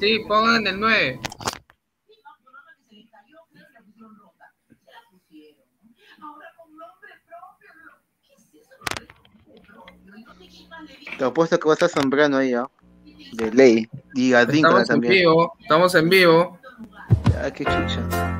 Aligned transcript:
Sí, 0.00 0.18
pongan 0.26 0.66
el 0.66 0.80
9. 0.80 1.20
Te 11.18 11.24
apuesto 11.24 11.58
que 11.58 11.66
va 11.68 11.72
a 11.72 11.74
estar 11.74 11.88
Zambrano 11.88 12.38
ahí, 12.38 12.54
¿ah? 12.54 12.68
De 13.32 13.52
ley. 13.52 13.88
Y 14.14 14.32
Advíncula 14.32 14.82
Estamos 14.82 14.90
en 14.90 14.94
también. 14.94 15.12
vivo, 15.12 15.52
estamos 15.60 15.94
en 15.94 16.08
vivo. 16.08 16.58
Ah, 17.42 17.50
qué 17.50 17.64
chucha. 17.64 18.39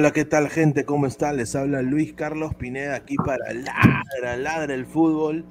Hola, 0.00 0.14
¿qué 0.14 0.24
tal 0.24 0.48
gente? 0.48 0.86
¿Cómo 0.86 1.04
está? 1.04 1.34
Les 1.34 1.54
habla 1.54 1.82
Luis 1.82 2.14
Carlos 2.14 2.54
Pineda 2.54 2.94
aquí 2.94 3.16
para 3.16 3.52
Ladra, 3.52 4.38
Ladra 4.38 4.72
el 4.72 4.86
Fútbol. 4.86 5.44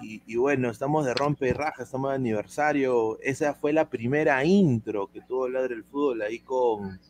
Y, 0.00 0.22
y 0.24 0.36
bueno, 0.36 0.70
estamos 0.70 1.04
de 1.04 1.14
rompe 1.14 1.48
y 1.48 1.52
raja, 1.52 1.82
estamos 1.82 2.10
de 2.10 2.14
aniversario. 2.14 3.18
Esa 3.22 3.54
fue 3.54 3.72
la 3.72 3.90
primera 3.90 4.44
intro 4.44 5.08
que 5.08 5.20
tuvo 5.22 5.48
Ladra 5.48 5.74
el 5.74 5.82
Fútbol 5.82 6.22
ahí 6.22 6.38
con, 6.38 7.00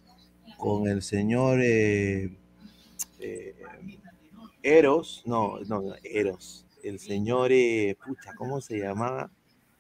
con 0.57 0.89
el 0.89 1.03
señor 1.03 1.61
eh, 1.63 2.39
eh, 3.21 3.55
Eros. 4.63 5.25
No, 5.27 5.61
no, 5.69 5.83
no, 5.83 5.95
Eros. 6.03 6.65
El 6.83 6.99
señor, 6.99 7.51
eh, 7.53 7.99
pucha, 8.03 8.33
¿cómo 8.35 8.63
se 8.63 8.79
llamaba? 8.79 9.31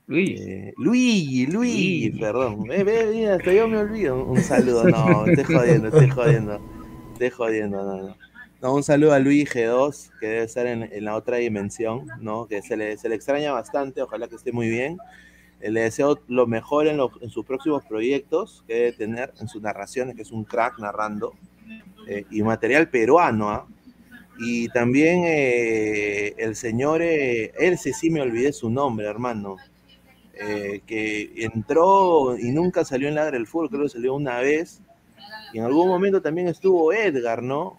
Luis. 0.08 0.38
Eh, 0.42 0.75
Luigi, 0.76 1.47
Luigi, 1.47 2.10
perdón. 2.10 2.64
Mira, 2.64 3.36
hasta 3.36 3.50
yo 3.50 3.66
me 3.66 3.78
olvido. 3.78 4.26
Un 4.26 4.42
saludo, 4.42 4.84
no, 4.84 5.26
estoy 5.26 5.56
jodiendo, 5.56 5.88
estoy 5.88 6.10
jodiendo. 6.10 6.81
Estoy 7.22 7.30
jodiendo, 7.30 7.82
no, 7.84 7.96
no. 8.08 8.16
No, 8.60 8.74
un 8.74 8.82
saludo 8.82 9.12
a 9.12 9.18
Luigi 9.18 9.44
G2, 9.46 10.10
que 10.20 10.26
debe 10.26 10.42
estar 10.44 10.66
en, 10.66 10.84
en 10.92 11.04
la 11.04 11.16
otra 11.16 11.38
dimensión, 11.38 12.06
¿no? 12.20 12.46
Que 12.46 12.62
se 12.62 12.76
le, 12.76 12.96
se 12.96 13.08
le 13.08 13.16
extraña 13.16 13.52
bastante, 13.52 14.02
ojalá 14.02 14.28
que 14.28 14.36
esté 14.36 14.52
muy 14.52 14.68
bien. 14.68 14.98
Eh, 15.60 15.70
Le 15.70 15.82
deseo 15.82 16.20
lo 16.28 16.46
mejor 16.46 16.86
en, 16.88 16.96
los- 16.98 17.12
en 17.22 17.30
sus 17.30 17.44
próximos 17.46 17.84
proyectos 17.86 18.64
que 18.68 18.74
debe 18.74 18.92
tener, 18.92 19.32
en 19.40 19.48
sus 19.48 19.62
narraciones, 19.62 20.16
que 20.16 20.22
es 20.22 20.32
un 20.32 20.44
crack 20.44 20.78
narrando. 20.78 21.34
eh, 22.08 22.24
y 22.30 22.42
material 22.42 22.88
peruano, 22.90 23.50
¿ah? 23.50 23.66
Y 24.40 24.68
también 24.70 25.22
eh, 25.26 26.34
el 26.38 26.56
señor, 26.56 27.02
eh, 27.02 27.52
él 27.58 27.78
sí, 27.78 27.92
sí 27.92 28.10
me 28.10 28.20
olvidé 28.22 28.52
su 28.52 28.70
nombre, 28.70 29.06
hermano 29.06 29.56
eh, 30.34 30.80
que 30.86 31.32
entró 31.36 32.36
y 32.38 32.50
nunca 32.50 32.84
salió 32.84 33.08
en 33.08 33.14
Ladra 33.16 33.36
el 33.36 33.46
Fútbol, 33.46 33.70
creo 33.70 33.82
que 33.84 33.88
salió 33.90 34.14
una 34.14 34.38
vez. 34.40 34.80
En 35.52 35.64
algún 35.64 35.88
momento 35.88 36.22
también 36.22 36.48
estuvo 36.48 36.92
Edgar, 36.92 37.42
¿no? 37.42 37.78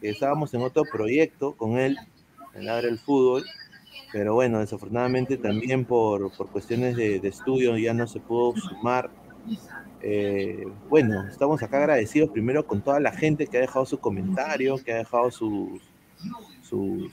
Que 0.00 0.10
estábamos 0.10 0.52
en 0.54 0.62
otro 0.62 0.84
proyecto 0.90 1.52
con 1.52 1.78
él, 1.78 1.96
en 2.54 2.66
Ladra 2.66 2.88
el 2.88 2.98
Fútbol. 2.98 3.44
Pero 4.12 4.34
bueno, 4.34 4.60
desafortunadamente 4.60 5.36
también 5.36 5.84
por, 5.84 6.30
por 6.36 6.50
cuestiones 6.50 6.96
de, 6.96 7.16
estudio 7.16 7.76
ya 7.76 7.92
no 7.92 8.06
se 8.06 8.20
pudo 8.20 8.54
sumar. 8.56 9.10
Eh, 10.00 10.66
bueno, 10.88 11.26
estamos 11.28 11.62
acá 11.62 11.78
agradecidos 11.78 12.30
primero 12.30 12.66
con 12.66 12.82
toda 12.82 13.00
la 13.00 13.12
gente 13.12 13.46
que 13.46 13.58
ha 13.58 13.60
dejado 13.62 13.86
su 13.86 13.98
comentario, 13.98 14.82
que 14.82 14.92
ha 14.92 14.98
dejado 14.98 15.30
sus, 15.30 15.82
su 16.62 17.10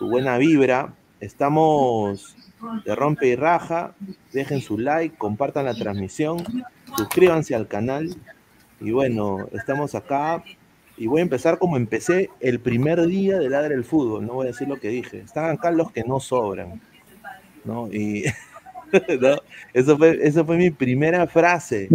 buena 0.00 0.38
vibra. 0.38 0.94
Estamos 1.20 2.36
de 2.84 2.94
rompe 2.94 3.28
y 3.28 3.36
raja. 3.36 3.94
Dejen 4.32 4.60
su 4.60 4.78
like, 4.78 5.16
compartan 5.16 5.64
la 5.64 5.74
transmisión, 5.74 6.38
suscríbanse 6.96 7.54
al 7.54 7.68
canal. 7.68 8.16
Y 8.80 8.90
bueno, 8.90 9.48
estamos 9.52 9.94
acá. 9.94 10.42
Y 10.98 11.06
voy 11.06 11.20
a 11.20 11.22
empezar 11.22 11.58
como 11.58 11.76
empecé 11.76 12.30
el 12.40 12.58
primer 12.58 13.04
día 13.06 13.38
de 13.38 13.50
Ladra 13.50 13.74
el 13.74 13.84
Fútbol. 13.84 14.26
No 14.26 14.34
voy 14.34 14.46
a 14.46 14.50
decir 14.50 14.66
lo 14.68 14.80
que 14.80 14.88
dije. 14.88 15.18
Están 15.18 15.50
acá 15.50 15.70
los 15.70 15.92
que 15.92 16.04
no 16.04 16.20
sobran. 16.20 16.80
¿no? 17.64 17.92
Y. 17.92 18.24
Eso, 19.74 19.98
fue, 19.98 20.16
eso 20.22 20.46
fue 20.46 20.56
mi 20.56 20.70
primera 20.70 21.26
frase. 21.26 21.88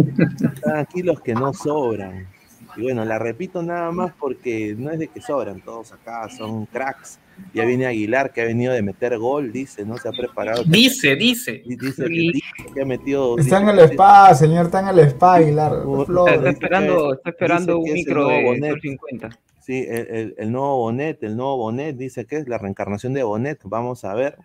Están 0.54 0.76
aquí 0.76 1.02
los 1.02 1.20
que 1.22 1.32
no 1.32 1.54
sobran. 1.54 2.28
Y 2.76 2.82
bueno, 2.82 3.04
la 3.04 3.18
repito 3.18 3.62
nada 3.62 3.90
más 3.92 4.12
porque 4.18 4.74
no 4.78 4.90
es 4.90 4.98
de 4.98 5.08
que 5.08 5.20
sobran, 5.20 5.60
todos 5.60 5.92
acá 5.92 6.28
son 6.28 6.66
cracks. 6.66 7.18
Ya 7.54 7.64
viene 7.64 7.86
Aguilar, 7.86 8.32
que 8.32 8.42
ha 8.42 8.44
venido 8.44 8.72
de 8.72 8.82
meter 8.82 9.18
gol, 9.18 9.52
dice, 9.52 9.84
¿no? 9.84 9.96
Se 9.98 10.08
ha 10.08 10.12
preparado. 10.12 10.62
Dice, 10.64 11.16
dice. 11.16 11.62
Dice 11.66 12.04
que, 12.04 12.08
dice 12.08 12.40
que 12.74 12.82
ha 12.82 12.84
metido. 12.84 13.38
Está 13.38 13.60
en 13.60 13.68
el 13.70 13.78
spa, 13.80 14.34
señor, 14.34 14.66
está 14.66 14.80
en 14.80 14.88
el 14.88 14.98
spa, 15.08 15.36
Aguilar. 15.36 15.72
Está- 15.72 16.04
Flor. 16.04 16.30
Está 16.30 16.50
esperando, 16.50 17.14
está 17.14 17.30
esperando 17.30 17.78
un 17.78 17.92
micro 17.92 18.28
de 18.28 18.44
Bonet. 18.44 18.70
Sol 18.72 18.80
50. 18.82 19.38
Sí, 19.60 19.86
el, 19.88 20.06
el- 20.08 20.34
el 20.38 20.52
nuevo 20.52 20.76
Bonet, 20.78 21.22
el 21.22 21.36
nuevo 21.36 21.56
Bonet 21.56 21.96
dice 21.96 22.26
que 22.26 22.36
es 22.36 22.48
la 22.48 22.58
reencarnación 22.58 23.14
de 23.14 23.22
Bonet, 23.22 23.60
vamos 23.64 24.04
a 24.04 24.14
ver. 24.14 24.36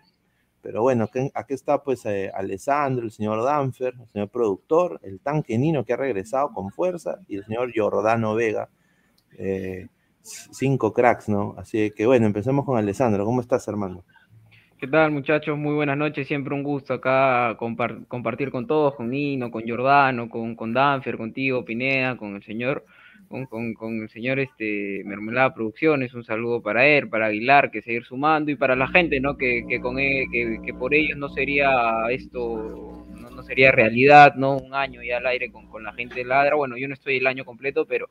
Pero 0.62 0.82
bueno, 0.82 1.04
aquí, 1.34 1.54
está 1.54 1.82
pues 1.82 2.04
eh, 2.06 2.30
Alessandro, 2.34 3.04
el 3.04 3.10
señor 3.12 3.42
Danfer, 3.44 3.94
el 4.00 4.08
señor 4.08 4.28
productor, 4.28 5.00
el 5.02 5.20
tanque 5.20 5.56
Nino 5.58 5.84
que 5.84 5.92
ha 5.92 5.96
regresado 5.96 6.52
con 6.52 6.70
fuerza 6.70 7.18
y 7.28 7.36
el 7.36 7.44
señor 7.44 7.72
Giordano 7.72 8.34
Vega. 8.34 8.68
eh, 9.38 9.86
cinco 10.22 10.92
cracks, 10.92 11.28
¿no? 11.28 11.54
Así 11.58 11.90
que 11.92 12.06
bueno, 12.06 12.26
empecemos 12.26 12.64
con 12.64 12.76
Alessandro. 12.76 13.24
¿Cómo 13.24 13.40
estás, 13.40 13.66
hermano? 13.68 14.04
¿Qué 14.78 14.86
tal, 14.86 15.10
muchachos? 15.10 15.58
Muy 15.58 15.74
buenas 15.74 15.96
noches. 15.96 16.26
Siempre 16.28 16.54
un 16.54 16.62
gusto 16.62 16.94
acá 16.94 17.56
compar- 17.58 18.06
compartir 18.06 18.50
con 18.50 18.66
todos, 18.66 18.94
con 18.94 19.10
Nino, 19.10 19.50
con 19.50 19.62
Giordano, 19.64 20.28
con, 20.28 20.54
con 20.54 20.72
Danfer, 20.72 21.16
contigo, 21.16 21.64
Pineda, 21.64 22.16
con 22.16 22.36
el 22.36 22.42
señor, 22.44 22.84
con, 23.28 23.46
con- 23.46 23.74
con 23.74 24.02
el 24.02 24.08
señor 24.08 24.38
este, 24.40 25.02
Mermelada 25.04 25.54
Producciones. 25.54 26.14
Un 26.14 26.24
saludo 26.24 26.62
para 26.62 26.86
él, 26.86 27.08
para 27.08 27.26
Aguilar, 27.26 27.70
que 27.70 27.82
seguir 27.82 28.04
sumando, 28.04 28.50
y 28.50 28.56
para 28.56 28.74
la 28.76 28.88
gente, 28.88 29.20
¿no? 29.20 29.36
Que, 29.36 29.64
que 29.68 29.80
con 29.80 29.96
que, 29.96 30.58
que 30.64 30.74
por 30.74 30.94
ellos 30.94 31.16
no 31.18 31.28
sería 31.28 31.70
esto, 32.10 33.06
no, 33.20 33.30
no 33.30 33.42
sería 33.42 33.70
realidad, 33.72 34.34
¿no? 34.36 34.56
Un 34.56 34.74
año 34.74 35.02
ya 35.02 35.18
al 35.18 35.26
aire 35.26 35.50
con, 35.52 35.68
con 35.68 35.84
la 35.84 35.92
gente 35.92 36.16
de 36.16 36.24
Ladra. 36.24 36.56
Bueno, 36.56 36.76
yo 36.76 36.88
no 36.88 36.94
estoy 36.94 37.16
el 37.18 37.26
año 37.26 37.44
completo, 37.44 37.86
pero 37.86 38.08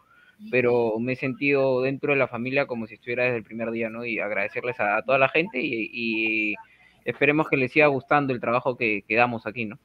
pero 0.51 0.99
me 0.99 1.13
he 1.13 1.15
sentido 1.15 1.81
dentro 1.81 2.13
de 2.13 2.19
la 2.19 2.27
familia 2.27 2.67
como 2.67 2.85
si 2.85 2.93
estuviera 2.93 3.23
desde 3.23 3.37
el 3.37 3.43
primer 3.43 3.71
día, 3.71 3.89
¿no? 3.89 4.05
Y 4.05 4.19
agradecerles 4.19 4.79
a, 4.79 5.01
toda 5.01 5.17
la 5.17 5.29
gente 5.29 5.59
y, 5.59 5.89
y 5.91 6.55
esperemos 7.05 7.49
que 7.49 7.57
les 7.57 7.71
siga 7.71 7.87
gustando 7.87 8.33
el 8.33 8.39
trabajo 8.39 8.77
que, 8.77 9.03
que 9.07 9.15
damos 9.15 9.47
aquí, 9.47 9.65
¿no? 9.65 9.79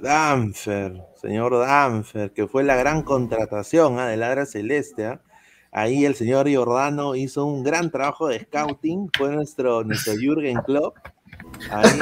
Danfer, 0.00 1.02
señor 1.16 1.58
Danfer, 1.58 2.32
que 2.32 2.46
fue 2.46 2.64
la 2.64 2.76
gran 2.76 3.02
contratación 3.02 3.98
¿ah? 3.98 4.06
de 4.06 4.16
Ladra 4.16 4.46
Celeste. 4.46 5.06
¿ah? 5.06 5.20
Ahí 5.72 6.04
el 6.04 6.14
señor 6.14 6.48
Giordano 6.48 7.14
hizo 7.14 7.44
un 7.44 7.64
gran 7.64 7.90
trabajo 7.90 8.28
de 8.28 8.40
scouting, 8.40 9.10
fue 9.16 9.34
nuestro, 9.34 9.82
nuestro 9.84 10.14
Jürgen 10.14 10.58
Klopp. 10.62 10.96
Ahí 11.70 11.98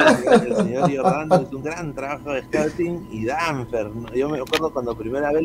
el, 0.47 0.57
señor 0.57 0.91
Giordano 0.91 1.43
hizo 1.43 1.57
un 1.57 1.63
gran 1.63 1.95
trabajo 1.95 2.33
de 2.33 2.43
scouting 2.43 3.09
y 3.11 3.25
Danfer, 3.25 3.91
yo 4.15 4.29
me 4.29 4.41
acuerdo 4.41 4.73
cuando 4.73 4.97
primera 4.97 5.33
vez 5.33 5.45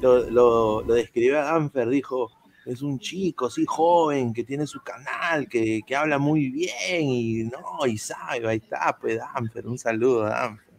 lo, 0.00 0.82
lo, 0.82 0.94
describió 0.94 1.38
a 1.40 1.44
Danfer, 1.44 1.88
dijo, 1.88 2.30
es 2.64 2.80
un 2.80 2.98
chico, 2.98 3.50
sí, 3.50 3.64
joven, 3.66 4.32
que 4.32 4.44
tiene 4.44 4.66
su 4.66 4.80
canal, 4.82 5.48
que, 5.48 5.82
que 5.86 5.96
habla 5.96 6.18
muy 6.18 6.48
bien 6.50 7.02
y 7.02 7.44
no, 7.44 7.86
y 7.86 7.98
sabe, 7.98 8.48
ahí 8.48 8.58
está, 8.58 8.96
pues 9.00 9.18
Danfer, 9.18 9.66
un 9.66 9.78
saludo 9.78 10.24
a 10.24 10.30
Danfer. 10.30 10.71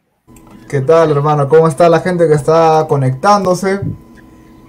¿Qué 0.70 0.80
tal, 0.81 1.12
hermano? 1.12 1.50
¿Cómo 1.50 1.68
está 1.68 1.90
la 1.90 2.00
gente 2.00 2.28
que 2.28 2.34
está 2.34 2.86
conectándose? 2.88 3.81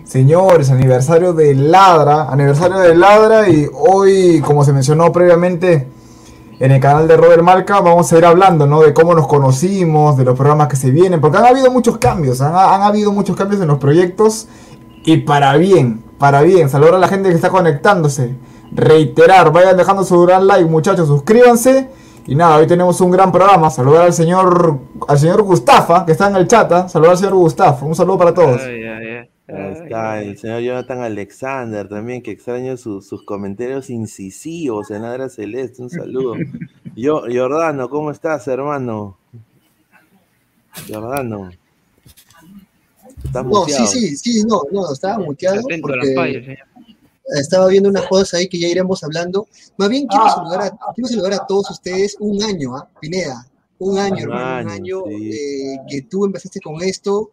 Señores, 0.02 0.70
aniversario 0.70 1.32
de 1.32 1.54
Ladra, 1.54 2.28
aniversario 2.28 2.78
de 2.78 2.94
Ladra 2.94 3.48
y 3.48 3.70
hoy, 3.72 4.40
como 4.40 4.64
se 4.64 4.72
mencionó 4.72 5.12
previamente 5.12 5.88
en 6.58 6.72
el 6.72 6.80
canal 6.80 7.06
de 7.06 7.16
Robert 7.16 7.42
Marca, 7.42 7.80
vamos 7.80 8.12
a 8.12 8.18
ir 8.18 8.24
hablando, 8.24 8.66
¿no? 8.66 8.82
De 8.82 8.92
cómo 8.92 9.14
nos 9.14 9.28
conocimos, 9.28 10.16
de 10.16 10.24
los 10.24 10.36
programas 10.36 10.68
que 10.68 10.76
se 10.76 10.90
vienen, 10.90 11.20
porque 11.20 11.38
han 11.38 11.46
habido 11.46 11.70
muchos 11.70 11.98
cambios, 11.98 12.40
han, 12.40 12.54
han 12.54 12.82
habido 12.82 13.12
muchos 13.12 13.36
cambios 13.36 13.62
en 13.62 13.68
los 13.68 13.78
proyectos 13.78 14.48
y 15.04 15.18
para 15.18 15.56
bien, 15.56 16.02
para 16.18 16.42
bien. 16.42 16.68
Saludar 16.68 16.96
a 16.96 16.98
la 16.98 17.08
gente 17.08 17.28
que 17.28 17.36
está 17.36 17.50
conectándose. 17.50 18.34
Reiterar, 18.72 19.52
vayan 19.52 19.76
dejando 19.76 20.04
su 20.04 20.20
gran 20.22 20.48
like, 20.48 20.68
muchachos, 20.68 21.06
suscríbanse. 21.06 21.88
Y 22.26 22.34
nada, 22.34 22.56
hoy 22.56 22.66
tenemos 22.66 23.00
un 23.00 23.10
gran 23.10 23.30
programa. 23.30 23.68
Saludar 23.70 24.06
al 24.06 24.12
señor 24.12 24.80
al 25.06 25.18
señor 25.18 25.42
Gustafa, 25.42 26.06
que 26.06 26.12
está 26.12 26.28
en 26.28 26.36
el 26.36 26.48
chat. 26.48 26.70
¿ah? 26.72 26.88
Saludar 26.88 27.12
al 27.12 27.18
señor 27.18 27.34
Gustafa. 27.34 27.84
Un 27.84 27.94
saludo 27.94 28.18
para 28.18 28.32
todos. 28.34 28.62
Ay, 28.62 28.82
ay, 28.82 29.06
ay. 29.06 29.28
Ahí 29.46 29.72
está 29.74 30.22
el 30.22 30.38
señor 30.38 30.60
Jonathan 30.62 31.00
Alexander 31.02 31.86
también, 31.86 32.22
que 32.22 32.30
extraño 32.30 32.78
su- 32.78 33.02
sus 33.02 33.22
comentarios 33.24 33.90
incisivos 33.90 34.90
en 34.90 35.02
Ladra 35.02 35.28
Celeste. 35.28 35.82
Un 35.82 35.90
saludo. 35.90 36.34
Yo, 36.96 37.22
Jordano, 37.30 37.90
¿cómo 37.90 38.10
estás, 38.10 38.48
hermano? 38.48 39.18
Jordano. 40.88 41.50
Estás 43.22 43.44
No, 43.44 43.50
muteado. 43.50 43.86
sí, 43.86 44.16
sí, 44.16 44.16
sí, 44.16 44.44
no, 44.46 44.62
no, 44.72 44.90
estaba 44.92 45.18
muteado 45.18 45.60
Atento 45.60 45.88
a 45.88 45.96
las 45.96 45.98
porque 46.06 46.14
fallas, 46.14 46.44
señor. 46.44 46.58
Estaba 47.26 47.68
viendo 47.68 47.88
unas 47.88 48.06
cosas 48.06 48.34
ahí 48.34 48.48
que 48.48 48.58
ya 48.58 48.68
iremos 48.68 49.02
hablando. 49.02 49.46
Más 49.76 49.88
bien 49.88 50.06
quiero 50.06 50.28
saludar 50.28 50.60
a, 50.62 50.92
quiero 50.94 51.08
saludar 51.08 51.32
a 51.34 51.46
todos 51.46 51.70
ustedes 51.70 52.16
un 52.20 52.42
año, 52.42 52.76
¿ah? 52.76 52.88
Pineda, 53.00 53.46
un 53.78 53.98
año, 53.98 54.14
Un 54.14 54.20
hermano, 54.22 54.66
un 54.66 54.70
año, 54.72 55.02
sí. 55.08 55.30
eh, 55.32 55.76
que 55.88 56.02
tú 56.02 56.24
empezaste 56.24 56.60
con 56.60 56.82
esto 56.82 57.30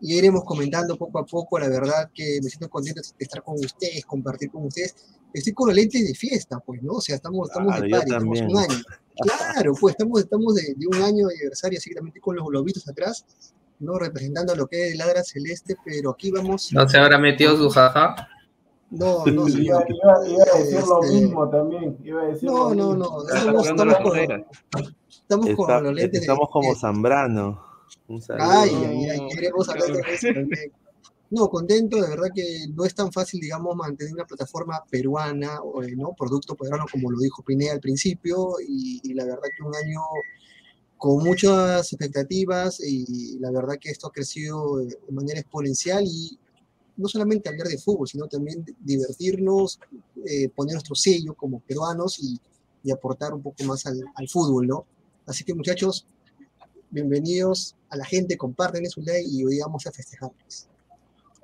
y 0.00 0.12
ya 0.12 0.18
iremos 0.18 0.44
comentando 0.44 0.96
poco 0.96 1.18
a 1.18 1.24
poco. 1.26 1.58
La 1.58 1.68
verdad 1.68 2.10
que 2.14 2.38
me 2.42 2.48
siento 2.48 2.68
contento 2.68 3.00
de 3.00 3.24
estar 3.24 3.42
con 3.42 3.54
ustedes, 3.56 4.04
compartir 4.04 4.50
con 4.50 4.66
ustedes. 4.66 4.94
Estoy 5.32 5.52
con 5.52 5.68
los 5.68 5.76
lentes 5.76 6.06
de 6.06 6.14
fiesta, 6.14 6.60
pues, 6.60 6.80
¿no? 6.82 6.92
O 6.94 7.00
sea, 7.00 7.16
estamos, 7.16 7.48
estamos 7.48 7.72
Claro, 7.74 7.84
de 7.84 7.90
party, 7.90 8.10
estamos 8.10 8.40
un 8.40 8.58
año. 8.58 8.82
Claro, 9.16 9.74
pues 9.80 9.92
estamos, 9.94 10.20
estamos 10.20 10.54
de, 10.54 10.74
de 10.76 10.86
un 10.86 11.02
año 11.02 11.26
de 11.26 11.34
aniversario, 11.34 11.78
así 11.78 11.90
que 11.90 11.96
también 11.96 12.14
con 12.20 12.36
los 12.36 12.46
globitos 12.46 12.86
atrás, 12.88 13.24
¿no? 13.80 13.98
Representando 13.98 14.54
lo 14.54 14.66
que 14.68 14.86
es 14.86 14.92
el 14.92 14.98
Ladra 14.98 15.24
Celeste, 15.24 15.76
pero 15.84 16.10
aquí 16.10 16.30
vamos. 16.30 16.72
No 16.72 16.88
se 16.88 16.98
habrá 16.98 17.18
metido 17.18 17.56
su 17.56 17.68
jaja. 17.70 18.28
No, 18.98 19.24
no, 19.26 19.48
Iba, 19.48 19.84
iba- 19.88 20.28
iba 20.28 20.44
a 20.54 20.58
decir 20.58 20.86
lo 20.86 21.02
Este, 21.02 21.14
mismo 21.20 21.48
también. 21.50 21.98
Iba 22.04 22.22
a 22.22 22.26
decir 22.26 22.44
No, 22.48 22.68
lo 22.70 22.74
no, 22.74 22.94
no. 22.96 23.28
Estamos, 23.28 23.66
estamos 23.66 23.96
con, 23.98 24.18
estamos 25.08 25.46
Está- 25.48 25.56
con 25.56 25.84
los 25.84 25.94
lentes 25.94 26.12
de 26.12 26.18
estamos 26.18 26.48
como 26.50 26.68
fiesta. 26.68 26.80
Zambrano. 26.88 27.62
Ay, 28.38 28.70
ay, 28.74 29.04
ay, 29.10 29.28
queremos 29.34 29.68
hablar 29.68 29.92
de 29.92 30.00
eso 30.14 30.26
también. 30.34 30.72
No, 31.30 31.48
contento, 31.48 32.00
de 32.00 32.08
verdad 32.10 32.28
que 32.34 32.66
no 32.74 32.84
es 32.84 32.94
tan 32.94 33.10
fácil, 33.10 33.40
digamos, 33.40 33.74
mantener 33.74 34.12
una 34.14 34.24
plataforma 34.24 34.82
peruana, 34.88 35.60
o, 35.62 35.82
eh, 35.82 35.94
¿no? 35.96 36.12
Producto 36.16 36.54
peruano, 36.54 36.84
como 36.90 37.10
lo 37.10 37.18
dijo 37.18 37.42
Pineda 37.42 37.72
al 37.72 37.80
principio, 37.80 38.54
y, 38.66 39.00
y 39.02 39.14
la 39.14 39.24
verdad 39.24 39.42
que 39.56 39.64
un 39.66 39.74
año 39.74 40.00
con 40.96 41.24
muchas 41.24 41.92
expectativas, 41.92 42.78
y 42.80 43.38
la 43.40 43.50
verdad 43.50 43.74
que 43.80 43.90
esto 43.90 44.06
ha 44.06 44.12
crecido 44.12 44.80
eh, 44.80 44.86
de 44.86 45.12
manera 45.12 45.40
exponencial, 45.40 46.04
y 46.06 46.38
no 46.96 47.08
solamente 47.08 47.48
hablar 47.48 47.66
de 47.68 47.78
fútbol, 47.78 48.08
sino 48.08 48.26
también 48.26 48.64
divertirnos, 48.80 49.80
eh, 50.24 50.48
poner 50.48 50.74
nuestro 50.74 50.94
sello 50.94 51.34
como 51.34 51.60
peruanos 51.60 52.18
y, 52.20 52.40
y 52.82 52.90
aportar 52.90 53.34
un 53.34 53.42
poco 53.42 53.64
más 53.64 53.86
al, 53.86 54.00
al 54.14 54.28
fútbol, 54.28 54.66
¿no? 54.66 54.86
Así 55.26 55.44
que 55.44 55.54
muchachos, 55.54 56.06
bienvenidos 56.90 57.76
a 57.88 57.96
la 57.96 58.04
gente, 58.04 58.36
comparten 58.36 58.88
su 58.88 59.00
like 59.00 59.26
y 59.28 59.44
hoy 59.44 59.58
vamos 59.58 59.86
a 59.86 59.92
festejarles. 59.92 60.68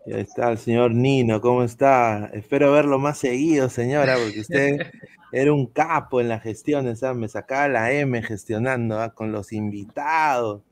Y 0.06 0.12
ahí 0.12 0.22
está 0.22 0.50
el 0.50 0.58
señor 0.58 0.94
Nino, 0.94 1.40
¿cómo 1.40 1.62
está? 1.62 2.30
Espero 2.32 2.72
verlo 2.72 2.98
más 2.98 3.18
seguido, 3.18 3.68
señora, 3.68 4.16
porque 4.16 4.40
usted 4.40 4.78
era 5.32 5.52
un 5.52 5.66
capo 5.66 6.20
en 6.20 6.28
la 6.28 6.40
gestión, 6.40 6.86
o 6.86 6.96
sea, 6.96 7.14
me 7.14 7.28
sacaba 7.28 7.68
la 7.68 7.92
M 7.92 8.22
gestionando 8.22 8.98
¿ah? 8.98 9.14
con 9.14 9.32
los 9.32 9.52
invitados. 9.52 10.62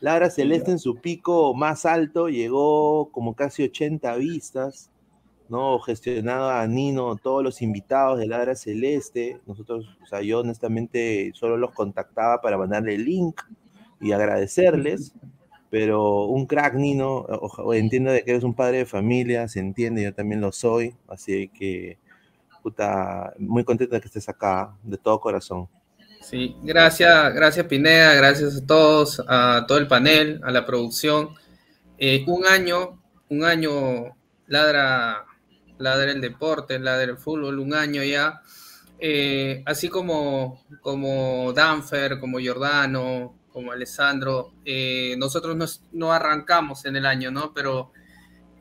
Laura 0.00 0.30
Celeste 0.30 0.70
en 0.70 0.78
su 0.78 0.96
pico 0.96 1.54
más 1.54 1.86
alto 1.86 2.28
llegó 2.28 3.10
como 3.10 3.34
casi 3.34 3.62
80 3.62 4.16
vistas, 4.16 4.90
¿no? 5.48 5.78
Gestionado 5.80 6.50
a 6.50 6.66
Nino, 6.66 7.16
todos 7.16 7.42
los 7.42 7.62
invitados 7.62 8.18
de 8.18 8.26
Ladra 8.26 8.54
Celeste. 8.54 9.40
Nosotros, 9.46 9.86
o 10.02 10.06
sea, 10.06 10.20
yo 10.20 10.40
honestamente 10.40 11.32
solo 11.34 11.56
los 11.56 11.72
contactaba 11.72 12.40
para 12.40 12.58
mandarle 12.58 12.96
el 12.96 13.04
link 13.04 13.40
y 14.00 14.12
agradecerles 14.12 15.14
pero 15.74 16.26
un 16.26 16.46
crack 16.46 16.74
Nino, 16.74 17.26
entiendo 17.72 18.12
de 18.12 18.22
que 18.22 18.30
eres 18.30 18.44
un 18.44 18.54
padre 18.54 18.78
de 18.78 18.86
familia, 18.86 19.48
se 19.48 19.58
entiende, 19.58 20.04
yo 20.04 20.14
también 20.14 20.40
lo 20.40 20.52
soy, 20.52 20.94
así 21.08 21.48
que 21.48 21.98
puta, 22.62 23.34
muy 23.40 23.64
contento 23.64 23.96
de 23.96 24.00
que 24.00 24.06
estés 24.06 24.28
acá, 24.28 24.76
de 24.84 24.96
todo 24.98 25.18
corazón. 25.18 25.68
Sí, 26.28 26.56
gracias, 26.62 27.34
gracias 27.34 27.66
Pineda, 27.66 28.14
gracias 28.14 28.56
a 28.56 28.66
todos, 28.66 29.22
a 29.28 29.64
todo 29.68 29.78
el 29.78 29.86
panel, 29.86 30.40
a 30.42 30.50
la 30.50 30.64
producción. 30.64 31.30
Eh, 31.98 32.24
un 32.26 32.46
año, 32.46 33.02
un 33.28 33.44
año 33.44 34.16
ladra, 34.46 35.26
ladra 35.78 36.12
el 36.12 36.20
deporte, 36.20 36.78
ladra 36.78 37.04
el 37.12 37.18
fútbol, 37.18 37.58
un 37.58 37.74
año 37.74 38.02
ya. 38.02 38.40
Eh, 38.98 39.62
así 39.66 39.88
como, 39.88 40.64
como 40.80 41.52
Danfer, 41.52 42.18
como 42.20 42.38
Giordano, 42.40 43.38
como 43.52 43.72
Alessandro, 43.72 44.54
eh, 44.64 45.14
nosotros 45.18 45.56
nos- 45.56 45.82
no 45.92 46.12
arrancamos 46.12 46.84
en 46.86 46.96
el 46.96 47.06
año, 47.06 47.30
¿no? 47.30 47.52
Pero 47.54 47.92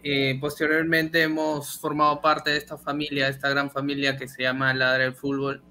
eh, 0.03 0.37
posteriormente 0.41 1.21
hemos 1.23 1.79
formado 1.79 2.21
parte 2.21 2.51
de 2.51 2.57
esta 2.57 2.77
familia, 2.77 3.25
de 3.25 3.31
esta 3.31 3.49
gran 3.49 3.71
familia 3.71 4.17
que 4.17 4.27
se 4.27 4.43
llama 4.43 4.73
Ladra 4.73 5.05
el 5.05 5.15
Fútbol. 5.15 5.63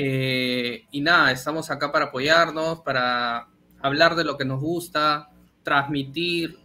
Eh, 0.00 0.86
y 0.92 1.00
nada, 1.00 1.32
estamos 1.32 1.72
acá 1.72 1.90
para 1.90 2.04
apoyarnos, 2.04 2.82
para 2.82 3.48
hablar 3.80 4.14
de 4.14 4.22
lo 4.22 4.38
que 4.38 4.44
nos 4.44 4.60
gusta, 4.60 5.28
transmitir 5.64 6.56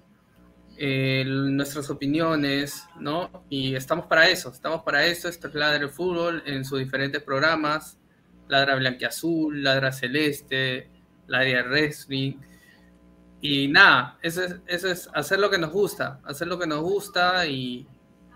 eh, 0.77 1.23
nuestras 1.25 1.89
opiniones, 1.89 2.85
¿no? 2.99 3.43
Y 3.49 3.73
estamos 3.73 4.05
para 4.05 4.29
eso, 4.29 4.51
estamos 4.51 4.83
para 4.83 5.03
eso. 5.07 5.29
Esto 5.29 5.47
es 5.47 5.55
Ladra 5.55 5.83
el 5.83 5.89
Fútbol 5.89 6.43
en 6.45 6.63
sus 6.63 6.77
diferentes 6.77 7.23
programas: 7.23 7.97
Ladra 8.49 8.75
Blanquiazul, 8.75 9.63
Ladra 9.63 9.91
Celeste, 9.91 10.91
Ladra 11.25 11.63
Wrestling. 11.63 12.33
Y 13.41 13.67
nada, 13.67 14.19
eso 14.21 14.43
es, 14.43 14.57
eso 14.67 14.91
es 14.91 15.09
hacer 15.11 15.39
lo 15.39 15.49
que 15.49 15.57
nos 15.57 15.71
gusta, 15.71 16.19
hacer 16.23 16.47
lo 16.47 16.59
que 16.59 16.67
nos 16.67 16.81
gusta 16.81 17.47
y 17.47 17.87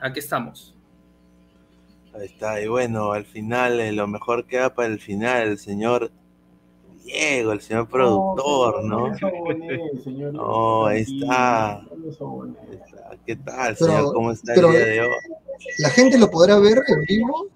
aquí 0.01 0.18
estamos. 0.18 0.76
Ahí 2.17 2.25
está, 2.25 2.59
y 2.62 2.67
bueno, 2.67 3.12
al 3.12 3.25
final, 3.25 3.79
eh, 3.79 3.91
lo 3.91 4.07
mejor 4.07 4.45
queda 4.45 4.74
para 4.74 4.88
el 4.88 5.00
final, 5.00 5.50
el 5.50 5.57
señor 5.59 6.09
Diego, 7.03 7.51
el 7.51 7.62
señor 7.62 7.88
productor, 7.88 8.83
¿no? 8.83 9.09
No, 10.31 10.86
ahí 10.88 11.01
está. 11.01 11.75
Ahí 11.75 11.81
está. 12.09 13.17
¿Qué 13.25 13.36
tal, 13.36 13.75
Pero- 13.77 13.91
señor? 13.91 14.13
¿Cómo 14.13 14.31
está 14.31 14.53
pero- 14.55 14.67
el 14.69 14.74
día 14.75 14.86
de 14.86 15.01
hoy? 15.01 15.09
La 15.79 15.89
gente 15.89 16.17
lo 16.19 16.29
podrá 16.29 16.59
ver 16.59 16.83
en 16.88 17.03
vivo, 17.05 17.47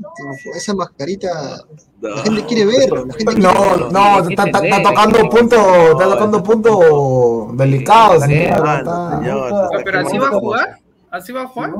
esa 0.55 0.73
mascarita. 0.73 1.63
La 2.01 2.17
gente 2.23 2.45
quiere 2.45 2.65
verlo, 2.65 3.05
la 3.05 3.13
gente 3.13 3.25
quiere 3.35 3.41
No, 3.41 3.61
verlo. 3.61 3.91
no, 3.91 4.19
está, 4.29 4.43
está- 4.45 4.59
está 4.65 4.83
tocando 4.83 5.29
punto, 5.29 5.55
está 5.91 6.09
tocando 6.09 6.43
punto 6.43 7.51
delicado, 7.53 8.19
señor. 8.21 8.53
está- 8.57 9.69
Pero 9.85 9.99
así 9.99 10.17
va 10.17 10.27
a 10.27 10.31
jugar. 10.31 10.77
¿Así 11.11 11.31
va 11.31 11.41
a 11.43 11.47
Si 11.47 11.53
jugar? 11.53 11.71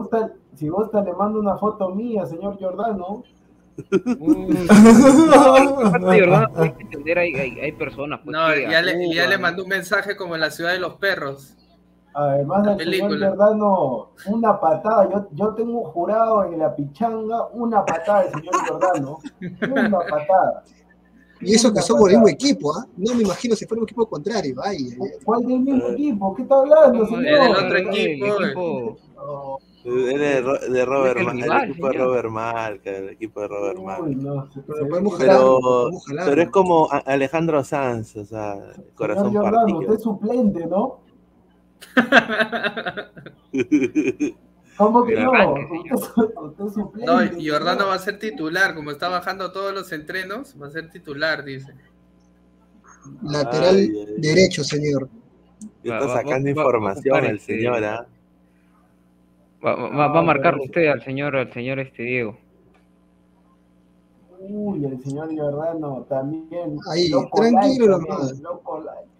Si 0.55 0.69
gusta, 0.69 1.01
le 1.01 1.13
mando 1.13 1.39
una 1.39 1.57
foto 1.57 1.89
mía, 1.89 2.25
señor 2.25 2.57
Giordano. 2.57 3.23
Aparte, 4.69 6.05
de 6.05 6.19
verdad, 6.21 6.51
hay 6.55 6.73
que 6.73 6.83
entender, 6.83 7.19
hay, 7.19 7.33
hay, 7.35 7.59
hay 7.59 7.71
personas. 7.71 8.19
Pues, 8.23 8.33
No, 8.33 8.55
ya 8.55 8.81
le, 8.81 9.13
ya 9.13 9.27
le 9.27 9.37
mandó 9.37 9.63
un 9.63 9.69
mensaje 9.69 10.15
como 10.15 10.35
en 10.35 10.41
la 10.41 10.51
ciudad 10.51 10.73
de 10.73 10.79
los 10.79 10.95
perros. 10.95 11.55
Además 12.13 12.65
La 12.65 12.75
del 12.75 12.93
señor. 12.93 13.17
Giordano, 13.17 14.09
una 14.27 14.59
patada. 14.59 15.09
Yo, 15.09 15.27
yo 15.31 15.53
tengo 15.53 15.85
jurado 15.85 16.43
en 16.43 16.59
la 16.59 16.75
pichanga 16.75 17.47
una 17.53 17.85
patada 17.85 18.23
del 18.23 18.33
señor 18.33 18.53
Giordano. 18.65 19.19
Una 19.71 19.99
patada. 19.99 20.63
Y 21.39 21.55
eso 21.55 21.73
que 21.73 21.81
somos 21.81 22.07
el 22.09 22.17
mismo 22.17 22.27
equipo, 22.27 22.71
¿ah? 22.73 22.85
No 22.97 23.15
me 23.15 23.23
imagino 23.23 23.55
si 23.55 23.65
fuera 23.65 23.81
un 23.81 23.87
equipo 23.87 24.05
contrario. 24.05 24.55
Ay. 24.63 24.95
¿Cuál 25.23 25.41
del 25.47 25.61
mismo 25.61 25.87
equipo? 25.87 26.35
¿Qué 26.35 26.43
está 26.43 26.55
hablando, 26.55 27.05
señor? 27.07 27.23
del 27.23 27.51
otro 27.51 27.77
El 27.77 27.87
equipo. 27.87 28.97
Es 29.85 30.19
de, 30.19 30.41
Ro- 30.41 30.59
de 30.59 30.85
Robert 30.85 31.19
Mal- 31.21 31.35
el 31.37 31.43
rival, 31.43 31.69
equipo 31.69 31.87
de 31.87 31.93
señor. 31.93 32.07
Robert 32.07 32.29
Malca, 32.29 32.89
el 32.91 33.09
equipo 33.09 33.41
de 33.41 33.47
Robert 33.47 33.79
Malca. 33.79 34.03
Uy, 34.03 34.15
no, 34.15 34.51
se- 34.51 34.61
Pero 34.61 34.87
Pero, 35.17 35.89
pero 36.25 36.41
es 36.41 36.49
como 36.49 36.87
Alejandro 37.05 37.63
Sanz, 37.63 38.15
o 38.17 38.25
sea, 38.25 38.53
Señor 38.55 38.93
corazón 38.95 39.31
Giordano, 39.31 39.57
partido. 39.57 39.79
usted 39.79 39.93
es 39.95 40.01
suplente, 40.03 40.65
¿no? 40.67 40.99
¿Cómo 44.77 45.03
que 45.05 45.13
Pero 45.15 45.31
no? 45.33 45.53
Usted, 45.53 45.63
es- 45.93 46.11
usted 46.41 46.65
es 46.65 46.73
suplente. 46.73 47.05
No, 47.11 47.23
y 47.39 47.49
Jordano 47.49 47.79
señor. 47.79 47.89
va 47.89 47.93
a 47.95 47.99
ser 47.99 48.19
titular, 48.19 48.73
como 48.75 48.91
está 48.91 49.09
bajando 49.09 49.51
todos 49.51 49.73
los 49.73 49.91
entrenos, 49.91 50.55
va 50.61 50.67
a 50.67 50.71
ser 50.71 50.89
titular, 50.89 51.43
dice. 51.43 51.73
Lateral 53.23 53.75
Ay, 53.75 53.91
ay, 53.95 54.05
ay. 54.07 54.13
derecho, 54.21 54.63
señor. 54.63 55.09
Está 55.83 56.05
va- 56.05 56.13
sacando 56.15 56.45
va- 56.45 56.49
información 56.51 57.15
va 57.15 57.27
el 57.27 57.39
señor, 57.39 57.83
¿ah? 57.83 58.07
Va- 59.65 59.75
va- 59.75 60.07
va 60.07 60.19
a 60.19 60.23
marcarlo 60.23 60.63
usted 60.63 60.87
al 60.87 61.03
señor, 61.03 61.35
al 61.35 61.51
señor 61.53 61.79
este 61.79 62.03
Diego. 62.03 62.37
Uy, 64.39 64.85
el 64.85 64.99
señor 65.03 65.29
Giordano 65.31 66.05
también. 66.09 66.77
Ahí, 66.91 67.09
Loco 67.09 67.37
tranquilo 67.41 67.87
like 67.97 68.09
nomás. 68.09 68.17
también, 68.27 68.43
loco 68.43 68.79
like. 68.83 69.11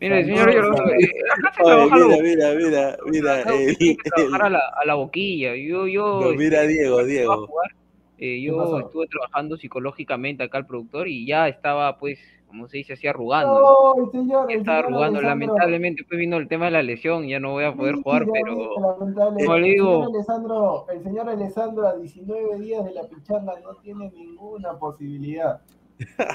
Mire, 0.00 0.20
el 0.20 0.26
señor 0.26 0.50
Giordano, 0.52 0.88
eh, 0.90 1.10
acá 1.38 1.52
se 1.54 1.62
Oye, 1.62 1.74
trabaja 1.74 1.96
la 1.98 2.06
mira, 2.06 2.22
mira, 2.22 2.54
mira, 2.54 2.96
mira, 3.06 3.34
acá 3.40 3.52
que 3.76 3.96
trabajar 4.14 4.42
a 4.42 4.50
la, 4.50 4.58
a 4.82 4.84
la 4.86 4.94
boquilla. 4.94 5.54
Yo, 5.54 5.86
yo, 5.86 6.20
No, 6.22 6.30
mira, 6.30 6.62
este, 6.62 6.68
Diego, 6.74 7.04
Diego. 7.04 7.46
jugar, 7.46 7.70
eh, 8.18 8.18
¿Qué 8.18 8.42
yo 8.42 8.78
estuve 8.80 9.06
trabajando 9.06 9.56
psicológicamente 9.56 10.42
acá 10.42 10.58
al 10.58 10.66
productor 10.66 11.08
y 11.08 11.26
ya 11.26 11.48
estaba, 11.48 11.98
pues, 11.98 12.18
como 12.54 12.68
se 12.68 12.76
dice, 12.78 12.92
así 12.92 13.06
arrugando. 13.08 13.60
¿no? 13.96 14.04
El 14.04 14.10
señor, 14.12 14.50
el 14.50 14.58
Estaba 14.60 14.76
señor 14.78 14.92
arrugando. 14.92 15.18
Alessandro. 15.18 15.46
Lamentablemente, 15.46 16.04
pues 16.08 16.20
vino 16.20 16.36
el 16.36 16.46
tema 16.46 16.66
de 16.66 16.70
la 16.70 16.82
lesión, 16.84 17.26
ya 17.26 17.40
no 17.40 17.50
voy 17.50 17.64
a 17.64 17.74
poder 17.74 17.96
jugar, 17.96 18.24
Mentira, 18.26 18.44
pero 18.46 18.68
como 18.76 19.56
le 19.58 19.66
El 19.66 19.72
digo, 19.74 19.92
señor 20.04 20.14
Alessandro, 20.14 20.86
el 20.92 21.02
señor 21.02 21.28
Alessandro 21.28 21.86
a 21.88 21.96
19 21.96 22.58
días 22.60 22.84
de 22.84 22.92
la 22.94 23.02
pichanga 23.08 23.54
no 23.64 23.74
tiene 23.82 24.10
ninguna 24.14 24.78
posibilidad. 24.78 25.60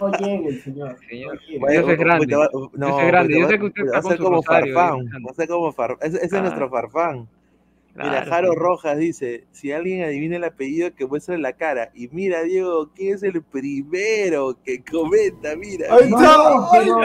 No 0.02 0.12
llegue 0.12 0.48
el 0.50 0.62
señor. 0.62 0.98
Señor, 1.10 1.40
no 1.60 1.68
Dios 1.68 1.90
es 1.90 1.98
grande. 2.00 2.36
va- 2.36 2.48
Dios 2.52 2.70
no, 2.74 3.00
es 3.00 3.08
grande. 3.08 3.40
Yo 3.40 3.48
sé 3.48 3.60
que 3.60 3.66
usted 3.66 3.82
va 3.84 3.86
está 3.86 3.98
a 3.98 4.02
con 4.02 4.10
ser 4.12 4.18
su 4.18 4.24
como 4.24 4.36
rosario, 4.38 4.74
Farfán, 4.76 5.00
va 5.06 5.32
a 5.32 5.34
ser 5.34 5.48
como 5.48 5.72
Farfán. 5.72 5.98
Ese, 6.02 6.16
ese 6.18 6.26
es 6.26 6.30
Claro. 6.32 6.44
nuestro 6.46 6.70
Farfán. 6.70 7.28
Mira, 8.03 8.25
Jaro. 8.25 8.56
Rojas 8.56 8.98
dice, 8.98 9.46
si 9.51 9.72
alguien 9.72 10.03
adivina 10.03 10.38
el 10.38 10.44
apellido, 10.44 10.94
que 10.96 11.06
muestre 11.06 11.38
la 11.38 11.53
cara. 11.53 11.91
Y 11.94 12.08
mira, 12.10 12.44
Diego, 12.44 12.89
¿quién 12.96 13.15
es 13.15 13.24
el 13.24 13.41
primero 13.44 14.58
que 14.63 14.84
comenta? 14.84 15.56
Mira, 15.56 15.88
No, 16.10 16.68
pero, 16.72 16.98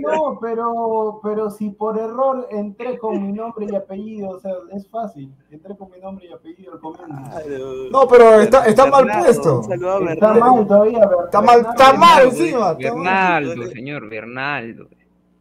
no, 0.00 0.38
pero, 0.40 1.20
pero 1.22 1.50
si 1.50 1.70
por 1.70 1.98
error 1.98 2.46
entré 2.50 2.98
con 2.98 3.22
mi 3.26 3.32
nombre 3.32 3.66
y 3.70 3.74
apellido, 3.74 4.30
o 4.30 4.40
sea, 4.40 4.52
es 4.72 4.88
fácil. 4.88 5.32
Entré 5.50 5.76
con 5.76 5.90
mi 5.90 5.98
nombre 6.00 6.26
y 6.26 6.32
apellido 6.32 6.72
al 6.74 6.80
comienzo. 6.80 7.06
Claro. 7.06 7.90
No, 7.90 8.08
pero 8.08 8.40
está, 8.40 8.64
está 8.66 8.86
mal 8.86 9.04
Bernardo, 9.04 9.24
puesto. 9.26 9.58
Un 9.58 9.64
saludo 9.64 9.90
a 9.92 10.12
Está 10.12 10.32
Bernardo. 10.32 10.54
mal 10.56 10.66
todavía, 10.66 10.98
Ber- 11.06 11.18
Está 11.24 11.40
mal, 11.42 11.56
Bernardo. 11.56 11.70
está 11.82 11.92
mal 11.98 12.24
encima. 12.24 12.74
Bernaldo, 12.74 13.66
señor, 13.66 14.08
Bernaldo. 14.08 14.88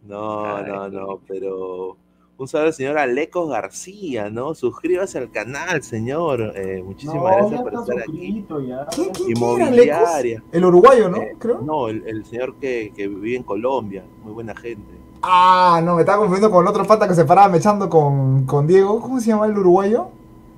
No, 0.04 0.56
Ay, 0.56 0.64
no, 0.68 0.90
no, 0.90 1.20
pero 1.28 1.98
un 2.42 2.48
saludo 2.48 2.68
al 2.68 2.74
señor 2.74 2.98
Alecos 2.98 3.50
García, 3.50 4.30
¿no? 4.30 4.56
Suscríbase 4.56 5.18
al 5.20 5.30
canal, 5.30 5.84
señor. 5.84 6.54
Eh, 6.56 6.82
muchísimas 6.84 7.22
No, 7.24 7.38
gracias 7.50 7.62
por 7.62 7.74
estar 7.76 8.00
aquí. 8.00 8.46
ya. 8.68 8.86
¿Quién, 8.88 9.10
quién, 9.10 9.14
quién 9.14 9.28
era, 9.28 9.30
Inmobiliaria. 9.30 10.44
El 10.52 10.66
uruguayo, 10.66 11.10
¿no? 11.10 11.18
Eh, 11.18 11.36
Creo. 11.38 11.62
No, 11.62 11.88
el, 11.88 12.04
el 12.08 12.26
señor 12.26 12.56
que, 12.56 12.92
que 12.96 13.08
vive 13.08 13.36
en 13.38 13.44
Colombia, 13.44 14.04
muy 14.24 14.34
buena 14.34 14.56
gente. 14.56 14.92
Ah, 15.22 15.82
no, 15.84 15.96
me 15.96 16.02
estaba 16.02 16.18
confundiendo 16.18 16.50
con 16.52 16.64
el 16.66 16.70
otro 16.70 16.84
pata 16.86 17.08
que 17.08 17.14
se 17.14 17.26
paraba 17.26 17.48
mechando 17.50 17.88
con, 17.90 18.46
con 18.46 18.66
Diego. 18.66 19.00
¿Cómo 19.00 19.20
se 19.20 19.28
llama 19.28 19.46
el 19.46 19.56
uruguayo? 19.58 20.08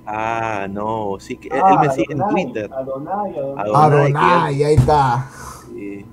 Ah, 0.06 0.66
no, 0.70 1.16
sí 1.18 1.36
que 1.36 1.48
él, 1.48 1.60
Ah, 1.62 1.80
él 1.82 1.88
me 1.88 1.94
sigue 1.94 2.12
en 2.14 2.28
Twitter. 2.28 2.70
Adonai, 2.72 3.38
Adonai. 3.38 3.64
Adonai, 3.68 4.12
Adonai, 4.12 4.62
ahí 4.64 4.74
está. 4.74 5.28
Y, 5.76 6.04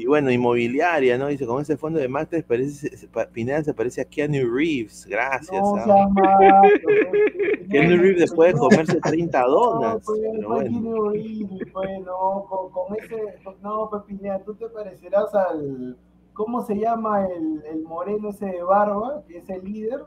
y 0.00 0.06
bueno, 0.06 0.30
inmobiliaria, 0.30 1.18
¿no? 1.18 1.26
Dice, 1.28 1.46
con 1.46 1.60
ese 1.62 1.76
fondo 1.76 1.98
de 1.98 2.08
Matres 2.08 2.44
parece, 2.44 2.90
Pineda 3.32 3.62
se 3.62 3.74
parece 3.74 4.00
a 4.00 4.04
Keanu 4.04 4.50
Reeves. 4.54 5.06
Gracias. 5.06 5.60
No 5.60 6.10
pues, 6.14 7.68
Keanu 7.70 7.96
Reeves 7.96 8.20
después 8.20 8.54
de 8.54 8.58
comerse 8.58 9.00
30 9.00 9.40
No, 9.42 9.48
donuts. 9.48 10.06
pues, 10.06 10.20
Pero 10.32 10.48
bueno. 10.48 10.82
Pues, 11.72 12.00
no, 12.04 12.46
con, 12.48 12.70
con 12.70 12.96
ese, 12.98 13.16
no, 13.62 13.88
pues, 13.90 14.02
Pineda, 14.04 14.38
tú 14.44 14.54
te 14.54 14.68
parecerás 14.68 15.34
al, 15.34 15.96
¿cómo 16.32 16.64
se 16.64 16.74
llama 16.76 17.26
el, 17.26 17.62
el 17.70 17.82
moreno 17.82 18.30
ese 18.30 18.46
de 18.46 18.62
barba, 18.62 19.22
que 19.28 19.38
es 19.38 19.48
el 19.50 19.64
líder? 19.64 20.00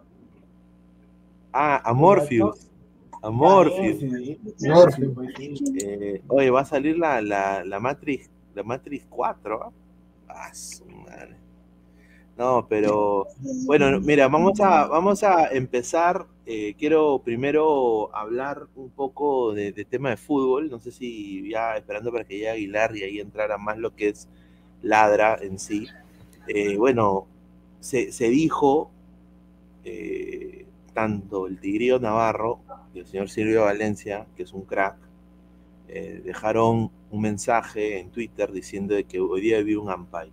Ah, 1.53 1.81
a 1.85 1.93
Morpheus. 1.93 2.69
A 3.21 3.29
Morpheus. 3.29 4.01
Morpheus. 4.59 5.61
Eh, 5.81 6.21
oye, 6.27 6.49
va 6.49 6.61
a 6.61 6.65
salir 6.65 6.97
la, 6.97 7.21
la, 7.21 7.63
la 7.63 7.79
Matrix, 7.79 8.29
la 8.55 8.63
Matrix 8.63 9.05
4, 9.09 9.63
¿ah? 9.63 9.71
Ah, 10.33 10.53
su 10.53 10.85
madre. 10.85 11.37
No, 12.37 12.67
pero 12.67 13.27
bueno, 13.65 13.99
mira, 14.01 14.27
vamos 14.27 14.59
a, 14.59 14.87
vamos 14.87 15.23
a 15.23 15.47
empezar. 15.49 16.27
eh, 16.45 16.75
quiero 16.77 17.19
primero 17.23 18.13
hablar 18.15 18.67
un 18.75 18.89
poco 18.89 19.53
de, 19.53 19.71
tema 19.85 20.09
de 20.09 20.17
fútbol. 20.17 20.69
No 20.69 20.79
sé 20.79 20.91
si 20.91 21.49
ya 21.49 21.77
esperando 21.77 22.11
para 22.11 22.25
que 22.25 22.35
llegue 22.35 22.49
Aguilar 22.49 22.95
y 22.97 23.03
ahí 23.03 23.19
entrara 23.19 23.57
más 23.57 23.77
lo 23.77 23.95
que 23.95 24.09
es 24.09 24.27
ladra 24.81 25.37
en 25.41 25.59
sí. 25.59 25.87
Eh, 26.47 26.77
bueno, 26.77 27.27
se, 27.79 28.11
se 28.11 28.29
dijo 28.29 28.91
eh, 29.83 30.65
tanto 30.93 31.47
el 31.47 31.59
Tigrillo 31.59 31.99
Navarro 31.99 32.59
y 32.93 32.99
el 32.99 33.05
señor 33.07 33.29
Silvio 33.29 33.63
Valencia, 33.63 34.27
que 34.35 34.43
es 34.43 34.53
un 34.53 34.63
crack, 34.65 34.97
eh, 35.95 36.21
dejaron 36.23 36.91
un 37.11 37.21
mensaje 37.21 37.99
en 37.99 38.09
Twitter 38.11 38.51
diciendo 38.51 38.95
que 39.07 39.19
hoy 39.19 39.41
día 39.41 39.61
vi 39.61 39.75
un 39.75 39.89
Ampay. 39.89 40.31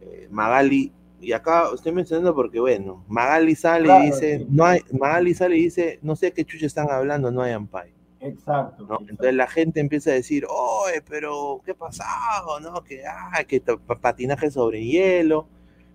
Eh, 0.00 0.28
Magali, 0.30 0.92
y 1.20 1.32
acá 1.32 1.64
estoy 1.74 1.92
mencionando 1.92 2.34
porque, 2.34 2.60
bueno, 2.60 3.04
Magali 3.08 3.54
sale 3.56 3.84
Claro, 3.86 4.04
y 4.04 4.06
dice, 4.10 4.38
sí. 4.38 4.46
no 4.48 4.64
hay, 4.64 4.80
Magali 4.92 5.34
sale 5.34 5.56
y 5.56 5.62
dice, 5.64 5.98
no 6.02 6.14
sé 6.16 6.32
qué 6.32 6.44
chucha 6.44 6.66
están 6.66 6.90
hablando, 6.90 7.30
no 7.30 7.42
hay 7.42 7.52
Ampay. 7.52 7.92
Exacto. 8.20 8.84
¿no? 8.88 8.98
Entonces 9.08 9.34
la 9.34 9.46
gente 9.46 9.80
empieza 9.80 10.10
a 10.10 10.14
decir, 10.14 10.44
oye, 10.48 11.02
pero 11.08 11.60
¿qué 11.64 11.74
pasado? 11.74 12.60
¿No? 12.60 12.82
Que, 12.84 13.02
ah, 13.06 13.44
que 13.44 13.60
patinaje 14.00 14.50
sobre 14.50 14.84
hielo. 14.84 15.46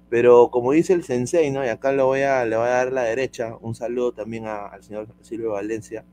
Pero 0.09 0.49
como 0.51 0.73
dice 0.73 0.93
el 0.93 1.03
sensei, 1.03 1.49
¿no? 1.49 1.65
Y 1.65 1.69
acá 1.69 1.91
lo 1.91 2.05
voy 2.05 2.21
a, 2.21 2.45
le 2.45 2.55
voy 2.55 2.67
a 2.67 2.69
dar 2.69 2.91
la 2.93 3.01
derecha, 3.03 3.57
un 3.61 3.73
saludo 3.73 4.11
también 4.11 4.45
a- 4.45 4.67
al 4.67 4.83
señor 4.83 5.07
Silvio 5.21 5.51
Valencia. 5.53 6.05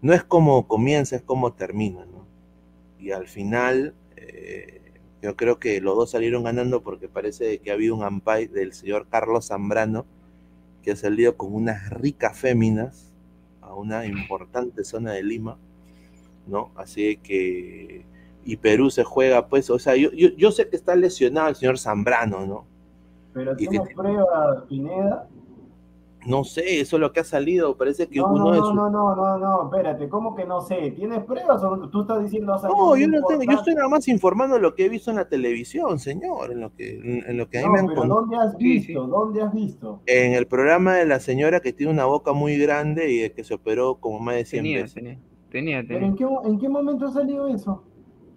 No 0.00 0.12
es 0.14 0.22
como 0.24 0.66
comienza, 0.68 1.16
es 1.16 1.22
como 1.22 1.52
termina, 1.52 2.06
¿no? 2.06 2.26
Y 2.98 3.10
al 3.12 3.26
final, 3.26 3.94
eh, 4.16 4.92
yo 5.22 5.36
creo 5.36 5.58
que 5.58 5.80
los 5.80 5.96
dos 5.96 6.10
salieron 6.10 6.44
ganando 6.44 6.82
porque 6.82 7.08
parece 7.08 7.58
que 7.58 7.70
ha 7.70 7.74
habido 7.74 7.94
un 7.96 8.04
ampay 8.04 8.46
del 8.46 8.72
señor 8.72 9.06
Carlos 9.08 9.48
Zambrano, 9.48 10.06
que 10.82 10.92
ha 10.92 10.96
salido 10.96 11.36
con 11.36 11.52
unas 11.54 11.90
ricas 11.90 12.36
féminas 12.38 13.12
a 13.60 13.74
una 13.74 14.06
importante 14.06 14.84
zona 14.84 15.12
de 15.12 15.22
Lima, 15.22 15.58
¿no? 16.46 16.70
Así 16.76 17.16
que, 17.18 18.04
y 18.44 18.56
Perú 18.56 18.90
se 18.90 19.04
juega, 19.04 19.48
pues, 19.48 19.68
o 19.70 19.78
sea, 19.78 19.96
yo, 19.96 20.10
yo, 20.12 20.28
yo 20.36 20.50
sé 20.52 20.68
que 20.68 20.76
está 20.76 20.94
lesionado 20.96 21.48
el 21.48 21.56
señor 21.56 21.78
Zambrano, 21.78 22.46
¿no? 22.46 22.64
Pero 23.34 23.52
Y 23.54 23.66
tienes 23.68 23.88
que- 23.88 23.94
prueba, 23.94 24.64
Pineda. 24.68 25.28
No 26.26 26.44
sé, 26.44 26.80
eso 26.80 26.96
es 26.96 27.00
lo 27.00 27.12
que 27.12 27.20
ha 27.20 27.24
salido. 27.24 27.76
Parece 27.76 28.08
que 28.08 28.18
No, 28.18 28.26
uno 28.32 28.44
no, 28.46 28.50
de 28.52 28.58
no, 28.58 28.66
sus. 28.66 28.74
no, 28.74 28.90
no, 28.90 29.14
no, 29.16 29.38
no, 29.38 29.62
espérate, 29.64 30.08
¿cómo 30.08 30.34
que 30.34 30.44
no 30.44 30.60
sé? 30.60 30.90
¿Tienes 30.90 31.24
pruebas 31.24 31.62
o 31.62 31.88
tú 31.88 32.02
estás 32.02 32.22
diciendo 32.24 32.52
ha 32.54 32.58
salido 32.58 32.76
No, 32.76 32.96
yo 32.96 33.06
no 33.08 33.22
tengo, 33.24 33.42
yo 33.44 33.52
estoy 33.52 33.74
nada 33.74 33.88
más 33.88 34.08
informando 34.08 34.58
lo 34.58 34.74
que 34.74 34.86
he 34.86 34.88
visto 34.88 35.10
en 35.10 35.16
la 35.16 35.28
televisión, 35.28 35.98
señor, 35.98 36.52
en 36.52 36.60
lo 36.60 36.74
que, 36.74 36.98
en, 37.26 37.36
lo 37.36 37.48
que 37.48 37.58
a 37.58 37.62
mí 37.62 37.66
No, 37.68 37.72
me 37.72 37.78
han 37.80 37.86
pero. 37.86 38.04
¿dónde 38.04 38.36
has 38.36 38.56
visto? 38.56 39.06
¿Dónde 39.06 39.42
has 39.42 39.52
visto? 39.54 40.02
En 40.06 40.32
el 40.34 40.46
programa 40.46 40.96
de 40.96 41.06
la 41.06 41.20
señora 41.20 41.60
que 41.60 41.72
tiene 41.72 41.92
una 41.92 42.04
boca 42.06 42.32
muy 42.32 42.58
grande 42.58 43.10
y 43.10 43.18
de 43.20 43.32
que 43.32 43.44
se 43.44 43.54
operó 43.54 43.96
como 44.00 44.18
más 44.18 44.34
de 44.36 44.44
100 44.44 44.62
Tenía, 44.64 44.80
veces. 44.82 44.94
tenía, 44.94 45.18
tenía, 45.50 45.84
¿Pero 45.86 46.00
tenía. 46.00 46.08
en 46.08 46.16
qué, 46.16 46.26
mo- 46.26 46.42
en 46.44 46.58
qué 46.58 46.68
momento 46.68 47.06
ha 47.06 47.12
salido 47.12 47.46
eso? 47.48 47.84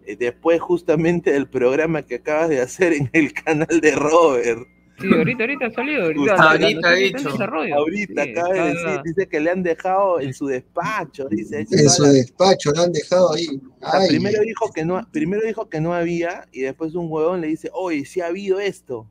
Eh, 0.05 0.15
Después 0.15 0.61
justamente 0.61 1.31
del 1.31 1.49
programa 1.49 2.03
que 2.03 2.15
acabas 2.15 2.49
de 2.49 2.61
hacer 2.61 2.93
en 2.93 3.09
el 3.13 3.33
canal 3.33 3.81
de 3.81 3.91
Robert. 3.95 4.59
Sí, 5.01 5.13
ahorita, 5.13 5.43
ahorita 5.43 5.65
ha 5.65 5.71
salido. 5.71 6.03
Ahorita, 6.03 6.35
ahorita 6.35 6.89
ha 6.89 6.93
dicho. 6.93 7.31
desarrollo. 7.31 7.75
Ahorita 7.75 8.23
Sí, 8.23 8.29
acaba 8.29 8.53
de 8.53 8.61
decir, 8.61 9.01
dice 9.03 9.27
que 9.27 9.39
le 9.39 9.51
han 9.51 9.63
dejado 9.63 10.19
en 10.19 10.33
su 10.33 10.47
despacho, 10.47 11.27
dice. 11.29 11.65
En 11.69 11.89
su 11.89 12.03
despacho 12.03 12.71
lo 12.75 12.83
han 12.83 12.91
dejado 12.91 13.33
ahí. 13.33 13.47
Ay, 13.81 14.09
primero 14.09 14.41
dijo 14.41 14.71
que 14.73 14.85
no, 14.85 15.07
primero 15.11 15.41
dijo 15.45 15.69
que 15.69 15.81
no 15.81 15.93
había 15.93 16.47
y 16.51 16.61
después 16.61 16.95
un 16.95 17.07
huevón 17.09 17.41
le 17.41 17.47
dice, 17.47 17.69
oye, 17.73 18.05
sí 18.05 18.21
ha 18.21 18.27
habido 18.27 18.59
esto. 18.59 19.07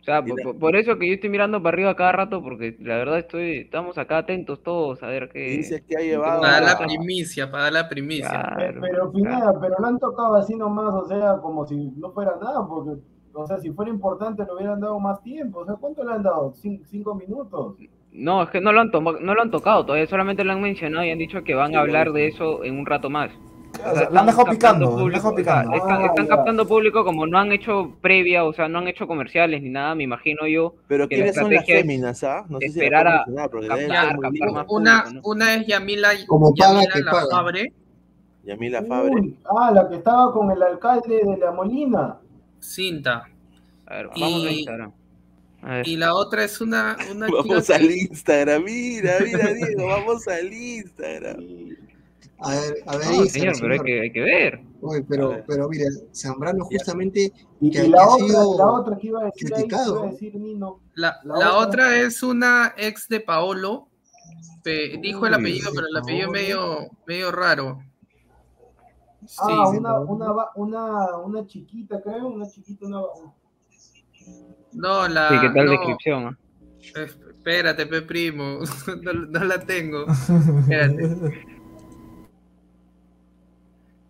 O 0.00 0.04
sea, 0.04 0.22
por, 0.60 0.76
eso 0.76 0.98
que 0.98 1.08
yo 1.08 1.14
estoy 1.14 1.30
mirando 1.30 1.62
para 1.62 1.74
arriba 1.74 1.96
cada 1.96 2.12
rato, 2.12 2.42
porque 2.42 2.76
la 2.78 2.96
verdad 2.98 3.20
estoy, 3.20 3.60
estamos 3.60 3.96
acá 3.96 4.18
atentos 4.18 4.62
todos 4.62 5.02
a 5.02 5.06
ver 5.06 5.30
qué. 5.30 5.56
Dice 5.56 5.82
que 5.82 5.96
ha 5.96 6.00
llevado 6.00 6.42
Para 6.42 6.60
la 6.60 6.76
primicia, 6.76 7.50
para 7.50 7.64
dar 7.64 7.72
la 7.72 7.88
primicia. 7.88 8.28
Claro, 8.28 8.82
Pero 8.82 9.10
Pineda, 9.10 9.58
pero 9.58 9.76
lo 9.78 9.86
han 9.86 9.98
tocado 9.98 10.34
así 10.34 10.54
nomás, 10.56 10.92
o 10.92 11.08
sea, 11.08 11.38
como 11.40 11.66
si 11.66 11.74
no 11.96 12.12
fuera 12.12 12.36
nada, 12.38 12.66
porque, 12.68 13.00
o 13.34 13.46
sea, 13.46 13.58
si 13.58 13.70
fuera 13.72 13.90
importante 13.90 14.44
le 14.44 14.52
hubieran 14.54 14.80
dado 14.80 14.98
más 15.00 15.22
tiempo, 15.22 15.60
o 15.60 15.64
sea, 15.66 15.74
¿cuánto 15.74 16.04
le 16.04 16.12
han 16.12 16.22
dado? 16.22 16.52
¿Cin- 16.54 16.82
¿Cinco 16.86 17.14
minutos? 17.14 17.74
No, 18.12 18.42
es 18.44 18.50
que 18.50 18.60
no 18.60 18.70
lo 18.72 18.80
han 18.80 18.90
no 18.92 19.34
lo 19.34 19.42
han 19.42 19.50
tocado 19.50 19.84
todavía, 19.84 20.06
solamente 20.06 20.44
lo 20.44 20.52
han 20.52 20.60
mencionado 20.60 21.04
y 21.04 21.10
han 21.10 21.18
dicho 21.18 21.42
que 21.42 21.54
van 21.54 21.74
a 21.74 21.80
hablar 21.80 22.12
de 22.12 22.28
eso 22.28 22.62
en 22.64 22.78
un 22.78 22.86
rato 22.86 23.10
más. 23.10 23.30
O 23.74 23.76
sea, 23.76 23.92
la 23.92 24.00
han 24.00 24.04
están 24.04 24.26
dejado 24.26 24.44
captando 24.46 24.86
picando, 24.86 25.08
la 25.08 25.18
han 25.18 25.26
o 25.26 25.34
sea, 25.34 25.40
están, 25.80 26.00
Ah, 26.02 26.06
están 26.06 26.26
captando 26.28 26.68
público 26.68 27.04
como 27.04 27.26
no 27.26 27.38
han 27.38 27.50
hecho 27.50 27.96
previa, 28.00 28.44
o 28.44 28.52
sea, 28.52 28.68
no 28.68 28.78
han 28.78 28.86
hecho 28.86 29.08
comerciales 29.08 29.60
ni 29.62 29.68
nada, 29.70 29.96
me 29.96 30.04
imagino 30.04 30.46
yo. 30.46 30.74
Pero 30.86 31.08
que 31.08 31.16
la 31.16 31.22
¿quiénes 31.24 31.34
son 31.34 31.52
las 31.52 31.66
féminas, 31.66 32.22
ah? 32.22 32.44
No 32.48 32.60
sé 32.60 32.68
si 32.68 32.78
la 32.78 32.84
esperar 32.84 33.08
a 33.08 33.24
captar, 33.24 34.20
captar 34.20 34.52
más 34.52 34.66
Una, 34.68 35.02
público, 35.02 35.14
¿no? 35.14 35.20
una 35.32 35.54
es 35.54 35.66
Yamila, 35.66 36.08
Como 36.28 36.54
paga, 36.54 36.72
Yamila 36.74 36.92
que 36.94 37.00
La 37.02 37.10
paga. 37.10 37.26
Fabre, 37.32 37.72
Yamila 38.44 38.82
Fabre. 38.84 39.10
Uy, 39.12 39.36
ah, 39.58 39.70
la 39.74 39.88
que 39.88 39.96
estaba 39.96 40.32
con 40.32 40.52
el 40.52 40.62
alcalde 40.62 41.20
de 41.24 41.36
La 41.38 41.50
Molina. 41.50 42.18
Cinta. 42.64 43.28
A 43.86 43.94
ver, 43.96 44.06
vamos 44.08 44.46
a 44.46 44.50
Y- 44.50 44.54
Instagram. 44.58 44.92
A 45.62 45.68
ver. 45.76 45.88
Y 45.88 45.96
la 45.96 46.14
otra 46.14 46.44
es 46.44 46.60
una, 46.60 46.96
una 47.10 47.26
Vamos 47.28 47.70
al 47.70 47.88
que- 47.88 47.94
Instagram, 47.96 48.64
mira, 48.64 49.14
mira, 49.24 49.52
Diego, 49.54 49.86
vamos 49.86 50.28
al 50.28 50.52
Instagram. 50.52 51.36
a 52.40 52.50
ver, 52.50 52.74
a 52.86 52.96
ver, 52.96 53.06
No, 53.06 53.14
Instagram, 53.22 53.54
señor, 53.54 53.54
pero 53.60 53.72
hay 53.72 53.80
que, 53.80 54.00
hay 54.00 54.12
que 54.12 54.20
ver. 54.20 54.60
Uy, 54.82 54.98
A 54.98 55.02
pero, 55.08 55.28
ver. 55.30 55.44
pero 55.46 55.68
mire, 55.70 55.84
Zambrano 56.14 56.64
justamente 56.66 57.32
Y, 57.60 57.70
que 57.70 57.84
y 57.86 57.88
la 57.88 58.06
otra, 58.06 58.26
sido 58.26 58.58
la 58.58 58.66
otra 58.70 58.98
que 58.98 59.06
iba 59.06 59.22
a 59.22 59.24
decir 59.26 59.50
criticado. 59.50 59.96
iba 60.00 60.08
a 60.08 60.10
decir 60.12 60.34
Nino. 60.36 60.80
La, 60.94 61.16
La 61.24 61.38
la 61.38 61.56
otra- 61.56 61.68
otra 61.68 62.00
es 62.00 62.22
una 62.22 62.74
ex 62.76 63.08
de 63.08 63.20
Paolo. 63.20 63.88
pe- 64.62 64.98
dijo 65.02 65.26
el 65.26 65.32
Uy, 65.34 65.40
apellido, 65.40 65.70
pero 65.74 65.86
el 65.88 65.96
apellido 65.96 66.26
es 66.26 66.32
medio, 66.32 66.90
medio 67.06 67.30
raro. 67.32 67.82
Sí, 69.26 69.38
Ah, 69.40 69.68
sí. 69.70 69.78
una, 69.78 69.98
una, 70.00 70.32
una, 70.54 71.16
una 71.18 71.46
chiquita, 71.46 72.00
creo, 72.02 72.28
una 72.28 72.46
chiquita, 72.46 72.86
una... 72.86 73.00
No, 74.72 75.06
la. 75.08 75.28
Sí, 75.28 75.34
¿qué 75.40 75.48
tal 75.50 75.66
no, 75.66 75.70
descripción? 75.72 76.24
ah? 76.26 76.38
eh, 76.96 77.04
Espérate, 77.04 77.86
pe 77.86 78.02
primo. 78.02 78.58
No, 79.02 79.12
no 79.12 79.44
la 79.44 79.58
tengo. 79.60 80.06
Espérate. 80.60 81.44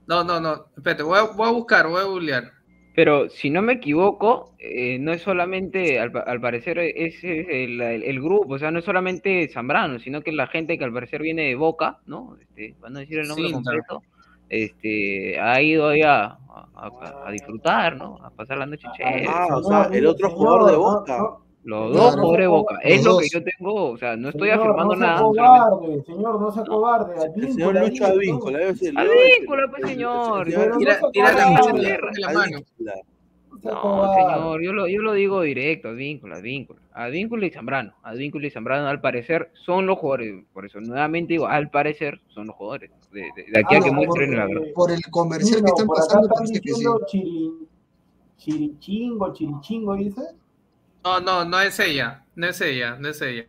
No, 0.07 0.23
no, 0.25 0.41
no. 0.41 0.67
Espérate, 0.77 1.03
voy 1.03 1.19
a, 1.19 1.23
voy 1.23 1.49
a 1.49 1.53
buscar, 1.53 1.89
voy 1.89 2.01
a 2.01 2.05
googlear. 2.05 2.53
Pero 2.95 3.29
si 3.29 3.51
no 3.51 3.61
me 3.63 3.73
equivoco, 3.75 4.55
eh, 4.59 4.99
no 5.01 5.13
es 5.13 5.23
solamente, 5.23 5.99
al, 5.99 6.13
al 6.27 6.41
parecer, 6.41 6.79
ese 6.79 7.41
es 7.41 7.47
el, 7.49 7.81
el- 7.81 8.03
el 8.05 8.21
grupo, 8.23 8.55
o 8.55 8.59
sea, 8.59 8.71
no 8.71 8.79
es 8.79 8.85
solamente 8.85 9.49
Zambrano, 9.49 9.99
sino 9.99 10.23
que 10.23 10.31
la 10.31 10.47
gente 10.47 10.79
que 10.79 10.85
al 10.85 10.93
parecer 10.93 11.21
viene 11.23 11.43
de 11.49 11.57
Boca, 11.57 11.99
¿no? 12.07 12.37
Este, 12.41 12.77
para 12.81 12.93
no 12.93 13.01
decir 13.01 13.19
el 13.19 13.27
nombre 13.29 13.47
Cinta. 13.49 13.57
completo, 13.73 14.03
este, 14.49 15.39
ha 15.41 15.61
ido 15.63 15.89
ahí 15.89 16.03
a, 16.03 16.25
a- 16.25 16.91
a- 17.27 17.31
disfrutar, 17.33 17.97
¿no? 17.97 18.19
A 18.23 18.31
pasar 18.31 18.59
la 18.59 18.67
noche 18.67 18.87
chévere. 18.97 19.27
Ah, 19.29 19.47
o 19.57 19.63
sea, 19.63 19.89
el 19.93 20.07
otro 20.07 20.31
jugador 20.31 20.71
de 20.71 20.77
Boca. 20.77 21.37
Los 21.67 21.95
dos 21.95 22.17
pobres 22.17 22.47
Boca, 22.47 22.79
es 22.83 23.03
lo 23.07 23.17
que 23.17 23.27
yo 23.33 23.43
tengo, 23.43 23.87
o 23.93 23.97
sea, 23.97 24.17
no 24.19 24.29
estoy 24.29 24.51
señor, 24.51 24.65
afirmando 24.67 24.95
no 24.97 25.01
sea 25.01 25.07
nada, 25.07 25.19
solamente... 25.21 25.73
cobarde, 25.73 26.03
señor, 26.05 26.41
no 26.41 26.53
sea 26.53 26.65
cobarde. 26.65 27.15
El 27.37 27.53
señor 27.55 27.79
Advíncula 27.79 27.79
Lucho 27.79 28.05
¿no? 28.05 28.09
Advíncula, 28.09 28.59
Advíncula, 29.01 29.69
pues, 29.71 29.91
señor. 29.91 30.47
Tira, 30.47 31.31
la 32.19 32.33
mano. 32.33 32.57
Advíncula. 32.59 32.95
No 33.51 33.59
sea 33.61 33.73
No, 33.73 33.81
cobarde. 33.81 34.15
señor, 34.23 34.63
yo 34.63 34.73
lo, 34.75 34.89
yo 34.89 35.01
lo 35.01 35.13
digo 35.15 35.41
directo, 35.41 35.89
Advíncula, 35.89 36.37
Advíncula. 36.37 36.81
Advíncula 36.93 37.47
y 37.47 37.51
Zambrano. 37.51 37.95
Advíncula 38.03 38.47
y 38.47 38.51
Zambrano, 38.51 38.87
al 38.89 39.01
parecer, 39.01 39.51
son 39.55 39.87
los 39.87 39.97
jugadores. 39.99 40.45
Por 40.53 40.67
eso, 40.67 40.81
nuevamente 40.83 41.33
digo, 41.33 41.47
al 41.47 41.71
parecer, 41.71 42.21
son 42.29 42.49
los 42.49 42.57
jugadores. 42.57 42.91
De, 43.15 43.21
de- 43.37 43.51
de 43.53 43.61
aquí 43.61 43.77
Ah, 43.77 43.79
a 43.79 43.81
que 43.81 43.91
no, 43.91 43.97
muestren 43.97 44.37
la 44.37 44.43
porque- 44.43 44.55
verdad. 44.59 44.75
por 44.75 44.91
el 44.91 45.01
comercial 45.11 45.61
que 45.63 45.71
están 45.71 45.87
por 45.87 45.97
acá 45.99 46.05
pasando, 46.07 46.27
están 46.27 46.37
parece 46.37 46.53
que 46.61 46.69
sí. 46.69 46.75
diciendo 46.75 47.01
chiri- 47.07 47.67
chirichingo, 48.37 49.33
chirichingo, 49.33 49.95
dice. 49.97 50.23
No, 51.05 51.21
no, 51.21 51.45
no 51.45 51.61
es 51.61 51.79
ella. 51.81 52.25
No 52.35 52.47
es 52.49 52.61
ella, 52.61 52.97
no 52.99 53.09
es 53.09 53.23
ella. 53.23 53.47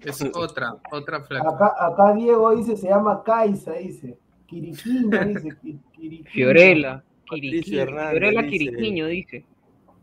Es 0.00 0.20
otra, 0.34 0.74
otra 0.90 1.22
flaca. 1.22 1.48
Acá, 1.48 1.74
acá 1.78 2.14
Diego 2.14 2.54
dice, 2.54 2.76
se 2.76 2.88
llama 2.88 3.22
Kaisa, 3.24 3.72
dice. 3.74 4.18
Quiriquinho, 4.46 5.24
dice. 5.24 5.48
Qui- 5.62 5.78
Quiriquinho. 5.92 6.30
Fiorella, 6.30 7.02
Fiorella 7.26 8.42
dice. 8.42 9.44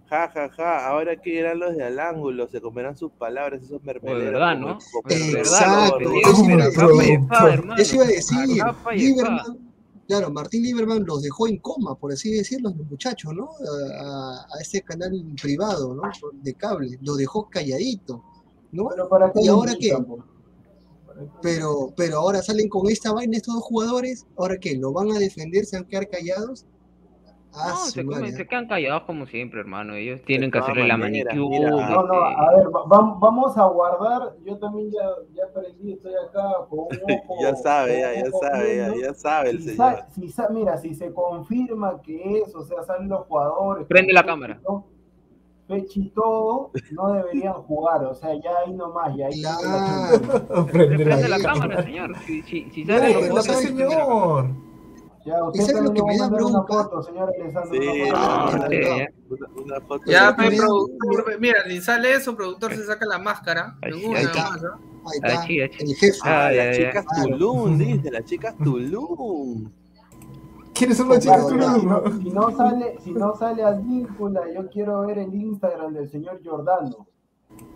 Ja, 0.09 0.27
ja, 0.33 0.49
ja, 0.49 0.87
ahora 0.87 1.15
que 1.21 1.29
irán 1.29 1.59
los 1.59 1.75
de 1.75 1.83
al 1.83 1.99
ángulo, 1.99 2.47
se 2.47 2.59
comerán 2.59 2.97
sus 2.97 3.11
palabras, 3.11 3.61
esos 3.61 3.83
mermeleros. 3.83 4.33
verdad, 4.33 4.53
como 4.55 4.67
¿no? 4.69 4.79
Exacto, 5.09 6.09
¿verdad? 6.09 6.21
eso 6.25 6.43
Pero 6.45 6.53
iba 6.53 6.63
a 6.63 6.67
decir. 6.67 7.19
allá, 7.29 7.53
hermano. 7.53 7.81
Eso 7.81 7.95
iba 7.95 8.03
a 8.03 8.07
decir. 8.07 8.61
Acá 8.63 8.73
pa' 8.83 8.89
allá. 8.91 9.01
Lieberman, 9.03 9.71
claro, 10.07 10.31
Martín 10.31 10.63
Lieberman 10.63 11.05
los 11.05 11.21
dejó 11.21 11.47
en 11.47 11.57
coma, 11.59 11.93
por 11.95 12.11
así 12.11 12.31
decirlo, 12.31 12.71
los 12.75 12.87
muchachos, 12.89 13.31
¿no? 13.35 13.49
A, 13.49 14.03
a- 14.03 14.45
a 14.57 14.61
este 14.61 14.81
canal 14.81 15.11
privado, 15.39 15.93
¿no? 15.93 16.01
De 16.41 16.53
cable. 16.55 16.97
Lo 17.01 17.15
dejó 17.15 17.47
calladito, 17.47 18.23
¿no? 18.71 18.87
Pero 18.89 19.07
para 19.09 19.31
qué 19.31 19.41
¿Y 19.43 19.47
ahora 19.47 19.73
qué? 19.79 19.95
Pero, 21.41 21.93
pero 21.97 22.17
ahora 22.19 22.41
salen 22.41 22.69
con 22.69 22.89
esta 22.89 23.11
vaina 23.13 23.37
estos 23.37 23.55
dos 23.55 23.63
jugadores. 23.63 24.25
¿Ahora 24.37 24.57
qué? 24.57 24.75
¿Lo 24.77 24.93
van 24.93 25.11
a 25.11 25.19
defender? 25.19 25.65
¿Se 25.65 25.75
van 25.77 25.85
a 25.85 25.87
quedar 25.87 26.09
callados? 26.09 26.65
Ah, 27.51 27.69
No, 27.69 27.75
se, 27.77 28.03
comen- 28.05 28.12
madre. 28.21 28.31
se 28.33 28.47
quedan 28.47 28.67
callados 28.67 29.03
como 29.03 29.25
siempre, 29.25 29.59
hermano. 29.59 29.95
Ellos 29.95 30.21
tienen 30.23 30.51
que 30.51 30.59
hacerle 30.59 30.88
la 30.88 30.97
maneras, 30.97 31.33
manicure. 31.35 31.59
mira. 31.59 31.71
No, 31.71 32.03
no, 32.03 32.29
este, 32.29 32.35
a 32.41 32.51
ver, 32.55 32.67
va- 32.67 32.85
vam- 32.85 33.19
vamos 33.19 33.57
a 33.57 33.65
guardar. 33.65 34.35
Yo 34.45 34.57
también 34.59 34.91
ya, 34.91 35.01
ya 35.33 35.45
aprendí, 35.45 35.93
estoy 35.93 36.13
acá 36.13 36.43
con 36.69 36.79
un 36.79 36.88
ojo. 37.27 37.35
Ya 37.41 37.55
sabe, 37.55 37.99
ya, 38.01 38.13
ya 38.13 38.31
sabe, 38.31 38.77
ya, 38.77 38.95
ya 39.07 39.13
sabe 39.15 39.49
el 39.49 39.57
Si 39.63 39.69
señor. 39.69 39.77
sa- 39.95 40.09
si 40.12 40.29
sa- 40.29 40.49
mira, 40.49 40.77
si 40.77 40.93
se 40.93 41.12
confirma 41.12 41.99
que 42.03 42.39
es, 42.39 42.53
o 42.55 42.63
sea, 42.63 42.83
salen 42.83 43.09
los 43.09 43.25
jugadores. 43.25 43.88
Prende 43.88 44.13
la 44.13 44.23
cámara. 44.23 44.59
y 44.62 44.63
todo, 44.63 44.85
Fecha 45.67 45.99
y 45.99 46.09
todo, 46.09 46.71
no 46.93 47.13
deberían 47.13 47.53
jugar, 47.53 48.03
o 48.03 48.15
sea, 48.15 48.33
ya 48.33 48.49
ahí 48.65 48.73
nomás, 48.73 49.15
ya 49.15 49.27
ahí. 49.27 49.39
Claro. 49.41 50.65
Prende 50.71 50.97
la 50.97 51.03
Prende 51.15 51.29
la 51.29 51.38
cámara. 51.39 51.62
cámara, 51.62 51.83
señor. 51.83 52.15
Si, 52.25 52.41
si, 52.43 52.69
si 52.71 52.85
No, 52.85 52.97
sale 52.97 53.13
pero 53.19 53.35
los 53.35 53.45
¿sabes 53.45 53.69
jugadores, 53.71 53.88
qué? 53.89 53.95
señor. 53.95 54.68
Ya, 55.29 55.43
usted 55.43 55.59
¿Y 55.61 55.65
sabes 55.67 55.83
lo 55.83 55.93
que 55.93 56.03
me 56.03 56.17
da 56.17 56.27
una 56.27 56.37
bronca? 56.37 56.73
foto, 56.73 57.03
señor 57.03 57.31
Alessandro. 57.39 57.79
Sí, 57.81 57.87
una 57.87 58.09
foto. 58.09 58.15
Ah, 58.17 58.67
Sí, 58.69 58.75
ya. 58.81 59.07
una- 59.29 59.49
una 59.63 59.81
foto 59.81 60.03
Ya, 60.11 60.27
de- 60.31 60.33
pe, 60.33 60.49
Mira, 60.49 60.65
productor, 60.65 61.25
pe, 61.25 61.37
mira, 61.37 61.59
ni 61.67 61.81
sale 61.81 62.13
eso, 62.15 62.35
productor 62.35 62.73
se 62.75 62.83
saca 62.85 63.05
la 63.05 63.19
máscara. 63.19 63.77
Ahí 63.83 63.91
está. 64.15 64.47
¿ah? 64.47 64.79
Ahí 65.05 65.17
está. 65.17 65.45
El 65.83 65.95
jefe. 65.95 66.17
Ah, 66.23 66.51
las 66.51 66.75
chicas. 66.77 67.05
Tulum, 67.15 67.77
dice, 67.77 68.11
las 68.11 68.25
chicas 68.25 68.55
Tulum. 68.57 69.69
¿Quiénes 70.73 70.97
son 70.97 71.09
las 71.09 71.19
chicas 71.19 71.47
Tulum? 71.47 71.85
no, 71.85 72.11
si 72.17 72.29
no 72.31 72.51
sale, 72.57 72.95
si 73.03 73.11
no 73.13 73.35
sale 73.35 73.63
Advíncula, 73.63 74.41
yo 74.51 74.67
quiero 74.69 75.01
ver 75.05 75.19
el 75.19 75.35
Instagram 75.35 75.93
del 75.93 76.09
señor 76.09 76.41
Giordano. 76.41 77.05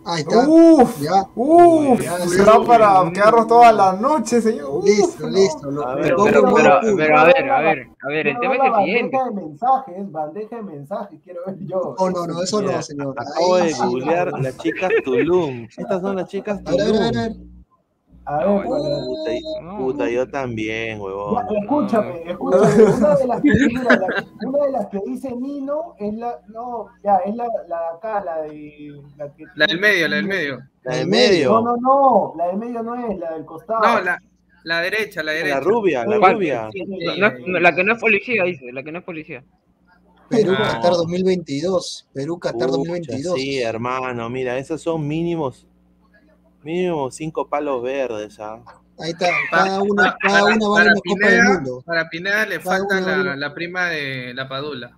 Ahí 0.05 0.21
está. 0.21 0.47
Uf, 0.47 0.99
Ya. 1.01 1.25
uf, 1.35 2.01
Ya, 2.01 2.17
será 2.27 2.53
sí. 2.55 2.59
para 2.67 3.11
quedarnos 3.13 3.47
toda 3.47 3.71
la 3.71 3.93
noche, 3.93 4.41
señor. 4.41 4.69
Uf, 4.69 4.85
Listo, 4.85 5.27
listo. 5.29 5.87
A 5.87 5.95
ver, 5.95 6.03
Pero, 6.03 6.23
pero, 6.23 6.41
pero, 6.53 6.79
pero, 6.97 7.19
a 7.19 7.23
ver, 7.25 7.49
a 7.49 7.59
ver, 7.61 7.87
a 8.01 8.07
ver, 8.09 8.27
el 8.27 8.39
tema 8.39 8.55
es 8.55 8.61
el 8.63 8.75
siguiente. 8.85 9.17
bandeja 9.17 9.23
de 9.29 9.47
mensajes, 9.47 10.11
bandeja 10.11 10.55
de 10.57 10.61
mensajes, 10.63 11.19
quiero 11.23 11.41
ver 11.45 11.55
yo. 11.65 11.95
No, 11.99 12.09
no, 12.09 12.27
no, 12.27 12.41
eso 12.43 12.59
Mira, 12.61 12.73
no, 12.77 12.81
señor. 12.81 13.15
Acabo 13.17 13.55
Ahí 13.55 13.67
de 13.67 13.73
googlear 13.79 14.31
las 14.41 14.57
chicas 14.57 14.91
Tulum. 15.05 15.67
Estas 15.77 16.01
son 16.01 16.15
las 16.17 16.27
chicas 16.29 16.59
A 16.65 16.71
ver, 16.71 16.81
a 16.81 16.85
ver, 16.85 16.95
a 16.95 16.99
ver, 16.99 17.05
a 17.05 17.11
Tulum. 17.11 17.21
ver. 17.37 17.52
A 18.25 18.37
ver, 18.37 18.47
No, 18.47 18.63
para- 18.69 19.77
Puta, 19.77 20.09
yo 20.09 20.29
también, 20.29 20.99
huevón. 21.01 21.35
Ya, 21.35 21.59
escúchame, 21.59 22.23
escúchame. 22.31 22.83
Una 22.97 23.15
de 23.15 23.27
las 23.27 23.41
que, 23.41 23.49
mira, 23.67 23.83
la- 23.83 24.25
una 24.47 24.65
de 24.65 24.71
las 24.71 24.87
que 24.87 24.99
dice 25.05 25.31
Nino 25.35 25.95
es 25.99 26.13
la, 26.13 26.39
no, 26.47 26.87
ya, 27.03 27.17
es 27.25 27.35
la, 27.35 27.45
la 27.67 27.79
de 27.79 27.97
acá, 27.97 28.23
la 28.23 28.41
de, 28.43 29.01
la 29.17 29.33
que 29.33 29.43
La 29.55 29.65
del 29.65 29.79
medio, 29.79 30.07
la 30.07 30.15
del 30.17 30.25
medio. 30.27 30.59
La 30.83 30.95
del 30.95 31.07
medio. 31.07 31.49
No, 31.51 31.61
no, 31.61 31.75
no, 31.77 32.33
la 32.37 32.47
del 32.47 32.57
medio 32.57 32.81
no 32.83 32.95
es, 32.95 33.17
la 33.19 33.33
del 33.33 33.45
costado. 33.45 33.81
No, 33.81 34.01
la, 34.01 34.17
la 34.63 34.79
derecha, 34.81 35.21
la 35.21 35.33
derecha. 35.33 35.55
La 35.55 35.61
rubia, 35.61 36.05
la 36.05 36.19
¿Cuál? 36.19 36.33
rubia. 36.35 36.69
No 37.17 37.31
no, 37.47 37.59
la 37.59 37.75
que 37.75 37.83
no 37.83 37.93
es 37.93 37.99
policía, 37.99 38.43
dice, 38.45 38.71
la 38.71 38.83
que 38.83 38.91
no 38.93 38.99
es 38.99 39.05
policía. 39.05 39.43
Perú, 40.29 40.53
Ah. 40.57 40.75
Qatar 40.75 40.93
2022. 40.93 42.07
Perú, 42.13 42.39
Qatar 42.39 42.69
Pucha, 42.69 42.77
2022. 42.77 43.35
Sí, 43.35 43.59
hermano, 43.61 44.29
mira, 44.29 44.57
esos 44.57 44.81
son 44.81 45.05
mínimos, 45.05 45.67
mínimo 46.63 47.11
cinco 47.11 47.47
palos 47.47 47.81
verdes, 47.83 48.39
¿ah? 48.39 48.59
Ahí 48.99 49.11
está, 49.11 49.27
cada 49.49 49.81
uno, 49.81 49.95
Para- 49.95 50.17
cada 50.21 50.41
para- 50.41 50.55
una 50.55 50.67
vale 50.69 50.89
para 50.89 50.91
una 50.91 50.93
Copa 50.93 51.27
del 51.27 51.39
Pineda- 51.39 51.53
Mundo. 51.55 51.83
Para 51.85 52.09
Pineda 52.09 52.45
le 52.45 52.59
Cada 52.59 52.77
falta 52.77 53.01
la, 53.01 53.17
vale- 53.17 53.37
la 53.37 53.53
prima 53.53 53.85
de 53.87 54.33
la 54.33 54.47
Padula. 54.47 54.97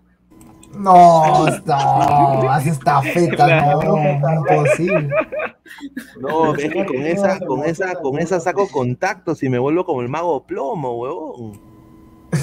No, 0.78 1.46
no, 1.48 2.52
hace 2.52 2.70
esta 2.72 3.02
feta, 3.02 3.76
no, 3.76 3.82
imposible. 4.52 5.10
No, 6.20 6.54
es 6.56 6.70
que 6.70 6.86
con 6.86 6.98
esa, 6.98 7.40
con 7.40 7.64
esa, 7.64 7.96
con 7.96 8.20
esa 8.20 8.40
saco 8.42 8.68
contactos 8.68 9.42
y 9.44 9.48
me 9.50 9.58
vuelvo 9.58 9.86
como 9.86 10.02
el 10.02 10.10
mago 10.10 10.46
plomo, 10.46 11.00
huevón. 11.00 11.62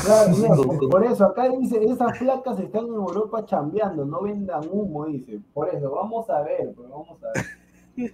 Claro, 0.03 0.31
mira, 0.35 0.55
por, 0.55 0.89
por 0.89 1.05
eso, 1.05 1.27
acá 1.27 1.51
dice, 1.51 1.85
esas 1.85 2.17
placas 2.19 2.59
están 2.61 2.87
en 2.87 2.95
Europa 2.95 3.45
chambeando, 3.45 4.07
no 4.07 4.23
vendan 4.23 4.63
humo, 4.71 5.05
dice. 5.07 5.39
Por 5.53 5.69
eso, 5.69 5.91
vamos 5.91 6.31
a 6.31 6.41
ver, 6.41 6.73
pues, 6.75 6.89
vamos 6.89 7.19
a 7.23 7.39
ver. 7.39 8.13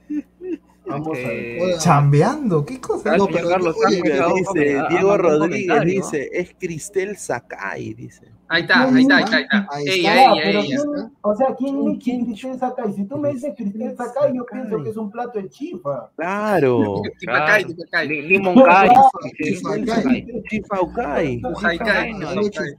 Vamos 0.88 1.18
a 1.18 1.20
ver. 1.28 1.78
Chambeando, 1.78 2.64
¿qué 2.64 2.80
cosa? 2.80 3.16
No, 3.16 3.26
señor 3.26 3.40
pero, 3.40 3.48
Carlos 3.50 3.76
oye, 3.76 3.96
Sánchez, 3.96 4.14
Mira, 4.14 4.26
dice 4.34 4.82
Diego 4.90 5.16
Rodríguez, 5.18 5.84
dice, 5.84 6.28
es 6.32 6.54
Cristel 6.58 7.16
Sakai, 7.16 7.94
dice. 7.94 8.32
Ahí 8.50 8.62
está, 8.62 8.84
ahí 8.84 9.02
está, 9.02 9.16
ahí 9.16 9.24
está. 9.24 9.36
Ahí 9.36 9.42
está. 9.44 9.66
Ahí 9.70 9.84
Ella, 9.88 10.14
Ya, 10.14 10.22
ella, 10.32 10.42
pero 10.42 10.60
ella. 10.60 10.76
¿quién- 10.76 11.12
o 11.20 11.34
sea, 11.36 11.46
¿quién 11.58 11.90
es 11.90 11.98
Cristel 12.24 12.58
Sakai? 12.58 12.92
Si 12.94 13.04
tú 13.04 13.18
me 13.18 13.32
dices 13.32 13.52
Cristel 13.56 13.96
Sakai, 13.96 14.34
yo 14.34 14.46
pienso 14.50 14.82
que 14.82 14.90
es 14.90 14.96
un 14.96 15.10
plato 15.10 15.38
de 15.38 15.48
chifa. 15.50 16.10
Claro. 16.16 17.02
Chifacay. 17.20 17.66
Chifaucay. 20.48 21.40
Tipacay, 21.40 21.40
no, 21.40 21.54
tipacay. 21.54 22.74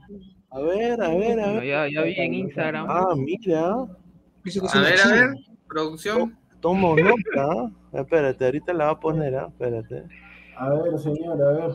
A 0.52 0.60
ver, 0.60 1.00
a 1.00 1.08
ver, 1.10 1.40
a 1.40 1.52
ver. 1.52 1.64
ya, 1.64 1.88
ya 1.88 2.02
vi 2.02 2.14
en 2.16 2.34
Instagram. 2.34 2.86
Ah, 2.88 3.14
mira. 3.16 3.70
A 3.70 4.80
ver, 4.80 5.00
a 5.00 5.08
ver, 5.08 5.34
producción. 5.68 6.36
Tomo 6.60 6.94
nota. 6.96 7.70
Espérate, 7.92 8.44
ahorita 8.44 8.72
la 8.72 8.86
va 8.86 8.90
a 8.92 9.00
poner, 9.00 9.34
¿ah? 9.36 9.46
Espérate. 9.48 10.04
A 10.56 10.70
ver, 10.74 10.98
señor, 10.98 11.42
a 11.42 11.52
ver. 11.52 11.72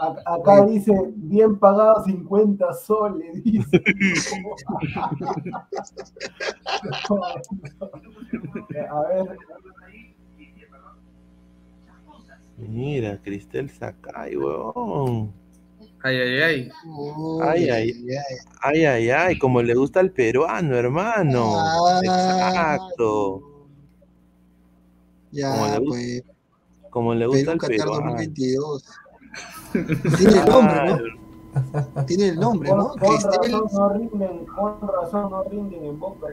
A- 0.00 0.34
Acá 0.34 0.64
dice, 0.66 0.92
bien 1.14 1.58
pagado 1.58 2.02
50 2.04 2.72
soles, 2.74 3.44
dice. 3.44 3.82
A 8.90 9.00
ver, 9.08 9.36
Mira, 12.58 13.18
Cristel 13.22 13.68
Sakai, 13.70 14.36
huevón. 14.36 15.32
Ay, 16.02 16.16
ay, 16.16 16.40
ay. 16.42 16.70
Uy, 16.86 17.42
Ay, 17.42 17.68
ay. 17.70 17.92
Ay, 18.62 18.84
ay, 18.84 19.10
ay, 19.10 19.38
como 19.38 19.60
le 19.60 19.74
gusta 19.74 20.00
al 20.00 20.10
peruano, 20.10 20.74
hermano. 20.74 21.54
Ah. 21.58 22.00
Exacto. 22.02 23.42
Ya, 25.36 25.50
Como 25.50 25.66
le 25.66 25.78
gusta 25.78 25.88
pues, 25.88 26.22
Como 26.90 27.14
le 27.14 27.26
gusta 27.26 27.46
Perú, 27.52 27.58
Qatar 27.58 27.76
peruano. 27.76 28.10
2022. 28.12 28.84
Tiene 30.16 30.38
el 30.40 30.46
nombre, 30.46 30.80
¿no? 30.86 32.04
Tiene 32.06 32.28
el 32.28 32.36
nombre, 32.40 32.70
¿no? 32.70 32.88
con, 32.90 32.98
con 32.98 33.22
razón 33.22 33.68
no 33.72 33.88
rinden, 33.90 34.44
con 34.46 34.80
razón 34.88 35.30
no 35.30 35.44
rinden 35.44 35.84
en 35.84 35.98
Boca. 35.98 36.26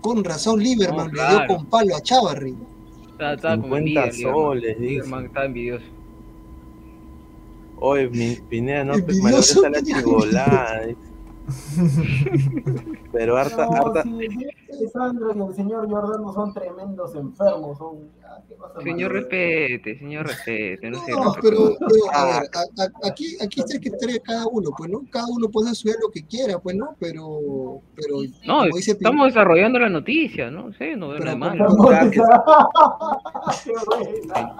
con 0.00 0.24
razón, 0.24 0.60
Lieberman 0.60 1.12
No, 1.12 1.12
le 1.12 1.28
dio 1.28 1.36
claro. 1.36 1.54
con 1.56 1.66
palo 1.66 1.96
a 1.96 2.00
Chavarri. 2.00 2.56
Estaba 3.12 3.36
con 3.60 3.62
50 3.62 3.76
envidia, 3.78 4.06
Lieberman. 4.12 4.34
soles, 4.34 4.78
dice. 4.78 4.90
Lieberman 4.90 5.24
estaba 5.26 5.46
envidioso. 5.46 5.84
Oye, 7.76 8.08
mi, 8.10 8.36
Pineda, 8.48 8.84
no, 8.84 8.94
Envidioso, 8.94 9.62
malogreta 9.62 9.70
la 9.70 9.82
chivolada. 9.82 10.80
Pero 13.12 13.36
harta, 13.36 13.66
No, 13.66 13.72
harta. 13.72 14.02
sí, 14.02 14.88
Sandro 14.92 15.34
y 15.36 15.40
el 15.40 15.54
señor 15.54 15.88
Jordano 15.88 16.32
son 16.32 16.52
tremendos 16.54 17.14
enfermos. 17.14 17.78
Son, 17.78 17.98
ah, 18.23 18.23
¿qué 18.23 18.23
pasa, 18.23 18.23
Señor, 18.82 19.12
mano? 19.12 19.20
respete, 19.20 19.98
señor, 19.98 20.26
respete. 20.26 20.90
No, 20.90 21.04
sé, 21.04 21.12
No, 21.12 21.34
pero, 21.40 21.76
pero, 21.78 22.02
a 22.12 22.24
ver, 22.40 22.50
a- 22.54 22.82
a- 22.82 23.08
aquí, 23.08 23.36
aquí 23.40 23.60
está 23.60 23.74
el 23.74 23.80
criterio 23.80 24.14
de 24.14 24.20
cada 24.20 24.46
uno, 24.48 24.70
pues, 24.76 24.90
¿no? 24.90 25.02
Cada 25.10 25.26
uno 25.28 25.48
puede 25.48 25.70
estudiar 25.70 25.98
lo 26.02 26.10
que 26.10 26.24
quiera, 26.26 26.58
pues, 26.58 26.74
¿no? 26.74 26.96
Pero, 26.98 27.80
pero, 27.94 28.16
No, 28.46 28.58
como 28.64 28.76
dice 28.76 28.92
Pin- 28.92 28.96
estamos 29.06 29.26
desarrollando 29.28 29.78
la 29.78 29.88
noticia, 29.88 30.50
¿no? 30.50 30.72
sé, 30.74 30.96
no 30.96 31.08
veo 31.10 31.18
Pero 31.18 31.36
nada 31.36 31.56
como- 31.68 31.84
malo. 31.84 32.10
Qué 33.64 33.72
buena. 33.86 34.56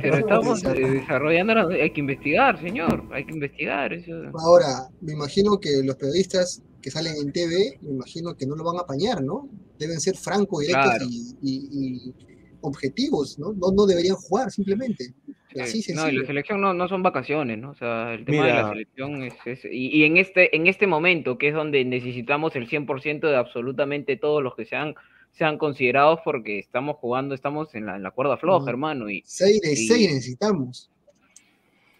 Pero 0.00 0.16
estamos 0.18 0.64
eh, 0.64 0.68
desarrollando 0.74 1.54
la 1.54 1.62
Hay 1.82 1.90
que 1.92 2.00
investigar, 2.00 2.60
señor. 2.60 3.04
Hay 3.12 3.24
que 3.24 3.32
investigar. 3.32 3.92
Eso. 3.92 4.12
Ahora, 4.38 4.88
me 5.00 5.12
imagino 5.12 5.58
que 5.58 5.82
los 5.84 5.96
periodistas 5.96 6.62
que 6.80 6.90
salen 6.90 7.14
en 7.16 7.32
TV, 7.32 7.78
me 7.82 7.90
imagino 7.92 8.34
que 8.36 8.46
no 8.46 8.56
lo 8.56 8.64
van 8.64 8.76
a 8.78 8.80
apañar, 8.80 9.22
¿no? 9.22 9.48
Deben 9.78 10.00
ser 10.00 10.16
francos, 10.16 10.60
directos 10.60 10.84
Claro. 10.90 11.04
y, 11.08 11.34
y- 11.42 11.68
y 11.72 12.14
objetivos, 12.62 13.38
¿no? 13.38 13.52
¿no? 13.52 13.70
No 13.72 13.86
deberían 13.86 14.16
jugar, 14.16 14.50
simplemente. 14.50 15.12
Así 15.60 15.82
Sí, 15.82 15.92
no, 15.92 16.08
y 16.08 16.12
la 16.16 16.26
selección 16.26 16.60
no, 16.60 16.72
no 16.72 16.88
son 16.88 17.02
vacaciones, 17.02 17.58
¿no? 17.58 17.70
O 17.70 17.74
sea, 17.74 18.14
el 18.14 18.24
tema 18.24 18.46
de 18.46 18.54
la 18.54 18.68
selección 18.70 19.22
es... 19.22 19.34
es- 19.44 19.64
y, 19.66 19.88
y 19.98 20.04
en, 20.04 20.16
este, 20.16 20.56
en 20.56 20.66
este 20.66 20.86
momento, 20.86 21.36
que 21.36 21.48
es 21.48 21.54
donde 21.54 21.84
necesitamos 21.84 22.56
el 22.56 22.68
100% 22.68 23.20
de 23.28 23.36
absolutamente 23.36 24.16
todos 24.16 24.42
los 24.42 24.54
que 24.56 24.64
sean, 24.64 24.94
sean 25.32 25.58
considerados 25.58 26.20
porque 26.24 26.58
estamos 26.58 26.96
jugando, 26.96 27.34
estamos 27.34 27.74
en 27.74 27.84
la, 27.86 27.96
en 27.96 28.02
la 28.02 28.12
cuerda 28.12 28.38
floja, 28.38 28.64
Mm. 28.64 28.68
hermano. 28.70 29.10
Y, 29.10 29.22
6 29.26 29.60
de 29.60 29.72
y- 29.72 29.76
6 29.76 30.08
necesitamos. 30.14 30.90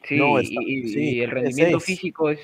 sí, 0.05 0.17
No, 0.17 0.41
y- 0.41 0.45
está- 0.45 0.63
y, 0.67 0.89
sí, 0.89 1.01
y 1.17 1.21
el 1.21 1.31
rendimiento 1.31 1.79
seis. 1.81 1.99
físico 2.01 2.31
es... 2.31 2.41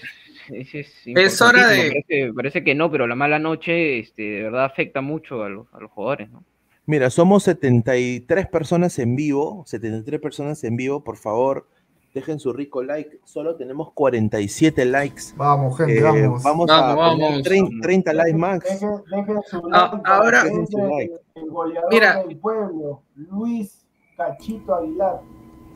Es, 0.50 0.74
es 0.74 1.02
Es 1.04 1.42
hora 1.42 1.68
de- 1.68 2.32
parece 2.34 2.64
que 2.64 2.74
no, 2.74 2.90
pero 2.90 3.06
la 3.06 3.14
mala 3.14 3.38
noche 3.38 3.98
este, 3.98 4.22
de 4.22 4.42
verdad 4.44 4.64
afecta 4.64 5.00
mucho 5.02 5.42
a 5.42 5.48
los, 5.50 5.66
a 5.74 5.80
los 5.80 5.90
jugadores, 5.90 6.30
¿no? 6.30 6.42
Mira, 6.88 7.10
somos 7.10 7.42
73 7.42 8.46
personas 8.48 8.98
en 8.98 9.14
vivo, 9.14 9.62
73 9.66 10.20
personas 10.22 10.64
en 10.64 10.74
vivo, 10.74 11.04
por 11.04 11.18
favor, 11.18 11.68
dejen 12.14 12.38
su 12.40 12.50
rico 12.54 12.82
like. 12.82 13.20
Solo 13.26 13.56
tenemos 13.56 13.92
47 13.92 14.86
likes. 14.86 15.22
Vamos, 15.36 15.76
gente, 15.76 15.98
Eh, 15.98 16.02
vamos. 16.02 16.42
vamos 16.42 16.70
a 16.70 16.80
Vamos, 16.94 17.10
poner 17.12 17.28
vamos. 17.28 17.42
30, 17.42 17.70
30 17.82 18.12
likes 18.14 18.38
max. 18.38 18.64
Dejen, 18.70 18.90
dejen 19.10 19.42
su 19.46 19.56
Ah, 19.70 19.90
like 19.92 20.02
para 20.02 20.16
ahora- 20.16 20.42
su 20.44 20.78
like. 20.78 21.12
el, 21.34 21.42
el 21.44 21.50
goleador 21.50 21.92
Mira. 21.92 22.24
del 22.24 22.36
pueblo, 22.38 23.02
Luis 23.16 23.84
Cachito 24.16 24.74
Aguilar. 24.74 25.20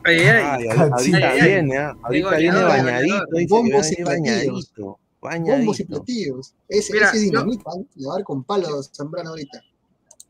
Ay, 0.05 0.16
ay, 0.18 0.66
ay. 0.70 0.79
Ahorita 0.90 1.33
viene, 1.44 1.77
¿ah? 1.79 1.94
ahorita 2.03 2.37
viene 2.38 2.62
bañadito, 2.62 3.25
Bombos 3.51 3.92
y 3.92 3.96
platillos. 3.96 4.09
bañadito, 4.09 4.98
Bombos 5.20 5.79
y 5.81 5.85
platillos. 5.85 6.55
Ese, 6.68 6.92
Mira, 6.94 7.11
ese 7.11 7.18
dinamita, 7.18 7.70
¿eh? 7.79 7.85
Le 7.96 8.07
va 8.07 8.14
a 8.14 8.16
dar 8.16 8.25
con 8.25 8.42
palo 8.44 8.66
a 8.79 8.83
Zambrano 8.83 9.29
ahorita. 9.31 9.61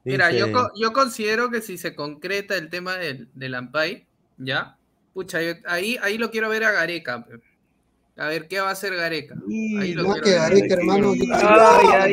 Mira, 0.04 0.30
yo, 0.32 0.46
yo 0.80 0.92
considero 0.92 1.50
que 1.50 1.60
si 1.62 1.78
se 1.78 1.94
concreta 1.94 2.56
el 2.56 2.68
tema 2.70 2.96
del, 2.96 3.28
del 3.34 3.54
Ampay, 3.54 4.04
¿ya? 4.38 4.76
Pucha, 5.14 5.40
yo- 5.42 5.54
ahí, 5.66 5.96
ahí 6.02 6.18
lo 6.18 6.30
quiero 6.30 6.48
ver 6.48 6.64
a 6.64 6.72
Gareca. 6.72 7.24
A 8.18 8.26
ver, 8.26 8.46
¿qué 8.48 8.60
va 8.60 8.68
a 8.68 8.72
hacer 8.72 8.94
Gareca? 8.94 9.34
Ahí 9.80 9.94
lo 9.94 10.04
quiero 10.04 10.22
que 10.22 10.30
ver. 10.30 10.38
Gareca, 10.40 10.74
hermano. 10.74 11.12
Ay, 11.12 11.86
ay, 11.92 12.12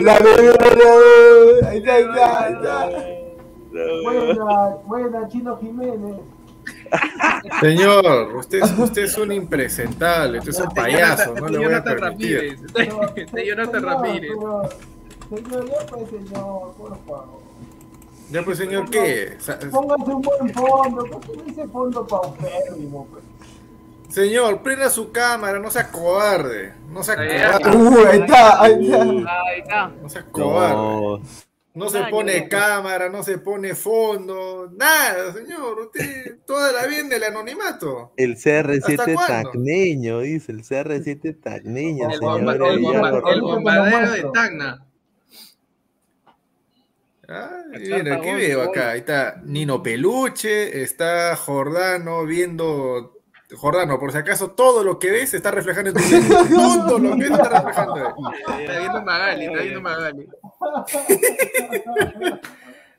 La 0.02 0.20
goleador, 0.20 1.66
ahí 1.66 1.78
está, 1.78 1.94
ahí 1.96 2.54
está. 2.54 2.90
Buena, 4.04 4.76
buena, 4.86 5.28
Chino 5.30 5.58
Jiménez. 5.60 6.18
Señor, 7.60 8.36
usted, 8.36 8.64
es- 8.64 8.78
usted 8.78 9.04
es 9.04 9.18
un 9.18 9.32
impresentable, 9.32 10.40
usted 10.40 10.52
es 10.52 10.60
un 10.60 10.70
payaso, 10.70 11.34
no 11.36 11.48
le 11.48 11.58
voy 11.60 11.74
a 11.74 11.84
permitir. 11.84 12.58
Ramírez. 12.74 13.16
Este 13.16 13.46
Jonathan 13.48 13.82
Señor, 13.82 13.96
Ramírez. 13.96 14.32
Señor, 15.30 15.66
ya 15.70 15.86
pues, 15.88 16.10
señor, 16.10 16.74
por 16.78 16.98
favor. 17.06 17.44
Ya 18.32 18.42
pues 18.44 18.58
señor, 18.58 18.90
¿qué? 18.90 19.38
Póngase 19.72 20.12
un 20.12 20.22
buen 20.22 20.50
fondo. 20.54 21.06
¿Por 21.06 21.22
qué 21.22 21.44
dice 21.46 21.68
fondo 21.68 22.08
paupérrimo? 22.08 23.08
Pues? 23.12 23.24
Señor, 24.10 24.62
prenda 24.62 24.90
su 24.90 25.12
cámara, 25.12 25.60
no 25.60 25.70
sea 25.72 25.90
cobarde, 25.92 26.74
no 26.92 27.04
sea 27.04 27.16
Ahí, 27.18 27.30
cobarde, 27.62 27.78
Uh, 27.78 28.08
ahí 28.08 28.20
está, 28.20 28.62
ahí 28.64 28.74
está. 28.86 29.02
Ahí 29.02 29.60
está. 29.60 29.92
no 30.02 30.10
sea 30.10 30.24
cobarde. 30.32 31.22
No, 31.76 31.90
se 31.90 32.04
pone 32.04 32.48
cámara, 32.48 33.10
no 33.10 33.24
se 33.24 33.40
pone 33.40 33.74
fondo, 33.74 34.70
nada, 34.78 35.34
señor. 35.34 35.80
Usted 35.80 36.38
toda 36.46 36.72
la 36.72 36.86
vida 36.86 37.00
en 37.00 37.12
el 37.14 37.24
anonimato. 37.24 38.14
El 38.16 38.36
CR7 38.38 39.00
¿Hasta 39.00 39.14
cuándo? 39.16 39.50
tacneño, 39.52 40.20
dice, 40.20 40.52
el 40.52 40.62
CR7 40.64 41.42
tacneño, 41.42 42.10
El, 42.12 42.20
señor. 42.20 42.42
bomba- 42.42 42.54
el 42.54 42.80
bomba- 42.80 43.32
el 43.34 43.42
bombardero 43.42 44.12
de. 44.12 44.24
Tacna. 44.32 44.86
Ah, 47.28 47.64
mira, 47.72 48.20
¿qué 48.22 48.36
veo 48.36 48.62
acá? 48.64 48.92
Ahí 48.92 49.00
está 49.00 49.42
Nino 49.44 49.82
Peluche, 49.82 50.84
está 50.84 51.36
Jordano 51.38 52.26
viendo. 52.26 53.12
Jordano, 53.56 54.00
por 54.00 54.12
si 54.12 54.18
acaso, 54.18 54.52
todo 54.52 54.84
lo 54.84 54.98
que 55.00 55.12
ves 55.12 55.34
está 55.34 55.52
reflejando 55.52 55.92
en 55.92 55.96
tu 55.96 56.04
video. 56.04 56.48
Todo 56.50 57.00
lo 57.00 57.12
que 57.16 57.22
ves 57.22 57.32
está 57.32 57.50
reflejando 57.62 57.96
ahí. 57.96 58.62
Está 58.66 58.80
viendo 58.80 59.02
Magali, 59.04 59.46
está 59.46 59.62
viendo 59.62 59.82
Magali. 59.82 60.28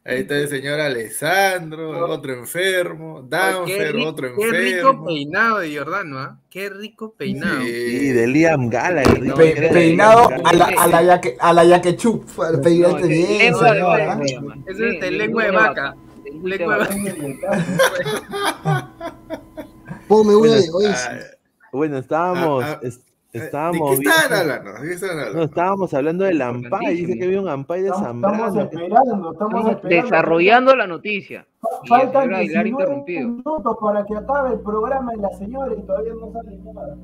Ahí 0.06 0.18
está 0.20 0.36
el 0.36 0.48
señor 0.48 0.78
Alessandro, 0.80 2.06
otro 2.12 2.34
enfermo, 2.34 3.22
Danfer, 3.26 3.96
otro 3.96 4.34
qué 4.36 4.46
rico 4.50 4.88
enfermo. 4.88 5.06
peinado 5.06 5.58
de 5.60 5.78
Jordano, 5.78 6.18
¿ah? 6.18 6.38
Qué 6.50 6.68
rico 6.68 7.14
peinado. 7.16 7.62
Sí, 7.62 8.12
de 8.12 8.26
Liam 8.26 8.68
Gallagher. 8.68 9.22
dice 9.22 9.34
Pe- 9.34 9.68
peinado 9.72 10.28
Liam 10.28 10.42
a 10.44 10.52
la, 10.52 10.66
Gallagher. 10.66 10.78
a 10.78 10.86
la 10.88 11.02
yaque, 11.02 11.36
a 11.40 11.52
la 11.54 11.64
yaquechup. 11.64 12.28
Peínate 12.62 13.00
No, 13.00 13.06
bien, 13.08 13.38
lengua 13.38 13.62
de 13.72 13.72
señora. 13.78 14.06
vaca 14.06 14.26
se 14.26 14.34
llama. 14.34 14.56
Ese 14.66 14.88
es 14.88 15.00
de 15.00 15.10
lengua 15.10 15.44
de 15.44 15.50
vaca. 15.52 15.94
Lengua 16.44 16.76
de 16.76 16.84
vaca. 16.84 16.94
Ponme 20.06 20.36
una 20.36 20.48
Bueno, 20.48 20.54
de 20.62 20.68
hoy. 20.70 20.84
Ah, 20.94 21.18
Bueno, 21.72 21.96
estábamos, 21.98 22.62
Ah, 22.62 22.80
ah, 22.84 22.86
¿De 23.34 23.44
estábamos 23.46 23.90
qué 23.98 24.04
estaban 24.06 24.28
viendo- 24.30 24.52
hablando? 24.54 24.80
¿De 24.80 24.88
qué 24.88 24.94
estaban 24.94 25.18
hablando? 25.18 25.38
no, 25.38 25.44
estábamos 25.44 25.94
hablando 25.94 26.24
del 26.24 26.42
Ampay, 26.42 26.96
dice 26.96 27.18
que 27.18 27.24
había 27.24 27.40
un 27.40 27.48
Ampay 27.48 27.82
de 27.82 27.88
Estamos, 27.88 28.16
estamos 28.16 28.38
Zambrano. 28.38 28.60
esperando, 28.70 29.32
estamos 29.32 29.32
Estamos 29.32 29.70
esperando. 29.70 30.02
desarrollando 30.10 30.76
la 30.76 30.86
noticia. 30.86 31.46
Faltan 31.88 32.22
señor 32.24 32.34
Aguilar 32.34 32.64
19 32.64 32.68
interrumpido. 32.84 33.28
minutos 33.28 33.76
para 33.80 34.04
que 34.06 34.16
acabe 34.16 34.54
el 34.54 34.60
programa 34.60 35.12
de 35.12 35.18
la 35.18 35.30
señora 35.30 35.74
y 35.76 35.82
todavía 35.82 36.12
no 36.14 36.32
sale 36.32 36.58
nada. 36.58 36.96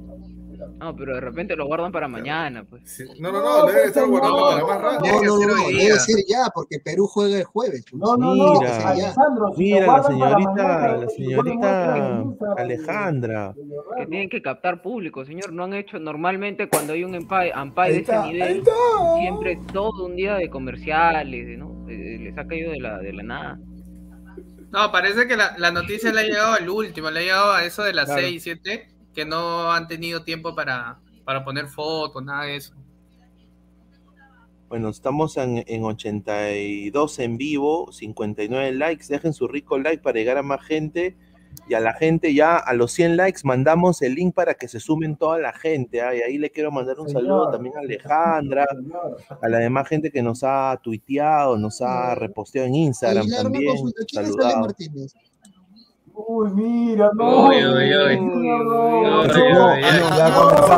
No, 0.79 0.95
pero 0.97 1.15
de 1.15 1.21
repente 1.21 1.57
lo 1.57 1.67
guardan 1.67 1.93
para 1.93 2.09
mañana, 2.09 2.65
pues. 2.65 2.83
Sí, 2.91 3.05
No, 3.21 3.31
no, 3.33 3.41
no, 3.41 3.67
deben 3.67 3.89
estar 3.89 4.07
guardando 4.07 4.47
para 4.47 4.65
más 4.67 4.81
rato. 4.81 5.05
No, 5.07 5.23
no, 5.39 5.47
no, 5.47 5.69
debe 5.69 5.99
ser 5.99 6.25
ya, 6.29 6.49
porque 6.55 6.79
Perú 6.81 7.07
juega 7.07 7.39
el 7.39 7.45
jueves. 7.45 7.85
No, 7.93 8.17
no, 8.17 8.35
no, 8.35 8.61
Mira, 8.61 8.89
Alessandro, 8.91 9.53
si 9.57 9.63
Mira, 9.63 9.87
la 9.87 10.03
señorita, 10.03 10.51
mañana, 10.53 10.97
la 10.97 11.09
señorita 11.09 11.95
de- 11.95 12.63
Alejandra. 12.63 13.55
Que 13.99 14.07
tienen 14.07 14.29
que 14.31 14.43
captar 14.43 14.83
público, 14.83 15.25
señor. 15.25 15.53
No 15.53 15.65
han 15.65 15.75
hecho 15.75 15.99
normalmente 15.99 16.69
cuando 16.69 16.93
hay 16.93 17.05
un 17.05 17.15
Ahí 17.15 17.93
de 17.93 17.99
ese 18.01 18.01
está, 18.13 18.27
nivel, 18.27 18.63
siempre 19.21 19.59
todo 19.73 20.07
un 20.07 20.17
día 20.17 20.35
de 20.35 20.49
comerciales, 20.51 21.59
¿no? 21.59 21.87
Eh, 21.89 22.19
Les 22.21 22.39
ha 22.39 22.47
caído 22.47 22.73
de 22.73 22.81
la, 22.81 22.99
de 22.99 23.13
la 23.13 23.23
nada. 23.23 23.59
No, 24.71 24.93
parece 24.93 25.27
que 25.27 25.37
la, 25.37 25.55
la 25.59 25.71
noticia 25.73 26.13
le 26.13 26.21
ha 26.21 26.25
llegado 26.25 26.53
al 26.55 26.69
último, 26.69 27.11
le 27.11 27.21
ha 27.21 27.23
llegado 27.23 27.53
a 27.53 27.65
eso 27.65 27.83
de 27.83 27.93
las 27.93 28.05
Claro. 28.07 28.21
6, 28.23 28.43
7, 28.43 28.89
que 29.15 29.25
no 29.25 29.73
han 29.73 29.89
tenido 29.89 30.23
tiempo 30.23 30.55
para, 30.55 30.99
para 31.25 31.45
poner 31.45 31.67
fotos, 31.67 32.23
nada 32.23 32.45
de 32.45 32.57
eso. 32.57 32.75
Bueno, 34.69 34.89
estamos 34.89 35.37
en, 35.37 35.65
en 35.67 35.83
82 35.83 37.19
en 37.19 37.37
vivo, 37.37 37.91
59 37.91 38.73
likes. 38.73 39.07
Dejen 39.09 39.33
su 39.33 39.49
rico 39.49 39.79
like 39.79 40.01
para 40.01 40.19
llegar 40.19 40.39
a 40.39 40.45
más 40.45 40.65
gente. 40.65 41.17
Y 41.69 41.75
a 41.75 41.81
la 41.81 41.93
gente 41.93 42.33
ya, 42.35 42.57
a 42.57 42.73
los 42.75 42.93
100 42.93 43.17
likes, 43.17 43.41
mandamos 43.45 44.03
el 44.03 44.15
link 44.15 44.35
para 44.35 44.55
que 44.55 44.69
se 44.69 44.79
sumen 44.79 45.17
toda 45.17 45.39
la 45.39 45.53
gente. 45.53 46.01
¿ah? 46.01 46.15
Y 46.15 46.23
ahí 46.23 46.39
le 46.39 46.51
quiero 46.51 46.71
mandar 46.71 47.01
un 47.01 47.09
Señor. 47.09 47.23
saludo 47.23 47.51
también 47.51 47.77
a 47.77 47.81
Alejandra, 47.81 48.67
Señor. 48.71 49.17
a 49.41 49.49
la 49.49 49.59
demás 49.59 49.89
gente 49.89 50.11
que 50.11 50.23
nos 50.23 50.43
ha 50.45 50.79
tuiteado, 50.83 51.57
nos 51.59 51.81
ha 51.81 52.15
reposteado 52.15 52.69
en 52.69 52.75
Instagram 52.77 53.23
Aguilar, 53.23 53.43
también. 53.43 53.75
¿Quién 53.75 53.95
es 53.99 54.17
Ale 54.17 54.27
Saludado. 54.29 54.61
Martínez? 54.61 55.15
Uy, 56.27 56.51
mira, 56.55 57.11
no. 57.15 57.47
Uy, 57.49 57.57
uy, 57.57 57.93
A, 57.95 59.21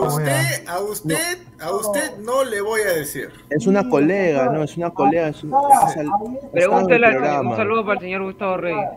usted, 0.06 0.68
a 0.68 0.80
usted, 0.80 1.38
a 1.60 1.70
usted 1.72 2.18
no 2.20 2.44
le 2.44 2.60
voy 2.60 2.80
a 2.82 2.92
decir. 2.94 3.30
Es 3.50 3.66
una 3.66 3.88
colega. 3.88 4.46
¿no? 4.50 4.62
Es 4.62 4.76
una 4.76 4.90
colega. 4.90 5.28
Es 5.28 5.42
un, 5.44 5.54
Ah, 5.54 5.86
es 5.88 5.96
al- 5.96 6.10
programa. 6.86 7.50
un 7.50 7.56
saludo 7.56 7.82
para 7.84 7.94
el 7.94 8.00
señor 8.00 8.22
Gustavo 8.24 8.56
Reyes. 8.58 8.88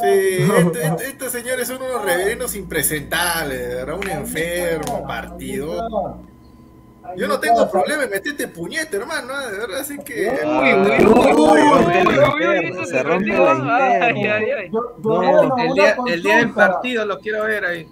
Sí, 0.00 0.02
este- 0.58 0.86
este- 0.86 1.06
estos 1.08 1.32
señores 1.32 1.68
son 1.68 1.80
unos 1.82 2.04
reverendos 2.04 2.54
impresentables, 2.56 3.68
¿verdad? 3.68 3.96
Un 3.96 4.08
enfermo, 4.10 5.04
partido. 5.06 6.18
Yo 7.16 7.26
no 7.28 7.38
tengo 7.40 7.68
problema 7.70 8.04
en 8.04 8.10
meterte 8.10 8.48
puñete, 8.48 8.96
hermano, 8.96 9.32
¿eh? 9.40 9.50
de 9.52 9.58
verdad, 9.58 9.80
así 9.80 9.98
que. 9.98 10.28
Uy, 10.30 10.72
uy, 10.72 10.90
uy, 10.90 10.98
se 10.98 11.04
uy, 11.04 11.60
rompe 11.62 12.08
uy, 12.08 12.16
la 12.16 12.34
uy, 12.34 12.46
uy, 12.46 12.56
interna, 12.56 12.68
eso 12.70 12.84
se 12.84 12.86
se 12.90 13.02
rompe 13.02 13.24
prendió. 13.24 13.44
la 13.44 13.76
Ay, 13.76 14.10
interna. 14.10 14.34
ay, 14.36 14.50
ay. 14.50 14.70
Yo- 14.72 14.94
No, 15.02 15.14
Jordano, 15.14 15.56
El 15.58 15.72
día, 15.74 15.96
el 16.06 16.22
día 16.22 16.36
del 16.38 16.50
partido 16.54 17.04
lo 17.06 17.18
quiero 17.18 17.44
ver 17.44 17.64
ahí. 17.64 17.88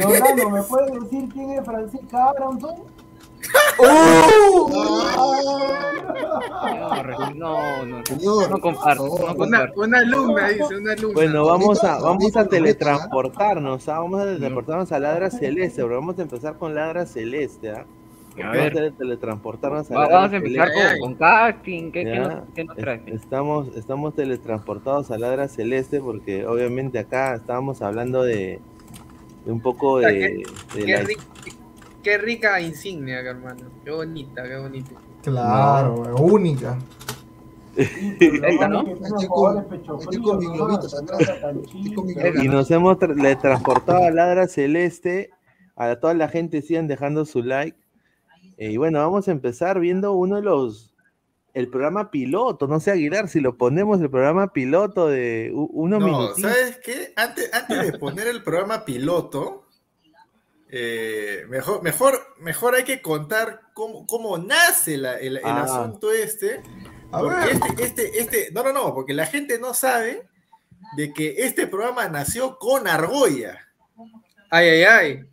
Jordano, 0.00 0.50
¿me 0.50 0.62
puedes 0.62 0.92
decir 0.92 1.28
quién 1.32 1.50
es 1.52 1.64
Francisca 1.64 2.30
Aronson? 2.30 2.74
Señor, 6.98 7.36
no, 7.36 7.84
no, 7.86 8.02
no 8.48 8.60
comparto, 8.60 9.04
no 9.06 9.16
favor. 9.16 9.20
Una, 9.20 9.58
comparto. 9.58 9.80
una 9.80 9.98
alumna, 9.98 10.48
dice, 10.48 10.76
una 10.76 10.92
alumna. 10.92 11.14
Bueno, 11.14 11.46
vamos 11.46 11.84
a, 11.84 11.98
vamos 12.00 12.36
a 12.36 12.42
lo 12.42 12.48
teletransportarnos, 12.48 13.88
¿ah? 13.88 13.98
vamos 14.00 14.20
a 14.20 14.24
teletransportarnos 14.24 14.92
a 14.92 14.98
Ladra 14.98 15.30
Celeste, 15.30 15.82
pero 15.82 15.94
vamos 15.96 16.18
a 16.18 16.22
empezar 16.22 16.56
con 16.58 16.74
Ladra 16.74 17.06
Celeste, 17.06 17.70
¿ah? 17.70 17.84
Vamos 17.84 17.97
a 18.42 18.50
ver, 18.50 18.92
teletransportarnos 18.96 19.90
a 19.90 19.94
vamos 19.94 20.32
a 20.32 20.36
empezar 20.36 20.68
con, 20.72 20.98
con 21.00 21.14
casting. 21.14 21.90
¿Qué, 21.92 22.04
nos, 22.04 22.34
qué 22.54 22.64
nos 22.64 22.76
trae? 22.76 23.02
es- 23.06 23.22
Estamos, 23.22 23.68
estamos 23.76 24.14
teletransportados 24.14 25.10
a 25.10 25.18
Ladra 25.18 25.48
Celeste 25.48 26.00
porque 26.00 26.46
obviamente 26.46 26.98
acá 26.98 27.34
estábamos 27.36 27.82
hablando 27.82 28.22
de, 28.22 28.60
de 29.44 29.52
un 29.52 29.60
poco 29.60 29.98
de, 29.98 30.12
qué- 30.74 30.78
de 30.78 30.84
Qué, 30.86 30.92
la- 30.92 31.02
ri- 31.04 31.18
qué 32.02 32.18
rica 32.18 32.60
insignia, 32.60 33.20
hermano. 33.20 33.66
Qué 33.84 33.90
bonita, 33.90 34.42
qué 34.44 34.56
bonita. 34.56 34.90
Claro, 35.22 35.94
única. 36.16 36.78
Y 42.42 42.48
nos 42.48 42.70
hemos 42.70 42.96
tra- 42.98 43.14
teletransportado 43.14 44.04
a 44.04 44.10
Ladra 44.10 44.46
Celeste. 44.48 45.30
A 45.76 45.94
toda 45.96 46.14
la 46.14 46.28
gente 46.28 46.60
sigan 46.62 46.88
dejando 46.88 47.24
su 47.24 47.42
like. 47.42 47.76
Eh, 48.58 48.72
y 48.72 48.76
bueno, 48.76 48.98
vamos 48.98 49.26
a 49.28 49.30
empezar 49.32 49.80
viendo 49.80 50.12
uno 50.12 50.36
de 50.36 50.42
los. 50.42 50.94
El 51.54 51.68
programa 51.68 52.10
piloto. 52.10 52.66
No 52.68 52.78
sé, 52.78 52.90
Aguilar, 52.92 53.28
si 53.28 53.40
lo 53.40 53.56
ponemos 53.56 54.00
el 54.00 54.10
programa 54.10 54.52
piloto 54.52 55.08
de 55.08 55.50
u- 55.52 55.70
unos 55.72 56.00
No. 56.00 56.34
¿sabes 56.36 56.78
qué? 56.84 57.12
Antes, 57.16 57.52
antes 57.52 57.90
de 57.92 57.98
poner 57.98 58.28
el 58.28 58.42
programa 58.44 58.84
piloto, 58.84 59.64
eh, 60.70 61.44
mejor, 61.48 61.82
mejor, 61.82 62.20
mejor 62.40 62.74
hay 62.74 62.84
que 62.84 63.00
contar 63.00 63.62
cómo, 63.74 64.06
cómo 64.06 64.36
nace 64.38 64.98
la- 64.98 65.18
el, 65.18 65.38
el 65.38 65.44
Ah. 65.44 65.62
asunto 65.62 66.12
este. 66.12 66.60
A 67.10 67.20
Porque 67.20 67.36
ver. 67.36 67.48
este, 67.52 67.84
este, 67.84 68.18
este, 68.20 68.48
no, 68.52 68.62
no, 68.62 68.72
no, 68.72 68.94
porque 68.94 69.14
la 69.14 69.26
gente 69.26 69.58
no 69.58 69.72
sabe 69.72 70.28
de 70.96 71.12
que 71.12 71.36
este 71.38 71.66
programa 71.66 72.06
nació 72.08 72.58
con 72.58 72.86
argolla. 72.86 73.66
Ay, 74.50 74.68
ay, 74.68 74.82
ay. 74.84 75.24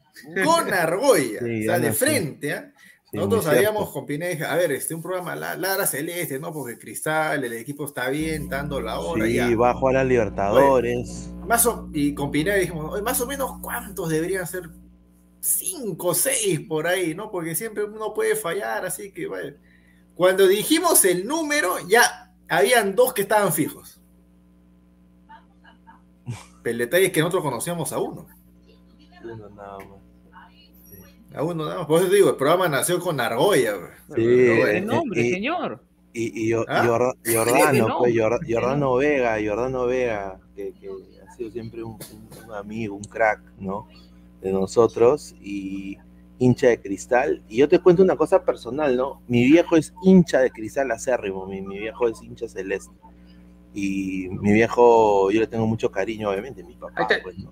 Con 0.44 0.74
argolla. 0.74 1.40
Sí, 1.42 1.62
o 1.68 1.72
sea, 1.72 1.80
de 1.80 1.92
frente, 1.94 2.54
¿ah? 2.54 2.72
Nosotros 3.16 3.48
habíamos 3.48 3.90
con 3.92 4.06
Pineda, 4.06 4.52
a 4.52 4.56
ver, 4.56 4.72
este 4.72 4.94
un 4.96 5.02
programa 5.02 5.36
la- 5.36 5.56
Ladra 5.56 5.86
Celeste, 5.88 6.40
¿no? 6.40 6.52
Porque 6.54 6.78
Cristal, 6.78 7.44
el 7.44 7.54
equipo 7.54 7.86
está 7.86 8.10
bien, 8.10 8.48
dando 8.50 8.80
la 8.82 9.00
hora. 9.00 9.26
Sí, 9.26 9.34
ya. 9.36 9.56
va 9.56 9.72
a 9.72 9.74
jugar 9.76 9.98
a 9.98 10.04
Libertadores. 10.04 11.30
Más 11.48 11.66
o- 11.66 11.90
y 11.94 12.14
con 12.14 12.32
Pineda 12.32 12.56
dijimos, 12.56 12.92
"Oye, 12.94 13.02
más 13.02 13.20
o 13.22 13.28
menos 13.28 13.60
cuántos 13.62 14.10
deberían 14.10 14.46
ser 14.48 14.70
cinco 15.40 16.14
seis 16.14 16.60
por 16.62 16.88
ahí, 16.88 17.14
¿no? 17.14 17.30
Porque 17.32 17.56
siempre 17.56 17.84
uno 17.84 18.14
puede 18.14 18.36
fallar, 18.36 18.86
así 18.86 19.12
que 19.12 19.28
bueno. 19.28 19.56
Cuando 20.16 20.48
dijimos 20.48 21.04
el 21.06 21.28
número, 21.28 21.76
ya 21.88 22.34
habían 22.50 22.96
dos 22.96 23.14
que 23.14 23.22
estaban 23.24 23.52
fijos. 23.54 24.00
El 26.64 26.78
detalle 26.80 27.06
es 27.08 27.12
que 27.12 27.20
nosotros 27.20 27.44
conocíamos 27.44 27.92
a 27.94 28.00
uno. 28.00 28.26
Uno 29.24 29.50
nada 29.50 29.78
más. 29.78 30.05
A 31.36 31.44
uno 31.44 31.66
nada 31.66 31.80
más. 31.80 31.88
Por 31.88 32.02
eso 32.02 32.10
digo, 32.12 32.30
el 32.30 32.36
programa 32.36 32.68
nació 32.70 33.00
con 33.00 33.20
Argolla. 33.20 33.74
Sí, 34.08 34.14
Pero 34.16 34.68
eh. 34.68 34.74
¿Qué 34.74 34.82
nombre, 34.82 35.22
y- 35.22 35.32
señor? 35.32 35.82
Y, 36.18 36.54
¿Ah? 36.54 36.86
Jorda- 36.88 37.14
¿Qué 37.24 37.36
Jordano, 37.36 37.98
pues, 38.00 38.16
Jor- 38.16 38.40
¿Qué 38.46 38.54
Jordano 38.54 38.96
Vega, 38.96 39.38
Jordano 39.46 39.86
Vega, 39.86 40.40
que, 40.56 40.74
que 40.80 40.90
ha 41.28 41.34
sido 41.36 41.52
siempre 41.52 41.84
un, 41.84 41.94
un- 41.96 42.46
un 42.46 42.54
amigo, 42.54 42.96
un 42.96 43.04
crack, 43.04 43.42
¿no? 43.60 43.88
De 44.42 44.54
nosotros 44.54 45.36
y 45.42 45.98
hincha 46.40 46.68
de 46.70 46.80
cristal. 46.80 47.42
Y 47.50 47.58
yo 47.58 47.68
te 47.68 47.80
cuento 47.80 48.02
una 48.02 48.16
cosa 48.16 48.44
personal, 48.46 48.96
¿no? 48.96 49.22
Mi 49.28 49.44
viejo 49.44 49.76
es 49.76 49.94
hincha 50.04 50.40
de 50.40 50.52
cristal 50.52 50.90
acérrimo, 50.92 51.46
mi, 51.48 51.62
mi 51.62 51.80
viejo 51.80 52.08
es 52.08 52.22
hincha 52.24 52.48
celeste. 52.48 52.94
Y 53.74 54.30
mi 54.30 54.54
viejo, 54.54 55.30
yo 55.32 55.42
le 55.42 55.48
tengo 55.48 55.68
mucho 55.68 55.92
cariño, 55.92 56.30
obviamente, 56.30 56.64
mi 56.64 56.76
papá, 56.76 57.10
pues, 57.24 57.38
¿no? 57.40 57.52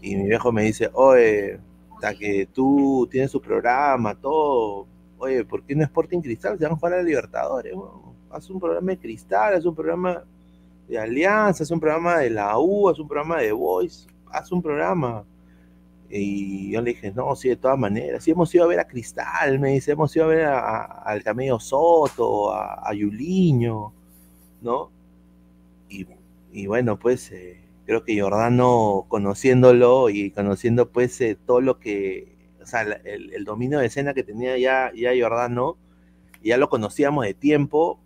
Y 0.00 0.14
mi 0.14 0.28
viejo 0.28 0.52
me 0.52 0.62
dice, 0.62 0.90
oye, 0.92 1.58
hasta 2.00 2.18
que 2.18 2.46
tú 2.46 3.06
tienes 3.10 3.30
tu 3.30 3.42
programa, 3.42 4.14
todo, 4.14 4.86
oye, 5.18 5.44
¿por 5.44 5.62
qué 5.62 5.74
no 5.74 5.84
Sporting 5.84 6.20
Cristal? 6.20 6.56
Se 6.58 6.64
van 6.64 6.72
a 6.72 6.76
jugar 6.76 6.94
a 6.94 7.02
Libertadores, 7.02 7.74
weón". 7.74 8.14
haz 8.30 8.48
un 8.48 8.58
programa 8.58 8.92
de 8.92 8.98
Cristal, 8.98 9.54
haz 9.54 9.66
un 9.66 9.74
programa 9.74 10.24
de 10.88 10.98
Alianza, 10.98 11.62
haz 11.62 11.70
un 11.70 11.78
programa 11.78 12.18
de 12.18 12.30
la 12.30 12.58
U, 12.58 12.88
haz 12.88 12.98
un 12.98 13.06
programa 13.06 13.38
de 13.38 13.52
Voice, 13.52 14.08
haz 14.30 14.50
un 14.50 14.62
programa. 14.62 15.24
Y 16.08 16.72
yo 16.72 16.80
le 16.80 16.92
dije, 16.92 17.12
no, 17.12 17.36
sí, 17.36 17.50
de 17.50 17.56
todas 17.56 17.78
maneras, 17.78 18.24
sí 18.24 18.30
hemos 18.30 18.52
ido 18.54 18.64
a 18.64 18.68
ver 18.68 18.80
a 18.80 18.88
Cristal, 18.88 19.58
me 19.60 19.72
dice, 19.72 19.92
hemos 19.92 20.16
ido 20.16 20.24
a 20.24 20.28
ver 20.28 20.46
al 20.46 21.22
Camello 21.22 21.60
Soto, 21.60 22.50
a, 22.50 22.88
a 22.88 22.94
Yuliño, 22.94 23.92
¿no? 24.62 24.90
Y, 25.90 26.06
y 26.50 26.66
bueno, 26.66 26.98
pues 26.98 27.30
eh, 27.30 27.59
creo 27.90 28.04
que 28.04 28.20
Jordano, 28.20 29.06
conociéndolo 29.08 30.10
y 30.10 30.30
conociendo 30.30 30.90
pues 30.90 31.20
eh, 31.20 31.36
todo 31.44 31.60
lo 31.60 31.80
que, 31.80 32.36
o 32.62 32.64
sea, 32.64 32.82
el, 32.82 33.32
el 33.34 33.44
dominio 33.44 33.80
de 33.80 33.86
escena 33.86 34.14
que 34.14 34.22
tenía 34.22 34.56
ya, 34.58 34.92
ya 34.94 35.10
Jordano, 35.20 35.76
ya 36.40 36.56
lo 36.56 36.68
conocíamos 36.68 37.24
de 37.24 37.34
tiempo, 37.34 37.98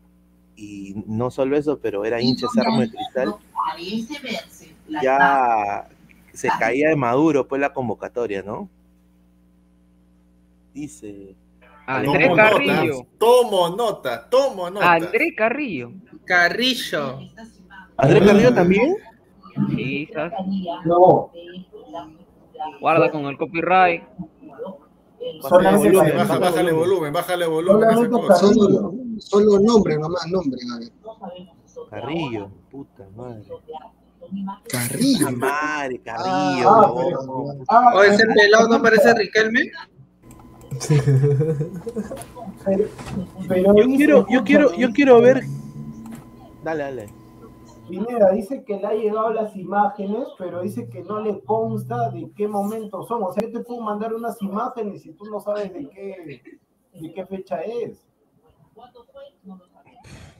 y 0.56 0.94
no 1.06 1.30
solo 1.30 1.58
eso, 1.58 1.80
pero 1.80 2.06
era 2.06 2.22
hincha 2.22 2.46
Cerro 2.54 2.78
de 2.78 2.90
Cristal, 2.90 3.34
ya 5.02 5.86
se 6.32 6.48
caía 6.58 6.88
de 6.88 6.96
Maduro 6.96 7.46
pues 7.46 7.60
la 7.60 7.74
convocatoria, 7.74 8.42
¿no? 8.42 8.70
Dice. 10.72 11.36
Andrés 11.86 12.28
Tomo 12.28 12.36
Carrillo. 12.36 12.94
nota, 12.94 13.08
tomo 13.18 13.76
nota, 13.76 14.30
tomo 14.30 14.70
nota. 14.70 14.92
Andrés 14.94 15.34
Carrillo. 15.36 15.92
Carrillo. 16.24 17.18
¿Andrés 17.98 18.26
Carrillo 18.26 18.54
también? 18.54 18.96
Sí, 19.74 20.08
¿sabes? 20.12 20.32
No. 20.84 21.30
Guarda 22.80 23.10
con 23.10 23.24
el 23.26 23.36
copyright. 23.38 24.02
Bájale 25.42 25.48
Solamente 25.48 25.88
volumen, 25.90 26.16
baja- 26.16 26.38
bájale 26.38 26.72
volumen, 26.72 27.12
bájale 27.12 27.46
volumen. 27.46 27.88
Solo, 28.36 28.92
solo 29.18 29.58
nombre 29.60 29.98
nomás, 29.98 30.26
nombre. 30.28 30.60
Carrillo, 31.90 32.50
puta 32.70 33.04
madre. 33.16 33.44
Carrillo. 34.68 35.26
Puta 35.26 35.36
madre, 35.36 35.98
Carrillo. 36.00 36.68
Ah, 36.70 36.92
huevón. 36.92 37.64
¿O 37.94 38.02
ese 38.02 38.24
pelado 38.26 38.68
no 38.68 38.82
parece 38.82 39.14
Riquelme? 39.14 39.70
Pero 43.48 43.74
Yo 43.76 43.84
quiero, 43.96 44.26
yo 44.28 44.44
quiero, 44.44 44.74
yo 44.76 44.90
quiero 44.90 45.20
ver. 45.20 45.44
Dale, 46.62 46.82
dale. 46.84 47.08
Pineda 47.88 48.30
dice 48.32 48.64
que 48.64 48.76
le 48.78 48.86
ha 48.86 48.92
llegado 48.94 49.30
las 49.32 49.54
imágenes, 49.56 50.26
pero 50.38 50.62
dice 50.62 50.88
que 50.88 51.02
no 51.02 51.20
le 51.20 51.40
consta 51.42 52.10
de 52.10 52.30
qué 52.36 52.48
momento 52.48 53.02
son. 53.04 53.22
O 53.22 53.32
sea, 53.32 53.42
yo 53.46 53.52
te 53.58 53.64
puedo 53.64 53.80
mandar 53.80 54.14
unas 54.14 54.40
imágenes 54.42 55.04
y 55.06 55.12
tú 55.12 55.24
no 55.26 55.40
sabes 55.40 55.72
de 55.72 55.88
qué, 55.90 56.42
de 57.00 57.12
qué 57.12 57.26
fecha 57.26 57.60
es. 57.62 58.02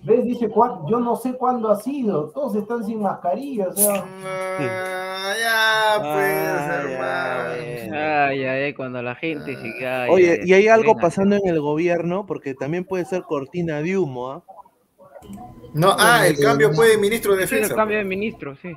¿Ves? 0.03 0.25
Dice, 0.27 0.51
"Cuá- 0.51 0.83
yo 0.89 1.01
no 1.01 1.17
sé 1.17 1.33
cuándo 1.35 1.71
ha 1.71 1.77
sido. 1.77 2.31
Todos 2.31 2.55
están 2.57 2.85
sin 2.85 3.01
mascarilla, 3.01 3.69
o 3.69 3.73
sea. 3.73 4.05
Ah, 4.21 5.33
ya, 5.41 6.03
pues, 6.03 6.93
hermano. 6.93 7.55
Ay, 7.97 8.45
ay, 8.45 8.63
ay, 8.65 8.75
cuando 8.75 9.01
la 9.01 9.15
gente 9.15 9.57
se 9.57 9.79
cae. 9.81 10.11
Oye, 10.11 10.41
y 10.45 10.53
hay 10.53 10.69
algo 10.69 10.93
pasando 11.01 11.37
en 11.37 11.47
el 11.49 11.61
gobierno, 11.61 12.27
porque 12.27 12.55
también 12.55 12.85
puede 12.85 13.07
ser 13.07 13.23
cortina 13.23 13.81
de 13.81 13.97
humo, 13.97 14.31
¿ah? 14.31 14.45
No, 15.75 15.95
ah, 15.99 16.27
el 16.27 16.39
cambio 16.39 16.73
fue 16.73 16.89
de 16.91 16.99
ministro 16.99 17.35
de 17.35 17.47
Sí, 17.49 17.55
el 17.57 17.61
defensa. 17.63 17.75
cambio 17.75 17.99
de 17.99 18.05
ministro, 18.05 18.55
sí. 18.63 18.73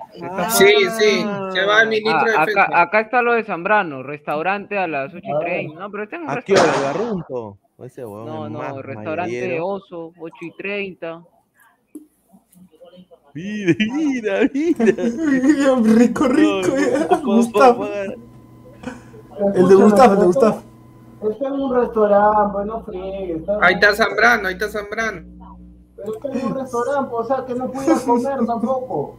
Sí, 0.49 0.73
sí, 0.97 1.25
se 1.53 1.65
va 1.65 1.81
el 1.83 1.89
ministro 1.89 2.25
de 2.25 2.36
Ah, 2.36 2.39
defensa. 2.41 2.63
acá, 2.63 2.81
acá 2.81 2.99
está 3.01 3.21
lo 3.21 3.33
de 3.33 3.43
Zambrano, 3.43 4.01
restaurante 4.03 4.77
a 4.79 4.88
las 4.88 5.13
8 5.13 5.19
y 5.23 5.39
30. 5.45 5.79
No, 5.79 5.91
pero 5.91 6.03
está 6.03 6.15
en 6.15 6.23
un 6.23 6.29
¿A 6.31 6.41
qué 6.41 6.53
hora, 6.53 6.63
restaurante. 6.63 6.99
Garrunto? 6.99 7.57
Ese 7.83 8.01
No, 8.01 8.45
es 8.47 8.51
no, 8.51 8.60
más 8.60 8.75
restaurante 8.77 9.31
mayallero. 9.31 9.67
Oso, 9.67 10.13
8 10.17 10.36
y 10.41 10.51
30. 10.57 11.23
Mira, 13.36 13.75
mira, 13.93 14.49
mira. 14.51 15.75
rico, 15.99 16.27
rico. 16.27 16.62
No, 17.12 17.21
Gustavo. 17.21 17.86
El 19.53 19.67
de 19.67 19.75
Gustavo, 19.75 20.13
el 20.15 20.19
de 20.19 20.25
Gustavo. 20.25 20.63
Está 21.29 21.47
en 21.47 21.53
un 21.53 21.75
restaurante, 21.75 22.49
pues 22.53 22.65
no 22.65 22.83
friegue. 22.86 23.33
Está, 23.38 23.60
Ahí 23.62 23.73
está 23.75 23.93
Zambrano, 23.93 24.47
ahí 24.47 24.53
está 24.55 24.69
Zambrano. 24.69 25.37
Pero 25.97 26.13
está 26.13 26.27
en 26.31 26.45
un 26.45 26.55
restaurante, 26.55 27.12
o 27.13 27.23
sea, 27.25 27.45
que 27.45 27.55
no 27.55 27.71
pudiera 27.71 27.99
comer 28.05 28.45
tampoco. 28.45 29.15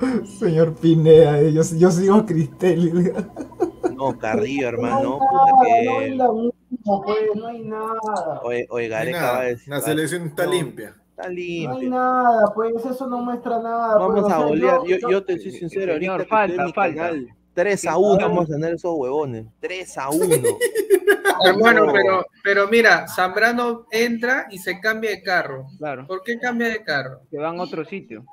Señor 0.38 0.74
Pineda, 0.74 1.40
eh, 1.40 1.52
yo, 1.52 1.60
yo 1.76 1.90
sigo 1.90 2.14
a 2.14 2.24
Cristel. 2.26 3.12
No, 3.94 4.16
Carrillo, 4.18 4.72
No 4.72 4.78
hermano. 4.78 5.18
no 5.20 5.62
que. 5.62 5.88
hay 5.88 6.16
la 6.16 6.32
misma, 6.32 7.02
pues, 7.04 7.16
no 7.34 7.46
hay 7.48 7.62
nada. 7.64 8.40
Oye, 8.44 8.66
oye, 8.70 8.88
No 8.88 9.10
nada, 9.18 9.32
va 9.32 9.40
a 9.40 9.44
decir. 9.44 9.68
La 9.68 9.80
selección 9.80 10.22
está 10.28 10.46
no, 10.46 10.52
limpia. 10.52 10.94
Está 11.10 11.28
No 11.28 11.76
hay 11.76 11.88
nada, 11.90 12.52
pues 12.54 12.82
eso 12.82 13.06
no 13.08 13.18
muestra 13.18 13.58
nada. 13.60 13.98
pues, 13.98 14.22
Vamos 14.22 14.32
a 14.32 14.36
sea, 14.38 14.46
golear. 14.46 14.80
Yo, 14.86 14.96
yo- 14.96 15.10
yo 15.10 15.24
te 15.24 15.38
soy 15.38 15.50
sincero, 15.50 15.92
Señor, 15.94 16.12
ahorita 16.12 16.24
que 16.24 16.28
falta, 16.56 16.72
falta. 16.72 16.96
canal, 17.02 17.28
3 17.54 17.86
a 17.86 17.98
1 17.98 18.18
vamos 18.28 18.44
a 18.44 18.52
tener 18.54 18.74
esos 18.74 18.94
huevones. 18.96 19.46
3 19.60 19.98
a 19.98 20.10
1. 20.10 20.24
Hermano, 21.44 21.86
No. 21.86 21.92
pero, 21.92 22.26
pero 22.44 22.68
mira, 22.68 23.06
Zambrano 23.08 23.86
entra 23.90 24.46
y 24.50 24.58
se 24.58 24.78
cambia 24.80 25.10
de 25.10 25.22
carro. 25.22 25.66
Claro, 25.78 26.06
¿Por 26.06 26.22
qué 26.22 26.38
cambia 26.38 26.68
de 26.68 26.82
carro? 26.82 27.20
que 27.30 27.38
van 27.38 27.58
a 27.58 27.62
otro 27.62 27.84
sitio. 27.84 28.24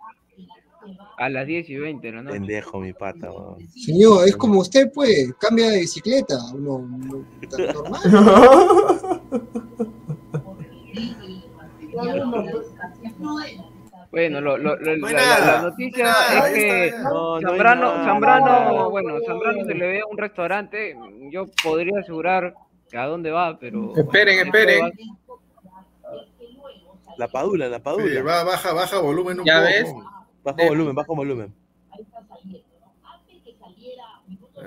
A 1.17 1.27
las 1.29 1.45
10 1.47 1.69
y 1.69 1.75
20 1.77 2.07
de 2.07 2.13
la 2.13 2.21
noche. 2.21 2.37
Pendejo, 2.37 2.79
mi 2.79 2.93
pata. 2.93 3.29
huevón. 3.31 3.67
Señor, 3.69 4.27
es 4.27 4.37
como 4.37 4.59
usted, 4.59 4.89
pues, 4.93 5.33
cambia 5.39 5.69
de 5.69 5.79
bicicleta. 5.79 6.35
No, 6.57 6.79
no, 6.79 7.25
tan 7.49 7.73
normal. 7.73 8.01
Bueno, 14.11 14.39
lo, 14.41 14.57
lo, 14.57 14.75
lo- 14.77 14.97
No 14.97 15.07
la, 15.07 15.11
la- 15.13 15.19
nada, 15.39 15.55
la 15.57 15.61
noticia 15.63 16.03
no 16.05 16.09
hay 16.09 16.35
nada, 16.35 16.47
es 16.49 16.53
que. 16.53 16.91
No, 17.03 17.35
hay 17.35 17.41
Zambrano. 17.43 18.03
Zambrano, 18.05 18.89
bueno, 18.89 19.19
Zambrano 19.25 19.65
se 19.65 19.73
le 19.73 19.87
ve 19.87 19.99
a 20.01 20.05
un 20.09 20.17
restaurante. 20.17 20.95
Yo 21.29 21.45
podría 21.61 21.99
asegurar 21.99 22.53
que 22.89 22.97
a 22.97 23.05
dónde 23.05 23.31
va, 23.31 23.57
pero. 23.59 23.93
Esperen, 23.95 24.45
esperen. 24.47 24.91
La 27.17 27.27
padula, 27.27 27.67
la 27.67 27.77
Sí, 27.77 27.83
padula. 27.83 28.21
va, 28.23 28.43
baja, 28.43 28.73
baja 28.73 28.99
volumen 28.99 29.39
un 29.39 29.45
¿Ya 29.45 29.55
poco. 29.55 29.65
ves? 29.67 29.93
Baja 30.43 30.67
volumen, 30.69 30.95
baja 30.95 31.13
volumen. 31.13 31.53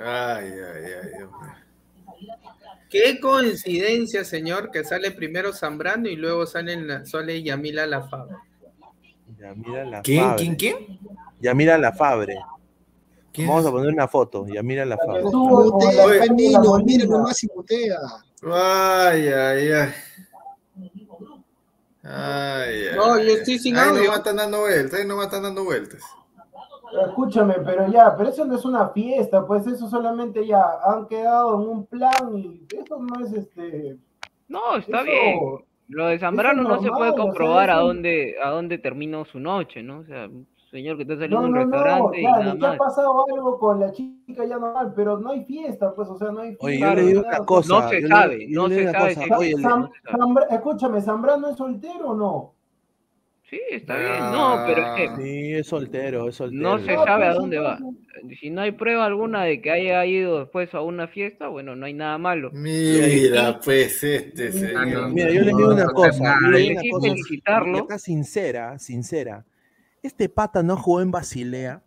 Ay, 0.05 0.47
ay, 0.53 0.85
ay, 1.03 1.19
mío. 1.19 1.31
Qué 2.89 3.21
coincidencia, 3.21 4.25
señor, 4.25 4.71
que 4.73 4.83
sale 4.85 5.13
primero 5.13 5.53
Zambrano 5.53 6.09
y 6.09 6.17
luego 6.17 6.45
sale, 6.47 6.77
la- 6.77 7.07
sale 7.07 7.43
Yamila. 7.43 7.87
Ya 7.87 8.09
mira 9.57 9.85
la 9.85 10.03
¿Quién, 10.03 10.23
Fabre. 10.25 10.37
quién, 10.37 10.55
quién? 10.57 10.99
Ya 11.41 11.55
mira 11.55 11.79
la 11.79 11.93
Fabre. 11.93 12.37
¿Quién 13.33 13.49
Vamos 13.49 13.65
a 13.67 13.71
poner 13.71 13.93
una 13.93 14.09
foto. 14.09 14.47
Ya 14.47 14.63
mira 14.63 14.85
la 14.85 14.97
Fabre. 14.99 15.23
Estuvo 15.23 15.49
con 15.49 15.69
Mutea, 15.71 15.93
la- 15.93 16.03
pues, 16.05 16.19
con 16.21 16.29
la 16.29 16.35
Nino, 16.35 16.61
Molina. 16.65 16.85
mira 16.87 17.07
nomás 17.07 17.45
y 17.45 17.49
mutea. 17.55 17.99
Ay, 18.43 19.29
ay, 19.29 19.73
ay. 19.73 19.89
Ay, 22.03 22.89
ay. 22.91 22.97
No, 22.97 23.19
yo 23.19 23.33
estoy 23.33 23.59
sin 23.59 23.77
Ahí 23.77 23.89
audio. 23.91 24.03
nomás 24.05 24.19
están 24.19 24.37
dando 24.37 24.61
vueltas, 24.61 25.01
ahí 25.01 25.07
nomás 25.07 25.27
están 25.27 25.43
dando 25.43 25.65
vueltas. 25.65 26.01
Escúchame, 27.07 27.55
pero 27.65 27.87
ya, 27.89 28.17
pero 28.17 28.31
eso 28.31 28.45
no 28.45 28.57
es 28.57 28.65
una 28.65 28.89
fiesta, 28.89 29.47
pues 29.47 29.65
eso 29.67 29.89
solamente 29.89 30.45
ya 30.47 30.65
han 30.85 31.07
quedado 31.07 31.63
en 31.63 31.69
un 31.69 31.87
plan 31.87 32.37
y 32.37 32.67
eso 32.77 32.99
no 32.99 33.25
es 33.25 33.33
este. 33.33 33.97
No, 34.49 34.77
está 34.77 34.97
Eso- 35.03 35.05
bien. 35.05 35.39
Lo 35.91 36.07
de 36.07 36.19
Zambrano 36.21 36.63
no 36.63 36.81
se 36.81 36.89
puede 36.89 37.11
normal, 37.11 37.11
o 37.11 37.15
sea, 37.15 37.23
comprobar 37.25 37.71
a 37.71 37.77
dónde 37.77 38.37
a 38.43 38.51
dónde 38.51 38.79
terminó 38.79 39.25
su 39.25 39.41
noche, 39.41 39.83
¿no? 39.83 39.99
O 39.99 40.05
sea, 40.05 40.27
un 40.29 40.47
señor 40.71 40.97
que 40.97 41.03
está 41.03 41.15
saliendo 41.15 41.41
No, 41.41 41.43
de 41.43 41.49
un 41.49 41.53
no, 41.53 41.65
no, 41.65 41.73
restaurante 41.73 42.21
y 42.21 42.23
claro, 42.23 42.39
nada 42.45 42.59
que 42.59 42.67
ha 42.67 42.69
más. 42.69 42.79
pasado 42.79 43.25
algo 43.35 43.59
con 43.59 43.81
la 43.81 43.91
chica 43.91 44.45
ya 44.45 44.57
normal, 44.59 44.93
pero 44.95 45.19
no 45.19 45.31
hay 45.31 45.45
fiesta, 45.45 45.93
pues, 45.95 46.09
o 46.09 46.17
sea, 46.17 46.31
no 46.31 46.41
hay 46.41 46.51
fiesta. 46.51 46.67
Oye, 46.67 46.79
yo 46.79 46.95
le 46.95 47.03
digo 47.03 47.23
una 47.27 47.39
cosa. 47.45 47.75
No 47.75 47.89
se 47.89 48.07
sabe, 48.07 48.47
no 48.49 48.69
se 48.69 48.93
sabe 48.93 49.17
no 50.13 50.39
escúchame, 50.49 51.01
¿Zambrano 51.01 51.49
es 51.51 51.57
soltero 51.57 52.11
o 52.11 52.15
no? 52.15 52.55
Sí, 53.51 53.61
está 53.73 53.99
bien. 53.99 54.13
No, 54.21 54.63
pero 54.65 54.95
es 54.95 55.11
que 55.17 55.23
sí, 55.23 55.53
es 55.55 55.67
soltero, 55.67 56.29
es 56.29 56.37
soltero. 56.37 56.63
no 56.63 56.79
se 56.79 56.95
No, 56.95 57.05
sabe 57.05 57.27
a 57.27 57.35
dónde 57.35 57.59
va. 57.59 57.79
Si 58.39 58.49
no 58.49 58.61
hay 58.61 58.71
prueba 58.73 59.05
alguna 59.07 59.43
de 59.43 59.61
que 59.61 59.73
haya 59.73 60.07
ido 60.07 60.39
después 60.41 60.73
a 60.75 60.83
una 60.83 61.09
fiesta, 61.09 61.49
bueno, 61.49 61.75
no 61.75 61.85
hay 61.87 61.95
nada 61.95 62.17
malo. 62.19 62.51
Mira, 62.53 63.59
pues 63.59 64.05
este 64.05 64.53
señor. 64.53 65.11
Mira, 65.11 65.31
yo 65.33 65.41
le 65.41 65.47
digo 65.49 65.73
una 65.75 65.85
No, 65.85 65.91
cosa. 65.93 66.37
Yo 66.43 66.49
le 66.49 66.59
digo 66.61 66.81
una 66.81 66.91
cosa. 66.93 67.09
felicitarlo. 67.09 67.87
sincera, 67.99 68.79
sincera. 68.79 69.45
Este 70.03 70.29
pata 70.29 70.63
no 70.63 70.77
jugó 70.77 71.01
en 71.01 71.11
Basilea. 71.11 71.83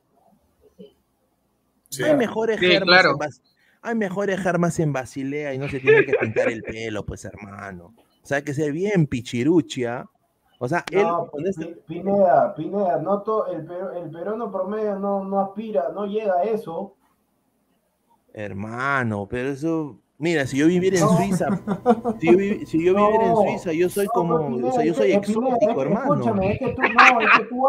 Sí. 1.89 2.04
Hay 2.04 2.15
mejores 2.17 2.60
Sí, 2.60 2.65
germas 2.67 2.99
claro. 3.02 3.12
en 3.12 3.17
Bas- 3.19 3.41
hay 3.81 3.96
mejores 3.96 4.40
germas 4.40 4.79
en 4.79 4.94
Basilea 4.94 5.54
y 5.54 5.58
no 5.58 5.67
se 5.69 5.79
tiene 5.79 6.06
que 6.06 6.13
pintar 6.13 6.50
el 6.50 6.62
pelo, 6.63 7.06
pues 7.06 7.23
hermano. 7.25 7.94
O 8.21 8.25
sea, 8.25 8.37
hay 8.37 8.44
que 8.44 8.54
ser 8.54 8.71
bien 8.71 9.08
pichiruchia. 9.08 10.06
O 10.63 10.67
sea, 10.69 10.85
él 10.91 11.03
No, 11.03 11.27
con 11.27 11.45
este- 11.45 11.65
Pi- 11.65 11.75
Pineda, 11.99 12.55
Pineda, 12.55 12.97
no 13.01 13.21
to- 13.21 13.47
el, 13.47 13.65
pero- 13.65 13.91
el 13.91 14.09
peruano 14.09 14.49
promedio 14.49 14.97
no, 14.97 15.21
no 15.25 15.41
aspira, 15.41 15.89
no 15.93 16.05
llega 16.05 16.35
a 16.35 16.43
eso. 16.43 16.93
hermano, 18.33 19.27
pero 19.29 19.49
eso 19.49 19.99
Mira, 20.19 20.45
si 20.47 20.57
yo 20.57 20.67
viviera 20.67 20.99
en 20.99 21.03
No. 21.03 21.17
Suiza, 21.17 21.47
si 22.21 22.31
yo, 22.31 22.37
vi- 22.37 22.65
si 22.65 22.85
yo 22.85 22.93
viviera 22.95 23.25
en 23.25 23.31
No. 23.33 23.41
Suiza, 23.41 23.73
yo 23.73 23.89
soy 23.89 24.05
No, 24.05 24.11
como, 24.13 24.35
pero 24.37 24.45
o 24.47 24.51
Pineda, 24.55 24.71
sea, 24.71 24.85
yo 24.85 24.91
es 24.91 24.97
soy 24.97 25.07
que- 25.11 25.19
Pineda, 25.19 25.47
es 25.49 25.53
exótico, 25.55 25.75
que- 25.75 25.81
hermano. 25.81 26.13
Escúchame, 26.13 26.51
es 26.53 26.59
que 26.59 26.65
tú, 26.73 26.81
no, 26.81 27.19
es 27.21 27.29
que 27.37 27.43
tú, 27.45 27.65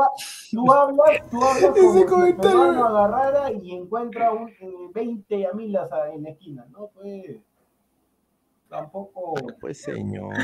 tú 0.53 0.73
hablas, 0.73 1.31
tú 1.31 1.43
hablas 1.43 1.71
como 1.71 1.93
si 2.23 2.29
el 2.31 2.37
peruano 2.37 2.85
agarrara 2.87 3.51
y 3.51 3.73
encuentra 3.75 4.31
un, 4.31 4.49
eh, 4.51 4.73
20 4.95 5.41
yamilas 5.41 5.91
a- 5.91 6.13
en 6.13 6.23
la 6.23 6.31
esquina, 6.31 6.65
¿no? 6.71 6.91
Pues 6.95 7.39
tampoco. 8.75 9.35
Pues 9.61 9.81
señor. 9.81 10.35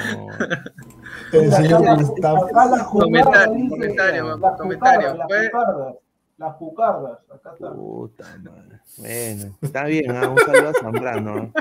El 1.33 1.53
señor 1.53 1.81
la- 1.83 1.95
Gustavo. 1.95 2.45
acá 2.47 2.66
la 2.66 2.85
Comentario, 2.85 3.55
dice, 3.55 3.68
comentario, 3.70 4.37
las 4.39 4.57
comentario, 4.57 5.16
pues. 5.28 5.43
Las 5.43 5.53
cucardas, 5.53 5.95
las 6.39 6.57
cucardas, 6.57 7.18
acá 7.35 7.51
está. 7.55 7.72
Puta 7.72 8.24
madre. 8.43 8.81
Bueno, 8.99 9.57
está 9.62 9.85
bien, 9.85 10.16
ah, 10.16 10.28
un 10.28 10.39
saludo 10.39 10.68
a 10.68 10.72
Zambrano. 10.74 11.39
¿eh? 11.39 11.53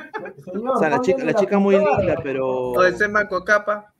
Señor, 0.43 0.75
O 0.75 0.79
sea, 0.79 0.89
la 0.89 1.01
chica, 1.01 1.23
la 1.23 1.33
chica 1.33 1.59
muy 1.59 1.75
linda, 1.77 2.15
pero. 2.23 2.47
O 2.71 2.83
ese 2.83 3.07
Marco 3.07 3.43
Capa. 3.43 3.93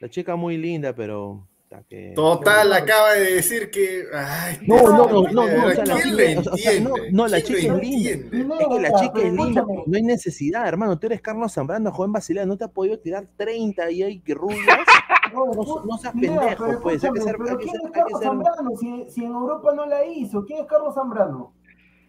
La 0.00 0.08
chica 0.08 0.36
muy 0.36 0.56
linda, 0.56 0.92
pero. 0.94 1.46
Que- 1.88 2.12
Total, 2.16 2.72
acaba 2.72 3.12
de 3.14 3.34
decir 3.34 3.70
que. 3.70 4.04
Ay, 4.14 4.58
No, 4.66 4.76
no, 4.82 5.06
no, 5.06 5.22
no, 5.22 5.46
no, 5.46 5.66
o 5.66 5.70
sea, 5.70 5.84
la 5.86 5.94
¿quién 5.94 6.16
chica, 6.16 6.40
lo 6.42 6.52
o 6.52 6.56
sea, 6.56 6.80
no, 6.80 6.88
entiende? 6.96 7.12
no, 7.12 7.26
la 7.28 7.40
¿Quién 7.40 7.44
chica 7.46 7.74
es 7.74 7.80
linda. 7.80 8.10
entiende? 8.10 8.54
Es 8.60 8.68
que 8.68 8.80
la 8.80 8.92
chica 9.00 9.18
es 9.20 9.32
linda, 9.32 9.64
no 9.86 9.96
hay 9.96 10.02
necesidad, 10.02 10.66
hermano. 10.68 10.98
Tú 10.98 11.06
eres 11.06 11.20
Carlos 11.22 11.52
Zambrano, 11.52 11.92
joven 11.92 12.12
Basilea, 12.12 12.44
no 12.46 12.56
te 12.56 12.64
ha 12.64 12.68
podido 12.68 12.98
tirar 12.98 13.26
30 13.36 13.90
y 13.90 14.02
hay 14.02 14.20
que 14.20 14.34
rubias. 14.34 14.60
No, 15.32 15.46
No, 15.46 15.84
no 15.84 15.96
seas 15.96 16.12
pendejo, 16.12 16.40
pero 16.58 16.80
pues. 16.80 17.04
Hay 17.04 17.12
que 17.12 17.20
ser, 17.20 17.36
hay 17.40 17.56
que 17.56 17.62
¿quién 17.62 17.70
ser, 17.76 17.80
es 17.84 17.90
Carlos 17.92 18.18
ser. 18.18 18.28
Zambrano? 18.28 18.70
Si, 18.76 19.06
si 19.10 19.24
en 19.24 19.30
Europa 19.30 19.72
no 19.76 19.86
la 19.86 20.04
hizo, 20.04 20.44
¿quién 20.44 20.58
es 20.62 20.66
Carlos 20.66 20.92
Zambrano 20.92 21.54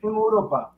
en 0.01 0.09
Europa? 0.09 0.75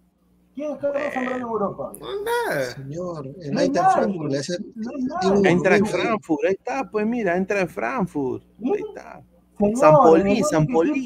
¿Quién 0.54 0.72
es 0.74 0.78
Carlos 0.78 1.02
Zambrano 1.14 1.36
en 1.36 1.42
Europa? 1.42 1.94
Nada. 2.00 2.62
Señor, 2.76 3.26
el 3.42 3.54
No 3.54 3.60
Eintracht. 3.60 3.94
Frankfurt, 3.98 4.34
ese- 4.34 4.58
No 4.76 4.92
hay 4.92 5.48
ahí. 5.74 5.82
Frankfurt, 5.82 6.44
ahí 6.48 6.54
está, 6.54 6.90
pues 6.92 7.08
mira, 7.08 7.36
entra 7.38 7.62
en 7.62 7.70
Frankfurt. 7.70 8.44
Ahí 8.64 8.82
está. 8.88 9.24
Señor, 9.58 9.78
San 9.78 9.96
Poli, 9.96 10.44
San 10.44 10.68
Poli. 10.68 11.04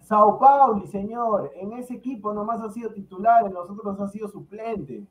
Sao 0.00 0.38
Paulo, 0.38 0.86
señor. 0.86 1.52
En 1.56 1.72
ese 1.74 1.94
equipo 1.94 2.32
nomás 2.32 2.62
ha 2.62 2.70
sido 2.72 2.90
titular, 2.92 3.44
en 3.46 3.52
los 3.52 3.68
otros 3.68 4.00
ha 4.00 4.08
sido 4.08 4.28
suplente. 4.28 5.04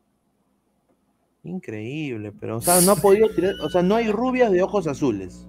Increíble, 1.43 2.31
pero, 2.39 2.57
o 2.57 2.61
sea, 2.61 2.81
no 2.81 2.93
ha 2.93 2.95
podido 2.95 3.29
tirar, 3.33 3.53
o 3.63 3.69
sea, 3.69 3.81
no 3.83 3.95
hay 3.95 4.11
rubias 4.11 4.51
de 4.51 4.63
ojos 4.63 4.88
azules. 4.88 5.47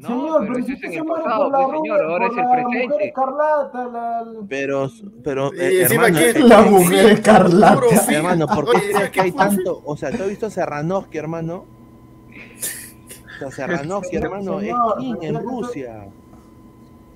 No, 0.00 0.08
señor, 0.08 0.40
pero 0.40 0.52
pero 0.54 0.58
eso 0.58 0.66
si 0.66 0.72
es 0.72 0.76
usted 0.76 0.86
en 0.86 0.92
se 0.92 0.98
el 0.98 1.04
muere 1.04 1.24
pasado, 1.24 1.42
por 1.44 1.52
la 1.52 1.66
pues, 1.66 1.80
señor, 1.80 2.00
ahora 2.02 2.16
por 2.16 2.22
es 2.24 2.30
el 2.30 2.36
la 2.36 2.42
mujer 2.62 2.62
presente. 2.86 3.04
escarlata, 3.08 3.84
la... 3.88 4.24
Pero, 4.48 4.90
pero, 5.24 5.52
eh, 5.54 5.82
hermano, 5.82 6.18
que- 6.18 6.38
La 6.40 6.62
mujer 6.62 7.06
escarlata. 7.12 7.86
hermano, 8.14 8.46
¿por 8.46 8.64
qué 8.66 8.78
crees 8.78 8.92
¿sabes 8.92 9.10
que 9.10 9.20
hay 9.20 9.32
tanto? 9.32 9.82
O 9.84 9.96
sea, 9.96 10.10
¿tú 10.10 10.22
has 10.22 10.28
visto 10.28 10.46
a 10.46 10.50
Serranovsky, 10.50 11.18
hermano? 11.18 11.64
O 13.36 13.38
sea, 13.38 13.50
Serranovsky, 13.50 14.16
hermano, 14.16 14.60
es 14.60 14.74
king 14.98 15.14
en 15.22 15.42
Rusia. 15.42 16.06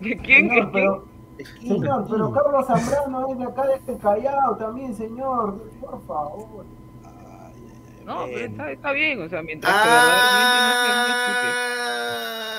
¿Quién? 0.01 0.19
Señor, 0.21 0.23
¿Quién? 0.53 0.73
pero, 0.73 1.05
Es 1.39 1.49
king, 1.55 1.69
señor, 1.81 2.07
pero. 2.11 2.33
Carlos 2.33 2.67
Zambrano 2.67 3.29
es 3.33 3.39
de 3.39 3.45
acá 3.45 3.67
de 3.67 3.75
este 3.75 3.97
Callao 3.99 4.57
también, 4.57 4.95
señor. 4.95 5.63
Por 5.81 6.03
favor. 6.07 6.65
No, 8.07 8.25
pero 8.27 8.39
está, 8.39 8.71
está 8.71 8.93
bien, 8.93 9.23
o 9.23 9.29
sea, 9.31 9.43
mientras 9.43 9.73
que 9.73 9.89
verdaderamente 9.89 11.49
no 11.49 12.54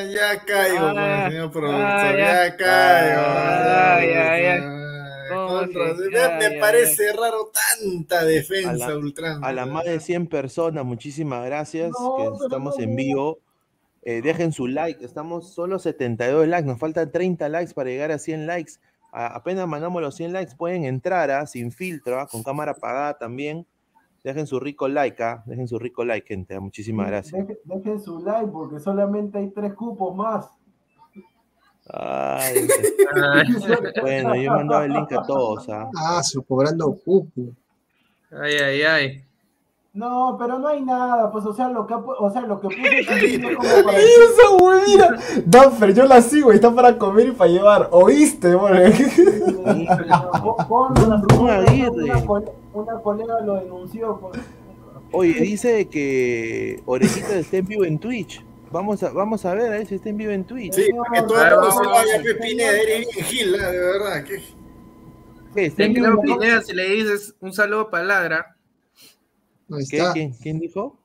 Ah, 0.00 0.04
ya 0.04 0.44
caigo, 0.44 0.86
Ah, 0.86 0.92
pues, 1.22 1.32
señor 1.32 1.50
productor. 1.50 1.80
ah, 1.84 2.12
ya, 2.12 2.18
ya. 2.46 2.56
caigo. 2.56 3.22
Ah, 3.26 4.00
ya, 4.00 4.40
ya. 4.40 4.54
Ay, 4.54 4.60
¿Cómo 5.30 5.48
contra- 5.48 5.96
se- 5.96 6.50
me- 6.50 6.58
parece 6.58 7.12
raro 7.12 7.52
tanta 7.52 8.24
defensa 8.24 8.70
A 8.86 8.88
la- 8.90 8.96
ultranza. 8.96 9.46
A 9.46 9.52
las 9.52 9.68
más 9.68 9.84
de 9.84 10.00
100 10.00 10.26
personas, 10.26 10.84
muchísimas 10.84 11.44
gracias, 11.46 11.90
No, 11.98 12.16
que 12.16 12.44
estamos 12.44 12.76
no, 12.78 12.84
en 12.84 12.96
vivo. 12.96 13.38
Eh, 14.02 14.22
dejen 14.22 14.52
su 14.52 14.66
like, 14.66 15.04
estamos 15.04 15.52
solo 15.54 15.78
72 15.78 16.48
likes, 16.48 16.66
nos 16.66 16.78
faltan 16.78 17.12
30 17.12 17.48
likes 17.48 17.74
para 17.74 17.90
llegar 17.90 18.10
a 18.10 18.18
100 18.18 18.46
likes. 18.46 18.72
A- 19.12 19.26
apenas 19.36 19.68
mandamos 19.68 20.00
los 20.02 20.14
100 20.16 20.32
likes, 20.32 20.56
pueden 20.56 20.84
entrar 20.84 21.30
ah, 21.30 21.46
sin 21.46 21.70
filtro, 21.70 22.18
ah, 22.18 22.26
con 22.26 22.42
cámara 22.42 22.72
apagada 22.72 23.18
también. 23.18 23.66
Dejen 24.22 24.46
su 24.46 24.60
rico 24.60 24.86
like, 24.88 25.22
ah, 25.22 25.42
dejen 25.46 25.66
su 25.66 25.78
rico 25.78 26.04
like, 26.04 26.26
gente. 26.26 26.54
ah, 26.54 26.60
Muchísimas 26.60 27.06
gracias. 27.06 27.40
Deje- 27.46 27.58
Dejen 27.64 28.00
su 28.00 28.18
like 28.20 28.48
porque 28.52 28.78
solamente 28.78 29.38
hay 29.38 29.48
tres 29.50 29.72
cupos 29.74 30.14
más. 30.14 30.46
Ay, 31.92 32.66
bueno, 34.00 34.34
yo 34.36 34.42
he 34.42 34.50
mandado 34.50 34.82
el 34.84 34.92
link 34.92 35.12
a 35.12 35.22
todos. 35.22 35.68
ah. 35.70 35.88
Ah, 35.96 36.22
su 36.22 36.42
cobrando 36.42 36.92
cupo. 37.04 37.42
ay, 38.30 38.54
ay. 38.54 38.82
ay. 38.82 39.24
No, 39.92 40.36
pero 40.38 40.56
no 40.60 40.68
hay 40.68 40.82
nada, 40.82 41.32
pues, 41.32 41.44
o 41.44 41.52
sea, 41.52 41.68
lo 41.68 41.84
que, 41.84 41.94
o 41.94 42.30
sea, 42.30 42.42
lo 42.42 42.60
que 42.60 42.68
puse 42.68 43.00
esa 43.00 44.56
güey, 44.56 44.82
mira. 44.86 45.18
Danfer, 45.44 45.92
yo 45.92 46.04
la 46.04 46.22
sigo, 46.22 46.52
está 46.52 46.72
para 46.72 46.96
comer 46.96 47.26
y 47.26 47.32
para 47.32 47.50
llevar. 47.50 47.88
¿Oíste, 47.90 48.54
güey? 48.54 48.92
Una- 52.74 53.00
colega 53.02 53.40
lo 53.40 53.54
denunció. 53.54 54.18
Por... 54.20 54.32
Oye, 55.12 55.34
dice 55.40 55.88
que 55.88 56.82
Orejito 56.86 57.32
está 57.32 57.56
en 57.58 57.66
vivo 57.66 57.84
en 57.84 57.98
Twitch. 57.98 58.44
Vamos 58.70 59.02
a, 59.02 59.10
vamos 59.10 59.44
a 59.44 59.54
ver 59.54 59.66
a 59.66 59.70
ver 59.70 59.86
si 59.86 59.96
está 59.96 60.10
en 60.10 60.16
vivo 60.16 60.30
en 60.30 60.44
Twitch. 60.44 60.74
Sí, 60.74 60.90
para 60.92 61.22
que 61.22 61.26
todo 61.28 61.42
el 61.44 61.50
mundo 61.56 61.70
se 61.72 61.88
vaya, 61.88 62.22
Pepineda, 62.22 62.70
eres 62.80 63.08
bien 63.12 63.26
gil, 63.26 63.54
¿ah? 63.60 63.70
de 63.70 63.78
verdad. 63.78 64.24
que- 64.24 64.42
¿Qué? 65.54 65.64
¿Está 65.66 65.82
en 65.84 65.94
vivo 65.94 66.06
en 66.06 66.20
Twitch? 66.38 66.62
Si 66.62 66.72
le 66.74 66.88
dices 66.90 67.34
un 67.40 67.52
saludo 67.52 67.90
para 67.90 68.04
Ladra. 68.04 68.56
¿Qué? 69.90 70.04
¿Quién, 70.12 70.32
quién 70.32 70.60
dijo? 70.60 70.99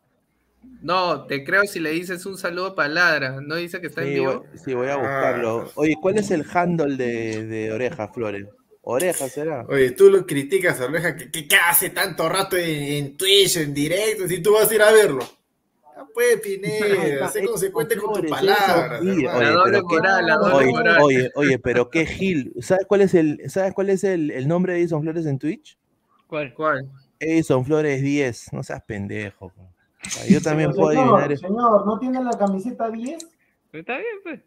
No, 0.82 1.26
te 1.26 1.44
creo 1.44 1.64
si 1.64 1.80
le 1.80 1.92
dices 1.92 2.26
un 2.26 2.38
saludo 2.38 2.76
para 2.76 2.90
Ladra. 2.90 3.42
¿No 3.42 3.56
dice 3.56 3.82
que 3.82 3.88
está 3.88 4.04
en 4.04 4.14
vivo? 4.14 4.46
voy, 4.50 4.60
sí, 4.64 4.74
voy 4.74 4.88
a 4.90 4.98
buscarlo. 4.98 5.72
Oye, 5.76 5.96
¿cuál 6.02 6.18
es 6.18 6.30
el 6.32 6.46
handle 6.54 6.96
de, 6.96 7.46
de 7.48 7.72
Oreja, 7.72 8.08
Flores? 8.10 8.46
¿Oreja 8.82 9.28
será? 9.30 9.66
Oye, 9.68 9.92
tú 9.92 10.12
lo 10.12 10.26
criticas 10.28 10.80
a 10.80 10.86
Oreja, 10.86 11.16
que, 11.16 11.32
que, 11.32 11.48
que 11.48 11.56
hace 11.56 11.90
tanto 11.90 12.30
rato 12.30 12.56
en, 12.56 12.70
en 13.06 13.18
Twitch, 13.18 13.58
en 13.58 13.74
directo, 13.74 14.28
si 14.28 14.44
tú 14.44 14.54
vas 14.54 14.70
a 14.70 14.76
ir 14.76 14.82
a 14.84 14.92
verlo. 14.92 15.28
Ah, 15.98 16.06
pues, 16.14 16.40
Pineda, 16.40 17.28
sé 17.32 17.44
consecuente 17.44 17.96
con 17.98 18.22
tus 18.22 18.30
palabras. 18.30 19.02
oye, 19.02 19.24
La 19.24 19.50
doble 19.52 19.72
pero 19.72 19.88
qué- 19.88 19.96
moral, 19.96 20.26
la 20.28 20.36
doble 20.36 20.56
oye, 20.56 20.72
moral. 20.72 20.98
oye, 21.02 21.32
oye, 21.34 21.58
pero 21.60 21.90
qué 21.90 22.06
Gil. 22.06 22.54
¿Sabes 22.62 22.86
cuál 22.86 23.02
es 23.02 23.16
el, 23.16 23.42
¿sabes 23.50 23.74
cuál 23.74 23.90
es 23.90 24.04
el, 24.04 24.30
el 24.30 24.48
nombre 24.48 24.74
de 24.74 24.80
Edison 24.82 25.02
Flores 25.02 25.26
en 25.26 25.40
Twitch? 25.40 25.80
¿Cuál? 26.28 26.54
¿Cuál? 26.54 26.88
Edison 27.20 27.66
Flores 27.66 28.04
10. 28.04 28.54
No 28.54 28.62
seas 28.62 28.84
pendejo. 28.86 29.52
Yo 30.30 30.42
también 30.42 30.72
Pero, 30.72 30.82
puedo 30.82 30.92
señor, 30.92 31.08
adivinar 31.20 31.32
eso. 31.32 31.48
Señor, 31.48 31.86
¿no 31.86 32.00
tiene 32.00 32.24
la 32.24 32.38
camiseta 32.38 32.90
10? 32.90 33.28
Pero 33.72 33.82
está 33.82 33.98
bien, 33.98 34.18
pues. 34.24 34.42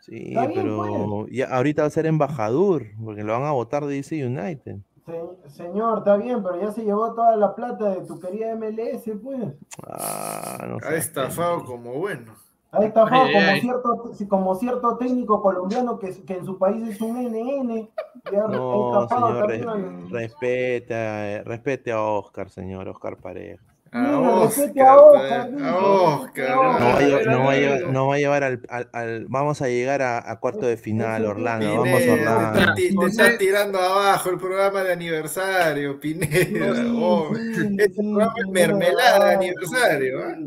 Sí, 0.00 0.22
Está 0.28 0.46
bien, 0.46 0.62
pero 0.62 1.26
ya, 1.28 1.46
ahorita 1.46 1.82
va 1.82 1.88
a 1.88 1.90
ser 1.90 2.06
embajador, 2.06 2.86
porque 3.02 3.22
lo 3.24 3.32
van 3.32 3.44
a 3.44 3.52
votar 3.52 3.84
de 3.86 3.94
DC 3.94 4.26
United. 4.26 4.76
Se- 5.06 5.50
señor, 5.50 5.98
está 5.98 6.16
bien, 6.16 6.42
pero 6.42 6.60
ya 6.60 6.72
se 6.72 6.84
llevó 6.84 7.14
toda 7.14 7.36
la 7.36 7.54
plata 7.54 7.90
de 7.90 8.06
tu 8.06 8.18
querida 8.20 8.52
MLS, 8.56 9.14
pues. 9.22 9.38
Ah, 9.86 10.66
no 10.68 10.78
Ha 10.82 10.94
estafado 10.94 11.64
como 11.64 11.94
bueno. 11.94 12.34
Ha 12.70 12.84
estafado 12.84 13.24
Ay, 13.26 13.32
como, 13.32 13.46
ay. 13.46 13.60
cierto, 13.60 14.12
como 14.28 14.54
cierto 14.56 14.96
técnico 14.96 15.40
colombiano 15.40 15.98
que, 15.98 16.10
que 16.24 16.34
en 16.34 16.44
su 16.44 16.58
país 16.58 16.86
es 16.88 17.00
un 17.00 17.16
NN. 17.16 17.88
ha 18.26 18.48
No, 18.48 19.08
señor, 19.08 19.46
re- 19.48 19.62
al- 19.62 20.10
respeta, 20.10 21.30
eh, 21.30 21.42
respete 21.44 21.92
a 21.92 22.02
Oscar, 22.02 22.50
señor, 22.50 22.88
Oscar 22.88 23.16
Pareja. 23.18 23.62
A 23.96 24.00
Mira, 24.00 24.44
respete 24.44 24.82
Oscar, 24.82 25.50
a 25.62 25.76
Oscar, 25.76 26.50
a 26.50 26.54
No 26.56 27.44
va 27.44 27.52
a, 27.52 27.56
llevar, 27.56 27.92
no 27.92 28.08
va 28.08 28.14
a 28.16 28.18
llevar 28.18 28.42
al, 28.42 28.60
al- 28.68 28.88
al- 28.92 29.26
vamos 29.28 29.62
a 29.62 29.68
llegar 29.68 30.02
a, 30.02 30.18
a 30.32 30.40
cuarto 30.40 30.66
de 30.66 30.76
final, 30.76 31.24
Orlando, 31.24 31.64
Pineda, 31.64 31.78
vamos 31.78 32.02
te 32.02 32.10
Orlando. 32.10 32.74
te 32.74 32.92
José- 32.92 33.08
está 33.22 33.38
tirando 33.38 33.78
abajo 33.78 34.30
el 34.30 34.38
programa 34.38 34.82
de 34.82 34.92
aniversario, 34.94 36.00
Pineda. 36.00 36.84
Oh, 36.96 37.30
este 37.36 37.88
programa 37.90 38.34
es 38.44 38.50
mermelada 38.50 39.28
de 39.28 39.34
aniversario. 39.36 40.18
¿ah? 40.24 40.38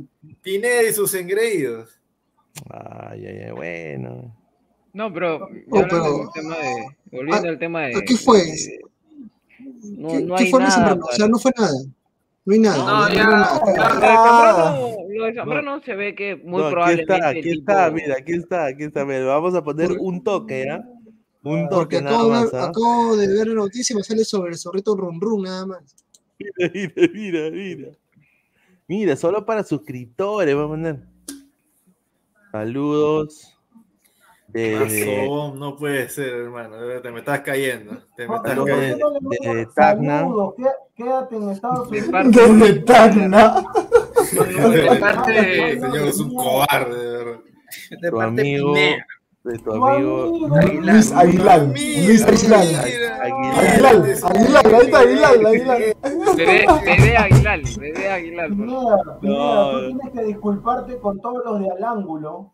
Pineda 0.42 0.84
y 0.84 0.92
sus 0.92 1.14
engreídos. 1.14 1.98
Ay, 2.70 3.26
ay, 3.28 3.38
ay, 3.46 3.52
bueno. 3.52 4.36
No, 4.92 5.14
pero, 5.14 5.48
tema 6.34 6.58
de, 6.58 6.86
volviendo 7.12 7.48
al 7.48 7.60
tema 7.60 7.82
de, 7.84 7.96
¿a 7.98 8.02
qué 8.02 8.18
fue? 8.18 8.40
de- 8.44 8.82
no, 9.84 10.10
¿Qué, 10.10 10.20
no 10.22 10.36
qué 10.36 10.44
hay 10.44 10.52
fue 10.52 10.60
nada 10.60 10.72
Zambrano? 10.72 11.06
O 11.06 11.12
sea, 11.14 11.28
no 11.30 11.38
fue 11.40 11.52
nada. 11.58 11.72
No 12.48 12.54
hay 12.54 12.60
nada. 12.60 12.78
No, 12.78 13.10
no, 13.10 13.14
ya- 13.14 13.24
nada. 13.26 13.60
Lo 13.60 13.66
de 13.66 13.74
Zambrano, 14.16 14.98
lo 15.10 15.26
de 15.26 15.34
Zambrano 15.36 15.82
se 15.84 15.96
ve 15.96 16.16
que 16.16 16.36
muy 16.38 16.62
No, 16.62 16.68
aquí 16.68 16.74
probablemente 16.74 17.14
está, 17.14 17.30
el 17.32 17.38
aquí 17.38 17.50
tipo- 17.50 17.60
está, 17.72 17.92
mira, 17.92 18.16
aquí 18.18 18.32
está, 18.34 18.66
aquí 18.68 18.84
está. 18.86 19.06
mira, 19.06 19.26
vamos 19.26 19.54
a 19.54 19.64
poner 19.64 19.92
un 20.00 20.24
toque, 20.24 20.64
¿ya? 20.66 20.78
Un 21.44 21.68
Porque 21.70 21.98
toque 21.98 22.02
nada 22.02 22.16
acabo 22.16 22.30
de, 22.30 22.40
más, 22.40 22.52
ver, 22.54 22.62
¿ah? 22.62 22.66
acabo 22.68 23.18
de 23.18 23.28
ver 23.28 23.48
la 23.48 23.54
noticia 23.54 23.94
y 23.94 23.98
me 23.98 24.04
sale 24.04 24.24
sobre 24.24 24.52
el 24.52 24.58
zorrito 24.58 24.96
Rum 24.96 25.20
Rum 25.20 25.44
nada 25.44 25.66
más. 25.66 25.96
Mira, 26.40 26.72
mira, 26.74 27.10
mira, 27.14 27.50
mira. 27.52 27.90
Mira, 28.88 29.16
solo 29.18 29.46
para 29.46 29.64
suscriptores, 29.66 30.56
vamos 30.56 30.68
a 30.68 30.72
poner. 30.78 31.00
Saludos 32.54 33.57
Mazón, 34.80 35.60
no 35.60 35.76
puede 35.76 36.10
ser, 36.10 36.28
hermano. 36.34 36.76
Te 37.02 37.12
me 37.12 37.20
estás 37.20 37.42
cayendo. 37.42 37.98
Te 38.16 38.28
me 38.28 38.36
estás 38.36 38.56
cayendo. 38.66 39.12
de, 39.22 39.56
de 39.56 39.66
Tacna. 39.76 40.26
Quédate 40.96 41.36
en 41.36 41.50
Estados 41.50 41.88
Unidos. 41.90 42.10
Desde 42.32 42.74
Tacna. 42.82 43.56
De 44.32 44.96
parte, 45.00 45.80
Señor, 45.80 46.08
es 46.08 46.20
un 46.20 46.36
cobarde, 46.36 46.96
de 46.98 47.18
verdad. 47.18 47.40
de 48.02 48.10
Tu 48.10 48.16
parte 48.18 48.42
amigo, 48.42 48.74
Pineda. 48.74 49.06
de 49.44 49.60
tu 49.60 49.72
amigo. 49.86 50.50
Luis 50.82 51.12
Aguilar. 51.14 51.62
Luis 51.68 52.26
Aguilar. 52.26 52.62
Aguilar. 52.62 53.96
Aguilar. 54.24 54.66
Ahí 54.76 54.82
está 54.86 55.00
Aguilar. 55.00 55.34
Aguilar. 55.46 55.80
Bebé, 56.36 57.18
Aguilar, 57.18 57.60
bebé 57.80 58.10
Aguilar. 58.12 58.50
Pineda, 58.50 59.20
Pineda, 59.22 59.72
tú 59.72 59.88
tienes 59.88 60.14
que 60.14 60.24
disculparte 60.24 60.98
con 61.00 61.20
todos 61.22 61.44
los 61.46 61.60
de 61.62 61.70
al 61.72 61.84
ángulo. 61.84 62.54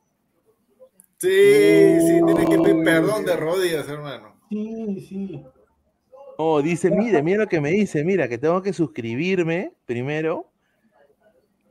Sí, 1.24 2.02
sí, 2.02 2.22
tiene 2.26 2.50
que 2.50 2.58
pedir 2.60 2.84
perdón 2.84 3.24
de 3.24 3.36
rodillas, 3.38 3.88
hermano. 3.88 4.36
Sí, 4.50 5.00
sí. 5.08 5.44
Oh, 6.38 6.62
dice, 6.62 6.92
mire, 6.92 7.24
mira 7.24 7.40
lo 7.44 7.48
que 7.48 7.62
me 7.62 7.72
dice, 7.72 8.04
mira, 8.04 8.28
que 8.28 8.38
tengo 8.38 8.62
que 8.62 8.74
suscribirme 8.74 9.72
primero. 9.86 10.52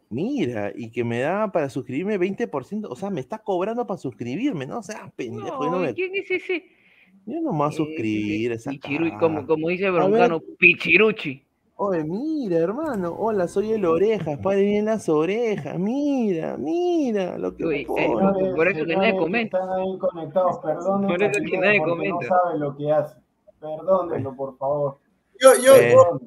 Mira, 0.08 0.72
y 0.74 0.90
que 0.90 1.04
me 1.04 1.20
da 1.20 1.50
para 1.52 1.68
suscribirme 1.68 2.18
20%, 2.18 2.86
o 2.88 2.96
sea, 2.96 3.10
me 3.10 3.20
está 3.20 3.38
cobrando 3.38 3.86
para 3.86 3.98
suscribirme, 3.98 4.66
¿no? 4.66 4.78
O 4.78 4.82
sea, 4.82 5.10
pendejo, 5.16 5.64
no 5.66 5.70
No, 5.72 5.78
me- 5.80 5.94
¿quién 5.94 6.14
es 6.14 6.30
ese? 6.30 6.64
yo 7.26 7.40
no 7.40 7.52
me 7.52 7.58
voy 7.58 7.68
a 7.68 7.72
suscribir. 7.72 8.52
esa 8.52 8.70
Pichiru- 8.72 9.18
como, 9.18 9.46
como 9.46 9.68
dice 9.68 9.90
Broncano. 9.90 10.40
Pichiruchi. 10.58 11.44
Oye, 11.84 12.04
mira, 12.04 12.58
hermano, 12.58 13.12
hola, 13.18 13.48
soy 13.48 13.72
el 13.72 13.84
orejas, 13.84 14.38
pare 14.38 14.62
bien 14.62 14.84
las 14.84 15.08
orejas, 15.08 15.76
mira, 15.80 16.56
mira 16.56 17.36
lo 17.36 17.56
que 17.56 17.64
Uy, 17.64 17.86
me 17.92 18.04
eh, 18.04 18.52
por 18.54 18.68
eso 18.68 18.84
que 18.86 18.94
nadie 18.94 19.16
comenta. 19.16 19.58
Están 19.58 19.80
ahí 19.80 19.98
conectados, 19.98 20.58
perdonen. 20.58 21.08
Por 21.08 21.20
eso 21.24 21.40
que 21.44 21.58
nadie 21.58 21.82
comenta. 21.82 22.14
No 22.14 22.28
sabe 22.28 22.58
lo 22.60 22.76
que 22.76 22.92
hace. 22.92 23.16
Perdónenlo, 23.58 24.36
por 24.36 24.56
favor. 24.58 24.98
Yo, 25.40 25.54
yo, 25.60 25.74
Eh, 25.74 25.92
yo, 25.92 26.20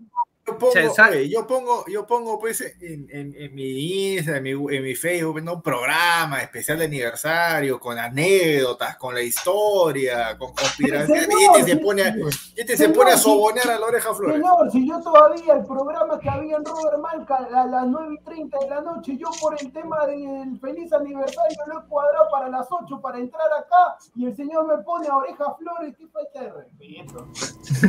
yo 0.48 0.58
pongo, 0.60 0.74
oye, 1.10 1.30
yo 1.30 1.48
pongo, 1.48 1.86
yo 1.88 2.06
pongo 2.06 2.39
pues 2.39 2.62
en, 2.62 3.08
en, 3.10 3.34
en 3.36 3.56
mi 3.56 4.14
Instagram, 4.14 4.46
en 4.46 4.64
mi, 4.64 4.76
en 4.76 4.84
mi 4.84 4.93
Facebook, 4.93 5.41
¿no? 5.41 5.56
un 5.56 5.62
programa 5.62 6.39
especial 6.41 6.78
de 6.78 6.86
aniversario, 6.86 7.80
con 7.80 7.98
anécdotas, 7.98 8.96
con 8.98 9.16
la 9.16 9.24
historia, 9.24 10.38
con 10.38 10.54
conspiraciones, 10.54 11.28
y 11.30 11.46
este 11.46 11.64
se 11.64 11.78
pone 11.78 12.04
a, 12.04 12.16
este 12.56 12.78
se 12.78 12.89
pone 12.89 13.12
a 13.12 13.18
sobonear 13.18 13.72
a 13.72 13.80
la 13.80 13.88
oreja 13.88 14.14
Flores. 14.14 14.36
Señor, 14.36 14.72
si 14.72 14.88
yo 14.88 15.02
todavía 15.02 15.54
el 15.56 15.66
programa 15.66 16.20
que 16.20 16.30
había 16.30 16.58
en 16.58 16.66
Robert 16.66 17.00
Malca 17.00 17.36
a 17.38 17.66
las 17.66 17.88
9 17.88 18.16
y 18.20 18.24
30 18.24 18.60
de 18.60 18.70
la 18.70 18.82
noche, 18.82 19.18
yo 19.18 19.30
por 19.41 19.60
el 19.60 19.74
tema 19.74 20.06
del 20.06 20.60
feliz 20.60 20.93
aniversario 20.93 21.58
lo 21.68 21.80
he 21.80 21.86
cuadrado 21.88 22.30
para 22.32 22.50
las 22.50 22.68
8 22.70 23.02
para 23.02 23.18
entrar 23.18 23.48
acá 23.58 23.98
y 24.16 24.28
el 24.28 24.36
señor 24.36 24.68
me 24.68 24.84
pone 24.84 25.08
a 25.08 25.18
oreja 25.18 25.56
flores, 25.58 25.96
qué 25.98 26.08
falta 26.08 26.41
de 26.41 26.52
respeto. 26.52 27.28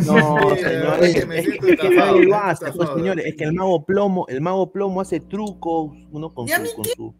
No, 0.06 0.56
señor, 0.56 1.04
es 1.04 1.14
que 1.14 1.26
me 1.26 1.42
siento 1.42 1.66
estafado, 1.66 2.16
pues, 2.54 2.88
señores, 2.94 3.26
es 3.26 3.36
que 3.36 3.44
el 3.44 3.52
mago 3.54 3.84
plomo, 3.84 4.26
el 4.28 4.40
mago 4.40 4.70
plomo 4.70 5.00
hace 5.00 5.20
trucos, 5.20 5.90
uno 6.10 6.32
con 6.34 6.48
¿Y 6.48 6.52
a 6.52 6.64
su, 6.64 6.76
con 6.76 6.84
su- 6.84 7.14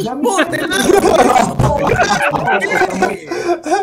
Y 0.00 0.06
a 0.08 0.14
mí 0.14 0.28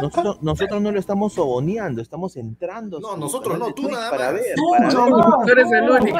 Nosotros, 0.02 0.38
nosotros 0.42 0.82
no 0.82 0.92
lo 0.92 1.00
estamos 1.00 1.34
soboneando, 1.34 2.02
estamos 2.02 2.36
entrando. 2.38 3.00
No, 3.00 3.18
nosotros 3.18 3.58
no, 3.60 3.74
tú 3.74 3.90
nada 3.90 4.10
para 4.12 4.26
más. 4.32 4.34
ver, 4.34 4.56
Tú 4.56 4.64
para 4.72 4.88
ver. 4.88 4.94
nomás, 5.10 5.46
Tú 5.46 5.52
eres 5.52 5.72
el 5.72 5.90
único. 5.90 6.18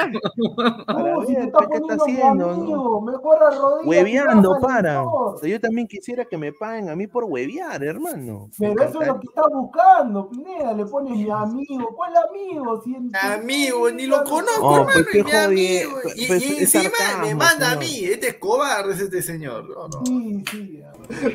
Para 0.86 1.26
si 1.26 1.36
está 1.36 1.58
¿qué 1.70 1.76
está 1.76 1.94
haciendo, 1.94 3.00
mejor 3.00 3.38
Hueveando, 3.84 4.58
para. 4.60 5.00
mejor. 5.02 5.34
O 5.34 5.38
sea, 5.38 5.48
yo 5.48 5.60
también 5.60 5.86
quisiera 5.86 6.24
que 6.24 6.36
me 6.38 6.52
paguen 6.52 6.88
a 6.88 6.96
mí 6.96 7.06
por 7.06 7.24
huevear, 7.24 7.82
hermano. 7.82 8.48
Pero 8.58 8.82
eso 8.82 9.00
es 9.02 9.06
lo 9.08 9.20
que 9.20 9.26
está 9.26 9.42
buscando, 9.52 10.28
Pineda. 10.30 10.72
Le 10.72 10.86
pones 10.86 11.12
mi 11.16 11.30
amigo. 11.30 11.88
¿Cuál 11.94 12.12
amigo? 12.28 12.82
Si 12.82 12.94
Amigo, 13.22 13.90
ni 13.90 14.06
lo 14.06 14.24
conozco, 14.24 14.63
Oh, 14.66 14.86
pues, 14.92 15.06
qué 15.12 15.18
es 15.20 15.24
mi 15.24 15.32
amigo. 15.32 15.90
jodie- 16.00 16.12
Y, 16.16 16.26
pues, 16.26 16.42
y 16.42 16.56
encima 16.58 16.90
me 17.22 17.34
manda 17.34 17.72
a 17.72 17.76
mí, 17.76 18.04
este 18.04 18.28
es 18.28 18.34
cobarde, 18.34 18.94
es 18.94 19.00
este 19.00 19.22
señor. 19.22 19.64
No. 19.68 19.88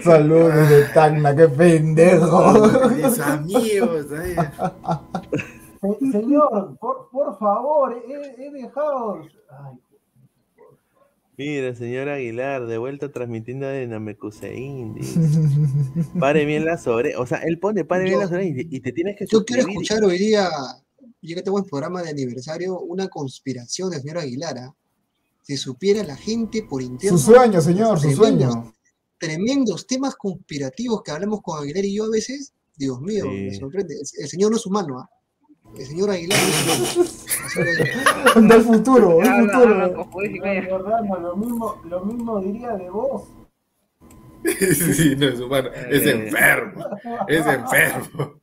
Saludos 0.04 0.70
de 0.70 0.84
Tacna, 0.94 1.36
qué 1.36 1.48
pendejo. 1.48 2.90
Mis 2.90 3.20
amigos. 3.20 4.06
Se- 4.10 4.36
señor, 6.12 6.78
por, 6.80 7.10
por 7.12 7.38
favor, 7.40 8.04
he, 8.08 8.46
he 8.46 8.52
dejado. 8.52 9.22
Ay, 9.50 9.78
Mira, 11.38 11.74
señor 11.74 12.10
Aguilar, 12.10 12.66
de 12.66 12.78
vuelta 12.78 13.14
transmitiendo 13.14 13.66
de 13.66 13.88
Namekusein. 13.88 14.96
Pare 16.20 16.44
bien 16.44 16.66
las 16.66 16.86
orejas. 16.86 17.22
O 17.22 17.26
sea, 17.26 17.38
él 17.44 17.60
pone 17.60 17.86
pare 17.86 18.04
bien 18.04 18.20
las 18.20 18.30
orejas 18.32 18.58
y, 18.58 18.68
y 18.76 18.80
te 18.82 18.92
tienes 18.92 19.16
que 19.18 19.26
Yo 19.26 19.46
quiero 19.46 19.70
escuchar 19.70 20.04
hoy 20.04 20.18
día, 20.18 20.50
ya 21.22 21.36
que 21.36 21.42
tengo 21.42 21.58
el 21.60 21.66
programa 21.66 22.02
de 22.02 22.10
aniversario, 22.12 22.80
una 22.80 23.08
conspiración 23.08 23.90
del 23.90 24.02
señor 24.02 24.20
Aguilara. 24.20 24.74
Si 25.42 25.58
supiera 25.58 26.04
la 26.04 26.16
gente 26.16 26.64
por 26.64 26.82
interno. 26.82 27.18
Su 27.18 27.32
sueño, 27.34 27.60
señor, 27.62 28.00
su 28.00 28.12
sueño. 28.12 28.74
Tremendos 29.18 29.86
temas 29.88 30.16
conspirativos 30.16 31.02
que 31.04 31.12
hablamos 31.12 31.42
con 31.42 31.62
Aguilar 31.62 31.84
y 31.86 31.96
yo 31.96 32.06
a 32.06 32.10
veces. 32.10 32.54
Dios 32.78 33.02
mío, 33.02 33.26
Sí. 33.26 33.30
me 33.50 33.54
sorprende. 33.56 33.96
El, 33.96 34.02
el 34.24 34.30
señor 34.30 34.52
no 34.52 34.58
es 34.58 34.66
humano, 34.66 35.00
¿ah? 35.00 35.10
El 35.78 35.86
señor 35.86 36.10
Aguilar. 36.12 36.40
Del 38.36 38.62
futuro, 38.64 39.18
del 39.20 39.50
futuro. 39.50 40.06
Jordano, 40.70 41.20
lo 41.20 41.36
mismo, 41.36 41.82
lo 41.86 42.06
mismo 42.06 42.40
diría 42.42 42.74
de 42.76 42.90
vos. 42.90 43.24
Sí, 44.96 45.16
no 45.18 45.28
es 45.28 45.40
humano, 45.40 45.70
es 45.90 46.06
Eh. 46.06 46.12
enfermo, 46.12 46.86
es 47.28 47.46
enfermo. 47.46 48.34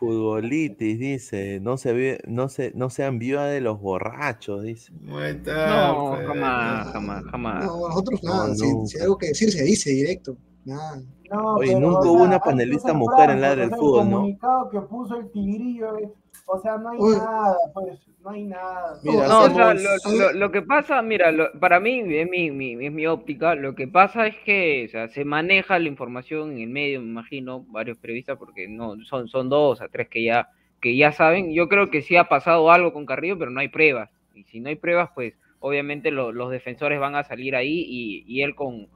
Futbolitis, 0.00 0.98
dice. 0.98 1.60
No 1.60 1.76
se 1.76 1.92
ve, 1.92 2.20
no 2.26 2.48
se, 2.48 2.72
no 2.74 2.90
sean 2.90 3.18
viuda 3.18 3.46
de 3.46 3.60
los 3.60 3.80
borrachos, 3.80 4.62
dice. 4.62 4.92
Muerta, 5.00 5.92
No, 5.92 6.10
pues. 6.16 6.26
jamás, 6.26 6.88
jamás, 6.92 7.24
jamás. 7.30 7.64
No, 7.66 7.88
nosotros 7.88 8.22
No, 8.22 8.32
nada. 8.34 8.54
si, 8.54 8.62
nunca. 8.72 8.86
si 8.86 8.96
hay 8.98 9.02
algo 9.04 9.18
que 9.18 9.26
decir, 9.28 9.50
se 9.52 9.62
dice 9.64 9.90
directo. 9.90 10.36
Nada. 10.64 11.02
No, 11.30 11.54
Oye, 11.54 11.68
pero, 11.74 11.80
nunca 11.80 12.00
o 12.00 12.12
hubo 12.12 12.22
una 12.24 12.40
panelista 12.40 12.92
mujer 12.92 13.30
en 13.30 13.38
franco, 13.38 13.40
Ladra 13.42 13.60
o 13.60 13.64
el 13.64 13.68
sea, 13.70 13.78
Fútbol, 13.78 14.00
el 14.02 14.10
¿no? 14.10 14.16
comunicado 14.16 14.70
que 14.70 14.80
puso 14.80 15.16
el 15.16 15.30
tigrillo, 15.30 15.96
es- 15.98 16.10
o 16.46 16.58
sea, 16.60 16.76
no 16.78 16.90
hay 16.90 16.98
nada, 16.98 17.56
pues, 17.74 17.98
no 18.22 18.30
hay 18.30 18.44
nada. 18.44 18.98
Mira, 19.02 19.28
No, 19.28 19.44
o 19.44 19.50
sea, 19.50 19.74
lo, 19.74 20.18
lo- 20.18 20.32
lo 20.32 20.50
que 20.52 20.62
pasa, 20.62 21.00
mira, 21.02 21.32
lo- 21.32 21.52
para 21.58 21.80
mí, 21.80 22.00
es 22.06 22.28
mi, 22.28 22.50
mi- 22.50 22.84
es 22.84 22.92
mi 22.92 23.06
óptica, 23.06 23.54
lo 23.54 23.74
que 23.74 23.86
pasa 23.88 24.26
es 24.26 24.36
que 24.44 24.84
o 24.86 24.90
sea, 24.90 25.08
se 25.08 25.24
maneja 25.24 25.78
la 25.78 25.88
información 25.88 26.52
en 26.52 26.58
el 26.60 26.68
medio, 26.70 27.00
me 27.00 27.06
imagino, 27.08 27.64
varios 27.68 27.98
periodistas, 27.98 28.36
porque 28.38 28.68
no 28.68 28.96
son, 29.04 29.28
son 29.28 29.48
dos 29.48 29.80
a 29.80 29.88
tres 29.88 30.08
que 30.08 30.22
ya, 30.24 30.48
que 30.80 30.96
ya 30.96 31.12
saben. 31.12 31.52
Yo 31.52 31.68
creo 31.68 31.90
que 31.90 32.02
sí 32.02 32.16
ha 32.16 32.24
pasado 32.28 32.70
algo 32.70 32.92
con 32.92 33.06
Carrillo, 33.06 33.38
pero 33.38 33.50
no 33.50 33.60
hay 33.60 33.68
pruebas. 33.68 34.10
Y 34.34 34.44
si 34.44 34.60
no 34.60 34.68
hay 34.68 34.76
pruebas, 34.76 35.10
pues 35.14 35.34
obviamente 35.60 36.10
lo- 36.10 36.32
los 36.32 36.50
defensores 36.50 36.98
van 37.00 37.14
a 37.14 37.24
salir 37.24 37.54
ahí 37.56 37.84
y, 37.86 38.24
y 38.26 38.42
él 38.42 38.54
con- 38.54 38.88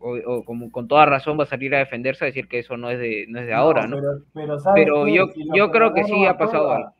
o- 0.00 0.18
o 0.38 0.44
como 0.44 0.70
con 0.70 0.88
toda 0.88 1.06
razón 1.06 1.38
va 1.38 1.44
a 1.44 1.46
salir 1.46 1.74
a 1.74 1.78
defenderse 1.78 2.24
a 2.24 2.26
decir 2.26 2.48
que 2.48 2.60
eso 2.60 2.76
no 2.76 2.90
es 2.90 2.98
de, 2.98 3.26
no 3.28 3.40
es 3.40 3.46
de 3.46 3.54
ahora, 3.54 3.86
¿no? 3.86 3.96
Pero, 4.74 5.06
yo- 5.08 5.26
Si 5.34 5.44
yo 5.54 5.70
creo 5.70 5.92
que 5.94 6.04
sí 6.04 6.24
ha 6.26 6.36
pasado 6.36 6.64
Cueva, 6.64 6.76
algo. 6.76 6.94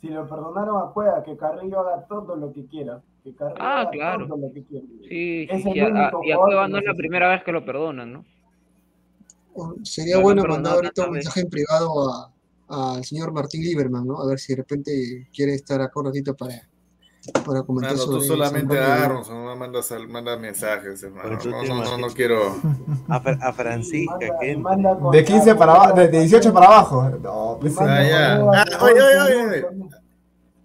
Si 0.00 0.08
lo 0.08 0.28
perdonaron 0.28 0.76
a 0.88 0.92
Cueva, 0.92 1.22
que 1.24 1.36
Carrillo 1.36 1.80
haga 1.80 2.06
todo 2.06 2.36
lo 2.36 2.52
que 2.52 2.64
quiera. 2.66 3.00
Que 3.24 3.34
Carrillo 3.34 3.56
Ah, 3.60 3.80
haga 3.80 3.90
claro. 3.90 4.26
todo 4.28 4.36
lo 4.36 4.52
que 4.52 4.62
quiera. 4.64 4.86
Sí, 5.08 5.46
Es 5.50 5.62
sí, 5.62 5.68
el 5.70 5.74
sí, 5.74 5.80
a, 5.80 6.12
y 6.22 6.30
a 6.32 6.36
Cueva 6.36 6.68
no 6.68 6.78
es 6.78 6.84
la 6.84 6.94
primera 6.94 7.28
vez 7.30 7.42
que 7.42 7.50
lo 7.52 7.64
perdonan, 7.64 8.12
¿no? 8.12 8.24
Sería 9.82 10.18
bueno 10.20 10.44
mandar 10.44 10.74
ahorita 10.76 11.06
un 11.06 11.12
mensaje 11.14 11.40
en 11.40 11.50
privado 11.50 11.90
a- 12.12 12.32
al 12.96 13.04
señor 13.04 13.32
Martín 13.32 13.62
Lieberman, 13.62 14.06
¿no? 14.06 14.20
A 14.20 14.26
ver 14.28 14.38
si 14.38 14.52
de 14.52 14.58
repente 14.62 15.28
quiere 15.34 15.54
estar 15.54 15.80
acá 15.80 15.98
un 15.98 16.06
ratito 16.06 16.36
para, 16.36 16.54
para 17.32 17.62
comentar 17.62 17.92
Mano, 17.96 18.04
tú 18.04 18.12
sobre 18.14 18.26
solamente 18.26 18.76
San 18.76 18.86
Pablo. 18.86 19.02
a 19.02 19.04
Aronson 19.04 19.44
no 19.44 19.56
mandas, 19.56 19.94
mandas 20.08 20.40
mensajes, 20.40 21.02
hermano. 21.02 21.38
No, 21.44 21.64
no, 21.84 21.98
no, 21.98 22.06
quiero. 22.08 22.56
A, 23.08 23.20
Fra- 23.20 23.38
a 23.40 23.52
Francisca, 23.52 24.16
con 25.00 25.10
De 25.12 25.24
15 25.24 25.54
para 25.54 25.72
abajo, 25.72 25.94
de, 25.96 26.08
de 26.08 26.20
18 26.20 26.52
para 26.52 26.66
abajo. 26.66 27.10
No, 27.22 27.58
pues, 27.60 27.74
Ah, 27.80 28.02
ya. 28.02 28.36
Ah, 28.36 28.64
oye, 28.82 29.00
oye, 29.02 29.46
oye. 29.46 29.66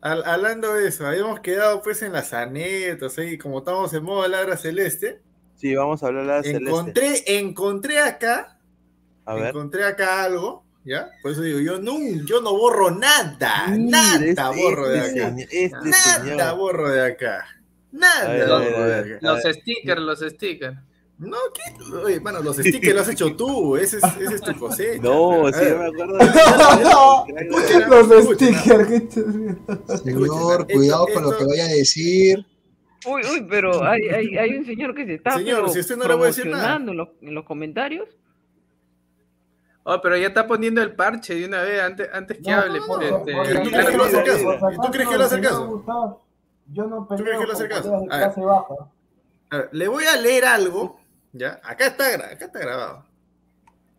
Al- 0.02 0.24
hablando 0.26 0.74
de 0.74 0.88
eso, 0.90 1.08
habíamos 1.08 1.40
quedado 1.40 1.82
pues 1.82 2.02
en 2.02 2.12
las 2.12 2.34
anécdotas, 2.34 3.18
ahí 3.18 3.38
como 3.38 3.60
estamos 3.60 3.94
en 3.94 4.04
modo 4.04 4.28
ladra 4.28 4.58
celeste. 4.58 5.22
Sí, 5.56 5.74
vamos 5.76 6.04
a 6.04 6.08
hablar 6.08 6.24
de 6.24 6.28
la 6.30 6.44
celeste. 6.44 6.70
Encontré, 6.70 7.24
encontré 7.40 8.00
acá, 8.02 8.60
A 9.26 9.34
ver. 9.36 9.48
encontré 9.48 9.86
acá 9.86 10.24
algo, 10.24 10.63
¿ya? 10.86 11.10
Por 11.22 11.32
eso 11.32 11.42
digo, 11.42 11.60
yo 11.60 11.80
no, 11.80 11.98
yo 12.26 12.42
no 12.42 12.52
borro 12.58 12.92
nada, 12.92 13.68
nada 13.78 14.26
este- 14.26 14.62
borro 14.62 14.90
de 14.90 15.00
acá. 15.00 15.36
este 15.38 15.70
Nada 15.70 16.24
señor. 16.24 16.58
borro 16.58 16.90
de 16.90 17.06
acá. 17.06 17.46
Nada 17.92 18.32
ver, 18.32 18.48
borro 18.48 18.86
de 18.86 18.96
acá. 19.16 19.18
Los 19.22 19.42
stickers, 19.44 20.02
los 20.02 20.20
stickers. 20.20 20.78
No, 21.20 21.38
¿qué? 21.54 21.96
Oye, 22.04 22.20
mano, 22.20 22.42
los 22.42 22.58
stickers 22.58 22.96
los 22.96 23.08
has 23.08 23.14
hecho 23.14 23.36
tú, 23.36 23.78
ese 23.78 23.98
es, 23.98 24.04
ese 24.20 24.36
es 24.36 24.42
tu 24.42 24.58
cosecha. 24.58 25.02
No, 25.04 25.48
sí, 25.54 25.60
yo 25.70 25.78
me 25.78 25.86
acuerdo. 25.86 26.18
escuchen, 27.38 27.90
Los 27.90 28.12
escuchen, 28.12 28.56
stickers. 28.56 28.88
que 28.88 29.98
Señor, 29.98 30.62
Esto- 30.62 30.68
cuidado 30.74 31.08
con 31.14 31.24
lo 31.24 31.38
que 31.38 31.46
vaya 31.46 31.66
a 31.66 31.70
decir. 31.70 32.46
Uy, 33.06 33.22
uy, 33.32 33.46
pero 33.50 33.84
hay, 33.86 34.02
hay, 34.08 34.38
hay 34.38 34.56
un 34.58 34.66
señor 34.66 34.96
que 34.96 35.06
se 35.06 35.16
está 35.16 35.38
Señor, 35.38 35.62
pero, 35.62 35.74
si 35.74 35.80
usted 35.82 35.98
no 35.98 36.08
le 36.08 36.14
voy 36.16 36.24
a 36.24 36.28
decir 36.28 36.46
nada. 36.48 36.78
promocionando 36.78 36.92
en 36.94 36.98
los, 36.98 37.10
en 37.22 37.36
los 37.36 37.44
comentarios. 37.46 38.08
Oh, 39.86 40.00
pero 40.02 40.16
ya 40.18 40.28
está 40.28 40.48
poniendo 40.48 40.82
el 40.82 40.96
parche 40.96 41.36
de 41.36 41.46
una 41.46 41.62
vez 41.62 41.82
antes, 41.82 42.10
antes 42.14 42.38
que 42.38 42.52
No, 42.52 42.58
hable. 42.58 42.80
no, 42.80 42.88
no, 42.88 43.02
este, 43.02 43.34
porque- 43.34 43.54
¿Tú 43.56 43.70
crees 43.70 43.90
que 43.90 43.98
lo 43.98 44.04
hace 44.06 44.24
caso? 44.24 44.44
Por 44.60 44.70
si 44.72 44.76
¿Y 44.76 44.82
tú 44.82 44.92
crees 44.92 45.10
que 45.10 45.18
lo 45.18 45.24
hace 45.26 45.42
Yo 46.72 46.88
no 46.88 47.08
crees 47.08 47.22
peleo 47.22 47.40
que 47.42 47.48
lo 47.48 47.54
hace 47.54 47.68
caso? 47.68 47.96
A 48.10 48.18
ver. 48.18 48.32
A 49.50 49.58
ver, 49.58 49.70
le 49.74 49.88
voy 49.88 50.06
a 50.06 50.16
leer 50.18 50.46
algo, 50.46 51.00
¿ya? 51.34 51.60
Acá 51.64 51.88
está, 51.88 52.06
acá 52.16 52.46
está 52.46 52.60
grabado. 52.60 53.06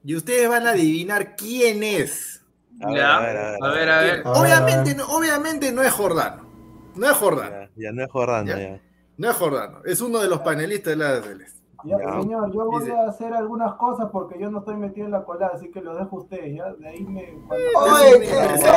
Y 0.02 0.16
ustedes 0.16 0.48
van 0.48 0.66
a 0.66 0.70
adivinar 0.70 1.36
quién 1.36 1.82
es. 1.82 2.42
A 2.82 2.90
ver, 2.90 3.02
a 3.04 3.20
ver, 3.20 3.36
a 3.36 3.50
ver. 3.50 3.62
a 3.62 3.68
ver, 3.70 3.90
a 3.90 4.00
ver. 4.00 4.22
Obviamente, 4.24 4.94
no, 4.94 5.06
obviamente 5.06 5.70
no 5.70 5.82
es 5.82 5.92
Jordano. 5.92 6.50
No 6.96 7.06
es 7.10 7.16
Jordano. 7.16 7.50
Ya, 7.50 7.70
ya 7.76 7.92
no 7.92 8.02
es 8.04 8.10
Jordano, 8.10 8.48
Ya. 8.48 8.58
ya. 8.58 8.80
No 9.16 9.30
es 9.30 9.36
Jordano. 9.36 9.80
Es 9.84 10.00
uno 10.00 10.18
de 10.20 10.28
los 10.28 10.40
panelistas 10.40 10.90
de 10.90 10.96
la 10.96 11.22
Celeste. 11.22 11.62
Ya, 11.84 11.98
Ya. 11.98 12.20
señor, 12.22 12.52
yo 12.52 12.64
voy 12.66 12.80
Dice- 12.84 12.96
a 12.96 13.08
hacer 13.08 13.34
algunas 13.34 13.74
cosas 13.74 14.08
porque 14.10 14.38
yo 14.38 14.50
no 14.50 14.60
estoy 14.60 14.76
metido 14.76 15.06
en 15.06 15.12
la 15.12 15.24
colada, 15.24 15.52
así 15.54 15.70
que 15.70 15.80
lo 15.82 15.94
dejo 15.94 16.16
a 16.16 16.20
usted, 16.20 16.46
¿ya? 16.54 16.72
De 16.72 16.88
ahí 16.88 17.04
me... 17.04 17.24
cuando- 17.46 17.94
Oye, 17.94 18.20
¿qué 18.20 18.40
esto? 18.54 18.70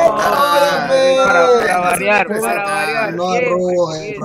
Para, 0.88 1.80
variar, 1.80 2.26
para 2.26 2.62
ah, 2.62 2.80
variar. 2.80 3.14
no 3.14 3.28
arrugue, 3.30 4.16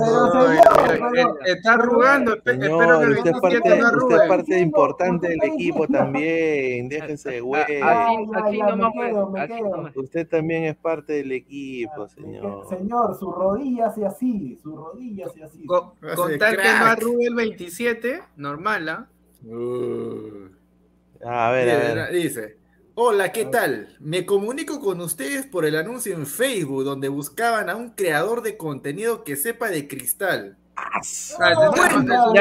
está 1.46 1.72
arrugando. 1.74 2.36
espe- 2.36 2.52
Espero 2.54 3.00
que 3.00 3.06
usted 3.06 3.30
es 3.30 3.40
27 3.40 3.40
parte, 3.40 3.78
no 3.80 4.04
usted 4.06 4.16
es 4.22 4.28
parte 4.28 4.58
importante 4.60 5.28
del 5.28 5.42
equipo 5.44 5.86
también. 5.88 6.88
Déjense 6.88 7.30
de 7.30 7.40
güey. 7.40 7.62
Así, 7.62 7.80
Ya, 7.80 8.38
así 8.44 8.58
ya, 8.58 8.66
me 8.66 8.76
nomás, 8.76 8.92
quedo, 8.94 9.30
me 9.30 9.46
pues, 9.46 9.60
quedo. 9.60 9.90
Usted 10.02 10.28
también 10.28 10.64
es 10.64 10.76
parte 10.76 11.12
del 11.14 11.32
equipo, 11.32 12.08
señor. 12.08 12.66
Señor, 12.68 13.14
su 13.18 13.30
rodilla 13.32 13.86
hace 13.86 14.04
así, 14.06 14.56
su 14.62 14.76
rodilla 14.76 15.26
hace 15.26 15.42
así. 15.44 15.64
Con, 15.66 15.92
Hace 16.02 16.14
con 16.16 16.38
tal 16.38 16.56
que 16.56 16.62
no 16.78 16.84
arrugue 16.86 17.26
el 17.26 17.34
27, 17.34 18.20
normal, 18.36 18.73
¿ah? 18.88 19.08
Uh. 19.46 20.48
A 21.26 21.50
ver, 21.50 21.70
a 21.70 21.94
ver. 21.94 22.12
Dice, 22.12 22.58
hola, 22.94 23.32
¿qué 23.32 23.44
tal? 23.46 23.96
Me 24.00 24.26
comunico 24.26 24.80
con 24.80 25.00
ustedes 25.00 25.46
por 25.46 25.64
el 25.64 25.76
anuncio 25.76 26.14
en 26.14 26.26
Facebook 26.26 26.84
donde 26.84 27.08
buscaban 27.08 27.70
a 27.70 27.76
un 27.76 27.90
creador 27.90 28.42
de 28.42 28.56
contenido 28.56 29.24
que 29.24 29.36
sepa 29.36 29.68
de 29.70 29.86
cristal. 29.88 30.56
Ah, 30.76 30.98
ese 31.00 31.36
no, 31.38 31.64
no- 31.66 31.72
bueno. 31.72 32.02
no 32.02 32.32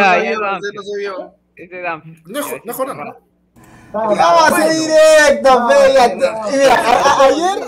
directo. 5.83 6.47
Mira, 6.51 6.75
ayer. 7.19 7.59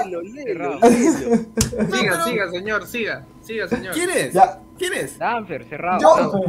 Siga, 1.96 2.24
siga, 2.26 2.50
señor, 2.50 2.88
siga. 2.88 3.26
Siga, 3.46 3.68
señor. 3.68 3.94
¿Quién 3.94 4.10
es? 4.10 4.34
Ya. 4.34 4.60
¿Quién 4.78 4.94
es? 4.94 5.18
Danfer, 5.18 5.66
cerrado. 5.70 6.00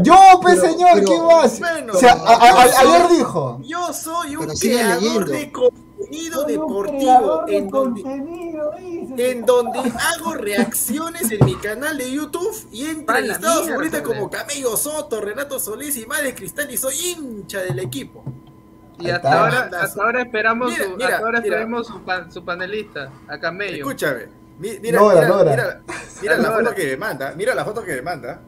Yo, 0.03 0.41
Pero- 0.45 0.61
señor, 0.61 0.91
pero- 0.95 1.07
¿qué 1.07 1.21
más? 1.21 1.59
Bueno, 1.61 1.93
O 1.93 1.97
sea, 1.97 2.13
a- 2.13 2.17
a- 2.17 2.51
yo 2.51 2.59
a- 2.59 2.69
soy- 2.69 2.87
ayer 2.97 3.09
dijo. 3.11 3.61
Yo 3.65 3.93
soy 3.93 4.37
un 4.37 4.47
creador 4.47 5.01
leyendo. 5.03 5.33
de 5.33 5.53
contenido 5.53 6.43
Soy 6.43 6.53
deportivo 6.53 7.43
de 7.47 7.57
en 7.57 7.69
donde, 7.71 8.03
contenido, 8.03 8.71
en 9.17 9.47
donde 9.47 9.79
hago 9.79 10.35
reacciones 10.35 11.31
en 11.31 11.45
mi 11.45 11.55
canal 11.57 11.97
de 11.99 12.11
YouTube 12.11 12.67
y 12.73 12.87
he 12.87 12.91
entrevistado 12.91 13.53
a 13.53 13.55
mierda, 13.57 13.73
futbolistas 13.75 14.03
como. 14.03 14.31
Camello 14.31 14.77
Soto, 14.77 15.21
Renato 15.21 15.61
Solís 15.61 15.97
y 15.97 16.07
Madre 16.07 16.35
Cristal 16.35 16.71
y 16.71 16.77
soy 16.77 16.95
hincha 16.97 17.61
del 17.61 17.79
equipo. 17.79 18.25
Y 18.99 19.11
hasta 19.11 19.41
ahora, 19.41 19.71
hasta 19.83 20.03
ahora 20.03 20.23
esperamos 20.23 20.71
Mira, 20.73 20.85
su, 20.85 20.97
mira, 20.97 21.09
hasta 21.09 21.19
ahora 21.27 21.41
mira. 21.43 21.55
esperemos 21.57 21.87
su, 21.87 22.01
pa- 22.03 22.31
su 22.31 22.45
panelista, 22.45 23.13
a 23.29 23.39
Camello. 23.39 23.77
Escúchame. 23.77 24.46
Mi- 24.59 24.79
Mira, 24.81 24.99
Nora, 25.01 25.15
mira, 25.23 25.29
Nora. 25.29 25.51
mira, 25.51 25.81
mira 26.23 26.37
la 26.39 26.51
foto 26.57 26.75
que 26.75 26.85
me 26.87 26.97
manda. 26.97 27.33
Mira 27.37 27.55
la 27.55 27.65
foto 27.65 27.83
que 27.85 27.95
me 27.95 28.03
manda. 28.03 28.41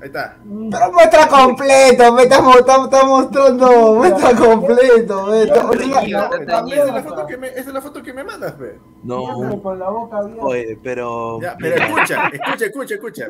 Ahí 0.00 0.06
está. 0.06 0.36
Pero 0.70 0.92
muestra 0.92 1.26
completo, 1.26 2.12
me 2.12 2.22
está, 2.22 2.40
mo- 2.40 2.56
está- 2.58 2.84
está 2.84 3.04
mostrando, 3.04 3.94
muestra 3.96 4.32
completo, 4.36 5.26
me 5.26 5.42
está- 5.42 5.70
esa, 5.72 6.84
es 6.86 6.92
la 6.94 7.02
foto 7.02 7.26
que 7.26 7.36
me, 7.36 7.48
esa 7.48 7.60
es 7.60 7.66
la 7.74 7.82
foto 7.82 8.02
que 8.02 8.12
me 8.12 8.22
mandas, 8.22 8.52
pe. 8.52 8.78
No, 9.02 9.60
con 9.60 9.78
la 9.78 9.90
boca 9.90 10.18
abierta. 10.18 10.44
oye, 10.44 10.78
pero. 10.82 11.40
Ya, 11.40 11.56
pero 11.58 11.76
escucha, 11.82 12.28
escucha, 12.32 12.66
escucha, 12.66 12.94
escucha. 12.94 13.26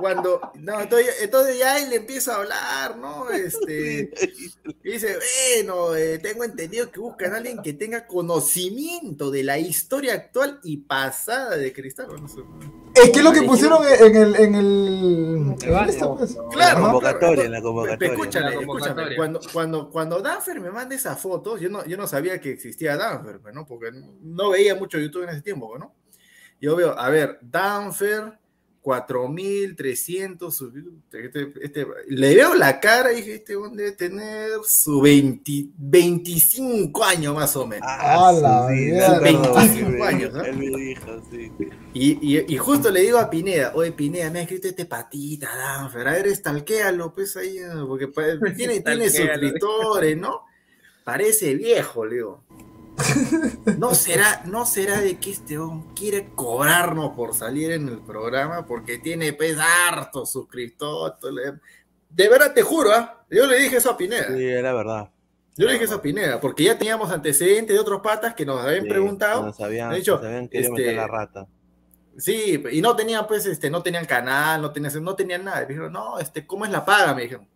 Cuando, 0.00 0.40
no, 0.60 0.80
entonces, 0.80 1.14
entonces 1.22 1.58
ya 1.58 1.78
él 1.78 1.92
empieza 1.92 2.32
a 2.32 2.36
hablar, 2.38 2.96
¿no? 2.96 3.28
Este, 3.30 4.10
y 4.82 4.92
dice, 4.92 5.16
bueno, 5.62 5.94
eh, 5.94 6.18
tengo 6.18 6.42
entendido 6.44 6.90
que 6.90 7.00
buscan 7.00 7.34
a 7.34 7.36
alguien 7.36 7.62
que 7.62 7.72
tenga 7.74 8.06
conocimiento 8.06 9.30
de 9.30 9.44
la 9.44 9.58
historia 9.58 10.14
actual 10.14 10.58
y 10.64 10.78
pasada 10.78 11.56
de 11.56 11.72
Cristal. 11.72 12.08
no 12.20 12.26
sé. 12.28 12.40
Es 12.94 13.10
que 13.10 13.18
es 13.18 13.24
lo 13.24 13.32
que 13.32 13.42
pusieron 13.42 13.82
en 13.86 14.16
el. 14.16 14.36
En 14.36 14.54
el, 14.54 15.56
El 15.62 15.70
banner. 15.70 15.90
esta, 15.90 16.14
pues. 16.14 16.34
Claro, 16.34 16.50
La 16.52 16.70
claro, 16.70 16.82
convocatoria, 16.82 17.30
entonces, 17.44 17.50
la 17.50 17.62
convocatoria. 17.62 18.12
Escúchame, 18.12 18.44
La 18.44 18.50
escúchame. 18.52 18.66
convocatoria. 18.66 19.16
Cuando, 19.16 19.40
cuando, 19.52 19.90
cuando 19.90 20.20
Danfer 20.20 20.60
me 20.60 20.70
manda 20.70 20.94
esas 20.94 21.18
fotos, 21.20 21.60
yo 21.60 21.68
no, 21.68 21.84
yo 21.84 21.96
no 21.96 22.06
sabía 22.06 22.40
que 22.40 22.50
existía 22.50 22.96
Danfer, 22.96 23.40
pues, 23.40 23.54
¿no? 23.54 23.66
Porque 23.66 23.90
no 24.20 24.50
veía 24.50 24.74
mucho 24.74 24.98
YouTube 24.98 25.24
en 25.24 25.30
ese 25.30 25.42
tiempo, 25.42 25.76
¿no? 25.78 25.94
Yo 26.60 26.76
veo, 26.76 26.96
a 26.98 27.08
ver, 27.08 27.38
Danfer, 27.42 28.38
4300, 28.82 30.54
su- 30.56 30.72
este, 31.12 31.52
este- 31.62 31.86
le 32.08 32.34
veo 32.34 32.54
la 32.54 32.80
cara 32.80 33.12
y 33.12 33.16
dije, 33.16 33.34
este 33.36 33.56
hombre 33.56 33.84
debe 33.84 33.96
tener 33.96 34.50
su 34.64 35.00
20 35.00 35.66
25 35.76 37.04
años 37.04 37.34
más 37.34 37.54
o 37.56 37.66
menos. 37.66 37.86
Ah, 37.88 38.28
A 38.28 38.32
la 38.32 38.68
sí, 38.68 38.74
mierda. 38.74 39.20
me 39.20 39.28
acuerdo, 39.30 39.54
25 39.54 39.88
él 39.88 39.94
me- 39.98 40.06
años, 40.06 40.32
¿no? 40.34 40.44
Él 40.44 40.56
me 40.56 40.66
dijo, 40.66 41.22
sí. 41.30 41.52
Y, 41.94 42.36
y, 42.38 42.54
y 42.54 42.56
justo 42.56 42.90
le 42.90 43.00
digo 43.02 43.18
a 43.18 43.30
Pineda, 43.30 43.72
oye 43.74 43.92
Pineda, 43.92 44.30
me 44.30 44.40
ha 44.40 44.42
escrito 44.42 44.68
este 44.68 44.84
patita, 44.86 45.54
Danfer, 45.56 46.08
a 46.08 46.12
ver, 46.12 46.26
estalquéalo, 46.26 47.12
pues 47.14 47.36
ahí, 47.36 47.56
porque 47.86 48.08
pa- 48.08 48.22
tiene, 48.56 48.80
tiene 48.82 49.10
suscriptores, 49.10 50.16
¿no? 50.16 50.42
Parece 51.04 51.54
viejo, 51.54 52.04
le 52.04 52.14
digo. 52.16 52.42
¿No 53.78 53.94
será, 53.94 54.42
¿No 54.46 54.66
será 54.66 55.00
de 55.00 55.18
que 55.18 55.30
este 55.30 55.58
hombre 55.58 55.88
quiere 55.94 56.30
cobrarnos 56.34 57.10
por 57.16 57.34
salir 57.34 57.72
en 57.72 57.88
el 57.88 58.00
programa? 58.00 58.66
Porque 58.66 58.98
tiene 58.98 59.32
pues 59.32 59.56
todo 60.78 61.30
le- 61.32 61.58
De 62.10 62.28
verdad, 62.28 62.52
te 62.54 62.62
juro, 62.62 62.92
¿ah? 62.92 63.24
yo 63.30 63.46
le 63.46 63.58
dije 63.58 63.76
eso 63.76 63.90
a 63.90 63.96
Pineda. 63.96 64.26
Sí, 64.28 64.44
era 64.44 64.72
verdad. 64.72 65.10
Yo 65.56 65.66
le 65.66 65.72
dije 65.74 65.84
eso 65.84 65.96
a 65.96 66.02
Pineda, 66.02 66.40
porque 66.40 66.64
ya 66.64 66.78
teníamos 66.78 67.10
antecedentes 67.10 67.74
de 67.74 67.80
otros 67.80 68.00
patas 68.00 68.34
que 68.34 68.46
nos 68.46 68.60
habían 68.64 68.84
Sí, 68.84 68.88
preguntado. 68.88 69.44
Nos 69.46 69.60
habían, 69.60 69.90
De 69.90 69.98
hecho, 69.98 70.16
nos 70.16 70.24
habían 70.24 70.48
querido 70.48 70.70
este, 70.74 70.82
meter 70.82 70.96
la 70.96 71.06
rata. 71.06 71.46
Sí, 72.16 72.62
y 72.70 72.82
no 72.82 72.94
tenían, 72.94 73.26
pues, 73.26 73.46
este, 73.46 73.70
no 73.70 73.82
tenían 73.82 74.04
canal, 74.04 74.60
no 74.60 74.70
tenían, 74.70 75.02
no 75.02 75.14
tenían 75.14 75.44
nada. 75.44 75.60
Me 75.60 75.66
dijeron, 75.66 75.92
no, 75.92 76.18
este, 76.18 76.46
¿cómo 76.46 76.64
es 76.64 76.70
la 76.70 76.84
paga? 76.84 77.14
Me 77.14 77.22
dijeron. 77.22 77.48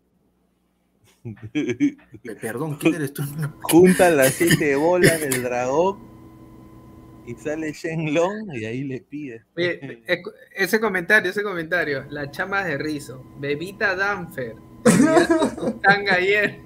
"Pe- 1.34 2.36
Perdón, 2.40 2.76
¿quién 2.78 2.94
eres 2.94 3.12
tú? 3.12 3.22
Juntan 3.62 4.16
las 4.16 4.34
siete 4.34 4.76
bolas 4.76 5.20
del 5.20 5.42
dragón 5.42 5.98
y 7.26 7.34
sale 7.34 7.72
Shenlong 7.72 8.54
y 8.54 8.64
ahí 8.64 8.84
le 8.84 9.00
pide. 9.00 9.44
Oye, 9.56 10.02
ecu- 10.06 10.32
ese 10.54 10.78
comentario, 10.80 11.30
ese 11.30 11.42
comentario, 11.42 12.04
la 12.10 12.30
chama 12.30 12.64
de 12.64 12.78
rizo, 12.78 13.24
bebita 13.38 13.96
Danfer, 13.96 14.54
tanga 15.82 16.14
ayer. 16.14 16.60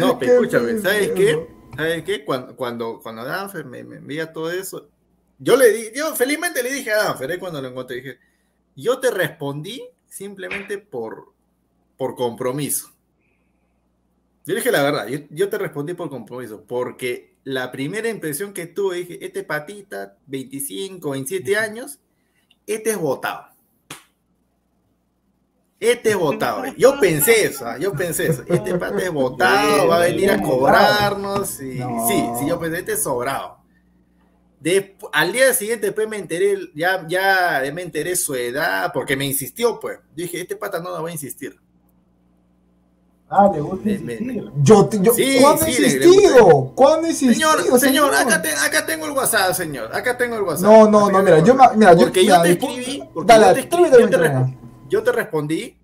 No, 0.00 0.18
pero 0.18 0.32
escúchame, 0.34 0.78
¿sabes 0.78 1.10
qué? 1.10 1.46
¿Sabes 1.76 2.02
qué? 2.04 2.24
Cuando, 2.24 2.56
cuando, 2.56 3.00
cuando 3.00 3.24
Danfer 3.24 3.64
me, 3.64 3.84
me 3.84 3.96
envía 3.96 4.32
todo 4.32 4.50
eso, 4.50 4.88
yo 5.38 5.56
le 5.56 5.70
di, 5.72 5.82
yo 5.94 6.14
felizmente 6.14 6.62
le 6.62 6.72
dije 6.72 6.90
a 6.92 7.04
Danfer, 7.04 7.30
¿eh? 7.32 7.38
cuando 7.38 7.60
lo 7.60 7.68
encontré, 7.68 7.96
dije, 7.96 8.18
yo 8.76 8.98
te 8.98 9.10
respondí 9.10 9.82
simplemente 10.08 10.78
por, 10.78 11.32
por 11.98 12.14
compromiso. 12.14 12.90
Yo 14.46 14.54
dije 14.54 14.72
la 14.72 14.82
verdad, 14.82 15.06
yo, 15.08 15.18
yo 15.28 15.50
te 15.50 15.58
respondí 15.58 15.92
por 15.92 16.08
compromiso, 16.08 16.64
porque 16.66 17.36
la 17.44 17.70
primera 17.70 18.08
impresión 18.08 18.54
que 18.54 18.66
tuve, 18.66 18.96
dije, 18.96 19.24
este 19.24 19.42
patita, 19.42 20.16
25, 20.26 21.10
27 21.10 21.56
años, 21.58 21.98
este 22.66 22.90
es 22.90 22.98
votado. 22.98 23.48
Este 25.80 26.10
es 26.10 26.16
votado. 26.18 26.64
Yo 26.76 26.98
pensé 27.00 27.44
eso, 27.44 27.66
¿ah? 27.66 27.78
yo 27.78 27.92
pensé 27.92 28.28
eso. 28.28 28.44
Este 28.46 28.74
pata 28.78 29.02
es 29.02 29.12
votado, 29.12 29.88
va 29.88 29.96
a 29.96 30.06
venir 30.06 30.30
a 30.30 30.40
cobrarnos. 30.40 31.60
Y, 31.60 31.78
No. 31.78 32.08
Sí, 32.08 32.24
sí, 32.38 32.48
yo 32.48 32.58
pensé, 32.58 32.78
este 32.78 32.92
es 32.92 33.02
sobrado. 33.02 33.58
Al 35.12 35.32
día 35.32 35.54
siguiente 35.54 35.86
después 35.86 36.08
me 36.08 36.16
enteré, 36.16 36.58
ya, 36.74 37.06
ya 37.08 37.62
me 37.72 37.82
enteré 37.82 38.16
su 38.16 38.34
edad, 38.34 38.92
porque 38.92 39.16
me 39.16 39.24
insistió, 39.24 39.78
pues. 39.78 39.98
Yo 40.16 40.24
dije, 40.24 40.40
este 40.40 40.56
pata 40.56 40.80
no 40.80 40.90
nos 40.90 41.04
va 41.04 41.08
a 41.08 41.12
insistir. 41.12 41.58
Ah, 43.30 43.50
le 43.52 43.60
gusta 43.60 43.90
insistir. 43.90 44.50
Yo, 44.62 44.88
yo, 44.90 45.12
Sí, 45.12 45.38
¿Cuándo 45.42 45.66
he 45.66 45.72
sí, 45.72 45.82
insistido? 45.84 46.72
¿Cuándo 46.74 47.06
he 47.06 47.10
insistido? 47.10 47.52
Señor, 47.52 47.78
señor, 47.80 48.14
acá, 48.14 48.40
te- 48.40 48.54
acá 48.54 48.86
tengo 48.86 49.04
el 49.06 49.12
WhatsApp, 49.12 49.52
señor. 49.52 49.94
Acá 49.94 50.16
tengo 50.16 50.36
el 50.36 50.42
WhatsApp. 50.42 50.62
No, 50.64 50.88
no, 50.90 51.10
no, 51.10 51.22
mira, 51.22 51.38
yo, 51.40 51.54
mira, 51.76 51.92
yo, 51.92 51.98
Porque 52.00 52.24
yo 52.24 52.32
mira, 52.32 52.42
te 52.42 52.50
escribí, 52.52 53.02
porque 53.12 53.26
Dale, 53.28 53.46
yo 53.48 53.52
te 53.54 53.60
escribí, 53.60 53.90
yo 53.90 54.08
te 54.10 54.56
yo 54.88 55.02
te 55.02 55.12
respondí 55.12 55.76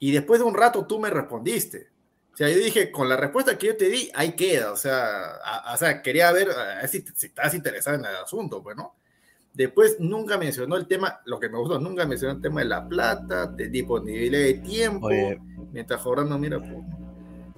y 0.00 0.10
después 0.10 0.40
de 0.40 0.46
un 0.46 0.54
rato 0.54 0.84
tú 0.84 0.98
me 0.98 1.08
respondiste. 1.10 1.90
O 2.34 2.36
sea, 2.36 2.48
yo 2.48 2.56
dije, 2.58 2.90
con 2.90 3.08
la 3.08 3.16
respuesta 3.16 3.56
que 3.56 3.68
yo 3.68 3.76
te 3.76 3.88
di, 3.88 4.10
ahí 4.14 4.32
queda. 4.32 4.72
O 4.72 4.76
sea, 4.76 5.34
a- 5.44 5.74
o 5.74 5.76
sea 5.76 6.02
quería 6.02 6.32
ver 6.32 6.50
a 6.50 6.64
ver 6.80 6.88
si, 6.88 7.04
si 7.14 7.26
estás 7.26 7.54
interesado 7.54 7.96
en 7.98 8.04
el 8.06 8.16
asunto, 8.16 8.60
pues, 8.62 8.76
¿no? 8.76 8.96
Después 9.54 9.96
nunca 10.00 10.38
mencionó 10.38 10.76
el 10.76 10.86
tema, 10.86 11.20
lo 11.26 11.38
que 11.38 11.48
me 11.48 11.58
gustó, 11.58 11.78
nunca 11.78 12.06
mencionó 12.06 12.34
el 12.36 12.40
tema 12.40 12.60
de 12.60 12.66
la 12.68 12.88
plata, 12.88 13.46
de 13.46 13.68
disponibilidad 13.68 14.38
de 14.42 14.54
tiempo, 14.54 15.06
Oye. 15.08 15.38
mientras 15.72 16.00
Jordan 16.00 16.40
mira. 16.40 16.58
pues, 16.58 16.72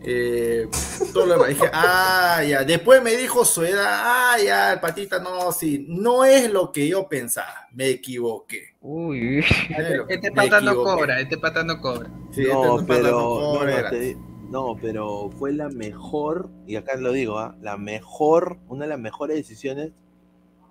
Eh, 0.06 0.68
todo 1.14 1.24
lo 1.24 1.32
demás. 1.34 1.48
Dije, 1.48 1.70
ah, 1.72 2.42
ya. 2.46 2.62
Después 2.64 3.02
me 3.02 3.16
dijo 3.16 3.42
su 3.44 3.64
edad, 3.64 3.86
ah, 3.86 4.36
ya, 4.44 4.72
el 4.74 4.80
patita, 4.80 5.18
no, 5.18 5.50
sí. 5.50 5.86
No 5.88 6.24
es 6.26 6.52
lo 6.52 6.72
que 6.72 6.86
yo 6.88 7.08
pensaba. 7.08 7.68
Me 7.72 7.88
equivoqué. 7.88 8.74
Uy. 8.82 9.38
Este, 9.38 10.02
este 10.08 10.30
pata 10.32 10.60
no 10.60 10.74
cobra, 10.76 11.20
este 11.20 11.38
pata 11.38 11.64
no 11.64 11.80
cobra. 11.80 12.10
Sí, 12.32 12.42
este 12.42 12.52
no, 12.52 12.80
no 12.80 12.86
pero, 12.86 13.10
no 13.12 13.28
cobra, 13.58 13.82
no, 13.82 13.90
te- 13.90 14.16
no, 14.50 14.76
pero 14.82 15.30
fue 15.38 15.52
la 15.54 15.70
mejor, 15.70 16.50
y 16.66 16.76
acá 16.76 16.96
lo 16.96 17.10
digo, 17.12 17.38
¿ah? 17.38 17.56
la 17.62 17.78
mejor, 17.78 18.58
una 18.68 18.84
de 18.84 18.90
las 18.90 18.98
mejores 18.98 19.36
decisiones 19.36 19.92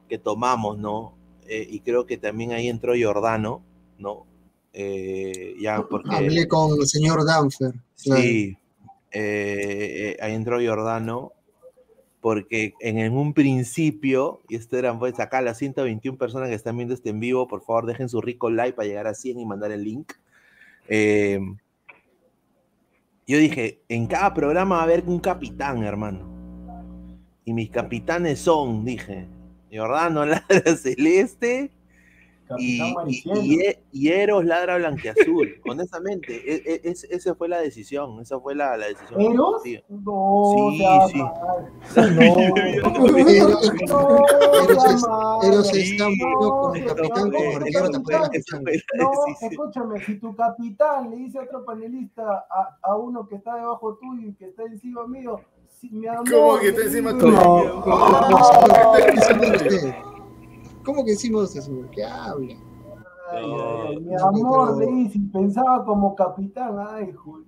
que 0.07 0.17
tomamos, 0.17 0.77
¿no? 0.77 1.15
Eh, 1.47 1.67
y 1.69 1.79
creo 1.81 2.05
que 2.05 2.17
también 2.17 2.51
ahí 2.51 2.67
entró 2.67 2.93
Jordano, 2.99 3.63
¿no? 3.97 4.25
Eh, 4.73 5.55
ya 5.59 5.83
porque... 5.89 6.15
Hablé 6.15 6.47
con 6.47 6.79
el 6.79 6.87
señor 6.87 7.25
Danfer. 7.25 7.73
claro. 8.03 8.21
Sí, 8.21 8.57
eh, 9.11 10.17
ahí 10.21 10.33
entró 10.33 10.59
Jordano, 10.63 11.33
porque 12.21 12.73
en, 12.79 12.97
en 12.97 13.13
un 13.13 13.33
principio, 13.33 14.41
y 14.49 14.55
esto 14.55 14.77
eran 14.77 14.97
pues 14.97 15.19
acá 15.19 15.41
las 15.41 15.57
121 15.57 16.17
personas 16.17 16.49
que 16.49 16.55
están 16.55 16.77
viendo 16.77 16.93
este 16.93 17.09
en 17.09 17.19
vivo, 17.19 17.47
por 17.47 17.63
favor 17.63 17.85
dejen 17.85 18.09
su 18.09 18.21
rico 18.21 18.49
like 18.49 18.75
para 18.75 18.87
llegar 18.87 19.07
a 19.07 19.13
100 19.13 19.39
y 19.39 19.45
mandar 19.45 19.71
el 19.71 19.83
link. 19.83 20.13
Yo 23.25 23.37
dije, 23.37 23.81
en 23.87 24.07
cada 24.07 24.33
programa 24.33 24.75
va 24.75 24.81
a 24.81 24.83
haber 24.83 25.03
un 25.07 25.19
capitán, 25.19 25.83
hermano. 25.83 26.27
Y 27.45 27.53
mis 27.53 27.69
capitanes 27.69 28.39
son, 28.39 28.83
dije, 28.83 29.27
Jordano 29.77 30.25
Ladra 30.25 30.75
Celeste 30.75 31.71
y, 32.57 32.81
y, 33.07 33.23
y, 33.33 33.59
E- 33.61 33.79
y 33.91 34.09
Eros 34.09 34.45
Ladra 34.45 34.77
Blanqueazul. 34.77 35.55
Honestamente, 35.67 36.35
e- 36.35 36.61
e- 36.65 36.81
es- 36.91 37.05
esa 37.05 37.33
fue 37.35 37.47
la 37.49 37.59
decisión, 37.59 38.19
esa 38.21 38.39
fue 38.39 38.53
la, 38.53 38.77
la 38.77 38.87
decisión. 38.87 39.19
¿Eros? 39.21 39.63
Sí. 39.63 39.79
No, 39.89 40.69
Sí, 40.75 40.85
sí. 41.13 41.21
Eros, 45.43 45.73
es- 45.73 45.91
es 45.91 45.97
bueno 45.99 46.39
No, 46.41 46.49
como 46.51 46.73
pero 46.73 46.95
capitán 46.95 47.29
no, 47.29 47.37
escúchame, 49.41 49.99
si 50.05 50.19
tu 50.19 50.35
capitán 50.35 51.09
le 51.11 51.17
dice 51.17 51.39
a 51.39 51.43
otro 51.43 51.65
panelista, 51.65 52.45
a, 52.49 52.77
a 52.81 52.95
uno 52.97 53.27
que 53.27 53.35
está 53.35 53.55
debajo 53.55 53.95
tuyo 53.95 54.29
y 54.29 54.33
que 54.35 54.45
está 54.45 54.63
encima 54.63 55.05
mío, 55.07 55.41
mi 55.91 56.07
amor, 56.07 56.29
¿Cómo 56.29 56.59
que 56.59 56.67
está 56.69 56.81
encima? 56.83 57.17
¿Cómo 60.83 61.05
que 61.05 61.11
decimos 61.11 61.55
eso? 61.55 61.71
¿Qué 61.91 62.03
habla? 62.03 62.55
Ay, 63.31 63.45
ay, 63.45 63.87
ay, 63.89 63.97
mi 63.99 64.11
No, 64.13 64.27
amor, 64.27 64.79
dice, 64.79 65.19
pensaba 65.31 65.83
como 65.85 66.15
capitán, 66.15 66.75
ay, 66.79 67.11
Julio. 67.13 67.47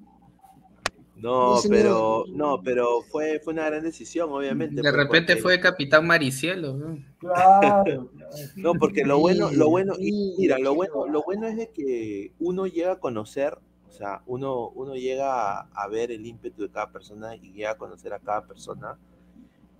No, 1.17 1.55
pero, 1.69 2.25
no, 2.29 2.61
pero 2.61 3.01
fue, 3.09 3.39
fue 3.39 3.53
una 3.53 3.65
gran 3.67 3.83
decisión, 3.83 4.31
obviamente. 4.31 4.75
De 4.75 4.81
pues, 4.81 4.93
repente 4.93 5.33
porque- 5.33 5.41
fue 5.41 5.59
Capitán 5.59 6.05
Maricielo. 6.05 6.73
¿no? 6.75 6.97
Claro. 7.19 8.11
No, 8.57 8.73
porque 8.73 9.05
lo 9.05 9.19
bueno, 9.19 9.49
lo 9.51 9.69
bueno, 9.69 9.93
y 9.97 10.35
mira, 10.37 10.59
lo 10.59 10.75
bueno, 10.75 11.07
lo 11.07 11.23
bueno 11.23 11.47
es 11.47 11.55
de 11.55 11.71
que 11.71 12.33
uno 12.39 12.67
llega 12.67 12.93
a 12.93 12.99
conocer, 12.99 13.57
sea, 13.97 14.21
uno, 14.25 14.69
uno 14.69 14.95
llega 14.95 15.61
a, 15.61 15.87
ver 15.87 16.11
el 16.11 16.25
ímpetu 16.25 16.63
de 16.63 16.69
cada 16.69 16.91
persona 16.91 17.35
y 17.35 17.53
llega 17.53 17.71
a 17.71 17.77
conocer 17.77 18.13
a 18.13 18.19
cada 18.19 18.45
persona. 18.45 18.97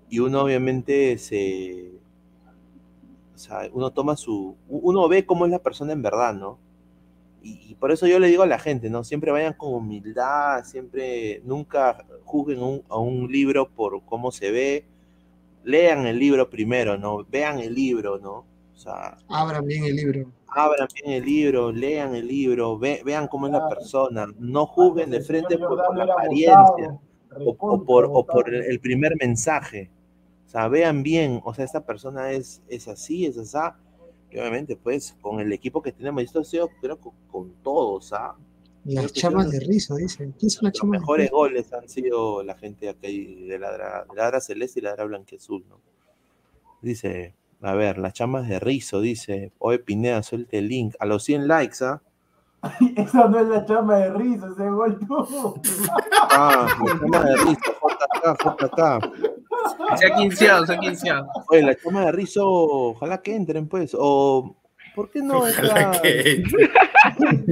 Y 0.09 0.20
uno 0.20 0.41
obviamente 0.41 1.18
se, 1.18 1.91
o 3.34 3.38
sea, 3.38 3.70
uno 3.74 3.91
toma 3.91 4.16
su, 4.16 4.55
uno 4.70 5.07
ve 5.09 5.26
cómo 5.26 5.45
es 5.45 5.51
la 5.51 5.59
persona 5.59 5.93
en 5.93 6.01
verdad, 6.01 6.34
¿no? 6.34 6.57
Y, 7.41 7.76
por 7.76 7.91
eso 7.91 8.07
yo 8.07 8.18
le 8.18 8.28
digo 8.28 8.41
a 8.41 8.47
la 8.47 8.57
gente, 8.57 8.89
¿no? 8.89 9.03
Siempre 9.03 9.32
vayan 9.32 9.53
con 9.53 9.74
humildad, 9.74 10.63
siempre, 10.63 11.41
nunca 11.43 12.03
juzguen 12.24 12.84
a 12.89 12.97
un 12.97 13.32
libro 13.32 13.70
por 13.70 14.03
cómo 14.05 14.32
se 14.32 14.49
ve. 14.49 14.86
Lean 15.63 16.07
el 16.07 16.18
libro 16.18 16.49
primero, 16.49 16.97
¿no? 16.97 17.24
Vean 17.26 17.59
el 17.59 17.76
libro, 17.76 18.18
¿no? 18.18 18.45
O 18.74 18.78
sea, 18.78 19.18
Abran 19.30 19.66
bien 19.66 19.86
el 19.86 19.95
libro. 19.95 20.32
Abran 20.56 20.88
bien 20.93 21.12
el 21.22 21.26
libro, 21.26 21.72
lean 21.72 22.16
el 22.16 22.28
libro, 22.28 22.80
ve- 22.80 23.01
vean 23.06 23.28
cómo 23.28 23.47
es 23.47 23.53
la 23.53 23.68
persona, 23.68 24.26
no 24.39 24.66
juzguen 24.66 25.10
de 25.12 25.22
frente 25.22 25.58
por, 25.58 25.95
la 25.97 26.06
apariencia 26.06 26.99
o, 27.38 27.56
por, 27.56 28.06
o 28.06 28.26
por 28.26 28.45
votado. 28.45 28.45
el, 28.47 28.80
primer 28.80 29.14
mensaje. 29.20 29.91
O 30.45 30.49
sea, 30.49 30.68
vean 30.70 31.03
bien, 31.03 31.41
o 31.43 31.53
sea, 31.53 31.66
esta 31.66 31.86
persona 31.86 32.32
es, 32.32 32.62
es 32.70 32.88
así, 32.88 33.26
es 33.26 33.38
así. 33.38 33.58
Y 34.32 34.39
obviamente, 34.39 34.76
pues, 34.78 35.16
con 35.22 35.39
el 35.39 35.51
equipo 35.53 35.82
que 35.82 35.91
tenemos, 35.91 36.24
esto 36.24 36.39
ha 36.39 36.43
sido, 36.43 36.70
creo, 36.82 36.97
con, 36.99 37.14
con 37.30 37.53
todos, 37.62 38.14
¿ah? 38.14 38.36
Las 38.86 39.12
chamas 39.14 39.49
de 39.49 39.60
risa, 39.60 39.95
dice. 39.95 40.32
¿Quién 40.38 40.49
son 40.49 40.66
las 40.66 40.74
Los 40.74 40.80
chamas 40.82 40.91
de 40.91 40.99
mejores 40.99 41.26
risa? 41.26 41.36
goles 41.36 41.74
han 41.74 41.89
sido 41.89 42.43
la 42.43 42.56
gente 42.56 42.88
aquí 42.88 43.45
de 43.45 43.58
Ladra, 43.60 44.06
de 44.10 44.16
Ladra 44.16 44.39
Celeste 44.39 44.80
y 44.80 44.84
Ladra 44.84 45.06
Blanqueazul, 45.06 45.66
¿no? 45.68 45.82
Dice, 46.82 47.34
a 47.66 47.74
ver, 47.74 47.97
las 47.97 48.13
chamas 48.13 48.47
de 48.47 48.59
Rizo, 48.59 49.01
dice, 49.01 49.51
oye 49.59 49.80
Pineda, 49.80 50.22
suelte 50.24 50.59
el 50.59 50.68
link. 50.68 50.95
A 50.99 51.05
los 51.05 51.24
100 51.24 51.47
likes, 51.47 51.84
¿ah? 51.84 52.01
Esa 52.95 53.28
no 53.28 53.39
es 53.39 53.47
la 53.47 53.66
chama 53.66 53.97
de 53.97 54.11
risa, 54.13 54.47
ese 54.53 54.70
gol 54.70 54.97
tú. 55.07 55.55
Ah, 56.38 56.68
la 56.86 56.99
chama 56.99 57.24
de 57.26 57.36
Rizo, 57.38 57.72
JK, 58.24 58.59
JK. 58.61 59.97
Se 59.97 60.05
ha 60.07 60.16
quinceado, 60.16 60.66
se 60.66 60.74
ha 60.74 60.78
quinceado. 60.80 61.28
Oye, 61.49 61.61
la 61.61 61.76
chama 61.76 62.05
de 62.05 62.11
Rizo, 62.11 62.45
ojalá 62.47 63.22
que 63.22 63.36
entren, 63.36 63.68
pues. 63.68 63.95
O, 63.97 64.55
¿por 64.95 65.09
qué 65.11 65.22
no? 65.22 65.39
Ojalá 65.39 65.91
esa- 65.91 66.01
que- 66.01 66.43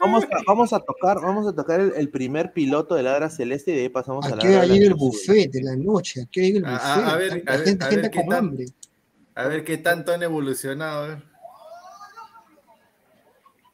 Vamos 0.00 0.24
a, 0.24 0.28
vamos 0.46 0.72
a 0.72 0.80
tocar, 0.80 1.20
vamos 1.20 1.46
a 1.46 1.52
tocar 1.54 1.80
el, 1.80 1.92
el 1.96 2.08
primer 2.10 2.52
piloto 2.52 2.94
de 2.94 3.02
Ladra 3.02 3.28
Celeste 3.30 3.72
y 3.72 3.74
de 3.76 3.80
ahí 3.82 3.88
pasamos 3.88 4.24
a 4.24 4.28
¿A 4.28 4.30
la 4.30 4.36
Ladra 4.44 4.64
llega 4.66 4.86
el 4.86 4.94
buffet 4.94 5.50
de 5.50 5.62
la 5.62 5.76
noche? 5.76 6.22
¿A 6.22 6.26
qué 6.30 6.40
hora 6.40 6.48
llega 6.48 6.58
el 6.58 6.64
A- 6.64 6.70
buffet? 6.78 7.04
a- 7.04 7.10
a 7.12 7.16
ver, 7.16 7.42
La 7.46 7.52
a 7.52 7.56
ver, 7.56 7.66
gente, 7.66 7.84
a 7.84 7.88
gente 7.88 8.02
ver 8.02 8.10
qué 8.10 8.18
con 8.20 8.28
tan- 8.28 8.38
hambre. 8.38 8.64
A 9.40 9.48
ver 9.48 9.64
qué 9.64 9.78
tanto 9.78 10.12
han 10.12 10.22
evolucionado. 10.22 11.04
a 11.04 11.08
ver. 11.08 11.22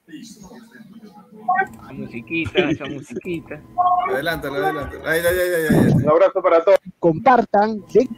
Esa 0.07 1.93
musiquita, 1.93 2.71
esa 2.71 2.85
musiquita. 2.85 3.61
Adelántalo, 4.09 4.65
adelántalo. 4.65 5.03
Ay, 5.05 5.21
ay, 5.29 5.37
ay, 5.37 5.51
ay, 5.57 5.87
ay. 5.87 5.93
Un 5.93 6.09
abrazo 6.09 6.41
para 6.41 6.63
todos. 6.63 6.79
compartan, 7.01 7.83
le, 7.95 8.09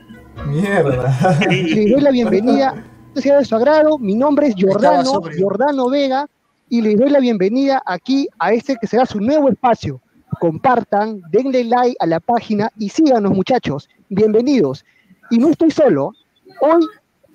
Mierda. 0.47 1.39
les 1.49 1.91
doy 1.91 2.01
la 2.03 2.11
bienvenida, 2.11 2.85
que 3.15 3.23
sea 3.23 3.39
de 3.39 3.47
su 3.47 3.57
agrado, 3.57 3.97
mi 3.97 4.15
nombre 4.15 4.49
es 4.49 4.55
Jordano. 4.55 5.23
Jordano 5.41 5.89
Vega, 5.89 6.27
y 6.69 6.83
les 6.83 6.99
doy 6.99 7.09
la 7.09 7.21
bienvenida 7.21 7.83
aquí 7.87 8.29
a 8.39 8.53
este 8.53 8.77
que 8.77 8.87
será 8.87 9.07
su 9.07 9.21
nuevo 9.23 9.49
espacio. 9.49 10.03
Compartan, 10.39 11.23
denle 11.31 11.65
like 11.65 11.97
a 12.01 12.07
la 12.07 12.21
página 12.21 12.71
y 12.77 12.91
síganos 12.91 13.33
muchachos, 13.33 13.89
bienvenidos. 14.11 14.85
Y 15.31 15.39
no 15.39 15.49
estoy 15.49 15.71
solo, 15.71 16.13
hoy 16.61 16.87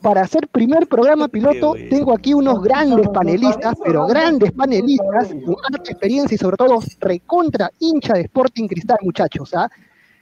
para 0.04 0.22
hacer 0.22 0.50
primer 0.50 0.86
programa 0.86 1.30
piloto 1.30 1.76
tengo 1.90 2.14
aquí 2.14 2.34
unos 2.34 2.62
grandes 2.62 3.08
panelistas, 3.08 3.74
pero 3.84 4.06
grandes 4.06 4.52
panelistas, 4.52 5.30
con 5.46 5.56
alta 5.64 5.92
experiencia 5.92 6.36
y 6.36 6.38
sobre 6.38 6.58
todo 6.58 6.80
recontra 7.00 7.72
hincha 7.80 8.14
de 8.14 8.22
Sporting 8.24 8.68
Cristal 8.68 8.98
muchachos. 9.02 9.56
¿ah? 9.56 9.70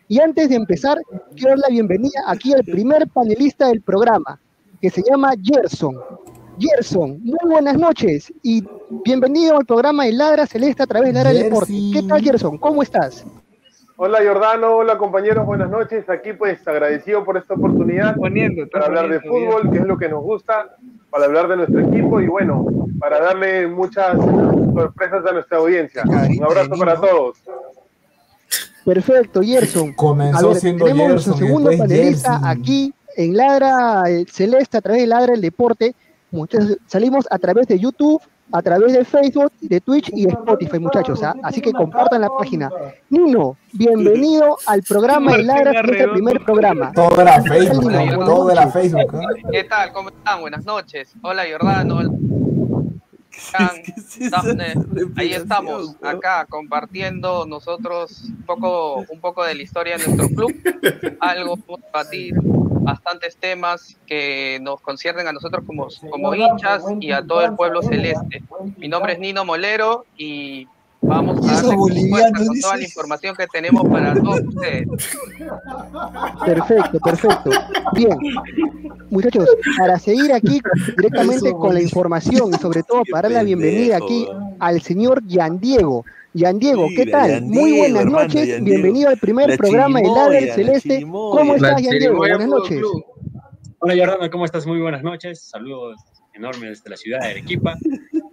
Y 0.08 0.20
antes 0.20 0.50
de 0.50 0.56
empezar, 0.56 1.00
quiero 1.36 1.50
dar 1.50 1.60
la 1.60 1.70
bienvenida 1.70 2.22
aquí 2.28 2.54
al 2.54 2.64
primer 2.64 3.08
panelista 3.08 3.70
del 3.70 3.82
programa, 3.82 4.40
que 4.80 4.92
se 4.92 5.02
llama 5.02 5.32
Gerson. 5.44 5.98
Gerson, 6.60 7.20
muy 7.24 7.50
buenas 7.50 7.76
noches 7.76 8.32
y 8.44 8.64
bienvenido 9.04 9.58
al 9.58 9.66
programa 9.66 10.06
de 10.06 10.14
Ladra 10.14 10.46
Celeste 10.46 10.84
a 10.84 10.88
través 10.88 11.10
de 11.10 11.14
Ladra 11.14 11.34
del 11.34 11.44
Deporte. 11.44 11.74
¿Qué 11.92 12.04
tal, 12.04 12.22
Gerson? 12.22 12.60
¿Cómo 12.60 12.84
estás? 12.84 13.26
Hola 14.04 14.18
Jordano, 14.26 14.78
hola 14.78 14.98
compañeros, 14.98 15.46
buenas 15.46 15.70
noches. 15.70 16.10
Aquí 16.10 16.34
pues 16.34 16.68
agradecido 16.68 17.24
por 17.24 17.38
esta 17.38 17.54
oportunidad 17.54 18.16
Poniendo, 18.16 18.68
para 18.68 18.88
hablar 18.88 19.08
de 19.08 19.20
fútbol, 19.20 19.70
que 19.72 19.78
es 19.78 19.86
lo 19.86 19.96
que 19.96 20.10
nos 20.10 20.24
gusta, 20.24 20.76
para 21.12 21.26
hablar 21.26 21.48
de 21.48 21.58
nuestro 21.58 21.82
equipo 21.82 22.20
y 22.20 22.26
bueno, 22.26 22.66
para 23.00 23.22
darle 23.22 23.68
muchas 23.68 24.18
sorpresas 24.18 25.24
a 25.24 25.34
nuestra 25.34 25.60
audiencia. 25.60 26.02
Un 26.04 26.44
abrazo 26.44 26.72
para 26.80 27.00
todos. 27.00 27.38
Perfecto, 28.84 29.44
Gerson. 29.44 29.94
Comenzó 29.94 30.50
ver, 30.50 30.58
siendo 30.58 30.86
tenemos 30.86 31.12
Gerson 31.12 31.34
nuestro 31.34 31.48
segundo 31.48 31.70
panelista 31.78 32.40
Gerson. 32.40 32.50
aquí 32.50 32.94
en 33.18 33.38
Ladra 33.38 34.10
eh, 34.10 34.26
Celeste 34.28 34.78
a 34.78 34.82
través 34.82 35.02
de 35.02 35.08
Ladra 35.10 35.36
el 35.36 35.42
Deporte. 35.42 35.94
Salimos 36.88 37.28
a 37.30 37.38
través 37.38 37.68
de 37.68 37.78
YouTube, 37.78 38.20
a 38.52 38.62
través 38.62 38.94
de 38.94 39.06
Facebook, 39.06 39.52
de 39.62 39.80
Twitch 39.82 40.10
y 40.14 40.26
de 40.26 40.32
Spotify, 40.32 40.80
muchachos. 40.80 41.24
¿ah? 41.24 41.36
Así 41.44 41.62
que 41.62 41.72
compartan 41.72 42.22
la 42.22 42.30
página. 42.30 42.70
Nino, 43.10 43.58
bienvenido 43.72 44.58
al 44.66 44.84
programa 44.84 45.38
de 45.38 45.44
Ladra 45.44 45.72
Celeste, 45.82 46.04
el 46.04 46.12
primer 46.12 46.44
programa. 46.44 46.92
Todo 46.94 47.22
era 47.22 47.42
Facebook, 47.42 47.92
todo 48.26 48.52
era. 48.52 48.68
Facebook. 48.68 49.16
¿eh? 49.16 49.44
¿Qué 49.52 49.64
tal? 49.64 49.92
¿Cómo 49.92 50.10
están? 50.10 50.42
Buenas 50.42 50.66
noches. 50.66 51.14
Hola 51.22 51.44
Jordano. 51.50 51.98
Hola. 51.98 52.10
Ahí 55.16 55.34
estamos, 55.34 55.96
acá 56.02 56.46
compartiendo 56.50 57.46
nosotros 57.46 58.24
un 58.26 58.44
poco, 58.44 59.06
un 59.10 59.20
poco 59.20 59.44
de 59.44 59.56
la 59.56 59.64
historia 59.64 59.98
de 59.98 60.06
nuestro 60.06 60.28
club, 60.36 60.54
algo 61.20 61.58
para 61.58 62.04
debatir, 62.04 62.36
bastantes 62.82 63.38
temas 63.38 63.98
que 64.06 64.60
nos 64.62 64.82
conciernen 64.82 65.28
a 65.28 65.34
nosotros 65.34 65.64
como, 65.66 65.88
como 66.10 66.36
hinchas 66.36 66.84
y 67.00 67.12
a 67.12 67.26
todo 67.26 67.42
el 67.42 67.56
pueblo 67.56 67.82
celeste. 67.82 68.44
Mi 68.78 68.88
nombre 68.88 69.14
es 69.14 69.20
Nino 69.20 69.46
Molero 69.46 70.06
y 70.18 70.68
Vamos 71.04 71.40
a 71.48 71.76
bolivianos, 71.76 72.48
con 72.48 72.60
toda 72.60 72.78
la 72.78 72.84
información 72.84 73.36
que 73.36 73.48
tenemos 73.48 73.90
para 73.90 74.14
todos 74.14 74.42
ustedes. 74.42 74.88
Perfecto, 76.46 77.00
perfecto. 77.00 77.50
Bien, 77.94 78.18
muchachos, 79.10 79.50
para 79.80 79.98
seguir 79.98 80.32
aquí 80.32 80.62
directamente 80.98 81.52
con 81.54 81.74
la 81.74 81.82
información 81.82 82.54
y 82.54 82.58
sobre 82.60 82.84
todo 82.84 83.02
para 83.12 83.30
dar 83.30 83.32
la 83.32 83.44
bienvenida 83.44 83.98
aquí 83.98 84.28
al 84.60 84.82
señor 84.82 85.26
Yan 85.26 85.60
Diego. 85.60 86.06
Yan 86.34 86.60
Diego, 86.60 86.88
¿qué 86.96 87.06
tal? 87.08 87.42
Muy 87.42 87.78
buenas 87.80 88.04
hermano, 88.04 88.24
noches, 88.28 88.64
bienvenido 88.64 89.10
al 89.10 89.18
primer 89.18 89.50
La 89.50 89.58
programa 89.58 90.00
de 90.00 90.08
Ladra 90.08 90.42
la 90.42 90.54
Celeste. 90.54 90.90
chirimoya. 90.90 91.40
¿Cómo 91.40 91.58
La 91.58 91.70
estás, 91.70 91.82
Yan 91.84 92.00
Diego? 92.00 92.16
Buenas 92.16 92.48
noches. 92.48 92.78
Club. 92.80 93.06
Hola 93.80 93.96
Jordano, 93.98 94.32
¿cómo 94.32 94.46
estás? 94.46 94.66
Muy 94.66 94.80
buenas 94.80 95.04
noches. 95.04 95.42
Saludos 95.42 96.00
enormes 96.34 96.70
desde 96.70 96.90
la 96.90 96.96
ciudad 96.98 97.20
de 97.20 97.28
Arequipa. 97.32 97.78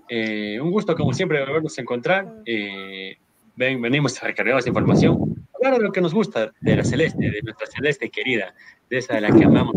Eh, 0.09 0.61
un 0.61 0.71
gusto, 0.71 0.95
como 0.95 1.13
siempre, 1.13 1.41
volvernos 1.45 1.77
a 1.77 1.81
encontrar. 1.81 2.35
Eh, 2.47 3.17
ven, 3.57 3.83
venimos 3.83 4.21
recargados 4.21 4.65
de 4.65 4.71
información. 4.71 5.47
Hablar 5.55 5.79
de 5.79 5.85
lo 5.85 5.91
que 5.93 6.01
nos 6.01 6.15
gusta, 6.15 6.53
de 6.61 6.77
la 6.77 6.85
celeste, 6.85 7.31
de 7.31 7.43
nuestra 7.43 7.67
celeste 7.67 8.09
querida, 8.11 8.55
de 8.89 8.99
esa 8.99 9.15
de 9.15 9.23
la 9.23 9.33
que 9.33 9.45
amamos. 9.45 9.75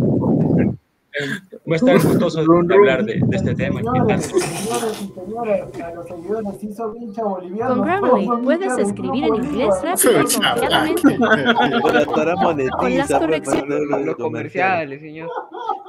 Voy 1.66 1.74
a 1.74 1.76
estar 1.76 2.01
gustoso 2.01 2.43
de 2.43 2.74
hablar 2.74 3.03
de, 3.03 3.22
de 3.22 3.36
este 3.36 3.53
tema. 3.53 3.82
Señores, 3.82 4.26
señores 4.26 5.01
y 5.01 5.14
señores, 5.14 5.82
a 5.82 5.93
los 5.93 6.07
seguidores 6.07 6.76
son 6.76 6.97
hincha 6.97 7.24
boliviano. 7.24 7.76
Con 7.76 7.86
Grammarly 7.86 8.30
puedes 8.43 8.78
escribir 8.78 9.26
en 9.26 9.36
inglés 9.36 9.76
rápido 9.84 10.22
y 10.22 10.24
confiadamente. 10.24 11.01
Con 11.82 12.97
las 12.97 13.07
pues, 13.07 13.20
correcciones. 13.20 14.05
los 14.05 14.16
comerciales, 14.16 15.01
señor. 15.01 15.30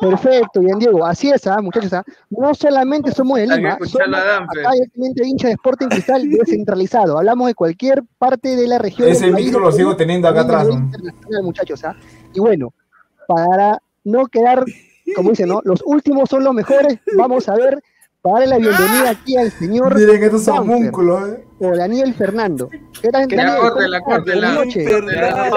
Perfecto, 0.01 0.61
Yan 0.63 0.79
Diego. 0.81 1.07
Así 1.07 1.31
es, 1.31 1.47
¿ah, 1.47 1.61
muchachos. 1.63 1.93
¿ah? 1.93 2.05
No 2.31 2.53
solamente 2.55 3.13
somos 3.13 3.39
de 3.39 3.47
Lima, 3.47 3.79
somos 3.85 4.11
Danfer. 4.11 4.67
acá 4.67 4.73
directamente 4.75 5.27
hincha 5.27 5.49
de 5.49 5.55
Sporting 5.55 5.89
Cristal 5.89 6.29
descentralizado. 6.31 7.19
Hablamos 7.19 7.47
de 7.47 7.55
cualquier 7.55 8.03
parte 8.19 8.57
de 8.57 8.67
la 8.67 8.79
región. 8.79 9.09
Ese 9.09 9.31
micro 9.31 9.61
lo 9.61 9.71
sigo 9.71 9.95
teniendo 9.95 10.27
acá 10.27 10.41
atrás, 10.41 10.69
muchachos. 11.43 11.85
¿ah? 11.85 11.95
Y 12.35 12.41
bueno, 12.41 12.75
para 13.29 13.81
no 14.05 14.27
quedar, 14.27 14.65
como 15.15 15.31
dicen, 15.31 15.49
¿no? 15.49 15.61
Los 15.65 15.83
últimos 15.85 16.29
son 16.29 16.45
los 16.45 16.55
mejores. 16.55 16.99
Vamos 17.17 17.49
a 17.49 17.55
ver, 17.55 17.83
para 18.21 18.41
darle 18.41 18.47
la 18.49 18.59
bienvenida 18.59 19.11
aquí 19.11 19.37
al 19.37 19.51
señor. 19.51 19.95
Miren 19.95 20.23
estos 20.23 20.45
Danfer, 20.47 20.75
homúnculos, 20.77 21.29
eh. 21.31 21.45
O 21.65 21.77
Daniel 21.77 22.13
Fernando. 22.15 22.69
¿Qué 23.01 23.09
tal, 23.11 23.29
Que 23.29 23.37
Daniel? 23.37 23.55
ya 23.55 23.61
¿Cómo 23.61 23.71
córtela, 23.71 24.01
córtela. 24.01 24.51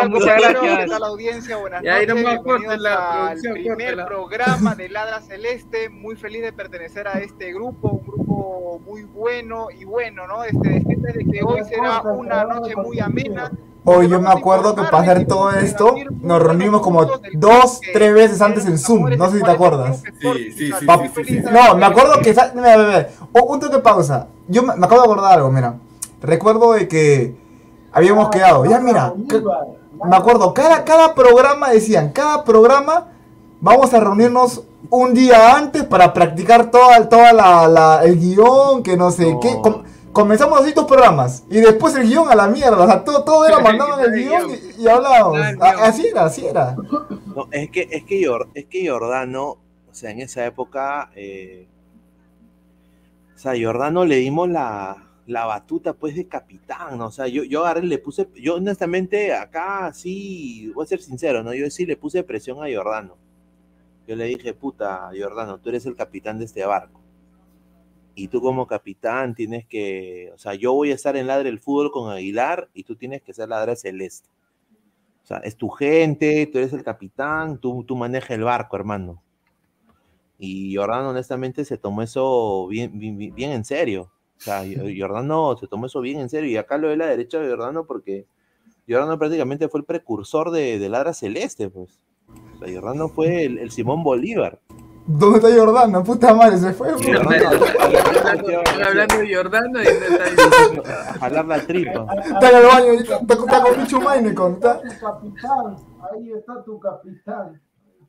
Muchas 0.07 0.35
gracias. 0.37 0.79
¿Qué 0.79 0.85
tal 0.87 1.03
audiencia? 1.03 1.57
Buenas 1.57 1.81
noches. 1.83 2.07
nomás 2.07 2.23
Bienvenidos 2.23 2.43
córtela, 2.45 3.27
al 3.29 3.39
primer 3.39 3.67
córtela. 3.69 4.05
programa 4.05 4.75
de 4.75 4.89
Ladra 4.89 5.21
Celeste. 5.21 5.89
Muy 5.89 6.15
feliz 6.15 6.43
de 6.43 6.53
pertenecer 6.53 7.07
a 7.07 7.13
este 7.13 7.51
grupo, 7.53 7.89
un 7.89 8.05
grupo 8.05 8.81
muy 8.85 9.03
bueno 9.03 9.67
y 9.75 9.83
bueno, 9.85 10.27
¿no? 10.27 10.43
Este, 10.43 10.69
decirles 10.69 11.13
de 11.15 11.25
que 11.25 11.39
hoy 11.43 11.63
será 11.67 12.01
una 12.03 12.43
noche 12.43 12.75
muy 12.75 12.99
amena. 12.99 13.51
Hoy 13.87 14.07
yo 14.07 14.21
me 14.21 14.29
acuerdo 14.29 14.75
que 14.75 14.83
para 14.83 14.99
hacer 14.99 15.25
todo 15.25 15.51
esto 15.51 15.95
nos 16.21 16.41
reunimos 16.41 16.81
como 16.81 17.05
dos, 17.33 17.81
tres 17.93 18.13
veces 18.13 18.41
antes 18.41 18.65
en 18.67 18.77
Zoom. 18.77 19.09
No 19.17 19.31
sé 19.31 19.39
si 19.39 19.43
te 19.43 19.49
acuerdas. 19.51 20.03
Sí, 20.21 20.51
sí, 20.51 20.71
sí. 20.79 20.85
Pa- 20.85 20.99
sí, 20.99 21.09
sí, 21.15 21.23
sí. 21.25 21.43
No, 21.51 21.75
me 21.75 21.85
acuerdo 21.87 22.19
que. 22.21 22.29
Mira, 22.31 22.51
mira, 22.53 22.77
mira. 22.77 23.09
Un 23.31 23.59
toque 23.59 23.75
de 23.77 23.81
pausa. 23.81 24.27
Yo 24.47 24.61
me, 24.61 24.75
me 24.75 24.85
acabo 24.85 25.01
de 25.01 25.05
acordar 25.07 25.33
algo, 25.33 25.51
mira. 25.51 25.75
Recuerdo 26.25 26.73
de 26.73 26.87
que 26.87 27.35
habíamos 27.91 28.29
quedado. 28.29 28.65
Ya, 28.65 28.79
mira. 28.79 29.13
me 30.05 30.15
acuerdo, 30.15 30.53
cada, 30.53 30.83
cada 30.83 31.15
programa 31.15 31.69
decían, 31.71 32.11
cada 32.11 32.43
programa 32.43 33.07
vamos 33.61 33.93
a 33.93 33.99
reunirnos 33.99 34.63
un 34.89 35.13
día 35.13 35.55
antes 35.55 35.83
para 35.83 36.13
practicar 36.13 36.69
toda, 36.69 37.07
toda 37.09 37.33
la, 37.33 37.67
la- 37.67 38.01
el 38.03 38.19
guion, 38.19 38.83
que 38.83 38.97
no 38.97 39.09
sé 39.11 39.35
qué. 39.41 39.55
Com- 39.61 39.83
comenzamos 40.11 40.61
así 40.61 40.71
dos 40.71 40.85
programas 40.85 41.43
y 41.49 41.59
después 41.59 41.93
el 41.95 42.07
guion 42.07 42.29
a 42.29 42.35
la 42.35 42.47
mierda. 42.47 42.83
O 42.83 42.85
sea, 42.87 43.03
todo, 43.03 43.23
todo 43.23 43.45
era 43.45 43.59
mandaban 43.59 43.99
el 44.01 44.11
guion 44.23 44.51
y, 44.77 44.83
y 44.83 44.87
hablábamos. 44.87 45.39
Así 45.59 46.07
era, 46.07 46.25
así 46.25 46.45
era. 46.45 46.75
No, 47.35 47.47
es 47.51 47.69
que, 47.71 47.87
es 47.91 48.03
que, 48.03 48.25
es 48.53 48.65
que 48.65 48.89
Jordano, 48.89 49.43
o 49.49 49.57
sea, 49.93 50.11
en 50.11 50.21
esa 50.21 50.45
época, 50.45 51.09
eh, 51.15 51.67
o 53.35 53.37
sea, 53.39 53.53
Jordano 53.61 54.05
le 54.05 54.17
dimos 54.17 54.47
la, 54.49 54.95
la 55.27 55.45
batuta, 55.45 55.93
pues, 55.93 56.15
de 56.15 56.27
capitán, 56.27 56.97
¿no? 56.97 57.07
O 57.07 57.11
sea, 57.11 57.27
yo, 57.27 57.43
yo 57.43 57.65
le 57.75 57.97
puse, 57.99 58.29
yo 58.35 58.55
honestamente, 58.55 59.33
acá 59.33 59.91
sí, 59.93 60.71
voy 60.75 60.83
a 60.83 60.87
ser 60.87 61.01
sincero, 61.01 61.43
¿no? 61.43 61.53
Yo 61.53 61.69
sí 61.69 61.85
le 61.85 61.97
puse 61.97 62.23
presión 62.23 62.57
a 62.63 62.73
Jordano. 62.75 63.17
Yo 64.07 64.15
le 64.15 64.25
dije, 64.25 64.53
puta, 64.53 65.09
Jordano, 65.19 65.59
tú 65.59 65.69
eres 65.69 65.85
el 65.85 65.95
capitán 65.95 66.39
de 66.39 66.45
este 66.45 66.65
barco. 66.65 67.01
Y 68.15 68.29
tú 68.29 68.39
como 68.41 68.65
capitán 68.65 69.35
tienes 69.35 69.65
que, 69.67 70.31
o 70.33 70.37
sea, 70.37 70.53
yo 70.55 70.73
voy 70.73 70.91
a 70.91 70.95
estar 70.95 71.17
en 71.17 71.27
Ladre 71.27 71.49
el 71.49 71.59
Fútbol 71.59 71.91
con 71.91 72.09
Aguilar 72.11 72.69
y 72.73 72.83
tú 72.83 72.95
tienes 72.95 73.21
que 73.21 73.33
ser 73.33 73.49
Ladra 73.49 73.75
Celeste. 73.75 74.29
O 75.23 75.27
sea, 75.27 75.37
es 75.39 75.57
tu 75.57 75.69
gente, 75.69 76.47
tú 76.47 76.59
eres 76.59 76.71
el 76.73 76.83
capitán, 76.83 77.57
tú, 77.59 77.83
tú 77.83 77.95
manejas 77.95 78.31
el 78.31 78.43
barco, 78.43 78.75
hermano. 78.77 79.21
Y 80.37 80.75
Jordano, 80.75 81.09
honestamente, 81.09 81.63
se 81.65 81.77
tomó 81.77 82.01
eso 82.01 82.67
bien, 82.67 82.97
bien- 82.99 83.17
bien 83.33 83.51
en 83.51 83.65
serio. 83.65 84.11
O 84.37 84.41
sea, 84.41 84.63
Jordano 84.97 85.57
se 85.57 85.67
tomó 85.67 85.85
eso 85.85 86.01
bien 86.01 86.19
en 86.19 86.29
serio. 86.29 86.49
Y 86.49 86.57
acá 86.57 86.77
lo 86.77 86.89
de 86.89 86.97
la 86.97 87.07
derecha 87.07 87.39
de 87.39 87.49
Jordano 87.49 87.85
porque 87.85 88.25
Jordano 88.87 89.17
prácticamente 89.17 89.69
fue 89.69 89.79
el 89.79 89.85
precursor 89.85 90.51
de, 90.51 90.79
de 90.79 90.89
Ladra 90.89 91.13
Celeste, 91.13 91.69
pues. 91.69 91.99
O 92.55 92.59
sea, 92.59 92.73
Jordano 92.73 93.09
fue 93.09 93.45
el, 93.45 93.57
el 93.57 93.71
Simón 93.71 94.03
Bolívar. 94.03 94.59
¿Dónde 95.07 95.37
está 95.37 95.55
Jordano? 95.55 96.03
Puta 96.03 96.33
madre, 96.33 96.57
se 96.57 96.73
fue. 96.73 96.89
Están 96.89 97.15
hablando 98.83 99.17
de 99.17 99.35
Jordano 99.35 99.81
y 99.81 99.85
no 99.85 99.91
está 99.91 101.19
jalar 101.19 101.45
la 101.45 101.59
tripa. 101.61 102.07
Está 102.23 102.49
en 102.49 102.57
el 102.57 102.63
baño, 102.65 102.91
está, 102.93 103.37
con 103.37 103.47
Pichu 103.75 104.01
Mainecon, 104.01 104.53
está. 104.53 104.81
Tu 104.81 104.87
capitán, 104.99 105.75
ahí 106.11 106.31
está 106.33 106.63
tu 106.63 106.79
capitán. 106.79 107.61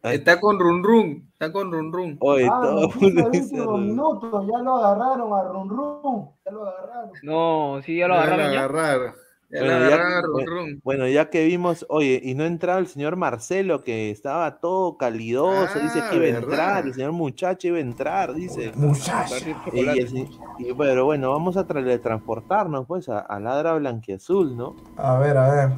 Está 0.02 0.40
con 0.40 0.58
Run 0.58 0.82
Run. 0.84 1.28
Está 1.32 1.52
con 1.52 1.70
Run 1.72 1.92
Run. 1.92 2.16
Oye, 2.20 2.46
Ah, 2.50 2.60
todo 2.62 2.76
el 2.78 2.80
noticia 2.82 3.06
mundo 3.08 3.22
de 3.22 3.30
dice, 3.30 3.60
último 3.60 3.78
minuto, 3.78 4.46
ya 4.50 4.58
lo 4.58 4.76
agarraron 4.76 5.32
a 5.32 5.42
Run 5.44 5.68
Run, 5.68 6.28
ya 6.44 6.50
lo 6.52 6.66
agarraron. 6.68 7.10
No, 7.22 7.80
sí, 7.82 7.96
ya 7.96 8.08
lo 8.08 8.14
Ya 8.14 8.20
lo 8.20 8.26
agarraron 8.26 8.52
ya. 8.52 8.58
agarraron. 8.60 9.14
Ya 9.48 9.60
Bueno, 9.60 9.78
la 9.78 9.88
ya, 9.88 9.94
agarraron, 9.94 10.32
bueno, 10.32 10.50
Run. 10.50 10.80
bueno, 10.82 11.06
ya 11.06 11.30
que 11.30 11.44
vimos, 11.46 11.86
oye, 11.88 12.20
y 12.22 12.34
no 12.34 12.44
entraba 12.44 12.80
el 12.80 12.88
señor 12.88 13.14
Marcelo, 13.14 13.84
que 13.84 14.10
estaba 14.10 14.58
todo 14.58 14.96
calidoso, 14.96 15.78
dice 15.78 16.00
Ah, 16.02 16.10
que 16.10 16.16
iba 16.16 16.24
a 16.24 16.28
¿verdad? 16.32 16.42
entrar, 16.50 16.86
el 16.86 16.94
señor 16.94 17.12
muchacho 17.12 17.68
iba 17.68 17.76
a 17.76 17.80
entrar, 17.80 18.34
dice. 18.34 18.72
Muchacho. 18.74 19.34
Y, 19.72 19.88
y- 20.00 20.28
y 20.58 20.72
bueno, 20.72 21.04
bueno, 21.04 21.30
vamos 21.30 21.56
a 21.56 21.64
transportarnos 21.66 22.86
pues 22.88 23.08
a, 23.08 23.20
a 23.20 23.38
Ladra 23.38 23.74
Blanquiazul, 23.74 24.56
¿no? 24.56 24.74
A 24.96 25.16
ver, 25.18 25.36
a 25.36 25.50
ver. 25.54 25.68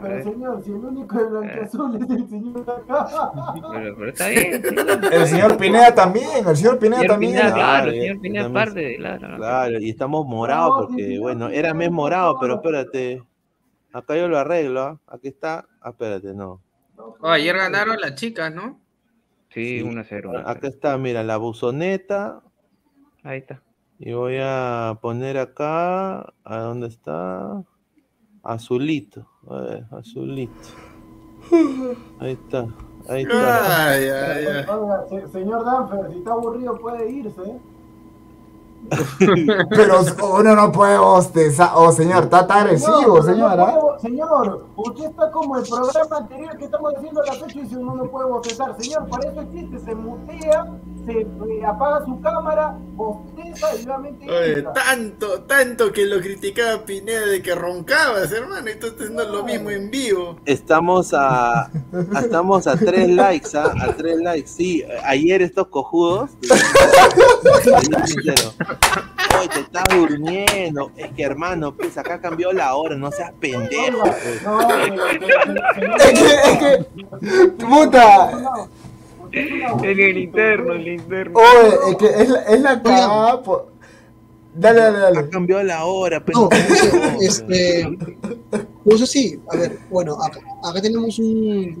Pero 0.00 0.22
señor, 0.24 0.62
si 0.62 0.70
el 0.70 0.76
único 0.76 1.18
de 1.18 1.24
blanqueazul 1.26 1.96
es 1.96 2.10
el 2.10 2.28
señor 2.28 2.60
acá. 2.70 3.06
Pero, 3.72 3.96
pero 3.96 4.08
está 4.08 4.28
bien. 4.28 4.62
sí. 4.62 4.68
El 5.12 5.26
señor 5.26 5.56
Pineda 5.56 5.94
también, 5.94 6.46
el 6.46 6.56
señor 6.56 6.78
Pineda 6.78 6.98
Señor 7.00 7.12
también. 7.12 7.32
Pineda, 7.32 7.54
claro, 7.54 7.86
ya- 7.92 8.00
señor 8.00 8.20
Pineda 8.20 8.52
parte 8.52 8.80
de 8.80 8.98
la. 8.98 9.18
Claro, 9.18 9.78
y 9.78 9.90
estamos 9.90 10.26
morados 10.26 10.68
No, 10.82 10.86
porque, 10.88 11.04
sí, 11.06 11.18
bueno, 11.18 11.48
era 11.48 11.74
mes 11.74 11.90
morado, 11.90 12.38
pero 12.40 12.54
espérate, 12.56 13.22
acá 13.92 14.16
yo 14.16 14.28
lo 14.28 14.38
arreglo, 14.38 14.80
¿ah? 14.82 15.00
aquí 15.08 15.28
está, 15.28 15.66
ah, 15.80 15.90
espérate, 15.90 16.34
no. 16.34 16.60
Oh, 16.96 17.28
ayer 17.28 17.56
ganaron 17.56 18.00
las 18.00 18.14
chicas, 18.14 18.52
¿no? 18.54 18.80
Sí, 19.50 19.78
Sí. 19.78 19.82
1 19.82 20.00
a 20.00 20.04
0. 20.04 20.32
Acá 20.46 20.68
está, 20.68 20.96
mira, 20.98 21.22
la 21.22 21.36
buzoneta, 21.36 22.40
Ahí 23.22 23.38
está. 23.38 23.62
Y 23.98 24.12
voy 24.12 24.36
a 24.42 24.98
poner 25.00 25.38
acá, 25.38 26.34
¿a 26.44 26.58
dónde 26.58 26.88
está? 26.88 27.62
Azulito. 28.44 29.26
A 29.48 29.54
ver, 29.60 29.86
azulito. 29.90 30.52
Ahí 32.20 32.32
está, 32.32 32.66
ahí 33.08 33.22
está. 33.22 33.90
Ay, 33.92 34.04
ay, 34.08 34.46
ay. 34.46 34.64
Oiga, 34.68 35.04
se- 35.08 35.28
señor 35.28 35.64
Danfer, 35.64 36.10
si 36.12 36.18
está 36.18 36.32
aburrido 36.32 36.78
puede 36.78 37.10
irse. 37.10 37.42
¿eh? 37.42 37.58
Pero 39.70 40.00
uno 40.40 40.54
no 40.54 40.70
puede 40.72 40.98
bostezar. 40.98 41.70
Oh, 41.74 41.90
señor, 41.90 42.24
está 42.24 42.46
tan 42.46 42.66
agresivo, 42.66 43.16
no 43.16 43.22
señora. 43.22 43.80
puede- 43.80 43.98
señor, 44.00 44.66
usted 44.76 45.04
está 45.06 45.30
como 45.30 45.56
el 45.56 45.62
programa 45.66 46.16
anterior 46.18 46.56
que 46.58 46.64
estamos 46.66 46.94
haciendo 46.94 47.22
a 47.22 47.26
las 47.26 47.42
8 47.42 47.58
y 47.58 47.62
dice 47.62 47.76
uno 47.78 47.94
no 47.94 48.04
puede 48.10 48.28
bostezar. 48.28 48.76
Señor, 48.78 49.08
para 49.08 49.30
eso 49.30 49.40
existe, 49.40 49.78
se 49.78 49.94
mutea, 49.94 50.66
se 51.06 51.20
eh, 51.20 51.64
apaga 51.66 52.04
su 52.04 52.20
cámara, 52.20 52.76
bosteza 52.94 53.74
y 53.76 53.84
nuevamente 53.84 54.30
Oye, 54.30 54.62
tanto, 54.74 55.42
tanto 55.42 55.92
que 55.92 56.04
lo 56.06 56.20
criticaba 56.20 56.84
Pineda 56.84 57.26
de 57.26 57.42
que 57.42 57.54
roncabas, 57.54 58.30
hermano, 58.32 58.70
y 58.70 58.74
tú 58.78 58.86
estás 58.88 59.02
haciendo 59.08 59.24
lo 59.28 59.44
mismo 59.44 59.70
en 59.70 59.90
vivo. 59.90 60.36
Estamos 60.46 61.12
a, 61.14 61.62
a- 61.62 61.70
estamos 62.20 62.66
a 62.66 62.76
tres 62.76 63.08
likes, 63.10 63.50
¿ah? 63.56 63.72
A 63.80 63.92
tres 63.94 64.16
likes. 64.18 64.48
Sí, 64.48 64.84
ayer 65.04 65.42
estos 65.42 65.66
cojudos. 65.68 66.30
Oye, 69.38 69.48
te 69.48 69.60
estás 69.60 69.84
durmiendo. 69.90 70.90
Es 70.96 71.12
que 71.12 71.22
hermano, 71.24 71.74
pues 71.74 71.96
acá 71.98 72.20
cambió 72.20 72.52
la 72.52 72.74
hora, 72.76 72.94
no 72.96 73.10
seas 73.10 73.32
pendejo. 73.40 74.02
pues. 74.02 74.42
No, 74.44 74.58
pero- 74.68 75.04
pero- 75.20 75.96
Es 75.96 76.12
que, 76.18 76.34
es 76.34 76.58
que, 76.58 77.46
puta. 77.58 78.30
En 79.32 80.00
el 80.00 80.18
interno, 80.18 80.74
en 80.74 80.80
el 80.80 80.88
interno. 80.88 81.38
Oye, 81.38 81.74
es 81.90 81.96
que 81.96 82.06
es 82.22 82.28
la, 82.28 82.42
es 82.42 82.60
la 82.60 82.82
cagada. 82.82 83.42
por- 83.42 83.72
Dale, 84.56 84.80
dale, 84.82 84.98
dale. 84.98 85.18
Ha 85.18 85.28
cambiado 85.30 85.62
la 85.64 85.84
hora, 85.84 86.24
pero. 86.24 86.48
No, 86.94 87.20
este, 87.20 87.84
no 88.84 88.96
sé 88.98 89.06
si, 89.06 89.40
a 89.50 89.56
ver, 89.56 89.78
bueno, 89.90 90.16
acá, 90.22 90.38
acá 90.62 90.80
tenemos 90.80 91.18
un 91.18 91.26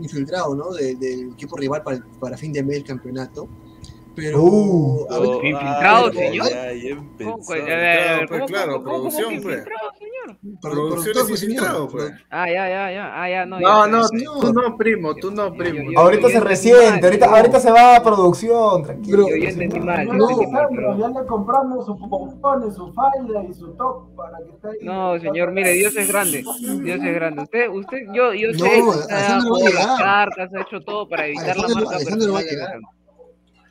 infiltrado, 0.02 0.54
¿no? 0.54 0.70
De- 0.72 0.94
del 0.96 1.30
equipo 1.32 1.56
rival 1.56 1.82
para, 1.82 2.00
para 2.18 2.36
fin 2.36 2.52
de 2.52 2.62
mes 2.62 2.76
del 2.76 2.84
campeonato. 2.84 3.46
Pero. 4.16 4.42
Uh. 4.42 5.06
a 5.10 5.18
ver, 5.18 5.28
Oh, 5.28 5.42
¿Infiltrado, 5.42 6.10
pero- 6.12 6.28
señor? 6.28 6.46
¿Cómo, 7.18 7.52
a 7.52 7.56
ver, 7.56 8.28
¿cómo, 8.28 8.46
claro, 8.46 8.72
cómo, 8.74 8.84
producción, 8.84 9.24
pues. 9.42 9.58
infiltrado, 9.58 9.90
señor? 9.98 10.60
Producción 10.60 11.16
es 11.18 11.24
pues, 11.28 11.40
señor. 11.40 11.52
infiltrado, 11.54 11.88
pues. 11.88 12.12
Ah, 12.30 12.46
ya, 12.46 12.68
ya, 12.68 12.92
ya. 12.92 13.22
Ah, 13.22 13.28
ya, 13.30 13.46
no. 13.46 13.60
No, 13.60 13.86
ya, 13.86 13.90
no, 13.90 14.02
ya. 14.02 14.40
tú 14.40 14.52
no, 14.52 14.76
primo, 14.76 15.14
tú 15.16 15.30
no, 15.30 15.52
primo. 15.54 15.90
yo- 15.90 15.98
Ahorita 15.98 16.22
yo 16.22 16.28
se 16.28 16.40
resiente, 16.40 17.06
ahorita, 17.06 17.26
yo- 17.26 17.34
ahorita 17.36 17.60
se 17.60 17.70
va 17.72 17.96
a 17.96 18.02
producción, 18.02 18.82
tranquilo. 18.84 19.28
Yo, 19.28 19.36
yo 19.36 19.48
entendí 19.48 19.80
mal. 19.80 20.06
yo 20.06 20.12
No, 20.14 20.26
Sandro, 20.28 20.98
ya 20.98 21.08
le 21.08 21.26
compramos 21.26 21.84
sus 21.86 21.96
pompones, 22.08 22.74
su 22.74 22.92
falda 22.92 23.44
y 23.48 23.54
su 23.54 23.72
top 23.74 24.14
para 24.16 24.38
que 24.38 24.52
esté 24.54 24.68
ahí. 24.68 24.76
No, 24.82 25.18
señor, 25.18 25.50
mire, 25.52 25.72
Dios 25.72 25.96
es 25.96 26.08
grande. 26.08 26.44
Dios 26.82 27.00
es 27.02 27.14
grande. 27.14 27.42
Usted, 27.42 27.68
usted, 27.68 27.98
yo, 28.12 28.32
yo 28.32 28.52
No, 28.52 28.58
sé 28.58 28.80
ha 29.10 29.40
jugado 29.40 29.74
las 29.74 29.98
cartas, 29.98 30.50
ha 30.54 30.60
hecho 30.60 30.80
todo 30.82 31.08
para 31.08 31.26
evitar 31.26 31.56
la 31.56 31.68
marca 31.68 31.98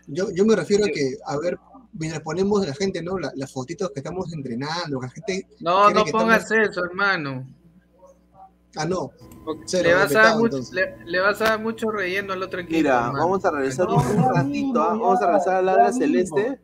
Yo, 0.08 0.30
yo 0.32 0.46
me 0.46 0.56
refiero 0.56 0.86
a 0.86 0.88
que, 0.88 1.18
a 1.26 1.38
ver, 1.38 1.58
mientras 1.94 2.22
ponemos 2.24 2.62
de 2.62 2.68
la 2.68 2.74
gente, 2.76 3.02
¿no? 3.02 3.18
La- 3.18 3.32
las 3.36 3.52
fotitos 3.52 3.92
que 3.92 4.00
estamos 4.00 4.32
entrenando, 4.34 5.00
que 5.00 5.06
la 5.08 5.12
gente. 5.12 5.48
No, 5.60 5.90
no 5.90 6.06
pongas 6.06 6.44
estamos- 6.44 6.70
eso, 6.70 6.84
hermano. 6.86 7.48
Ah, 8.76 8.86
no. 8.86 9.12
Cero, 9.66 9.90
le, 9.90 9.94
vas 9.96 10.16
a 10.16 10.22
mucho, 10.38 10.60
le, 10.72 11.06
le 11.06 11.20
vas 11.20 11.42
a 11.42 11.44
dar 11.46 11.60
mucho 11.62 11.92
relleno 11.92 12.34
al 12.34 12.42
otro 12.42 12.62
equipo. 12.62 12.78
Mira, 12.78 12.96
hermano. 13.08 13.20
vamos 13.20 13.46
a 13.46 13.52
No, 13.52 13.96
un 14.10 14.36
ratito, 14.36 14.82
¿ah? 14.82 14.88
vamos 14.88 15.22
a 15.22 15.26
a 15.36 15.46
ya 15.58 15.62
Ladra 15.62 15.86
mismo. 15.92 16.00
Celeste, 16.00 16.60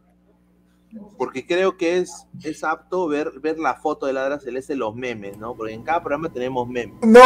porque 1.18 1.46
creo 1.46 1.78
que 1.78 1.98
es, 1.98 2.26
es 2.44 2.64
apto 2.64 3.08
ver, 3.08 3.32
ver 3.42 3.60
la 3.60 3.76
foto 3.76 4.06
de 4.06 4.14
Ladra 4.14 4.40
Celeste, 4.40 4.76
los 4.76 4.96
memes, 4.96 5.38
¿no? 5.38 5.54
Porque 5.56 5.74
en 5.74 5.84
cada 5.84 6.02
programa 6.02 6.30
tenemos 6.32 6.68
memes. 6.68 6.96
No, 7.02 7.20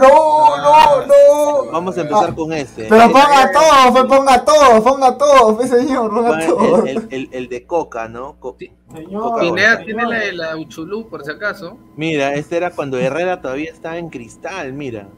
no, 0.00 0.56
no, 0.56 1.06
no. 1.06 1.70
Vamos 1.72 1.96
a 1.96 2.00
empezar 2.00 2.34
con 2.34 2.52
este. 2.52 2.86
Pero 2.88 3.04
ponga 3.12 3.52
todo, 3.52 3.92
pues 3.92 4.04
ponga 4.04 4.44
todo, 4.44 4.82
ponga 4.82 5.18
todo, 5.18 5.56
pues 5.56 5.70
señor, 5.70 6.10
ponga 6.10 6.28
bueno, 6.28 6.54
todo. 6.54 6.84
el, 6.86 6.88
el- 6.98 7.08
el- 7.10 7.28
el 7.32 7.48
de 7.48 7.66
Coca, 7.66 8.08
¿no? 8.08 8.36
Co- 8.40 8.56
Señor, 8.58 9.22
Coca 9.22 9.40
Pineda 9.42 9.84
tiene 9.84 10.06
la 10.06 10.18
de 10.18 10.32
la 10.32 10.56
Uchulú, 10.56 11.08
por 11.08 11.24
si 11.24 11.30
acaso. 11.30 11.76
Mira, 11.96 12.34
este 12.34 12.56
era 12.56 12.70
cuando 12.70 12.98
Herrera 12.98 13.40
todavía 13.40 13.70
estaba 13.70 13.98
en 13.98 14.08
cristal, 14.08 14.72
mira. 14.72 15.08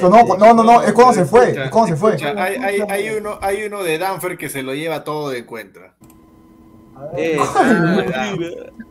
No, 0.00 0.08
no, 0.08 0.36
no, 0.36 0.54
no, 0.54 0.62
no, 0.62 0.82
es 0.82 0.92
cuando 0.92 1.14
se 1.14 1.24
fue, 1.24 1.50
es 1.50 1.70
cuando 1.70 1.88
se 1.88 1.96
fue. 1.96 2.16
Hay, 2.36 2.56
hay, 2.56 2.80
hay 2.88 3.10
uno, 3.10 3.38
hay 3.40 3.64
uno 3.64 3.82
de 3.82 3.98
Danfer 3.98 4.36
que 4.38 4.48
se 4.48 4.62
lo 4.62 4.72
lleva 4.74 5.02
todo 5.04 5.30
de 5.30 5.38
encuentra. 5.38 5.94
Eh, 7.16 7.38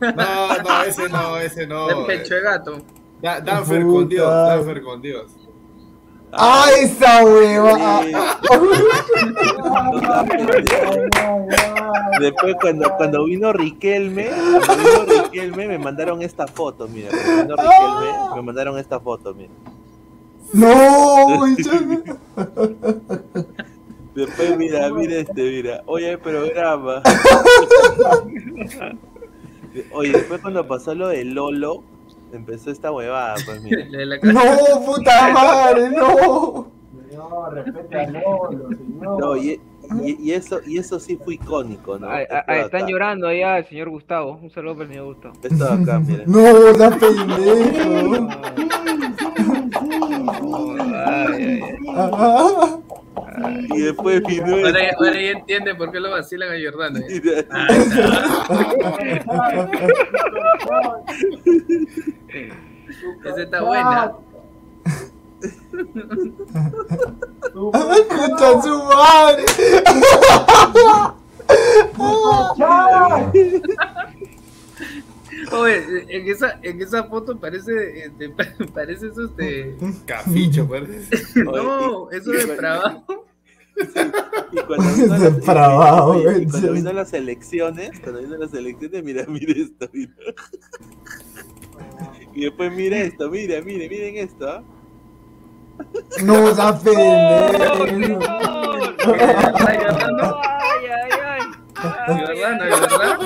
No, 0.00 0.62
no, 0.62 0.82
ese 0.84 1.08
no, 1.08 1.36
ese 1.38 1.66
no. 1.66 1.86
De 1.88 1.94
pecho 2.06 2.34
de 2.34 2.40
gato. 2.42 2.78
Da- 3.22 3.40
Danfer 3.40 3.82
con 3.82 4.08
Dios. 4.08 4.30
Danfer 4.30 4.82
con 4.82 5.02
Dios. 5.02 5.32
¡Ay, 6.30 6.84
esa 6.84 7.24
hueva! 7.24 8.02
Después 12.20 12.56
cuando, 12.60 12.90
cuando 12.96 13.24
vino 13.24 13.52
Riquelme, 13.52 14.28
cuando 14.66 15.04
vino 15.06 15.22
Riquelme 15.24 15.68
me 15.68 15.78
mandaron 15.78 16.22
esta 16.22 16.46
foto, 16.46 16.86
mira. 16.88 17.08
Cuando 17.10 17.56
vino 17.56 17.70
Riquelme 17.70 18.36
me 18.36 18.42
mandaron 18.42 18.78
esta 18.78 19.00
foto, 19.00 19.34
mira. 19.34 19.50
No, 20.52 21.46
Después 24.18 24.56
mira, 24.58 24.90
mira 24.90 25.16
este, 25.16 25.42
mira. 25.42 25.82
Oye, 25.86 26.10
el 26.12 26.18
programa. 26.18 27.02
Oye, 29.92 30.10
después 30.12 30.40
cuando 30.40 30.66
pasó 30.66 30.92
lo 30.94 31.06
de 31.08 31.24
Lolo, 31.24 31.84
empezó 32.32 32.70
esta 32.72 32.90
huevada, 32.90 33.36
pues 33.46 33.62
mira. 33.62 33.84
No, 34.22 34.40
puta 34.84 35.32
madre, 35.32 35.90
no. 35.90 36.68
Señor, 37.08 37.54
respete 37.54 38.00
a 38.00 38.10
Lolo, 38.10 38.68
señor. 38.70 39.20
No, 39.20 39.36
y, 39.36 39.60
y- 40.02 40.16
y 40.20 40.32
eso, 40.32 40.60
y 40.66 40.78
eso 40.78 40.98
sí 40.98 41.16
fue 41.22 41.34
icónico, 41.34 41.96
¿no? 41.98 42.08
Ah, 42.10 42.20
ah, 42.30 42.44
ah, 42.46 42.54
de 42.54 42.60
están 42.62 42.86
llorando 42.88 43.28
allá 43.28 43.58
el 43.58 43.66
señor 43.68 43.88
Gustavo. 43.90 44.38
Un 44.42 44.50
saludo 44.50 44.74
para 44.74 44.84
el 44.86 44.90
señor 44.90 45.06
Gustavo. 45.14 45.34
Esto 45.42 45.64
de 45.76 45.82
acá, 45.82 45.98
mira. 46.00 46.24
No, 46.26 46.72
la 46.76 46.90
pendejo. 46.90 48.28
Ay, 50.90 51.42
ay, 51.44 51.60
ay. 51.96 52.70
Ah, 53.42 53.50
Y 53.74 53.80
después 53.82 54.22
vino 54.26 54.46
Ahora, 54.46 54.70
ya- 54.72 54.78
este. 54.88 54.96
ahora 54.96 55.20
ya 55.22 55.30
entiende 55.30 55.74
por 55.74 55.90
qué 55.92 56.00
lo 56.00 56.10
vacilan 56.10 56.50
a 56.50 56.54
Jordano. 56.62 57.00
Mira. 57.08 57.44
Esa 63.24 63.42
está 63.42 63.62
buena. 63.62 64.12
Escucha 67.98 68.62
su 68.62 68.84
madre. 68.84 69.44
Oye, 75.52 76.04
en 76.08 76.28
esa, 76.28 76.58
en 76.62 76.82
esa 76.82 77.04
foto 77.04 77.38
parece, 77.38 78.06
este, 78.06 78.28
parece 78.74 79.06
eso 79.08 79.28
de... 79.28 79.76
Caficho, 80.04 80.68
parece. 80.68 81.42
No, 81.44 82.10
eso 82.10 82.30
de 82.32 82.44
trabajo. 82.56 83.24
Y 84.52 84.56
cuando 84.66 84.94
vino 84.94 85.06
las, 85.08 85.20
Depravado, 85.20 86.06
oye, 86.12 86.20
y 86.20 86.24
güey. 86.24 86.46
cuando 86.46 86.72
vino 86.72 86.92
las 86.92 87.12
elecciones, 87.12 88.00
cuando 88.00 88.20
vino 88.20 88.36
las 88.36 88.52
elecciones, 88.54 89.04
mira, 89.04 89.24
mira 89.28 89.52
esto, 89.56 89.88
mira. 89.92 90.12
Y 92.34 92.42
después 92.42 92.72
mira 92.72 92.98
esto, 92.98 93.28
mira, 93.30 93.60
mire, 93.62 93.88
miren 93.88 94.16
esto, 94.18 94.48
¿ah? 94.48 94.62
No, 96.22 96.50
la 96.54 96.78
pendejo. 96.78 98.20
Ay, 99.66 99.78
ay, 100.86 101.10
ay. 101.24 101.40
Jordano, 102.06 102.64
¿verdad? 102.64 103.18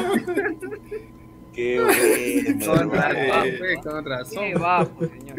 Qué 1.52 1.80
bueno. 2.64 2.66
Con 2.66 2.90
razón, 2.90 3.48
pues, 3.58 3.78
con 3.84 4.04
razón. 4.04 4.42
Qué 4.42 4.54
bajo, 4.54 5.00
señor. 5.06 5.36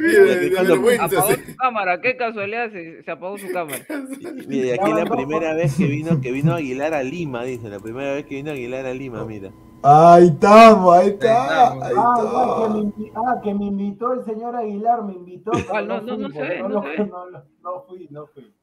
Apagó 0.99 1.31
sí. 1.33 1.41
su 1.45 1.55
cámara, 1.57 2.01
qué 2.01 2.15
casualidad 2.17 2.71
se, 2.71 3.03
se 3.03 3.11
apagó 3.11 3.37
su 3.37 3.51
cámara. 3.51 3.83
Mira, 4.47 4.67
y 4.67 4.71
aquí 4.71 4.91
la 4.93 5.05
primera 5.05 5.53
vez 5.53 5.75
que 5.75 5.85
vino, 5.85 6.21
que 6.21 6.31
vino 6.31 6.53
Aguilar 6.53 6.93
a 6.93 7.03
Lima, 7.03 7.43
dice, 7.43 7.69
la 7.69 7.79
primera 7.79 8.13
vez 8.13 8.25
que 8.25 8.35
vino 8.35 8.51
Aguilar 8.51 8.85
a 8.85 8.93
Lima, 8.93 9.25
mira. 9.25 9.51
Ahí 9.81 10.27
estamos, 10.27 10.95
ahí 10.95 11.09
está. 11.09 11.71
Ahí 11.71 11.93
Ah, 11.97 12.13
que 12.15 12.23
está. 12.23 12.69
me, 12.69 13.11
ah, 13.15 13.41
que 13.43 13.53
me 13.53 13.65
invitó 13.65 14.13
el 14.13 14.23
señor 14.23 14.55
Aguilar, 14.55 15.03
me 15.03 15.13
invitó. 15.13 15.51
Ah, 15.73 15.81
no, 15.81 15.99
no, 16.01 16.17
no 16.17 16.29
fui, 16.29 16.47
no, 16.57 16.69
no 16.69 16.81
no, 16.81 16.83
no, 17.05 17.05
no, 17.29 17.43
no 17.61 17.83
fui, 17.87 18.07
no 18.09 18.27
fui. 18.27 18.53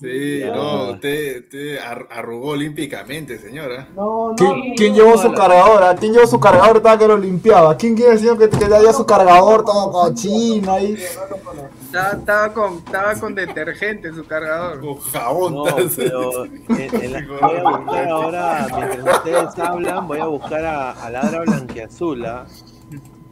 Sí, 0.00 0.38
Ya. 0.40 0.54
no, 0.54 0.90
usted, 0.92 1.40
usted 1.42 1.78
ar- 1.78 2.06
arrugó 2.12 2.50
olímpicamente, 2.50 3.36
señora. 3.36 3.88
No, 3.96 4.28
no. 4.28 4.34
¿Quién, 4.36 4.74
quién 4.76 4.94
llevó 4.94 5.18
su 5.18 5.32
cargador? 5.32 5.82
¿A 5.82 5.96
quién 5.96 6.12
llevó 6.12 6.24
su 6.28 6.38
cargador? 6.38 6.76
Estaba 6.76 6.96
que 6.96 7.08
lo 7.08 7.18
limpiaba. 7.18 7.76
¿Quién 7.76 7.96
quiere 7.96 8.12
decir 8.12 8.30
que, 8.38 8.48
que 8.48 8.68
le 8.68 8.92
su 8.92 9.04
cargador 9.04 9.64
todo 9.64 9.90
cochino 9.90 10.72
ahí? 10.72 10.92
Estaba, 10.92 12.10
estaba 12.12 12.52
con, 12.52 12.74
estaba 12.78 13.14
con 13.14 13.34
detergente 13.34 14.12
su 14.14 14.24
cargador. 14.24 14.80
Con 14.80 14.98
jabón. 15.00 15.54
No, 15.54 15.64
pero 15.96 16.44
en- 16.44 17.02
en 17.02 17.12
la- 17.12 17.26
voy 17.26 17.56
a 17.56 17.78
buscar 17.78 18.08
ahora, 18.08 18.66
mientras 18.76 19.16
ustedes 19.18 19.58
hablan, 19.58 20.06
voy 20.06 20.18
a 20.20 20.26
buscar 20.26 20.64
a, 20.64 20.92
a 20.92 21.10
Ladra 21.10 21.40
Blanqueazul, 21.40 22.24
¿ah? 22.24 22.46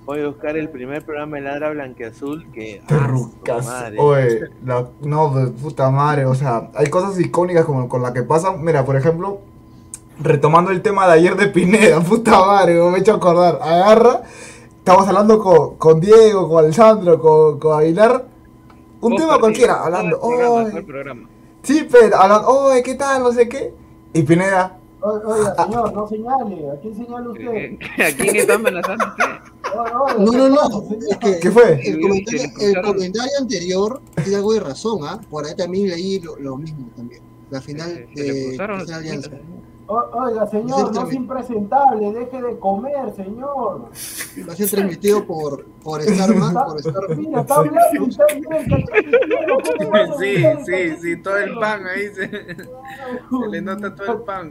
Voy 0.07 0.21
a 0.21 0.29
buscar 0.29 0.57
el 0.57 0.69
primer 0.69 1.05
programa 1.05 1.37
de 1.37 1.43
Ladra 1.43 1.71
Blanqueazul 1.71 2.53
que... 2.53 2.81
¡ah, 2.89 3.61
madre! 3.65 3.99
Oye, 3.99 4.41
la- 4.65 4.89
no, 5.03 5.35
de 5.35 5.49
puta 5.51 5.91
madre, 5.91 6.25
o 6.27 6.35
sea, 6.37 6.71
hay 6.75 6.87
cosas 6.87 7.19
icónicas 7.19 7.65
como 7.65 7.89
con 7.89 8.03
las 8.03 8.13
que 8.13 8.23
pasan. 8.23 8.63
Mira, 8.63 8.85
por 8.85 8.95
ejemplo, 8.95 9.41
retomando 10.21 10.71
el 10.71 10.81
tema 10.81 11.09
de 11.09 11.15
ayer 11.15 11.37
de 11.37 11.49
Pineda, 11.49 12.01
puta 12.09 12.39
madre, 12.39 12.75
me 12.75 12.99
he 12.99 13.01
hecho 13.01 13.15
acordar. 13.15 13.59
Agarra, 13.61 14.23
estamos 14.79 15.09
hablando 15.09 15.41
con, 15.41 15.77
con 15.77 15.99
Diego, 16.01 16.49
con 16.49 16.65
Alessandro, 16.65 17.21
con, 17.21 17.59
con 17.59 17.81
Aguilar. 17.81 18.27
Un 19.01 19.17
tema 19.17 19.27
partido, 19.27 19.41
cualquiera, 19.41 19.85
hablando. 19.85 20.21
Sí, 21.63 21.89
pero 21.91 22.17
hablando, 22.17 22.49
oye, 22.49 22.81
¿qué 22.85 22.95
tal? 22.95 23.25
No 23.25 23.33
sé 23.33 23.49
qué. 23.49 23.75
Y 24.13 24.23
Pineda, 24.23 24.79
Oiga, 25.07 25.55
señor, 25.65 25.93
no 25.93 26.09
señale. 26.09 26.71
¿A 26.71 26.81
quién 26.81 26.95
señala 26.95 27.29
usted? 27.31 27.47
Eh, 27.55 27.79
¿A 27.99 28.17
quién 28.17 28.37
está 28.37 28.55
amenazando 28.55 29.05
usted? 29.07 29.25
No, 30.19 30.33
no, 30.33 30.49
no. 30.49 30.89
Es 31.11 31.17
que 31.19 31.41
¿Qué 31.41 31.51
fue? 31.51 31.81
El 31.85 32.01
comentario, 32.01 32.51
el 32.61 32.83
comentario 32.83 33.33
anterior 33.41 34.01
tiene 34.23 34.37
algo 34.37 34.53
de 34.55 34.61
razón, 34.61 35.01
¿ah? 35.03 35.21
Por 35.29 35.45
ahí 35.45 35.55
también 35.55 35.89
leí 35.89 36.21
lo, 36.21 36.37
lo 36.37 36.57
mismo 36.57 36.89
también. 36.97 37.23
La 37.51 37.61
final 37.61 38.07
Se- 38.15 38.57
se 38.57 38.57
le 38.57 38.85
de 38.87 38.95
Alianza. 38.95 39.31
O- 39.89 40.03
Oiga, 40.15 40.47
señor, 40.49 40.93
no 40.93 41.07
es 41.09 41.15
impresentable. 41.15 42.13
Deje 42.13 42.43
de 42.43 42.59
comer, 42.59 43.15
señor. 43.15 43.91
Va 44.49 44.53
a 44.53 44.57
ser 44.57 44.69
transmitido 44.69 45.25
por, 45.25 45.65
por 45.85 46.01
Star 46.01 46.35
más, 46.35 46.53
por 46.55 46.79
Star 46.81 47.17
Mira, 47.17 47.41
está 47.43 47.55
hablando 47.57 48.07
está 48.09 48.25
bien 48.35 48.53
el 48.53 48.69
cachorro. 48.69 49.59
¿Cómo 49.79 49.91
va 49.93 50.01
a 50.01 50.19
Sí, 50.19 50.45
sí, 50.67 50.97
sí, 51.01 51.17
todo 51.23 51.37
el 51.39 51.55
pan 51.59 51.87
ahí 51.87 52.09
se, 52.15 52.29
se 52.29 53.49
le 53.49 53.63
nota 53.63 53.95
todo 53.95 54.13
el 54.15 54.23
pan. 54.23 54.51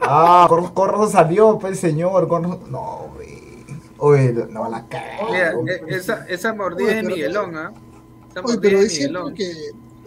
Ah, 0.00 0.46
con, 0.48 0.68
con 0.72 1.10
salió, 1.10 1.58
pues 1.58 1.78
señor. 1.80 2.28
Con... 2.28 2.42
No, 2.70 3.10
güey. 3.14 3.38
Oye, 3.98 4.32
no, 4.50 4.68
la 4.70 4.86
cara. 4.86 5.18
Mira, 5.30 5.52
e- 5.66 5.94
esa, 5.94 6.26
esa 6.28 6.54
mordida 6.54 6.94
de 6.94 7.02
Miguelón, 7.02 7.56
¿ah? 7.56 7.72
Esa 8.30 8.40
Oye, 8.40 8.54
mordida 8.54 8.60
pero 8.60 8.78
de 8.80 8.86
es 8.86 8.94
cierto 8.94 9.34
que 9.34 9.50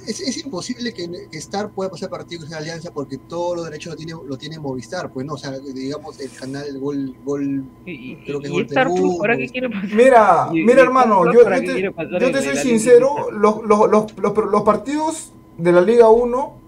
es, 0.08 0.20
es 0.20 0.44
imposible 0.44 0.94
que, 0.94 1.08
que 1.30 1.38
Star 1.38 1.70
pueda 1.70 1.90
pasar 1.92 2.10
partidos 2.10 2.48
en 2.48 2.56
Alianza 2.56 2.92
porque 2.92 3.18
todos 3.18 3.58
los 3.58 3.66
derechos 3.66 3.92
lo 3.92 3.98
tiene, 3.98 4.14
lo 4.26 4.38
tiene 4.38 4.58
Movistar, 4.60 5.12
pues 5.12 5.26
no, 5.26 5.34
o 5.34 5.38
sea, 5.38 5.52
digamos 5.60 6.20
el 6.20 6.32
canal 6.32 6.80
Gol, 6.80 7.16
Gol 7.24 7.64
creo 7.84 8.40
que 8.40 8.48
es 8.48 8.50
y 8.50 8.54
Gol 8.54 8.66
Star 8.66 8.88
Plus, 8.88 8.96
Perú, 9.00 9.18
¿para 9.20 9.38
qué 9.38 9.50
quiere 9.50 9.70
pasar? 9.70 9.90
Mira, 9.94 10.50
Y- 10.54 10.64
mira 10.64 10.80
y 10.82 10.86
hermano, 10.86 11.26
yo, 11.26 11.32
Plus, 11.32 11.44
¿para 11.44 11.58
yo 11.60 11.74
te, 11.74 11.82
yo 12.20 12.32
te 12.32 12.42
soy 12.42 12.58
sincero, 12.58 13.30
los, 13.32 13.62
los, 13.64 13.90
los, 13.92 14.18
los, 14.18 14.38
los 14.52 14.62
partidos 14.64 15.34
de 15.58 15.72
la 15.72 15.82
Liga 15.82 16.10
1, 16.10 16.61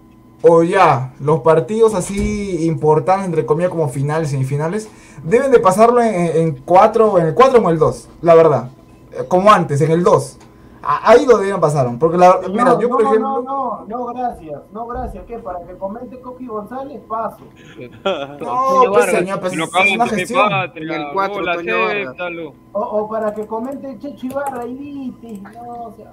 o 0.46 0.62
ya, 0.62 1.14
los 1.20 1.40
partidos 1.40 1.94
así 1.94 2.66
importantes, 2.66 3.26
entre 3.26 3.46
comillas, 3.46 3.70
como 3.70 3.88
finales, 3.88 4.30
semifinales, 4.30 4.88
deben 5.22 5.50
de 5.50 5.58
pasarlo 5.58 6.00
en, 6.02 6.14
en 6.14 6.56
4, 6.64 7.18
en 7.18 7.26
el 7.26 7.34
4 7.34 7.58
o 7.58 7.62
en 7.62 7.68
el 7.70 7.78
2, 7.78 8.08
la 8.22 8.34
verdad. 8.34 8.70
Eh, 9.12 9.24
Como 9.28 9.50
antes, 9.52 9.80
en 9.80 9.90
el 9.90 10.02
2. 10.04 10.38
A- 10.86 11.10
Ahí 11.12 11.24
lo 11.24 11.38
debían 11.38 11.60
pasar, 11.62 11.88
porque 11.98 12.18
la, 12.18 12.40
No, 12.42 12.48
mira, 12.50 12.78
yo 12.78 12.88
no, 12.88 12.96
por 12.96 13.02
ejemplo... 13.02 13.20
no, 13.20 13.42
no, 13.42 13.84
no, 13.88 14.04
gracias, 14.06 14.60
no, 14.70 14.86
gracias, 14.86 15.24
¿qué? 15.26 15.38
Para 15.38 15.60
que 15.66 15.72
comente 15.78 16.20
Coqui 16.20 16.46
González, 16.46 17.00
paso. 17.08 17.38
No, 18.40 18.92
pues 18.92 19.06
señor, 19.06 19.40
pues 19.40 19.56
Lo 19.56 19.64
es 19.64 19.94
una 19.94 20.06
gestión. 20.08 20.48
patria, 20.50 20.96
El 20.96 21.06
cuatro, 21.14 21.36
bola, 21.36 21.54
Toño 21.54 21.78
Vargas. 21.78 22.06
acéptalo. 22.08 22.52
O, 22.72 22.80
o 22.80 23.08
para 23.08 23.32
que 23.34 23.46
comente 23.46 23.98
Checho 23.98 24.26
Ibarra 24.26 24.66
y 24.66 24.74
Viti, 24.74 25.42
no, 25.54 25.92
sea 25.96 26.12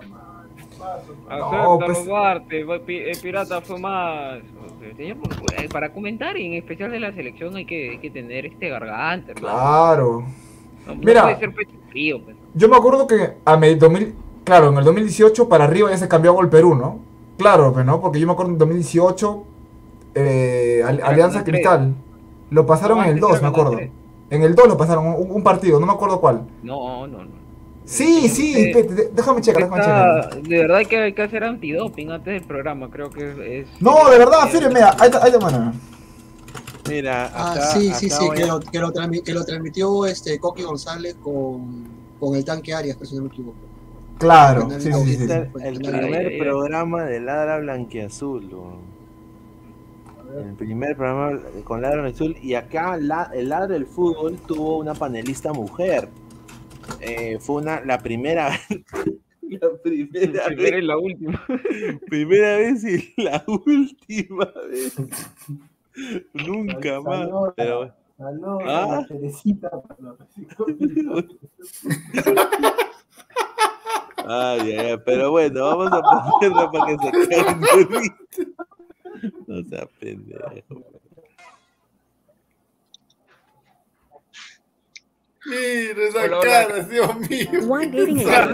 Acéptalo, 1.29 1.79
pues- 1.79 2.89
el 2.89 3.17
pirata 3.21 3.61
fue 3.61 3.79
más. 3.79 4.39
Señor, 4.97 5.17
pues, 5.17 5.67
para 5.71 5.91
comentar, 5.93 6.37
y 6.37 6.47
en 6.47 6.53
especial 6.53 6.91
de 6.91 6.99
la 6.99 7.11
selección, 7.13 7.55
hay 7.55 7.65
que, 7.65 7.91
hay 7.91 7.97
que 7.99 8.09
tener 8.09 8.45
este 8.45 8.69
garganta, 8.69 9.31
hermano. 9.31 9.55
Claro. 9.55 10.23
No, 10.87 10.95
Mira. 10.95 11.23
puede 11.23 11.39
ser 11.39 11.53
pecho 11.53 11.71
frío, 11.89 12.23
pues. 12.23 12.35
Yo 12.55 12.67
me 12.67 12.75
acuerdo 12.75 13.07
que 13.07 13.33
a 13.45 13.57
me- 13.57 13.75
2000, 13.75 14.13
claro, 14.43 14.69
en 14.69 14.77
el 14.77 14.83
2018 14.83 15.47
para 15.47 15.65
arriba 15.65 15.89
ya 15.91 15.97
se 15.97 16.07
cambió 16.07 16.31
a 16.31 16.33
Gol 16.33 16.49
Perú, 16.49 16.75
¿no? 16.75 16.99
Claro, 17.37 17.71
pues, 17.73 17.85
¿no? 17.85 18.01
Porque 18.01 18.19
yo 18.19 18.27
me 18.27 18.33
acuerdo 18.33 18.51
en 18.51 18.57
2018 18.57 19.43
eh, 20.15 20.81
Al- 20.85 21.01
Alianza. 21.03 21.43
Cristal 21.43 21.93
lo 22.49 22.65
pasaron 22.65 22.97
No, 22.97 23.03
en 23.05 23.09
el 23.11 23.15
antes 23.15 23.21
2, 23.29 23.31
era 23.31 23.41
me 23.41 23.47
acuerdo. 23.47 23.79
En 24.29 24.43
el 24.43 24.55
2 24.55 24.67
lo 24.67 24.77
pasaron, 24.77 25.07
un, 25.07 25.31
un 25.31 25.43
partido, 25.43 25.79
no 25.79 25.85
me 25.85 25.93
acuerdo 25.93 26.19
cuál. 26.19 26.47
No, 26.63 27.07
no, 27.07 27.23
no. 27.23 27.40
Sí, 27.85 28.29
sí, 28.29 28.53
Eh, 28.55 28.69
espérate, 28.69 28.93
de- 28.93 29.09
déjame 29.13 29.41
checar, 29.41 29.63
déjame 29.63 29.81
Está- 29.81 30.29
checar. 30.29 30.41
de 30.43 30.57
verdad 30.57 30.79
que 30.87 30.97
hay 30.97 31.13
que 31.13 31.21
hacer 31.23 31.43
antidoping 31.43 32.11
antes 32.11 32.33
del 32.33 32.43
programa, 32.43 32.89
creo 32.89 33.09
que 33.09 33.61
es... 33.61 33.67
No, 33.81 34.09
de 34.09 34.17
verdad, 34.17 34.39
ahí 34.43 35.07
está, 35.07 35.23
ahí 35.23 35.31
está, 35.31 35.39
mano. 35.39 35.73
Mira, 36.89 37.31
Ah, 37.33 37.51
acá, 37.53 37.61
sí, 37.73 37.91
sí, 37.93 38.07
acá 38.07 38.15
sí, 38.17 38.25
voy 38.27 38.37
que 38.37 38.45
lo, 38.45 38.59
que, 38.59 38.79
lo 38.79 38.93
transmi- 38.93 39.23
que 39.23 39.33
lo 39.33 39.43
transmitió 39.45 40.05
este 40.05 40.39
Coqui 40.39 40.63
González 40.63 41.15
con, 41.21 41.85
con 42.19 42.35
el 42.35 42.43
tanque 42.45 42.73
Arias, 42.73 42.95
pero 42.97 43.09
si 43.09 43.15
no 43.17 43.23
me 43.23 43.27
equivoco. 43.27 43.57
Claro, 44.17 44.61
Canal 44.63 44.81
sí, 44.81 44.91
sí, 44.93 45.05
sí, 45.05 45.17
sí. 45.17 45.23
El 45.23 45.49
el 45.63 45.81
canal 45.81 46.01
primer 46.01 46.37
programa 46.37 47.03
de 47.05 47.19
Ladra 47.19 47.57
Blanquiazul. 47.59 48.49
El 50.37 50.53
primer 50.53 50.95
programa 50.95 51.39
con 51.63 51.81
Ladra 51.81 52.01
Blanquiazul. 52.01 52.37
Y 52.41 52.53
acá 52.53 52.97
la- 52.97 53.31
el 53.33 53.49
Ladra 53.49 53.67
del 53.67 53.85
Fútbol 53.85 54.37
tuvo 54.47 54.77
una 54.77 54.93
panelista 54.93 55.51
mujer. 55.53 56.07
Eh, 56.99 57.37
fue 57.39 57.61
una, 57.61 57.83
la 57.85 57.97
primera 57.99 58.51
La 59.41 59.69
primera 59.83 60.45
primera 60.47 60.49
vez. 60.49 60.73
y 60.77 60.81
la 60.81 60.97
última. 60.97 61.45
Primera 62.07 62.57
vez 62.57 62.83
y 62.85 63.13
la 63.21 63.43
última 63.47 64.45
vez. 64.69 64.95
Nunca 66.33 67.01
más. 67.01 67.19
Saludos, 67.27 67.53
Pero, 67.57 67.93
¿Ah? 68.65 68.83
a 68.83 69.01
la 69.01 69.07
Teresita. 69.07 69.69
Ay, 74.23 74.59
ay, 74.71 74.77
ay, 74.77 74.97
pero 75.03 75.31
bueno, 75.31 75.65
vamos 75.65 75.91
a 75.91 76.01
ponerlo 76.01 76.71
para 76.71 76.85
que 76.85 76.97
se 76.97 77.27
caiga. 77.27 77.59
No 79.47 79.63
sea 79.63 79.85
pendejo. 79.99 80.51
Mira 85.45 86.03
esa 86.07 86.23
Hola, 86.23 86.39
cara, 86.41 86.79
Dios 86.83 87.17
mío. 87.29 87.47
One 87.69 87.87
dating 87.87 88.19
Esa 88.19 88.47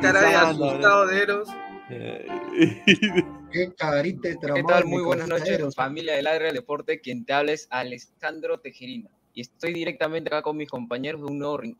cara, 0.00 0.20
de- 0.22 0.34
asustado 0.36 1.06
de 1.06 1.22
Eros. 1.22 1.48
Qué 3.52 3.72
carita 3.76 4.28
de 4.28 4.38
¿Qué 4.38 4.62
tal? 4.62 4.84
Muy 4.86 5.02
buenas 5.02 5.28
noches, 5.28 5.48
Eros. 5.48 5.74
familia 5.74 6.14
del 6.14 6.24
Ladre 6.24 6.46
del 6.46 6.54
Deporte. 6.54 7.00
Quien 7.00 7.24
te 7.24 7.32
habla 7.32 7.52
es 7.52 7.66
Alessandro 7.70 8.60
Tejerina. 8.60 9.10
Y 9.34 9.40
estoy 9.42 9.72
directamente 9.72 10.28
acá 10.28 10.42
con 10.42 10.56
mis 10.56 10.68
compañeros 10.70 11.20
de 11.22 11.26
un 11.26 11.38
nuevo, 11.38 11.60
en, 11.62 11.76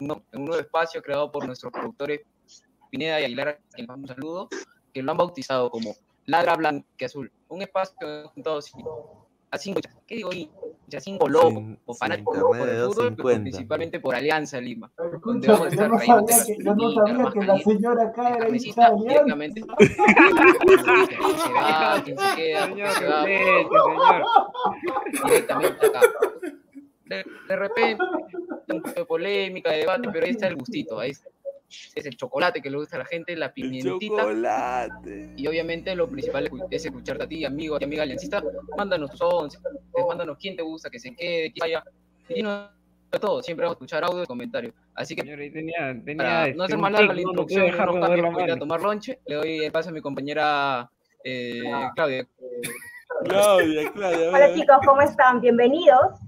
un 0.00 0.06
nuevo- 0.06 0.22
en 0.32 0.40
un 0.40 0.44
nuevo 0.46 0.60
espacio 0.60 1.02
creado 1.02 1.30
por 1.32 1.46
nuestros 1.46 1.72
productores 1.72 2.20
Pineda 2.90 3.20
y 3.20 3.24
Aguilar, 3.24 3.48
a 3.48 3.58
quien 3.74 3.86
mando 3.88 4.04
un 4.04 4.08
saludo, 4.14 4.48
que 4.92 5.02
lo 5.02 5.10
han 5.10 5.16
bautizado 5.18 5.68
como 5.70 5.96
Ladra 6.26 6.54
Blanqueazul. 6.56 7.30
Un 7.48 7.62
espacio 7.62 8.28
juntado 8.34 8.62
cinco- 8.62 9.23
a 9.54 9.58
cinco, 9.58 9.78
hinchas. 9.78 9.96
¿qué 10.06 10.14
digo 10.16 10.32
hinchas? 10.32 11.02
Cinco 11.02 11.28
locos 11.28 11.54
Sin- 11.54 11.78
o 11.86 11.94
fanáticos 11.94 12.36
internet 12.36 12.60
por 12.60 12.68
de 12.68 12.74
el 12.76 12.80
fútbol, 12.86 12.96
pero 12.96 13.06
250. 13.16 13.42
principalmente 13.42 14.00
por 14.00 14.14
Alianza 14.14 14.60
Lima. 14.60 14.92
Escucha, 15.12 15.46
yo 15.56 15.66
estar 15.66 15.90
no 15.90 15.98
sabía 15.98 16.44
que, 16.46 16.56
yo 16.64 16.74
no 16.74 16.90
sabía 16.92 17.30
que 17.32 17.40
la 17.46 17.58
señora 17.58 18.02
acá 18.04 18.28
era 18.36 18.48
hincha 18.48 18.82
de 18.82 18.84
carnecita 18.84 18.86
Alianza. 18.86 19.08
directamente. 19.08 19.60
¿Quién 19.76 21.38
se 21.38 21.52
va? 21.52 22.02
¿Quién 22.04 22.18
se 22.18 22.36
queda? 22.36 22.72
¿Quién 22.72 22.90
se 22.90 23.06
va? 23.08 23.24
Directamente 25.24 25.86
acá. 25.86 26.00
De, 27.06 27.24
de 27.48 27.56
repente, 27.56 28.02
un 28.68 28.82
poco 28.82 28.94
de 29.00 29.04
polémica, 29.04 29.70
de 29.70 29.78
debate, 29.78 30.08
pero 30.12 30.24
ahí 30.26 30.32
está 30.32 30.46
el 30.48 30.56
gustito. 30.56 30.98
Ahí 31.00 31.10
es, 31.10 31.22
es 31.68 32.06
el 32.06 32.16
chocolate 32.16 32.60
que 32.60 32.70
le 32.70 32.76
gusta 32.76 32.96
a 32.96 33.00
la 33.00 33.04
gente, 33.04 33.36
la 33.36 33.52
pimientita. 33.52 34.22
Chocolate. 34.22 35.34
Y 35.36 35.46
obviamente 35.46 35.94
lo 35.94 36.08
principal 36.08 36.50
es 36.70 36.84
escucharte 36.84 37.24
a 37.24 37.28
ti, 37.28 37.44
amigo 37.44 37.76
y 37.80 37.84
amiga 37.84 38.02
aliancista. 38.02 38.42
Mándanos 38.76 39.10
tus 39.10 39.22
once, 39.22 39.58
mándanos 40.08 40.36
quién 40.38 40.56
te 40.56 40.62
gusta, 40.62 40.90
que 40.90 40.98
se 40.98 41.14
quede, 41.14 41.52
quién 41.52 41.60
vaya. 41.60 41.84
Y 42.28 42.42
no 42.42 42.70
todo, 43.20 43.42
siempre 43.42 43.64
vamos 43.64 43.74
a 43.74 43.76
escuchar 43.76 44.04
audio 44.04 44.22
y 44.22 44.26
comentarios. 44.26 44.74
Así 44.94 45.14
que 45.14 45.22
tenía, 45.22 45.94
tenía 46.04 46.16
para 46.16 46.46
este, 46.46 46.56
no 46.56 46.64
hacer 46.64 46.78
larga 46.78 46.98
tic, 46.98 47.06
la 47.06 47.06
no, 47.06 47.14
no 47.14 47.20
introducción, 47.20 47.66
dejar 47.66 47.94
no 47.94 48.08
de 48.08 48.42
a 48.42 48.44
ir 48.44 48.50
a 48.50 48.58
tomar 48.58 48.80
lonche. 48.80 49.20
Le 49.26 49.34
doy 49.36 49.64
el 49.64 49.72
paso 49.72 49.90
a 49.90 49.92
mi 49.92 50.00
compañera 50.00 50.90
eh, 51.22 51.62
Claudia. 51.94 52.26
Claudia, 53.24 53.92
Claudia. 53.92 54.28
Hola 54.30 54.54
chicos, 54.54 54.76
¿cómo 54.84 55.00
están? 55.00 55.40
Bienvenidos 55.40 56.18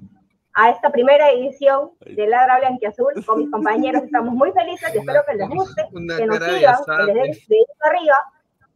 a 0.57 0.71
esta 0.71 0.91
primera 0.91 1.31
edición 1.31 1.91
de 2.01 2.27
Ladra 2.27 2.59
Blanquiazul. 2.59 3.25
Con 3.27 3.39
mis 3.39 3.51
compañeros 3.51 4.03
estamos 4.05 4.35
muy 4.35 4.51
felices 4.53 4.91
y 4.95 4.99
espero 4.99 5.23
que 5.29 5.35
les 5.35 5.49
guste, 5.51 5.87
Una 5.93 6.17
que 6.17 6.27
nos 6.27 6.41
de 6.41 6.47
sigan, 6.47 6.77
que 6.85 7.05
les 7.05 7.15
den 7.15 7.33
dedito 7.47 7.73
arriba. 7.85 8.17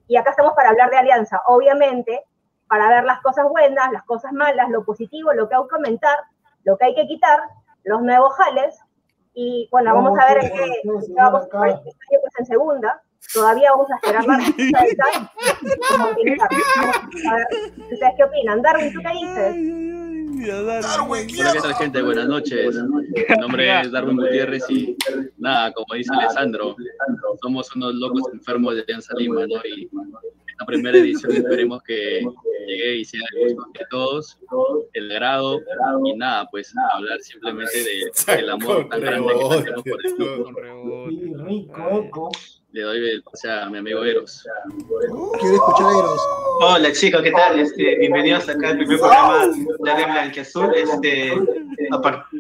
Y 0.07 0.17
acá 0.17 0.31
estamos 0.31 0.53
para 0.55 0.69
hablar 0.71 0.91
de 0.91 0.99
Alianza, 0.99 1.41
obviamente, 1.47 2.23
para 2.69 2.91
ver 2.91 3.05
las 3.05 3.21
cosas 3.23 3.49
buenas, 3.49 3.91
las 3.93 4.05
cosas 4.05 4.33
malas, 4.33 4.69
lo 4.69 4.85
positivo, 4.85 5.33
lo 5.33 5.49
que 5.49 5.55
hay 5.55 5.63
que 5.63 5.69
comentar, 5.69 6.19
lo 6.65 6.77
que 6.77 6.85
hay 6.85 6.95
que 6.95 7.07
quitar, 7.07 7.41
los 7.85 8.03
nuevos 8.03 8.35
jales. 8.35 8.79
Y 9.33 9.67
bueno, 9.73 9.95
vamos 9.95 10.19
a 10.19 10.35
ver 10.35 10.45
en 10.45 10.53
qué 10.53 10.83
qué 10.83 10.91
vamos 11.17 11.49
a 11.51 11.61
ver 11.61 11.71
este 11.87 12.19
pues 12.21 12.33
en 12.41 12.47
segunda. 12.47 13.03
Todavía 13.33 13.71
vamos 13.71 13.91
a 13.91 13.95
esperar 13.97 14.27
más. 14.27 14.39
Vamos 15.91 16.13
a 17.31 17.37
ver, 17.37 17.47
¿Ustedes 17.93 18.13
qué 18.17 18.25
opinan? 18.25 18.63
Darwin, 18.63 18.93
¿tú 18.93 19.01
qué 19.03 19.13
dices? 19.13 20.00
Hola, 21.41 21.53
¿qué 21.53 21.61
tal 21.61 21.75
gente? 21.75 22.03
Buenas 22.03 22.29
noches. 22.29 22.75
Mi 22.75 23.37
nombre 23.41 23.81
es 23.81 23.91
Darwin 23.93 24.17
Gutiérrez 24.17 24.65
y 24.71 24.97
nada, 25.37 25.71
como 25.73 25.95
dice 25.95 26.11
Alessandro, 26.15 26.77
somos 27.43 27.75
unos 27.77 27.95
locos 27.95 28.23
enfermos 28.33 28.75
de 28.75 28.83
Alianza 28.83 29.15
Lima, 29.17 29.47
¿no? 29.47 29.61
Y 29.67 29.85
esta 30.49 30.65
primera 30.67 30.97
edición 30.99 31.33
esperemos 31.37 31.83
que 31.83 32.23
llegue 32.67 32.97
y 32.97 33.05
sea 33.05 33.21
el 33.37 33.55
gusto 33.55 33.71
de 33.79 33.87
todos, 33.91 34.39
el 34.95 35.11
agrado 35.13 35.61
y 36.07 36.17
nada, 36.17 36.49
pues 36.51 36.73
hablar 36.95 37.21
simplemente 37.21 37.77
de- 37.79 38.11
del 38.37 38.51
amor 38.51 38.89
tan 38.89 39.01
grande 39.01 39.33
que 39.35 39.65
tenemos 39.65 39.83
por 39.83 40.07
el 40.07 40.15
club. 40.15 40.47
Le 42.73 42.83
doy 42.83 43.11
el 43.11 43.23
pase 43.25 43.51
a 43.51 43.69
mi 43.69 43.79
amigo 43.79 44.05
Eros. 44.05 44.47
Quiero 45.41 45.55
escuchar 45.57 45.87
a 45.87 45.99
Eros. 45.99 46.21
Hola 46.61 46.93
chicos, 46.93 47.21
¿qué 47.23 47.33
tal? 47.33 47.59
Este, 47.59 47.99
bienvenidos 47.99 48.49
acá 48.49 48.69
al 48.69 48.77
primer 48.77 48.99
programa 49.01 49.49
de 49.49 49.91
Ade 49.91 50.05
Blanquiazul, 50.05 50.73
este, 50.77 51.33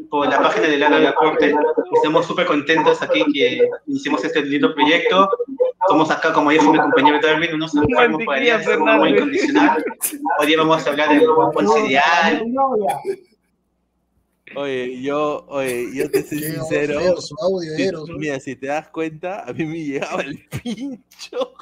por 0.08 0.28
la 0.28 0.40
página 0.40 0.68
del 0.68 0.80
Lara 0.80 1.00
Deporte. 1.00 1.52
Estamos 1.94 2.26
súper 2.26 2.46
contentos 2.46 3.02
aquí 3.02 3.24
que 3.32 3.68
hicimos 3.88 4.24
este 4.24 4.42
lindo 4.42 4.72
proyecto. 4.72 5.28
Somos 5.88 6.08
acá, 6.12 6.32
como 6.32 6.50
dijo 6.50 6.72
mi 6.72 6.78
compañero 6.78 7.18
Darwin, 7.20 7.54
unos 7.54 7.74
enfermos 7.74 8.22
alianza, 8.28 8.78
un 8.78 8.88
amor 8.88 9.08
incondicional. 9.08 9.84
Hoy 10.38 10.46
día 10.46 10.58
vamos 10.58 10.86
a 10.86 10.90
hablar 10.90 11.08
del 11.08 11.24
Ponce 11.52 11.86
Ideal. 11.86 12.44
Oye, 14.56 15.00
yo, 15.00 15.44
oye, 15.48 15.88
yo 15.94 16.10
te 16.10 16.22
soy 16.28 16.38
sincero. 16.42 16.98
feo 17.00 17.16
su 17.20 17.34
audio, 17.40 17.76
si- 17.76 17.82
Eros. 17.82 18.08
mira, 18.16 18.40
si 18.40 18.56
te 18.56 18.66
das 18.66 18.88
cuenta, 18.88 19.44
a 19.48 19.52
mí 19.52 19.64
me 19.64 19.78
llegaba 19.84 20.22
el 20.22 20.44
pincho 20.62 21.52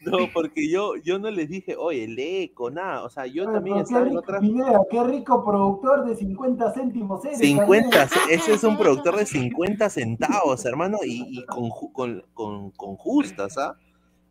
No, 0.00 0.30
porque 0.32 0.68
yo, 0.70 0.94
yo 0.96 1.18
no 1.18 1.30
les 1.30 1.48
dije, 1.48 1.74
oye, 1.76 2.04
el 2.04 2.16
eco, 2.18 2.70
nada. 2.70 3.02
O 3.04 3.10
sea, 3.10 3.26
yo 3.26 3.44
Oye, 3.44 3.52
también 3.52 3.78
estaba 3.78 4.06
en 4.08 4.16
otra. 4.16 4.38
Pineda, 4.40 4.80
qué 4.90 5.02
rico 5.02 5.44
productor 5.44 6.04
de 6.06 6.14
50 6.16 6.72
céntimos 6.72 7.24
eres. 7.24 7.38
50, 7.38 7.90
Pineda. 8.06 8.08
ese 8.30 8.52
es 8.54 8.62
un 8.64 8.76
productor 8.78 9.16
de 9.16 9.26
50 9.26 9.90
centavos, 9.90 10.64
hermano, 10.64 10.98
y, 11.04 11.38
y 11.40 11.44
con, 11.46 11.64
ju- 11.70 11.92
con, 11.92 12.24
con, 12.32 12.70
con 12.70 12.96
justas, 12.96 13.58
¿ah? 13.58 13.76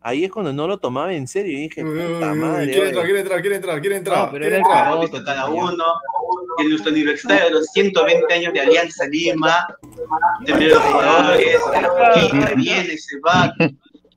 Ahí 0.04 0.26
es 0.26 0.32
cuando 0.32 0.52
no 0.52 0.68
lo 0.68 0.80
tomaba 0.80 1.14
en 1.14 1.28
serio 1.28 1.58
y 1.58 1.62
dije, 1.62 1.84
puta 1.84 2.34
madre. 2.34 2.72
Quiere 2.72 2.88
entrar, 2.88 3.06
quiere 3.06 3.20
entrar, 3.20 3.42
quiere 3.42 3.56
entrar, 3.56 3.82
quiere 3.82 3.96
entrar. 3.98 4.26
No, 4.26 4.32
pero 4.32 4.46
era 4.48 4.58
el 4.58 4.64
caroto, 4.64 5.24
cada 5.24 5.46
uno, 5.46 5.86
en 6.58 6.70
nuestro 6.70 6.92
aniversario 6.92 7.46
de 7.46 7.52
los 7.52 7.68
120 7.68 8.34
años 8.34 8.52
de 8.52 8.62
Alianza 8.62 9.06
Lima, 9.08 9.68
de 10.42 10.68
los 10.70 10.82
jugadores, 10.82 11.58
que 12.16 12.56
viene, 12.56 12.98
se 12.98 13.20
va, 13.20 13.54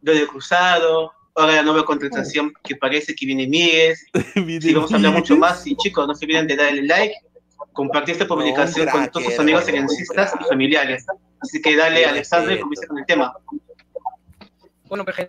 lo 0.01 0.12
de 0.15 0.27
Cruzado, 0.27 1.12
ahora 1.35 1.56
la 1.56 1.62
nueva 1.62 1.85
contratación 1.85 2.52
que 2.62 2.77
parece 2.77 3.15
que 3.15 3.27
viene 3.27 3.47
Míguez, 3.47 4.06
sí, 4.35 4.73
vamos 4.73 4.90
a 4.90 4.97
hablar 4.97 5.12
mucho 5.12 5.36
más, 5.36 5.66
y 5.66 5.77
chicos, 5.77 6.06
no 6.06 6.15
se 6.15 6.24
olviden 6.24 6.47
de 6.47 6.56
darle 6.56 6.82
like, 6.82 7.15
compartir 7.74 8.12
esta 8.12 8.27
publicación 8.27 8.89
con 8.89 9.06
todos 9.11 9.27
sus 9.27 9.39
amigos 9.39 9.69
aliancistas 9.69 10.32
y 10.40 10.44
familiares, 10.44 11.05
así 11.40 11.61
que 11.61 11.77
dale, 11.77 12.06
Alexander, 12.06 12.59
comienza 12.59 12.86
con 12.86 12.98
el 12.98 13.06
tema. 13.06 13.35
Bueno, 14.89 15.05
pues, 15.05 15.28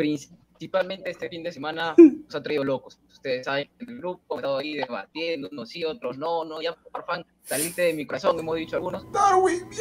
principalmente 0.00 1.10
este 1.10 1.28
fin 1.28 1.42
de 1.42 1.52
semana 1.52 1.94
nos 1.98 2.34
ha 2.34 2.42
traído 2.42 2.64
locos. 2.64 2.98
Ustedes 3.10 3.44
saben, 3.44 3.68
en 3.80 3.88
el 3.90 3.98
grupo 3.98 4.20
hemos 4.30 4.38
estado 4.40 4.58
ahí 4.58 4.74
debatiendo, 4.74 5.48
unos 5.52 5.68
sí, 5.68 5.84
otros 5.84 6.16
no, 6.16 6.44
no, 6.44 6.62
ya 6.62 6.74
por 6.74 7.04
fan, 7.04 7.24
saliste 7.42 7.82
de 7.82 7.94
mi 7.94 8.06
corazón, 8.06 8.38
hemos 8.38 8.56
dicho 8.56 8.76
algunos. 8.76 9.04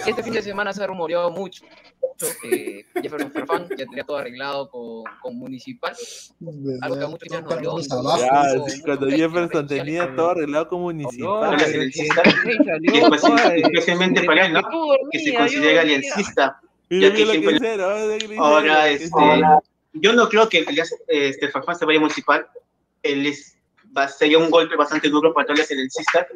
Este 0.06 0.24
fin 0.24 0.34
de 0.34 0.41
semana 0.41 0.74
se 0.74 0.84
ha 0.84 0.88
rumoreado 0.88 1.32
mucho 1.32 1.64
que 2.41 2.86
Jefferson 3.02 3.32
Farfán 3.32 3.70
ya 3.78 3.86
tenía 3.86 4.04
todo 4.04 4.18
arreglado 4.18 4.70
con, 4.70 5.04
con 5.22 5.38
Municipal. 5.38 5.96
Algo 6.82 6.98
que 7.00 7.06
a 7.06 7.08
muchos 7.08 7.30
ya. 7.30 7.40
Ya, 7.40 8.60
sí, 8.68 8.82
cuando 8.82 9.08
Jefferson 9.08 9.68
tenía 9.68 10.14
todo 10.16 10.32
arreglado 10.32 10.68
como 10.68 10.84
municipal. 10.84 11.28
Ahora 11.46 11.60
se 11.60 11.78
necesita, 11.78 12.22
y 12.82 12.88
espe- 12.90 13.62
especialmente 13.64 14.24
para 14.24 14.48
él, 14.48 14.54
¿no? 14.54 14.62
Que 15.12 15.20
se 15.20 15.34
considera 15.34 15.82
aliancista, 15.82 16.60
ya 16.90 17.14
que 17.14 17.26
siempre 17.26 17.56
hicieron, 17.56 18.12
ahora 18.38 18.88
lo 18.91 19.62
yo 19.94 20.14
no 20.14 20.30
creo 20.30 20.48
que 20.49 20.60
Elias, 20.60 20.94
este, 21.07 21.49
Farfán 21.49 21.76
se 21.78 21.86
vaya 21.86 21.98
a 21.98 22.02
municipal. 22.02 22.48
Él 23.03 23.26
es, 23.26 23.57
va, 23.95 24.07
sería 24.07 24.38
un 24.38 24.49
golpe 24.49 24.76
bastante 24.76 25.10
duro 25.10 25.34
para 25.34 25.48
todos 25.48 25.60
los 25.60 25.72
aliancistas 25.72 26.28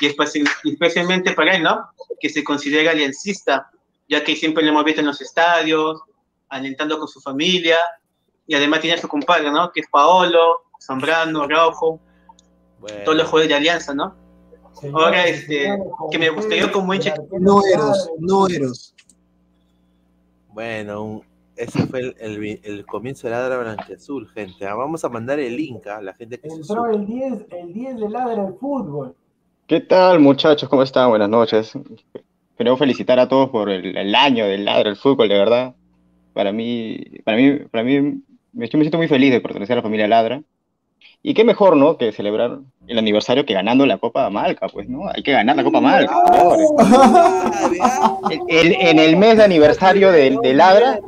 y 0.00 0.06
espe- 0.06 0.48
especialmente 0.64 1.32
para 1.32 1.56
él, 1.56 1.62
¿no? 1.62 1.88
Que 2.20 2.28
se 2.28 2.42
considera 2.44 2.90
aliancista, 2.92 3.70
ya 4.08 4.22
que 4.24 4.34
siempre 4.36 4.62
lo 4.64 4.70
hemos 4.70 4.84
visto 4.84 5.00
en 5.00 5.06
los 5.06 5.20
estadios, 5.20 6.02
alentando 6.48 6.98
con 6.98 7.06
su 7.08 7.20
familia 7.20 7.78
y 8.46 8.54
además 8.54 8.80
tiene 8.80 8.96
a 8.96 9.00
su 9.00 9.08
compadre, 9.08 9.50
¿no? 9.50 9.70
Que 9.72 9.80
es 9.80 9.86
Paolo, 9.88 10.62
Zambrano, 10.80 11.42
Araujo, 11.42 12.00
todos 13.04 13.16
los 13.18 13.26
jugadores 13.28 13.48
de 13.50 13.54
alianza, 13.54 13.94
¿no? 13.94 14.16
Ahora, 14.94 15.26
este, 15.26 15.78
que 16.10 16.18
me 16.18 16.30
gustaría 16.30 16.70
como 16.72 16.94
hincha. 16.94 17.14
No 17.38 17.60
Eros, 17.66 18.08
no 18.18 18.48
Eros. 18.48 18.94
Bueno, 20.48 21.02
un- 21.04 21.29
ese 21.62 21.86
fue 21.86 22.00
el, 22.00 22.14
el 22.18 22.60
el 22.64 22.86
comienzo 22.86 23.26
de 23.28 23.32
Ladra 23.34 23.58
Blanquiazul, 23.58 24.28
gente. 24.30 24.66
Ah, 24.66 24.74
Vamos 24.74 25.04
a 25.04 25.08
mandar 25.08 25.38
el 25.38 25.56
link 25.56 25.86
a 25.86 26.00
la 26.02 26.14
gente 26.14 26.38
que 26.38 26.48
se 26.50 26.56
Entró 26.56 26.84
sube. 26.84 26.94
el 26.96 27.06
10, 27.06 27.46
el 27.50 27.72
10 27.72 28.00
de 28.00 28.08
ladra 28.08 28.46
el 28.46 28.54
fútbol. 28.54 29.14
¿Qué 29.66 29.80
tal, 29.80 30.20
muchachos? 30.20 30.68
¿Cómo 30.68 30.82
están? 30.82 31.10
Buenas 31.10 31.28
noches. 31.28 31.72
Queremos 32.56 32.78
felicitar 32.78 33.18
a 33.20 33.28
todos 33.28 33.50
por 33.50 33.70
el, 33.70 33.96
el 33.96 34.14
año 34.14 34.46
del 34.46 34.64
ladro 34.64 34.90
del 34.90 34.96
fútbol, 34.96 35.28
de 35.28 35.38
verdad. 35.38 35.74
Para 36.32 36.52
mí, 36.52 36.98
para 37.24 37.36
mí, 37.36 37.58
para 37.70 37.84
mí, 37.84 38.00
me, 38.52 38.68
yo 38.68 38.78
me 38.78 38.84
siento 38.84 38.98
muy 38.98 39.08
feliz 39.08 39.30
de 39.32 39.40
pertenecer 39.40 39.74
a 39.74 39.76
la 39.76 39.82
familia 39.82 40.08
Ladra. 40.08 40.42
Y 41.22 41.34
qué 41.34 41.44
mejor, 41.44 41.76
¿no? 41.76 41.98
Que 41.98 42.12
celebrar 42.12 42.58
el 42.86 42.98
aniversario 42.98 43.44
que 43.44 43.52
ganando 43.52 43.84
la 43.84 43.98
Copa 43.98 44.30
Malca, 44.30 44.68
pues, 44.68 44.88
¿no? 44.88 45.06
Hay 45.14 45.22
que 45.22 45.32
ganar 45.32 45.54
la 45.54 45.64
Copa 45.64 45.80
Malca, 45.80 46.14
señores. 46.32 46.70
El- 48.48 48.72
en 48.80 48.98
el 48.98 49.16
mes 49.16 49.36
de 49.36 49.44
aniversario 49.44 50.12
de, 50.12 50.38
de 50.42 50.54
Ladra, 50.54 50.98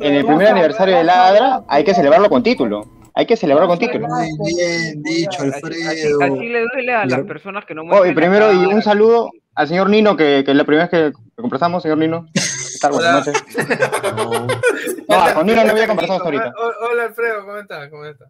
en 0.00 0.14
el 0.14 0.24
primer 0.24 0.48
aniversario 0.48 0.96
de 0.96 1.04
Ladra, 1.04 1.62
hay 1.68 1.84
que 1.84 1.94
celebrarlo 1.94 2.30
con 2.30 2.42
título. 2.42 2.86
Hay 3.16 3.26
que 3.26 3.36
celebrarlo 3.36 3.68
con 3.68 3.78
título. 3.78 4.08
Muy 4.08 4.54
bien 4.56 5.02
dicho, 5.02 5.42
Así, 5.42 5.50
Alfredo. 5.52 6.18
así 6.22 6.48
le 6.48 6.62
duele 6.72 6.92
a 6.94 7.04
las 7.06 7.20
personas 7.20 7.64
que 7.64 7.74
no 7.74 7.82
Oh, 7.90 8.04
y 8.06 8.12
primero, 8.12 8.52
y 8.52 8.64
un 8.66 8.82
saludo 8.82 9.30
al 9.54 9.68
señor 9.68 9.88
Nino, 9.90 10.16
que, 10.16 10.42
que 10.44 10.50
es 10.50 10.56
la 10.56 10.64
primera 10.64 10.88
vez 10.88 11.12
que 11.12 11.12
conversamos, 11.40 11.82
señor 11.82 11.98
Nino. 11.98 12.26
¿Qué 12.34 12.40
tal? 12.80 12.92
Buenas 12.92 13.26
noches. 13.26 13.44
No, 15.06 15.34
con 15.34 15.46
Nino 15.46 15.62
no 15.64 15.70
había 15.72 15.86
conversado 15.86 16.16
hasta 16.16 16.24
ahorita. 16.28 16.52
Hola, 16.58 16.74
hola, 16.90 17.02
Alfredo, 17.04 17.44
¿cómo 17.44 17.58
estás? 17.58 17.88
¿Cómo 17.90 18.04
estás? 18.06 18.28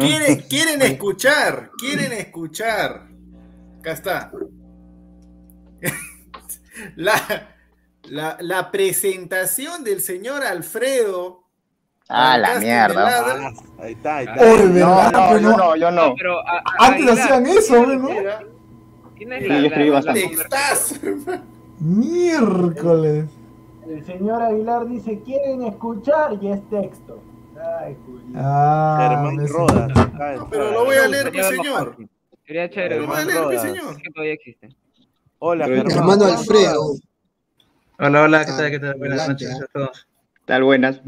Quieren, 0.00 0.40
quieren 0.48 0.82
escuchar, 0.82 1.70
quieren 1.78 2.12
escuchar. 2.12 3.08
Acá 3.78 3.92
está. 3.92 4.32
La, 6.96 7.14
la, 8.04 8.36
la 8.40 8.70
presentación 8.70 9.84
del 9.84 10.00
señor 10.00 10.42
Alfredo. 10.44 11.44
Ah, 12.08 12.38
la 12.38 12.58
mierda. 12.58 12.94
Ladra. 13.04 13.52
Ahí 13.78 13.92
está, 13.92 14.16
ahí 14.16 14.26
está. 14.26 14.44
No, 14.66 15.10
no, 15.10 15.38
yo 15.38 15.56
no, 15.56 15.76
yo 15.76 15.90
no. 15.90 16.14
Pero, 16.16 16.38
a- 16.40 16.58
a- 16.58 16.86
Antes 16.86 17.06
Aguilar, 17.06 17.18
hacían 17.18 17.46
eso, 17.46 17.86
¿no? 17.86 18.08
¿Tienes 19.16 19.42
Sí, 19.42 19.48
la- 19.48 19.58
yo 19.60 19.66
escribí 19.66 19.88
la- 19.90 19.94
bastante. 19.94 21.42
Miércoles. 21.80 23.26
El 23.88 24.04
señor 24.06 24.42
Aguilar 24.42 24.86
dice, 24.88 25.20
¿quieren 25.24 25.62
escuchar? 25.64 26.38
Y 26.40 26.48
es 26.52 26.68
texto. 26.70 27.20
Ay. 27.62 27.96
Ah, 28.36 29.08
Germán 29.10 29.36
me 29.36 29.46
Rodas. 29.46 29.88
entró. 29.88 30.48
Pero 30.50 30.70
lo 30.72 30.84
voy 30.84 30.96
a 30.96 31.08
leer, 31.08 31.32
más 31.34 31.46
señor. 31.48 31.96
Sería 32.46 32.70
chévere. 32.70 33.00
Lo 33.00 33.06
voy 33.06 33.16
a 33.16 33.24
leer, 33.24 33.38
Rodas. 33.42 33.62
señor. 33.62 33.96
Que 34.02 34.10
todavía 34.10 34.34
existe. 34.34 34.68
Hola, 35.38 35.66
Germán. 35.66 35.90
Hermano 35.90 36.24
Alfredo. 36.26 36.82
Hola, 37.98 38.22
hola, 38.22 38.44
¿qué 38.44 38.52
Ah, 38.52 38.56
tal? 38.56 38.70
¿Qué 38.70 38.78
tal? 38.78 38.94
Buenas 38.98 39.28
noches 39.28 39.50
ah. 39.60 39.64
a 39.64 39.66
todos. 39.72 40.08
Tal, 40.46 40.62
buenas. 40.64 41.00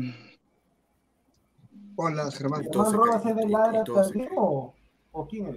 Hola, 1.96 2.30
Germán. 2.30 2.62
¿Germán 2.64 2.92
Rodas 2.92 3.26
es 3.26 3.36
de 3.36 3.48
ladra 3.48 3.84
también 3.84 4.28
o, 4.36 4.74
o 5.12 5.28
quién 5.28 5.46
es? 5.48 5.56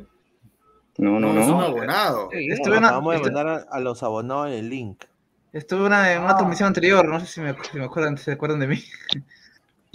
No, 0.97 1.19
no, 1.19 1.33
No, 1.33 1.41
es 1.41 1.47
un 1.47 1.57
no. 1.57 1.61
abonado. 1.61 2.29
De 2.29 2.37
estu- 2.47 3.21
mandar 3.21 3.47
a, 3.47 3.55
a 3.69 3.79
los 3.81 4.01
abonados 4.03 4.49
el 4.51 4.69
link. 4.69 5.03
estuve 5.51 5.79
en 5.81 5.85
una, 5.87 6.13
en 6.13 6.21
una 6.21 6.35
transmisión 6.37 6.67
anterior, 6.67 7.05
no 7.05 7.19
sé 7.19 7.25
si 7.25 7.41
me, 7.41 7.53
si 7.69 7.77
me 7.77 7.85
acuerdan, 7.85 8.17
se 8.17 8.31
acuerdan 8.31 8.59
de 8.61 8.67
mí. 8.67 8.83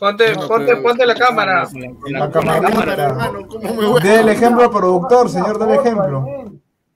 Ponte, 0.00 0.34
No, 0.34 0.48
ponte, 0.48 0.66
pero- 0.66 0.82
ponte 0.82 1.06
la 1.06 1.14
cámara. 1.14 1.68
La 2.06 2.30
cámara, 2.30 2.60
camarita. 2.70 3.04
hermano, 3.04 3.46
¿cómo 3.46 3.74
me 3.74 3.86
voy 3.86 4.00
Dé 4.02 4.20
el 4.20 4.28
ejemplo 4.30 4.64
al 4.64 4.70
productor, 4.70 5.28
señor, 5.28 5.58
dé 5.58 5.74
el 5.74 5.78
ejemplo. 5.80 6.24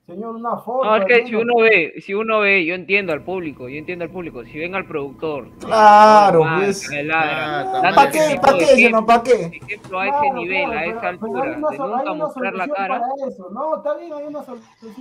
Señor, 0.05 0.35
una 0.35 0.55
foto. 0.57 0.85
No, 0.85 0.95
es 0.97 1.05
que 1.05 1.25
si 1.25 1.33
uno 1.33 1.55
ve, 1.63 1.93
si 1.99 2.13
uno 2.13 2.39
ve, 2.41 2.63
yo 2.63 2.75
entiendo 2.75 3.11
al 3.11 3.23
público, 3.23 3.67
yo 3.67 3.79
entiendo 3.79 4.05
al 4.05 4.11
público. 4.11 4.43
Si 4.45 4.55
ven 4.59 4.75
al 4.75 4.85
productor, 4.85 5.49
Claro, 5.59 6.41
pues. 6.57 6.87
¿Para 6.87 8.09
ese 8.09 8.11
qué? 8.11 8.39
¿Para 8.39 8.57
qué? 8.59 8.91
¿Para 9.07 9.23
qué? 9.23 9.59
ejemplo 9.65 9.99
a 9.99 10.07
ese 10.07 10.31
nivel, 10.35 10.65
claro, 10.65 10.79
a 10.79 10.85
esa 10.85 10.99
pero 10.99 11.09
altura, 11.09 11.41
hay 11.43 11.49
una 11.57 11.69
de 11.71 11.77
nunca 11.79 11.97
hay 11.97 12.03
una 12.03 12.13
mostrar 12.13 12.53
la 12.53 12.67
cara. 12.67 12.99
para 12.99 13.05
eso. 13.27 13.49
No, 13.51 13.77
está 13.77 13.97
bien, 13.97 14.13
hay 14.13 14.23
una 14.27 14.43
solución. 14.43 14.93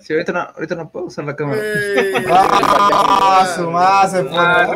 Sí, 0.00 0.12
ahorita 0.12 0.32
no, 0.32 0.40
ahorita 0.54 0.74
no 0.76 0.88
puedo 0.88 1.06
usar 1.06 1.24
la 1.24 1.34
cámara. 1.34 1.60
Eh, 1.60 2.12
Ah, 2.30 3.46
su 3.56 3.68
más 3.70 4.12
se 4.12 4.20
está. 4.20 4.68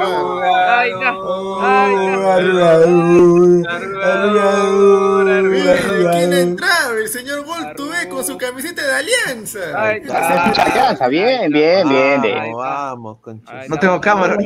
¿Quién 4.90 6.32
ha 6.32 6.40
entrado? 6.40 6.96
El 6.98 7.08
señor 7.08 7.44
Gol 7.44 7.72
Tuve 7.76 8.08
con 8.08 8.24
su 8.24 8.36
camiseta 8.36 8.79
de 8.86 8.92
alianza. 8.94 9.92
Está. 9.94 10.44
alianza, 10.64 11.08
bien, 11.08 11.50
bien, 11.52 11.88
bien. 11.88 12.22
de- 12.22 12.52
Vamos, 12.54 13.18
concha. 13.20 13.52
No 13.54 13.60
está. 13.60 13.78
tengo 13.80 14.00
cámara. 14.00 14.36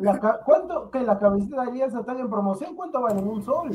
La 0.00 0.12
la 0.12 0.38
¿Cuánto? 0.44 0.90
¿Que 0.90 1.00
las 1.00 1.18
camisetas 1.18 1.64
de 1.64 1.70
Alianza 1.70 2.00
están 2.00 2.18
en 2.20 2.30
promoción? 2.30 2.74
¿Cuánto 2.76 3.00
valen? 3.02 3.26
¿Un 3.26 3.44
sol? 3.44 3.70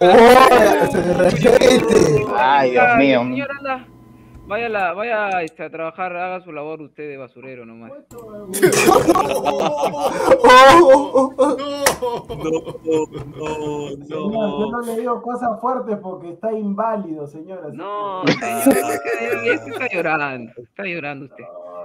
¡Oh! 0.00 0.86
Se. 1.30 2.24
Ay, 2.36 2.70
Dios 2.72 2.96
mío. 2.98 3.20
Señor, 3.20 3.48
anda. 3.58 3.86
Vaya, 4.46 4.66
a 4.66 4.68
la, 4.68 4.92
vaya 4.92 5.42
este, 5.42 5.64
a 5.64 5.70
trabajar, 5.70 6.16
haga 6.16 6.40
su 6.40 6.52
labor 6.52 6.80
usted 6.80 7.08
de 7.08 7.16
basurero 7.16 7.66
nomás. 7.66 7.92
Oh, 10.38 10.90
oh, 11.14 11.34
oh. 11.36 11.56
No, 13.36 13.58
no, 13.58 13.88
Señor, 13.88 14.08
yo 14.08 14.30
no. 14.30 14.70
no 14.70 14.80
le 14.82 15.00
digo 15.00 15.20
cosas 15.22 15.60
fuertes 15.60 15.98
porque 16.00 16.30
está 16.30 16.52
inválido, 16.52 17.26
señora. 17.26 17.68
No, 17.72 18.22
señor, 18.26 19.90
llorando, 19.92 20.52
está 20.62 20.84
llorando 20.84 21.24
usted. 21.24 21.44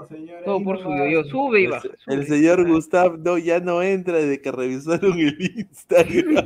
Señor. 0.10 0.44
Todo 0.44 0.64
por 0.64 0.78
su 0.78 0.84
nomás. 0.90 1.00
yo-yo. 1.12 1.24
Sube 1.26 1.62
y 1.62 1.68
baja. 1.68 1.88
El 2.08 2.26
señor 2.28 2.68
Gustav 2.68 3.18
no, 3.20 3.38
ya 3.38 3.60
no 3.60 3.82
entra 3.82 4.18
desde 4.18 4.42
que 4.42 4.52
revisaron 4.52 5.20
el 5.20 5.38
Instagram. 5.58 6.46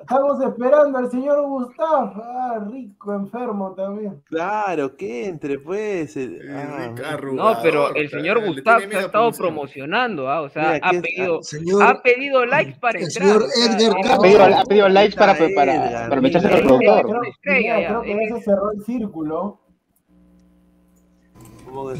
Estamos 0.00 0.42
esperando 0.42 0.98
al 0.98 1.10
señor 1.10 1.46
Gustav. 1.46 2.12
Ah, 2.22 2.66
rico, 2.70 3.14
enfermo 3.14 3.74
también. 3.74 4.20
Claro, 4.26 4.96
que 4.96 5.26
entre, 5.26 5.58
pues. 5.58 6.16
el- 6.16 6.40
ah, 6.50 6.94
No, 7.32 7.56
pero 7.62 7.94
el 7.94 8.08
señor 8.10 8.44
Gustav 8.44 8.82
se 8.88 8.96
ha 8.96 9.00
estado 9.00 9.30
promocionando, 9.32 10.28
¿ah? 10.28 10.42
o 10.42 10.48
sea, 10.48 10.72
Mira, 10.74 10.80
ha 10.86 10.88
aquí 10.90 11.00
pedido. 11.00 11.42
Señor- 11.42 11.82
ha 11.82 12.02
pedido 12.02 12.44
likes 12.46 12.78
para 12.80 12.98
el 12.98 13.04
entrar. 13.06 13.26
señor 13.28 13.42
o 13.42 13.48
sea, 13.48 13.66
Edgar 13.76 14.12
ha- 14.12 14.18
pedido, 14.18 14.44
ha 14.44 14.64
pedido 14.64 14.88
likes 14.88 15.16
para, 15.16 15.34
para, 15.38 15.54
para, 15.54 16.08
para 16.08 16.14
al 16.16 16.30
Creo, 16.30 16.62
productor. 16.66 17.06
creo- 17.40 17.60
ya, 17.62 17.86
creo 17.88 18.02
que 18.02 18.28
ya 18.28 18.36
se 18.36 18.42
cerró 18.42 18.70
el 18.72 18.82
círculo. 18.84 19.60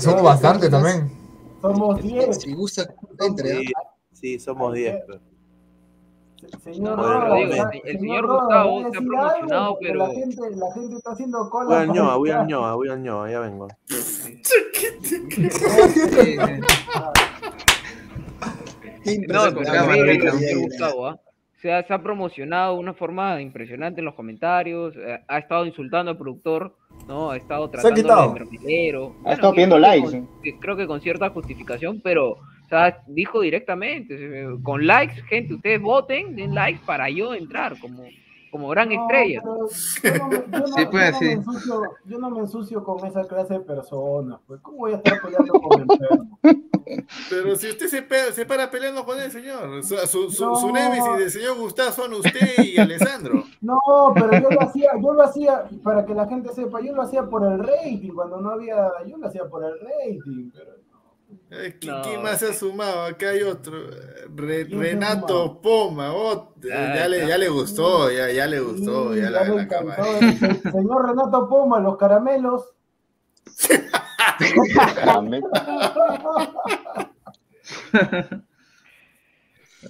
Somos 0.00 0.22
bastante 0.22 0.68
también. 0.68 1.10
Somos 1.60 2.02
10. 2.02 2.40
Si 2.40 2.52
gusta, 2.52 2.86
entre. 3.20 3.58
Sí, 3.58 3.66
sí, 4.12 4.38
somos 4.38 4.74
10. 4.74 4.96
pero- 5.06 5.20
Señor 6.62 6.96
Roda, 6.96 7.36
el- 7.40 7.52
el 7.84 7.98
señor 7.98 8.26
Gustavo 8.28 8.80
¿va 8.82 8.88
a 8.88 8.90
se 8.92 8.96
ha 8.96 9.00
promocionado, 9.00 9.64
algo? 9.66 9.78
Pero- 9.80 9.98
La 9.98 10.08
gente, 10.14 10.50
la 10.56 10.72
gente 10.72 10.96
está 10.96 11.10
haciendo 11.12 11.50
cola. 11.50 11.66
Voy 11.66 11.76
al 11.76 11.92
ñoa, 11.92 12.16
voy 12.16 12.30
al 12.30 12.46
ñoa, 12.46 12.74
voy 12.76 12.88
al 12.90 13.02
ñoa, 13.02 13.30
ya 13.30 13.40
vengo. 13.40 13.68
No, 19.28 19.42
pero 19.54 20.60
Gustavo, 20.60 21.06
¿ah? 21.06 21.20
Se, 21.60 21.72
ha, 21.72 21.82
se 21.86 21.92
ha 21.92 22.02
promocionado 22.02 22.74
de 22.74 22.80
una 22.80 22.94
forma 22.94 23.40
impresionante 23.40 24.00
en 24.00 24.04
los 24.04 24.14
comentarios, 24.14 24.94
eh, 24.96 25.18
ha 25.26 25.38
estado 25.38 25.66
insultando 25.66 26.10
al 26.12 26.16
productor, 26.18 26.74
¿no? 27.06 27.30
Ha 27.30 27.36
estado 27.36 27.68
tratando 27.70 27.96
de 28.32 28.40
mermelero. 28.40 29.16
Ha 29.24 29.32
estado 29.34 29.52
pidiendo 29.52 29.78
likes. 29.78 30.10
con- 30.10 30.28
creo 30.60 30.76
que 30.76 30.86
con 30.86 31.00
cierta 31.00 31.30
justificación, 31.30 32.00
pero, 32.02 32.30
o 32.32 32.68
sea, 32.68 32.98
dijo 33.08 33.40
directamente, 33.40 34.14
eh, 34.42 34.46
con 34.62 34.86
likes, 34.86 35.22
gente, 35.22 35.54
ustedes 35.54 35.80
voten, 35.80 36.36
den 36.36 36.54
likes 36.54 36.80
para 36.86 37.08
yo 37.10 37.34
entrar 37.34 37.78
como, 37.80 38.04
como 38.50 38.68
gran 38.68 38.88
No, 38.88 39.02
estrella. 39.02 39.42
pero 40.02 40.18
yo 40.18 40.18
no 40.18 40.28
me- 40.28 40.36
yo 40.36 40.58
no- 40.60 40.66
Sí, 40.68 40.86
pues, 40.90 41.04
yo 41.06 41.12
no 41.12 41.18
sí. 41.18 41.24
me 41.24 41.32
ensucio- 41.34 41.82
Yo 42.06 42.18
no 42.18 42.30
me 42.30 42.40
ensucio 42.40 42.84
con 42.84 43.06
esa 43.06 43.24
clase 43.24 43.54
de 43.54 43.60
personas. 43.60 44.40
Pues, 44.46 44.60
¿Cómo 44.60 44.78
voy 44.78 44.92
a 44.92 44.96
estar 44.96 45.20
peleando 45.20 45.52
con 45.60 45.80
enfermos? 45.82 46.26
Pero 47.28 47.54
si 47.56 47.68
usted 47.68 47.86
se, 47.86 48.02
pe- 48.02 48.32
se 48.32 48.46
para 48.46 48.70
peleando 48.70 49.04
con 49.04 49.20
él, 49.20 49.30
señor. 49.30 49.84
Su, 49.84 49.96
su, 50.06 50.30
su, 50.30 50.44
No. 50.46 50.56
su 50.56 50.72
némesis 50.72 51.18
del 51.18 51.30
señor 51.30 51.56
Gustavo 51.58 51.92
son 51.92 52.14
usted 52.14 52.64
y 52.64 52.78
Alessandro. 52.78 53.44
No, 53.60 53.78
pero 54.14 54.32
yo 54.40 54.50
lo 54.50 54.62
hacía, 54.62 54.90
yo 55.02 55.12
lo 55.12 55.22
hacía, 55.22 55.64
para 55.82 56.06
que 56.06 56.14
la 56.14 56.26
gente 56.26 56.48
sepa, 56.54 56.80
yo 56.80 56.94
lo 56.94 57.02
hacía 57.02 57.24
por 57.24 57.44
el 57.44 57.58
rating, 57.58 58.12
cuando 58.14 58.40
no 58.40 58.50
había, 58.50 58.88
yo 59.06 59.18
lo 59.18 59.26
hacía 59.26 59.44
por 59.46 59.64
el 59.64 59.72
rating, 59.80 60.50
pero 60.54 60.70
Eh, 61.50 61.76
¿qui- 61.80 61.88
No. 61.88 62.02
¿Quién 62.02 62.22
más 62.22 62.38
se 62.40 62.48
ha 62.48 62.52
sumado? 62.54 63.02
Acá 63.04 63.30
hay 63.30 63.42
otro. 63.42 63.90
Re- 64.34 64.66
¿Quién 64.66 64.80
se 64.80 64.88
ha 64.88 64.92
Renato 64.92 65.60
Poma. 65.60 66.12
oh, 66.14 66.54
ya, 66.62 67.06
le, 67.08 67.26
ya 67.26 67.36
le 67.38 67.48
gustó, 67.48 68.10
ya, 68.10 68.30
ya 68.30 68.46
le 68.46 68.60
gustó. 68.60 69.12
Sí, 69.14 69.20
Ya 69.20 69.30
la, 69.30 69.44
la 69.44 69.46
señor 70.72 71.06
Renato 71.08 71.48
Poma, 71.48 71.80
los 71.80 71.96
caramelos. 71.96 72.64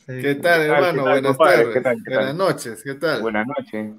¿Qué 0.07 0.11
tal, 0.11 0.23
¿Qué 0.23 0.35
tal, 0.37 0.61
hermano? 0.63 0.93
qué 0.93 0.97
tal, 0.97 1.03
Buenas 1.05 1.37
compadre? 1.37 1.57
tardes. 1.57 1.75
¿Qué 1.75 1.81
tal, 1.81 1.97
qué 2.05 2.15
Buenas 2.15 2.35
noches, 2.35 2.83
¿qué 2.85 2.95
tal? 2.95 3.23
Buenas 3.23 3.47
noches. 3.47 3.93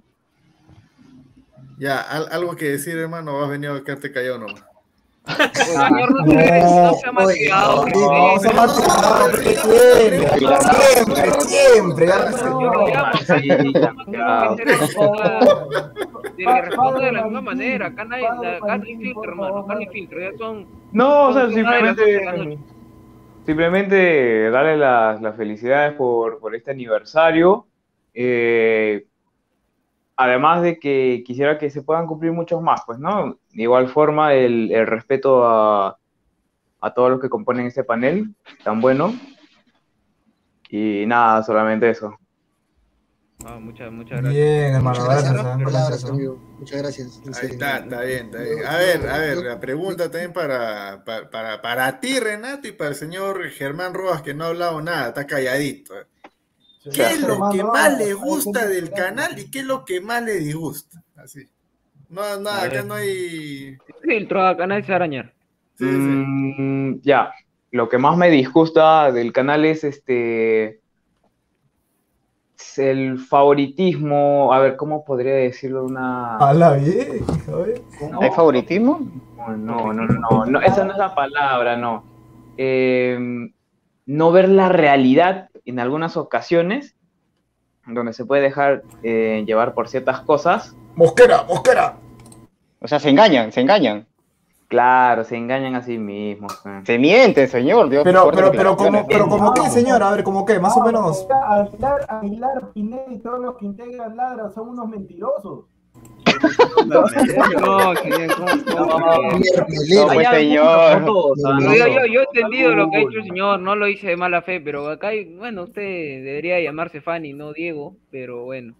Ya, 1.77 2.01
al- 2.01 2.27
algo 2.31 2.55
que 2.55 2.69
decir, 2.71 2.97
hermano, 2.97 3.41
has 3.43 3.49
venido 3.49 3.73
a 3.75 3.83
quedarte 3.83 4.11
callado 4.11 4.37
nomás. 4.39 4.63
Señor, 5.53 6.11
no, 6.11 6.25
se- 6.31 6.61
no 6.61 6.93
se 6.93 7.07
ha 7.07 7.11
malcriado, 7.11 7.75
No, 7.75 7.83
respeto. 7.85 8.39
se 8.39 8.47
ha 8.49 8.53
malcriado, 8.53 9.25
pero 11.15 11.41
siempre, 11.41 12.07
siempre, 12.07 12.07
no 16.75 16.99
de 16.99 17.11
la 17.11 17.23
misma 17.23 17.41
manera. 17.41 17.87
Acá, 17.87 18.05
nadie, 18.05 18.27
hermano. 19.23 19.59
Acá. 19.59 19.77
Ya 19.79 20.37
son. 20.37 20.65
O 20.95 21.33
sea, 21.33 21.49
simplemente, 21.49 22.57
simplemente 23.45 24.49
darle 24.49 24.77
las, 24.77 25.21
las 25.21 25.35
felicidades 25.35 25.93
por, 25.93 26.39
por 26.39 26.55
este 26.55 26.71
aniversario. 26.71 27.65
Eh, 28.13 29.05
además 30.17 30.61
de 30.63 30.79
que 30.79 31.23
quisiera 31.25 31.57
que 31.57 31.69
se 31.69 31.81
puedan 31.81 32.05
cumplir 32.07 32.31
muchos 32.31 32.61
más, 32.61 32.81
pues, 32.85 32.99
¿no? 32.99 33.37
De 33.53 33.63
igual 33.63 33.89
forma, 33.89 34.33
el, 34.33 34.71
el 34.71 34.85
respeto 34.87 35.45
a, 35.47 35.97
a 36.81 36.93
todos 36.93 37.11
los 37.11 37.19
que 37.21 37.29
componen 37.29 37.65
este 37.67 37.83
panel, 37.83 38.33
tan 38.63 38.79
bueno. 38.81 39.13
Y 40.69 41.05
nada, 41.07 41.43
solamente 41.43 41.89
eso. 41.89 42.15
Ah, 43.45 43.57
muchas, 43.59 43.91
muchas 43.91 44.21
gracias. 44.21 44.33
Bien, 44.33 44.75
hermano, 44.75 44.99
Muchas 44.99 45.05
gracias. 45.05 45.33
gracias. 45.33 45.59
¿eh? 45.59 45.63
Palabras, 45.63 45.89
Gracias, 45.89 46.03
¿eh? 46.03 46.09
amigo. 46.09 46.35
Muchas 46.59 46.77
gracias. 46.81 47.21
Ahí 47.25 47.33
serio. 47.33 47.49
está, 47.53 47.77
está 47.77 48.01
bien, 48.01 48.25
está 48.25 48.41
bien. 48.41 48.65
A 48.67 48.77
ver, 48.77 49.09
a 49.09 49.17
ver, 49.17 49.37
la 49.37 49.59
pregunta 49.59 50.11
también 50.11 50.33
para, 50.33 51.03
para, 51.05 51.29
para, 51.29 51.61
para 51.61 51.99
ti, 51.99 52.19
Renato, 52.19 52.67
y 52.67 52.73
para 52.73 52.89
el 52.89 52.95
señor 52.95 53.49
Germán 53.49 53.93
Rojas, 53.93 54.21
que 54.21 54.33
no 54.33 54.43
ha 54.43 54.47
hablado 54.47 54.81
nada, 54.81 55.07
está 55.07 55.25
calladito. 55.25 55.93
¿Qué 56.93 57.03
es 57.03 57.21
lo 57.21 57.49
que 57.49 57.63
más 57.63 57.97
le 57.97 58.13
gusta 58.13 58.65
del 58.67 58.91
canal 58.91 59.37
y 59.39 59.49
qué 59.49 59.59
es 59.59 59.65
lo 59.65 59.85
que 59.85 60.01
más 60.01 60.21
le 60.21 60.35
disgusta? 60.35 61.01
Así. 61.15 61.49
No, 62.09 62.21
nada, 62.39 62.63
acá 62.63 62.83
no 62.83 62.95
hay. 62.95 63.77
Filtro 64.01 64.45
acá, 64.45 64.65
nadie 64.65 64.83
se 64.83 64.91
va 64.91 64.95
a 64.95 64.97
arañar. 64.97 65.33
Mm, 65.79 66.99
ya, 67.01 67.31
lo 67.71 67.87
que 67.87 67.97
más 67.97 68.17
me 68.17 68.29
disgusta 68.29 69.11
del 69.11 69.31
canal 69.31 69.65
es 69.65 69.83
este 69.83 70.81
es 72.59 72.77
el 72.79 73.19
favoritismo, 73.19 74.51
a 74.53 74.59
ver, 74.59 74.75
¿cómo 74.75 75.05
podría 75.05 75.33
decirlo? 75.33 75.85
Una 75.85 76.35
A 76.37 76.53
la 76.53 76.73
bien, 76.73 77.25
joder. 77.45 77.81
¿Hay 78.19 78.31
favoritismo? 78.31 78.99
No, 79.37 79.55
no, 79.55 79.93
no, 79.93 80.05
no, 80.05 80.45
no, 80.45 80.61
esa 80.61 80.83
no 80.83 80.91
es 80.91 80.97
la 80.97 81.15
palabra, 81.15 81.77
no. 81.77 82.03
Eh, 82.57 83.17
no 84.05 84.31
ver 84.31 84.49
la 84.49 84.67
realidad 84.67 85.49
en 85.65 85.79
algunas 85.79 86.17
ocasiones, 86.17 86.95
donde 87.85 88.11
se 88.11 88.25
puede 88.25 88.41
dejar 88.41 88.83
eh, 89.03 89.43
llevar 89.45 89.73
por 89.73 89.87
ciertas 89.87 90.21
cosas. 90.21 90.75
Mosquera, 90.95 91.43
mosquera. 91.47 91.95
O 92.81 92.87
sea, 92.87 92.99
se 92.99 93.09
engañan, 93.09 93.51
se 93.51 93.61
engañan. 93.61 94.05
Claro, 94.67 95.23
se 95.23 95.35
engañan 95.35 95.73
a 95.75 95.81
sí 95.81 95.97
mismos. 95.97 96.53
eh. 96.65 96.81
Se 96.85 96.99
mienten, 96.99 97.47
señor. 97.47 97.89
Dios, 97.89 98.03
Pero, 98.03 98.29
pero, 98.31 98.51
pero, 98.51 98.77
como, 98.77 99.07
pero 99.07 99.27
como 99.27 99.51
qué, 99.53 99.61
señor, 99.69 100.03
a 100.03 100.11
ver, 100.11 100.23
como 100.23 100.45
qué, 100.45 100.59
más 100.59 100.77
o 100.77 100.83
menos. 100.83 101.27
Aguilar, 101.47 102.05
Aguilar, 102.07 102.71
Pineda 102.73 103.03
y 103.09 103.17
todos 103.17 103.39
los 103.39 103.57
que 103.57 103.65
integran 103.65 104.15
Ladra 104.15 104.49
son 104.51 104.69
unos 104.69 104.87
mentirosos. 104.87 105.65
No, 106.85 107.07
señor, 107.07 108.35
¿cómo- 108.35 108.77
cómo- 108.77 108.99
No, 108.99 110.13
pues, 110.13 110.27
señor. 110.29 111.05
todos, 111.05 111.39
¿ah? 111.45 111.57
No, 111.59 111.75
yo, 111.75 111.87
yo, 111.87 112.05
yo 112.05 112.21
he 112.21 112.23
entendido 112.23 112.75
lo 112.75 112.89
que 112.91 112.97
ha 112.97 113.01
hecho 113.01 113.17
el 113.19 113.23
señor, 113.23 113.59
no 113.59 113.75
lo 113.75 113.87
hice 113.87 114.07
de 114.07 114.17
mala 114.17 114.41
fe, 114.43 114.61
pero 114.61 114.87
acá 114.87 115.07
hay, 115.07 115.33
bueno, 115.35 115.63
usted 115.63 115.81
debería 115.81 116.59
llamarse 116.61 117.01
Fanny, 117.01 117.33
no 117.33 117.53
Diego, 117.53 117.95
pero 118.11 118.43
bueno. 118.45 118.75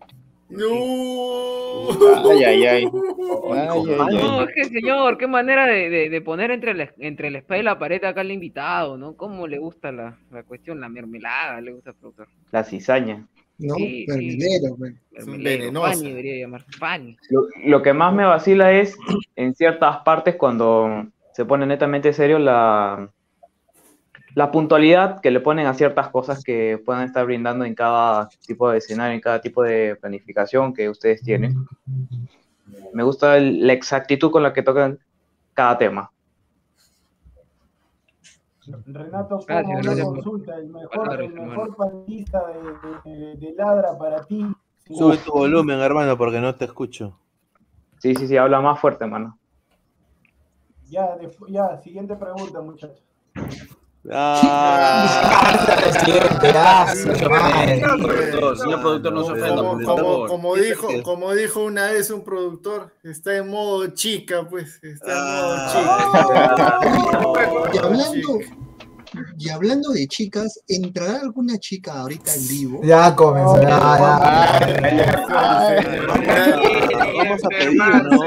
Ay, 0.52 2.44
ay, 2.44 2.66
ay. 2.66 2.86
Ay, 2.86 2.88
ay, 2.88 3.96
Ah, 4.00 4.06
ay. 4.08 4.16
no, 4.16 4.42
es 4.44 4.50
que 4.56 4.64
señor, 4.66 5.18
qué 5.18 5.28
manera 5.28 5.66
de, 5.68 5.90
de, 5.90 6.10
de 6.10 6.22
poner 6.22 6.52
entre 6.52 6.74
la, 6.74 6.90
entre 6.98 7.30
la 7.30 7.40
espada 7.40 7.60
y 7.60 7.64
la 7.64 7.78
pared 7.80 8.04
acá 8.04 8.22
al 8.22 8.32
invitado, 8.32 8.98
¿no? 8.98 9.16
¿Cómo 9.16 9.48
le 9.48 9.58
gusta 9.60 9.92
la, 9.92 10.18
la 10.32 10.44
cuestión, 10.44 10.80
la 10.82 10.90
mermelada, 10.90 11.62
le 11.62 11.74
gusta 11.74 11.92
al 11.92 11.96
productor? 11.98 12.28
La 12.52 12.64
cizaña. 12.64 13.26
No, 13.60 13.76
Sí, 13.76 14.06
sí. 14.08 14.38
pues. 14.78 14.96
Fanny 15.26 16.08
debería 16.10 16.48
Fanny. 16.80 17.18
Lo, 17.30 17.42
lo 17.66 17.82
que 17.82 17.94
más 17.94 18.14
me 18.14 18.24
vacila 18.26 18.72
es 18.72 18.98
en 19.36 19.54
ciertas 19.54 19.98
partes 19.98 20.36
cuando 20.36 21.06
se 21.34 21.46
pone 21.46 21.66
netamente 21.66 22.14
serio 22.14 22.40
la, 22.40 23.10
la 24.40 24.52
puntualidad 24.52 25.20
que 25.20 25.32
le 25.32 25.42
ponen 25.42 25.68
a 25.68 25.74
ciertas 25.74 26.08
cosas 26.08 26.42
que 26.46 26.82
puedan 26.86 27.04
estar 27.04 27.26
brindando 27.26 27.66
en 27.66 27.76
cada 27.76 28.30
tipo 28.48 28.70
de 28.70 28.78
escenario, 28.78 29.14
en 29.14 29.20
cada 29.20 29.42
tipo 29.42 29.62
de 29.64 29.98
planificación 29.98 30.74
que 30.74 30.88
ustedes 30.88 31.22
tienen. 31.22 31.66
Me 32.94 33.04
gusta 33.04 33.36
el- 33.36 33.68
la 33.68 33.74
exactitud 33.74 34.32
con 34.32 34.42
la 34.44 34.54
que 34.54 34.64
tocan 34.64 34.98
cada 35.54 35.78
tema. 35.78 36.10
Renato, 38.86 39.40
Gracias, 39.46 39.84
gracias 39.84 40.08
por- 40.08 40.16
consulta, 40.24 40.56
el 40.56 40.70
mejor, 40.70 41.22
el 41.22 41.36
de, 43.04 43.10
de- 43.12 43.36
de 43.36 43.54
Ladra 43.56 43.98
para 43.98 44.24
ti. 44.26 44.46
Sube 44.86 45.18
tu 45.18 45.34
volumen, 45.34 45.80
hermano, 45.82 46.18
porque 46.18 46.40
no 46.40 46.56
te 46.56 46.64
escucho. 46.64 47.20
Sí, 47.98 48.16
sí, 48.16 48.26
sí, 48.26 48.38
habla 48.38 48.62
más 48.62 48.80
fuerte, 48.80 49.06
mano. 49.06 49.38
Ya, 50.90 51.18
ya, 51.50 51.78
siguiente 51.82 52.16
pregunta, 52.16 52.62
muchachos. 52.62 53.04
Señor 58.56 58.82
productor, 58.82 59.14
no 59.14 59.26
se 59.26 59.32
ofenda, 59.34 59.56
Como, 59.58 59.84
como- 59.84 60.28
como 60.28 60.56
dijo, 60.56 60.88
como 61.04 61.34
dijo 61.34 61.64
una 61.64 61.88
vez 61.92 62.10
un 62.10 62.24
productor, 62.24 62.94
está 63.04 63.36
en 63.38 63.50
modo 63.50 63.88
chica, 63.88 64.48
pues. 64.50 64.80
Está 64.84 65.12
en 65.12 66.94
modo 67.22 67.68
chica. 67.72 67.84
hablando, 67.84 68.40
y 69.38 69.50
hablando 69.50 69.90
de 69.92 70.08
chicas, 70.08 70.60
¿entrará 70.68 71.20
alguna 71.22 71.58
chica 71.58 72.00
ahorita 72.00 72.34
en 72.36 72.48
vivo? 72.48 72.80
Ya 72.84 73.14
comenzó, 73.16 73.62
ya, 73.62 73.70
ya. 73.70 75.30
Vamos 77.18 77.44
a 77.44 77.50
pedir, 77.50 77.78
¿no? 77.78 78.20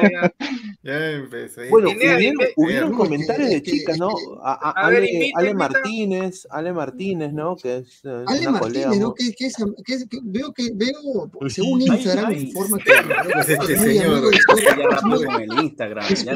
Ya 0.85 1.11
empecé. 1.13 1.69
Bueno, 1.69 1.91
hubieron, 1.91 2.35
hubieron 2.57 2.93
comentarios 2.95 3.51
de 3.51 3.63
chicas, 3.63 3.99
¿no? 3.99 4.09
A, 4.43 4.53
a- 4.71 4.87
A 4.87 4.89
ver, 4.91 4.99
Ale, 4.99 5.13
invita, 5.13 5.39
Ale 5.39 5.51
invita. 5.51 5.69
Martínez, 5.71 6.47
Ale 6.51 6.73
Martínez, 6.73 7.33
¿no? 7.33 7.55
Que 7.57 7.77
es 7.79 8.01
eh, 8.05 8.25
Ale 8.27 8.49
una 8.49 8.59
colega. 8.59 8.89
Martínez, 8.89 8.99
¿no? 9.01 9.07
muy- 9.07 9.15
Que, 9.17 9.33
que 9.37 9.47
es- 9.47 9.57
que 9.85 9.95
es- 9.95 10.09
que 10.09 10.19
veo 10.25 10.53
que 10.53 10.71
veo, 10.75 11.31
según 11.49 11.83
Instagram, 11.83 12.27
ay. 12.31 12.43
informa 12.49 12.79
que 12.79 12.93
Pues 13.33 13.49
este 13.49 13.73
es 13.75 13.81
muy 13.81 13.89
señor, 13.95 14.07
amigo 14.07 14.31
de 14.31 14.39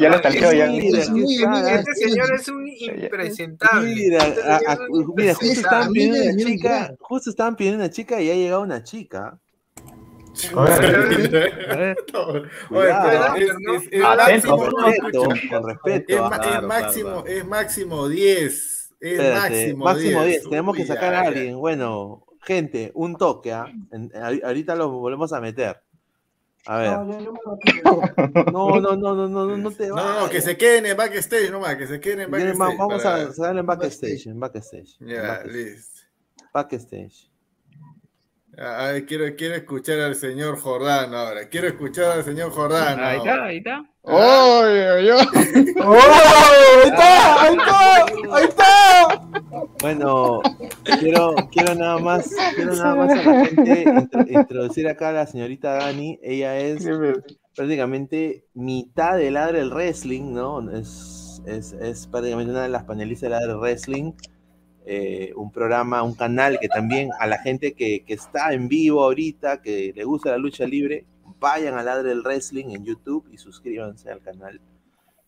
ya 0.01 0.09
lo 0.11 0.19
stalkeó, 0.19 0.53
ya. 0.53 0.67
Este 0.67 1.95
señor 1.95 2.35
es 2.35 2.49
un 2.49 2.69
impresentable. 2.69 3.95
Mira, 3.95 5.35
estaban 5.41 5.93
pidiendo 5.93 6.21
una 6.23 6.37
chica, 6.45 6.95
justo 7.01 7.31
estaban 7.31 7.57
pidiendo 7.57 7.81
una 7.83 7.91
chica 7.91 8.21
y 8.23 8.31
ha 8.31 8.35
llegado 8.35 8.63
una 8.63 8.85
chica. 8.85 9.41
Es, 10.37 10.53
máximo. 10.53 10.85
Es, 15.87 16.63
máximo, 16.63 17.23
claro. 17.23 17.27
es 17.27 17.47
máximo 17.47 18.09
10. 18.09 18.43
Es 19.01 19.13
Espérate, 19.13 19.75
máximo, 19.75 19.85
máximo 19.85 20.23
10. 20.23 20.27
10. 20.43 20.51
Tenemos 20.51 20.77
que 20.77 20.87
sacar 20.87 21.15
a 21.15 21.21
alguien. 21.21 21.57
Bueno, 21.59 22.25
gente, 22.43 22.91
un 22.95 23.17
toque. 23.17 23.53
¿ah? 23.53 23.67
Ahorita 24.45 24.75
lo 24.75 24.91
volvemos 24.91 25.33
a 25.33 25.41
meter. 25.41 25.81
A 26.69 26.79
ver. 26.79 26.91
No, 26.91 27.05
no, 28.81 28.81
no, 28.81 28.97
no, 28.97 29.15
no, 29.15 29.29
no, 29.29 29.57
no 29.57 29.71
te 29.71 29.87
No, 29.89 29.95
vayas. 29.95 30.15
no, 30.15 30.21
no, 30.25 30.29
que 30.31 30.41
se 30.41 30.57
queden 30.57 30.87
en 30.87 30.97
backstage 30.97 31.51
nomás, 31.51 31.77
que 31.77 31.87
se 31.87 32.01
queden 32.01 32.23
en 32.23 32.31
backstage. 32.31 32.59
va- 32.61 32.75
Vamos 32.77 33.03
para- 33.03 33.17
a 33.29 33.33
sacarle 33.33 33.61
en 33.61 33.67
backstage, 33.67 34.27
en 34.27 34.41
backstage. 34.41 34.97
Ya, 35.01 35.43
listo. 35.45 36.01
Backstage. 36.53 37.31
A 38.59 38.93
ver, 38.93 39.05
quiero, 39.05 39.25
quiero 39.37 39.55
escuchar 39.55 40.01
al 40.01 40.15
señor 40.15 40.59
Jordán 40.59 41.15
ahora. 41.15 41.49
Quiero 41.49 41.69
escuchar 41.69 42.13
al 42.13 42.25
señor 42.25 42.51
Jordán. 42.53 42.99
Ahí 43.01 43.19
está, 43.19 43.45
ahí 43.45 43.57
está. 43.59 43.85
¡Oy, 44.01 44.79
oy, 44.79 45.11
oy! 45.11 45.75
¡Oh! 45.85 45.95
¡Ahí 45.95 46.89
está! 46.89 47.43
¡Ahí 47.43 47.57
está! 47.57 48.35
¡Ahí 48.35 48.45
está! 48.45 49.23
Bueno, 49.83 50.41
quiero, 51.01 51.35
quiero 51.53 51.75
nada 51.75 51.99
más, 51.99 52.31
quiero 52.55 52.75
nada 52.77 52.95
más 52.95 53.11
a 53.13 53.17
la 53.23 53.45
gente 53.45 53.85
intro- 53.85 54.27
introducir 54.31 54.89
acá 54.89 55.11
a 55.11 55.13
la 55.13 55.27
señorita 55.27 55.75
Dani. 55.75 56.19
Ella 56.23 56.57
es 56.59 56.87
prácticamente 57.55 58.47
mitad 58.55 59.17
de 59.19 59.31
Ladre 59.31 59.61
el 59.61 59.71
Wrestling, 59.71 60.33
¿no? 60.33 60.71
Es, 60.71 61.43
es, 61.47 61.73
es 61.75 62.07
prácticamente 62.07 62.53
una 62.53 62.63
de 62.63 62.69
las 62.71 62.85
panelistas 62.85 63.29
de 63.29 63.37
Ladre 63.37 63.53
el 63.53 63.59
Wrestling. 63.59 64.13
Eh, 64.87 65.33
un 65.35 65.51
programa, 65.51 66.03
un 66.03 66.15
canal 66.15 66.59
que 66.61 66.69
también 66.69 67.11
a 67.19 67.27
la 67.27 67.39
gente 67.39 67.75
que, 67.75 68.05
que 68.05 68.15
está 68.15 68.55
en 68.55 68.69
vivo 68.69 69.03
ahorita, 69.03 69.61
que 69.61 69.93
le 69.95 70.05
gusta 70.05 70.31
la 70.31 70.39
lucha 70.39 70.65
libre, 70.65 71.05
vayan 71.41 71.77
a 71.77 71.83
Ladre 71.83 72.13
el 72.13 72.23
Wrestling 72.23 72.67
en 72.71 72.85
YouTube 72.85 73.29
y 73.33 73.37
suscríbanse 73.37 74.11
al 74.11 74.21
canal. 74.21 74.61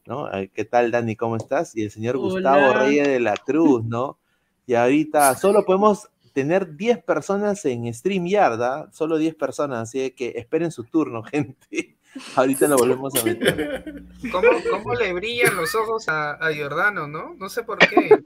¿no? 0.06 0.32
Eh, 0.32 0.50
¿Qué 0.54 0.64
tal, 0.64 0.90
Dani? 0.90 1.16
¿Cómo 1.16 1.36
estás? 1.36 1.76
Y 1.76 1.82
el 1.82 1.90
señor 1.90 2.16
Hola. 2.16 2.24
Gustavo 2.24 2.72
Reyes 2.72 3.06
de 3.06 3.20
la 3.20 3.36
Cruz, 3.36 3.84
¿no? 3.84 4.18
Y 4.66 4.74
ahorita 4.74 5.34
solo 5.34 5.64
podemos 5.64 6.08
tener 6.32 6.76
10 6.76 7.02
personas 7.04 7.64
en 7.64 7.92
StreamYard, 7.92 8.62
¿ah? 8.62 8.88
Solo 8.92 9.18
10 9.18 9.34
personas, 9.34 9.80
así 9.80 10.10
que 10.12 10.34
esperen 10.36 10.70
su 10.70 10.84
turno, 10.84 11.22
gente. 11.24 11.97
Ahorita 12.36 12.66
lo 12.68 12.76
volvemos 12.76 13.14
a 13.14 13.24
meter. 13.24 13.84
¿Cómo, 14.32 14.48
cómo 14.70 14.94
le 14.94 15.12
brillan 15.12 15.56
los 15.56 15.74
ojos 15.74 16.08
a, 16.08 16.32
a 16.32 16.52
Giordano, 16.52 17.06
no? 17.06 17.34
No 17.38 17.48
sé 17.48 17.62
por 17.62 17.78
qué. 17.78 18.18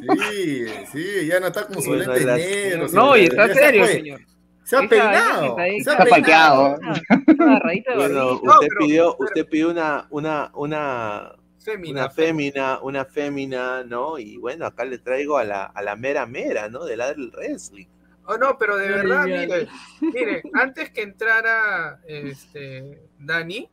Sí, 0.00 0.66
sí, 0.92 1.26
ya 1.26 1.40
no 1.40 1.46
está 1.46 1.66
con 1.66 1.80
su 1.82 1.94
lente 1.94 2.24
negro. 2.24 2.88
No, 2.92 3.16
y 3.16 3.24
está 3.24 3.46
ya 3.48 3.54
se 3.54 3.60
serio, 3.60 3.84
fue. 3.84 3.92
señor. 3.92 4.20
Se 4.64 4.76
ha 4.76 4.88
peinado. 4.88 5.56
Se 5.82 5.90
ha 5.90 5.96
de 6.04 7.94
Bueno, 7.96 8.32
usted 8.34 8.68
pidió, 8.78 9.16
usted 9.18 9.46
pidió 9.48 9.70
una, 9.70 10.06
una, 10.10 10.50
una, 10.54 11.32
Fémina, 11.62 12.00
una 12.02 12.10
fémina, 12.10 12.78
una 12.80 13.04
fémina, 13.04 13.84
¿no? 13.84 14.18
Y 14.18 14.38
bueno, 14.38 14.64
acá 14.66 14.84
le 14.84 14.98
traigo 14.98 15.36
a 15.36 15.44
la, 15.44 15.64
a 15.64 15.82
la 15.82 15.94
mera 15.94 16.24
mera, 16.24 16.68
¿no? 16.68 16.84
Del 16.84 16.98
lado 16.98 17.14
del 17.14 17.30
wrestling. 17.32 17.86
Oh, 18.32 18.38
no, 18.38 18.56
pero 18.58 18.76
de 18.76 18.88
verdad, 18.88 19.24
mire, 19.24 19.68
mire, 20.00 20.42
antes 20.54 20.90
que 20.90 21.02
entrara 21.02 22.00
este 22.06 23.02
Dani, 23.18 23.68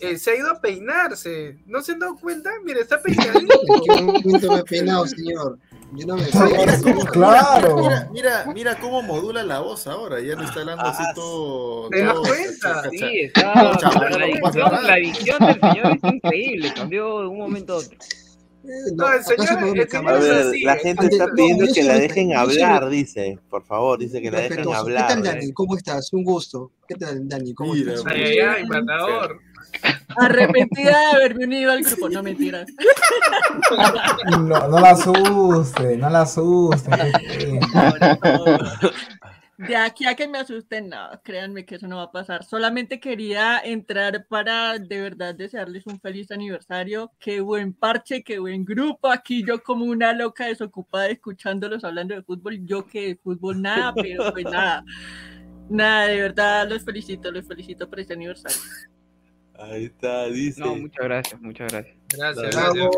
eh, 0.00 0.18
se 0.18 0.30
ha 0.32 0.36
ido 0.36 0.50
a 0.50 0.60
peinarse. 0.60 1.58
¿No 1.66 1.82
se 1.82 1.92
han 1.92 2.00
dado 2.00 2.16
cuenta? 2.16 2.50
Mire, 2.64 2.80
está 2.80 3.00
peinadito. 3.00 3.60
¿En 3.68 3.80
qué 3.82 4.02
momento 4.02 4.52
me 4.52 4.58
he 4.60 4.64
peinado, 4.64 5.06
señor? 5.06 5.58
Yo 5.94 6.06
no 6.06 6.16
me 6.16 6.24
Claro. 7.12 7.76
Mira, 7.76 8.08
mira, 8.10 8.44
mira 8.54 8.78
cómo 8.78 9.02
modula 9.02 9.42
la 9.42 9.60
voz 9.60 9.86
ahora. 9.86 10.20
Ya 10.20 10.34
no 10.34 10.42
está 10.44 10.60
hablando 10.60 10.84
así 10.84 11.02
todo. 11.14 11.88
¿Te 11.90 12.02
das 12.02 12.18
cuenta? 12.18 12.72
cacha- 12.82 12.90
Sí, 12.90 13.20
está. 13.20 13.52
todo 13.52 13.76
chaval, 13.76 14.10
La 14.10 14.50
no 14.50 14.50
nada. 14.70 14.82
la 14.82 14.96
dicción 14.96 15.38
del 15.46 15.60
señor 15.60 15.96
es 16.02 16.12
increíble. 16.12 16.72
Cambió 16.74 17.20
de 17.20 17.26
un 17.28 17.38
momento 17.38 17.74
a 17.74 17.76
otro. 17.76 17.96
No, 18.94 19.12
el 19.12 19.24
señor, 19.24 19.76
el 19.76 19.80
A 19.82 19.86
señor 19.88 20.14
es 20.18 20.20
ver, 20.28 20.46
así. 20.48 20.60
la 20.62 20.74
¿eh? 20.74 20.80
gente 20.80 21.06
está 21.06 21.26
pidiendo 21.34 21.66
que 21.72 21.82
la 21.82 21.94
dejen 21.98 22.36
hablar, 22.36 22.88
dice. 22.88 23.38
Por 23.50 23.64
favor, 23.64 23.98
dice 23.98 24.20
que 24.22 24.30
la 24.30 24.38
dejen 24.38 24.58
Respetuoso. 24.58 24.84
¿Qué 24.84 24.90
hablar. 24.92 25.08
tal, 25.08 25.22
Dani? 25.22 25.52
¿Cómo 25.52 25.76
estás? 25.76 26.12
Un 26.12 26.24
gusto. 26.24 26.70
¿Qué 26.86 26.94
tal, 26.94 27.28
Dani? 27.28 27.54
¿Cómo 27.54 27.74
Mira, 27.74 27.94
estás? 27.94 28.12
Ay, 28.12 28.22
ay, 28.22 28.38
ay, 28.40 28.64
matador. 28.66 29.40
Arrepentida 30.16 30.90
de 30.90 31.06
haberme 31.16 31.44
unido 31.46 31.72
al 31.72 31.82
grupo, 31.82 32.08
no 32.10 32.22
mentiras. 32.22 32.66
No, 34.40 34.68
no 34.68 34.78
la 34.80 34.90
asuste, 34.90 35.96
no 35.96 36.10
la 36.10 36.20
asuste. 36.22 36.90
De 39.58 39.76
aquí 39.76 40.06
a 40.06 40.14
que 40.14 40.26
me 40.26 40.38
asusten, 40.38 40.88
no, 40.88 41.10
créanme 41.22 41.64
que 41.64 41.76
eso 41.76 41.86
no 41.86 41.98
va 41.98 42.04
a 42.04 42.12
pasar. 42.12 42.42
Solamente 42.44 42.98
quería 42.98 43.60
entrar 43.60 44.26
para 44.26 44.78
de 44.78 45.00
verdad 45.00 45.34
desearles 45.34 45.86
un 45.86 46.00
feliz 46.00 46.30
aniversario. 46.30 47.12
Qué 47.18 47.40
buen 47.40 47.72
parche, 47.72 48.24
qué 48.24 48.38
buen 48.38 48.64
grupo. 48.64 49.08
Aquí 49.08 49.44
yo 49.46 49.62
como 49.62 49.84
una 49.84 50.14
loca 50.14 50.46
desocupada 50.46 51.08
escuchándolos 51.08 51.84
hablando 51.84 52.14
de 52.14 52.22
fútbol. 52.22 52.64
Yo 52.64 52.86
que 52.86 53.08
de 53.08 53.16
fútbol 53.16 53.60
nada, 53.60 53.94
pero 53.94 54.32
pues 54.32 54.44
nada. 54.44 54.84
Nada, 55.68 56.06
de 56.06 56.20
verdad 56.20 56.68
los 56.68 56.84
felicito, 56.84 57.30
los 57.30 57.46
felicito 57.46 57.88
por 57.88 58.00
este 58.00 58.14
aniversario. 58.14 58.58
Ahí 59.54 59.84
está, 59.84 60.26
dice. 60.26 60.60
No, 60.60 60.74
muchas 60.74 61.04
gracias, 61.04 61.40
muchas 61.40 61.72
gracias. 61.72 61.96
Gracias, 62.08 62.56
gracias. 62.56 62.90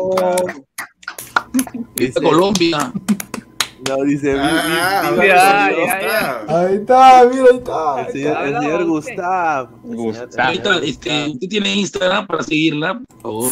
Colombia. 2.15 2.91
No, 3.87 4.03
dice. 4.03 4.35
Ah, 4.39 5.11
vi- 5.11 5.19
vi- 5.21 5.27
ya, 5.27 5.69
vi- 5.69 5.85
ya, 5.85 6.01
ya. 6.01 6.41
Ahí 6.47 6.75
está, 6.75 7.25
mira, 7.31 7.45
ahí 7.51 7.57
está. 7.57 8.01
El 8.01 8.11
señor, 8.13 8.47
el 8.47 8.59
señor. 8.61 8.85
Gustav. 8.85 9.69
Gustav. 9.83 10.47
Ahí 10.47 10.57
está, 10.57 10.77
este, 10.77 11.27
usted 11.29 11.47
tiene 11.49 11.75
Instagram 11.75 12.27
para 12.27 12.43
seguirla, 12.43 12.99
por 13.21 13.21
favor. 13.21 13.51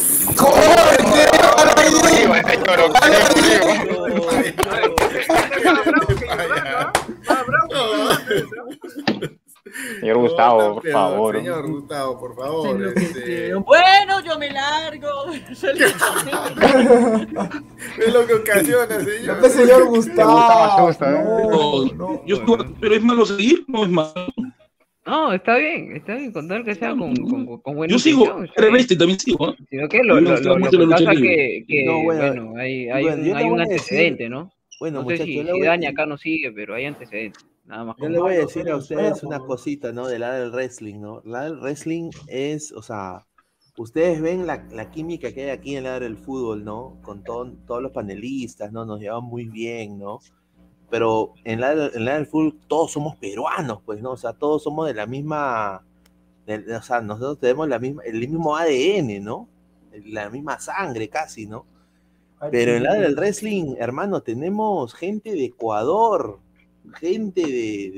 Más 7.29 7.43
Señor 9.99 10.17
Gustavo, 10.17 10.61
No, 10.61 10.73
por 10.75 10.87
favor. 10.91 11.35
Señor 11.37 11.67
Gustavo, 11.67 12.19
por 12.19 12.35
favor. 12.35 12.93
Este. 12.95 13.53
Bueno, 13.55 14.21
yo 14.23 14.37
me 14.37 14.51
largo. 14.51 15.09
es 17.99 18.13
lo 18.13 18.25
que 18.27 18.33
ocasiona, 18.33 18.99
señor. 19.03 19.37
No, 19.41 19.49
señor 19.49 19.85
Gustavo. 19.87 20.37
asusta, 20.39 21.11
¿eh? 21.11 21.23
No, 21.23 21.49
No, 21.49 21.93
no. 21.93 22.21
yo 22.25 22.35
estuve- 22.37 22.65
pero 22.79 22.95
es 22.95 23.01
malo 23.03 23.25
seguir, 23.25 23.63
no 23.67 23.83
es 23.83 23.89
malo. 23.89 24.13
No, 25.05 25.33
está 25.33 25.57
bien, 25.57 25.97
está 25.97 26.15
bien, 26.15 26.31
con 26.31 26.47
tal 26.47 26.63
que 26.63 26.75
sea 26.75 26.91
con, 26.95 27.13
con, 27.15 27.61
con 27.61 27.75
buena 27.75 27.91
Yo 27.91 27.99
sigo. 27.99 28.41
Reveste 28.55 28.95
también 28.95 29.19
sigo, 29.19 29.49
¿eh? 29.49 29.55
Sino 29.69 29.89
que 29.89 30.01
lo, 30.01 30.21
lo, 30.21 30.31
gusta 30.31 30.47
lo, 30.47 30.57
lo 30.57 30.69
que 30.69 30.87
pasa 30.87 31.11
que, 31.11 31.65
que 31.67 31.85
No, 31.85 32.03
bueno, 32.03 32.21
bueno, 32.45 32.53
hay, 32.57 32.89
hay 32.89 33.03
bueno, 33.03 33.21
un, 33.21 33.35
hay 33.35 33.43
un 33.43 33.49
voy 33.51 33.59
a 33.59 33.63
decir- 33.65 33.71
antecedente, 33.73 34.29
¿no? 34.29 34.49
Bueno, 34.79 34.99
No 35.01 35.09
sé 35.09 35.13
muchachos, 35.17 35.25
si, 35.25 35.53
si 35.53 35.61
Dani 35.61 35.85
acá 35.87 36.05
no 36.05 36.17
sigue, 36.17 36.51
pero 36.53 36.73
hay 36.75 36.85
antecedentes. 36.85 37.45
Nada 37.65 37.85
más. 37.85 37.95
Yo 37.97 38.09
le 38.09 38.19
voy 38.19 38.33
a 38.35 38.39
decir 38.39 38.69
a 38.69 38.75
ustedes 38.77 39.23
una 39.23 39.39
cosita, 39.39 39.91
¿no? 39.93 40.07
Del 40.07 40.21
lado 40.21 40.41
del 40.41 40.51
wrestling, 40.51 40.99
¿no? 40.99 41.21
El 41.23 41.31
lado 41.31 41.51
del 41.51 41.59
wrestling 41.61 42.09
es, 42.27 42.71
o 42.73 42.81
sea, 42.81 43.25
ustedes 43.77 44.21
ven 44.21 44.45
la, 44.45 44.65
la 44.71 44.91
química 44.91 45.33
que 45.33 45.43
hay 45.45 45.49
aquí 45.51 45.71
en 45.71 45.77
el 45.79 45.83
lado 45.85 46.01
del 46.01 46.17
fútbol, 46.17 46.63
¿no? 46.65 46.99
Con 47.03 47.23
todo- 47.23 47.51
todos 47.65 47.81
los 47.81 47.91
panelistas, 47.91 48.71
¿no? 48.71 48.85
Nos 48.85 48.99
llevan 48.99 49.23
muy 49.23 49.45
bien, 49.47 49.97
¿no? 49.97 50.19
Pero 50.89 51.33
en 51.45 51.53
el 51.55 51.61
lado, 51.61 51.93
en 51.93 52.05
lado 52.05 52.17
del 52.19 52.27
fútbol 52.27 52.59
todos 52.67 52.91
somos 52.91 53.15
peruanos, 53.15 53.79
pues, 53.85 54.01
¿no? 54.01 54.11
O 54.11 54.17
sea, 54.17 54.33
todos 54.33 54.61
somos 54.63 54.85
de 54.87 54.93
la 54.93 55.05
misma, 55.07 55.85
de- 56.45 56.75
o 56.75 56.81
sea, 56.81 57.01
nosotros 57.01 57.39
tenemos 57.39 57.67
la 57.69 57.79
misma, 57.79 58.03
el 58.03 58.19
mismo 58.19 58.55
ADN, 58.57 59.19
¿no? 59.21 59.47
La 60.05 60.29
misma 60.29 60.59
sangre 60.59 61.07
casi, 61.09 61.45
¿no? 61.47 61.65
Pero 62.51 62.71
en 62.71 62.77
el 62.77 62.83
lado 62.83 63.01
del 63.01 63.15
wrestling, 63.15 63.75
hermano, 63.79 64.21
tenemos 64.21 64.93
gente 64.93 65.31
de 65.31 65.45
Ecuador, 65.45 66.39
gente 66.99 67.41
de, 67.41 67.91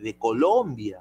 de- 0.00 0.14
Colombia, 0.18 1.00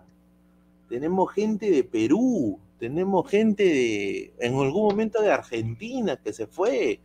tenemos 0.90 1.32
gente 1.34 1.70
de 1.70 1.84
Perú, 1.84 2.60
tenemos 2.80 3.30
gente 3.30 3.64
de, 3.64 4.34
en 4.40 4.54
algún 4.56 4.84
momento 4.84 5.22
de 5.22 5.32
Argentina 5.32 6.18
que 6.18 6.32
se 6.34 6.48
fue. 6.48 7.00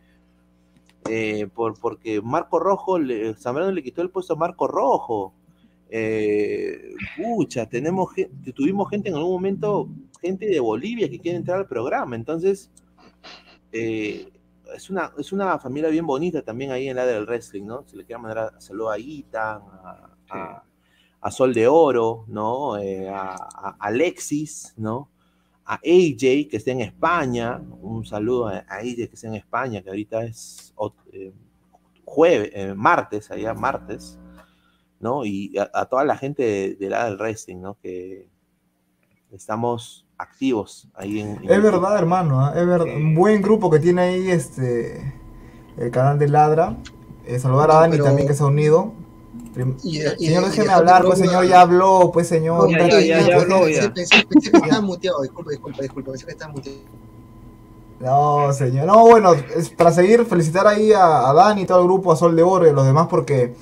eh, 1.09 1.47
por, 1.53 1.79
porque 1.79 2.21
Marco 2.21 2.59
Rojo, 2.59 2.97
Zambrano 3.37 3.71
le 3.71 3.83
quitó 3.83 4.01
el 4.01 4.09
puesto 4.09 4.33
a 4.33 4.37
Marco 4.37 4.67
Rojo. 4.67 5.33
Eh, 5.89 6.93
pucha, 7.17 7.67
tuvimos 8.55 8.89
gente 8.89 9.09
en 9.09 9.15
algún 9.15 9.31
momento, 9.33 9.89
gente 10.21 10.45
de 10.45 10.59
Bolivia 10.59 11.09
que 11.09 11.19
quiere 11.19 11.37
entrar 11.37 11.57
al 11.57 11.67
programa, 11.67 12.15
entonces 12.15 12.69
eh, 13.71 14.27
es, 14.75 14.89
una, 14.89 15.13
es 15.17 15.31
una 15.31 15.57
familia 15.59 15.89
bien 15.89 16.05
bonita 16.05 16.41
también 16.41 16.71
ahí 16.71 16.87
en 16.89 16.95
la 16.95 17.05
del 17.05 17.25
wrestling, 17.25 17.65
¿no? 17.65 17.83
Se 17.87 17.95
le 17.97 18.05
quiere 18.05 18.21
mandar 18.21 18.53
a, 18.55 18.61
saludo 18.61 18.89
a 18.91 18.99
Itan, 18.99 19.61
a, 19.83 20.17
a- 20.29 20.63
a 21.21 21.31
Sol 21.31 21.53
de 21.53 21.67
Oro, 21.67 22.23
¿no? 22.27 22.77
Eh, 22.77 23.09
a, 23.09 23.33
a 23.35 23.75
Alexis, 23.79 24.73
¿no? 24.77 25.09
A 25.65 25.73
AJ, 25.75 26.47
que 26.49 26.57
está 26.57 26.71
en 26.71 26.79
España, 26.81 27.61
un 27.81 28.05
saludo 28.05 28.47
a, 28.47 28.59
AJ 28.69 28.95
que 28.95 29.09
está 29.13 29.27
en 29.27 29.35
España, 29.35 29.81
que 29.81 29.89
ahorita 29.89 30.23
es 30.23 30.73
eh, 31.11 31.33
jueves, 32.05 32.51
eh, 32.53 32.73
martes, 32.73 33.29
allá 33.31 33.53
martes, 33.53 34.17
¿no? 34.99 35.25
Y 35.25 35.57
a, 35.57 35.69
a 35.73 35.85
toda 35.87 36.05
la 36.05 36.15
gente 36.15 36.41
de, 36.43 36.75
de 36.75 36.89
la 36.89 37.05
del 37.05 37.17
wrestling, 37.17 37.57
¿no? 37.61 37.77
Que 37.81 38.27
estamos 39.31 40.05
activos 40.19 40.87
ahí 40.95 41.19
en... 41.21 41.29
en 41.43 41.49
Es 41.49 41.63
verdad, 41.63 41.97
hermano, 41.97 42.39
¿ah? 42.45 42.53
es 42.55 42.65
verdad. 42.67 42.85
Un 42.95 43.15
buen 43.15 43.41
grupo 43.41 43.69
que 43.71 43.79
tiene 43.79 44.01
ahí 44.03 44.29
este 44.29 45.13
el 45.77 45.89
canal 45.91 46.19
de 46.19 46.27
Ladra. 46.27 46.77
Eh, 47.25 47.39
saludar 47.39 47.71
a 47.71 47.75
Dani 47.75 47.93
pero- 47.93 48.03
también 48.05 48.27
que 48.27 48.33
se 48.35 48.43
ha 48.43 48.47
unido. 48.47 48.91
Prim- 49.53 49.77
Y- 49.83 49.99
y- 49.99 50.27
señor, 50.27 50.45
déjeme 50.45 50.73
hablar, 50.73 51.03
pues 51.05 51.19
señor, 51.19 51.45
ya 51.47 51.61
habló, 51.61 52.11
pues 52.13 52.27
señor. 52.27 52.57
No, 52.59 52.63
un 52.65 52.71
ya, 52.71 52.77
ratito. 52.79 52.99
ya, 52.99 53.21
ya 53.27 53.35
habló, 53.37 53.61
Pensé- 53.61 53.73
ya. 53.81 53.93
Pensé, 53.93 54.25
pensé 54.29 54.51
que 54.51 54.57
estaba 54.57 54.81
muteado, 54.81 55.21
disculpa, 55.21 55.51
disculpa, 55.51 55.81
disculpa, 55.81 56.11
pensé 56.11 56.25
que 56.25 56.31
estaba 56.31 56.51
muteado. 56.51 56.77
No, 57.99 58.53
señor. 58.53 58.85
No, 58.85 59.01
bueno, 59.01 59.33
es 59.33 59.69
para 59.71 59.91
seguir, 59.91 60.25
felicitar 60.25 60.65
ahí 60.67 60.91
a, 60.93 61.29
a 61.29 61.33
Dani 61.33 61.61
y 61.61 61.65
todo 61.65 61.79
el 61.79 61.85
grupo, 61.85 62.11
a 62.11 62.15
Sol 62.15 62.35
de 62.35 62.43
Oro 62.43 62.65
y 62.65 62.69
a 62.69 62.73
los 62.73 62.85
demás, 62.85 63.07
porque 63.09 63.55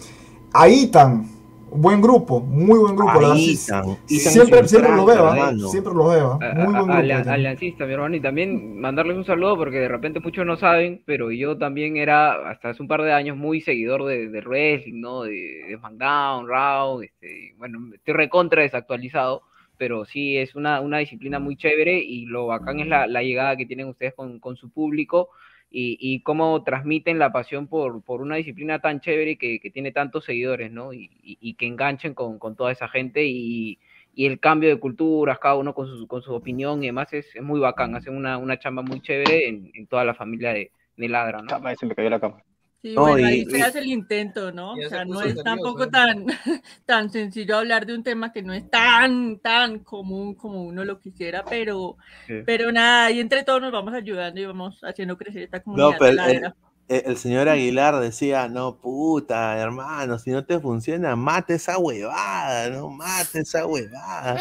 a 0.54 0.68
Itan, 0.70 1.30
buen 1.72 2.02
grupo, 2.02 2.39
muy 2.39 2.77
buen 2.80 2.95
grupo. 2.95 3.11
A 3.11 3.14
la 3.15 3.19
verdad, 3.19 3.35
sí- 3.35 3.53
Itan 3.53 4.31
siempre, 4.34 4.56
es 4.57 4.61
un 4.64 4.68
siempre 4.69 4.95
lo 4.95 5.06
veo, 5.06 5.27
¿ah? 5.27 5.52
siempre 5.69 5.94
lo 5.94 6.07
veo. 6.07 6.39
Muy 6.56 6.64
buen 6.65 6.73
grupo. 6.76 6.91
alia- 6.94 7.19
Itan. 7.22 7.34
aliancista, 7.34 7.85
mi 7.85 7.94
hermano, 7.94 8.15
y 8.15 8.19
también 8.22 8.80
mandarles 8.80 9.18
un 9.18 9.26
saludo 9.26 9.57
porque 9.57 9.77
de 9.80 9.88
repente 9.88 10.19
muchos 10.19 10.45
no 10.45 10.57
saben, 10.57 11.02
pero 11.06 11.31
yo 11.31 11.57
también 11.57 11.98
era 11.98 12.49
hasta 12.49 12.69
hace 12.69 12.81
un 12.81 12.88
par 12.88 13.02
de 13.03 13.14
años 13.14 13.38
muy 13.38 13.61
seguidor 13.61 14.06
de, 14.06 14.30
de 14.30 14.41
wrestling, 14.41 14.99
¿no? 15.02 15.23
De, 15.23 15.31
de 15.68 15.77
SmackDown, 15.77 16.48
Raw, 16.48 17.02
este, 17.02 17.53
bueno, 17.57 17.80
estoy 17.94 18.14
recontra 18.14 18.61
desactualizado, 18.61 19.41
pero 19.77 20.06
sí 20.06 20.38
es 20.38 20.56
una, 20.56 20.81
una 20.81 20.98
disciplina 20.98 21.38
muy 21.39 21.56
chévere 21.56 21.99
y 21.99 22.26
lo 22.26 22.48
bacán 22.48 22.80
es 22.80 22.88
la, 22.88 23.06
la 23.07 23.22
llegada 23.22 23.56
que 23.56 23.65
tienen 23.65 23.88
ustedes 23.88 24.14
con, 24.15 24.39
con 24.39 24.56
su 24.56 24.69
público 24.72 25.30
y, 25.69 25.98
y 25.99 26.22
cómo 26.23 26.64
transmiten 26.64 27.19
la 27.19 27.31
pasión 27.31 27.68
por, 27.68 28.03
por 28.03 28.22
una 28.22 28.35
disciplina 28.38 28.80
tan 28.80 28.99
chévere 29.02 29.38
que, 29.38 29.60
que 29.60 29.72
tiene 29.72 29.91
tantos 29.91 30.26
seguidores, 30.26 30.72
¿no? 30.72 30.94
Y, 30.94 31.10
y- 31.22 31.53
que 31.56 31.65
enganchen 31.68 32.14
con, 32.14 32.39
con 32.39 32.56
toda 32.56 32.72
esa 32.72 32.88
gente 32.88 33.26
y, 33.26 33.80
el 34.26 34.39
cambio 34.39 34.69
de 34.69 34.80
culturas, 34.80 35.39
cada 35.39 35.56
uno 35.56 35.73
con 35.76 35.88
su, 35.88 36.07
con 36.07 36.22
su 36.23 36.34
opinión 36.34 36.84
y 36.84 36.88
demás 36.88 37.14
es, 37.14 37.35
es 37.35 37.44
muy 37.44 37.60
bacán, 37.60 37.95
hacen 37.95 38.15
una, 38.15 38.38
una 38.39 38.57
chamba 38.60 38.81
muy 38.81 38.99
chévere 39.02 39.48
en, 39.48 39.69
en 39.76 39.88
toda 39.88 40.03
la 40.06 40.15
familia 40.15 40.53
de, 40.53 40.72
de 40.95 41.10
Ladra, 41.10 41.41
¿no? 41.44 41.60
se 41.77 41.85
me 41.85 41.95
cayó 41.95 42.10
la 42.10 42.19
cámara. 42.19 42.44
Sí, 42.82 42.94
No, 42.94 43.02
bueno, 43.02 43.20
y- 43.20 43.24
ahí 43.24 43.45
se 43.45 43.58
y- 43.58 43.62
hace 43.62 43.80
el 43.80 43.88
intento, 43.88 44.52
¿no? 44.52 44.74
O 44.74 44.76
se 44.76 44.90
sea, 44.90 45.04
no 45.04 45.20
es 45.22 45.28
nervioso, 45.36 45.44
tampoco 45.44 45.84
¿eh? 45.86 45.90
tan, 45.91 46.26
tan 46.86 47.10
sencillo 47.10 47.58
hablar 47.58 47.86
de 47.88 47.95
un 47.95 48.04
tema 48.04 48.32
que 48.32 48.44
no 48.44 48.54
es 48.54 48.70
tan, 48.70 49.40
tan 49.40 49.80
común 49.80 50.36
como 50.36 50.64
uno 50.64 50.86
lo 50.86 50.99
quisiera, 50.99 51.44
pero, 51.44 51.98
Sí. 52.28 52.36
pero 52.45 52.72
nada, 52.72 53.10
y 53.12 53.20
entre 53.20 53.44
todos 53.44 53.62
nos 53.62 53.72
vamos 53.72 53.94
ayudando 53.95 54.40
y 54.40 54.45
vamos 54.45 54.80
haciendo 54.84 55.18
crecer 55.18 55.44
esta 55.44 55.62
comunidad. 55.64 55.90
No, 55.90 55.95
pero 55.98 56.06
de 56.06 56.10
el- 56.12 56.16
ladra. 56.41 56.56
El- 56.89 57.03
el 57.05 57.18
señor 57.18 57.49
Aguilar 57.49 57.99
decía, 57.99 58.47
no, 58.47 58.77
puta, 58.77 59.57
hermano, 59.57 60.19
si 60.19 60.31
no 60.31 60.45
te 60.45 60.59
funciona, 60.59 61.15
mate 61.15 61.55
esa 61.55 61.77
huevada, 61.77 62.69
no, 62.69 62.89
mate 62.89 63.39
esa 63.41 63.65
huevada. 63.65 64.38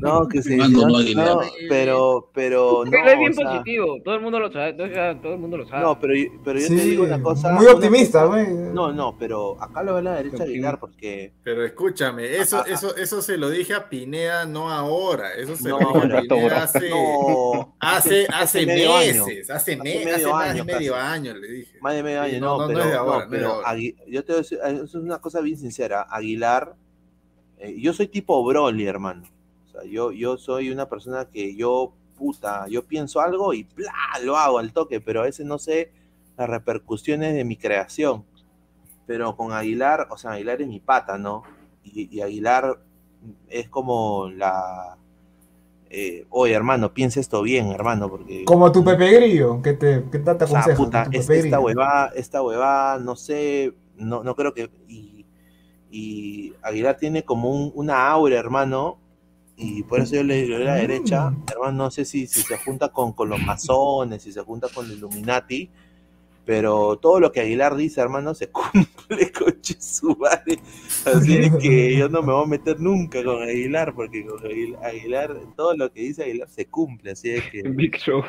No, 0.00 0.26
que 0.28 0.40
Mando, 0.56 0.88
no, 0.88 1.02
no, 1.14 1.40
pero, 1.68 2.30
pero, 2.32 2.84
no, 2.86 3.06
es 3.08 3.18
bien 3.18 3.32
o 3.32 3.34
sea, 3.34 3.44
positivo, 3.50 3.98
todo 4.04 4.14
el 4.14 4.20
mundo 4.22 4.40
lo 4.40 4.52
sabe, 4.52 4.72
todo, 4.72 5.32
el 5.34 5.38
mundo 5.38 5.58
lo 5.58 5.68
sabe. 5.68 5.82
no, 5.82 5.98
pero, 6.00 6.14
yo- 6.14 6.30
pero 6.44 6.58
yo 6.58 6.68
Sí, 6.68 6.76
te 6.76 6.82
digo 6.84 7.04
una 7.04 7.20
cosa. 7.22 7.52
muy 7.52 7.66
optimista, 7.66 8.24
güey. 8.24 8.46
No, 8.48 8.92
no, 8.92 9.16
pero 9.18 9.62
acá 9.62 9.82
lo 9.82 9.94
ve 9.94 10.02
la 10.02 10.14
derecha 10.14 10.42
Aguilar 10.44 10.78
porque 10.80 11.32
Pero 11.42 11.64
escúchame, 11.64 12.36
eso, 12.36 12.58
Ah, 12.58 12.64
ah, 12.66 12.72
eso, 12.72 12.96
eso 12.96 13.20
se 13.22 13.36
lo 13.36 13.50
dije 13.50 13.74
a 13.74 13.88
Pineda 13.88 14.46
no 14.46 14.70
ahora, 14.70 15.34
eso 15.34 15.54
se 15.56 15.68
No, 15.68 15.78
lo 15.78 16.00
dije 16.00 16.16
a 16.16 16.20
Pineda 16.22 16.62
hace, 16.62 16.90
No, 16.90 17.74
hace, 17.80 18.26
hace 18.26 18.26
hace 18.32 18.66
medio 18.66 18.96
año. 18.96 19.26
meses, 19.26 19.50
hace, 19.50 19.72
Hace 19.74 19.76
me- 19.76 20.04
medio 20.04 20.34
año 20.36 20.64
medio 20.64 20.96
año, 20.96 21.34
le 21.34 21.48
dije. 21.48 21.73
Más 21.84 21.94
de 21.94 22.02
medio 22.02 22.22
año, 22.22 22.40
no, 22.40 22.46
no, 22.46 22.56
no, 22.56 22.60
no 22.62 22.66
pero, 22.68 22.80
es 22.80 22.86
de 22.86 22.96
ahora, 22.96 23.12
no, 23.12 23.18
no 23.18 23.24
es 23.24 23.30
de 23.30 23.36
pero 23.36 23.52
ahora. 23.52 23.68
Agui- 23.74 23.94
yo 24.08 24.24
te 24.24 24.32
voy 24.32 24.38
a 24.38 24.42
decir, 24.42 24.58
eso 24.64 24.84
es 24.84 24.94
una 24.94 25.18
cosa 25.20 25.40
bien 25.42 25.58
sincera. 25.58 26.06
Aguilar, 26.08 26.76
eh, 27.58 27.76
yo 27.78 27.92
soy 27.92 28.08
tipo 28.08 28.42
Broly, 28.42 28.86
hermano. 28.86 29.24
O 29.66 29.68
sea, 29.68 29.84
yo, 29.84 30.10
yo 30.10 30.38
soy 30.38 30.70
una 30.70 30.88
persona 30.88 31.26
que 31.26 31.54
yo, 31.54 31.92
puta, 32.16 32.66
yo 32.68 32.86
pienso 32.86 33.20
algo 33.20 33.52
y 33.52 33.64
¡plá! 33.64 33.92
lo 34.22 34.38
hago 34.38 34.58
al 34.58 34.72
toque, 34.72 35.02
pero 35.02 35.20
a 35.20 35.24
veces 35.24 35.44
no 35.44 35.58
sé 35.58 35.92
las 36.38 36.48
repercusiones 36.48 37.34
de 37.34 37.44
mi 37.44 37.56
creación. 37.58 38.24
Pero 39.06 39.36
con 39.36 39.52
Aguilar, 39.52 40.08
o 40.10 40.16
sea, 40.16 40.32
Aguilar 40.32 40.62
es 40.62 40.68
mi 40.68 40.80
pata, 40.80 41.18
¿no? 41.18 41.42
Y, 41.82 42.08
y 42.16 42.22
Aguilar 42.22 42.80
es 43.48 43.68
como 43.68 44.30
la... 44.30 44.96
eh, 45.96 46.26
Oye, 46.30 46.52
hermano, 46.54 46.92
piensa 46.92 47.20
esto 47.20 47.40
bien, 47.42 47.68
hermano, 47.72 48.08
porque... 48.08 48.44
Como 48.44 48.70
tu 48.72 48.82
Pepe 48.84 49.10
Grillo, 49.12 49.62
que 49.62 49.72
te, 49.74 50.04
que 50.10 50.18
te 50.18 50.30
aconseja. 50.30 50.76
puta, 50.76 51.08
es- 51.12 51.28
esta 51.30 51.60
huevada, 51.60 52.10
esta 52.16 52.42
huevada, 52.42 52.98
no 52.98 53.14
sé, 53.16 53.72
no, 53.96 54.22
no 54.24 54.34
creo 54.34 54.52
que. 54.54 54.70
Y, 54.88 55.24
y 55.90 56.52
Aguilar 56.62 56.96
tiene 56.96 57.22
como 57.24 57.50
un- 57.50 57.72
una 57.74 58.08
aura, 58.10 58.36
hermano, 58.38 58.98
y 59.56 59.84
por 59.84 60.00
eso 60.00 60.16
yo 60.16 60.24
le 60.24 60.42
digo 60.42 60.56
a 60.56 60.60
la 60.60 60.74
derecha, 60.74 61.30
Mm. 61.30 61.44
hermano, 61.52 61.84
no 61.84 61.90
sé 61.92 62.04
si, 62.04 62.26
si 62.26 62.42
se 62.42 62.56
junta 62.58 62.88
con, 62.88 63.12
con 63.12 63.28
los 63.28 63.40
masones, 63.40 64.22
si 64.22 64.32
se 64.32 64.40
junta 64.42 64.68
con 64.74 64.88
los 64.88 64.96
Illuminati, 64.96 65.70
pero 66.44 66.96
todo 66.98 67.20
lo 67.20 67.32
que 67.32 67.40
Aguilar 67.40 67.74
dice, 67.76 68.00
hermano, 68.00 68.34
se 68.34 68.48
cumple, 68.50 69.32
coche 69.32 69.76
su 69.80 70.16
madre. 70.16 70.58
Así 71.06 71.36
es 71.38 71.54
que 71.56 71.96
yo 71.96 72.08
no 72.08 72.22
me 72.22 72.32
voy 72.32 72.44
a 72.44 72.46
meter 72.46 72.80
nunca 72.80 73.22
con 73.24 73.42
Aguilar, 73.42 73.94
porque 73.94 74.24
con 74.26 74.40
Aguilar, 74.84 75.36
todo 75.56 75.74
lo 75.76 75.92
que 75.92 76.00
dice 76.02 76.24
Aguilar 76.24 76.48
se 76.48 76.66
cumple, 76.66 77.12
así 77.12 77.30
es 77.30 77.42
que. 77.50 77.62
Big 77.68 77.96
Show. 77.96 78.22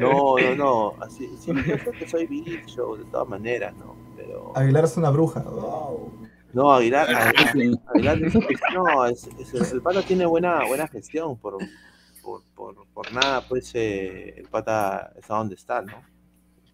No, 0.00 0.36
no, 0.38 0.54
no. 0.56 0.94
Así, 1.00 1.28
sí, 1.40 1.52
yo 1.54 1.62
creo 1.78 1.92
que 1.92 2.08
soy 2.08 2.26
Big 2.26 2.64
Show, 2.66 2.96
de 2.96 3.04
todas 3.06 3.28
maneras, 3.28 3.74
¿no? 3.76 3.96
Pero. 4.16 4.52
Aguilar 4.56 4.84
es 4.84 4.96
una 4.96 5.10
bruja. 5.10 5.40
Wow. 5.40 6.12
No, 6.52 6.72
Aguilar. 6.72 7.08
Aguilar, 7.10 7.78
Aguilar- 7.94 8.20
no, 8.74 9.06
es- 9.06 9.28
es- 9.38 9.72
el 9.72 9.82
pata 9.82 10.02
tiene 10.02 10.24
buena, 10.26 10.66
buena 10.68 10.86
gestión. 10.86 11.36
Por, 11.36 11.58
por, 12.22 12.42
por, 12.54 12.86
por 12.94 13.12
nada, 13.12 13.42
pues 13.48 13.70
eh, 13.74 14.34
el 14.38 14.48
pata 14.48 15.12
está 15.18 15.34
donde 15.34 15.56
está, 15.56 15.82
¿no? 15.82 15.92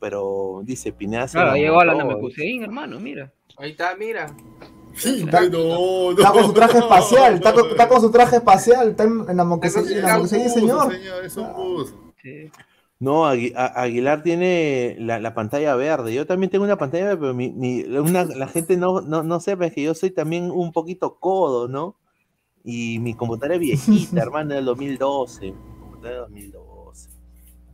Pero 0.00 0.62
dice 0.64 0.92
Pineda. 0.92 1.28
se 1.28 1.36
Claro, 1.38 1.54
llegó 1.56 1.80
a 1.80 1.84
la 1.84 1.92
montó, 1.94 2.08
Namekusein, 2.08 2.62
hermano, 2.64 2.98
mira. 2.98 3.32
Ahí 3.58 3.72
está, 3.72 3.94
mira. 3.96 4.34
Está, 4.92 5.42
está 5.44 6.32
con 6.32 6.44
su 6.46 6.52
traje 6.52 6.78
espacial, 6.78 7.34
está 7.34 7.52
con, 7.54 7.68
está 7.70 7.88
con 7.88 8.00
su 8.00 8.10
traje 8.10 8.36
espacial, 8.36 8.88
está 8.90 9.04
en, 9.04 9.24
en 9.28 9.36
la 9.36 9.44
Moquesí, 9.44 9.84
señor. 10.48 10.92
es 11.24 11.36
un 11.36 11.52
bus. 11.54 11.94
No, 12.98 13.24
Aguilar 13.26 14.22
tiene 14.22 14.96
la, 14.98 15.20
la 15.20 15.32
pantalla 15.32 15.74
verde. 15.74 16.12
Yo 16.12 16.26
también 16.26 16.50
tengo 16.50 16.64
una 16.64 16.76
pantalla 16.76 17.04
verde, 17.06 17.18
pero 17.20 17.34
mi, 17.34 17.50
mi- 17.50 17.82
una- 17.84 18.24
la 18.24 18.46
gente 18.48 18.76
no, 18.76 19.00
no, 19.00 19.22
no 19.22 19.40
sepa 19.40 19.66
es 19.66 19.72
que 19.72 19.82
yo 19.82 19.94
soy 19.94 20.10
también 20.10 20.50
un 20.50 20.70
poquito 20.72 21.16
codo, 21.18 21.66
¿no? 21.68 21.96
Y 22.62 22.98
mi 22.98 23.14
computadora 23.14 23.54
es 23.54 23.60
viejita, 23.60 24.20
hermano, 24.22 24.54
del 24.54 24.66
2012. 24.66 25.46
Mi 25.46 25.52
computadora 25.80 26.10
del 26.10 26.50
2012. 26.52 26.59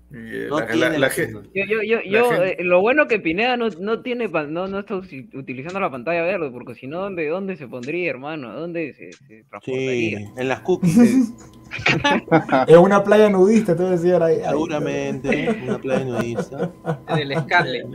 No 0.08 0.60
la- 0.60 0.66
tiene 0.66 0.80
la- 0.80 0.90
la 0.90 0.98
la 0.98 1.10
tecnología. 1.10 1.64
Yo, 1.68 1.82
yo, 1.82 1.82
yo, 1.82 1.96
La 1.96 2.02
yo, 2.10 2.30
gente- 2.30 2.62
eh, 2.62 2.64
lo 2.64 2.80
bueno 2.80 3.08
que 3.08 3.18
Pineda 3.18 3.56
no, 3.56 3.68
no 3.70 4.02
tiene, 4.02 4.28
no, 4.28 4.68
no 4.68 4.78
está 4.78 4.94
utilizando 4.94 5.80
la 5.80 5.90
pantalla 5.90 6.22
verde, 6.22 6.48
porque 6.52 6.74
si 6.76 6.86
no, 6.86 7.00
¿dónde, 7.00 7.26
¿dónde 7.28 7.56
se 7.56 7.66
pondría, 7.66 8.08
hermano? 8.10 8.52
¿Dónde 8.52 8.94
se, 8.94 9.12
se 9.12 9.26
Sí, 9.26 9.44
transportaría? 9.50 10.32
en 10.36 10.48
las 10.48 10.60
cookies. 10.60 11.32
En 12.68 12.78
una 12.78 13.02
playa 13.02 13.28
nudista, 13.28 13.74
te 13.74 13.82
voy 13.82 13.92
a 13.92 13.96
decir 13.96 14.14
ahí. 14.14 14.36
ahí. 14.36 14.42
Seguramente, 14.48 15.58
una 15.64 15.78
playa 15.78 16.04
nudista. 16.04 16.70
En 17.08 17.18
el 17.32 17.38
Scarlet. 17.40 17.86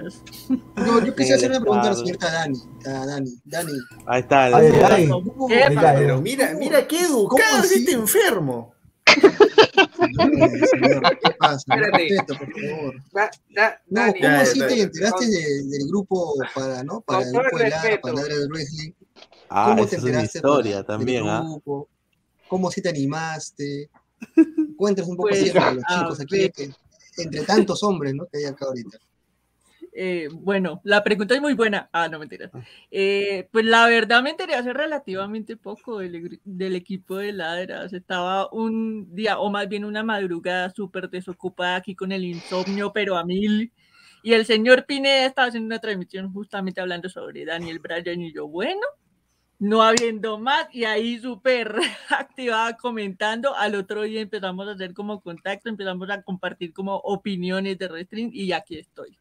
No, 0.75 1.05
yo 1.05 1.15
quisiera 1.15 1.37
hacer 1.37 1.49
una 1.51 1.61
pregunta 1.61 1.91
a 1.91 1.93
señorita 1.93 2.29
Dani. 2.31 2.59
A 2.87 3.05
Dani. 3.05 3.31
Dani. 3.45 3.71
Ahí 4.05 4.19
está. 4.19 4.51
¿Cómo- 4.51 5.47
Ahí 5.49 5.55
está, 5.73 5.89
ahí. 5.91 5.97
Pero 5.99 6.21
mira, 6.21 6.53
mira 6.59 6.85
qué 6.85 6.99
educado 6.99 7.63
es 7.63 7.71
este 7.71 7.93
enfermo. 7.93 8.73
Señor, 10.13 11.19
¿qué 11.19 11.31
pasa? 11.39 11.75
Respeto, 11.75 12.35
por 12.37 12.51
favor. 12.51 12.95
Da- 13.13 13.31
da- 13.49 13.81
No, 13.87 14.01
Dani, 14.01 14.21
¿cómo 14.21 14.35
así 14.37 14.59
te 14.59 14.81
enteraste 14.81 15.25
de- 15.27 15.63
del 15.69 15.87
grupo 15.87 16.33
para, 16.53 16.83
¿no? 16.83 17.01
Para 17.01 17.23
el 17.23 17.31
grupo 17.31 17.57
de 17.57 17.99
para 18.01 18.13
Ladra 18.15 18.35
del 18.35 18.49
Wrestling? 18.49 18.91
Ah, 19.49 19.65
¿Cómo 19.69 19.81
esa 19.83 19.89
te 19.89 19.95
es 19.97 20.01
una 20.03 20.09
enteraste 20.11 20.37
historia 20.39 20.75
para- 20.83 20.97
también, 20.97 21.23
del 21.23 21.29
¿ah? 21.33 21.41
grupo? 21.43 21.89
¿Cómo 22.47 22.71
sí 22.71 22.81
te 22.81 22.89
animaste? 22.89 23.89
Cuéntanos 24.77 25.09
un 25.09 25.17
poco 25.17 25.29
Pues, 25.29 25.41
así 25.43 25.51
para 25.51 25.73
los 25.73 25.83
a 25.87 25.99
chicos 25.99 26.19
aquí, 26.19 26.37
ver. 26.39 26.51
que, 26.51 26.69
entre 27.17 27.41
tantos 27.41 27.83
hombres, 27.83 28.13
¿no? 28.13 28.25
Que 28.31 28.39
hay 28.39 28.45
acá 28.45 28.65
ahorita. 28.65 28.97
Eh, 29.93 30.29
bueno, 30.31 30.81
la 30.83 31.03
pregunta 31.03 31.35
es 31.35 31.41
muy 31.41 31.53
buena. 31.53 31.89
Ah, 31.91 32.07
no, 32.07 32.19
mentira. 32.19 32.49
Eh, 32.89 33.49
pues 33.51 33.65
la 33.65 33.87
verdad 33.87 34.23
me 34.23 34.29
enteré 34.31 34.55
hace 34.55 34.73
relativamente 34.73 35.57
poco 35.57 35.99
del, 35.99 36.39
del 36.43 36.75
equipo 36.75 37.17
de 37.17 37.33
Ladras. 37.33 37.93
Estaba 37.93 38.49
un 38.51 39.13
día, 39.13 39.39
o 39.39 39.49
más 39.49 39.67
bien 39.67 39.85
una 39.85 40.03
madrugada 40.03 40.69
súper 40.69 41.09
desocupada 41.09 41.77
aquí 41.77 41.95
con 41.95 42.11
el 42.11 42.23
insomnio, 42.23 42.93
pero 42.93 43.17
a 43.17 43.25
mil. 43.25 43.73
Y 44.23 44.33
el 44.33 44.45
señor 44.45 44.85
Pineda 44.85 45.25
estaba 45.25 45.47
haciendo 45.47 45.67
una 45.67 45.79
transmisión 45.79 46.31
justamente 46.31 46.79
hablando 46.81 47.09
sobre 47.09 47.43
Daniel 47.45 47.79
Bryan 47.79 48.21
y 48.21 48.33
yo, 48.33 48.47
bueno, 48.47 48.81
no 49.59 49.83
habiendo 49.83 50.39
más, 50.39 50.67
y 50.73 50.85
ahí 50.85 51.19
súper 51.19 51.75
activada 52.09 52.77
comentando. 52.77 53.55
Al 53.55 53.75
otro 53.75 54.03
día 54.03 54.21
empezamos 54.21 54.67
a 54.67 54.71
hacer 54.73 54.93
como 54.93 55.21
contacto, 55.21 55.69
empezamos 55.69 56.09
a 56.11 56.21
compartir 56.23 56.73
como 56.73 56.97
opiniones 56.97 57.77
de 57.79 57.87
wrestling 57.89 58.31
y 58.33 58.51
aquí 58.53 58.77
estoy. 58.79 59.17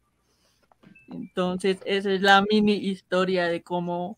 Entonces, 1.11 1.77
esa 1.85 2.11
es 2.11 2.21
la 2.21 2.43
mini 2.49 2.73
historia 2.73 3.47
de 3.47 3.61
cómo, 3.61 4.17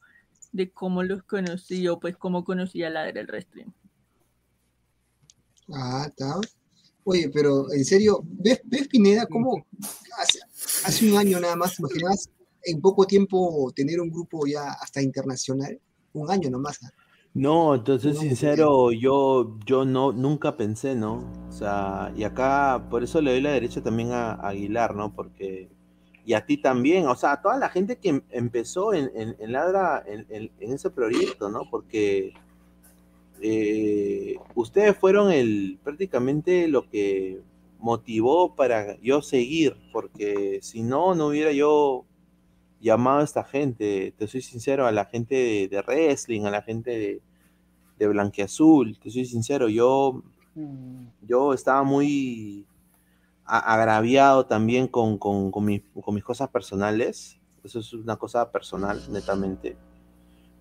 de 0.52 0.72
cómo 0.72 1.04
los 1.04 1.24
conocí 1.24 1.88
o 1.88 2.00
pues 2.00 2.18
cómo 2.18 2.44
conocí 2.44 2.84
a 2.84 2.90
la 2.90 3.04
del 3.12 3.28
wrestling. 3.28 3.68
Ah, 5.74 6.06
está. 6.08 6.40
Oye, 7.06 7.30
pero 7.34 7.72
en 7.74 7.84
serio, 7.84 8.22
¿ves, 8.24 8.62
ves 8.66 8.88
Pineda 8.88 9.26
cómo 9.26 9.66
hace, 10.18 10.40
hace 10.86 11.12
un 11.12 11.18
año 11.18 11.40
nada 11.40 11.56
más, 11.56 11.76
¿te 11.76 11.82
imaginas 11.82 12.30
en 12.64 12.80
poco 12.80 13.06
tiempo 13.06 13.72
tener 13.76 14.00
un 14.00 14.10
grupo 14.10 14.46
ya 14.46 14.72
hasta 14.72 15.02
internacional? 15.02 15.80
Un 16.14 16.32
año 16.32 16.50
nomás. 16.50 16.82
¿ah? 16.84 16.92
No, 17.34 17.76
entonces 17.76 18.16
No, 18.16 18.22
sincero, 18.22 18.92
yo, 18.92 19.58
yo 19.66 19.86
no, 19.86 20.12
nunca 20.12 20.56
pensé, 20.56 20.96
¿no? 20.96 21.32
O 21.50 21.52
sea, 21.52 22.14
y 22.16 22.24
acá, 22.24 22.88
por 22.90 23.04
eso 23.04 23.22
le 23.22 23.32
doy 23.32 23.42
la 23.42 23.52
derecha 23.52 23.82
también 23.82 24.12
a, 24.12 24.34
a 24.34 24.50
Aguilar, 24.50 24.96
¿no? 24.96 25.14
Porque, 25.14 25.70
y 26.26 26.34
a 26.34 26.46
ti 26.46 26.58
también, 26.58 27.08
o 27.08 27.16
sea, 27.16 27.34
a 27.34 27.42
toda 27.42 27.58
la 27.58 27.70
gente 27.70 27.98
que 27.98 28.10
em- 28.10 28.22
empezó 28.32 28.94
en, 28.94 29.12
en, 29.16 29.36
en 29.40 29.52
Ladra, 29.52 30.04
en, 30.08 30.26
en- 30.30 30.52
en 30.60 30.74
ese 30.74 30.90
proyecto, 30.90 31.50
¿no? 31.50 31.70
Porque 31.70 32.34
eh, 33.42 34.36
ustedes 34.56 34.98
fueron 34.98 35.32
el, 35.32 35.80
prácticamente 35.84 36.68
lo 36.68 36.90
que 36.90 37.42
motivó 37.80 38.56
para 38.56 39.00
yo 39.02 39.22
seguir, 39.22 39.76
porque 39.92 40.60
si 40.62 40.84
no, 40.84 41.16
no 41.16 41.28
hubiera 41.28 41.52
yo 41.52 42.06
llamado 42.80 43.20
a 43.20 43.24
esta 43.24 43.44
gente, 43.44 44.14
te 44.18 44.28
soy 44.28 44.42
sincero, 44.42 44.86
a 44.88 44.92
la 44.92 45.06
gente 45.06 45.36
de, 45.36 45.68
de 45.70 45.82
wrestling, 45.82 46.44
a 46.46 46.52
la 46.52 46.62
gente 46.62 46.92
de, 46.92 47.22
de 47.98 48.08
Blanquiazul, 48.08 49.00
te 49.00 49.10
soy 49.10 49.26
sincero, 49.26 49.70
yo, 49.70 50.24
yo 51.22 51.54
estaba 51.54 51.84
muy 51.84 52.66
agraviado 53.58 54.46
también 54.46 54.88
con, 54.88 55.18
con, 55.18 55.52
con 55.52 55.66
mis, 55.66 55.82
con 56.02 56.16
mis 56.16 56.24
cosas 56.24 56.50
personales, 56.50 57.40
eso 57.64 57.80
es 57.80 57.94
una 57.94 58.18
cosa 58.18 58.52
personal, 58.52 59.02
netamente, 59.10 59.78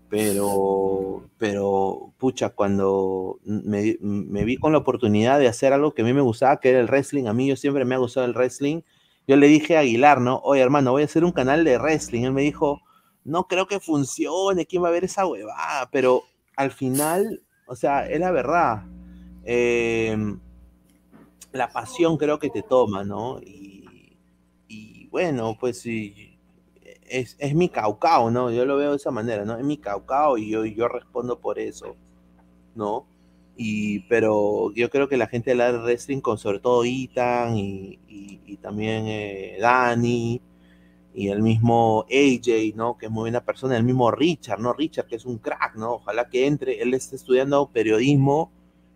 pero, 0.09 1.25
pero, 1.39 2.13
pucha, 2.19 2.51
cuando 2.51 3.41
me, 3.45 3.97
me 4.01 4.45
vi 4.45 4.59
con 4.59 4.73
la 4.73 4.79
oportunidad 4.79 5.39
de 5.39 5.49
hacer 5.49 5.73
algo 5.73 5.95
que 5.95 6.03
a 6.03 6.05
mí 6.05 6.13
me 6.13 6.21
gustaba, 6.21 6.61
que 6.61 6.71
era 6.71 6.81
el 6.81 6.89
wrestling, 6.89 7.27
a 7.27 7.33
mí 7.33 7.49
yo 7.49 7.57
siempre 7.57 7.85
me 7.85 7.95
ha 7.95 7.99
gustado 7.99 8.27
el 8.27 8.35
wrestling, 8.35 8.83
yo 9.27 9.37
le 9.37 9.47
dije 9.47 9.77
a 9.77 9.81
Aguilar, 9.81 10.21
¿no? 10.21 10.41
Oye, 10.45 10.61
hermano, 10.61 10.93
voy 10.93 11.03
a 11.03 11.05
hacer 11.05 11.25
un 11.25 11.33
canal 11.33 11.65
de 11.65 11.79
wrestling. 11.79 12.25
Él 12.25 12.33
me 12.33 12.43
dijo, 12.43 12.83
no 13.25 13.47
creo 13.47 13.67
que 13.67 13.81
funcione, 13.81 14.67
¿quién 14.67 14.83
va 14.83 14.89
a 14.89 14.93
ver 14.93 15.05
esa 15.05 15.27
huevada? 15.27 15.89
Pero 15.91 16.25
al 16.57 16.73
final, 16.73 17.43
o 17.67 17.77
sea, 17.77 18.07
es 18.07 18.19
la 18.19 18.33
verdad. 18.33 18.85
Eh, 19.45 20.17
la 21.53 21.73
pasión 21.73 22.17
creo 22.17 22.39
que 22.39 22.51
te 22.51 22.63
toma, 22.63 23.05
¿no? 23.05 23.41
Y, 23.41 23.85
y 24.69 25.07
bueno, 25.09 25.57
pues 25.59 25.81
sí, 25.81 26.39
es, 27.09 27.37
es 27.39 27.55
mi 27.55 27.69
caucao, 27.69 28.31
¿no? 28.31 28.51
Yo 28.51 28.65
lo 28.67 28.77
veo 28.77 28.91
de 28.93 28.97
esa 28.97 29.11
manera, 29.11 29.45
¿no? 29.45 29.57
Es 29.59 29.65
mi 29.65 29.79
caucao 29.79 30.39
y 30.39 30.51
yo, 30.51 30.65
yo 30.65 30.89
respondo 30.89 31.41
por 31.41 31.59
eso, 31.59 31.97
¿no? 32.75 33.07
Y, 33.57 34.01
pero 34.09 34.73
yo 34.75 34.91
creo 34.91 35.09
que 35.09 35.17
la 35.17 35.27
gente 35.29 35.51
de 35.51 35.57
la 35.57 35.73
wrestling, 35.73 36.21
con 36.21 36.39
sobre 36.39 36.61
todo 36.61 36.85
Ethan 36.85 37.57
y, 37.57 37.99
y- 38.09 38.57
también 38.59 39.05
eh, 39.09 39.57
Dani 39.61 40.41
y 41.15 41.29
el 41.29 41.43
mismo 41.43 42.07
AJ, 42.11 42.73
¿no? 42.75 42.97
Que 42.97 43.07
es 43.07 43.13
muy 43.13 43.23
buena 43.23 43.45
persona, 43.45 43.77
el 43.77 43.85
mismo 43.85 44.11
Richard, 44.11 44.61
¿no? 44.61 44.73
Richard, 44.73 45.07
que 45.07 45.17
es 45.17 45.27
un 45.27 45.39
crack, 45.39 45.77
¿no? 45.77 45.95
Ojalá 45.95 46.29
que 46.29 46.47
entre, 46.47 46.81
él 46.83 46.95
está 46.95 47.17
estudiando 47.17 47.69
periodismo 47.71 48.51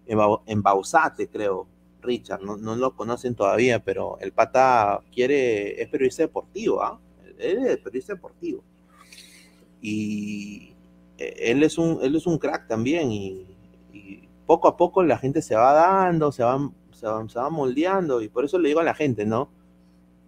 en, 0.06 0.18
en 0.46 0.62
Bausate, 0.62 1.28
creo, 1.28 1.66
Richard, 2.06 2.42
no, 2.42 2.56
no 2.56 2.76
lo 2.76 2.94
conocen 2.94 3.34
todavía, 3.34 3.84
pero 3.84 4.18
el 4.20 4.32
pata 4.32 5.00
quiere, 5.12 5.82
es 5.82 5.88
periodista 5.88 6.22
deportivo, 6.22 6.82
¿ah? 6.82 7.00
Él 7.38 7.66
es 7.66 7.78
periodista 7.78 8.14
deportivo. 8.14 8.64
Y 9.82 10.72
eh, 11.18 11.34
él 11.50 11.62
es 11.62 11.78
un, 11.78 11.98
él 12.02 12.16
es 12.16 12.26
un 12.26 12.38
crack 12.38 12.66
también 12.68 13.12
y, 13.12 13.46
poco 14.46 14.68
a 14.68 14.76
poco 14.76 15.02
la 15.02 15.18
gente 15.18 15.42
se 15.42 15.56
va 15.56 15.72
dando, 15.72 16.30
se 16.30 16.44
va, 16.44 16.70
se 16.92 17.04
va, 17.06 17.28
se 17.28 17.38
va 17.38 17.50
moldeando 17.50 18.22
y 18.22 18.28
por 18.28 18.44
eso 18.44 18.60
le 18.60 18.68
digo 18.68 18.78
a 18.78 18.84
la 18.84 18.94
gente, 18.94 19.26
¿no? 19.26 19.50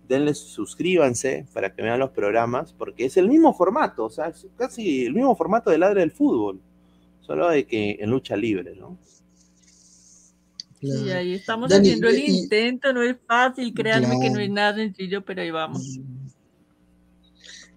Denle, 0.08 0.34
suscríbanse 0.34 1.46
para 1.54 1.72
que 1.72 1.82
vean 1.82 2.00
los 2.00 2.10
programas, 2.10 2.72
porque 2.72 3.04
es 3.04 3.16
el 3.16 3.28
mismo 3.28 3.54
formato, 3.54 4.06
o 4.06 4.10
sea, 4.10 4.26
es 4.26 4.48
casi 4.56 5.04
el 5.06 5.14
mismo 5.14 5.36
formato 5.36 5.70
de 5.70 5.78
ladre 5.78 6.00
del 6.00 6.10
fútbol, 6.10 6.60
solo 7.20 7.48
de 7.48 7.64
que 7.66 7.98
en 8.00 8.10
lucha 8.10 8.36
libre, 8.36 8.74
¿no? 8.74 8.98
Y 10.80 11.10
ahí 11.10 11.34
estamos 11.34 11.70
Dani, 11.70 11.88
haciendo 11.88 12.08
el 12.08 12.18
y- 12.18 12.42
intento, 12.42 12.92
no 12.92 13.02
es 13.02 13.16
fácil, 13.26 13.74
créanme 13.74 14.18
que 14.20 14.26
no 14.28 14.34
Claro. 14.34 14.38
es 14.40 14.50
nada 14.50 14.74
sencillo, 14.76 15.24
pero 15.24 15.42
ahí 15.42 15.50
vamos. 15.50 15.98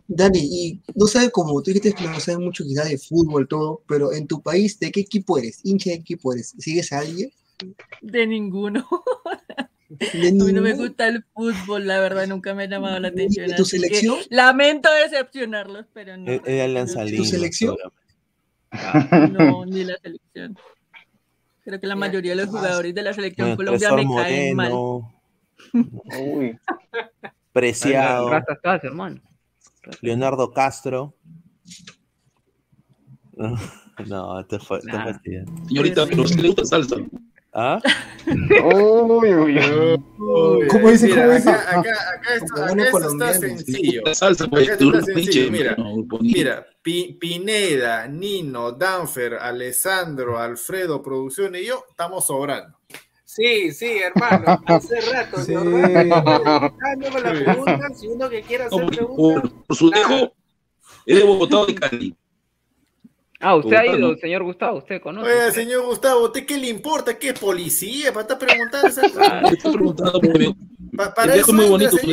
Dani, 0.08 0.40
y 0.40 0.82
no 0.96 1.08
sabes 1.08 1.30
cómo, 1.32 1.62
tú 1.62 1.72
dijiste 1.72 1.94
que 1.94 2.04
no 2.04 2.20
sabes 2.20 2.40
mucho 2.40 2.64
quizás 2.66 2.90
de 2.90 2.98
fútbol, 2.98 3.48
todo, 3.48 3.82
pero 3.88 4.12
en 4.14 4.28
tu 4.28 4.42
país, 4.42 4.78
¿de 4.80 4.92
qué 4.92 5.00
equipo 5.00 5.38
eres? 5.38 5.62
¿Hincha 5.64 5.90
de 5.92 5.98
qué 5.98 6.02
equipo 6.02 6.34
eres? 6.34 6.54
¿Sigues 6.60 6.92
a 6.92 7.00
alguien? 7.00 7.32
De 8.02 8.28
ninguno. 8.28 8.88
¿De 9.90 10.28
A 10.30 10.32
mí 10.32 10.52
no 10.54 10.62
me 10.62 10.74
gusta 10.74 11.08
el 11.08 11.24
fútbol, 11.34 11.88
la 11.88 12.00
verdad, 12.02 12.28
nunca 12.28 12.54
me 12.54 12.64
ha 12.64 12.70
llamado 12.70 13.00
la 13.00 13.08
atención. 13.10 13.48
de 13.48 13.56
tu 13.56 13.64
selección? 13.66 14.18
lamento 14.30 14.90
decepcionarlos, 15.04 15.86
pero 15.94 16.18
no. 16.18 16.32
De 16.40 16.62
Alianza 16.62 17.04
Lima. 17.06 17.26
selección? 17.26 17.78
No, 19.32 19.66
ni 19.66 19.84
la 19.86 19.98
selección. 20.02 20.58
Creo 21.64 21.80
que 21.80 21.88
la 21.88 21.96
mayoría 21.96 22.32
de 22.32 22.38
los 22.38 22.50
jugadores 22.50 22.94
de 22.96 23.02
la 23.04 23.14
selección 23.14 23.56
Colombia 23.56 23.92
me 23.96 24.06
caen 24.16 24.56
mal. 24.56 24.72
Moreno, 24.72 25.14
Preciado, 27.54 28.30
hermano. 28.84 29.22
Leonardo 30.02 30.52
Castro. 30.52 31.16
No, 34.08 34.44
te 34.48 34.58
fue, 34.58 34.80
te 34.80 34.88
Nah. 34.88 35.04
fastidia. 35.04 35.46
Señorita, 35.68 36.08
pero 36.08 36.28
si 36.28 36.36
le 36.42 36.48
gusta 36.48 36.66
salsa. 36.66 36.96
¿Ah? 37.54 37.82
Uy, 38.28 39.34
uy, 39.36 39.60
uy. 39.60 40.68
¿Cómo 40.70 40.90
dice? 40.90 41.08
Mira, 41.08 41.22
¿Cómo 41.24 41.34
dice? 41.36 41.50
acá, 41.50 41.80
acá, 41.80 41.92
acá 42.14 42.36
esto, 42.36 42.64
acá 42.64 42.84
esto 42.84 43.08
está 43.12 43.34
sencillo. 43.34 44.02
La 44.06 44.14
salsa, 44.16 44.48
pues, 44.48 44.64
Acá 44.64 44.74
esto 44.74 44.86
está 44.98 45.06
sencillo, 45.14 45.52
mira. 45.52 45.76
no. 45.78 45.96
Mira, 46.22 46.66
Pi- 46.82 47.18
Pineda, 47.20 48.08
Nino, 48.08 48.72
Danfer, 48.72 49.34
Alessandro, 49.36 50.40
Alfredo, 50.40 51.02
Producción 51.02 51.56
y 51.56 51.66
yo 51.66 51.84
estamos 51.90 52.26
sobrando. 52.26 52.78
Sí, 53.26 53.72
sí, 53.74 53.98
hermano, 53.98 54.62
hace 54.66 55.00
rato, 55.02 55.38
Sí. 55.42 55.54
Jordán, 55.54 56.10
dándome 56.10 57.22
las 57.22 57.40
preguntas, 57.42 58.00
si 58.00 58.08
uno 58.08 58.30
que 58.30 58.42
quiera 58.44 58.66
hacer 58.68 58.80
No, 58.82 58.88
preguntas, 58.88 59.42
por, 59.42 59.66
por 59.66 59.76
su 59.78 59.90
dejo, 59.90 60.34
es 61.06 61.26
Bogotá 61.26 61.66
de 61.66 61.76
Cali. 61.76 62.16
Ah, 63.42 63.56
usted 63.56 63.76
ha 63.76 63.86
ido, 63.86 63.98
¿no? 64.12 64.16
señor 64.18 64.44
Gustavo, 64.44 64.78
usted 64.78 65.02
conoce. 65.02 65.32
Oiga, 65.32 65.52
señor 65.52 65.86
Gustavo, 65.86 66.26
¿usted 66.26 66.46
qué 66.46 66.58
le 66.58 66.68
importa? 66.70 67.18
¿Qué 67.18 67.30
es 67.30 67.40
policía? 67.40 68.12
Para 68.14 68.22
estar 68.22 68.38
preguntando 68.40 68.88
esas 68.88 69.06
Ah, 69.18 69.40
cosas. 69.42 69.54
estoy 69.54 69.74
preguntando 69.74 70.20
por 70.22 70.40
mi- 70.40 70.56
Pa- 70.96 71.14
para 71.14 71.36
eso 71.36 71.52
es 71.52 71.54
muy 71.54 71.68
bonito, 71.70 71.98
su. 71.98 72.08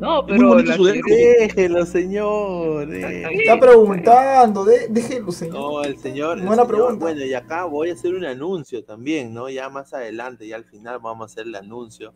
No, 0.00 0.20
Es 0.20 0.26
muy 0.28 0.36
pero 0.38 0.48
bonito 0.48 0.70
la 0.70 0.76
su 0.76 0.84
dejo. 0.84 1.08
Déjelo, 1.08 1.84
señor. 1.86 2.86
déjelo. 2.86 3.28
Está 3.30 3.58
preguntando, 3.60 4.64
de- 4.64 4.86
déjelo, 4.88 5.32
señor. 5.32 5.54
No, 5.56 5.82
el 5.82 5.98
señor. 5.98 6.38
el 6.38 6.46
Buena 6.46 6.62
señor- 6.62 6.68
pregunta. 6.68 7.04
Bueno, 7.04 7.24
y 7.24 7.34
acá 7.34 7.64
voy 7.64 7.90
a 7.90 7.94
hacer 7.94 8.14
un 8.14 8.24
anuncio 8.24 8.84
también, 8.84 9.34
¿no? 9.34 9.48
Ya 9.50 9.68
más 9.68 9.92
adelante, 9.92 10.46
ya 10.46 10.54
al 10.56 10.64
final 10.64 11.00
vamos 11.02 11.22
a 11.22 11.32
hacer 11.32 11.46
el 11.48 11.54
anuncio. 11.56 12.14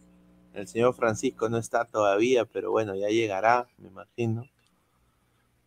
El 0.55 0.69
señor 0.69 0.95
Francisco 0.95 1.49
no 1.49 1.59
está 1.59 1.85
todavía, 1.85 2.45
pero 2.45 2.71
bueno, 2.71 2.95
ya 2.95 3.09
llegará, 3.09 3.67
me 3.79 3.89
imagino. 3.89 4.45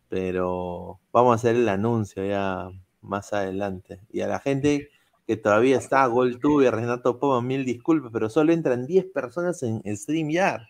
Pero 0.08 1.00
vamos 1.12 1.32
a 1.32 1.34
hacer 1.36 1.56
el 1.56 1.68
anuncio 1.68 2.24
ya 2.24 2.68
más 3.00 3.32
adelante. 3.32 4.00
Y 4.10 4.20
a 4.20 4.28
la 4.28 4.38
gente 4.38 4.90
que 5.26 5.36
todavía 5.36 5.76
está, 5.78 6.06
GolTube, 6.06 6.70
Renato 6.70 7.18
Poma, 7.18 7.42
mil 7.42 7.64
disculpas, 7.64 8.10
pero 8.12 8.28
solo 8.30 8.52
entran 8.52 8.86
10 8.86 9.06
personas 9.06 9.62
en 9.62 9.82
StreamYard. 9.96 10.62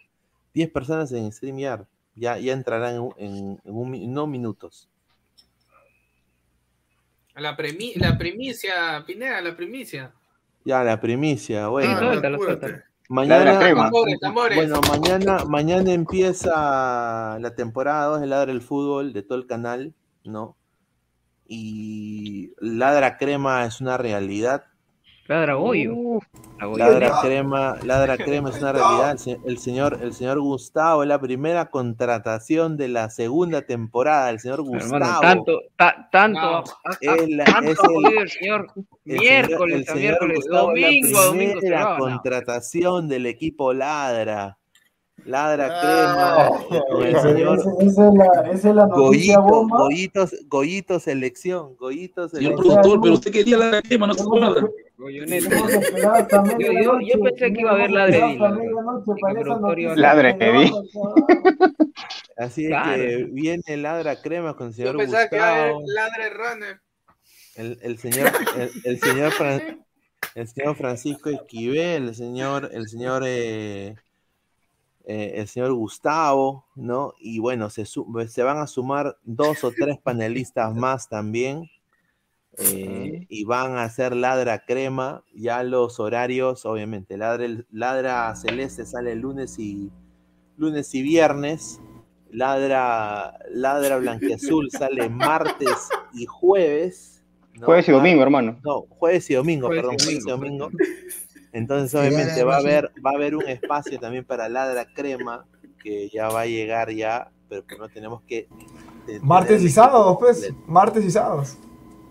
10 0.55 0.71
personas 0.71 1.13
en 1.13 1.31
StreamYard. 1.31 1.87
Ya, 2.15 2.39
ya 2.39 2.55
entrarán 2.55 2.95
en, 2.97 3.11
en- 3.19 3.61
en 3.65 3.75
unos 3.75 4.29
minutos. 4.29 4.89
La, 7.35 7.55
premi- 7.55 7.95
la 7.97 8.17
primicia, 8.17 9.05
Pineda, 9.07 9.43
la 9.43 9.55
primicia. 9.55 10.13
Ya, 10.65 10.83
la 10.83 10.99
primicia, 10.99 11.69
bueno. 11.69 11.91
Ah, 11.93 11.99
Suéltalo, 12.01 12.37
apúrate. 12.37 12.61
suéltalo. 12.67 12.86
Mañana. 13.09 13.59
Tambores, 13.61 14.19
tambores. 14.21 14.57
bueno, 14.57 14.81
mañana, 14.89 15.45
mañana 15.45 15.93
empieza 15.93 17.39
la 17.39 17.55
temporada 17.55 18.07
2 18.07 18.21
de 18.21 18.27
Ladra 18.27 18.53
el 18.53 18.63
Fútbol 18.63 19.13
de 19.13 19.23
todo 19.23 19.39
el 19.39 19.47
canal, 19.47 19.95
¿no? 20.25 20.57
Y 21.47 22.53
Ladra 22.59 23.17
Crema 23.17 23.65
es 23.65 23.81
una 23.81 23.97
realidad. 23.97 24.65
Ladra 25.29 25.55
Goyo. 25.55 26.21
La 26.61 26.67
Goyo. 26.67 26.79
Ladra 26.85 27.11
Crema, 27.23 27.77
Ladra 27.85 28.17
Crema 28.17 28.51
es 28.51 28.59
una 28.61 28.73
realidad. 28.73 29.11
El, 29.13 29.19
se- 29.19 29.39
el 29.45 29.59
señor, 29.59 29.99
el 30.03 30.13
señor 30.15 30.41
Gustavo 30.41 31.03
es 31.03 31.09
la 31.09 31.21
primera 31.21 31.71
contratación 31.71 32.77
de 32.77 32.89
la 32.89 33.11
segunda 33.11 33.63
temporada. 33.63 34.31
El 34.31 34.39
señor 34.41 34.63
Gustavo. 34.63 34.95
Hermano, 34.97 35.21
tanto, 35.21 35.61
ta- 35.77 36.09
tanto, 36.13 36.41
la- 36.41 37.45
tanto 37.45 37.71
es 37.73 37.79
el- 37.79 38.19
el 38.19 38.29
señor 38.31 38.67
el 39.05 39.19
miércoles 39.19 39.49
señor- 39.59 39.73
el 39.73 39.85
señor 39.87 39.99
miércoles, 40.01 40.37
Gustavo 40.37 40.67
domingo 40.69 41.19
la 41.21 41.25
domingo 41.27 41.61
primera 41.61 41.91
no. 41.91 41.99
contratación 41.99 43.09
del 43.09 43.27
equipo 43.27 43.73
Ladra. 43.73 44.59
Ladra 45.25 45.69
Ah, 45.73 46.51
Crema. 46.71 46.83
con 46.89 47.03
el 47.07 47.17
Esa 47.17 47.23
señor 47.23 47.59
esa- 47.59 47.71
esa 47.81 48.09
es 48.09 48.15
la, 48.15 48.51
esa 48.53 48.69
es 48.69 48.75
la 48.77 48.87
noticia 48.87 49.39
Goyito, 49.39 49.43
bomba. 49.43 49.77
Goyito, 49.79 50.25
Goyito 50.47 51.01
selección, 51.01 51.75
Goyito 51.77 52.29
Señor 52.29 52.53
selección. 52.53 52.75
productor, 52.77 53.01
pero 53.01 53.15
usted 53.15 53.33
quería 53.33 53.57
la 53.57 53.83
crema, 53.83 54.07
no 54.07 54.15
se 54.15 54.23
acuerda. 54.23 54.69
Yo, 54.99 55.11
yo, 55.11 55.25
yo 55.25 55.27
medianoche, 56.45 57.19
pensé 57.19 57.53
que 57.53 57.61
iba 57.61 57.71
a 57.71 57.75
haber 57.75 57.91
hemos 57.91 57.97
ladre 59.97 60.35
Así 62.39 62.65
es 62.65 62.69
Claro. 62.71 62.97
que 62.97 63.25
viene 63.31 63.77
Ladra 63.77 64.21
Crema 64.21 64.55
con 64.55 64.69
el 64.69 64.73
Yo 64.73 64.77
señor 64.77 64.97
pensaba 64.97 65.29
que 65.29 65.37
iba 65.37 65.47
a 65.47 65.53
haber 65.63 65.73
Gustavo, 65.75 65.93
ladre 65.95 66.31
runner. 66.31 66.81
el, 67.57 67.79
el 67.83 67.99
señor, 67.99 68.33
el, 68.59 68.71
el 68.85 69.01
señor 69.01 69.33
Fran- 69.33 69.85
el 70.35 70.49
señor 70.49 70.77
Francisco 70.77 71.31
Esquivel, 71.31 72.09
el 72.09 72.15
señor, 72.15 72.71
el 72.73 72.89
señor 72.89 73.23
eh, 73.27 73.95
eh, 75.07 75.33
el 75.37 75.49
señor 75.49 75.73
Gustavo, 75.73 76.67
¿no? 76.75 77.15
Y 77.21 77.39
bueno, 77.39 77.71
se, 77.71 77.87
se 77.87 78.43
van 78.43 78.59
a 78.59 78.67
sumar 78.67 79.17
dos 79.23 79.63
o 79.65 79.71
tres 79.73 79.97
panelistas 80.03 80.75
más 80.75 81.09
también. 81.09 81.71
Eh, 82.59 83.27
y 83.29 83.45
van 83.45 83.77
a 83.77 83.85
hacer 83.85 84.15
ladra 84.17 84.65
crema, 84.65 85.23
ya 85.35 85.63
los 85.63 86.01
horarios, 86.01 86.65
obviamente, 86.67 87.17
ladra, 87.17 87.47
ladra 87.71 88.35
celeste 88.37 88.87
sale 88.87 89.15
lunes 89.17 89.59
y 89.59 89.91
lunes 90.57 90.95
y 90.95 91.03
viernes, 91.03 91.81
ladra, 92.31 93.39
ladra 93.51 93.99
blanqueazul 93.99 94.71
sale 94.71 95.09
martes 95.09 95.89
y 96.15 96.27
jueves. 96.27 97.23
¿no? 97.55 97.67
Jueves 97.67 97.89
y 97.89 97.93
domingo, 97.93 98.23
hermano. 98.23 98.59
No, 98.65 98.83
jueves 98.89 99.29
y 99.31 99.35
domingo, 99.35 99.67
Jueves 99.69 99.83
y 99.85 99.87
perdón, 99.87 99.99
jueves 100.05 100.25
y 100.27 100.31
domingo. 100.31 100.71
Entonces, 101.53 101.95
obviamente, 101.99 102.43
va 102.45 102.57
a 102.57 102.59
haber, 102.59 102.91
va 103.05 103.13
a 103.13 103.15
haber 103.15 103.35
un 103.35 103.49
espacio 103.49 103.99
también 103.99 104.25
para 104.25 104.47
Ladra 104.49 104.87
Crema, 104.93 105.47
que 105.83 106.11
ya 106.11 106.29
va 106.29 106.43
a 106.43 106.47
llegar 106.47 106.91
ya, 106.93 107.31
pero 107.49 107.65
que 107.67 107.79
no 107.79 107.89
tenemos 107.89 108.21
que. 108.23 108.47
te- 109.07 109.21
Martes 109.21 109.63
y 109.63 109.71
sábados, 109.71 110.17
pues. 110.21 110.53
Martes 110.67 111.03
y 111.05 111.11
sábados. 111.11 111.57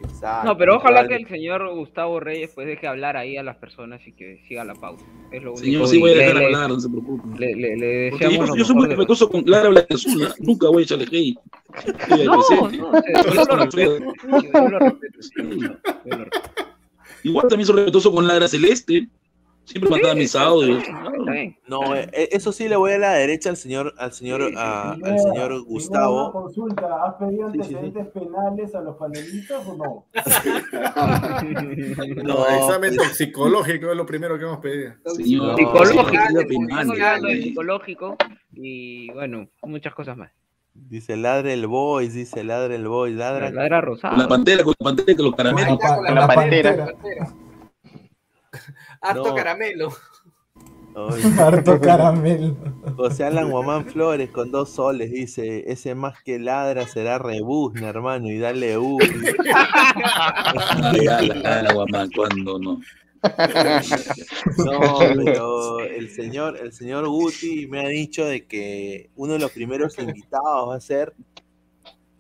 Exacto, 0.10 0.48
No, 0.48 0.58
pero 0.58 0.78
ojalá 0.78 1.08
que 1.08 1.16
el 1.16 1.28
señor 1.28 1.70
Gustavo 1.76 2.20
Reyes 2.20 2.52
pues 2.56 2.66
deje 2.68 2.88
hablar 2.88 3.18
ahí 3.18 3.38
a 3.38 3.44
las 3.44 3.58
personas 3.58 4.06
y 4.08 4.12
que 4.14 4.42
siga 4.48 4.64
la 4.64 4.74
pauta. 4.76 5.04
Es 5.32 5.44
lo 5.44 5.52
único. 5.52 5.64
Señor, 5.66 5.88
sí 5.88 5.98
voy 6.00 6.12
a 6.12 6.16
dejar 6.16 6.36
le- 6.36 6.46
hablar, 6.46 6.70
no 6.70 6.80
se 6.80 6.90
preocupe. 6.90 7.40
Le, 7.40 7.56
le, 7.56 7.76
le 7.78 8.10
Porque 8.12 8.26
deseamos 8.26 8.48
yo, 8.50 8.54
lo 8.54 8.60
yo 8.60 8.66
soy 8.66 8.76
muy 8.76 8.88
respetuoso 8.88 9.30
con 9.30 9.44
Ladra 9.46 9.70
Blanqueazul, 9.70 10.24
¿ah? 10.26 10.34
nunca 10.40 10.68
voy 10.70 10.82
a 10.82 10.84
echarle 10.84 11.06
hate. 11.06 11.38
No, 12.10 12.18
no, 12.26 12.72
yo 12.72 13.46
lo 13.46 13.58
respeto. 13.58 14.14
Igual 17.24 17.48
también 17.48 17.66
soy 17.66 17.76
respetuoso 17.78 18.12
con 18.12 18.28
Ladra 18.28 18.48
Celeste. 18.48 19.08
Siempre 19.66 19.90
mandaba 19.90 20.14
mis 20.16 20.36
audios. 20.36 20.84
No, 21.68 21.96
eh, 21.96 22.08
eh, 22.14 22.30
eso 22.32 22.52
sí 22.52 22.70
le 22.70 22.76
voy 22.76 22.92
a 22.94 22.98
la 23.00 23.14
derecha 23.14 23.50
al 23.50 23.58
señor, 23.58 23.94
al 23.98 24.14
señor, 24.14 24.52
a- 24.56 24.92
al 24.92 25.20
señor 25.20 25.64
Gustavo. 25.66 26.32
consulta, 26.32 27.04
¿has 27.04 27.16
pedido 27.16 27.52
Sí, 27.52 27.60
sí, 27.64 27.70
sí. 27.70 27.76
antecedentes 27.76 28.08
penales 28.14 28.76
a 28.76 28.82
los 28.82 28.96
panelistas 28.98 29.68
o 29.68 29.76
no? 29.76 30.06
No, 32.24 32.48
examen 32.48 32.96
toxicológico 32.96 33.92
es 33.92 33.98
lo 33.98 34.06
primero 34.06 34.38
que 34.38 34.46
hemos 34.46 34.60
pedido. 34.60 34.94
Señor, 35.06 35.56
Psicológico, 35.58 36.42
sí, 36.48 36.58
sí, 37.36 37.42
psicológico 37.44 38.18
y 38.54 39.12
bueno, 39.12 39.48
muchas 39.64 39.94
cosas 39.94 40.18
más. 40.18 40.32
Dice 40.74 41.16
ladra 41.16 41.54
el 41.54 41.68
boys, 41.68 42.14
dice 42.14 42.44
ladra 42.44 42.76
el 42.76 42.88
boys, 42.88 43.16
ladra. 43.16 43.50
Ladra 43.50 43.80
Con 43.80 43.86
rosado. 43.94 44.18
la 44.18 44.28
pantera, 44.28 44.64
con 44.64 44.74
la 44.78 44.84
pantera, 44.84 45.16
con 45.16 45.26
los 45.26 45.36
caramelos. 45.36 45.80
Con 45.80 46.16
la 46.16 46.28
pantera. 46.28 46.88
Harto 49.10 49.30
No. 49.30 49.36
caramelo. 49.36 49.94
Harto 51.40 51.80
caramelo. 51.82 52.56
José 52.96 53.26
Alan 53.26 53.52
Guamán 53.52 53.86
Flores 53.86 54.30
con 54.32 54.50
dos 54.52 54.70
soles 54.70 55.12
dice, 55.12 55.70
ese 55.72 55.94
más 55.94 56.22
que 56.24 56.40
ladra 56.40 56.88
será 56.88 57.18
rebuzna, 57.18 57.90
hermano, 57.90 58.28
y 58.30 58.40
dale 58.40 58.78
U. 58.78 58.98
Ay, 60.84 61.08
ala, 61.08 61.60
ala, 61.60 61.74
guamán, 61.74 62.10
cuando 62.16 62.58
no. 62.60 62.80
No, 64.58 65.00
pero 65.24 65.80
el 65.80 66.10
señor, 66.10 66.58
el 66.58 66.72
señor 66.72 67.08
Guti 67.08 67.68
me 67.68 67.82
ha 67.86 67.88
dicho 67.90 68.24
de 68.26 68.46
que 68.46 69.10
uno 69.16 69.34
de 69.34 69.40
los 69.40 69.52
primeros 69.52 69.98
invitados 70.00 70.70
va 70.70 70.76
a 70.76 70.80
ser 70.82 71.14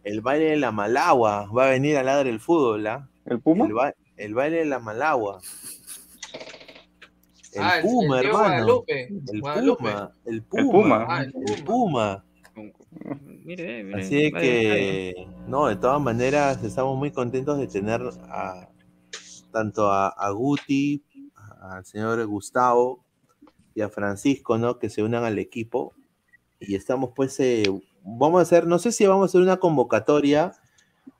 el 0.03 0.21
baile 0.21 0.45
de 0.51 0.57
la 0.57 0.71
Malagua. 0.71 1.47
Va 1.55 1.67
a 1.67 1.69
venir 1.69 1.97
a 1.97 2.03
ladrar 2.03 2.27
el 2.27 2.39
fútbol, 2.39 2.87
¿ah? 2.87 3.07
¿El 3.25 3.39
Puma? 3.39 3.65
El, 3.67 3.73
ba- 3.73 3.93
el 4.17 4.33
baile 4.33 4.57
de 4.57 4.65
la 4.65 4.79
Malagua. 4.79 5.39
El 7.55 7.63
Ah, 7.63 7.77
el- 7.77 7.83
Puma, 7.83 8.19
el 8.19 8.25
hermano. 8.27 8.47
Guadalupe. 8.47 9.07
El 9.31 9.41
Guadalupe. 9.41 9.83
Puma, 9.83 10.11
el 10.25 10.33
El 10.35 10.43
Puma. 10.43 11.05
Ah, 11.09 11.23
el 11.23 11.33
El 11.47 11.63
Puma. 11.63 12.25
Mire, 13.43 13.83
mire. 13.83 14.01
Así 14.01 14.31
que, 14.31 15.27
no, 15.47 15.67
de 15.67 15.75
todas 15.75 16.01
maneras, 16.01 16.63
estamos 16.63 16.97
muy 16.97 17.11
contentos 17.11 17.57
de 17.57 17.67
tener 17.67 18.01
a, 18.29 18.69
tanto 19.51 19.87
a, 19.91 20.07
a 20.09 20.29
Guti, 20.31 21.03
al 21.61 21.85
señor 21.85 22.25
Gustavo 22.25 23.03
y 23.73 23.81
a 23.81 23.89
Francisco, 23.89 24.57
¿no? 24.57 24.79
Que 24.79 24.89
se 24.89 25.03
unan 25.03 25.23
al 25.23 25.37
equipo. 25.39 25.93
Y 26.59 26.75
estamos, 26.75 27.11
pues, 27.15 27.39
eh, 27.39 27.63
vamos 28.03 28.39
a 28.39 28.43
hacer, 28.43 28.65
no 28.65 28.79
sé 28.79 28.91
si 28.91 29.05
vamos 29.05 29.23
a 29.23 29.25
hacer 29.25 29.41
una 29.41 29.57
convocatoria 29.57 30.53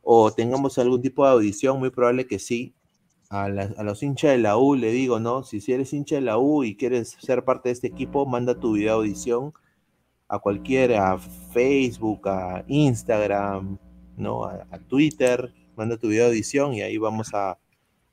o 0.01 0.31
tengamos 0.31 0.77
algún 0.77 1.01
tipo 1.01 1.25
de 1.25 1.31
audición, 1.31 1.79
muy 1.79 1.89
probable 1.89 2.25
que 2.27 2.39
sí. 2.39 2.73
A, 3.29 3.49
la- 3.49 3.73
a 3.77 3.83
los 3.83 4.03
hinchas 4.03 4.31
de 4.31 4.37
la 4.37 4.57
U 4.57 4.75
le 4.75 4.91
digo, 4.91 5.19
¿no? 5.19 5.43
Si, 5.43 5.59
si 5.59 5.73
eres 5.73 5.93
hincha 5.93 6.15
de 6.15 6.21
la 6.21 6.37
U 6.37 6.63
y 6.63 6.75
quieres 6.75 7.17
ser 7.19 7.43
parte 7.43 7.69
de 7.69 7.73
este 7.73 7.87
equipo, 7.87 8.25
manda 8.25 8.59
tu 8.59 8.73
video 8.73 8.95
audición 8.95 9.53
a 10.27 10.39
cualquiera, 10.39 11.11
a 11.13 11.17
Facebook, 11.17 12.27
a 12.29 12.63
Instagram, 12.67 13.77
¿no? 14.17 14.45
A, 14.45 14.67
a 14.71 14.79
Twitter, 14.79 15.53
manda 15.75 15.97
tu 15.97 16.07
video 16.07 16.25
de 16.25 16.31
edición 16.33 16.73
y 16.73 16.81
ahí 16.81 16.97
vamos 16.97 17.33
a, 17.33 17.57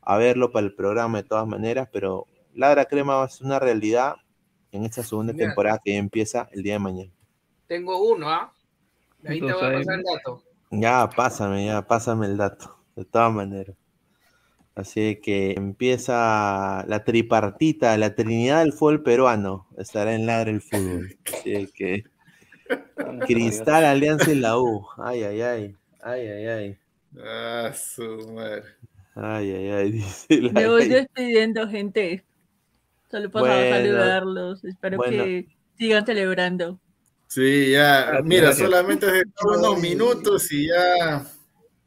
a 0.00 0.16
verlo 0.16 0.50
para 0.50 0.66
el 0.66 0.74
programa 0.74 1.18
de 1.22 1.28
todas 1.28 1.46
maneras, 1.46 1.88
pero 1.92 2.26
Ladra 2.54 2.86
Crema 2.86 3.16
va 3.16 3.24
a 3.24 3.28
ser 3.28 3.46
una 3.46 3.58
realidad 3.58 4.16
en 4.72 4.84
esta 4.84 5.02
segunda 5.02 5.32
Mira. 5.32 5.46
temporada 5.46 5.80
que 5.84 5.96
empieza 5.96 6.48
el 6.52 6.62
día 6.62 6.74
de 6.74 6.78
mañana. 6.78 7.12
Tengo 7.66 8.02
uno, 8.12 8.28
¿ah? 8.30 8.52
Ahí 9.26 9.38
te 9.40 9.44
voy 9.46 9.52
a 9.52 9.54
pasar 9.78 9.94
el 9.94 10.02
dato. 10.02 10.42
Ya, 10.70 11.08
pásame, 11.14 11.66
ya, 11.66 11.82
pásame 11.86 12.26
el 12.26 12.36
dato, 12.38 12.76
de 12.96 13.04
todas 13.04 13.32
maneras. 13.32 13.76
Así 14.74 15.20
que 15.22 15.52
empieza 15.52 16.84
la 16.88 17.04
tripartita, 17.04 17.96
la 17.98 18.14
trinidad 18.14 18.60
del 18.60 18.72
fútbol 18.72 19.02
peruano, 19.02 19.66
estará 19.76 20.14
en 20.14 20.26
Ladra 20.26 20.50
el 20.50 20.62
fútbol. 20.62 21.16
Así 21.26 21.68
que 21.74 22.04
Cristal, 23.26 23.84
Alianza 23.84 24.32
y 24.32 24.36
la 24.36 24.58
U. 24.58 24.86
Ay, 24.98 25.22
ay, 25.24 25.42
ay. 25.42 25.76
Ay, 26.02 26.26
ay, 26.26 26.46
ay. 26.46 26.78
Ah, 27.22 27.72
su 27.74 28.32
madre. 28.32 28.64
Ay, 29.14 29.52
ay, 29.52 29.70
ay. 29.70 29.90
Dice 29.92 30.40
la 30.40 30.52
Me 30.52 30.68
voy 30.68 30.88
despidiendo, 30.88 31.68
gente. 31.68 32.24
Solo 33.10 33.30
pasaba 33.30 33.60
a 33.60 33.70
saludarlos. 33.70 34.64
Espero 34.64 34.96
bueno. 34.96 35.24
que 35.24 35.46
sigan 35.76 36.06
celebrando. 36.06 36.78
Sí, 37.28 37.72
ya, 37.72 38.02
Gracias, 38.02 38.24
mira, 38.24 38.52
solamente 38.52 39.06
unos 39.42 39.80
minutos 39.80 40.52
y 40.52 40.68
ya, 40.68 41.24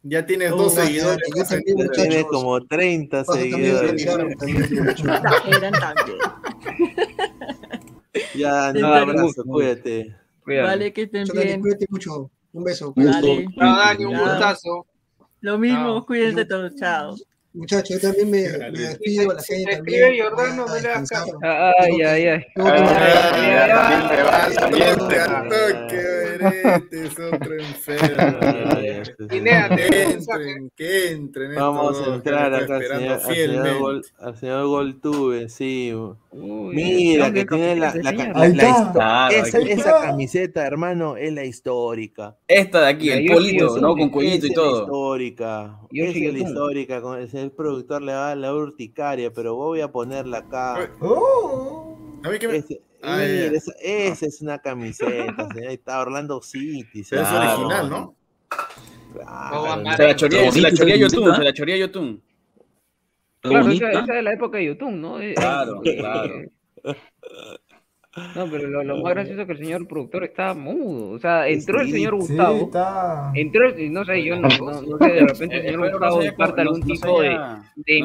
ya 0.08 0.26
tienes 0.26 0.52
No, 0.52 0.58
dos 0.58 0.74
seguidores. 0.76 1.18
ya, 1.36 1.44
ya 1.44 1.50
también, 1.50 1.78
Ya 1.78 1.92
Tiene 1.92 2.10
muchachos. 2.18 2.32
como 2.32 2.66
30 2.66 3.18
Pasa 3.24 3.32
también, 3.34 3.54
seguidores. 3.54 4.06
también. 4.06 4.68
Ya, 8.36 8.70
un 8.70 8.76
Espero- 8.78 8.88
abrazo, 8.96 9.44
cuídate. 9.46 10.16
Vale, 10.46 10.94
que 10.94 11.02
estén 11.04 11.26
bien. 11.34 11.62
cuídate 11.62 11.86
mucho. 11.90 12.30
Un 12.54 12.64
beso. 12.64 12.94
Dale. 12.96 13.48
Chao, 13.58 13.76
Dani, 13.78 14.06
un 14.06 14.18
gustazo. 14.18 14.86
Lo 15.42 15.58
mismo, 15.58 16.06
cuídense 16.06 16.46
todos. 16.46 16.76
Chao. 16.76 17.16
Muchachos, 17.54 18.02
yo 18.02 18.10
también 18.10 18.30
me, 18.32 18.42
me 18.72 18.80
despido 18.80 19.32
a 19.32 19.34
la 19.36 19.42
gente 19.44 19.72
escribe 19.72 20.20
Jordano, 20.22 20.64
a 20.64 20.68
no 20.68 20.74
le 20.76 20.88
hagas 20.90 21.02
descansar. 21.02 21.26
caso. 21.26 21.40
Ay, 21.80 22.02
ay, 22.02 22.28
ay. 22.28 22.46
Tengo 22.54 22.68
que- 22.68 22.74
Ay, 22.74 22.84
ay, 23.34 23.52
ay, 23.52 24.82
ay. 24.82 26.15
Este 26.42 27.06
es 27.06 27.20
otro 27.20 27.54
enfermo. 27.60 28.40
Que 29.28 30.04
entren, 30.04 30.72
que 30.76 31.12
entren. 31.12 31.56
Vamos 31.56 32.02
a 32.08 32.16
entrar 32.16 32.54
acá 32.54 32.76
al 32.76 32.82
está 32.82 32.98
señor, 32.98 33.18
esperando 33.18 33.64
señor, 33.66 34.02
al 34.20 34.38
señor 34.38 34.68
Goltube, 34.68 35.50
sí. 35.50 35.94
Uy, 36.32 36.76
Mira, 36.76 37.26
¿dónde 37.26 37.42
que 37.46 37.56
tiene 37.56 37.76
la, 37.78 37.96
la, 37.96 38.12
la- 38.12 38.48
la 38.50 39.30
esa, 39.32 40.02
camiseta, 40.02 40.66
hermano, 40.66 41.18
es 41.18 41.34
la 41.34 41.46
histórica. 41.46 42.36
Esta 42.48 42.82
de 42.82 42.88
aquí, 42.88 43.10
el 43.10 43.26
polito, 43.32 43.78
¿no? 43.80 43.96
Con 43.96 44.10
cuellito 44.10 44.46
y 44.48 44.50
es 44.50 44.56
la 44.58 44.64
todo. 44.64 44.82
histórica. 44.84 45.80
Esa 45.92 46.18
es 46.18 46.34
la 46.34 46.40
histórica. 46.40 47.02
Con 47.02 47.20
el 47.20 47.30
señor 47.30 47.52
productor 47.52 48.02
le 48.02 48.14
va 48.14 48.32
a 48.32 48.36
la 48.36 48.54
urticaria, 48.54 49.32
pero 49.32 49.56
voy 49.56 49.82
a 49.82 49.92
ponerla 49.92 50.40
acá. 50.40 50.90
Oh. 51.02 51.98
A 52.24 52.30
mí 52.30 52.40
que 52.40 52.48
me... 52.48 52.58
Ese- 52.58 52.82
Ah, 53.08 53.16
mira, 53.18 53.28
ya. 53.52 53.58
esa, 53.58 53.72
esa 53.82 54.26
es 54.26 54.42
una 54.42 54.60
camiseta, 54.60 55.48
señor. 55.54 55.68
Ahí 55.70 55.76
está 55.76 56.00
Orlando 56.02 56.42
City. 56.42 57.04
Pero 57.10 57.22
es 57.22 57.28
claro. 57.30 57.52
original, 57.60 57.90
¿no? 57.90 58.16
Claro. 59.14 59.96
Se 59.96 60.04
la 60.04 60.16
choría, 60.16 60.52
se 60.52 60.62
la 60.62 60.72
choría 60.74 60.96
camiseta. 61.00 61.36
se 61.36 61.44
la 61.44 61.54
choría 61.54 61.78
Yotun. 61.78 62.22
Está 63.36 63.50
Claro, 63.50 63.70
esa, 63.70 63.90
esa 63.92 64.00
es 64.02 64.08
de 64.08 64.22
la 64.24 64.34
época 64.34 64.58
de 64.58 64.66
YouTube, 64.66 64.92
¿no? 64.92 65.20
Eh, 65.22 65.34
Claro, 65.36 65.82
eh, 65.86 65.98
claro. 66.00 66.34
No, 68.34 68.50
pero 68.50 68.70
lo, 68.70 68.82
lo 68.82 69.04
más 69.04 69.14
gracioso 69.14 69.42
es 69.42 69.46
que 69.48 69.52
el 69.54 69.58
señor 69.60 69.88
productor 69.90 70.24
está 70.24 70.54
mudo. 70.54 71.12
O 71.12 71.20
sea, 71.20 71.50
entró 71.50 71.82
el 71.82 71.92
señor 71.92 72.14
Sí, 72.22 72.28
Gustavo. 72.34 72.62
está. 72.66 73.32
Entró, 73.36 73.68
el- 73.70 73.92
no 73.92 74.06
sé, 74.06 74.24
yo 74.24 74.36
no, 74.40 74.48
no, 74.48 74.82
no 74.82 74.98
sé, 74.98 75.12
de 75.14 75.20
repente 75.20 75.56
el 75.58 75.62
señor 75.66 75.86
Espero 75.86 76.00
no 76.00 76.16
Gustavo 76.16 76.22
no- 76.56 76.62
algún 76.62 76.82
tipo 76.84 77.22
de, 77.22 77.38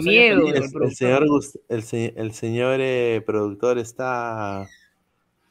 miedo 0.03 0.49
El, 0.49 0.57
el 0.57 0.95
señor, 0.97 1.25
el, 1.69 1.83
se- 1.85 2.13
el 2.17 2.33
señor 2.33 2.79
eh, 2.81 3.23
productor 3.25 3.79
está 3.79 4.69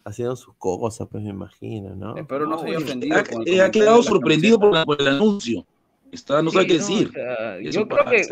haciendo 0.10 0.36
sus 0.36 0.56
cosas, 0.58 1.08
pues 1.10 1.24
me 1.24 1.30
imagino, 1.30 1.96
¿no? 1.96 2.18
Espero 2.18 2.46
no 2.46 2.58
se 2.60 2.68
haya 2.68 2.78
Ha, 2.78 2.82
ofendido 2.82 3.18
eh, 3.18 3.20
ha 3.20 3.24
comentario 3.24 3.72
quedado 3.72 4.04
sorprendido 4.04 4.60
por, 4.60 4.74
la- 4.74 4.86
por 4.86 5.02
el 5.02 5.08
anuncio. 5.08 5.66
Está, 6.12 6.42
no 6.42 6.50
sabe 6.50 6.66
qué 6.68 6.80
Sí, 6.80 6.80
no, 6.80 7.00
decir. 7.00 7.08
o 7.10 7.12
sea, 7.12 7.60
yo 7.62 7.88
creo 7.88 8.06
que 8.06 8.06
puede 8.08 8.24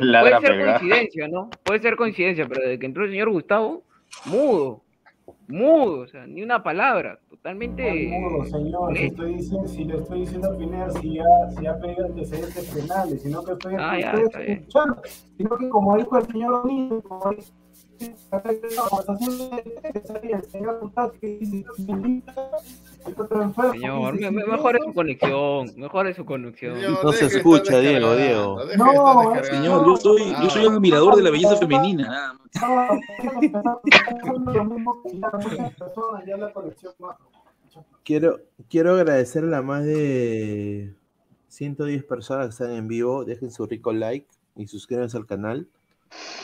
ser 0.42 0.66
coincidencia, 0.66 1.28
¿no? 1.28 1.50
Puede 1.64 1.80
ser 1.80 1.96
coincidencia, 1.96 2.48
pero 2.48 2.62
desde 2.62 2.80
que 2.80 2.86
entró 2.88 3.04
el 3.06 3.12
señor 3.12 3.30
Gustavo, 3.30 3.84
mudo, 4.26 4.82
mudo, 5.48 6.00
o 6.02 6.08
sea, 6.08 6.26
ni 6.26 6.42
una 6.42 6.64
palabra, 6.64 7.20
totalmente. 7.30 7.84
No, 7.84 8.46
señor, 8.46 8.98
si 8.98 9.04
molesto. 9.04 9.06
estoy 9.08 9.34
diciendo, 9.36 9.68
si 9.68 9.84
le 9.86 9.98
estoy 9.98 10.20
diciendo 10.22 10.52
a 10.52 10.58
Pineda 10.58 10.90
si 10.90 11.14
ya, 11.14 11.24
si 11.56 11.64
ya 11.64 11.80
pega 11.80 12.06
antecedentes 12.06 12.66
penales, 12.66 13.22
sino 13.22 13.44
que 13.44 13.52
estoy, 13.52 13.76
Ah, 13.78 14.00
estoy 14.00 14.44
escuchando, 14.48 15.02
sino 15.38 15.58
que 15.58 15.70
como 15.70 15.98
dijo 15.98 16.18
el 16.18 16.26
señor 16.26 16.54
O'Neill, 16.56 17.02
como 17.04 17.30
dice, 17.32 17.54
Señor, 23.72 24.14
dice, 24.18 24.32
me- 24.32 24.38
me- 24.38 24.44
"Si 24.46 24.52
mejor 24.52 24.76
es 24.78 24.84
su 24.86 24.94
conexión, 24.94 25.72
mejor 25.78 26.08
es 26.08 26.16
su 26.16 26.26
conexión. 26.26 26.76
Señor, 26.76 27.04
No 27.06 27.12
se 27.12 27.26
escucha, 27.26 27.80
Diego, 27.80 28.16
Diego. 28.16 28.58
No. 28.78 29.44
Señor, 29.44 29.86
yo 29.86 29.98
soy, 29.98 30.22
yo 30.44 30.50
soy 30.50 30.66
un 30.66 30.74
admirador 30.76 31.16
de 31.16 31.24
la 31.24 31.32
belleza 31.32 31.56
femenina. 31.58 32.08
nada 32.08 32.34
más. 32.34 32.48
Quiero, 38.04 38.40
quiero 38.70 38.94
agradecerle 38.96 39.56
a 39.56 39.62
más 39.62 39.84
de 39.86 40.94
110 41.48 42.04
personas 42.04 42.48
que 42.48 42.52
están 42.52 42.72
en 42.72 42.88
vivo. 42.88 43.26
Dejen 43.26 43.52
su 43.52 43.66
rico 43.66 43.92
like 43.94 44.28
y 44.56 44.68
suscríbanse 44.68 45.18
al 45.18 45.26
canal. 45.26 45.68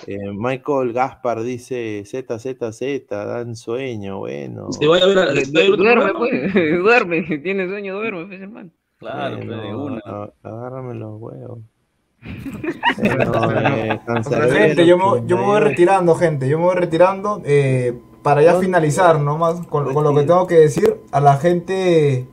Eh, 0.08 0.18
Michael 0.34 0.94
Gaspar 0.94 1.42
dice 1.44 2.04
Z, 2.06 2.40
Z, 2.40 2.72
Z, 2.74 3.26
dan 3.26 3.56
sueño, 3.56 4.20
bueno. 4.20 4.72
Se 4.72 4.88
vaya 4.88 5.06
a 5.06 5.08
ver, 5.08 5.18
a- 5.20 5.28
se 5.34 5.34
vaya 5.34 5.48
a 5.48 5.52
ver 5.52 5.72
otro 5.72 5.84
Duerme, 5.84 6.14
pues, 6.18 6.54
duerme, 6.84 7.28
si 7.28 7.40
tiene 7.40 7.68
sueño, 7.68 7.96
duerme, 7.96 8.26
pues, 8.26 8.42
hermano. 8.42 8.70
Claro, 8.98 9.38
Bueno, 9.38 9.52
pues, 9.54 9.62
de 9.68 9.76
una. 9.76 10.30
agárrame 10.44 10.94
los 10.96 11.22
huevos. 11.22 11.60
Bueno, 12.98 13.76
eh, 13.76 14.00
Gente, 14.52 14.86
yo 14.86 14.98
me, 14.98 15.28
yo 15.28 15.38
me 15.38 15.44
voy 15.44 15.60
retirando, 15.60 16.16
gente. 16.16 16.48
Yo 16.48 16.58
me 16.60 16.66
voy 16.66 16.76
retirando. 16.76 17.42
eh, 17.46 17.98
para 18.22 18.42
ya 18.42 18.56
finalizar 18.58 19.20
nomás 19.20 19.68
con, 19.68 19.94
con 19.94 20.02
lo 20.06 20.16
que 20.16 20.22
tengo 20.22 20.48
que 20.48 20.56
decir 20.56 20.96
a 21.12 21.20
la 21.20 21.36
gente. 21.36 22.26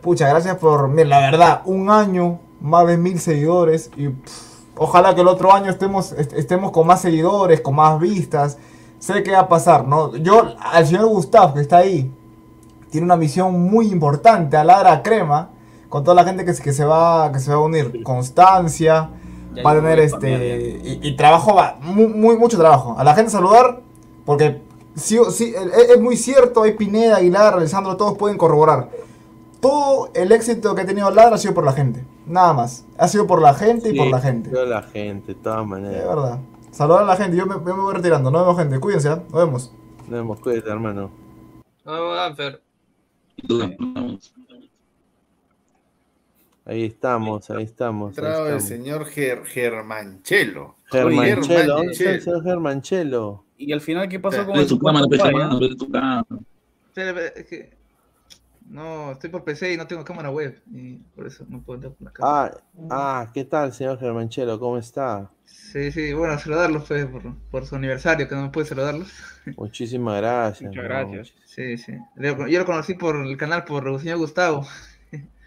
Pucha, 0.00 0.28
gracias 0.30 0.56
por. 0.56 0.88
Mira, 0.88 1.08
la 1.08 1.20
verdad, 1.30 1.62
un 1.66 1.90
año, 1.90 2.40
más 2.60 2.86
de 2.86 2.96
mil 2.96 3.18
seguidores. 3.18 3.90
Y 3.98 4.08
pff, 4.08 4.55
ojalá 4.76 5.14
que 5.14 5.20
el 5.22 5.28
otro 5.28 5.52
año 5.52 5.70
estemos, 5.70 6.12
est- 6.12 6.32
estemos 6.34 6.70
con 6.70 6.86
más 6.86 7.00
seguidores, 7.00 7.60
con 7.60 7.74
más 7.74 7.98
vistas. 8.00 8.58
Sé 8.98 9.22
qué 9.22 9.32
va 9.32 9.40
a 9.40 9.48
pasar, 9.48 9.86
¿no? 9.86 10.14
Yo, 10.16 10.54
al 10.58 10.86
señor 10.86 11.06
Gustavo, 11.06 11.54
que 11.54 11.60
está 11.60 11.78
ahí, 11.78 12.10
tiene 12.90 13.04
una 13.04 13.16
misión 13.16 13.60
muy 13.60 13.86
importante 13.88 14.56
a 14.56 14.64
Ladra 14.64 15.02
Crema. 15.02 15.50
Con 15.88 16.02
toda 16.02 16.14
la 16.14 16.24
gente 16.24 16.44
que, 16.44 16.52
se- 16.52 16.62
que 16.62 16.72
se 16.72 16.84
va 16.84 17.30
que 17.32 17.38
se 17.38 17.50
va 17.50 17.56
a 17.56 17.60
unir. 17.60 18.02
Constancia. 18.02 19.10
Ya 19.54 19.62
Va 19.62 19.70
a 19.70 19.74
tener 19.76 19.98
a 19.98 20.02
este. 20.02 20.80
Y, 20.84 21.08
y 21.08 21.16
trabajo, 21.16 21.54
va, 21.54 21.76
muy, 21.80 22.08
muy- 22.08 22.36
mucho 22.36 22.58
trabajo. 22.58 22.94
A 22.98 23.04
la 23.04 23.14
gente 23.14 23.30
saludar, 23.30 23.80
porque 24.26 24.62
sí, 24.96 25.18
sí, 25.30 25.54
es, 25.56 25.90
es 25.90 26.00
muy 26.00 26.16
cierto, 26.16 26.62
hay 26.64 26.72
Pineda, 26.72 27.16
Aguilar, 27.16 27.54
Alessandro, 27.54 27.96
todos 27.96 28.18
pueden 28.18 28.36
corroborar. 28.36 28.90
Todo 29.66 30.10
el 30.14 30.30
éxito 30.32 30.74
que 30.74 30.82
ha 30.82 30.86
tenido 30.86 31.10
Ladra 31.10 31.34
ha 31.34 31.38
sido 31.38 31.54
por 31.54 31.64
la 31.64 31.72
gente. 31.72 32.04
Nada 32.26 32.52
más. 32.52 32.86
Ha 32.98 33.08
sido 33.08 33.26
por 33.26 33.42
la 33.42 33.54
gente 33.54 33.88
y 33.88 33.92
Sí, 33.92 33.98
por 33.98 34.06
la 34.08 34.20
gente. 34.20 34.50
Toda 34.50 34.66
la 34.66 34.82
gente, 34.82 35.34
de 35.34 35.40
todas 35.40 35.62
Es 35.62 35.66
maneras. 35.66 36.06
verdad. 36.06 36.38
Saludar 36.70 37.02
a 37.02 37.06
la 37.06 37.16
gente. 37.16 37.36
Yo 37.36 37.46
me, 37.46 37.54
yo 37.54 37.60
me 37.76 37.82
voy 37.82 37.94
retirando. 37.94 38.30
Nos 38.30 38.42
vemos, 38.42 38.58
gente. 38.58 38.78
Cuídense. 38.78 39.08
¿ah? 39.08 39.22
Nos 39.28 39.32
vemos. 39.32 39.72
Nos 40.02 40.10
vemos, 40.10 40.40
cuídate, 40.40 40.70
hermano. 40.70 41.10
Vamos, 41.84 42.16
Danfer. 42.16 42.62
Ahí 46.64 46.84
estamos, 46.84 47.48
ahí 47.50 47.62
estamos. 47.64 48.10
ahí 48.10 48.24
Entrado 48.24 48.48
el 48.48 48.60
señor 48.60 49.04
Ger 49.06 49.44
Germanchelo. 49.44 50.74
Germanchelo, 50.90 51.74
¿dónde 51.76 51.92
está 51.92 52.04
el 52.10 52.20
Germanchelo. 52.20 52.20
señor 52.22 52.42
Germanchelo? 52.44 53.44
¿Y 53.58 53.72
al 53.72 53.80
final 53.80 54.08
qué 54.08 54.18
pasó 54.20 54.44
con 54.44 54.56
el 54.56 54.66
tu 54.66 54.78
cámara, 54.78 55.06
hermano, 55.10 55.60
ve 55.60 55.76
tu 55.76 55.88
cámara. 55.90 56.24
Espera, 56.88 57.10
espera, 57.10 57.26
es 57.40 57.46
que. 57.46 57.76
No, 58.68 59.12
estoy 59.12 59.30
por 59.30 59.44
PC 59.44 59.74
y 59.74 59.76
no 59.76 59.86
tengo 59.86 60.04
cámara 60.04 60.30
web. 60.30 60.60
Y 60.72 60.96
por 61.14 61.26
eso 61.26 61.44
no 61.48 61.62
puedo 61.62 61.76
entrar 61.76 61.94
por 61.94 62.04
la 62.04 62.12
cámara. 62.12 62.54
Ah, 62.54 62.86
ah, 62.90 63.30
¿qué 63.32 63.44
tal, 63.44 63.72
señor 63.72 63.98
Germanchelo? 63.98 64.58
¿Cómo 64.58 64.78
está? 64.78 65.30
Sí, 65.44 65.92
sí, 65.92 66.12
bueno, 66.12 66.38
saludarlos 66.38 66.84
pues, 66.86 67.06
por, 67.06 67.36
por 67.50 67.66
su 67.66 67.76
aniversario, 67.76 68.28
que 68.28 68.34
no 68.34 68.42
me 68.42 68.48
pude 68.50 68.64
saludarlos. 68.64 69.08
Muchísimas 69.56 70.16
gracias. 70.20 70.68
Muchas 70.68 70.82
¿no? 70.82 70.88
gracias. 70.88 71.34
Sí, 71.44 71.78
sí. 71.78 71.92
Yo, 72.16 72.46
yo 72.46 72.58
lo 72.58 72.66
conocí 72.66 72.94
por 72.94 73.16
el 73.16 73.36
canal 73.36 73.64
por 73.64 73.86
el 73.86 74.00
señor 74.00 74.18
Gustavo. 74.18 74.66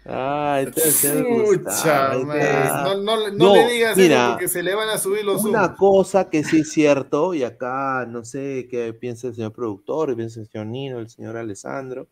Ah, 0.06 0.60
es 0.66 0.76
el 0.76 0.92
señor 0.92 1.62
Pucha, 1.62 2.14
no, 2.14 2.94
no, 3.02 3.28
no 3.28 3.30
No, 3.32 3.54
le 3.54 3.72
digas 3.72 3.96
mira, 3.96 4.22
eso 4.22 4.30
porque 4.32 4.48
se 4.48 4.62
le 4.62 4.74
van 4.74 4.88
a 4.88 4.98
subir 4.98 5.24
los 5.24 5.44
Una 5.44 5.74
cosa 5.74 6.30
que 6.30 6.42
sí 6.42 6.60
es 6.60 6.70
cierto, 6.72 7.34
y 7.34 7.42
acá 7.42 8.06
no 8.08 8.24
sé 8.24 8.66
qué 8.70 8.94
piensa 8.94 9.28
el 9.28 9.34
señor 9.34 9.52
productor, 9.52 10.10
qué 10.10 10.16
piensa 10.16 10.40
el 10.40 10.48
señor 10.48 10.68
Nino, 10.68 10.98
el 10.98 11.10
señor 11.10 11.36
Alessandro, 11.36 12.08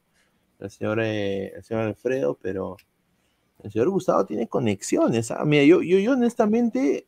el 0.61 0.71
señor, 0.71 1.01
eh, 1.03 1.53
el 1.57 1.65
señor 1.65 1.85
Alfredo, 1.85 2.39
pero 2.41 2.77
el 3.63 3.71
señor 3.73 3.91
Gustavo 3.91 4.25
tiene 4.27 4.49
conexiones. 4.49 5.31
ah, 5.31 5.45
Mira, 5.45 5.65
yo, 5.65 5.83
yo, 5.83 5.99
yo 5.99 6.13
honestamente, 6.13 7.07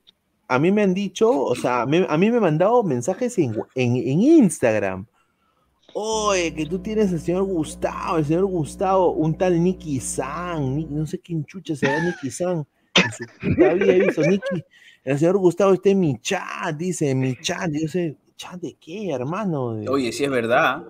a 0.49 0.59
mí 0.59 0.73
me 0.73 0.83
han 0.83 0.95
dicho, 0.95 1.31
o 1.31 1.55
sea, 1.55 1.87
me- 1.87 2.07
a 2.09 2.17
mí 2.19 2.31
me 2.31 2.37
han 2.39 2.43
mandado 2.43 2.83
mensajes 2.83 3.39
en, 3.39 3.55
en, 3.75 3.97
en 3.97 4.21
Instagram. 4.21 5.07
Oye, 5.93 6.55
que 6.55 6.67
tú 6.67 6.79
tienes 6.79 7.13
al 7.13 7.21
señor 7.21 7.45
Gustavo, 7.45 8.19
el 8.19 8.25
señor 8.25 8.47
Gustavo, 8.47 9.13
un 9.13 9.37
tal 9.37 9.63
Nicky 9.63 9.99
San, 10.01 10.87
no 10.95 11.05
sé 11.07 11.19
quién 11.19 11.45
chucha 11.45 11.75
será 11.75 12.03
Nicky 12.05 12.31
San. 12.31 12.65
En 13.59 14.01
visto 14.07 14.23
Nicky. 14.23 14.65
El 15.05 15.19
señor 15.19 15.39
Gustavo 15.39 15.73
está 15.73 15.91
en 15.91 16.01
mi 16.01 16.19
chat, 16.21 16.77
dice, 16.77 17.15
mi 17.15 17.35
chat. 17.41 17.71
Yo 17.73 17.89
sé, 17.89 18.17
¿chat 18.37 18.61
de 18.61 18.77
qué, 18.81 19.11
hermano? 19.11 19.71
Oye, 19.89 20.13
sí 20.13 20.25
es 20.25 20.31
verdad. 20.31 20.85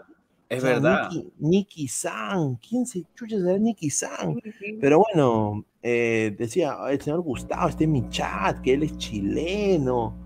Es 0.51 0.59
o 0.59 0.66
sea, 0.66 0.74
verdad. 0.74 1.10
Nicky, 1.12 1.32
Nicky 1.39 1.89
San, 1.89 2.56
¿quién 2.56 2.85
se 2.85 3.05
chucha 3.14 3.39
será 3.39 3.56
Nicky 3.56 3.89
San? 3.89 4.36
Pero 4.81 4.98
bueno, 4.98 5.64
eh, 5.81 6.35
decía, 6.36 6.77
el 6.90 7.01
señor 7.01 7.20
Gustavo 7.20 7.68
está 7.68 7.85
en 7.85 7.93
mi 7.93 8.09
chat, 8.10 8.60
que 8.60 8.74
él 8.74 8.82
es 8.82 8.98
chileno, 8.98 10.18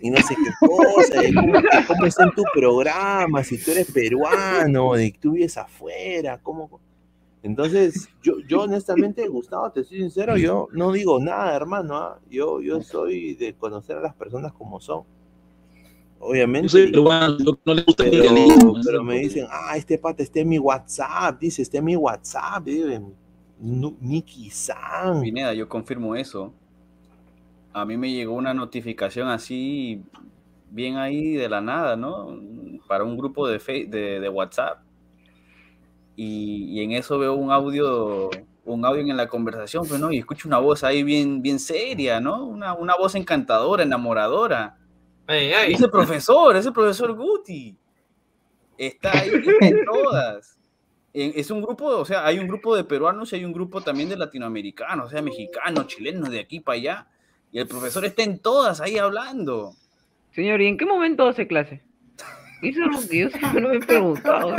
y 0.00 0.08
no 0.08 0.16
sé 0.16 0.34
qué 0.36 0.66
cosa, 0.66 1.20
de 1.20 1.34
cómo, 1.34 1.52
de 1.52 1.86
cómo 1.86 2.06
está 2.06 2.24
en 2.24 2.30
tu 2.30 2.44
programa, 2.54 3.44
si 3.44 3.62
tú 3.62 3.72
eres 3.72 3.92
peruano, 3.92 4.94
de 4.94 5.12
que 5.12 5.18
tú 5.18 5.32
vives 5.32 5.58
afuera, 5.58 6.40
cómo... 6.42 6.80
Entonces, 7.42 8.08
yo, 8.22 8.40
yo 8.48 8.62
honestamente, 8.62 9.28
Gustavo, 9.28 9.70
te 9.70 9.84
soy 9.84 9.98
sincero, 9.98 10.38
yo 10.38 10.68
no 10.72 10.92
digo 10.92 11.20
nada, 11.20 11.54
hermano, 11.54 11.94
¿ah? 11.94 12.20
yo, 12.30 12.62
yo 12.62 12.80
soy 12.80 13.34
de 13.34 13.52
conocer 13.54 13.98
a 13.98 14.00
las 14.00 14.14
personas 14.14 14.54
como 14.54 14.80
son. 14.80 15.04
Obviamente. 16.20 16.66
Yo 16.66 16.70
soy 16.70 16.90
peruano, 16.90 17.38
no 17.64 17.74
le 17.74 17.82
gusta 17.82 18.04
el 18.04 18.10
Pero, 18.10 18.22
legalismo, 18.22 18.74
pero 18.84 19.04
me 19.04 19.18
dicen, 19.20 19.46
ah, 19.50 19.76
este 19.76 19.98
pata 19.98 20.22
está 20.22 20.40
en 20.40 20.48
mi 20.48 20.58
WhatsApp, 20.58 21.38
dice, 21.40 21.62
está 21.62 21.78
en 21.78 21.84
mi 21.84 21.96
WhatsApp, 21.96 22.64
dice, 22.64 23.00
"Nu- 23.60 23.96
Nicky 24.00 24.50
San. 24.50 25.20
Pineda, 25.22 25.54
yo 25.54 25.68
confirmo 25.68 26.16
eso. 26.16 26.52
A 27.72 27.84
mí 27.84 27.96
me 27.96 28.10
llegó 28.12 28.34
una 28.34 28.54
notificación 28.54 29.28
así, 29.28 30.02
bien 30.70 30.96
ahí 30.96 31.34
de 31.34 31.48
la 31.48 31.60
nada, 31.60 31.96
¿no? 31.96 32.36
Para 32.88 33.04
un 33.04 33.16
grupo 33.16 33.46
de, 33.46 33.60
Face- 33.60 33.86
de, 33.88 34.20
de 34.20 34.28
WhatsApp. 34.28 34.80
Y, 36.16 36.64
y 36.80 36.82
en 36.82 36.92
eso 36.92 37.18
veo 37.18 37.34
un 37.34 37.52
audio, 37.52 38.30
un 38.64 38.84
audio 38.84 39.00
en 39.02 39.16
la 39.16 39.28
conversación, 39.28 39.86
pues, 39.86 40.00
¿no? 40.00 40.10
Y 40.10 40.18
escucho 40.18 40.48
una 40.48 40.58
voz 40.58 40.82
ahí 40.82 41.02
bien, 41.04 41.42
bien 41.42 41.60
seria, 41.60 42.20
¿no? 42.20 42.44
Una, 42.44 42.74
una 42.74 42.94
voz 42.98 43.14
encantadora, 43.14 43.84
enamoradora. 43.84 44.76
Ay, 45.28 45.52
ay. 45.52 45.72
Ese 45.74 45.88
profesor, 45.88 46.56
ese 46.56 46.72
profesor 46.72 47.12
Guti. 47.12 47.76
Está 48.78 49.12
ahí 49.12 49.30
en 49.60 49.84
todas. 49.84 50.58
Es 51.12 51.50
un 51.50 51.60
grupo, 51.60 51.86
o 51.86 52.04
sea, 52.04 52.24
hay 52.26 52.38
un 52.38 52.48
grupo 52.48 52.74
de 52.74 52.84
peruanos 52.84 53.32
y 53.32 53.36
hay 53.36 53.44
un 53.44 53.52
grupo 53.52 53.80
también 53.80 54.08
de 54.08 54.16
latinoamericanos, 54.16 55.06
o 55.06 55.10
sea, 55.10 55.20
mexicanos, 55.20 55.86
chilenos, 55.88 56.30
de 56.30 56.40
aquí 56.40 56.60
para 56.60 56.78
allá. 56.78 57.06
Y 57.52 57.58
el 57.58 57.66
profesor 57.66 58.04
está 58.04 58.22
en 58.22 58.38
todas 58.38 58.80
ahí 58.80 58.96
hablando. 58.96 59.74
Señor, 60.30 60.62
¿y 60.62 60.66
en 60.66 60.78
qué 60.78 60.86
momento 60.86 61.26
hace 61.26 61.46
clase? 61.46 61.82
Eso 62.60 62.80
es 62.82 62.88
algo 62.88 63.08
que 63.08 63.18
yo 63.18 63.30
siempre 63.30 63.60
me 63.60 63.76
he 63.76 63.80
preguntado. 63.80 64.56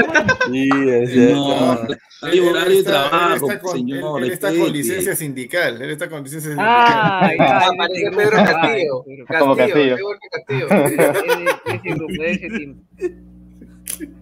Sí, 0.51 0.69
es 0.87 1.15
No, 1.31 1.77
hay 2.21 2.39
horario 2.39 2.69
de 2.69 2.77
él 2.77 2.83
trabajo, 2.85 3.35
está 3.51 3.59
con- 3.59 3.77
señor, 3.77 4.19
Él, 4.19 4.25
él 4.27 4.31
está 4.31 4.47
con 4.55 4.71
licencia 4.73 5.15
sindical. 5.15 5.81
Él 5.81 5.89
está 5.89 6.09
con 6.09 6.23
licencia 6.23 6.51
Ah, 6.57 7.25
sindical. 7.27 7.47
Ah, 7.49 7.67
en 7.71 7.77
parece 7.77 8.01
ese 8.01 8.11
Pedro 8.15 8.31
Castillo. 8.37 9.05
ay, 9.07 9.39
Como 9.39 9.55
Castillo, 9.57 9.97
Castillo. 10.31 10.67
Castillo. 10.67 12.07
Ese. 12.23 12.75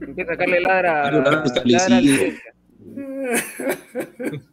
Hay 0.07 0.13
que 0.15 0.25
sacarle 0.25 0.59
ladra, 0.61 1.11
ladra 1.11 1.43
establecido. 1.45 1.95
a 1.97 2.01
licencia. 2.01 2.53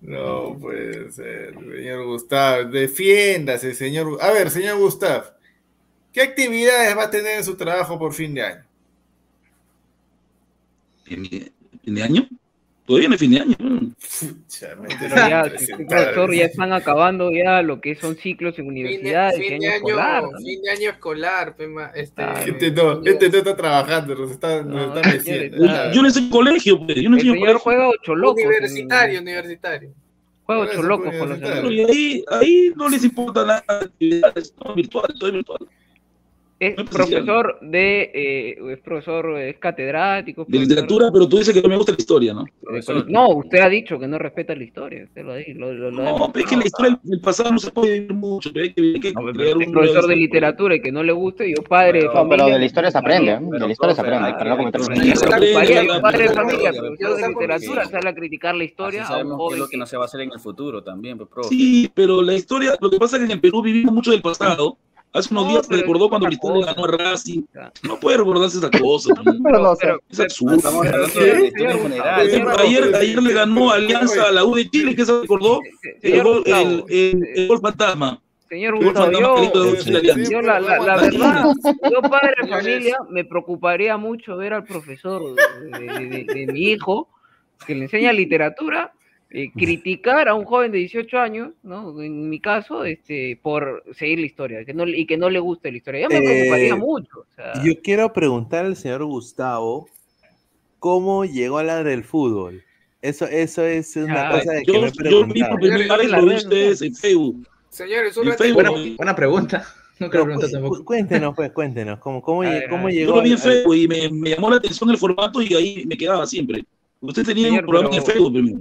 No 0.00 0.56
puede 0.58 1.10
ser, 1.12 1.54
señor 1.54 2.06
Gustavo. 2.06 2.64
Defiéndase, 2.70 3.74
señor. 3.74 4.16
A 4.22 4.30
ver, 4.32 4.48
señor 4.50 4.78
Gustavo. 4.78 5.24
¿Qué 6.12 6.22
actividades 6.22 6.96
va 6.96 7.04
a 7.04 7.10
tener 7.10 7.36
en 7.38 7.44
su 7.44 7.56
trabajo 7.56 7.98
por 7.98 8.12
fin 8.12 8.34
de 8.34 8.42
año? 8.42 8.64
¿Fin 11.04 11.22
de- 11.24 11.52
fin 11.84 11.94
de 11.94 12.02
año? 12.02 12.28
Todavía 12.86 13.08
no 13.08 13.14
es 13.14 13.20
fin 13.20 13.30
de 13.30 13.40
año. 13.40 13.56
Ya, 14.48 14.74
me 14.74 14.88
Pero 14.88 15.78
profesor, 15.86 16.34
ya 16.34 16.44
están 16.46 16.72
acabando 16.72 17.30
ya 17.30 17.62
lo 17.62 17.80
que 17.80 17.94
son 17.94 18.16
ciclos 18.16 18.58
en 18.58 18.64
Fin 18.66 18.74
de, 18.74 18.80
universidades, 18.80 19.38
fin 19.38 19.48
de 19.60 19.66
año 19.68 19.76
escolar. 19.76 20.24
fin 20.44 20.62
de 20.62 20.70
año 20.70 20.90
escolar, 20.90 21.54
pe, 21.56 21.68
ma- 21.68 21.92
este, 21.94 22.22
Este 22.46 22.70
no, 22.72 23.00
este 23.04 23.28
no 23.30 23.38
está 23.38 23.56
trabajando, 23.56 24.14
nos 24.16 24.30
está, 24.32 24.62
nos 24.62 24.66
No, 24.74 24.82
está 24.96 25.02
señor, 25.10 25.16
meciendo. 25.18 25.64
está- 25.66 25.92
Yo 25.92 26.02
no 26.02 26.08
enseño 26.08 26.30
colegio, 26.30 26.84
pues. 26.84 26.96
Yo 27.00 27.10
no 27.10 27.18
señor 27.18 27.38
colegio. 27.38 27.58
juega 27.60 27.88
ocho 27.88 28.14
locos. 28.16 28.40
en- 28.42 28.48
universitario, 28.48 29.20
universitario. 29.20 29.90
Juega 30.42 30.62
ocho 30.62 30.82
locos 30.82 31.14
con 31.16 31.28
los 31.28 31.38
universitario. 31.38 31.68
amigos. 31.68 31.90
Y 31.96 31.96
ahí, 31.96 32.24
ahí 32.40 32.72
no 32.74 32.88
les 32.88 33.04
importa 33.04 33.44
nada 33.46 33.64
las 33.68 33.82
actividades, 33.86 34.54
no, 34.64 34.74
virtual, 34.74 35.14
todo 35.16 35.28
es 35.28 35.34
virtual. 35.36 35.60
Es 36.60 36.76
No 36.76 36.82
es 36.84 36.90
presencial. 36.90 37.24
profesor 37.24 37.58
de, 37.62 38.10
eh, 38.14 38.58
es 38.72 38.78
profesor, 38.80 39.38
es 39.38 39.56
catedrático. 39.56 40.44
De 40.46 40.58
literatura, 40.58 41.08
pero 41.10 41.26
tú 41.26 41.38
dices 41.38 41.54
que 41.54 41.62
no 41.62 41.70
me 41.70 41.76
gusta 41.76 41.92
la 41.92 41.98
historia, 41.98 42.34
¿no? 42.34 42.44
No, 43.08 43.28
usted 43.30 43.60
ha 43.60 43.68
dicho 43.70 43.98
que 43.98 44.06
no 44.06 44.18
respeta 44.18 44.54
la 44.54 44.62
historia. 44.64 45.04
Usted 45.04 45.24
lo, 45.24 45.32
ha 45.32 45.36
dicho, 45.36 45.58
lo, 45.58 45.72
lo, 45.72 45.90
No, 45.90 46.30
pero 46.30 46.44
es 46.44 46.50
que 46.50 46.56
la 46.58 46.66
historia 46.66 47.00
del 47.02 47.20
pasado 47.22 47.50
no 47.50 47.58
se 47.58 47.70
puede 47.70 47.94
vivir 48.00 48.12
mucho, 48.12 48.50
pero 48.52 48.64
hay 48.64 48.74
que, 48.74 48.82
hay 48.82 49.00
que 49.00 49.12
No, 49.14 49.22
pero 49.34 49.58
un 49.58 49.72
profesor 49.72 50.06
de 50.06 50.16
literatura 50.16 50.74
y 50.74 50.82
que 50.82 50.92
no 50.92 51.02
le 51.02 51.12
guste, 51.12 51.48
yo 51.48 51.62
padre 51.62 51.92
de 51.92 52.08
Pero- 52.08 52.12
No, 52.12 52.28
pero 52.28 52.40
familia. 52.42 52.52
de 52.54 52.58
la 52.60 52.66
historia 52.66 52.90
se 52.90 52.98
aprende, 52.98 53.32
¿eh? 53.32 53.38
De 53.40 53.58
la 53.58 53.72
historia 53.72 53.94
se 53.94 54.00
aprende, 54.02 54.32
para 54.34 54.50
no 54.50 54.56
Yo 54.62 54.70
padre 56.02 56.18
de 56.18 56.28
pero- 56.28 56.34
familia, 56.34 56.70
pero- 56.72 56.82
profesor 56.82 57.16
de 57.16 57.22
pero- 57.22 57.28
literatura, 57.40 57.84
sale 57.86 58.08
a 58.10 58.14
criticar 58.14 58.54
la 58.54 58.64
historia 58.64 59.06
sabemos 59.06 59.52
es 59.54 59.58
lo 59.58 59.64
que 59.64 59.70
que... 59.70 59.76
no 59.78 59.86
se 59.86 59.96
va 59.96 60.02
a 60.02 60.06
hacer 60.06 60.20
en 60.20 60.30
el 60.32 60.38
futuro 60.40 60.82
también, 60.82 61.16
pues, 61.16 61.30
profe. 61.30 61.48
Sí, 61.48 61.90
pero 61.94 62.20
la 62.20 62.34
historia, 62.34 62.74
lo 62.80 62.90
que 62.90 62.98
pasa 62.98 63.16
es 63.16 63.20
que 63.20 63.24
en 63.26 63.30
el 63.32 63.40
Perú 63.40 63.62
vivimos 63.62 63.94
mucho 63.94 64.10
del 64.10 64.20
pasado. 64.20 64.76
Hace 65.12 65.34
unos 65.34 65.44
No, 65.46 65.50
días 65.50 65.62
se 65.66 65.70
pero 65.70 65.80
recordó 65.82 66.08
cuando 66.08 66.26
Cristal 66.28 66.60
le 66.60 66.66
ganó 66.66 66.84
a 66.84 66.88
Racing. 66.88 67.42
No 67.82 67.98
puede 67.98 68.18
recordarse 68.18 68.58
esa 68.58 68.70
cosa. 68.70 69.12
¿no? 69.24 69.32
Pero 69.42 69.58
no, 69.58 69.70
o 69.72 69.76
sea, 69.76 69.88
Pero- 69.88 70.00
Es 70.10 70.20
absurdo. 70.20 70.82
Ayer, 72.58 72.94
ayer 72.94 73.22
le 73.22 73.32
ganó 73.32 73.70
Alianza 73.70 74.28
a 74.28 74.32
la 74.32 74.44
U 74.44 74.54
de 74.54 74.68
Chile, 74.70 74.94
que 74.94 75.04
se 75.04 75.20
recordó 75.22 75.60
el 76.02 76.22
gol, 76.22 76.42
el, 76.46 76.84
el- 76.88 77.28
el 77.34 77.48
gol 77.48 77.60
fantasma. 77.60 78.20
Señor 78.48 78.82
Gustavo, 78.82 79.12
yo, 79.12 79.62
de 79.64 79.78
Chile 79.78 79.98
Alianza. 79.98 80.30
yo 80.32 80.42
la, 80.42 80.58
la, 80.60 80.78
la 80.80 80.96
verdad, 80.96 81.44
yo 81.90 82.02
padre 82.02 82.34
de 82.42 82.48
familia, 82.50 82.96
me 83.08 83.24
preocuparía 83.24 83.96
mucho 83.96 84.36
ver 84.36 84.54
al 84.54 84.64
profesor 84.64 85.22
de, 85.34 85.78
de- 85.78 86.06
de- 86.24 86.24
de 86.34 86.52
mi 86.52 86.70
hijo, 86.70 87.08
que 87.66 87.74
le 87.74 87.84
enseña 87.84 88.12
literatura, 88.12 88.92
eh, 89.30 89.50
criticar 89.56 90.28
a 90.28 90.34
un 90.34 90.44
joven 90.44 90.72
de 90.72 90.78
18 90.78 91.18
años, 91.18 91.52
¿no? 91.62 92.02
En 92.02 92.28
mi 92.28 92.40
caso, 92.40 92.84
este, 92.84 93.38
por 93.42 93.84
seguir 93.94 94.18
la 94.20 94.26
historia, 94.26 94.64
que 94.64 94.74
no, 94.74 94.86
y 94.88 95.06
que 95.06 95.16
no 95.16 95.30
le 95.30 95.38
guste 95.38 95.70
la 95.70 95.76
historia. 95.78 96.00
Ya 96.02 96.08
me 96.08 96.16
Eh, 96.18 96.22
preocuparía 96.24 96.76
mucho. 96.76 97.20
o 97.20 97.26
sea, 97.34 97.52
Yo 97.64 97.80
quiero 97.80 98.12
preguntar 98.12 98.64
al 98.66 98.76
señor 98.76 99.04
Gustavo 99.04 99.88
cómo 100.78 101.24
llegó 101.24 101.58
a 101.58 101.62
la 101.64 101.82
del 101.84 102.04
fútbol. 102.04 102.62
Eso, 103.02 103.26
eso 103.26 103.64
es 103.64 103.96
una 103.96 104.28
Ah, 104.28 104.32
cosa 104.32 104.52
de 104.52 104.62
que 104.62 104.72
Yo, 104.72 104.80
me 104.82 104.88
he 104.88 105.10
yo 105.10 105.24
vi 105.26 105.42
por 105.42 105.60
primera 105.60 105.96
vez 105.96 106.10
lo 106.10 106.26
vi 106.26 106.34
ustedes 106.34 106.82
en 106.82 106.94
Facebook. 106.94 107.48
Señores, 107.70 108.16
un 108.16 108.24
En 108.24 108.30
ratito. 108.30 108.44
Facebook. 108.44 108.62
Buena, 108.76 108.96
buena 108.96 109.16
pregunta. 109.16 109.64
No 110.00 110.08
quiero 110.10 110.24
No, 110.24 110.24
preguntar 110.24 110.50
tampoco. 110.50 110.76
cu- 110.78 110.84
cuéntenos, 110.84 111.34
pues, 111.36 111.52
cuéntenos, 111.52 111.98
¿cómo, 112.00 112.20
cómo, 112.22 112.40
ver, 112.64 112.68
cómo 112.70 112.88
llegó 112.88 113.10
Yo 113.12 113.16
lo 113.16 113.22
vi 113.22 113.32
en 113.32 113.38
Facebook 113.38 113.76
y 113.76 113.86
me, 113.88 114.08
me 114.10 114.30
llamó 114.30 114.50
la 114.50 114.56
atención 114.56 114.90
el 114.90 114.96
formato 114.98 115.40
y 115.42 115.54
ahí 115.54 115.84
me 115.86 115.96
quedaba 115.96 116.26
siempre. 116.26 116.64
Usted 117.00 117.24
tenía 117.24 117.46
Señor, 117.48 117.64
un 117.64 117.70
programa 117.70 117.94
en 117.96 118.02
pero- 118.02 118.12
Facebook 118.12 118.32
primero. 118.32 118.58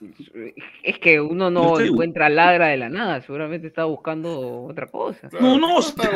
es 0.82 0.98
que 0.98 1.20
uno 1.20 1.50
no 1.50 1.78
encuentra 1.78 2.28
ladra 2.30 2.68
de 2.68 2.76
la 2.78 2.88
nada, 2.88 3.20
seguramente 3.20 3.66
estaba 3.66 3.88
buscando 3.88 4.64
otra 4.64 4.86
cosa. 4.86 5.28
No, 5.40 5.58
no, 5.58 5.78
estaba 5.80 6.10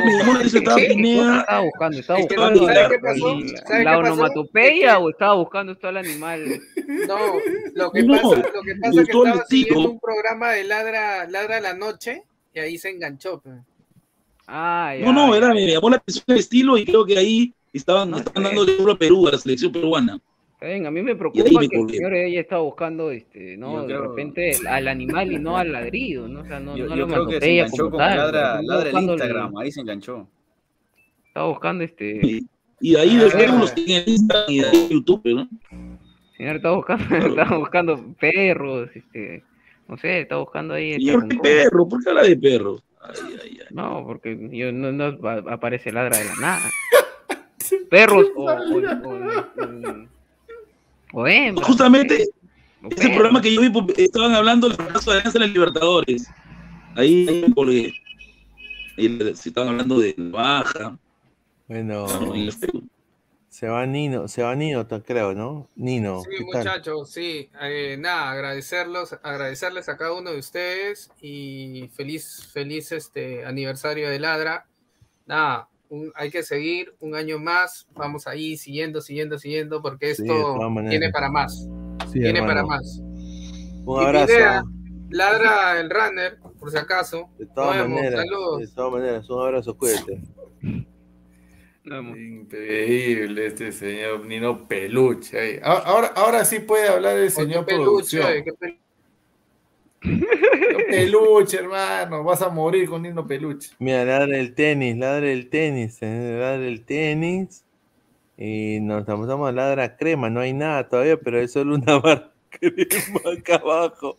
¿Qué 0.77 0.87
Pineda. 0.89 1.41
estaba 1.41 1.61
buscando? 1.61 1.99
¿Estaba 1.99 2.19
buscando 2.21 2.61
no, 2.63 3.83
la, 3.83 3.99
onomatopeya 3.99 4.93
Es 4.93 4.97
que- 4.99 5.03
o 5.05 5.11
estaba 5.11 5.35
buscando 5.35 5.73
esto 5.73 5.89
al 5.89 5.97
animal? 5.99 6.61
No, 7.07 7.19
lo 7.75 7.93
que 7.93 8.03
No, 8.03 8.15
pasa, 8.15 8.37
lo 8.55 8.63
que 8.63 8.75
me 8.75 8.81
pasa 8.81 9.01
es 9.03 9.07
que 9.09 9.13
el 9.13 9.27
estaba 9.27 9.47
siguiendo 9.47 9.91
un 9.91 10.01
programa 10.01 10.51
de 10.53 10.65
Ladra, 10.65 11.27
Ladra 11.29 11.61
la 11.61 11.75
Noche 11.75 12.23
y 12.55 12.59
ahí 12.61 12.79
se 12.79 12.91
enganchó. 12.91 13.43
Ah, 14.47 14.95
ya, 14.99 15.05
No, 15.05 15.13
no, 15.13 15.31
ya, 15.33 15.39
era, 15.39 15.55
me 15.55 15.67
llamó 15.67 15.91
la 15.91 15.97
atención 15.97 16.25
el 16.29 16.39
estilo 16.39 16.77
y 16.79 16.85
creo 16.85 17.05
que 17.05 17.19
ahí 17.19 17.55
estaban, 17.73 18.11
No 18.11 18.19
estaban 18.19 18.45
dando 18.45 18.63
el 18.65 18.91
a 18.91 18.95
Perú, 18.95 19.29
a 19.29 19.33
la 19.33 19.39
selección 19.39 19.73
peruana. 19.73 20.19
Está 20.55 20.67
bien, 20.67 20.87
a 20.87 20.91
mí 20.91 21.03
me 21.03 21.15
preocupa 21.17 21.61
que 21.69 21.77
el 21.81 21.89
señor 21.91 22.15
ella 22.15 22.41
estaba 22.41 22.63
buscando, 22.63 23.11
este, 23.11 23.57
¿no? 23.57 23.73
Yo 23.75 23.81
De 23.83 23.87
creo- 23.89 24.03
repente 24.09 24.53
al 24.69 24.89
animal 24.89 25.33
y 25.33 25.39
no 25.39 25.57
al 25.59 25.73
ladrido, 25.73 26.27
¿no? 26.29 26.41
O 26.41 26.45
sea, 26.45 26.61
no, 26.61 26.77
Yo, 26.77 26.87
no 26.87 26.97
yo 26.97 27.07
la 27.07 27.13
creo 27.15 27.27
que 27.29 27.41
se 27.41 27.51
enganchó 27.59 27.77
como 27.77 27.91
con 27.91 27.99
tal. 27.99 28.17
ladra, 28.17 28.63
ladra 28.63 28.91
el 28.91 28.97
el- 28.97 29.03
Instagram, 29.05 29.57
ahí 29.59 29.73
se 29.73 29.81
enganchó. 29.81 30.29
Estaba 31.27 31.49
buscando 31.49 31.85
este. 31.85 32.21
Y, 32.23 32.47
y 32.81 32.97
ahí 32.97 33.17
de 33.17 33.25
Ah, 33.27 33.57
los 33.59 33.75
tiene 33.75 34.05
en 34.05 34.09
Instagram 34.09 34.51
y 34.51 34.59
de 34.61 34.67
ahí 34.69 34.77
en 34.85 34.89
YouTube, 34.91 35.23
¿no? 35.35 35.49
Señor, 36.37 36.57
estaba 36.57 36.77
buscando, 36.77 37.05
estaba 37.27 37.59
buscando 37.59 38.15
perros, 38.21 38.91
este, 38.95 39.43
no 39.89 39.97
sé, 39.99 40.21
estaba 40.21 40.41
buscando 40.43 40.75
ahí. 40.75 40.93
este, 40.93 41.13
con 41.13 41.29
¿qué 41.29 41.37
perro? 41.39 41.89
¿Por 41.89 42.03
qué 42.03 42.11
habla 42.11 42.23
de 42.23 42.37
perro? 42.37 42.77
Ay, 43.03 43.15
ay, 43.43 43.59
ay. 43.61 43.67
No, 43.71 44.05
porque 44.07 44.39
yo 44.53 44.73
no, 44.73 44.93
no 44.93 45.19
aparece 45.51 45.93
ladra 45.93 46.17
de 46.17 46.25
la 46.25 46.35
nada. 46.41 46.63
Perros 47.91 48.27
o, 48.37 48.45
o, 48.45 48.49
o, 48.49 50.07
hembras, 51.27 51.67
Justamente 51.67 52.27
o 52.83 52.89
ese 52.89 53.09
programa 53.11 53.41
que 53.41 53.55
yo 53.55 53.61
vi, 53.61 53.71
pues, 53.71 53.99
estaban 53.99 54.35
hablando 54.35 54.69
del 54.69 54.77
fracaso 54.77 55.11
de 55.11 55.19
Alianza 55.19 55.39
en 55.39 55.43
la 55.43 55.47
Libertadores. 55.49 56.29
Ahí, 56.97 57.27
ahí 57.29 57.45
me 57.49 57.55
colgué. 57.55 57.95
Le- 58.97 59.35
se 59.35 59.49
estaban 59.49 59.71
hablando 59.71 59.99
de 59.99 60.15
baja. 60.19 60.99
Bueno, 61.67 62.07
Facebook. 62.53 62.85
se 63.49 63.69
va 63.69 63.87
Nino, 63.87 64.29
se 64.29 64.43
va 64.43 64.55
Nino, 64.55 64.87
creo, 65.03 65.33
¿no? 65.35 65.69
Nino, 65.77 66.23
Sí, 66.23 66.45
muchachos, 66.45 67.11
sí. 67.11 67.49
eh, 67.63 67.97
nada, 67.99 68.33
agradecerlos, 68.33 69.15
agradecerles 69.23 69.89
a 69.89 69.97
cada 69.97 70.13
uno 70.13 70.31
de 70.33 70.39
ustedes 70.39 71.11
y 71.23 71.89
feliz, 71.95 72.49
feliz 72.53 72.93
este 72.93 73.45
aniversario 73.47 74.11
de 74.11 74.19
Ladra. 74.21 74.67
Nada, 75.27 75.69
un- 75.89 76.13
hay 76.15 76.31
que 76.31 76.43
seguir 76.43 76.95
un 77.01 77.15
año 77.15 77.39
más. 77.39 77.87
Vamos 77.95 78.27
ahí 78.27 78.57
siguiendo, 78.57 79.01
siguiendo, 79.01 79.39
siguiendo, 79.39 79.81
porque 79.83 80.11
esto 80.11 80.59
tiene 80.89 81.11
para 81.11 81.31
más. 81.31 81.69
Sí, 82.07 82.21
tiene 82.21 82.39
hermano. 82.41 82.47
para 82.47 82.63
más. 82.65 82.99
Un 83.85 84.03
Y 84.03 84.05
abrazo. 84.05 84.27
Pineda, 84.27 84.65
Ladra 85.11 85.79
el 85.81 85.91
runner, 85.91 86.39
por 86.59 86.71
si 86.71 86.77
acaso. 86.79 87.29
De 87.39 87.47
todas 87.47 87.77
Nos 87.77 87.85
vemos, 87.87 87.97
maneras, 88.01 88.25
saludos. 88.25 88.61
de 88.61 88.69
todas 88.69 88.93
maneras, 88.93 89.31
un 89.31 89.43
abrazo, 89.43 89.77
cuídate. 89.79 90.21
Increíble 91.85 93.47
este 93.47 93.71
señor 93.73 94.25
Nino 94.27 94.67
Peluche. 94.67 95.61
Ahora, 95.63 96.09
ahora 96.17 96.45
sí 96.45 96.61
puede 96.61 96.89
hablar 96.89 97.19
el 97.19 97.31
señor 97.31 97.67
peluche, 97.67 97.85
producción. 97.85 98.27
oye, 98.27 98.45
qué 98.45 98.53
pel- 98.53 98.69
Nino 98.71 98.84
Peluche, 100.91 101.57
hermano. 101.59 102.23
Vas 102.23 102.43
a 102.43 102.49
morir 102.49 102.89
con 102.89 103.03
Nino 103.03 103.27
Peluche. 103.27 103.71
Mira, 103.79 104.05
ladra 104.05 104.39
el 104.39 104.55
tenis, 104.55 104.97
ladra 104.97 105.31
el 105.31 105.49
tenis, 105.49 105.99
eh, 106.03 106.37
ladra 106.39 106.67
el 106.67 106.85
tenis. 106.85 107.65
Y 108.37 108.79
nos 108.81 109.01
estamos 109.01 109.29
a 109.29 109.53
ladra 109.53 109.97
crema, 109.97 110.29
no 110.29 110.41
hay 110.41 110.53
nada 110.53 110.89
todavía, 110.89 111.17
pero 111.17 111.41
es 111.41 111.53
solo 111.53 111.77
una 111.77 111.99
barra 111.99 112.31
crema 112.51 113.21
acá 113.39 113.57
abajo. 113.57 114.17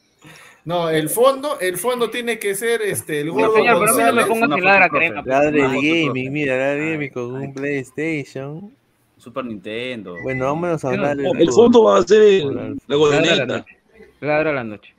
No, 0.63 0.89
el 0.89 1.09
fondo, 1.09 1.59
el 1.59 1.77
fondo 1.77 2.09
tiene 2.09 2.39
que 2.39 2.55
ser 2.55 2.81
este 2.81 3.21
el 3.21 3.29
gordo 3.29 3.53
señor, 3.55 3.79
pero 3.79 4.11
no 4.11 4.13
me 4.13 4.25
pongas 4.25 4.61
ladra 4.61 4.89
crema. 4.89 5.21
Ladra 5.23 5.49
el 5.49 5.73
gaming, 5.75 6.33
mira, 6.33 6.57
ladra 6.57 6.73
el 6.73 6.93
gaming 6.93 7.09
con 7.11 7.35
un 7.35 7.53
PlayStation. 7.53 8.73
Super 9.17 9.45
Nintendo. 9.45 10.15
Bueno, 10.23 10.45
vámonos 10.45 10.83
a 10.83 10.89
hablar 10.89 11.17
el 11.19 11.51
fondo 11.51 11.83
va 11.83 11.99
a 11.99 12.03
ser 12.03 12.43
la 12.87 12.95
goloneta. 12.95 13.45
noche. 13.45 13.77
Ladra 14.21 14.53
la 14.53 14.63
noche. 14.63 14.95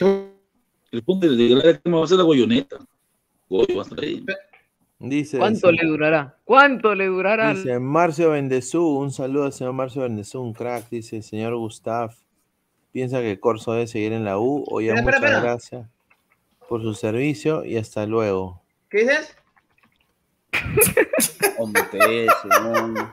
El 0.00 1.02
punto 1.02 1.28
de 1.28 1.48
la 1.48 1.78
crema 1.78 1.98
va 1.98 2.04
a 2.04 2.08
ser 2.08 2.18
la 2.18 2.24
goyoneta. 2.24 2.78
Goyo 3.48 3.76
va 3.76 3.82
a 3.82 3.84
estar 3.84 4.00
ahí. 4.00 4.24
Dice, 4.98 5.38
¿Cuánto 5.38 5.70
le 5.70 5.84
durará? 5.84 6.38
¿Cuánto 6.44 6.94
le 6.94 7.06
durará? 7.06 7.52
Dice 7.52 7.78
Marcio 7.78 8.30
Bendezú, 8.30 8.98
un 8.98 9.12
saludo 9.12 9.44
al 9.44 9.52
señor 9.52 9.74
Marcio 9.74 10.02
Bendezú, 10.02 10.40
un 10.40 10.54
crack. 10.54 10.88
Dice, 10.88 11.20
señor 11.20 11.54
Gustav, 11.56 12.14
¿piensa 12.92 13.20
que 13.20 13.38
Corso 13.38 13.72
debe 13.72 13.86
seguir 13.86 14.12
en 14.12 14.24
la 14.24 14.38
U? 14.38 14.64
Oye, 14.68 14.88
Espera, 14.88 15.02
muchas 15.02 15.16
espera, 15.16 15.36
espera. 15.36 15.52
gracias 15.52 15.88
por 16.68 16.82
su 16.82 16.94
servicio 16.94 17.64
y 17.64 17.76
hasta 17.76 18.06
luego. 18.06 18.62
¿Qué 18.88 19.00
dices? 19.00 19.36
Hombre, 21.58 21.82
no. 22.62 23.12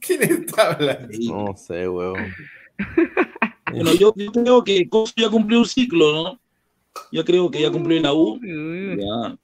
¿Quién 0.00 0.22
está 0.22 0.72
hablando? 0.72 1.08
No 1.46 1.56
sé, 1.56 1.88
huevón. 1.88 2.32
Bueno, 3.72 3.92
yo, 3.94 4.12
yo 4.16 4.32
creo 4.32 4.64
que 4.64 4.88
Coso 4.88 5.12
ya 5.16 5.28
cumplió 5.30 5.58
un 5.58 5.66
ciclo, 5.66 6.12
¿no? 6.12 6.40
Ya 7.10 7.24
creo 7.24 7.50
que 7.50 7.60
ya 7.60 7.70
cumplió 7.70 7.96
en 7.96 8.02
la 8.02 8.12
U. 8.12 8.38
Ya. 8.42 9.36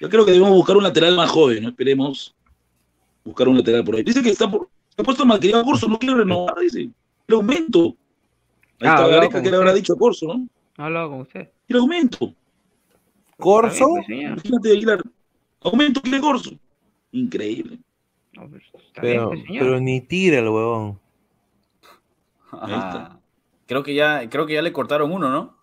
Yo 0.00 0.10
creo 0.10 0.24
que 0.24 0.32
debemos 0.32 0.54
buscar 0.54 0.76
un 0.76 0.82
lateral 0.82 1.16
más 1.16 1.30
joven, 1.30 1.62
¿no? 1.62 1.68
Esperemos 1.70 2.34
buscar 3.24 3.48
un 3.48 3.56
lateral 3.56 3.84
por 3.84 3.96
ahí. 3.96 4.02
Dice 4.02 4.22
que 4.22 4.30
está 4.30 4.50
por, 4.50 4.68
se 4.94 5.02
ha 5.02 5.04
puesto 5.04 5.24
malcriado 5.26 5.64
Corso, 5.64 5.88
no 5.88 5.98
quiere 5.98 6.16
renovar, 6.16 6.58
dice. 6.60 6.90
El 7.28 7.34
aumento. 7.34 7.96
Ahí 8.80 8.88
Ah, 8.88 8.94
está 8.94 9.08
Gareca 9.08 9.42
que 9.42 9.50
le 9.50 9.56
habrá 9.56 9.72
dicho 9.74 9.94
a 9.94 9.96
Corso, 9.96 10.26
¿no? 10.26 10.48
Hablaba 10.76 11.08
con 11.08 11.20
usted. 11.22 11.48
Y 11.68 11.72
el 11.72 11.78
aumento. 11.80 12.34
¿Corso? 13.38 13.86
Pues. 14.06 14.20
Imagínate, 14.20 14.70
Aguilar. 14.70 15.02
Aumento 15.62 16.00
quiere 16.02 16.20
Corso. 16.20 16.50
Increíble. 17.12 17.78
Pero, 19.00 19.30
pues, 19.30 19.42
pero 19.48 19.80
ni 19.80 20.02
tira 20.02 20.38
el 20.40 20.48
huevón. 20.48 21.00
Creo 23.66 23.82
que 23.82 23.94
ya, 23.94 24.28
creo 24.30 24.46
que 24.46 24.54
ya 24.54 24.62
le 24.62 24.72
cortaron 24.72 25.10
uno, 25.10 25.28
¿no? 25.28 25.56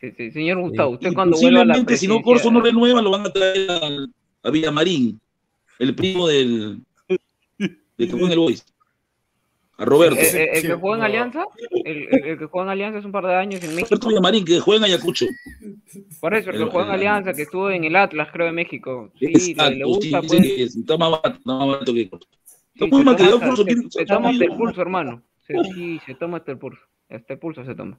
Sí, 0.00 0.10
sí, 0.16 0.32
señor 0.32 0.58
Gustavo, 0.58 0.90
usted 0.90 1.12
Y 1.12 1.14
cuando 1.14 1.38
vuelva 1.38 1.60
a 1.60 1.64
la 1.64 1.74
posiblemente, 1.74 1.96
si 1.96 2.08
no 2.08 2.20
Corso 2.22 2.50
no 2.50 2.60
renueva, 2.60 3.00
lo 3.00 3.12
van 3.12 3.26
a 3.26 3.30
traer 3.30 3.70
a, 3.70 4.48
a 4.48 4.50
Villamarín, 4.50 5.20
el 5.78 5.94
primo 5.94 6.26
del, 6.26 6.80
del 7.08 7.78
que 7.96 8.04
el 8.04 8.38
Boys. 8.38 8.66
A 9.78 9.84
Roberto. 9.84 10.20
Eh, 10.20 10.30
eh, 10.34 10.50
el 10.54 10.62
que 10.62 10.74
juega 10.74 10.96
en 10.96 11.02
Alianza, 11.04 11.44
el, 11.84 12.38
que 12.38 12.46
juega 12.46 12.66
en 12.66 12.70
Alianza 12.70 12.98
hace 12.98 13.06
un 13.06 13.12
par 13.12 13.26
de 13.26 13.34
años 13.34 13.62
en 13.62 13.70
México. 13.70 13.88
Roberto 13.90 14.08
Villamarín, 14.08 14.44
que 14.44 14.60
juega 14.60 14.78
en 14.78 14.92
Ayacucho. 14.92 15.26
Por 16.20 16.34
eso, 16.34 16.50
el 16.50 16.58
que 16.58 16.64
juega 16.64 16.88
en 16.88 16.94
Alianza, 16.94 17.32
que 17.32 17.42
estuvo 17.42 17.70
en 17.70 17.84
el 17.84 17.94
Atlas, 17.94 18.28
creo, 18.32 18.46
de 18.46 18.52
México. 18.52 19.12
Sí, 19.18 19.26
le, 19.26 19.32
Exacto, 19.32 19.70
le 19.70 19.84
gusta, 19.84 20.20
sí, 20.22 20.26
pues. 20.28 20.72
sí, 20.72 20.80
está 20.80 20.98
más 20.98 21.10
barato, 21.12 21.38
está 21.38 21.54
más 21.54 21.78
que 21.84 22.08
Corso. 22.08 22.28
Sí, 22.74 24.46
pulso, 24.56 24.82
hermano. 24.82 25.22
Se- 25.46 25.62
sí, 25.74 26.00
se 26.06 26.14
toma 26.14 26.38
hasta 26.38 26.52
el 26.52 26.58
pulso. 26.58 26.82
Hasta 27.08 27.34
el 27.34 27.38
pulso 27.38 27.64
se 27.64 27.74
toma. 27.74 27.98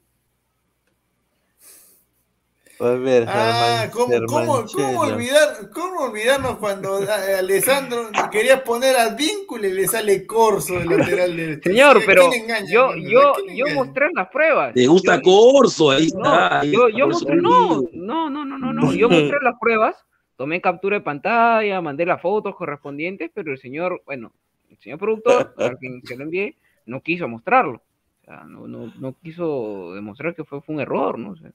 A 2.80 2.90
ver, 2.90 3.24
Ah, 3.28 3.88
Germán- 3.88 3.92
¿cómo, 3.92 4.08
Germán 4.08 4.28
cómo, 4.28 4.66
cómo 4.74 5.00
olvidar, 5.02 5.70
¿cómo 5.72 6.00
olvidarnos 6.06 6.58
cuando 6.58 6.96
Alessandro 7.38 8.10
quería 8.32 8.64
poner 8.64 8.96
a 8.98 9.10
Víncula 9.10 9.68
y 9.68 9.74
le 9.74 9.88
sale 9.88 10.26
Corso 10.26 10.80
de 10.80 10.86
lateral 10.86 11.38
derecho? 11.38 11.70
Señor, 11.70 11.98
¿A 11.98 12.02
pero 12.06 12.34
engaña, 12.34 12.66
yo, 12.68 12.96
yo, 12.96 13.30
¿A 13.30 13.34
quién 13.36 13.56
yo 13.58 13.66
mostré 13.76 14.08
las 14.14 14.28
pruebas. 14.30 14.74
Te 14.74 14.88
gusta 14.88 15.16
Yo- 15.18 15.22
Corso, 15.22 15.92
ahí 15.92 16.10
No, 16.16 16.24
está. 16.26 16.60
ahí 16.62 16.72
yo, 16.72 16.88
está, 16.88 16.98
yo 17.00 17.08
mostré, 17.08 17.36
no, 17.38 17.82
no, 17.94 18.30
no, 18.30 18.44
no, 18.46 18.58
no, 18.58 18.74
no, 18.74 18.94
yo 18.94 19.08
mostré 19.08 19.38
las 19.42 19.56
pruebas, 19.62 19.96
tomé 20.36 20.60
captura 20.60 20.98
de 20.98 21.04
pantalla, 21.04 21.80
mandé 21.80 22.06
las 22.08 22.22
fotos 22.22 22.56
correspondientes, 22.56 23.30
pero 23.34 23.52
el 23.52 23.60
señor, 23.60 24.02
bueno, 24.06 24.34
el 24.72 24.78
señor 24.80 24.98
productor, 24.98 25.54
a 25.58 25.76
quien 25.76 26.02
se 26.04 26.18
lo 26.18 26.24
envié, 26.24 26.58
no 26.86 27.02
quiso 27.02 27.28
mostrarlo. 27.28 27.82
O 28.22 28.26
sea, 28.26 28.44
no, 28.46 28.68
no, 28.68 28.94
no 29.00 29.16
quiso 29.22 29.94
demostrar 29.94 30.34
que 30.36 30.44
fue, 30.44 30.62
fue 30.62 30.76
un 30.76 30.82
error, 30.82 31.20
¿no? 31.20 31.32
O 31.32 31.36
sea, 31.36 31.52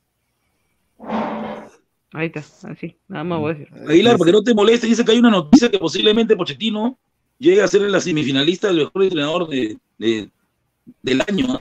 ahí 2.12 2.26
está, 2.26 2.40
así, 2.70 2.96
nada 3.08 3.24
más 3.24 3.38
voy 3.40 3.50
a 3.50 3.54
decir. 3.54 3.74
Aguilar, 3.88 4.18
para 4.18 4.28
que 4.28 4.32
no 4.36 4.42
te 4.42 4.54
moleste, 4.54 4.86
dice 4.86 5.04
que 5.04 5.12
hay 5.12 5.18
una 5.18 5.30
noticia 5.30 5.70
que 5.70 5.78
posiblemente 5.78 6.36
Pochettino 6.36 6.98
llegue 7.38 7.62
a 7.62 7.68
ser 7.68 7.82
la 7.82 8.00
semifinalista 8.00 8.68
del 8.68 8.78
mejor 8.78 9.02
entrenador 9.04 9.48
de, 9.48 9.78
de- 9.98 10.30
del 11.02 11.20
año. 11.26 11.46
¿ah? 11.50 11.60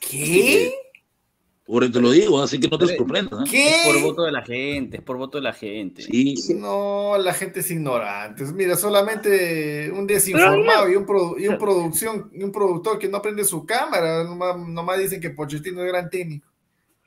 ¿Qué? 0.00 0.72
Por 1.66 1.82
eso 1.82 1.94
te 1.94 2.00
lo 2.00 2.10
digo, 2.12 2.40
así 2.40 2.60
que 2.60 2.68
no 2.68 2.78
te 2.78 2.86
sorprendas. 2.96 3.40
¿ah? 3.40 3.44
¿Qué? 3.50 3.68
Es 3.70 3.86
por 3.86 4.00
voto 4.02 4.22
de 4.22 4.30
la 4.32 4.42
gente, 4.42 4.98
es 4.98 5.02
por 5.02 5.16
voto 5.16 5.38
de 5.38 5.42
la 5.42 5.52
gente. 5.52 6.02
Sí. 6.02 6.34
No, 6.54 7.18
la 7.18 7.34
gente 7.34 7.58
es 7.60 7.70
ignorante. 7.72 8.44
Mira, 8.54 8.76
solamente 8.76 9.90
un 9.90 10.06
desinformado 10.06 10.88
y 10.88 10.94
un, 10.94 11.04
produ- 11.04 11.40
y 11.40 11.48
un 11.48 11.58
producción 11.58 12.30
y 12.32 12.44
un 12.44 12.52
productor 12.52 13.00
que 13.00 13.08
no 13.08 13.20
prende 13.20 13.44
su 13.44 13.66
cámara, 13.66 14.22
nomás, 14.22 14.56
nomás 14.56 14.98
dicen 15.00 15.20
que 15.20 15.30
Pochettino 15.30 15.82
es 15.82 15.88
gran 15.88 16.08
técnico. 16.08 16.46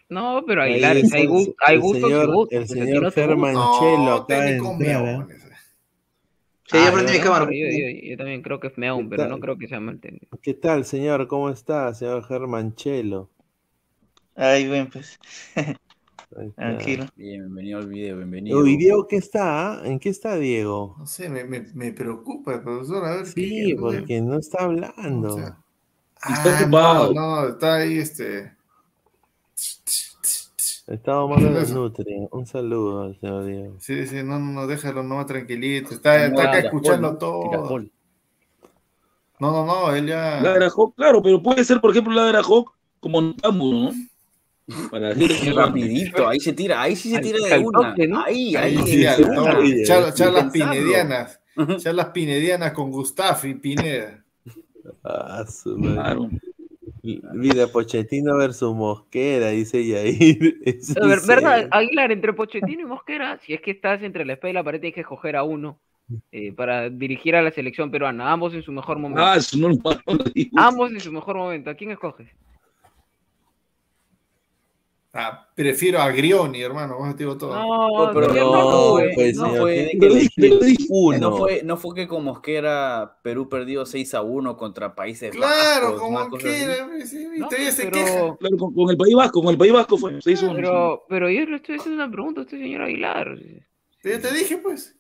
No, 0.10 0.44
pero 0.45 0.64
Aguilar, 0.64 0.98
hay, 0.98 1.02
el- 1.03 1.30
gu- 1.30 1.56
hay 1.65 1.76
el 1.76 1.81
gustos 1.81 2.10
y 2.10 2.14
señor- 2.14 2.34
gustos. 2.34 2.60
El 2.60 2.68
señor 2.68 3.14
técnico 3.14 4.76
¿eh? 4.81 5.26
Sí, 6.65 6.77
Ah, 6.77 6.91
prendí 6.94 7.14
mi 7.14 7.18
yo- 7.18 7.23
cámara. 7.23 7.45
Yo, 7.45 7.52
yo- 7.52 8.10
yo 8.11 8.18
también 8.18 8.41
creo 8.41 8.60
que 8.60 8.68
es 8.68 8.77
meón, 8.77 9.03
¿Qué 9.03 9.10
pero 9.11 9.23
tal? 9.23 9.30
no 9.31 9.40
creo 9.40 9.57
que 9.57 9.68
sea 9.68 9.80
mal 9.80 9.95
entendido. 9.95 10.38
¿Qué 10.41 10.53
tal, 10.53 10.84
señor? 10.86 11.27
¿Cómo 11.27 11.49
está, 11.49 11.94
señor 11.94 12.23
Germán 12.27 12.76
Ahí 14.40 14.68
ven, 14.70 14.90
pues. 14.90 15.20
Está. 15.56 15.76
Tranquilo. 16.56 17.06
Bien, 17.16 17.41
bienvenido 17.41 17.80
al 17.80 17.88
video, 17.88 18.18
bienvenido. 18.18 18.66
¿Y 18.66 18.78
Diego 18.78 19.07
qué 19.07 19.18
está? 19.18 19.82
¿En 19.84 19.99
qué 19.99 20.10
está 20.10 20.36
Diego? 20.38 20.95
No 20.98 21.06
sé, 21.06 21.28
me, 21.28 21.44
me, 21.44 21.61
me 21.74 21.91
preocupa, 21.91 22.61
profesor. 22.61 23.03
A 23.06 23.16
ver 23.18 23.26
Sí, 23.26 23.34
qué- 23.74 23.76
porque 23.78 24.22
no 24.22 24.38
está 24.38 24.64
hablando. 24.64 25.38
Ah, 26.22 26.68
no, 26.70 27.14
no, 27.14 27.48
está 27.49 27.76
ahí 27.76 27.98
este. 27.98 28.53
Estaba 30.88 31.28
más. 31.28 31.41
Nutria. 31.74 32.28
Un 32.32 32.45
saludo 32.45 33.03
al 33.03 33.20
señor 33.20 33.45
Diego. 33.45 33.76
Sí, 33.80 34.07
sí, 34.07 34.18
no, 34.24 34.40
no, 34.40 34.52
no, 34.53 34.68
déjalo, 34.68 35.03
no, 35.03 35.26
tranquilito. 35.26 35.94
Está, 35.94 36.26
está 36.28 36.44
acá 36.44 36.60
escuchando 36.60 37.18
todo. 37.18 37.80
No, 39.40 39.52
no, 39.52 39.66
no, 39.66 39.95
él 39.95 40.07
ya. 40.07 40.40
Ladra 40.41 40.68
Hawk, 40.70 40.95
claro, 40.95 41.22
pero 41.22 41.41
puede 41.41 41.64
ser, 41.64 41.82
por 41.82 41.91
ejemplo, 41.91 42.14
Ladra 42.14 42.41
Hawk 42.41 42.72
como 42.99 43.22
Notamo, 43.22 43.72
¿no? 43.74 43.91
Para 44.91 45.14
decir 45.14 45.32
Qué 45.44 45.54
rapidito, 45.54 46.28
ahí 46.28 46.40
se 46.40 46.54
tira, 46.54 46.82
ahí 46.82 46.96
sí 46.96 47.12
se 47.12 47.20
tira 47.20 47.40
de 47.40 47.58
una. 47.60 47.94
Ahí, 48.26 48.56
Ahí 48.56 48.78
ahí. 48.78 48.78
sí, 48.86 49.84
charlas 49.86 50.14
Pensando. 50.18 50.52
pinedianas. 50.52 51.40
Charlas 51.78 52.08
pinedianas 52.08 52.72
con 52.74 52.91
Gustaf 52.91 53.46
y 53.46 53.54
Pineda. 53.56 54.24
Ah, 55.04 55.46
su 55.48 55.78
madre. 55.78 56.30
Mira, 57.34 57.68
Pochettino 57.68 58.38
versus 58.38 58.76
Mosquera, 58.76 59.50
dice 59.50 59.86
Yair. 59.86 60.60
Es 60.66 60.96
A 60.98 61.06
ver, 61.06 61.20
¿verdad? 61.26 61.68
Aguilar, 61.72 62.12
entre 62.12 62.34
Pochettino 62.34 62.82
y 62.82 62.86
Mosquera, 62.86 63.40
si 63.40 63.54
es 63.54 63.62
que 63.62 63.72
estás 63.72 64.02
entre 64.04 64.26
la 64.26 64.34
espada 64.34 64.52
y 64.52 64.54
la 64.54 64.64
pared, 64.64 64.80
tienes 64.80 64.96
que 64.96 65.02
escoger 65.02 65.36
a 65.36 65.44
uno 65.44 65.80
eh, 66.32 66.52
para 66.54 66.90
dirigir 66.90 67.36
a 67.36 67.41
la 67.41 67.52
selección 67.52 67.91
peruana, 67.91 68.32
ambos 68.32 68.54
en 68.54 68.64
su 68.64 68.72
mejor 68.72 69.00
momento. 69.00 69.24
Ah, 69.24 69.36
eso 69.38 69.58
no 69.58 69.70
lo 69.70 69.76
no 69.76 70.14
lo 70.14 70.24
digo. 70.34 70.60
Ambos 70.60 70.91
en 70.91 71.00
su 71.00 71.12
mejor 71.12 71.38
momento. 71.38 71.70
¿A 71.70 71.76
quién 71.76 71.91
escoges? 71.91 72.28
Ah, 75.11 75.48
prefiero 75.56 75.99
a 75.99 76.11
Grioni, 76.11 76.61
hermano, 76.61 76.98
vos 76.99 77.15
te 77.15 77.23
digo 77.23 77.36
todo. 77.36 77.56
No, 77.56 78.14
pero 78.14 78.27
señor, 78.31 78.45
no, 78.52 78.52
no, 78.64 78.91
fue- 78.91 79.11
pues, 79.15 79.36
no 79.38 79.49
fue. 79.61 79.91
No 81.19 81.38
fue, 81.38 81.61
no 81.64 81.77
fue 81.77 81.95
que 81.95 82.07
con 82.07 82.23
Mosquera 82.23 83.18
Perú 83.23 83.49
perdió 83.49 83.88
6 83.88 84.14
a 84.14 84.22
1 84.22 84.56
contra 84.56 84.94
Países 84.94 85.31
Claro, 85.31 85.98
pero- 86.38 88.06
queja. 88.06 88.38
Claro, 88.38 88.57
con, 88.57 88.73
con 88.76 88.90
el 88.91 88.98
País 88.98 89.15
Vasco, 89.15 89.41
con 89.41 89.52
el 89.52 89.57
País 89.57 89.73
Vasco 89.73 89.98
fue 89.98 90.22
6 90.22 90.44
1 90.44 90.53
Pero, 90.56 91.03
pero 91.10 91.30
yo 91.30 91.44
le 91.45 91.56
estoy 91.56 91.77
haciendo 91.77 92.03
una 92.03 92.11
pregunta 92.11 92.41
a 92.41 92.44
usted, 92.44 92.60
señor 92.60 92.84
Aguilar. 92.84 93.36
Ya 94.03 94.19
te 94.22 94.31
dije, 94.31 94.57
pues. 94.57 94.95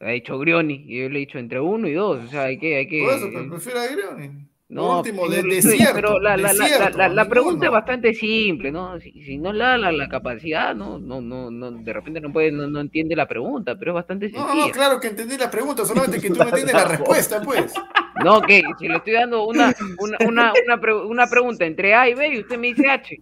Ha 0.00 0.10
dicho 0.10 0.38
Grioni 0.38 0.84
y 0.86 1.00
yo 1.00 1.08
le 1.08 1.16
he 1.16 1.20
dicho 1.20 1.38
entre 1.38 1.58
uno 1.60 1.88
y 1.88 1.94
dos. 1.94 2.22
O 2.22 2.28
sea, 2.28 2.42
hay 2.42 2.58
que. 2.58 2.76
Hay 2.76 2.88
que 2.88 3.02
Por 3.02 3.14
eso, 3.14 3.28
pero 3.32 3.48
prefiero 3.48 3.80
a 3.80 3.86
Grioni. 3.86 4.45
No, 4.68 4.98
último, 4.98 5.28
de, 5.28 5.44
desierto. 5.44 5.94
pero 5.94 6.18
la, 6.18 6.36
la, 6.36 6.52
la- 6.52 6.64
desierto, 6.64 6.98
la- 7.08 7.28
pregunta 7.28 7.66
es 7.66 7.72
bastante 7.72 8.12
simple, 8.14 8.72
¿no? 8.72 8.98
Si, 8.98 9.12
si 9.22 9.38
no 9.38 9.52
la, 9.52 9.78
la, 9.78 9.92
la 9.92 10.08
capacidad, 10.08 10.74
no, 10.74 10.98
no, 10.98 11.20
no, 11.20 11.52
no, 11.52 11.70
de 11.70 11.92
repente 11.92 12.20
no 12.20 12.32
puede, 12.32 12.50
no, 12.50 12.66
no 12.66 12.80
entiende 12.80 13.14
la 13.14 13.28
pregunta, 13.28 13.76
pero 13.78 13.92
es 13.92 13.94
bastante 13.94 14.28
No, 14.30 14.44
sencilla. 14.44 14.66
no, 14.66 14.72
claro 14.72 14.98
que 15.00 15.06
entendí 15.06 15.36
la 15.38 15.48
pregunta, 15.50 15.84
solamente 15.84 16.20
que 16.20 16.30
tú 16.30 16.34
no 16.38 16.42
entiendes 16.48 16.74
la 16.74 16.84
respuesta, 16.84 17.40
pues. 17.42 17.72
No, 18.24 18.40
que 18.40 18.62
si 18.78 18.88
le 18.88 18.96
estoy 18.96 19.12
dando 19.12 19.46
una, 19.46 19.74
una, 19.98 20.16
una, 20.26 20.52
una, 20.64 20.80
pre- 20.80 20.94
una 21.04 21.26
pregunta 21.26 21.66
entre 21.66 21.94
A 21.94 22.08
y 22.08 22.14
B 22.14 22.28
y 22.28 22.40
usted 22.40 22.58
me 22.58 22.68
dice 22.68 22.88
H. 22.88 23.14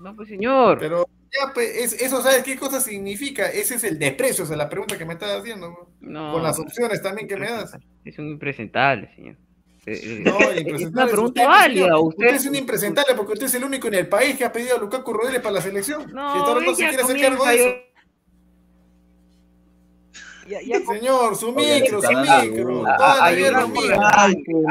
No, 0.00 0.14
pues 0.14 0.28
señor. 0.28 0.78
Pero 0.78 1.06
ya, 1.32 1.50
pues, 1.54 1.74
es- 1.94 2.02
eso, 2.02 2.20
¿sabes 2.20 2.42
qué 2.44 2.56
cosa 2.58 2.78
significa? 2.78 3.46
Ese 3.48 3.76
es 3.76 3.84
el 3.84 3.98
desprecio, 3.98 4.44
o 4.44 4.46
sea, 4.46 4.58
la 4.58 4.68
pregunta 4.68 4.98
que 4.98 5.06
me 5.06 5.14
estás 5.14 5.30
haciendo. 5.40 5.92
No, 6.02 6.32
Con 6.34 6.42
las 6.42 6.58
opciones 6.58 7.00
también 7.02 7.26
que 7.26 7.38
me 7.38 7.46
das. 7.50 7.74
Es 8.04 8.18
un 8.18 8.28
impresentable, 8.28 9.10
señor. 9.16 9.36
Eh, 9.90 10.00
eh, 10.02 10.22
No, 10.24 10.38
es 10.38 10.58
impresentable 10.60 10.86
una 11.02 11.06
pregunta 11.06 11.40
usted, 11.40 11.46
válida. 11.46 11.98
Usted, 11.98 12.24
Usted 12.26 12.36
es 12.36 12.46
un 12.46 12.54
impresentable 12.56 13.14
porque 13.14 13.32
usted 13.32 13.46
es 13.46 13.54
el 13.54 13.64
único 13.64 13.88
en 13.88 13.94
el 13.94 14.08
país 14.08 14.36
que 14.36 14.44
ha 14.44 14.52
pedido 14.52 14.76
a 14.76 14.78
Lukaku 14.80 15.12
Rodríguez 15.12 15.40
para 15.40 15.54
la 15.54 15.60
selección. 15.62 16.12
No, 16.12 16.36
y 16.60 16.66
no 16.66 16.74
se 16.74 16.86
quiere 16.88 17.02
hacer 17.02 17.20
cargo 17.20 17.44
de 17.46 17.54
eso. 17.54 17.68
Ya- 20.48 20.62
ya 20.62 20.82
con- 20.84 20.96
Señor, 20.96 21.36
su 21.36 21.52
micro, 21.52 22.00
su 22.00 22.08
micro. 22.10 22.86
a- 22.86 23.30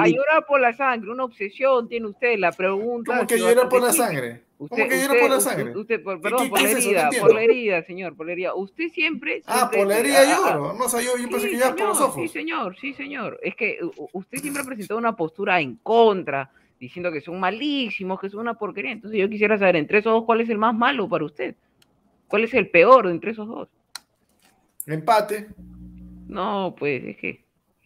llorar 0.08 0.46
por 0.48 0.60
la 0.60 0.74
sangre, 0.74 1.12
una 1.12 1.24
obsesión 1.26 1.88
tiene 1.88 2.08
usted, 2.08 2.38
la 2.40 2.52
pregunta. 2.52 3.14
¿Cómo 3.16 3.28
que 3.28 3.38
llorar 3.38 3.70
por 3.70 3.82
la 3.84 3.94
sangre? 3.94 4.47
Simple. 4.58 4.68
¿Cómo 4.70 4.84
Usted- 4.84 4.90
que 4.90 4.96
usted- 5.06 5.20
por 5.22 5.30
la 5.30 5.38
usted- 5.38 5.50
sangre? 5.52 5.78
Usted, 5.78 6.04
por- 6.04 6.16
¿Qué- 6.18 6.22
perdón, 6.24 6.44
qué 6.44 6.50
por 6.50 6.62
la 6.62 6.70
es 6.70 6.78
eso? 6.78 6.92
No 6.92 6.98
herida, 6.98 7.10
por 7.22 7.34
la 7.36 7.42
herida, 7.44 7.84
señor, 7.84 8.16
por 8.16 8.26
la 8.26 8.32
herida. 8.32 8.56
Usted 8.56 8.90
siempre. 8.90 9.42
Ah, 9.46 9.70
por 9.74 9.88
la 9.88 10.00
herida 10.00 10.24
lloro. 10.26 10.74
No, 10.74 10.86
o 10.86 10.90
sea, 10.90 11.02
yo, 11.02 11.12
yo 11.18 11.30
pensé 11.30 11.48
Sí, 11.48 11.52
que 11.54 11.58
lloras 11.60 11.76
por 11.76 11.88
los 11.88 12.02
ojos. 12.02 12.16
Sí, 12.22 12.28
señor, 12.28 12.76
sí, 12.80 12.94
señor. 12.94 13.40
Es 13.44 13.56
que 13.56 13.80
usted 14.14 14.38
siempre 14.40 14.62
ha 14.64 14.66
presentado 14.66 14.98
una 15.00 15.16
postura 15.16 15.60
en 15.62 15.76
contra, 15.78 16.50
diciendo 16.80 17.12
que 17.12 17.22
son 17.22 17.40
malísimos, 17.40 18.20
que 18.20 18.30
son 18.30 18.42
una 18.42 18.54
porquería. 18.56 18.92
Entonces 18.92 19.20
yo 19.20 19.30
quisiera 19.30 19.58
saber, 19.58 19.76
entre 19.78 20.00
esos 20.00 20.12
dos, 20.14 20.24
¿cuál 20.26 20.42
es 20.42 20.50
el 20.50 20.58
más 20.58 20.76
malo 20.76 21.08
para 21.08 21.26
usted? 21.26 21.56
¿Cuál 22.28 22.44
es 22.44 22.54
el 22.54 22.70
peor 22.70 23.06
de 23.08 23.12
entre 23.14 23.32
esos 23.32 23.48
dos? 23.48 23.70
Empate. 24.86 25.48
No, 26.28 26.76
pues 26.78 27.04
es 27.06 27.18
que 27.18 27.44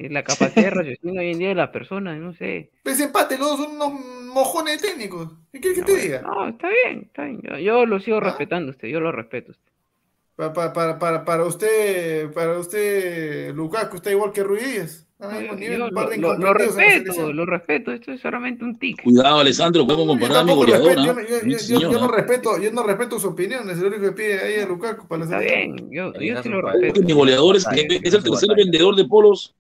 la 0.09 0.23
capacidad 0.23 0.65
de 0.65 0.69
raciocinio 0.69 1.21
hoy 1.21 1.31
en 1.31 1.39
día 1.39 1.49
de 1.49 1.55
las 1.55 1.69
personas, 1.69 2.17
no 2.19 2.33
sé. 2.33 2.69
Pues 2.83 2.99
empate, 2.99 3.37
los 3.37 3.49
dos 3.57 3.59
son 3.59 3.75
unos 3.75 3.93
mojones 4.25 4.81
técnicos. 4.81 5.29
¿Qué 5.51 5.59
quieres 5.59 5.79
que 5.79 5.85
te 5.93 5.97
diga? 5.99 6.21
No, 6.21 6.47
está 6.47 6.67
bien, 6.69 7.03
está 7.03 7.25
bien. 7.25 7.41
Yo, 7.41 7.57
yo 7.57 7.85
lo 7.85 7.99
sigo 7.99 8.19
respetando 8.19 8.69
a 8.69 8.71
usted, 8.71 8.87
yo 8.87 8.99
lo 8.99 9.11
respeto. 9.11 9.51
usted. 9.51 9.71
Para, 10.35 10.53
para, 10.73 10.97
para, 10.97 11.25
para, 11.25 11.45
usted, 11.45 12.31
para 12.33 12.57
usted, 12.57 13.53
Lukaku 13.53 13.97
está 13.97 14.11
igual 14.11 14.31
que 14.31 14.43
Ruiz 14.43 15.05
nivel, 15.29 15.77
Yo 15.77 15.77
lo, 15.77 15.89
lo- 15.91 16.37
lo 16.37 16.53
respeto, 16.53 17.31
lo 17.31 17.45
respeto, 17.45 17.91
esto 17.91 18.11
es 18.11 18.21
solamente 18.21 18.63
un 18.63 18.79
tic. 18.79 19.03
Cuidado, 19.03 19.39
Alessandro, 19.39 19.85
podemos 19.85 20.07
comparar 20.07 20.37
a 20.37 20.43
mi 20.43 20.53
goleador. 20.53 20.97
¿ah? 20.97 21.05
yo, 21.05 21.13
yo- 21.21 21.45
yo- 21.47 21.59
señor, 21.59 21.81
yo 21.81 21.91
no 21.99 22.05
¿ah? 22.05 22.11
respeto, 22.15 22.59
yo 22.59 22.71
no 22.71 22.83
respeto 22.83 23.19
su 23.19 23.27
opinión, 23.29 23.69
es 23.69 23.77
lo 23.77 23.87
único 23.87 24.01
que 24.03 24.11
pide 24.13 24.39
ahí 24.39 24.59
a 24.61 24.65
Lukaku 24.65 25.07
para 25.07 25.19
la 25.19 25.25
Está 25.25 25.39
bien, 25.39 25.91
yo, 25.91 26.11
sí 26.41 26.49
lo 26.49 26.61
respeto. 26.61 27.01
Mi 27.03 27.13
goleador 27.13 27.55
es, 27.55 27.67
es 27.67 28.13
el 28.13 28.23
tercer 28.23 28.49
vendedor 28.55 28.95
de 28.95 29.05
polos. 29.05 29.53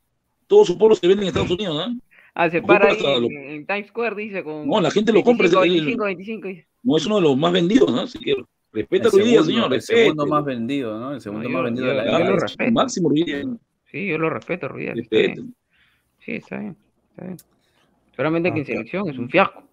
Todos 0.51 0.67
sus 0.67 0.75
polos 0.75 0.99
se 0.99 1.07
venden 1.07 1.23
en 1.23 1.27
Estados 1.29 1.49
Unidos, 1.49 1.77
¿ah? 1.79 1.93
Ah, 2.33 2.49
se 2.49 2.59
Lo 2.59 2.67
para 2.67 2.87
ahí 2.89 2.97
hasta 2.97 3.13
en, 3.13 3.21
lo- 3.23 3.29
en 3.29 3.65
Times 3.65 3.87
Square, 3.87 4.15
dice, 4.17 4.43
con 4.43 4.67
No, 4.67 4.81
la 4.81 4.91
gente 4.91 5.13
lo 5.13 5.23
compra, 5.23 5.43
25, 5.47 5.63
es 5.63 5.65
el- 5.69 5.71
25, 5.75 6.03
25, 6.03 6.47
dice. 6.49 6.67
No 6.83 6.97
es 6.97 7.05
uno 7.05 7.15
de 7.15 7.21
los 7.21 7.37
más 7.37 7.53
vendidos, 7.53 7.89
¿no? 7.89 8.01
Así 8.01 8.19
que 8.19 8.35
respeta 8.73 9.05
El 9.05 9.11
segundo- 9.11 9.43
señor. 9.45 9.73
el 9.73 9.81
segundo 9.81 10.25
más 10.27 10.43
vendido, 10.43 10.99
¿no? 10.99 11.13
El 11.13 11.21
segundo 11.21 11.43
No, 11.47 11.49
más 11.53 11.59
yo- 11.59 11.63
vendido 11.63 11.85
yo- 11.87 11.91
de 11.91 11.97
la 11.97 12.05
yo 12.05 12.11
lo 12.19 12.25
liga. 12.25 12.39
respeto. 12.41 12.71
Máximo 12.73 13.09
Ruiz 13.09 13.25
Díaz. 13.25 13.45
Sí, 13.89 14.07
yo 14.07 14.17
lo 14.17 14.29
respeto, 14.29 14.73
bien. 14.73 14.95
Sí, 15.09 16.31
está 16.33 16.57
bien, 16.59 16.75
está 17.11 17.25
bien. 17.25 17.37
Solamente 18.13 18.49
que 18.51 18.57
en 18.57 18.61
Ok. 18.63 18.67
selección 18.67 19.09
es 19.09 19.17
un 19.17 19.29
fiasco. 19.29 19.63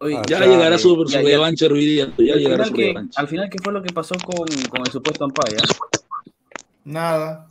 Oye, 0.00 0.16
Ya 0.28 0.46
llegará 0.46 0.78
su, 0.78 0.94
su 0.94 1.04
ya, 1.12 1.20
ya. 1.20 1.28
revancha. 1.28 1.66
Ya 1.68 1.74
¿Y 1.76 2.00
al, 2.30 2.38
llegará 2.38 2.64
su 2.64 2.74
revancha. 2.74 3.20
al 3.20 3.28
final, 3.28 3.50
¿qué 3.50 3.58
fue 3.62 3.72
lo 3.72 3.82
que 3.82 3.92
pasó 3.92 4.14
con, 4.24 4.46
con 4.70 4.80
el 4.80 4.92
supuesto 4.92 5.24
Ampaya? 5.26 5.58
Nada. 6.88 7.46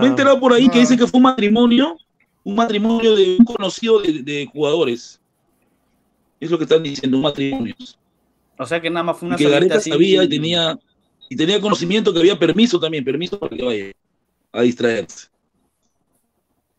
Me 0.00 0.06
he 0.06 0.10
enterado 0.10 0.38
por 0.38 0.52
ahí 0.52 0.68
que 0.68 0.78
dice 0.80 0.96
que 0.96 1.06
fue 1.06 1.18
un 1.18 1.24
matrimonio, 1.24 1.96
un 2.44 2.54
matrimonio 2.54 3.16
de 3.16 3.36
un 3.38 3.44
conocido 3.44 4.00
de, 4.00 4.22
de 4.22 4.46
jugadores. 4.52 5.20
Es 6.38 6.50
lo 6.50 6.58
que 6.58 6.64
están 6.64 6.82
diciendo, 6.82 7.16
un 7.16 7.24
matrimonio. 7.24 7.74
O 8.58 8.66
sea 8.66 8.80
que 8.80 8.88
nada 8.88 9.02
más 9.04 9.18
fue 9.18 9.28
Y 9.28 9.44
una 9.46 9.60
que 9.60 9.74
así. 9.74 9.90
sabía 9.90 10.22
y 10.22 10.28
tenía, 10.28 10.78
y 11.28 11.36
tenía 11.36 11.60
conocimiento 11.60 12.12
que 12.12 12.20
había 12.20 12.38
permiso 12.38 12.78
también, 12.78 13.04
permiso 13.04 13.38
para 13.38 13.56
que 13.56 13.64
vaya 13.64 13.92
a 14.52 14.62
distraerse. 14.62 15.28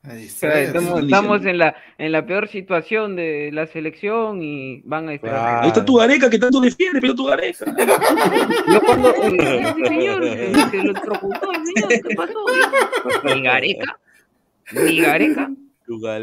Estamos, 0.10 1.04
estamos 1.04 1.46
en 1.46 1.58
la 1.58 1.76
en 1.98 2.12
la 2.12 2.26
peor 2.26 2.48
situación 2.48 3.16
de 3.16 3.50
la 3.52 3.68
selección 3.68 4.42
y 4.42 4.82
van 4.86 5.10
a 5.10 5.12
distraer. 5.12 5.64
Ahí 5.64 5.68
está 5.68 5.84
tu 5.84 5.96
Gareca 5.96 6.30
que 6.30 6.40
tanto 6.40 6.62
defiende, 6.62 7.02
pero 7.02 7.14
tu 7.14 7.26
Gareca. 7.26 7.66
Yo 8.72 8.82
cuando 8.82 9.14
señor 9.14 10.24
se 10.24 10.52
lo 10.78 10.82
electrocutó, 10.84 11.52
el 11.52 11.66
señor, 11.66 12.02
¿qué 12.08 12.16
pasó? 12.16 12.46
Mi 13.24 13.42
Gareca, 13.42 14.00
mi 14.72 15.02
Gareca. 15.02 15.52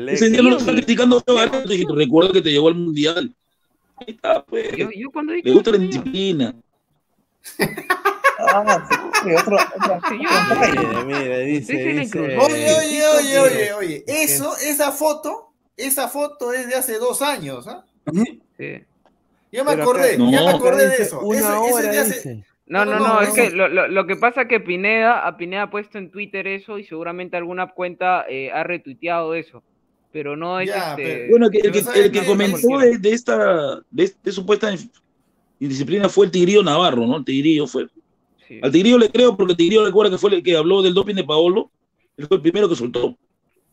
Ese 0.09 0.31
día 0.31 0.43
no 0.43 0.51
lo 0.51 0.57
están 0.59 0.77
criticando 0.77 1.23
a 1.27 1.33
Gareca, 1.33 1.61
dije, 1.63 1.85
recuerda 1.95 2.33
que 2.33 2.43
te 2.43 2.51
llevó 2.51 2.69
al 2.69 2.75
mundial. 2.77 3.35
Ahí 3.97 4.07
está, 4.09 4.43
pues. 4.45 4.77
Yo, 4.77 4.89
yo 4.95 5.11
cuando 5.11 5.35
Le 5.35 5.53
gusta 5.53 5.71
la 5.71 5.79
disciplina. 5.79 6.55
Dice. 11.47 11.75
Oye, 12.17 12.39
oye, 12.39 13.03
oye, 13.19 13.39
oye, 13.39 13.73
oye. 13.73 14.05
Eso, 14.07 14.57
esa 14.59 14.93
foto, 14.93 15.53
esa 15.77 16.09
foto 16.09 16.53
es 16.53 16.69
de 16.69 16.75
hace 16.75 16.99
dos 16.99 17.23
años, 17.23 17.67
¿ah? 17.69 17.85
Sí. 18.57 18.83
Ya 19.53 19.63
me 19.65 19.71
Pero 19.73 19.83
acordé, 19.83 20.15
acá- 20.15 20.31
ya 20.31 20.41
me 20.41 20.51
No. 20.51 20.57
acordé 20.57 20.89
de 20.89 20.97
eso. 21.03 21.21
una 21.21 21.81
de 21.81 21.99
hace-. 21.99 22.45
No, 22.67 22.85
no, 22.85 22.93
No, 22.93 22.99
no, 22.99 23.09
no, 23.15 23.21
es 23.21 23.31
que 23.31 23.51
lo, 23.51 23.69
lo, 23.69 23.89
lo 23.89 24.07
que 24.07 24.17
pasa 24.17 24.43
es 24.43 24.49
que 24.49 24.59
Pineda, 24.59 25.27
a 25.27 25.37
Pineda 25.37 25.65
ha 25.65 25.71
puesto 25.71 25.99
en 25.99 26.11
Twitter 26.11 26.47
eso 26.47 26.79
y 26.79 26.85
seguramente 26.85 27.37
alguna 27.37 27.69
cuenta 27.69 28.25
eh, 28.29 28.51
ha 28.51 28.65
retuiteado 28.65 29.35
eso. 29.35 29.63
Pero 30.13 30.35
no 30.37 30.61
es 30.61 30.71
este. 30.71 31.29
Bueno, 31.29 31.51
que- 31.51 31.59
el 31.59 31.73
que, 31.73 32.19
el 32.21 32.27
comentó 32.27 32.79
de, 32.79 32.99
de 32.99 33.13
esta 33.13 33.81
de, 33.91 34.13
de 34.23 34.33
supuesta 34.33 34.73
indisciplina 35.61 36.09
fue 36.09 36.27
el 36.27 36.33
Tigrillo 36.33 36.63
Navarro, 36.63 37.07
¿no? 37.07 37.17
El 37.19 37.25
Tigrillo 37.25 37.67
fue. 37.67 37.87
Al 38.63 38.73
Tigrillo 38.73 38.99
le 38.99 39.11
creo 39.11 39.37
porque 39.37 39.53
el 39.53 39.57
Tigrillo 39.57 39.85
recuerda 39.85 40.11
que 40.13 40.19
fue 40.19 40.35
el 40.35 40.43
que 40.43 40.57
habló 40.57 40.83
del 40.83 40.95
doping 40.95 41.15
de 41.15 41.25
Paolo. 41.25 41.71
Él 42.17 42.27
fue 42.27 42.37
el 42.37 42.43
primero 42.43 42.69
que 42.69 42.77
soltó 42.77 43.17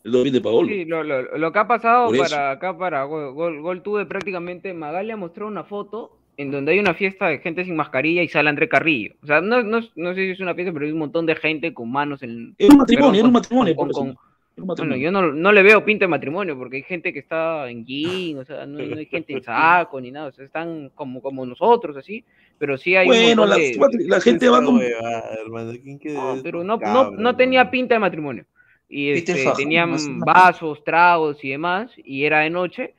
el 0.03 0.11
doping 0.11 0.31
de 0.31 0.41
Paolo. 0.41 0.68
Sí, 0.68 0.85
lo, 0.85 1.03
lo- 1.03 1.38
lo 1.38 1.52
que 1.52 1.60
ha 1.60 1.68
pasado 1.68 2.07
Por 2.07 2.15
eso. 2.15 2.23
para 2.23 2.52
acá, 2.52 2.77
para 2.77 3.03
Gol, 3.03 3.34
Gol, 3.34 3.61
Gol 3.61 3.84
Tuve, 3.84 4.06
prácticamente 4.06 4.73
Magali 4.73 5.11
ha 5.11 5.18
mostrado 5.18 5.49
una 5.49 5.64
foto 5.64 6.18
en 6.38 6.49
donde 6.49 6.72
hay 6.72 6.80
una 6.80 6.93
fiesta 6.95 7.27
de 7.27 7.38
gente 7.39 7.65
sin 7.65 7.76
mascarilla 7.76 8.23
y 8.23 8.27
sale 8.27 8.49
André 8.49 8.68
Carrillo. 8.68 9.14
O 9.22 9.27
sea, 9.27 9.41
no, 9.41 9.61
no, 9.61 9.80
no 9.95 10.14
sé 10.15 10.26
si 10.26 10.30
es 10.31 10.39
una 10.39 10.56
fiesta, 10.56 10.73
pero 10.73 10.85
hay 10.85 10.91
un 10.91 10.98
montón 10.99 11.26
de 11.26 11.35
gente 11.35 11.73
con 11.73 11.91
manos 11.91 12.23
en. 12.23 12.56
Era 12.57 12.72
un 12.73 12.77
matrimonio, 12.80 13.10
perdón, 13.11 13.15
era 13.19 13.27
un 13.27 13.34
matrimonio, 13.34 13.76
con- 13.76 13.91
con- 13.91 14.15
bueno, 14.57 14.95
yo 14.95 15.11
no, 15.11 15.32
no 15.32 15.52
le 15.52 15.64
veo 15.64 15.84
pinta 15.84 16.06
de 16.06 16.10
matrimonio 16.10 16.57
porque 16.57 16.78
hay 16.78 16.84
gente 16.84 17.14
que 17.14 17.19
está 17.19 17.69
en 17.69 17.86
jean, 17.86 18.40
o 18.40 18.45
sea, 18.45 18.65
no, 18.65 18.80
no 18.80 18.98
hay 18.98 19.06
gente 19.06 19.34
en 19.34 19.44
saco 19.44 19.99
ni 20.02 20.11
nada, 20.11 20.28
o 20.28 20.32
sea, 20.32 20.45
están 20.45 20.90
como, 20.94 21.22
como 21.22 21.45
nosotros, 21.45 21.95
así, 21.98 22.23
pero 22.57 22.78
sí 22.78 22.95
hay 22.95 23.07
un 23.07 23.15
Bueno, 23.15 23.45
la, 23.45 23.57
de- 23.57 23.80
la 24.07 24.22
gente 24.22 24.49
va 24.49 24.64
con. 24.64 24.82
hermano, 24.82 25.72
¿quién 25.82 25.98
quiere 25.98 26.18
no, 26.18 26.40
pero 26.44 26.64
no, 26.64 26.78
no, 26.78 27.11
no 27.11 27.36
tenía 27.36 27.69
pinta 27.72 27.95
de 27.95 27.99
matrimonio. 27.99 28.45
Y 28.90 29.11
este, 29.11 29.45
tenían 29.56 30.19
vasos, 30.19 30.84
tragos 30.84 31.41
y 31.44 31.49
demás, 31.49 31.91
y 31.98 32.26
era 32.26 32.40
de 32.41 32.49
noche, 32.49 32.94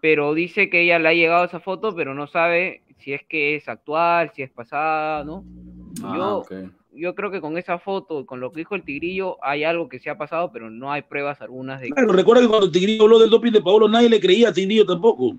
pero 0.00 0.32
dice 0.32 0.70
que 0.70 0.82
ella 0.82 0.98
le 0.98 1.08
ha 1.08 1.12
llegado 1.12 1.44
esa 1.44 1.60
foto, 1.60 1.94
pero 1.94 2.14
no 2.14 2.26
sabe 2.26 2.82
si 2.98 3.12
es 3.12 3.22
que 3.24 3.56
es 3.56 3.68
actual, 3.68 4.32
si 4.34 4.42
es 4.42 4.50
pasada, 4.50 5.22
¿no? 5.22 5.44
Ah, 6.02 6.14
yo, 6.16 6.38
ok. 6.38 6.52
Yo 6.96 7.14
creo 7.14 7.30
que 7.30 7.40
con 7.40 7.58
esa 7.58 7.78
foto, 7.78 8.26
con 8.26 8.40
lo 8.40 8.52
que 8.52 8.60
dijo 8.60 8.74
el 8.74 8.84
tigrillo, 8.84 9.36
hay 9.42 9.64
algo 9.64 9.88
que 9.88 9.98
se 9.98 10.10
ha 10.10 10.18
pasado, 10.18 10.50
pero 10.52 10.70
no 10.70 10.92
hay 10.92 11.02
pruebas 11.02 11.40
algunas 11.40 11.80
de 11.80 11.88
que... 11.88 11.94
Claro, 11.94 12.12
recuerda 12.12 12.42
que 12.42 12.48
cuando 12.48 12.66
el 12.66 12.72
Tigrillo 12.72 13.04
habló 13.04 13.18
del 13.18 13.30
doping 13.30 13.52
de 13.52 13.62
Paolo, 13.62 13.88
nadie 13.88 14.08
le 14.08 14.20
creía 14.20 14.48
a 14.48 14.52
Tigrillo 14.52 14.86
tampoco. 14.86 15.36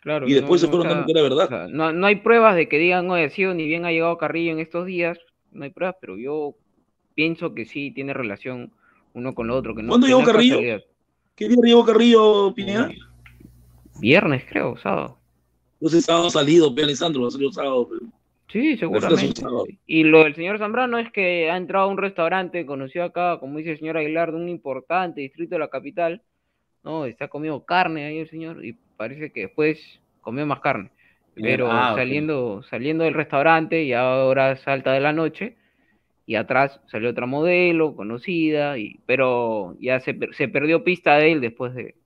Claro, 0.00 0.28
y 0.28 0.34
después 0.34 0.60
no, 0.62 0.66
se 0.66 0.70
fueron 0.70 0.86
no, 0.86 0.92
o 0.92 0.94
dando 0.94 1.06
sea, 1.06 1.14
que 1.14 1.18
era 1.18 1.28
verdad. 1.28 1.46
o 1.46 1.48
sea, 1.48 1.68
no, 1.68 1.92
no 1.92 2.06
hay 2.06 2.16
pruebas 2.16 2.56
de 2.56 2.68
que 2.68 2.78
digan, 2.78 3.10
oye, 3.10 3.24
ha 3.24 3.30
sido 3.30 3.54
ni 3.54 3.66
bien 3.66 3.86
ha 3.86 3.90
llegado 3.90 4.18
Carrillo 4.18 4.52
en 4.52 4.58
estos 4.58 4.86
días, 4.86 5.18
no 5.50 5.64
hay 5.64 5.70
pruebas, 5.70 5.96
pero 6.00 6.18
yo 6.18 6.54
pienso 7.14 7.54
que 7.54 7.64
sí 7.64 7.90
tiene 7.90 8.12
relación 8.12 8.72
uno 9.14 9.34
con 9.34 9.46
lo 9.46 9.56
otro. 9.56 9.74
Que 9.74 9.82
no, 9.82 9.88
¿Cuándo 9.88 10.06
que 10.06 10.10
llegó 10.10 10.20
no 10.20 10.26
Carrillo? 10.26 10.56
casualidad. 10.56 10.82
¿Qué 11.36 11.48
día 11.48 11.56
llegó 11.62 11.84
Carrillo, 11.84 12.54
Pineda? 12.54 12.90
Viernes, 13.98 14.44
creo, 14.48 14.76
sábado. 14.76 15.18
Entonces 15.80 16.04
sábado 16.04 16.30
salido, 16.30 16.74
Alessandro, 16.76 17.30
salió 17.30 17.50
sábado. 17.50 17.88
pe. 17.88 17.96
Sí, 18.48 18.76
seguramente. 18.76 19.42
Y 19.86 20.04
lo 20.04 20.22
del 20.24 20.34
señor 20.34 20.58
Zambrano 20.58 20.98
es 20.98 21.10
que 21.10 21.50
ha 21.50 21.56
entrado 21.56 21.86
a 21.86 21.90
un 21.90 21.98
restaurante 21.98 22.64
conocido 22.66 23.04
acá, 23.04 23.38
como 23.40 23.58
dice 23.58 23.72
el 23.72 23.78
señor 23.78 23.96
Aguilar, 23.96 24.30
de 24.30 24.36
un 24.36 24.48
importante 24.48 25.20
distrito 25.22 25.54
de 25.56 25.58
la 25.60 25.68
capital. 25.68 26.22
No, 26.84 27.06
está 27.06 27.28
comiendo 27.28 27.64
carne 27.64 28.04
ahí 28.04 28.18
el 28.18 28.28
señor 28.28 28.64
y 28.64 28.76
parece 28.96 29.32
que 29.32 29.42
después 29.42 30.00
comió 30.20 30.46
más 30.46 30.60
carne. 30.60 30.90
Pero 31.34 31.70
ah, 31.70 31.94
saliendo, 31.96 32.62
saliendo 32.62 33.04
del 33.04 33.14
restaurante 33.14 33.82
y 33.82 33.92
ahora 33.92 34.52
es 34.52 34.68
alta 34.68 34.92
de 34.92 35.00
la 35.00 35.12
noche 35.12 35.56
y 36.26 36.36
atrás 36.36 36.80
salió 36.86 37.10
otra 37.10 37.26
modelo 37.26 37.96
conocida 37.96 38.78
y 38.78 39.00
pero 39.04 39.76
ya 39.80 40.00
se, 40.00 40.14
per- 40.14 40.34
se 40.34 40.48
perdió 40.48 40.84
pista 40.84 41.16
de 41.16 41.32
él 41.32 41.40
después 41.40 41.74
de 41.74 41.96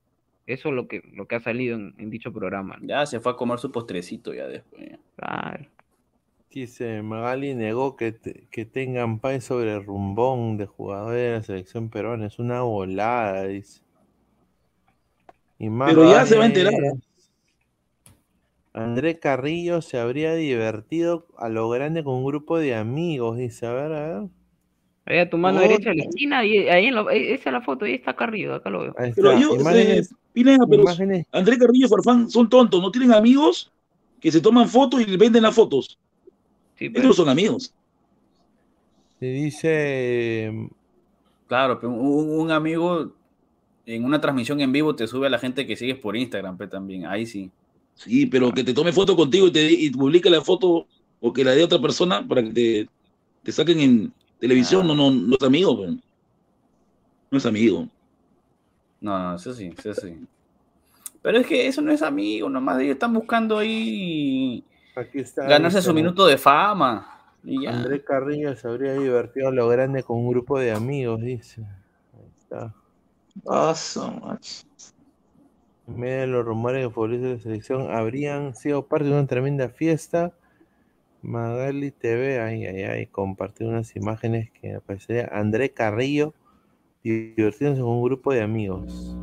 eso 0.47 0.69
es 0.69 0.75
lo 0.75 0.87
que 0.87 1.03
lo 1.13 1.27
que 1.27 1.35
ha 1.35 1.39
salido 1.41 1.75
en, 1.75 1.93
en 1.99 2.09
dicho 2.09 2.33
programa. 2.33 2.77
Ya 2.81 3.05
se 3.05 3.19
fue 3.19 3.33
a 3.33 3.35
comer 3.35 3.59
su 3.59 3.71
postrecito 3.71 4.33
ya 4.33 4.47
después. 4.47 4.89
ya. 4.89 4.99
Claro. 5.15 5.65
Dice, 6.51 7.03
Magali 7.03 7.53
negó 7.53 7.95
que, 7.95 8.11
te- 8.11 8.47
que 8.49 8.65
tengan 8.65 9.19
pay 9.19 9.39
sobre 9.39 9.73
el 9.75 9.85
rumbón 9.85 10.57
de 10.57 10.65
jugadores 10.65 11.21
de 11.21 11.31
la 11.37 11.43
selección 11.43 11.89
peruana. 11.89 12.25
Es 12.25 12.39
una 12.39 12.61
volada, 12.61 13.45
dice. 13.45 13.81
Y 15.59 15.69
más 15.69 15.89
Pero 15.93 16.09
ya 16.09 16.25
se 16.25 16.37
va 16.37 16.43
a 16.43 16.47
enterar. 16.47 16.73
André 18.73 19.19
Carrillo 19.19 19.81
se 19.81 19.99
habría 19.99 20.33
divertido 20.35 21.27
a 21.37 21.49
lo 21.49 21.69
grande 21.69 22.03
con 22.03 22.15
un 22.15 22.25
grupo 22.25 22.57
de 22.57 22.75
amigos, 22.75 23.37
dice. 23.37 23.65
A 23.67 23.73
ver, 23.73 23.91
a 23.93 24.07
ver. 24.19 24.29
Ahí 25.05 25.17
a 25.19 25.29
tu 25.29 25.37
mano 25.37 25.59
derecha 25.59 25.93
la 25.93 26.03
esquina 26.03 26.45
y 26.45 26.67
ahí 26.69 26.85
en 26.85 26.95
la- 26.95 27.01
eh, 27.13 27.33
esa 27.33 27.49
es 27.49 27.53
la 27.53 27.61
foto, 27.61 27.85
ahí 27.85 27.93
está 27.93 28.15
Carrillo, 28.15 28.53
acá 28.55 28.69
lo 28.69 28.81
veo. 28.81 28.95
Pero 29.15 29.31
está, 29.31 29.41
yo, 29.41 29.55
imágenes- 29.55 30.11
eh, 30.11 30.15
Pineda, 30.33 30.65
pero 30.69 30.83
imágenes- 30.83 31.25
André 31.31 31.57
Carrillo 31.57 31.87
y 31.87 31.89
Farfán 31.89 32.29
son 32.29 32.47
tontos, 32.47 32.79
no 32.81 32.91
tienen 32.91 33.11
amigos 33.13 33.71
que 34.19 34.31
se 34.31 34.39
toman 34.39 34.67
fotos 34.69 35.01
y 35.01 35.17
venden 35.17 35.43
las 35.43 35.55
fotos. 35.55 35.97
Sí, 36.79 36.85
Estos 36.85 37.03
no 37.03 37.13
son 37.13 37.27
amigos. 37.29 37.73
Te 39.19 39.25
dice. 39.25 40.69
Claro, 41.47 41.77
pero 41.77 41.91
un, 41.91 42.39
un 42.39 42.51
amigo 42.51 43.11
en 43.85 44.05
una 44.05 44.21
transmisión 44.21 44.61
en 44.61 44.71
vivo 44.71 44.95
te 44.95 45.05
sube 45.07 45.27
a 45.27 45.29
la 45.29 45.39
gente 45.39 45.67
que 45.67 45.75
sigues 45.75 45.97
por 45.97 46.15
Instagram, 46.15 46.57
pe, 46.57 46.67
también. 46.67 47.05
Ahí 47.05 47.25
sí. 47.25 47.51
Sí, 47.95 48.27
pero 48.27 48.53
que 48.53 48.63
te 48.63 48.73
tome 48.73 48.93
foto 48.93 49.17
contigo 49.17 49.47
y 49.47 49.51
te 49.51 49.69
y 49.69 49.89
publique 49.89 50.29
la 50.29 50.41
foto 50.41 50.87
o 51.19 51.33
que 51.33 51.43
la 51.43 51.51
de 51.51 51.65
otra 51.65 51.81
persona 51.81 52.25
para 52.25 52.41
que 52.43 52.51
te, 52.51 52.89
te 53.43 53.51
saquen 53.51 53.81
en 53.81 54.13
televisión, 54.39 54.87
no, 54.87 54.95
no, 54.95 55.11
no 55.11 55.35
es 55.35 55.43
amigo, 55.43 55.75
pues. 55.75 55.91
No 57.29 57.37
es 57.37 57.45
amigo. 57.45 57.89
No, 59.01 59.19
no, 59.19 59.35
eso 59.35 59.53
sí, 59.53 59.73
eso 59.77 59.93
sí. 59.95 60.15
Pero 61.21 61.39
es 61.39 61.47
que 61.47 61.67
eso 61.67 61.81
no 61.81 61.91
es 61.91 62.01
amigo, 62.01 62.47
nomás 62.49 62.79
ellos 62.79 62.93
están 62.93 63.13
buscando 63.13 63.57
ahí 63.57 64.63
Aquí 64.99 65.19
está. 65.19 65.45
ganarse 65.45 65.81
su 65.81 65.93
minuto 65.93 66.25
de 66.25 66.37
fama. 66.37 67.15
Y 67.43 67.63
ya. 67.63 67.71
André 67.71 68.03
Carrillo 68.03 68.55
se 68.55 68.67
habría 68.67 68.93
divertido 68.93 69.47
a 69.47 69.51
lo 69.51 69.67
grande 69.69 70.03
con 70.03 70.17
un 70.17 70.29
grupo 70.29 70.59
de 70.59 70.71
amigos, 70.71 71.21
dice. 71.21 71.61
Ahí 72.13 72.31
está. 72.37 72.73
En 75.87 75.99
medio 75.99 76.19
de 76.19 76.27
los 76.27 76.45
rumores 76.45 76.83
de 76.83 76.89
futbolistas 76.89 77.29
de 77.29 77.35
la 77.35 77.41
selección 77.41 77.91
habrían 77.91 78.55
sido 78.55 78.85
parte 78.85 79.07
de 79.07 79.13
una 79.13 79.25
tremenda 79.25 79.69
fiesta. 79.69 80.33
Magali 81.21 81.91
TV, 81.91 82.39
ay, 82.39 82.65
ay, 82.65 82.83
ay, 82.83 83.05
compartió 83.07 83.67
unas 83.67 83.95
imágenes 83.95 84.51
que 84.51 84.75
aparecería 84.75 85.29
André 85.31 85.71
Carrillo 85.71 86.33
divirtiéndose 87.03 87.81
con 87.81 87.91
un 87.91 88.03
grupo 88.03 88.33
de 88.33 88.41
amigos. 88.41 89.15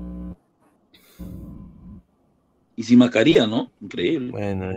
Y 2.74 2.82
sin 2.82 2.98
mascarilla, 2.98 3.46
¿no? 3.46 3.70
Increíble. 3.80 4.30
Bueno, 4.32 4.74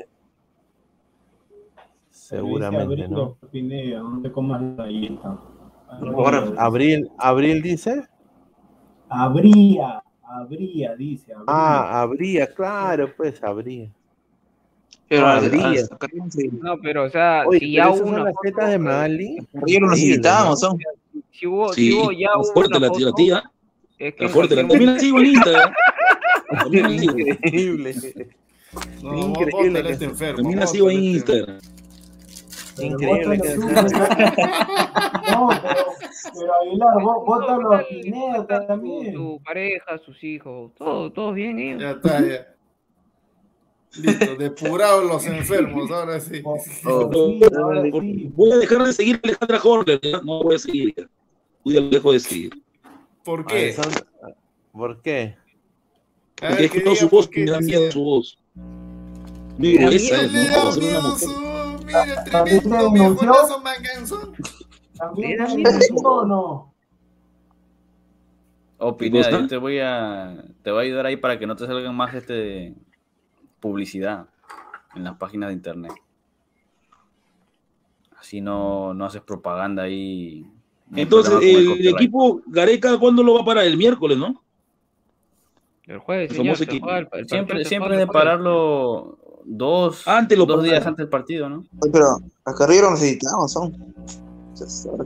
seguramente, 2.29 3.07
¿no? 3.07 3.35
Pineda, 3.51 3.99
no 4.01 4.21
te 4.21 4.31
comas 4.31 4.61
la 4.61 4.83
galleta. 4.85 5.39
Ahora, 5.89 6.53
Abril, 6.57 7.09
Abril 7.17 7.61
dice. 7.61 8.03
Habría, 9.09 10.03
habría, 10.23 10.95
dice. 10.95 11.33
Habría. 11.33 11.45
Ah, 11.47 12.01
habría, 12.01 12.53
claro, 12.53 13.11
pues 13.17 13.43
habría. 13.43 13.89
Pero 15.07 15.25
habría. 15.25 15.81
No, 16.61 16.77
pero 16.79 17.05
o 17.05 17.09
sea, 17.09 17.43
Oye, 17.47 17.59
si 17.59 17.71
ya 17.71 17.89
hubo 17.89 18.07
una 18.09 18.25
las 18.25 18.69
de 18.69 18.77
Magali. 18.77 19.37
Perdieron 19.51 19.89
los 19.89 19.97
Increíble, 19.99 20.15
invitados, 20.15 20.49
¿no? 20.61 20.69
son. 20.69 20.77
Si 21.31 21.47
hubo, 21.47 21.73
Sí, 21.73 21.89
si 21.91 21.93
hubo 21.97 22.11
ya 22.11 22.29
hubo 22.35 22.43
fuerte 22.53 22.77
una 22.77 22.87
la 22.87 22.93
tía, 22.93 23.05
la 23.05 23.11
foto, 23.11 23.15
tía. 23.23 23.51
es 23.97 24.13
que 24.13 24.29
fuerte, 24.29 24.55
la 24.55 24.67
cualquier 24.67 24.89
también 24.89 24.93
la 24.93 24.99
sigo 24.99 25.19
en 25.19 25.25
Instagram. 25.25 25.73
Increíble. 26.67 27.95
No, 29.01 29.17
Increíble 29.17 29.89
este 29.89 30.05
enfermo. 30.05 30.51
La 30.51 30.67
Increíble 32.81 33.39
que 33.39 33.55
No, 35.31 35.49
pero, 35.61 35.75
pero 36.33 36.53
Aguilar, 36.61 36.93
vos, 37.01 37.25
bótalo 37.25 37.73
a 37.73 37.83
Pineda 37.87 38.65
también. 38.67 39.13
su 39.13 39.41
pareja, 39.43 39.97
sus 39.99 40.23
hijos, 40.23 40.71
todo, 40.75 41.11
todo 41.11 41.33
bien 41.33 41.59
ellos. 41.59 41.81
Ya 41.81 41.91
está, 41.91 42.27
ya. 42.27 42.55
Listo, 43.97 44.35
depurados 44.35 45.05
los 45.05 45.25
enfermos, 45.25 45.89
ahora 45.89 46.19
sí. 46.19 46.43
Voy 46.83 48.51
a 48.51 48.57
dejar 48.57 48.83
de 48.83 48.93
seguir 48.93 49.15
a 49.15 49.19
Alejandra 49.23 49.59
Horler, 49.63 49.99
¿ya? 50.01 50.21
no 50.21 50.43
voy 50.43 50.55
a 50.55 50.59
seguir. 50.59 50.93
ya 51.65 51.81
lo 51.81 51.89
dejo 51.89 52.11
de 52.11 52.19
seguir. 52.19 52.51
¿Por 53.23 53.45
qué? 53.45 53.75
¿Por 54.71 55.01
qué? 55.01 55.35
Porque 56.35 56.61
he 56.61 56.65
escuchado 56.65 56.95
su 56.95 57.09
voz 57.09 57.29
me 57.35 57.45
da 57.45 57.59
miedo 57.59 57.91
su 57.91 58.03
voz. 58.03 58.37
Digo, 59.57 59.89
esa 59.89 60.21
es, 60.21 60.31
¿no? 60.31 60.55
Para 60.55 60.71
ser 60.71 60.83
una 60.83 61.01
mujer. 61.01 61.58
Mira, 61.89 62.23
¿También 62.25 62.59
te 62.61 62.69
tremendo 62.69 62.91
denunció? 62.91 63.09
viejonazo 63.19 63.61
manganzón. 63.61 64.35
¿También 64.97 65.37
o 66.03 66.25
no? 66.25 66.73
Oh, 68.81 68.95
Pineda, 68.95 69.29
yo 69.31 69.47
te 69.47 69.57
voy 69.57 69.79
a 69.79 70.41
te 70.63 70.71
voy 70.71 70.79
a 70.79 70.83
ayudar 70.85 71.05
ahí 71.05 71.17
para 71.17 71.37
que 71.37 71.45
no 71.47 71.55
te 71.55 71.65
salgan 71.65 71.95
más 71.95 72.13
este 72.13 72.73
publicidad 73.59 74.27
en 74.95 75.03
las 75.03 75.17
páginas 75.17 75.49
de 75.49 75.53
internet. 75.55 75.91
Así 78.17 78.39
no, 78.41 78.93
no 78.93 79.05
haces 79.05 79.21
propaganda 79.21 79.83
ahí. 79.83 80.45
Entonces, 80.95 81.33
el 81.41 81.87
equipo 81.87 82.41
Gareca, 82.47 82.97
¿cuándo 82.97 83.21
lo 83.23 83.35
va 83.35 83.41
a 83.41 83.45
parar? 83.45 83.65
El 83.65 83.77
miércoles, 83.77 84.17
¿no? 84.17 84.43
El 85.85 85.99
jueves, 85.99 86.29
El 86.31 86.37
señor, 86.37 86.55
famoso 86.55 86.63
se 86.63 86.69
equipo. 86.69 86.85
juega 86.85 86.99
el- 87.19 87.27
Siempre, 87.29 87.65
siempre 87.65 87.97
de 87.97 88.07
pararlo 88.07 89.17
dos, 89.49 90.07
Antes 90.07 90.37
lo 90.37 90.45
dos 90.45 90.63
días 90.63 90.85
antes 90.85 90.97
del 90.97 91.09
partido, 91.09 91.49
¿no? 91.49 91.63
Pero 91.91 92.05
a 92.45 92.53
Carrillo 92.53 92.83
lo 92.83 92.91
necesitamos, 92.91 93.51
son. 93.51 93.73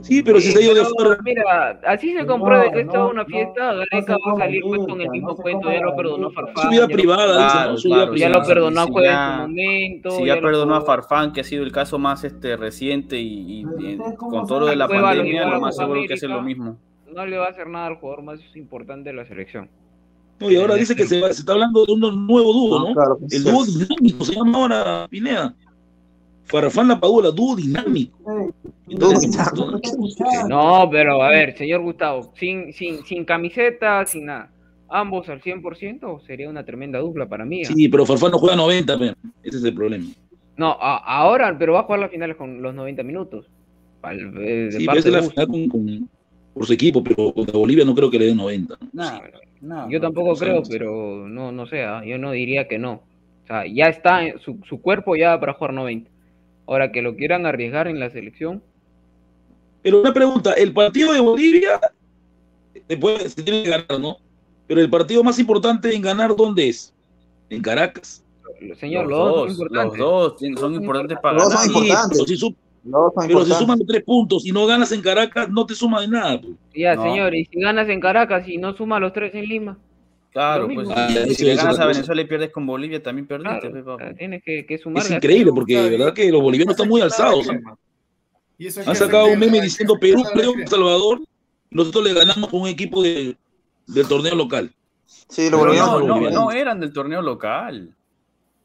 Sí, 0.02 0.20
pero 0.24 0.40
si 0.40 0.50
se 0.50 0.62
ido 0.64 0.74
de 0.74 0.84
fuera. 0.84 1.16
Mira, 1.22 1.80
así 1.86 2.12
se 2.12 2.22
No, 2.22 2.26
compruebe 2.26 2.72
que 2.72 2.80
esto 2.80 2.96
no, 2.96 3.06
es 3.06 3.12
una 3.12 3.24
fiesta. 3.24 3.72
Gareca 3.72 4.16
va 4.26 4.32
a 4.32 4.38
salir 4.38 4.62
pues 4.62 4.80
con 4.84 5.00
el 5.00 5.08
mismo 5.10 5.36
cuento. 5.36 5.70
Ya 5.70 5.80
lo 5.80 5.94
perdonó. 5.94 6.30
Farfán. 6.32 6.56
Su 6.64 6.68
vida 6.70 6.80
ya 6.80 6.86
lo- 6.88 6.92
privada, 6.92 7.76
Ya 8.16 8.28
lo 8.30 8.42
perdonó 8.42 8.80
a 8.80 8.86
Juez 8.86 9.10
en 9.10 9.16
su 9.16 9.40
momento. 9.42 10.10
Si 10.10 10.20
ya 10.22 10.26
ya 10.26 10.34
lo 10.40 10.42
perdonó 10.42 10.74
a 10.74 10.80
Farfán, 10.80 11.32
que 11.32 11.42
ha 11.42 11.44
sido 11.44 11.62
el 11.62 11.70
caso 11.70 12.00
más 12.00 12.24
este 12.24 12.56
reciente 12.56 13.16
y, 13.20 13.64
con 14.18 14.44
todo 14.46 14.60
lo 14.60 14.66
de 14.66 14.76
la 14.76 14.88
pandemia, 14.88 15.46
lo 15.46 15.60
más 15.60 15.76
seguro 15.76 16.00
que 16.08 16.14
hace 16.14 16.26
lo 16.26 16.42
mismo. 16.42 16.76
No 17.12 17.24
le 17.24 17.38
va 17.38 17.46
a 17.46 17.50
hacer 17.50 17.68
nada 17.68 17.86
al 17.86 17.94
jugador 17.94 18.24
más 18.24 18.40
importante 18.56 19.10
de 19.10 19.14
la 19.16 19.24
selección. 19.24 19.68
No, 20.40 20.50
y 20.50 20.56
ahora 20.56 20.74
dice 20.74 20.94
que 20.96 21.06
se, 21.06 21.20
va- 21.20 21.32
se 21.32 21.40
está 21.40 21.52
hablando 21.52 21.84
de 21.86 21.92
un 21.92 22.00
nuevo 22.26 22.52
dúo, 22.52 22.78
No, 22.80 22.88
¿no? 22.88 22.94
claro 22.94 23.18
El 23.22 23.30
sí. 23.30 23.50
dúo 23.50 23.64
dinámico 23.64 24.24
se 24.24 24.34
llama 24.34 24.58
ahora 24.58 25.06
Pineda. 25.08 25.54
Farfán 26.44 26.88
La 26.88 27.00
Padula, 27.00 27.30
dúo 27.30 27.56
dinámico. 27.56 28.18
No, 30.48 30.88
pero 30.90 31.22
a 31.22 31.30
ver, 31.30 31.56
señor 31.56 31.80
Gustavo, 31.82 32.32
sin, 32.38 32.72
sin, 32.72 33.04
sin 33.04 33.24
camiseta, 33.24 34.04
sin 34.06 34.26
nada. 34.26 34.50
Ambos 34.88 35.28
al 35.28 35.40
100% 35.40 36.20
sería 36.26 36.48
una 36.48 36.64
tremenda 36.64 36.98
dupla 36.98 37.26
para 37.28 37.44
mí. 37.44 37.62
¿ah? 37.64 37.72
Sí, 37.74 37.88
pero 37.88 38.04
Farfán 38.06 38.30
no 38.32 38.38
juega 38.38 38.56
90, 38.56 38.98
pe. 38.98 39.14
ese 39.42 39.58
es 39.58 39.64
el 39.64 39.74
problema. 39.74 40.06
No, 40.56 40.72
a- 40.80 40.98
ahora, 40.98 41.56
pero 41.58 41.72
va 41.72 41.80
a 41.80 41.82
jugar 41.84 42.00
las 42.00 42.10
finales 42.10 42.36
con 42.36 42.62
los 42.62 42.74
90 42.74 43.02
minutos. 43.02 43.46
Al- 44.02 44.18
eh, 44.38 44.66
de 44.66 44.72
Sí, 44.72 44.78
pero 44.80 44.86
parte 44.86 44.98
es 45.08 45.12
la 45.14 45.20
de 45.22 45.30
final 45.30 45.46
con, 45.48 45.68
con- 45.68 46.08
por 46.52 46.66
su 46.66 46.72
equipo, 46.72 47.02
pero 47.02 47.32
contra 47.32 47.58
Bolivia 47.58 47.84
no 47.84 47.94
creo 47.94 48.10
que 48.10 48.18
le 48.18 48.26
den 48.26 48.36
90. 48.36 48.76
¿no? 48.92 49.02
No, 49.64 49.90
Yo 49.90 50.00
tampoco 50.00 50.34
creo, 50.36 50.62
pero 50.68 51.26
no, 51.28 51.50
no 51.50 51.66
sé, 51.66 51.84
ah, 51.84 52.04
yo 52.04 52.18
no 52.18 52.32
diría 52.32 52.68
que 52.68 52.78
no. 52.78 53.02
O 53.44 53.46
sea, 53.46 53.64
ya 53.66 53.86
está, 53.86 54.24
en- 54.26 54.38
su, 54.40 54.58
su 54.68 54.80
cuerpo 54.80 55.16
ya 55.16 55.38
para 55.40 55.54
jugar 55.54 55.72
90. 55.72 56.10
Ahora 56.66 56.92
que 56.92 57.02
lo 57.02 57.16
quieran 57.16 57.46
arriesgar 57.46 57.88
en 57.88 57.98
la 58.00 58.10
selección, 58.10 58.62
Pero 59.82 60.00
una 60.00 60.12
pregunta, 60.14 60.52
el 60.54 60.72
partido 60.72 61.12
de 61.12 61.20
Bolivia 61.20 61.80
después 62.88 63.32
se 63.34 63.42
tiene 63.42 63.62
que 63.64 63.70
ganar, 63.70 64.00
¿no? 64.00 64.16
Pero 64.66 64.80
el 64.80 64.88
partido 64.90 65.22
más 65.22 65.38
importante 65.38 65.94
en 65.94 66.02
ganar, 66.02 66.34
¿dónde 66.36 66.68
es? 66.68 66.94
En 67.50 67.60
Caracas. 67.62 68.24
señor, 68.80 69.06
Los 69.06 69.10
los, 69.10 69.18
dos 69.18 69.36
son 69.36 69.46
dos, 69.46 69.48
los 69.48 69.60
importantes. 69.60 69.98
dos 69.98 70.60
son 70.60 70.74
importantes 70.74 71.18
para 71.22 71.34
Los 71.38 71.44
dos 71.44 71.52
ganar. 71.54 71.70
son 71.72 71.82
Sí, 71.82 71.88
importantes. 71.88 72.54
Los 72.84 73.12
pero 73.14 73.22
si 73.26 73.32
importantes. 73.32 73.58
suman 73.58 73.78
tres 73.86 74.04
puntos 74.04 74.44
y 74.46 74.52
no 74.52 74.66
ganas 74.66 74.92
en 74.92 75.00
Caracas, 75.00 75.48
no 75.48 75.64
te 75.66 75.74
suma 75.74 76.00
de 76.02 76.08
nada. 76.08 76.40
pues. 76.40 76.52
Ya, 76.74 76.94
No. 76.94 77.02
señor, 77.02 77.34
y 77.34 77.44
si 77.46 77.60
ganas 77.60 77.88
en 77.88 78.00
Caracas 78.00 78.46
y 78.48 78.58
no 78.58 78.76
suma 78.76 79.00
los 79.00 79.12
tres 79.12 79.34
en 79.34 79.46
Lima, 79.46 79.78
Claro, 80.32 80.68
pues. 80.74 80.88
Ah, 80.94 81.08
y 81.28 81.34
si 81.34 81.44
le 81.44 81.52
es 81.52 81.58
ganas 81.58 81.78
a. 81.78 81.86
Venezuela 81.86 82.20
y 82.20 82.24
pierdes 82.24 82.50
con 82.50 82.66
Bolivia, 82.66 83.00
también 83.02 83.26
perdiste, 83.26 83.70
claro, 83.70 83.96
papi. 83.98 84.14
tienes 84.16 84.42
que, 84.42 84.66
que 84.66 84.78
sumar. 84.78 85.02
Es 85.04 85.10
increíble 85.12 85.52
porque 85.54 85.80
de 85.80 85.90
verdad 85.90 86.12
que 86.12 86.30
los 86.32 86.42
bolivianos 86.42 86.74
están 86.74 86.88
muy 86.88 87.00
alzados. 87.00 87.46
¿no? 87.46 87.78
Y 88.58 88.66
eso 88.66 88.80
hay 88.80 88.86
Han 88.88 88.96
sacado 88.96 89.26
un 89.28 89.38
meme 89.38 89.60
diciendo 89.60 89.96
Perú 89.98 90.24
El 90.34 90.66
Salvador 90.68 91.20
y 91.70 91.76
nosotros 91.76 92.04
le 92.04 92.14
ganamos 92.14 92.50
con 92.50 92.62
un 92.62 92.68
equipo 92.68 93.00
de, 93.02 93.36
del 93.86 94.08
torneo 94.08 94.34
local. 94.34 94.72
Sí, 95.06 95.44
lo 95.48 95.58
Pero 95.58 95.58
bolivianos 95.58 95.92
no, 95.92 96.00
no, 96.06 96.14
bolivianos. 96.14 96.44
no 96.44 96.50
eran 96.52 96.80
del 96.80 96.92
torneo 96.92 97.22
local. 97.22 97.94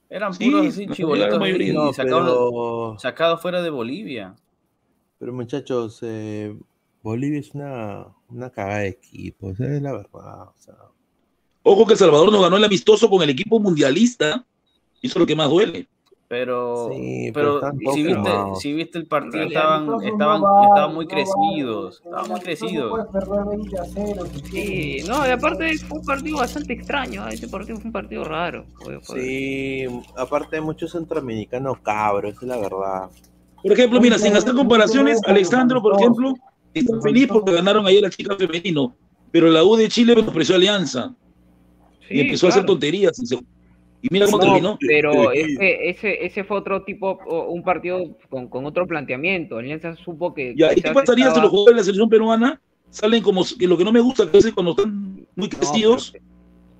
Eran 0.10 0.34
Sí, 0.34 0.50
puros 0.50 0.68
así 0.68 0.88
chibolitos 0.88 1.40
No, 1.74 1.94
sacados, 1.94 2.24
pero, 2.50 2.96
sacados 3.00 3.42
fuera 3.42 3.62
de 3.62 3.70
Bolivia. 3.70 4.36
pero 5.20 5.34
muchachos, 5.34 6.00
eh, 6.02 6.58
Bolivia 7.04 7.40
es 7.40 7.54
una, 7.54 8.08
una 8.30 8.50
cagada 8.50 8.80
de 8.80 8.88
equipo, 8.90 9.52
esa 9.52 9.66
es 9.74 9.82
la 9.82 9.92
verdad. 9.94 10.44
o 10.50 10.54
sea. 10.58 10.76
Ojo 11.64 11.86
que 11.86 11.94
El 11.94 12.00
Salvador 12.00 12.32
nos 12.32 12.42
ganó 12.42 12.58
el 12.58 12.64
amistoso 12.64 13.10
con 13.10 13.22
el 13.22 13.30
equipo 13.30 13.60
mundialista. 13.60 14.46
Es 15.02 15.16
lo 15.16 15.26
que 15.26 15.36
más 15.36 15.50
duele. 15.50 15.88
Pero, 16.30 16.90
Sí, 16.94 17.32
pero 17.34 17.60
si 17.92 18.04
viste, 18.04 18.30
si 18.62 18.74
viste 18.74 19.00
el 19.00 19.08
partido, 19.08 19.46
estaban, 19.46 19.88
no 19.88 20.00
estaban, 20.00 20.44
estaban 20.64 20.94
muy 20.94 21.06
no 21.06 21.10
crecidos, 21.10 22.02
estaban 22.06 22.30
muy 22.30 22.40
crecidos. 22.42 22.90
puedes 22.92 23.08
perder 23.08 23.46
20 23.58 23.80
a 23.80 23.84
0. 23.86 24.26
si 24.46 24.52
Sí, 24.52 25.08
no, 25.08 25.28
y 25.28 25.32
aparte 25.32 25.76
fue 25.80 25.98
un 25.98 26.06
partido 26.06 26.38
bastante 26.38 26.74
extraño, 26.74 27.24
ah, 27.24 27.30
ese 27.32 27.48
partido 27.48 27.78
fue 27.78 27.88
un 27.88 27.92
partido 27.92 28.24
raro. 28.26 28.64
Sí, 29.12 29.86
aparte 30.16 30.58
hay 30.58 30.62
muchos 30.62 30.92
centroamericanos 30.92 31.80
cabros, 31.80 32.32
esa 32.34 32.42
es 32.42 32.48
la 32.48 32.58
verdad. 32.58 33.10
Por 33.64 33.72
ejemplo, 33.72 34.00
mira, 34.00 34.20
sin 34.20 34.36
hacer 34.36 34.54
comparaciones, 34.54 35.20
Alexandro, 35.26 35.82
por 35.82 36.00
ejemplo, 36.00 36.34
está 36.76 37.02
feliz 37.02 37.28
porque 37.28 37.54
ganaron 37.54 37.88
ayer 37.88 38.04
la 38.04 38.10
chica 38.12 38.36
femenino. 38.36 38.96
Pero 39.32 39.48
la 39.50 39.64
U 39.64 39.76
de 39.76 39.90
Chile 39.90 40.16
menospreció 40.16 40.56
Alianza. 40.56 41.12
sí, 42.08 42.16
y 42.18 42.20
empezó 42.22 42.46
a 42.46 42.50
hacer 42.50 42.66
tonterías. 42.68 43.18
y 43.20 43.26
se- 43.26 43.40
Y 44.02 44.08
mira 44.12 44.26
cómo 44.28 44.38
No, 44.38 44.44
terminó. 44.46 44.78
pero 44.88 45.32
ese, 45.32 45.90
ese, 45.90 46.26
ese 46.26 46.44
fue 46.46 46.58
otro 46.58 46.84
tipo, 46.84 47.20
un 47.50 47.64
partido 47.64 48.16
con, 48.30 48.48
con 48.48 48.66
otro 48.66 48.88
planteamiento. 48.88 49.58
Alianza 49.58 49.96
supo 49.96 50.34
que. 50.34 50.54
Ya, 50.56 50.72
¿y 50.74 50.82
qué 50.82 50.92
pasaría 50.92 51.26
si 51.26 51.30
estaba- 51.30 51.44
los 51.44 51.50
jugadores 51.52 51.76
de 51.76 51.80
la 51.80 51.84
selección 51.84 52.10
peruana 52.10 52.62
salen 52.90 53.22
como 53.22 53.44
que 53.60 53.68
lo 53.68 53.78
que 53.78 53.84
no 53.84 53.92
me 53.92 54.00
gusta 54.00 54.24
que 54.24 54.30
a 54.30 54.34
veces 54.34 54.54
cuando 54.54 54.72
están 54.72 55.28
muy 55.36 55.48
crecidos 55.50 56.14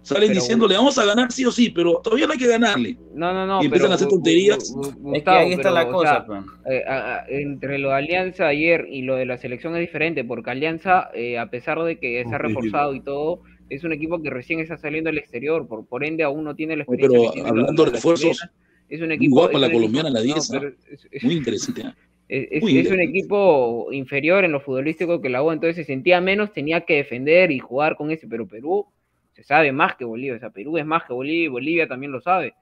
salen 0.02 0.30
pero- 0.30 0.40
diciéndole 0.40 0.76
vamos 0.76 0.98
a 0.98 1.06
ganar 1.06 1.32
sí 1.32 1.46
o 1.46 1.52
sí, 1.52 1.70
pero 1.70 2.00
todavía 2.04 2.26
no 2.26 2.32
hay 2.34 2.40
que 2.40 2.48
ganarle. 2.48 2.98
No, 3.14 3.34
no, 3.34 3.46
no. 3.46 3.62
y 3.62 3.66
empiezan 3.66 3.88
pero 3.88 3.92
a 3.92 3.96
hacer 3.96 4.08
tonterías. 4.08 4.74
Es 5.14 5.24
que 5.24 5.30
ahí 5.30 5.52
está 5.52 5.64
pero, 5.64 5.76
la 5.76 5.84
o 5.84 5.92
cosa, 5.92 6.12
sea, 6.12 6.26
pues. 6.26 6.42
eh, 6.72 6.84
a- 6.88 7.16
a- 7.18 7.26
entre 7.28 7.78
lo 7.80 7.90
de 7.90 7.96
Alianza 7.96 8.48
ayer 8.48 8.88
y 8.90 9.02
lo 9.02 9.18
de 9.18 9.26
la 9.26 9.38
selección 9.38 9.76
es 9.76 9.82
diferente, 9.82 10.24
porque 10.24 10.52
Alianza, 10.52 11.10
eh, 11.14 11.38
a 11.38 11.50
pesar 11.50 11.84
de 11.84 12.00
que 12.00 12.24
se 12.28 12.34
ha 12.34 12.38
reforzado 12.38 12.96
y 12.96 13.02
todo, 13.02 13.42
es 13.70 13.84
un 13.84 13.94
equipo 13.94 14.22
que 14.22 14.30
recién 14.30 14.60
está 14.60 14.78
saliendo 14.78 15.10
al 15.10 15.18
exterior, 15.18 15.68
por, 15.68 15.86
por 15.88 16.04
ende 16.04 16.24
aún 16.24 16.44
no 16.44 16.56
tiene 16.56 16.76
la 16.76 16.84
No, 16.86 16.94
experiencia 16.94 17.32
pero 17.44 17.48
hablando 17.48 17.84
la- 17.86 17.90
de 17.92 17.96
refuerzos, 17.96 18.48
es 18.90 19.02
un 19.02 19.08
muy 19.08 19.16
equipo 19.18 19.36
guapa 19.36 19.54
es 19.54 19.62
la 19.62 19.72
colombiana, 19.72 20.10
la 20.10 20.20
no, 20.20 20.26
10, 20.26 20.50
pero 20.52 20.68
¿ah? 20.68 20.72
es- 20.92 21.08
es- 21.12 21.24
Muy 21.24 21.36
interesante. 21.36 21.84
¿ah? 21.84 21.96
es, 22.28 22.48
es- 22.52 22.62
Muy 22.64 22.78
es 22.78 22.92
un 22.92 23.00
equipo 23.00 23.88
inferior 23.92 24.44
en 24.44 24.52
lo 24.52 24.60
futbolístico 24.60 25.22
que 25.22 25.30
la 25.30 25.44
U, 25.44 25.52
entonces 25.52 25.76
se 25.76 25.84
sentía 25.86 26.20
menos, 26.22 26.52
tenía 26.54 26.82
que 26.82 26.96
defender 26.96 27.52
y 27.52 27.60
jugar 27.60 27.96
con 27.96 28.12
ese, 28.12 28.28
pero 28.28 28.48
Perú 28.48 28.88
se 29.34 29.44
sabe 29.44 29.72
más 29.72 29.96
que 29.96 30.06
Bolivia, 30.06 30.36
o 30.36 30.40
sea, 30.40 30.50
Perú 30.50 30.78
es 30.78 30.86
más 30.86 31.04
que 31.06 31.14
Bolivia 31.14 31.46
y 31.46 31.48
Bolivia 31.48 31.88
también 31.88 32.12
lo 32.12 32.22
sabe. 32.22 32.54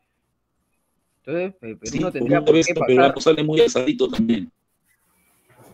Entonces, 1.26 1.56
eh, 1.62 1.76
Perú 1.76 1.92
Sí, 1.92 2.00
no 2.00 2.12
tendría 2.12 2.42
por 2.44 2.56
qué 2.62 2.74
pasar. 2.74 3.22
sale 3.22 3.44
muy 3.44 3.62
alzadito 3.62 4.08
también. 4.10 4.50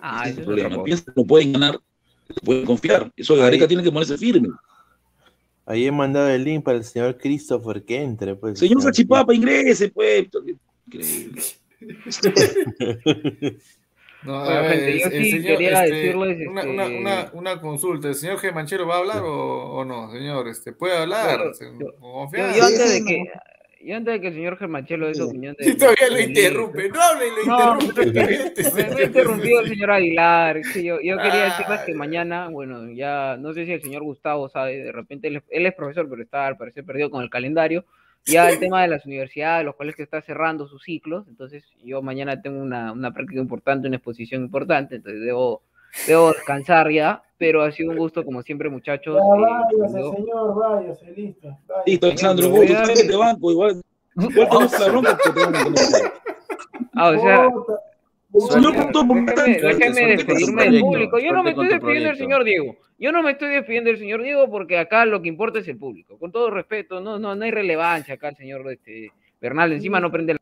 Ah, 0.01 0.23
Ese 0.23 0.31
es 0.31 0.37
el 0.39 0.43
problema. 0.45 0.83
Piensa 0.83 1.05
que 1.05 1.11
no 1.15 1.25
pueden 1.25 1.53
ganar, 1.53 1.73
no 1.75 2.35
pueden 2.43 2.65
confiar. 2.65 3.11
Eso 3.15 3.35
Gareca 3.35 3.67
tiene 3.67 3.83
que 3.83 3.91
ponerse 3.91 4.17
firme. 4.17 4.49
Ahí 5.65 5.87
he 5.87 5.91
mandado 5.91 6.29
el 6.29 6.43
link 6.43 6.63
para 6.63 6.77
el 6.77 6.83
señor 6.83 7.17
Christopher 7.17 7.83
que 7.83 8.01
entre. 8.01 8.35
Pues, 8.35 8.59
Señor 8.59 8.81
Sachipapa, 8.81 9.33
ingrese, 9.33 9.89
pues. 9.89 10.27
No, 14.23 14.35
Bueno, 14.41 14.49
a 14.57 14.61
ver, 14.61 14.71
gente, 14.71 14.91
el- 14.93 14.99
yo 14.99 15.05
el 15.07 15.11
sí 15.23 15.31
señor, 15.31 15.45
quería 15.57 15.83
este, 15.83 15.95
decirles, 15.97 16.15
una, 16.15 16.61
este, 16.61 16.71
una, 16.73 16.85
una, 16.87 17.31
una 17.33 17.61
consulta. 17.61 18.07
¿El 18.07 18.15
señor 18.15 18.39
Gemanchero 18.39 18.87
va 18.87 18.95
a 18.95 18.99
hablar 18.99 19.21
o, 19.23 19.73
o 19.75 19.83
no, 19.85 20.09
señor? 20.11 20.47
Este, 20.47 20.71
¿Puede 20.71 20.97
hablar? 20.97 21.41
Yo, 21.59 21.87
confianza. 21.99 22.57
yo 22.57 22.63
antes 22.65 22.93
de 22.93 23.03
que 23.05 23.23
yo 23.85 23.95
antes 23.97 24.13
de 24.13 24.21
que 24.21 24.27
el 24.27 24.33
señor 24.33 24.57
Germachelo 24.57 25.07
dé 25.07 25.15
su 25.15 25.25
opinión 25.25 25.55
de, 25.57 25.69
Y 25.69 25.75
todavía 25.77 26.09
lo 26.09 26.19
interrumpe. 26.19 26.89
No 26.89 27.01
habla 27.01 27.23
y 27.25 27.29
lo 27.47 27.57
No, 27.57 27.79
interrumpe. 27.81 28.71
me, 28.73 28.95
me 28.95 29.01
ha 29.01 29.05
interrumpido 29.05 29.59
el 29.61 29.69
señor 29.69 29.91
Aguilar. 29.91 30.61
que 30.73 30.83
yo, 30.83 30.99
yo 31.01 31.17
quería 31.17 31.43
decirles 31.45 31.81
que 31.85 31.93
mañana, 31.93 32.49
bueno, 32.49 32.89
ya 32.91 33.37
no 33.37 33.53
sé 33.53 33.65
si 33.65 33.73
el 33.73 33.81
señor 33.81 34.03
Gustavo 34.03 34.49
sabe, 34.49 34.77
de 34.77 34.91
repente 34.91 35.27
él, 35.27 35.43
él 35.49 35.65
es 35.65 35.73
profesor, 35.75 36.07
pero 36.09 36.21
está 36.23 36.47
al 36.47 36.57
parecer 36.57 36.85
perdido 36.85 37.09
con 37.09 37.23
el 37.23 37.29
calendario. 37.29 37.85
Ya 38.25 38.49
el 38.49 38.57
tema 38.57 38.81
de 38.81 38.87
las 38.87 39.05
universidades, 39.05 39.65
los 39.65 39.75
cuales 39.75 39.97
que 39.97 40.03
está 40.03 40.21
cerrando 40.21 40.65
sus 40.65 40.81
ciclos, 40.83 41.27
entonces 41.27 41.65
yo 41.83 42.01
mañana 42.01 42.41
tengo 42.41 42.61
una, 42.61 42.93
una 42.93 43.13
práctica 43.13 43.41
importante, 43.41 43.87
una 43.89 43.97
exposición 43.97 44.43
importante, 44.43 44.95
entonces 44.95 45.21
debo, 45.21 45.61
debo 46.07 46.31
descansar 46.33 46.89
ya, 46.91 47.21
pero 47.37 47.61
ha 47.61 47.71
sido 47.71 47.91
un 47.91 47.97
gusto 47.97 48.23
como 48.23 48.41
siempre 48.41 48.69
muchachos. 48.69 49.15
Ya, 49.17 49.21
eh, 49.21 49.41
váyase, 49.77 50.15
señor, 50.17 50.55
váyase, 50.55 51.11
listo. 51.11 51.47
váyase. 51.67 51.89
Listo, 51.91 52.05
Alexandro, 52.07 52.49
vos 52.49 52.59
tú 52.65 52.73
que 52.95 53.03
te 53.07 53.15
banco, 53.15 53.51
igual. 53.51 53.81
Igual 54.15 54.49
te 54.49 54.55
gusta 54.55 54.79
la 54.79 54.87
bronca 54.89 55.17
que 55.23 55.29
te 55.31 55.39
van 55.39 55.55
a. 55.55 55.59
Ah, 56.95 57.09
o 57.09 57.19
sea, 57.19 57.49
Señor 58.49 58.73
productor, 58.73 59.07
¿por 59.07 59.25
qué 59.25 59.31
déjeme, 59.35 59.59
tan- 59.59 59.77
déjeme 59.77 59.93
suerte 59.93 60.25
con 60.25 60.25
tu 60.25 60.33
despedirme 60.33 60.63
del 60.63 60.79
público. 60.81 61.19
Yo 61.19 61.31
no 61.33 61.43
me 61.43 61.49
estoy 61.51 61.67
despidiendo 61.67 62.09
del 62.09 62.17
señor 62.17 62.43
Diego. 62.43 62.75
Yo 62.97 63.11
no 63.11 63.21
me 63.23 63.31
estoy 63.31 63.49
despidiendo 63.49 63.89
del 63.91 63.99
señor 63.99 64.23
Diego 64.23 64.49
porque 64.49 64.77
acá 64.79 65.05
lo 65.05 65.21
que 65.21 65.27
importa 65.29 65.59
es 65.59 65.67
el 65.67 65.77
público. 65.77 66.17
Con 66.17 66.31
todo 66.31 66.49
respeto, 66.49 66.99
no, 66.99 67.19
no, 67.19 67.35
no 67.35 67.43
hay 67.45 67.51
relevancia 67.51 68.15
acá 68.15 68.29
el 68.29 68.35
señor 68.37 68.71
este, 68.71 69.11
Bernal. 69.39 69.73
Encima 69.73 69.99
no 69.99 70.11
prende 70.11 70.33
la... 70.33 70.39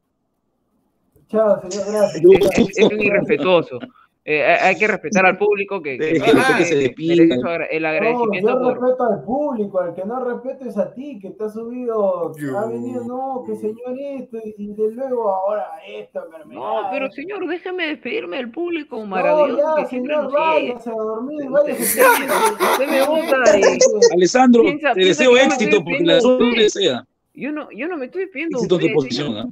Chao, 1.27 1.61
señor, 1.69 1.91
gracias. 1.91 2.23
Es, 2.23 2.59
es- 2.59 2.77
es 2.77 2.85
un 2.91 3.01
irrespetuoso. 3.01 3.79
Eh, 4.23 4.43
hay 4.43 4.75
que 4.77 4.87
respetar 4.87 5.25
al 5.25 5.35
público 5.35 5.81
que, 5.81 5.97
que, 5.97 6.05
Deje 6.13 6.31
que 6.59 6.65
se 6.65 7.33
agra- 7.43 7.65
el 7.65 7.83
agradecimiento 7.83 8.49
No, 8.49 8.55
yo 8.55 8.63
por... 8.75 8.79
respeto 8.83 9.03
al 9.05 9.23
público, 9.23 9.79
al 9.79 9.95
que 9.95 10.05
no 10.05 10.23
respeto 10.23 10.65
es 10.69 10.77
a 10.77 10.93
ti, 10.93 11.17
que 11.19 11.31
te 11.31 11.43
ha 11.43 11.49
subido, 11.49 12.31
ha 12.55 12.65
venido, 12.67 13.03
no, 13.05 13.43
que 13.47 13.55
señor 13.55 13.97
esto, 13.99 14.37
y, 14.57 14.73
de 14.75 14.91
luego 14.91 15.27
ahora 15.33 15.65
esto, 15.87 16.23
enfermedad. 16.23 16.61
No, 16.61 16.87
pero 16.91 17.11
señor, 17.11 17.47
déjeme 17.47 17.87
despedirme 17.87 18.37
del 18.37 18.51
público 18.51 18.97
No, 18.99 19.05
maravilloso 19.07 19.57
ya, 19.75 19.81
que 19.83 19.89
siempre 19.89 20.15
señor, 20.15 20.31
váyase 20.31 20.89
a 20.91 20.93
dormir, 20.93 21.49
váyase. 21.49 22.01
Me 22.91 23.05
gusta 23.05 23.59
y- 23.59 24.13
Alessandro, 24.13 24.61
Piensa- 24.61 24.89
te 24.89 25.01
piensa 25.01 25.23
deseo 25.23 25.37
éxito 25.37 25.83
porque 25.83 26.03
la 26.03 26.13
de 26.15 26.21
suerte 26.21 26.59
desea. 26.61 27.07
Yo 27.33 27.51
no, 27.51 27.69
yo 27.71 27.87
no 27.87 27.97
me 27.97 28.05
estoy 28.05 28.23
despidiendo 28.25 28.59
de 28.59 28.65
Éxito 28.65 28.75
usted, 28.75 28.93
posición, 28.93 29.27
señor. 29.29 29.45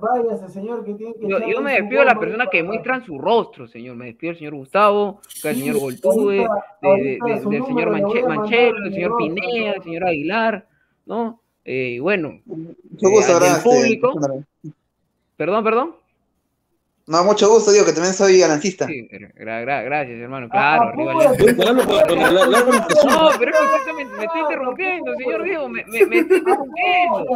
Váyase, 0.00 0.48
señor, 0.48 0.84
que 0.84 0.94
tiene 0.94 1.14
que 1.14 1.28
Yo, 1.28 1.38
yo 1.40 1.60
me 1.60 1.72
despido 1.74 2.00
de 2.00 2.06
la 2.06 2.18
persona 2.18 2.44
ahí 2.44 2.50
que 2.50 2.58
para- 2.60 2.68
muestran 2.68 3.04
su 3.04 3.18
rostro, 3.18 3.68
señor. 3.68 3.96
Me 3.96 4.06
despido 4.06 4.30
del 4.30 4.38
señor 4.38 4.54
Gustavo, 4.54 5.20
del 5.42 5.54
Sí, 5.54 5.60
señor 5.60 5.78
Goltube, 5.78 6.36
de- 6.82 6.88
de- 6.88 7.18
del 7.20 7.40
señor 7.42 7.90
Manche- 7.90 8.26
Manchelo, 8.26 8.74
del 8.80 8.86
el 8.86 8.94
señor 8.94 9.16
Pineda, 9.18 9.72
del 9.72 9.82
señor 9.82 10.04
Aguilar, 10.04 10.66
¿no? 11.06 11.40
Eh, 11.64 11.90
y 11.96 11.98
bueno, 11.98 12.28
eh, 12.30 12.74
este, 13.56 13.62
público. 13.62 14.14
Perdón, 15.36 15.64
perdón. 15.64 15.94
No, 17.08 17.24
mucho 17.24 17.48
gusto, 17.48 17.72
digo, 17.72 17.86
que 17.86 17.92
también 17.92 18.12
soy 18.12 18.38
ganancista. 18.38 18.86
Sí, 18.86 19.08
gra- 19.10 19.64
gra- 19.64 19.82
gracias, 19.84 20.20
hermano. 20.20 20.46
Ah, 20.50 20.90
Claro, 20.94 21.16
la- 21.16 21.24
No, 21.24 21.30
pero 23.38 23.50
es 23.50 23.56
que 23.58 23.64
usted 23.76 23.92
me, 23.96 24.02
está 24.24 24.38
interrumpiendo, 24.38 25.14
señor 25.16 25.42
Diego. 25.42 25.68
Me, 25.70 25.84
me, 25.86 26.06
me 26.06 26.18
está 26.18 26.34
interrumpiendo. 26.36 27.26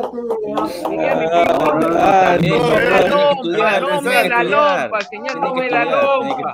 Ah, 1.98 1.98
ah, 1.98 2.36
Tiene 2.38 3.80
no, 3.80 4.02
me 4.02 4.28
la 4.28 4.42
lompa, 4.44 5.00
señor, 5.02 5.40
no 5.40 5.54
me 5.54 5.70
la 5.70 5.84
lompa. 5.84 6.52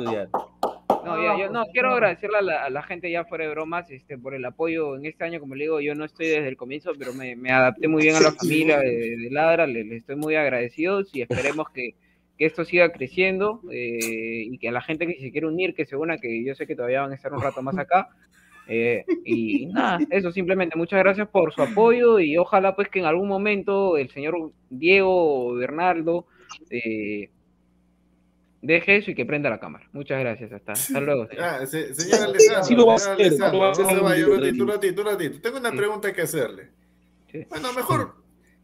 No, 1.05 1.23
ya, 1.23 1.39
yo 1.39 1.51
no 1.51 1.65
quiero 1.73 1.93
agradecerle 1.93 2.39
a 2.39 2.43
la, 2.43 2.65
a 2.65 2.71
la 2.71 2.83
gente 2.83 3.11
ya 3.11 3.25
fuera 3.25 3.45
de 3.45 3.51
bromas 3.51 3.91
este, 3.91 4.19
por 4.19 4.35
el 4.35 4.45
apoyo 4.45 4.97
en 4.97 5.07
este 5.07 5.25
año. 5.25 5.41
Como 5.41 5.55
le 5.55 5.65
digo, 5.65 5.81
yo 5.81 5.95
no 5.95 6.05
estoy 6.05 6.27
desde 6.27 6.49
el 6.49 6.57
comienzo, 6.57 6.93
pero 6.99 7.15
me, 7.15 7.35
me 7.35 7.51
adapté 7.51 7.89
muy 7.89 8.03
bien 8.03 8.17
a 8.17 8.21
la 8.21 8.33
familia 8.39 8.79
de, 8.79 9.17
de 9.17 9.29
Ladra. 9.31 9.67
Le, 9.67 9.85
le 9.85 9.97
estoy 9.97 10.17
muy 10.17 10.37
agradecido 10.37 11.01
y 11.13 11.23
esperemos 11.23 11.69
que, 11.71 11.95
que 12.39 12.47
esto 12.47 12.65
siga 12.65 12.91
creciendo 12.93 13.61
eh, 13.71 14.45
y 14.51 14.59
que 14.59 14.69
a 14.69 14.73
la 14.73 14.81
gente 14.81 15.07
que 15.07 15.21
se 15.21 15.33
quiere 15.33 15.49
unir, 15.49 15.75
que 15.75 15.85
se 15.87 15.97
una, 15.97 16.19
que 16.19 16.45
yo 16.45 16.55
sé 16.55 16.67
que 16.67 16.77
todavía 16.77 17.01
van 17.03 17.11
a 17.13 17.17
estar 17.17 17.33
un 17.33 17.43
rato 17.43 17.61
más 17.63 17.77
acá. 17.77 18.09
eh, 18.69 19.05
y 19.25 19.67
nada, 19.75 19.99
eso 20.11 20.31
simplemente. 20.31 20.77
Muchas 20.77 21.01
gracias 21.01 21.27
por 21.29 21.53
su 21.53 21.63
apoyo 21.63 22.21
y 22.21 22.37
ojalá 22.39 22.77
pues 22.77 22.89
que 22.89 23.01
en 23.01 23.07
algún 23.07 23.27
momento 23.29 23.97
el 23.99 24.09
señor 24.11 24.53
Diego 24.71 25.55
Bernardo 25.55 26.27
eh, 26.71 27.31
deje 28.63 28.97
eso 28.97 29.11
y 29.11 29.15
que 29.15 29.25
prenda 29.27 29.51
la 29.51 29.59
cámara. 29.61 29.89
Muchas 29.93 30.21
gracias. 30.21 30.53
Hasta, 30.53 30.73
hasta 30.73 31.01
luego. 31.01 31.27
señor. 31.27 31.45
Ah, 31.45 31.67
se- 31.67 31.95
señor 31.95 32.29
Alessandro, 32.29 32.65
Sí 32.65 32.75
lo 32.77 32.99
señor 32.99 33.21
Alessandro, 33.21 33.59
va 33.61 33.67
a 33.69 33.71
hacer. 33.73 33.87
Tengo 35.41 35.59
una 35.59 35.71
Sí. 35.71 35.77
pregunta 35.77 36.13
que 36.13 36.23
hacerle. 36.23 36.71
Sí. 37.33 37.45
Bueno, 37.49 37.73
mejor 37.73 38.15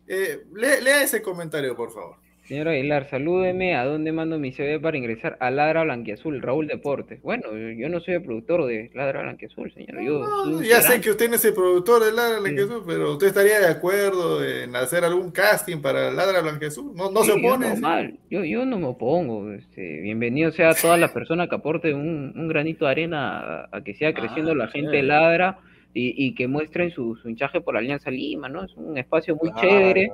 eh, 0.07 0.45
lea, 0.55 0.81
lea 0.81 1.03
ese 1.03 1.23
comentario, 1.23 1.75
por 1.77 1.93
favor. 1.93 2.17
Señor 2.47 2.69
Aguilar, 2.69 3.09
salúdeme. 3.09 3.75
¿A 3.75 3.87
dónde 3.87 4.13
mando 4.13 4.39
mi 4.39 4.53
CV 4.53 4.79
para 4.79 4.99
ingresar 4.99 5.39
a 5.41 5.51
Ladra 5.51 5.83
Blanquiazul? 5.85 6.43
Raúl 6.43 6.67
Deportes. 6.67 7.23
Bueno, 7.23 7.45
yo 7.57 7.89
no 7.89 8.01
soy 8.01 8.15
el 8.15 8.23
productor 8.23 8.67
de 8.67 8.91
Ladra 8.93 9.23
Blanquiazul, 9.23 9.73
señor. 9.73 10.03
Yo 10.03 10.21
un 10.45 10.63
Ya 10.63 10.83
sé 10.83 11.01
que 11.01 11.11
usted 11.11 11.31
no 11.31 11.37
es 11.37 11.45
el 11.47 11.55
productor 11.55 12.05
de 12.05 12.13
Ladra 12.13 12.41
Blanquezú, 12.41 12.85
pero 12.87 13.13
usted 13.13 13.29
estaría 13.29 13.61
de 13.61 13.69
acuerdo 13.69 14.45
en 14.45 14.77
hacer 14.77 15.05
algún 15.05 15.31
casting 15.31 15.79
para 15.81 16.11
Ladra 16.11 16.43
Blanquezú. 16.43 16.93
No, 16.95 17.11
no 17.11 17.25
se 17.25 17.33
Sí, 17.33 17.41
yo 17.41 17.49
opone. 17.49 17.69
normal, 17.71 18.19
Yo, 18.31 18.45
yo 18.45 18.67
no 18.67 18.79
me 18.79 18.87
opongo. 18.89 19.51
Este, 19.53 20.01
bienvenido 20.03 20.53
sea 20.53 20.75
toda 20.75 20.99
la 20.99 21.15
persona 21.15 21.49
que 21.49 21.55
aporte 21.55 21.95
un, 21.95 22.35
un 22.37 22.49
granito 22.49 22.85
de 22.85 22.91
arena 22.91 23.39
a, 23.39 23.69
a 23.79 23.83
que 23.83 23.95
siga 23.95 24.13
creciendo 24.13 24.55
la 24.55 24.69
gente 24.69 24.99
de. 24.99 25.03
Ladra 25.03 25.61
y, 25.95 26.27
y 26.27 26.35
que 26.35 26.49
muestren 26.49 26.91
su, 26.91 27.17
su 27.17 27.29
hinchaje 27.29 27.61
por 27.61 27.77
Alianza 27.77 28.11
Lima, 28.11 28.49
¿no? 28.49 28.65
Es 28.65 28.75
un 28.77 28.99
espacio 28.99 29.37
muy 29.41 29.53
Claro, 29.53 29.69
chévere. 29.69 30.13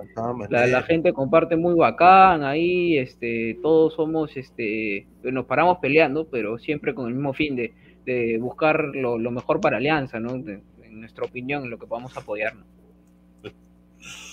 La, 0.50 0.66
la 0.66 0.82
gente 0.82 1.12
comparte 1.12 1.56
muy 1.56 1.74
bacán 1.74 2.44
ahí, 2.44 2.98
este, 2.98 3.58
todos 3.62 3.94
somos, 3.94 4.36
este, 4.36 5.06
nos 5.22 5.46
paramos 5.46 5.78
peleando, 5.80 6.28
pero 6.28 6.58
siempre 6.58 6.94
con 6.94 7.08
el 7.08 7.14
mismo 7.14 7.32
fin 7.32 7.56
de, 7.56 7.72
de 8.04 8.38
buscar 8.38 8.82
lo, 8.94 9.18
lo 9.18 9.30
mejor 9.30 9.60
para 9.60 9.78
Alianza, 9.78 10.20
¿no? 10.20 10.38
De- 10.38 10.62
en 10.84 11.00
nuestra 11.00 11.24
opinión, 11.24 11.64
en 11.64 11.70
lo 11.70 11.78
que 11.78 11.86
podamos 11.86 12.16
apoyarnos. 12.16 12.66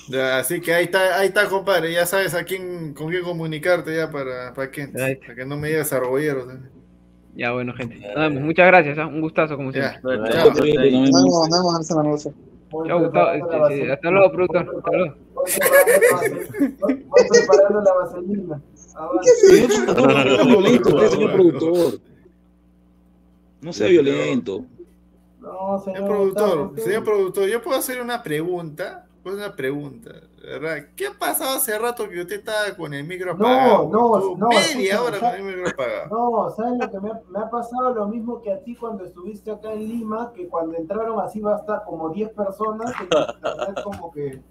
Ya, 0.09 0.39
así 0.39 0.61
que 0.61 0.73
ahí 0.73 0.85
está, 0.85 1.19
ahí 1.19 1.27
está, 1.27 1.49
compadre. 1.49 1.91
Ya 1.91 2.05
sabes 2.05 2.33
a 2.33 2.43
quién, 2.45 2.93
con 2.93 3.09
quién 3.09 3.23
comunicarte 3.23 3.95
ya 3.95 4.09
para, 4.09 4.53
para, 4.53 4.71
que, 4.71 4.83
Ahí 4.95 5.15
para 5.15 5.35
que 5.35 5.45
no 5.45 5.57
me 5.57 5.67
digas 5.69 5.91
argolleros. 5.93 6.53
¿eh? 6.53 6.57
Ya, 7.37 7.51
bueno, 7.51 7.71
gente. 7.73 7.99
Nada, 7.99 8.29
pues, 8.31 8.41
muchas 8.41 8.65
gracias, 8.65 8.97
¿ah? 8.97 9.05
un 9.05 9.21
gustazo 9.21 9.55
como 9.55 9.71
siempre. 9.71 9.99
chao. 10.31 10.49
Gustavo. 12.99 13.67
Este, 13.69 13.91
hasta 13.91 14.11
luego, 14.11 14.31
productor. 14.31 14.75
Hasta 14.75 14.91
luego. 14.91 15.15
Voy 16.79 17.05
preparando- 17.29 17.81
la 17.81 17.93
vaselina. 17.93 18.61
Sea 19.23 20.45
violento, 20.45 20.89
usted, 20.95 21.07
señor 21.09 21.31
productor. 21.33 21.99
No 23.61 23.73
sea 23.73 23.87
violento. 23.87 24.65
No, 25.39 25.79
señor. 25.85 26.05
Productor, 26.07 26.79
señor 26.79 27.03
productor, 27.03 27.47
yo 27.47 27.61
puedo 27.61 27.77
hacer 27.77 28.01
una 28.01 28.23
pregunta. 28.23 29.06
Pues 29.27 29.39
una 29.45 29.55
pregunta, 29.57 30.11
¿verdad? 30.41 30.77
¿Qué 30.95 31.07
ha 31.07 31.11
pasado 31.11 31.57
hace 31.57 31.77
rato 31.77 32.07
que 32.07 32.21
usted 32.21 32.37
estaba 32.37 32.73
con 32.77 32.93
el 32.93 33.03
micro 33.03 33.35
No, 33.35 33.45
apagado? 33.45 33.89
no, 33.89 34.17
Estuvo 34.17 34.37
no, 34.37 34.47
Media 34.47 35.01
hora 35.01 35.19
con 35.19 35.29
el 35.35 35.43
micro 35.43 35.67
apagado. 35.67 36.07
No, 36.09 36.49
¿sabes 36.51 36.79
lo 36.79 36.89
que 36.89 36.99
me 37.01 37.09
ha, 37.11 37.21
me 37.29 37.39
ha 37.39 37.49
pasado? 37.49 37.93
Lo 37.93 38.07
mismo 38.07 38.41
que 38.41 38.53
a 38.53 38.63
ti 38.63 38.73
cuando 38.77 39.03
estuviste 39.03 39.51
acá 39.51 39.73
en 39.73 39.79
Lima, 39.85 40.31
que 40.33 40.47
cuando 40.47 40.77
entraron 40.77 41.19
así 41.19 41.41
va 41.41 41.55
a 41.55 41.59
estar 41.59 41.83
como 41.83 42.09
10 42.09 42.29
personas, 42.29 42.93
internet 43.01 43.83
como 43.83 44.11
que... 44.13 44.41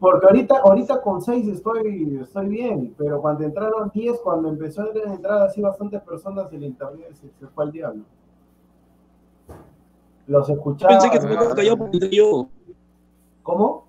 Porque 0.00 0.26
ahorita, 0.26 0.60
ahorita 0.64 1.02
con 1.02 1.20
6 1.20 1.48
estoy, 1.48 2.18
estoy 2.22 2.48
bien, 2.48 2.94
pero 2.96 3.20
cuando 3.20 3.44
entraron 3.44 3.90
10, 3.92 4.20
cuando 4.20 4.48
empezó 4.48 4.80
a 4.80 5.12
entrar 5.12 5.42
así 5.42 5.60
bastantes 5.60 6.00
personas, 6.00 6.50
el 6.54 6.64
internet 6.64 7.12
se, 7.12 7.28
se 7.38 7.46
fue 7.48 7.64
al 7.64 7.72
diablo. 7.72 8.04
Los 10.26 10.48
escuchaba. 10.48 10.92
Pensé 10.92 11.10
que 11.10 11.20
se 11.20 11.26
me 11.28 11.36
había 11.36 11.54
callado 11.54 11.76
porque 11.76 12.08
yo. 12.10 12.48
¿Cómo? 13.48 13.86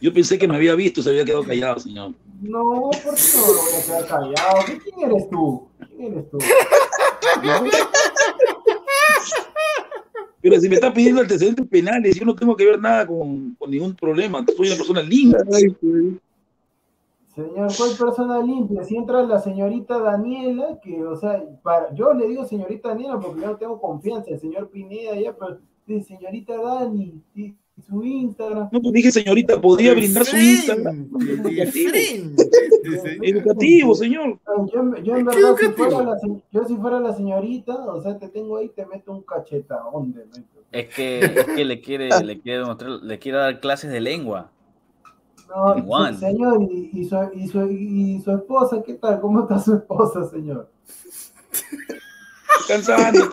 Yo 0.00 0.12
pensé 0.12 0.36
que 0.36 0.48
me 0.48 0.56
había 0.56 0.74
visto, 0.74 1.00
se 1.00 1.10
había 1.10 1.24
quedado 1.24 1.44
callado, 1.44 1.78
señor. 1.78 2.12
No, 2.40 2.90
¿por 2.90 3.14
qué 3.14 3.22
no 3.36 3.46
me 3.46 3.52
voy 3.52 3.80
a 3.80 3.84
quedar 3.86 4.06
callado? 4.08 4.64
¿Qué- 4.66 4.78
¿Quién 4.80 5.10
eres 5.12 5.30
tú? 5.30 5.68
¿Quién 5.96 6.12
eres 6.14 6.28
tú? 6.28 6.38
Pero 10.40 10.60
si 10.60 10.68
me 10.68 10.74
está 10.74 10.92
pidiendo 10.92 11.20
antecedentes 11.20 11.64
penales, 11.68 12.16
yo 12.18 12.24
no 12.24 12.34
tengo 12.34 12.56
que 12.56 12.64
ver 12.66 12.80
nada 12.80 13.06
con, 13.06 13.54
con 13.54 13.70
ningún 13.70 13.94
problema. 13.94 14.44
Soy 14.56 14.66
una 14.66 14.76
persona 14.76 15.02
linda. 15.02 15.38
Señor, 17.36 17.70
¿cuál 17.76 17.90
persona 17.96 18.42
limpia? 18.42 18.82
Si 18.82 18.96
entra 18.96 19.22
la 19.22 19.40
señorita 19.40 20.00
Daniela, 20.00 20.80
que, 20.82 21.00
o 21.04 21.14
sea, 21.16 21.40
para, 21.62 21.94
yo 21.94 22.12
le 22.12 22.26
digo 22.26 22.44
señorita 22.44 22.88
Daniela 22.88 23.20
porque 23.20 23.40
yo 23.40 23.46
no 23.46 23.56
tengo 23.56 23.80
confianza, 23.80 24.30
el 24.32 24.40
señor 24.40 24.68
Pineda 24.68 25.14
ya, 25.14 25.32
pero 25.36 25.58
sí, 25.86 26.02
señorita 26.02 26.60
Dani, 26.60 27.22
sí, 27.36 27.56
su 27.88 28.04
Instagram. 28.04 28.68
No, 28.70 28.80
pues 28.80 28.92
dije, 28.92 29.10
señorita, 29.10 29.60
podría 29.60 29.92
brindar 29.94 30.24
su 30.24 30.36
Instagram. 30.36 31.08
Educativo, 31.20 31.92
Educativo, 33.22 33.94
señor. 33.94 34.38
Yo, 34.72 34.80
en- 34.80 35.04
yo 35.04 35.16
en 35.16 35.26
¿Qué 35.26 35.36
verdad, 35.36 35.56
si 35.58 35.68
fuera, 35.68 36.02
la, 36.02 36.18
se- 36.18 36.42
yo 36.52 36.64
si 36.64 36.76
fuera 36.76 37.00
la 37.00 37.14
señorita, 37.14 37.74
o 37.74 38.02
sea, 38.02 38.18
te 38.18 38.28
tengo 38.28 38.56
ahí, 38.58 38.68
te 38.68 38.84
meto 38.86 39.12
un 39.12 39.22
cachetadón 39.22 40.12
de. 40.12 40.24
Es 40.70 40.88
que, 40.94 41.20
es 41.20 41.44
que 41.46 41.64
le 41.64 41.80
quiere, 41.80 42.08
le 42.24 42.40
quiere 42.40 42.60
demostrar, 42.60 42.90
le 42.90 43.18
quiere 43.18 43.38
dar 43.38 43.60
clases 43.60 43.90
de 43.90 44.00
lengua. 44.00 44.50
No, 45.48 45.64
one. 45.86 46.14
se- 46.14 46.20
señor, 46.30 46.62
y, 46.62 46.90
y 46.92 47.04
su, 47.04 47.16
y, 47.34 47.48
su, 47.48 47.70
y 47.70 48.20
su 48.20 48.30
esposa, 48.32 48.82
¿qué 48.84 48.94
tal? 48.94 49.20
¿Cómo 49.20 49.40
está 49.40 49.58
su 49.58 49.74
esposa, 49.74 50.28
señor? 50.30 50.68
Cansando. 52.68 53.30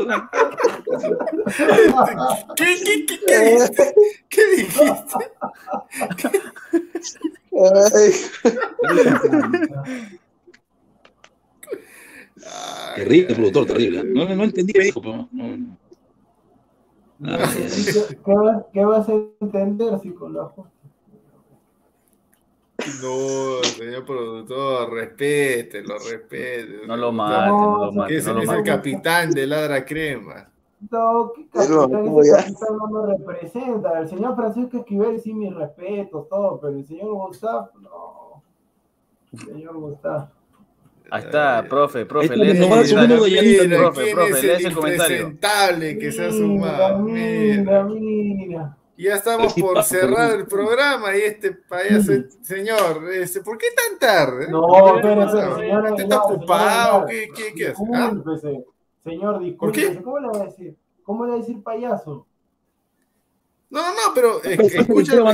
¿Qué, 2.55 2.65
qué, 2.83 3.05
qué, 3.05 3.17
qué 3.27 3.39
dijiste? 3.49 3.95
¿Qué 4.29 4.45
dijiste? 4.55 5.31
Terrible, 12.95 13.35
productor, 13.35 13.65
terrible. 13.65 14.03
No, 14.03 14.35
no 14.35 14.43
entendí 14.43 14.73
qué 14.73 14.81
dijo, 14.81 15.01
pero 15.01 15.27
no, 15.31 15.57
no. 15.57 15.77
Ya, 17.19 17.37
ya. 17.37 17.45
¿Qué, 17.45 18.17
qué 18.73 18.85
vas, 18.85 19.09
a 19.09 19.13
entender 19.41 19.91
la 19.91 19.99
No, 23.01 23.61
señor 23.63 24.05
productor, 24.05 24.93
respételo, 24.93 25.95
respételo. 25.99 26.87
No 26.87 26.97
lo 26.97 27.11
mate, 27.11 27.67
no 27.67 27.77
lo 27.85 27.91
mate, 27.91 28.15
Es, 28.17 28.25
no 28.27 28.33
lo 28.33 28.41
es 28.41 28.49
el 28.49 28.63
capitán 28.63 29.31
de 29.31 29.47
Ladra 29.47 29.85
Crema. 29.85 30.49
No, 30.91 31.31
¿qué 31.35 31.47
capitán? 31.49 32.05
¿cómo 32.05 32.21
Ese 32.21 32.31
capitán 32.31 32.77
no 32.77 32.87
me 32.87 33.17
representa. 33.17 33.99
El 33.99 34.07
señor 34.07 34.35
Francisco 34.35 34.77
Esquivel 34.77 35.19
sí 35.19 35.33
mis 35.33 35.53
respetos, 35.53 36.27
todo, 36.29 36.59
pero 36.59 36.73
el 36.77 36.85
señor 36.85 37.13
Gustavo, 37.13 37.69
no. 37.81 38.43
Señor 39.37 39.75
Gustavo. 39.77 40.29
Ahí 41.11 41.23
está, 41.23 41.65
profe, 41.67 42.05
profe, 42.05 42.35
lee 42.37 42.51
ese 42.51 42.67
comentario. 42.69 43.27
Mira, 43.41 43.77
Profe, 43.77 44.01
¿quién 44.03 44.15
profe, 44.15 44.31
es 44.31 44.43
lee 44.43 44.49
el 44.49 44.55
ese 44.67 44.71
comentario. 44.73 45.39
que 45.99 46.11
se 46.11 46.25
ha 46.25 46.29
Mira, 46.29 46.37
sumado? 46.37 46.99
mira, 46.99 47.83
mira. 47.83 48.77
Ya 48.99 49.15
estamos 49.15 49.53
por 49.53 49.81
cerrar 49.81 50.37
el 50.37 50.45
programa 50.45 51.15
y 51.15 51.21
este 51.21 51.53
payaso, 51.53 52.11
señor, 52.41 53.09
este, 53.13 53.39
¿por 53.39 53.57
qué 53.57 53.67
tan 53.73 53.97
tarde? 53.97 54.51
No, 54.51 54.97
espere, 54.97 55.23
espere, 55.23 56.03
¿Está 56.03 56.23
ocupado? 56.23 57.05
¿Qué, 57.05 57.29
qué, 57.33 57.53
qué 57.55 57.67
hace? 57.67 57.83
¿Ah? 57.95 58.11
Discúlpese, 58.13 58.65
señor, 59.01 59.39
discúlpese. 59.39 60.03
¿Cómo 60.03 60.19
le 60.19 60.27
va 60.27 60.37
a 60.41 60.45
decir? 60.47 60.75
¿Cómo 61.03 61.23
le 61.23 61.31
va 61.31 61.37
a 61.37 61.39
decir 61.39 61.63
payaso? 61.63 62.27
No, 63.71 63.81
no, 63.81 63.89
no, 63.93 64.13
pero 64.15 64.41
escucha, 64.43 65.15
lo 65.15 65.25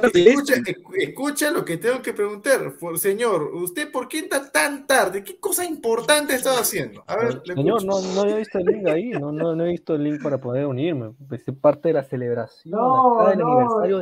que 0.00 0.12
tengo, 0.12 1.64
que 1.64 1.76
tengo 1.76 2.00
que 2.00 2.12
preguntar. 2.12 2.72
Señor, 2.96 3.50
¿usted 3.54 3.90
por 3.90 4.06
qué 4.06 4.20
está 4.20 4.52
tan 4.52 4.86
tarde? 4.86 5.24
¿Qué 5.24 5.40
cosa 5.40 5.64
importante 5.64 6.34
estaba 6.34 6.60
haciendo? 6.60 7.02
A 7.06 7.16
ver, 7.16 7.42
le 7.44 7.54
Señor, 7.54 7.84
no, 7.84 8.00
no 8.00 8.20
había 8.20 8.36
visto 8.36 8.58
el 8.58 8.66
link 8.66 8.86
ahí, 8.86 9.10
no, 9.10 9.32
no, 9.32 9.56
no 9.56 9.64
he 9.64 9.70
visto 9.70 9.96
el 9.96 10.04
link 10.04 10.22
para 10.22 10.38
poder 10.38 10.66
unirme. 10.66 11.14
Pues 11.28 11.46
es 11.48 11.56
parte 11.56 11.88
de 11.88 11.94
la 11.94 12.04
celebración 12.04 12.72
No, 12.72 13.18
acá 13.18 13.30
del 13.30 13.40
no, 13.40 13.58
aniversario 13.58 13.98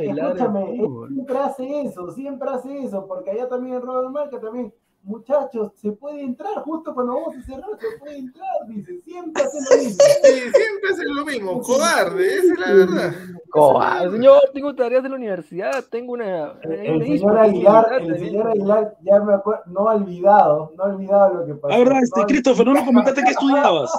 fútbol. 0.77 1.09
siempre 1.09 1.37
hace 1.39 1.81
eso, 1.81 2.11
siempre 2.11 2.49
hace 2.49 2.77
eso, 2.83 3.07
porque 3.07 3.31
allá 3.31 3.47
también 3.49 3.77
en 3.77 3.81
Robert 3.81 4.11
Marca 4.11 4.39
también, 4.39 4.71
muchachos, 5.03 5.71
se 5.75 5.91
puede 5.91 6.21
entrar 6.21 6.53
justo 6.63 6.93
cuando 6.93 7.15
vamos 7.15 7.35
a 7.35 7.41
cerrar, 7.41 7.69
se 7.79 7.97
puede 7.99 8.17
entrar, 8.17 8.47
dice, 8.67 9.01
siempre 9.01 9.43
hace 9.43 9.57
lo 9.69 9.83
mismo. 9.83 10.03
Sí, 10.23 10.31
siempre 10.31 10.89
es 10.89 10.99
lo 11.15 11.25
mismo, 11.25 11.61
cobarde, 11.61 12.35
esa 12.35 12.53
es 12.53 12.59
la 12.59 12.73
verdad. 12.73 13.13
Cobarde, 13.49 14.11
señor, 14.11 14.41
tengo 14.53 14.75
tareas 14.75 15.03
de 15.03 15.09
la 15.09 15.15
universidad, 15.15 15.83
tengo 15.89 16.13
una... 16.13 16.53
El 16.61 17.03
señor 17.03 17.37
Aguilar, 17.37 17.93
el 18.01 18.19
señor 18.19 18.47
Aguilar, 18.49 18.95
ya 19.01 19.19
me 19.19 19.33
acuerdo, 19.33 19.63
no 19.67 19.89
ha 19.89 19.95
olvidado, 19.95 20.71
no 20.77 20.83
ha 20.83 20.87
olvidado 20.87 21.33
lo 21.35 21.45
que 21.45 21.55
pasó. 21.55 21.73
Ah, 21.73 21.77
verdad, 21.79 22.03
este, 22.03 22.19
No 22.19 22.27
Christopher, 22.27 22.65
no 22.65 22.73
nos 22.73 22.83
comentaste 22.83 23.23
que 23.23 23.31
estudiabas. 23.31 23.91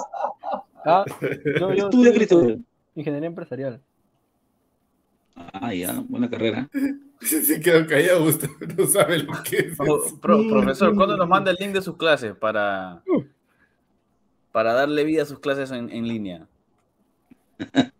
Ah, 0.85 1.05
yo, 1.59 1.73
yo 1.73 1.85
Estudia, 1.85 2.13
Christopher. 2.13 2.57
ingeniería 2.95 3.27
empresarial. 3.27 3.81
Ah, 5.35 5.73
ya, 5.73 6.03
buena 6.07 6.29
carrera. 6.29 6.69
Se 7.23 7.59
quedó 7.61 7.87
callado, 7.87 8.25
no 8.77 8.85
sabe 8.85 9.19
lo 9.19 9.33
que 9.43 9.57
es. 9.57 9.77
Pro- 9.77 10.05
eso. 10.05 10.19
pro- 10.19 10.47
profesor, 10.49 10.95
¿cuándo 10.95 11.15
nos 11.17 11.27
manda 11.27 11.51
el 11.51 11.57
link 11.59 11.71
de 11.73 11.81
sus 11.81 11.95
clases 11.97 12.35
para, 12.35 13.01
para 14.51 14.73
darle 14.73 15.03
vida 15.03 15.23
a 15.23 15.25
sus 15.25 15.39
clases 15.39 15.71
en, 15.71 15.89
en 15.89 16.07
línea? 16.07 16.47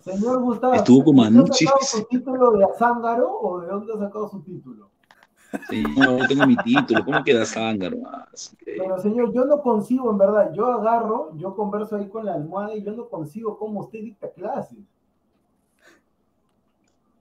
Señor 0.00 0.40
Gustavo, 0.42 0.74
Estuvo 0.74 1.04
con 1.04 1.18
¿usted 1.18 1.28
ha 1.28 1.30
Manucci. 1.30 1.64
sacado 1.66 1.84
su 1.84 2.04
título 2.04 2.50
de 2.52 2.64
Azángaro 2.64 3.38
o 3.40 3.60
de 3.60 3.66
dónde 3.68 3.92
ha 3.94 3.98
sacado 3.98 4.28
su 4.28 4.40
título? 4.42 4.88
Sí, 5.68 5.82
no, 5.96 6.18
yo 6.18 6.26
tengo 6.28 6.46
mi 6.46 6.56
título. 6.56 7.04
¿Cómo 7.04 7.22
queda 7.22 7.44
zángaro? 7.44 7.98
Ah. 8.06 8.26
Pero 8.64 8.98
señor, 9.00 9.32
yo 9.34 9.44
no 9.44 9.60
consigo, 9.60 10.10
en 10.10 10.16
verdad, 10.18 10.50
yo 10.54 10.66
agarro, 10.66 11.30
yo 11.36 11.54
converso 11.54 11.96
ahí 11.96 12.08
con 12.08 12.24
la 12.24 12.34
almohada 12.34 12.74
y 12.74 12.82
yo 12.82 12.92
no 12.92 13.06
consigo 13.08 13.58
cómo 13.58 13.80
usted 13.80 14.00
dicta 14.00 14.30
clases. 14.30 14.78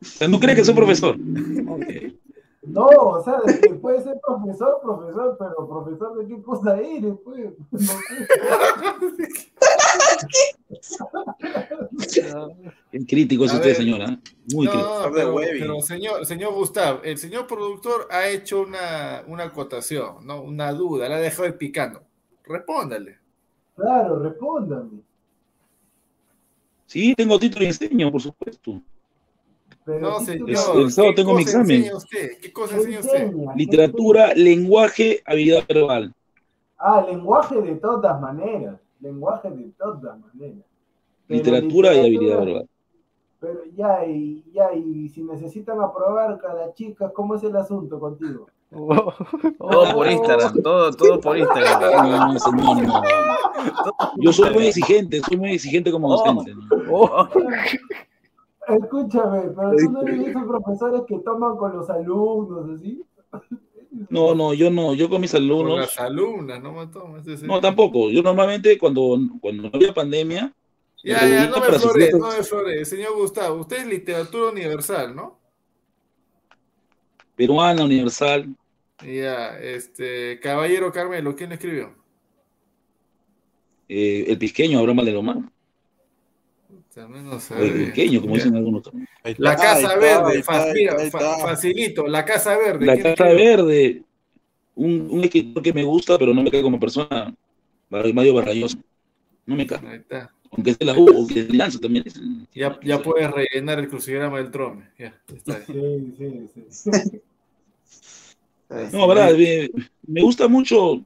O 0.01 0.05
sea, 0.05 0.27
¿No 0.27 0.39
crees 0.39 0.57
que 0.59 0.65
soy 0.65 0.73
profesor? 0.75 1.15
No, 2.63 2.85
o 2.85 3.23
sea, 3.23 3.41
de 3.41 3.69
puede 3.75 4.01
ser 4.03 4.19
profesor, 4.25 4.79
profesor, 4.83 5.35
pero 5.39 5.67
profesor 5.67 6.17
de 6.17 6.27
qué 6.27 6.41
cosa 6.43 6.79
eres, 6.79 7.13
pues. 7.23 7.51
No 7.71 7.79
sé. 7.79 9.27
Qué 12.91 13.05
crítico 13.05 13.45
es 13.45 13.51
A 13.51 13.55
usted, 13.55 13.67
ver. 13.69 13.75
señora. 13.77 14.19
Muy 14.53 14.65
No, 14.65 14.71
crítico. 14.71 15.11
pero, 15.13 15.35
pero 15.35 15.81
señor, 15.81 16.25
señor 16.25 16.53
Gustavo, 16.53 17.01
el 17.03 17.17
señor 17.17 17.47
productor 17.47 18.07
ha 18.11 18.27
hecho 18.27 18.61
una, 18.61 19.23
una 19.27 19.45
acotación, 19.45 20.25
¿no? 20.25 20.41
una 20.41 20.71
duda, 20.73 21.09
la 21.09 21.15
ha 21.15 21.19
dejado 21.19 21.45
ahí 21.45 21.53
picando. 21.53 22.01
Respóndale. 22.43 23.17
Claro, 23.75 24.19
respóndame. 24.19 24.99
Sí, 26.85 27.13
tengo 27.15 27.39
título 27.39 27.63
y 27.65 27.67
enseño, 27.69 28.11
por 28.11 28.21
supuesto. 28.21 28.81
Pero 29.85 29.99
No, 29.99 30.19
señor. 30.19 30.49
El 30.49 30.91
sábado 30.91 31.13
¿qué 31.13 31.21
tengo 31.21 31.33
mi 31.33 31.41
examen. 31.41 31.93
usted? 31.93 32.37
¿Qué 32.41 32.53
cosa 32.53 32.75
enseña 32.75 32.99
usted? 32.99 33.31
Literatura, 33.55 34.33
lenguaje, 34.35 35.21
habilidad 35.25 35.63
verbal. 35.67 36.13
Ah, 36.77 37.05
lenguaje 37.07 37.61
de 37.61 37.75
todas 37.75 38.19
maneras. 38.21 38.79
Lenguaje 38.99 39.49
de 39.49 39.71
todas 39.77 40.19
maneras. 40.19 40.65
Literatura 41.27 41.93
y 41.93 41.99
habilidad 41.99 42.39
verbal. 42.39 42.69
Pero 43.39 43.61
ya, 43.75 44.05
y 44.05 44.43
ya, 44.53 44.71
y 44.73 45.09
si 45.09 45.23
necesitan 45.23 45.81
aprobar 45.81 46.37
cada 46.37 46.71
chica, 46.73 47.11
¿cómo 47.11 47.33
es 47.35 47.43
el 47.43 47.55
asunto 47.55 47.99
contigo? 47.99 48.45
Todo 48.69 49.93
por 49.93 50.07
Instagram, 50.07 50.61
todo, 50.61 50.91
todo 50.91 51.19
por 51.19 51.37
Instagram. 51.37 51.81
No, 52.07 52.33
no, 52.33 52.39
señor, 52.39 52.83
no. 52.83 53.01
Yo 54.17 54.31
soy 54.31 54.53
muy 54.53 54.67
exigente, 54.67 55.21
soy 55.21 55.37
muy 55.37 55.53
exigente 55.53 55.91
como 55.91 56.09
docente. 56.09 56.53
¿no? 56.53 57.29
Escúchame, 58.67 59.49
pero 59.55 59.71
tú 59.75 59.91
no 59.91 60.01
eres 60.03 60.27
esos 60.27 60.43
profesores 60.43 61.01
que 61.07 61.19
toman 61.19 61.57
con 61.57 61.75
los 61.75 61.89
alumnos, 61.89 62.69
así. 62.79 63.03
No, 64.09 64.33
no, 64.35 64.53
yo 64.53 64.69
no, 64.69 64.93
yo 64.93 65.09
con 65.09 65.19
mis 65.21 65.31
Con 65.31 65.41
alumnos. 65.41 65.77
las 65.79 65.99
alumnas, 65.99 66.61
no 66.61 66.71
me 66.71 66.87
tomas 66.87 67.27
ese- 67.27 67.45
No, 67.45 67.59
tampoco. 67.59 68.09
Yo 68.11 68.21
normalmente 68.21 68.77
cuando, 68.77 69.17
cuando 69.41 69.63
no 69.63 69.69
había 69.73 69.93
pandemia, 69.93 70.53
Ya, 71.03 71.27
ya, 71.27 71.47
no 71.49 71.59
me 71.59 71.67
flores, 71.79 72.13
no 72.13 72.27
me 72.29 72.43
flores. 72.43 72.87
Señor 72.89 73.15
Gustavo, 73.15 73.59
usted 73.61 73.77
es 73.77 73.87
literatura 73.87 74.51
universal, 74.51 75.15
¿no? 75.15 75.39
Peruana, 77.35 77.83
universal. 77.83 78.47
Ya, 79.03 79.57
este, 79.59 80.39
Caballero 80.39 80.91
Carmelo, 80.91 81.35
¿quién 81.35 81.51
escribió? 81.51 81.95
eh, 83.89 84.25
el 84.29 84.37
pisqueño, 84.37 84.79
Abraham 84.79 84.97
Valdelomar. 84.97 85.35
También 85.35 85.51
no 86.95 87.31
O 87.31 87.35
el 87.35 87.41
sabe. 87.41 87.71
pisqueño, 87.71 88.21
como 88.21 88.35
dicen 88.35 88.55
algunos. 88.55 88.83
La 89.37 89.55
Casa 89.55 89.95
Verde, 89.97 90.31
ahí 90.31 90.39
está, 90.39 90.51
fa- 90.53 90.63
ahí 90.63 90.73
mira, 90.73 90.91
está, 90.91 91.03
ahí 91.03 91.09
fa- 91.11 91.19
está. 91.19 91.37
facilito, 91.47 92.07
la 92.07 92.25
Casa 92.25 92.57
Verde. 92.57 92.85
La 92.85 92.93
¿quién 92.93 93.15
Casa? 93.15 93.23
Verde, 93.33 94.03
un, 94.75 95.07
un 95.09 95.23
escritor 95.23 95.63
que 95.63 95.73
me 95.73 95.83
gusta, 95.83 96.17
pero 96.17 96.33
no 96.33 96.43
me 96.43 96.51
cae 96.51 96.61
como 96.61 96.79
persona, 96.79 97.33
Mario 97.89 98.33
Barrayoso. 98.33 98.77
No 99.45 99.55
me 99.55 99.65
cae. 99.65 99.79
Ahí 99.87 99.97
está. 99.97 100.31
Aunque 100.51 100.71
es 100.71 100.79
de 100.79 100.85
la 100.85 100.93
U, 100.97 101.05
o 101.23 101.27
que 101.27 101.39
es 101.39 101.47
de 101.47 101.53
Lanza 101.53 101.79
también. 101.79 102.03
es- 102.05 102.19
Ya, 102.53 102.77
ya 102.83 103.01
puedes 103.01 103.31
rellenar 103.31 103.79
el 103.79 103.87
crucigrama 103.87 104.37
del 104.37 104.51
trome. 104.51 104.89
Ya, 104.99 105.13
está 105.33 105.55
ahí. 105.55 105.63
Sí, 106.17 106.49
sí, 106.53 106.91
sí. 106.91 107.21
No, 108.93 109.07
verdad, 109.07 109.33
me, 109.35 109.69
me 110.07 110.21
gusta 110.21 110.47
mucho, 110.47 111.03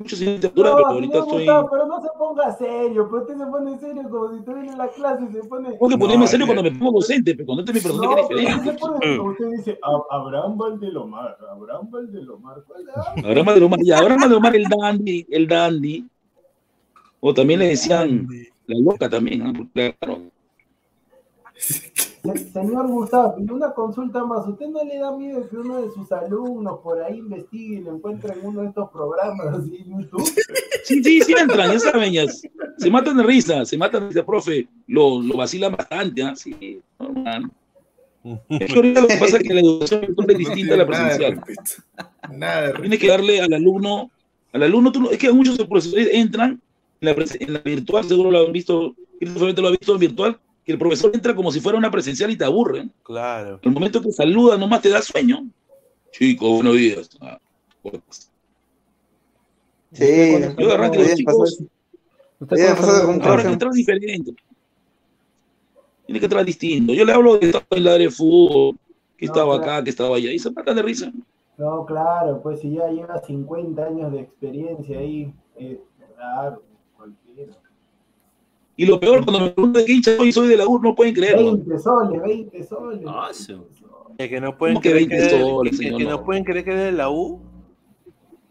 mucho 0.00 0.16
de 0.16 0.24
literatura, 0.24 0.70
pero 0.76 0.82
No, 0.88 0.94
ahorita 0.94 1.12
señor 1.12 1.24
estoy. 1.24 1.38
Gustavo, 1.44 1.70
pero 1.70 1.86
no 1.86 2.00
se 2.02 2.08
ponga 2.18 2.56
serio, 2.56 3.08
pero 3.10 3.22
usted 3.22 3.36
se 3.38 3.46
pone 3.46 3.78
serio 3.78 4.02
como 4.10 4.32
si 4.32 4.38
estuviera 4.38 4.72
en 4.72 4.78
la 4.78 4.88
clase 4.88 5.24
y 5.28 5.32
se 5.32 5.42
pone... 5.44 5.68
Tengo 5.72 5.88
que 5.88 5.98
ponerme 5.98 6.26
serio 6.26 6.46
cuando 6.46 6.62
me 6.62 6.70
pongo 6.72 6.92
docente, 6.92 7.34
pero 7.34 7.46
cuando 7.46 7.62
este 7.64 7.78
es 7.78 7.84
mi 7.84 7.90
No, 7.92 7.96
personaje 8.00 8.28
que 8.28 8.34
pero 8.34 8.40
es 8.40 8.56
usted 8.56 8.64
se 8.64 8.72
diferente. 8.72 9.16
pone, 9.16 9.30
usted 9.30 9.50
dice, 9.56 9.78
"A- 9.82 10.16
Abraham 10.16 10.56
Valdelomar, 10.58 11.36
Abraham 11.50 11.90
Valdelomar. 11.90 12.56
Abraham 13.24 13.46
Valdelomar, 13.46 13.78
ya, 13.84 13.98
Abraham 13.98 14.20
Valdelomar, 14.20 14.56
el 14.56 14.64
dandy, 14.64 15.26
el 15.30 15.46
dandy. 15.46 16.06
O 17.20 17.34
también 17.34 17.60
le 17.60 17.68
decían 17.68 18.26
la 18.66 18.78
loca 18.78 19.08
también, 19.10 19.44
¿no? 19.44 19.52
Porque, 19.52 19.94
claro, 20.00 20.22
Señor 22.52 22.86
Gustavo, 22.88 23.36
y 23.38 23.50
una 23.50 23.72
consulta 23.72 24.24
más, 24.24 24.46
¿usted 24.46 24.68
no 24.68 24.84
le 24.84 24.98
da 24.98 25.10
miedo 25.16 25.48
que 25.48 25.56
uno 25.56 25.80
de 25.80 25.90
sus 25.90 26.10
alumnos 26.12 26.80
por 26.80 27.02
ahí 27.02 27.18
investigue 27.18 27.76
y 27.76 27.80
lo 27.80 27.94
encuentre 27.96 28.34
en 28.34 28.46
uno 28.46 28.60
de 28.62 28.68
estos 28.68 28.90
programas 28.90 29.46
así 29.46 29.76
en 29.86 30.00
YouTube? 30.02 30.30
Sí, 30.84 31.02
sí, 31.02 31.20
sí 31.22 31.34
entran, 31.38 31.72
ya 31.72 31.78
saben, 31.78 32.12
ya. 32.12 32.24
Se 32.78 32.90
matan 32.90 33.16
de 33.16 33.22
risa, 33.22 33.64
se 33.64 33.78
matan 33.78 34.02
de 34.02 34.08
risa, 34.08 34.26
profe. 34.26 34.68
Lo, 34.86 35.22
lo 35.22 35.36
vacilan 35.36 35.72
bastante, 35.72 36.22
¿ah? 36.22 36.34
Sí, 36.36 36.80
normal. 36.98 37.50
Es 38.50 38.66
que 38.70 38.76
ahorita 38.76 39.00
lo 39.00 39.08
que 39.08 39.16
pasa 39.16 39.36
es 39.38 39.42
que 39.42 39.54
la 39.54 39.60
educación 39.60 40.00
virtual 40.02 40.30
es 40.30 40.38
distinta 40.38 40.74
a 40.74 40.76
la 40.76 40.84
Nada 40.84 41.04
de 41.04 41.16
presencial. 41.16 41.44
Nada 42.36 42.66
de 42.68 42.72
Tienes 42.80 42.98
que 42.98 43.08
darle 43.08 43.40
al 43.40 43.52
alumno, 43.54 44.10
al 44.52 44.62
alumno, 44.62 44.92
tú 44.92 45.00
no- 45.00 45.10
es 45.10 45.18
que 45.18 45.32
muchos 45.32 45.56
profesores 45.58 46.08
entran 46.12 46.60
en 47.00 47.06
la, 47.06 47.12
en 47.40 47.52
la 47.54 47.60
virtual, 47.60 48.04
seguro 48.04 48.30
lo 48.30 48.44
han 48.46 48.52
visto, 48.52 48.94
lo 49.20 49.66
ha 49.68 49.70
visto 49.70 49.94
en 49.94 49.98
virtual, 50.00 50.38
que 50.70 50.74
el 50.74 50.78
profesor 50.78 51.10
entra 51.12 51.34
como 51.34 51.50
si 51.50 51.60
fuera 51.60 51.76
una 51.76 51.90
presencial 51.90 52.30
y 52.30 52.36
te 52.36 52.44
aburre. 52.44 52.88
Claro. 53.02 53.58
El 53.60 53.72
momento 53.72 54.00
que 54.00 54.12
saluda 54.12 54.56
nomás 54.56 54.80
te 54.80 54.88
da 54.88 55.02
sueño. 55.02 55.48
Chicos, 56.12 56.48
buenos 56.48 56.76
días. 56.76 57.10
Ah, 57.20 57.40
pues. 57.82 58.30
Sí, 59.92 60.32
Yo 60.56 60.68
de 60.68 60.72
arranque 60.72 60.98
los 60.98 61.14
chicos. 61.16 61.58
Ahora 63.22 63.42
que 63.42 63.48
entrar 63.48 63.72
diferente. 63.72 64.32
Tiene 66.06 66.20
que 66.20 66.26
entrar 66.26 66.44
distinto. 66.44 66.92
Yo 66.92 67.04
le 67.04 67.12
hablo 67.12 67.38
de 67.38 67.46
estaba 67.46 67.66
en 67.70 67.84
la 67.84 67.98
de 67.98 68.10
fútbol, 68.10 68.76
que 69.16 69.26
No, 69.26 69.32
estaba 69.32 69.56
claro. 69.56 69.72
acá, 69.72 69.84
que 69.84 69.90
estaba 69.90 70.16
allá, 70.16 70.30
y 70.30 70.38
se 70.38 70.52
matan 70.52 70.76
de 70.76 70.82
risa. 70.82 71.12
No, 71.58 71.84
claro, 71.84 72.40
pues 72.42 72.60
si 72.60 72.70
ya 72.74 72.88
lleva 72.88 73.18
50 73.18 73.84
años 73.84 74.12
de 74.12 74.20
experiencia 74.20 75.00
ahí, 75.00 75.34
cualquiera. 75.52 76.60
Y 78.80 78.86
lo 78.86 78.98
peor, 78.98 79.22
cuando 79.24 79.44
me 79.44 79.50
preguntan 79.50 79.82
de 79.82 79.86
qué 79.86 79.92
hincha 79.92 80.16
soy, 80.16 80.32
soy 80.32 80.48
de 80.48 80.56
la 80.56 80.66
U, 80.66 80.78
no 80.78 80.94
pueden 80.94 81.12
creerlo. 81.12 81.52
20 81.52 81.78
soles, 81.78 82.22
20 82.22 82.62
soles. 82.62 83.02
El 84.16 84.28
que 84.30 84.40
no 84.40 84.56
pueden 84.56 84.76
¿Cómo 84.76 84.82
que 84.82 84.90
creer 84.90 85.08
20 85.08 85.16
que 85.16 85.22
es- 85.36 85.42
soles, 85.42 85.76
señor? 85.76 85.98
que 85.98 86.04
No. 86.04 86.10
no 86.12 86.24
pueden 86.24 86.44
creer 86.44 86.64
que 86.64 86.70
es 86.70 86.76
de 86.78 86.92
la 86.92 87.10
U. 87.10 87.40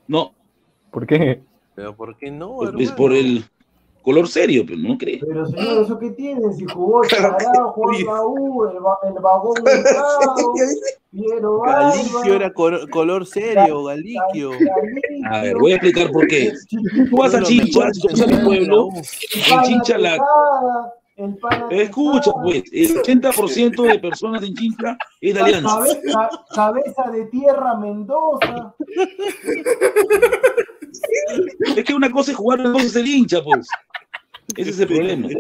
No, 0.08 0.34
¿Por 0.92 1.08
qué? 1.08 1.42
Pero 1.74 1.96
¿por 1.96 2.16
qué 2.16 2.30
no, 2.30 2.58
pues, 2.58 2.70
hermano? 2.70 2.96
por 2.96 3.14
el 3.14 3.44
color 4.10 4.28
serio, 4.28 4.64
pero 4.66 4.80
no 4.80 4.98
cree. 4.98 5.20
Pero 5.20 5.46
señor, 5.46 5.84
¿eso 5.84 6.00
qué 6.00 6.10
tiene? 6.10 6.52
Si 6.54 6.66
jugó 6.66 7.06
Chará, 7.06 7.38
la 7.54 8.26
U, 8.26 8.66
el, 8.66 8.78
el 8.78 9.22
vagón 9.22 9.54
Piero 11.12 11.60
Barba, 11.60 11.94
era 12.26 12.52
cor- 12.52 12.90
color 12.90 13.28
serio, 13.28 13.84
Galiquio. 13.84 14.52
A 15.30 15.42
ver, 15.44 15.58
voy 15.58 15.74
a 15.74 15.76
explicar 15.76 16.10
por 16.12 16.26
qué. 16.28 16.52
Tú 17.10 17.18
vas 17.18 17.36
a 17.36 17.44
Chincha, 17.44 17.94
si 17.94 18.02
tú 18.02 18.08
vas 18.10 18.22
a 18.22 18.26
mi 18.28 18.38
pueblo, 18.44 18.90
en 18.96 19.64
Chincha 19.64 19.98
la... 20.00 20.18
Escucha, 21.70 22.32
pues, 22.42 22.64
el 22.72 22.96
80% 23.04 23.84
de 23.92 24.00
personas 24.00 24.42
en 24.42 24.56
Chincha 24.56 24.98
es 25.22 25.36
de 25.36 25.40
Alianza. 25.42 25.76
Cabeza, 25.78 26.30
cabeza 26.56 27.12
de 27.12 27.26
tierra 27.26 27.76
Mendoza. 27.78 28.74
Es 31.78 31.86
que 31.86 31.94
una 31.94 32.10
cosa 32.12 32.32
es 32.32 32.38
jugar, 32.38 32.60
otra 32.60 32.72
cosa 32.74 32.86
es 32.86 32.96
el 32.96 33.08
hincha, 33.08 33.42
pues. 33.44 33.68
Ese 34.58 34.70
es 34.72 34.80
el 34.80 34.88
problema. 34.88 35.28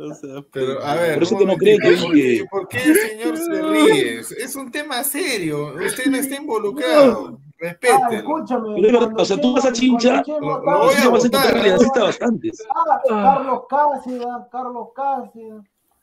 O 0.00 0.14
sea, 0.14 0.44
Pero, 0.52 0.80
a 0.84 0.94
ver, 0.94 1.14
Por 1.14 1.22
eso 1.24 1.34
un 1.34 1.40
que 1.40 1.46
no 1.46 1.56
creen 1.56 1.78
que- 1.80 1.96
momentito, 1.96 2.46
¿por 2.50 2.68
qué- 2.68 2.78
que- 2.78 2.84
¿por 2.84 2.84
qué 2.84 2.84
el 2.84 2.94
señor 2.94 3.36
se 3.36 3.62
ríe? 3.62 4.20
Es 4.20 4.54
un 4.54 4.70
tema 4.70 5.02
serio. 5.02 5.74
Usted 5.74 6.06
no 6.06 6.16
está 6.18 6.36
involucrado. 6.36 7.36
Ah, 7.36 7.50
Respételo. 7.58 8.10
escúchame. 8.12 8.80
Pero 8.80 9.10
o 9.16 9.24
sea, 9.24 9.40
tú 9.40 9.54
vas 9.54 9.64
a 9.64 9.72
Chincha, 9.72 10.20
estaba- 10.20 10.38
voy 10.60 10.94
a 10.94 11.08
votar. 11.08 11.26
encontrar 11.26 11.56
aliancista 11.56 12.04
bastantes. 12.04 12.64
Ah, 12.72 13.00
Carlos 13.08 13.62
Cáceres, 13.68 14.26
Carlos 14.52 14.88
Cáceres. 14.94 15.62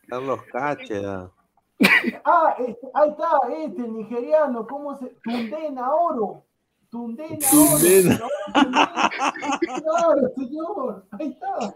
Carlos 0.09 0.39
Cácheda. 0.51 1.31
Ah, 2.25 2.55
este, 2.59 2.87
ahí 2.93 3.09
está, 3.11 3.29
este, 3.65 3.81
el 3.81 3.93
nigeriano, 3.93 4.67
¿cómo 4.67 4.97
se? 4.97 5.05
Tundena 5.23 5.93
Oro. 5.95 6.43
Tundena 6.95 7.49
Tundena. 7.51 8.15
Oro. 8.15 8.29
Claro, 9.59 10.31
señor, 10.37 11.05
ahí 11.11 11.27
está. 11.29 11.73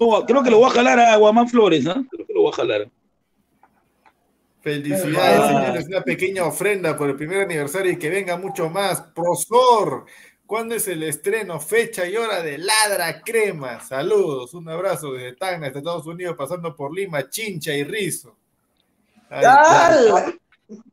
No, 0.00 0.24
creo 0.26 0.42
que 0.42 0.50
lo 0.50 0.58
voy 0.58 0.70
a 0.70 0.74
jalar 0.74 0.98
a 1.00 1.16
Guamán 1.16 1.48
Flores, 1.48 1.84
¿no? 1.84 1.94
Creo 2.10 2.26
que 2.26 2.32
lo 2.32 2.42
voy 2.42 2.52
a 2.52 2.56
jalar. 2.56 2.90
Felicidades, 4.62 5.40
Ah. 5.40 5.48
señores. 5.48 5.86
Una 5.88 6.02
pequeña 6.02 6.44
ofrenda 6.44 6.96
por 6.96 7.08
el 7.10 7.16
primer 7.16 7.42
aniversario 7.42 7.92
y 7.92 7.98
que 7.98 8.10
venga 8.10 8.36
mucho 8.36 8.68
más. 8.68 9.00
Prosor, 9.14 10.06
¿cuándo 10.46 10.74
es 10.74 10.88
el 10.88 11.02
estreno? 11.02 11.60
Fecha 11.60 12.06
y 12.06 12.16
hora 12.16 12.42
de 12.42 12.58
Ladra 12.58 13.20
Crema. 13.22 13.80
Saludos, 13.80 14.54
un 14.54 14.68
abrazo 14.68 15.12
desde 15.12 15.34
Tacna, 15.36 15.66
hasta 15.68 15.78
Estados 15.78 16.06
Unidos, 16.06 16.34
pasando 16.36 16.74
por 16.74 16.92
Lima, 16.94 17.28
Chincha 17.28 17.72
y 17.74 17.84
Rizo. 17.84 18.34
Ahí 19.30 19.38
está. 19.44 20.34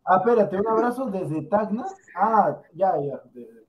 Ah, 0.06 0.17
espérate, 0.17 0.57
un 0.57 0.67
abrazo 0.67 1.06
desde 1.06 1.41
Tacna. 1.43 1.85
Ah, 2.15 2.59
ya, 2.73 2.93
ya. 3.01 3.22
de- 3.33 3.64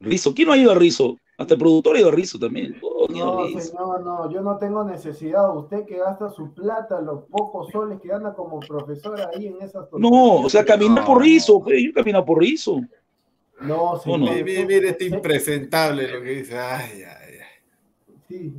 Rizo, 0.00 0.32
¿quién 0.34 0.46
no 0.48 0.54
ha 0.54 0.58
ido 0.58 0.70
a 0.70 0.74
Rizo? 0.76 1.16
Hasta 1.38 1.54
el 1.54 1.60
productor 1.60 1.96
ha 1.96 2.00
ido 2.00 2.08
a 2.08 2.12
Rizo 2.12 2.38
también. 2.38 2.80
No, 3.10 3.44
Rizo. 3.46 3.60
señor, 3.60 4.00
no, 4.04 4.30
yo 4.30 4.42
no 4.42 4.56
tengo 4.58 4.84
necesidad. 4.84 5.56
Usted 5.56 5.84
que 5.86 5.98
gasta 5.98 6.30
su 6.30 6.52
plata, 6.54 7.00
los 7.00 7.24
pocos 7.24 7.70
soles 7.72 8.00
que 8.00 8.08
gana 8.08 8.32
como 8.34 8.60
profesor 8.60 9.20
ahí 9.34 9.46
en 9.48 9.60
esas 9.62 9.88
No, 9.92 10.36
o 10.42 10.50
sea, 10.50 10.64
caminar 10.64 11.04
por 11.04 11.20
Rizo, 11.22 11.64
yo 11.66 11.72
he 11.74 11.92
caminado 11.92 12.24
por 12.24 12.38
Rizo. 12.40 12.80
No, 13.60 13.92
¿O 13.92 13.98
señor. 13.98 14.20
no? 14.20 14.26
Mire, 14.26 14.64
mire, 14.66 14.88
este 14.90 15.06
impresentable 15.06 16.06
lo 16.08 16.22
que 16.22 16.30
dice. 16.30 16.56
Ay, 16.58 17.02
ay, 17.02 17.34
ay. 17.40 18.14
Sí. 18.28 18.54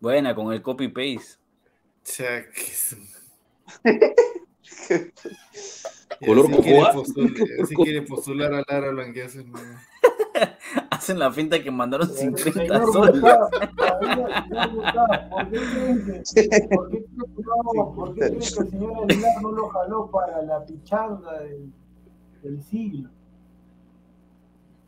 Buena, 0.00 0.34
con 0.34 0.52
el 0.52 0.60
copy-paste. 0.60 1.38
Cha, 2.02 2.42
que 2.50 2.60
es- 2.60 2.96
Color 6.26 6.46
si 6.46 6.52
quiere 6.62 6.78
cocoa. 6.78 6.92
postular- 6.92 7.48
Si 7.68 7.74
quiere 7.74 8.02
postular 8.02 8.54
a 8.54 8.62
Lara 8.68 8.90
Blanqueazo, 8.90 9.38
no. 9.44 9.58
Hacen 10.90 11.18
la 11.18 11.30
finta 11.32 11.62
que 11.62 11.70
mandaron 11.70 12.08
50 12.08 12.52
Señor 12.52 12.92
soles. 12.92 13.22
¿por 13.22 15.44
qué 15.50 15.60
creen 15.60 16.68
que, 18.14 18.24
el 18.24 18.42
señor 18.42 19.04
Aguilar 19.10 19.42
no 19.42 19.52
lo 19.52 19.68
jaló 19.68 20.10
para 20.10 20.42
la 20.42 20.64
pichanga 20.64 21.40
del, 21.40 21.70
del 22.42 22.62
siglo? 22.62 23.10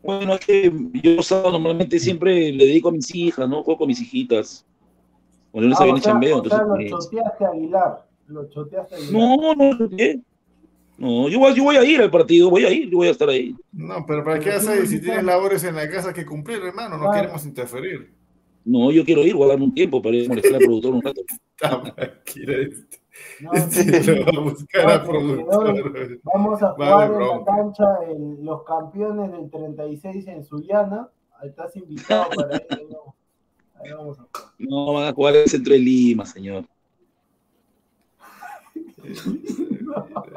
Bueno, 0.03 0.33
es 0.35 0.45
que 0.45 0.71
yo 1.03 1.11
los 1.15 1.27
sábados 1.27 1.53
normalmente 1.53 1.99
siempre 1.99 2.51
le 2.51 2.65
dedico 2.65 2.89
a 2.89 2.93
mis 2.93 3.13
hijas, 3.13 3.47
¿no? 3.49 3.63
Juego 3.63 3.79
con 3.79 3.87
mis 3.87 3.99
hijitas. 4.01 4.65
Cuando 5.51 5.69
no 5.69 5.75
Ah, 5.75 5.79
sabía 5.79 5.93
o 5.93 5.95
ni 5.95 6.01
sea, 6.01 6.11
chambeo, 6.13 6.41
o 6.41 6.49
sea, 6.49 6.63
lo 6.63 6.79
entonces. 6.79 7.11
choteaste 7.11 7.45
a 7.45 7.49
Aguilar. 7.49 8.06
Lo 8.27 8.49
choteaste. 8.49 8.95
No, 9.11 9.53
no, 9.55 9.89
¿qué? 9.95 10.19
No, 10.97 11.29
yo 11.29 11.39
voy, 11.39 11.53
yo 11.53 11.63
voy 11.63 11.75
a 11.75 11.83
ir 11.83 12.01
al 12.01 12.09
partido, 12.09 12.49
voy 12.49 12.65
a 12.65 12.71
ir, 12.71 12.89
yo 12.89 12.97
voy 12.97 13.07
a 13.07 13.11
estar 13.11 13.29
ahí. 13.29 13.55
No, 13.71 14.03
pero 14.07 14.23
¿para 14.23 14.39
qué 14.39 14.49
ir? 14.49 14.87
Si 14.87 14.99
tienes 14.99 15.23
labores 15.23 15.63
en 15.63 15.75
la 15.75 15.87
casa 15.89 16.11
que 16.11 16.25
cumplir, 16.25 16.59
hermano, 16.63 16.97
no 16.97 17.11
queremos 17.11 17.45
interferir. 17.45 18.11
No, 18.65 18.91
yo 18.91 19.05
quiero 19.05 19.21
ir, 19.25 19.33
voy 19.35 19.45
a 19.45 19.49
darme 19.49 19.65
un 19.65 19.73
tiempo 19.73 20.01
para 20.01 20.15
ir 20.17 20.25
a 20.25 20.29
molestar 20.29 20.55
al 20.55 20.59
productor 20.59 20.93
un 20.95 21.01
rato. 21.01 21.21
Tranquilo 21.55 22.53
este. 22.53 22.97
No, 23.39 23.53
Este 23.53 24.03
sí. 24.03 24.11
a 24.11 24.39
buscar 24.39 24.85
No, 25.07 25.61
a 25.61 26.05
Vamos 26.33 26.61
a 26.63 26.73
Vale, 26.73 27.07
jugar 27.07 27.21
en 27.31 27.39
la 27.39 27.45
cancha 27.45 27.85
el- 28.09 28.45
los 28.45 28.63
campeones 28.63 29.31
del 29.31 29.49
36 29.49 30.27
en 30.27 30.43
Sullana. 30.43 31.09
Ahí 31.39 31.49
Estás 31.49 31.75
invitado 31.75 32.29
para 32.35 32.55
ir. 32.81 32.87
¿no? 32.91 33.15
Ahí 33.75 33.91
vamos 33.91 34.19
a 34.19 34.27
No 34.59 34.93
van 34.93 35.07
a 35.07 35.13
jugar 35.13 35.35
el 35.35 35.47
centro 35.47 35.73
de 35.73 35.79
Lima, 35.79 36.25
señor. 36.25 36.65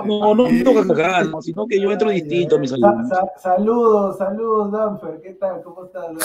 No, 0.04 0.34
no 0.34 0.44
toca 0.64 0.86
cagar, 0.86 1.26
no, 1.26 1.42
sino 1.42 1.66
que 1.66 1.80
yo 1.80 1.90
entro 1.92 2.10
distinto 2.10 2.56
a 2.56 2.58
mis 2.58 2.72
alumnos. 2.72 3.08
sa- 3.08 3.30
saludos, 3.38 4.16
saludos, 4.18 4.72
Danfer. 4.72 5.20
¿Qué 5.22 5.32
tal? 5.34 5.62
¿Cómo 5.62 5.84
estás? 5.84 6.06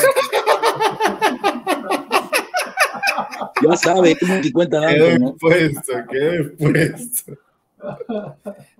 Ya 3.61 3.75
sabe, 3.77 4.17
como 4.19 4.41
que 4.41 4.51
cuenta 4.51 4.81
Danfer, 4.81 5.19
¿no? 5.19 5.29
expuesto, 5.29 5.93
quedó 6.09 6.33
expuesto. 6.33 7.33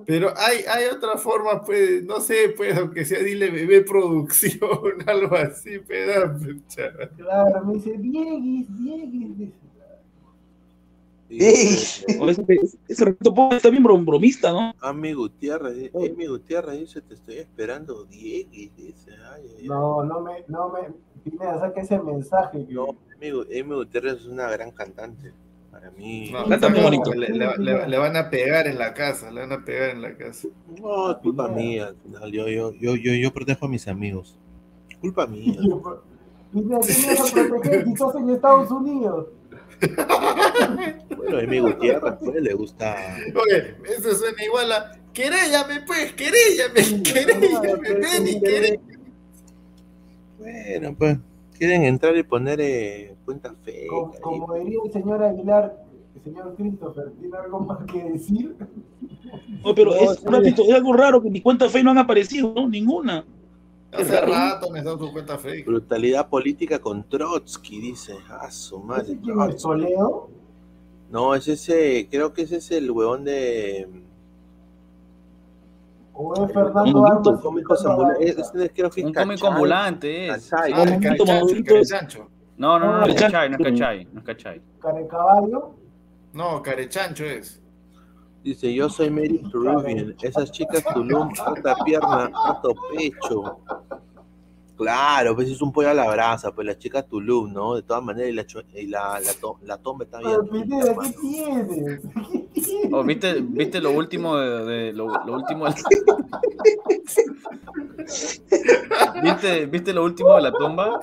Pero 0.05 0.33
hay, 0.37 0.59
hay 0.69 0.85
otra 0.93 1.17
forma, 1.17 1.63
pues, 1.63 2.03
no 2.03 2.19
sé, 2.19 2.53
pues, 2.55 2.75
aunque 2.77 3.05
sea 3.05 3.19
dile 3.19 3.49
bebé 3.49 3.81
producción, 3.81 4.59
algo 5.07 5.35
así, 5.35 5.79
pero 5.87 6.35
Claro, 7.17 7.65
me 7.65 7.73
dice, 7.75 7.95
Dieguis, 7.97 8.67
Dieguis. 8.77 9.37
dice. 9.37 9.53
O 11.29 12.29
ese, 12.29 12.45
ese 12.87 13.05
Renato 13.05 13.33
Polo 13.33 13.55
está 13.55 13.69
bien 13.69 13.83
brom- 13.83 14.05
bromista, 14.05 14.51
¿no? 14.51 14.73
Ami 14.81 15.13
Gutiérrez, 15.13 15.91
Amy 15.95 16.27
Gutiérrez 16.27 16.79
dice, 16.79 17.01
te 17.01 17.15
estoy 17.15 17.37
esperando, 17.37 18.05
Diego, 18.05 18.49
dice, 18.51 19.11
ay, 19.33 19.41
ay, 19.43 19.55
ay. 19.61 19.67
No, 19.67 20.03
no 20.03 20.21
me, 20.21 20.43
no 20.47 20.69
me, 20.69 20.81
Pineda, 21.23 21.59
saca 21.59 21.81
ese 21.81 21.99
mensaje. 21.99 22.65
Que... 22.67 22.73
No, 22.73 22.89
Amy, 23.15 23.31
Gu- 23.31 23.47
Amy 23.61 23.75
Gutiérrez 23.75 24.13
es 24.21 24.25
una 24.27 24.49
gran 24.49 24.71
cantante. 24.71 25.33
Para 25.71 25.91
mí. 25.91 26.31
No, 26.31 26.45
no, 26.45 27.13
Le, 27.15 27.29
le- 27.29 27.57
le- 27.57 27.87
le 27.87 27.97
van 27.97 28.15
a 28.15 28.29
pegar 28.29 28.65
en 28.67 28.77
la 28.77 28.93
casa, 28.93 29.29
le 29.29 29.41
van 29.41 29.51
a 29.51 29.65
pegar 29.65 29.89
en 29.89 30.01
la 30.03 30.15
casa. 30.15 30.47
No, 30.79 31.11
es 31.11 31.17
culpa 31.17 31.49
mía. 31.49 31.87
al 31.87 31.95
final, 31.97 32.31
Yo, 32.31 32.47
yo, 32.47 32.71
yo, 32.79 32.95
yo, 32.95 33.13
yo 33.13 33.33
protejo 33.33 33.65
a 33.65 33.69
mis 33.69 33.87
amigos. 33.89 34.37
Culpa 35.01 35.27
mía. 35.27 35.53
Pineda, 36.53 36.79
¿qué 36.79 36.93
me 37.07 37.15
vas 37.19 37.31
a 37.35 37.47
proteger 37.49 37.87
estás 37.89 38.15
en 38.15 38.29
Estados 38.29 38.71
Unidos? 38.71 39.27
Bueno, 41.15 41.39
Amy 41.39 41.59
Gutiérrez, 41.59 42.13
pues, 42.23 42.41
le 42.41 42.53
gusta. 42.53 42.95
Oye, 43.33 43.75
eso 43.97 44.13
suena 44.15 44.43
igual 44.43 44.71
a 44.71 44.91
queréllame, 45.13 45.81
pues, 45.87 46.13
queréllame, 46.13 47.03
queréllame, 47.03 47.93
ven 47.93 48.27
y 48.27 48.39
queréllame. 48.41 48.99
Bueno, 50.37 50.95
pues, 50.97 51.17
quieren 51.57 51.83
entrar 51.85 52.15
y 52.15 52.23
poner 52.23 52.59
eh, 52.61 53.15
cuenta 53.25 53.53
fake. 53.63 53.87
Como, 53.87 54.13
como 54.19 54.53
diría 54.55 54.79
el 54.85 54.91
señor 54.91 55.23
Aguilar, 55.23 55.83
el 56.15 56.21
señor 56.21 56.55
Christopher, 56.55 57.11
¿tiene 57.19 57.37
algo 57.37 57.59
más 57.61 57.79
que 57.91 58.03
decir? 58.03 58.55
No, 59.63 59.73
pero 59.73 59.91
No, 59.91 59.97
es, 59.97 60.19
sí. 60.19 60.27
un 60.27 60.33
ratito, 60.33 60.63
es 60.63 60.73
algo 60.73 60.93
raro 60.93 61.21
que 61.21 61.29
mi 61.29 61.41
cuenta 61.41 61.69
fe 61.69 61.83
no 61.83 61.91
han 61.91 61.97
aparecido, 61.97 62.53
¿no? 62.53 62.69
Ninguna. 62.69 63.25
Hace 63.97 64.21
rato 64.21 64.69
me 64.71 64.79
está 64.79 64.97
su 64.97 65.11
cuenta 65.11 65.37
fake. 65.37 65.65
Brutalidad 65.65 66.29
política 66.29 66.79
con 66.79 67.07
Trotsky, 67.07 67.79
dice. 67.81 68.15
Ah, 68.29 68.49
su 68.51 68.79
madre. 68.79 69.13
¿Ese 69.13 69.19
quién 69.21 69.39
es? 69.41 69.65
No, 71.11 71.35
es 71.35 71.47
ese, 71.47 72.07
creo 72.09 72.33
que 72.33 72.41
ese 72.43 72.57
es 72.57 72.71
el 72.71 72.89
huevón 72.91 73.23
de. 73.23 73.87
¿O 76.13 76.33
es 76.45 76.53
Fernando 76.53 76.99
Un 77.01 77.11
Armas? 77.11 77.41
cómico 77.41 77.75
ambulante. 77.87 78.29
Ese 78.29 78.41
es- 78.41 78.71
creo 78.73 78.89
que 78.89 79.01
es 79.01 79.07
Un 79.07 79.13
cómico 79.13 79.41
Cachay. 79.41 79.51
ambulante 79.53 80.27
es. 80.27 80.49
Cachay. 80.49 80.73
Ah. 80.73 80.85
No, 82.57 82.79
no, 82.79 82.85
no, 82.85 82.99
no, 83.01 83.05
es 83.05 83.21
Cachay, 83.21 83.49
no 83.49 83.57
es 83.57 83.63
Cachay, 83.63 84.05
no 84.13 84.19
es 84.21 84.25
Cachay. 84.25 84.61
¿Carecaballo? 84.81 85.75
No, 86.33 86.61
carechancho 86.61 87.25
es. 87.25 87.61
Dice, 88.43 88.73
yo 88.73 88.89
soy 88.89 89.09
Mary 89.09 89.41
Peruvian. 89.51 90.15
Esas 90.21 90.51
chicas 90.51 90.83
Tulum, 90.93 91.29
harta 91.45 91.75
pierna, 91.83 92.29
harto 92.45 92.73
pecho. 92.95 93.57
Claro, 94.77 95.35
pues 95.35 95.49
es 95.49 95.61
un 95.61 95.71
pollo 95.71 95.89
a 95.89 95.93
la 95.93 96.09
brasa, 96.11 96.53
pues 96.53 96.67
las 96.67 96.77
chicas 96.77 97.07
Tulum, 97.07 97.51
¿no? 97.53 97.75
De 97.75 97.81
todas 97.83 98.03
maneras, 98.03 98.29
y 98.29 98.33
la, 98.33 98.45
cho- 98.45 98.61
y 98.73 98.87
la, 98.87 99.19
la, 99.21 99.33
to- 99.33 99.57
la 99.63 99.77
tomba 99.77 100.03
está 100.05 100.19
bien. 100.19 100.35
Pineda, 100.51 100.95
¿qué 101.01 101.13
tienes? 101.21 102.01
Oh, 102.91 103.03
¿viste, 103.03 103.39
¿Viste 103.41 103.79
lo 103.79 103.91
último 103.91 104.35
de, 104.37 104.65
de- 104.65 104.93
lo, 104.93 105.07
lo 105.25 105.33
último 105.33 105.65
de- 105.67 105.75
¿Viste, 109.23 109.65
¿Viste 109.65 109.93
lo 109.93 110.03
último 110.03 110.35
de 110.35 110.41
la 110.41 110.51
tumba? 110.51 110.99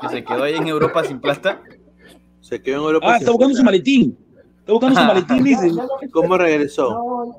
Que 0.00 0.08
se 0.08 0.24
quedó 0.24 0.44
ahí 0.44 0.54
en 0.54 0.66
Europa 0.68 1.04
sin 1.04 1.20
plata. 1.20 1.60
Se 2.40 2.60
quedó 2.60 2.76
en 2.78 2.82
Europa 2.84 3.06
Ah, 3.08 3.12
sin 3.14 3.22
está 3.22 3.30
buscando 3.32 3.56
su 3.56 3.64
maletín. 3.64 4.18
Está 4.60 4.72
buscando 4.72 5.00
su 5.00 5.06
maletín, 5.06 5.44
dice. 5.44 5.70
¿Cómo 6.12 6.36
regresó? 6.38 7.34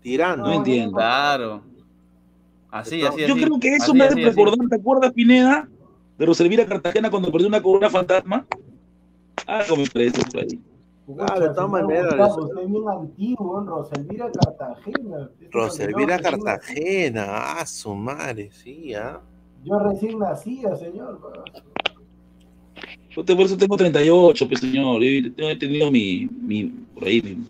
Tirando. 0.00 0.46
No 0.46 0.52
entiendo. 0.54 0.96
Claro. 0.96 1.62
Así, 2.70 3.02
así, 3.04 3.20
Yo 3.26 3.34
así. 3.34 3.42
creo 3.44 3.58
que 3.60 3.68
eso 3.74 3.84
Así, 3.84 3.98
me 3.98 4.04
hace 4.04 4.14
recordar, 4.24 4.68
¿te 4.68 4.76
acuerdas, 4.76 5.12
Pineda? 5.12 5.68
De 6.18 6.26
Roselvira 6.26 6.66
Cartagena 6.66 7.10
cuando 7.10 7.30
perdió 7.30 7.48
una 7.48 7.62
corona 7.62 7.90
fantasma. 7.90 8.46
Algo 9.46 9.76
me 9.76 9.86
parece 9.86 10.20
por 10.30 10.40
ahí. 10.40 10.60
Claro, 11.14 11.40
de 11.48 11.54
todas 11.54 11.70
maneras. 11.70 12.36
Es 12.60 12.70
bien 12.70 12.88
antiguo, 12.88 13.60
Roselvira 13.60 14.30
Cartagena. 14.32 15.30
Roselvira 15.52 16.18
Cartagena, 16.18 17.26
ah, 17.28 17.66
su 17.66 17.94
madre, 17.94 18.50
sí, 18.52 18.92
ah. 18.94 19.20
Yo 19.64 19.78
recién 19.78 20.18
nacía, 20.18 20.74
señor. 20.76 21.20
Yo 23.10 23.24
te- 23.24 23.34
por 23.34 23.46
eso 23.46 23.56
tengo 23.56 23.76
38, 23.76 24.46
pues 24.48 24.60
señor. 24.60 25.00
Yo 25.02 25.28
yo 25.36 25.48
he 25.50 25.56
tenido 25.56 25.90
mi, 25.90 26.28
mi 26.42 26.64
por 26.94 27.04
ahí, 27.04 27.22
mi, 27.22 27.44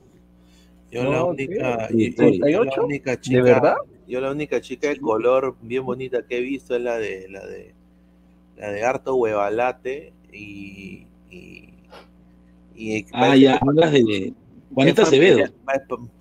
Yo 0.90 1.02
No, 1.04 1.10
la 1.12 1.24
única, 1.24 1.88
¿Y 1.90 2.14
yo- 2.14 2.16
yo 2.16 2.64
la 2.64 2.70
38? 2.70 2.84
única 2.84 3.10
¿De 3.12 3.20
chica, 3.20 3.42
verdad? 3.42 3.74
Yo 4.06 4.20
la 4.20 4.30
única 4.30 4.60
chica 4.60 4.88
de 4.88 4.98
color 5.00 5.56
bien 5.62 5.84
bonita 5.84 6.26
que 6.26 6.38
he 6.38 6.40
visto 6.40 6.76
es 6.76 6.82
la 6.82 6.96
de 6.98 7.28
la 7.28 7.44
de 7.46 7.74
la 8.56 8.70
de 8.70 8.82
harto 8.84 9.14
huevalate 9.16 10.12
y 10.32 11.06
y, 11.30 11.74
y 12.74 13.06
Ah, 13.12 13.36
ya, 13.36 13.56
hablas 13.60 13.92
de 13.92 14.32
Juanita 14.74 15.02
Acevedo. 15.02 15.46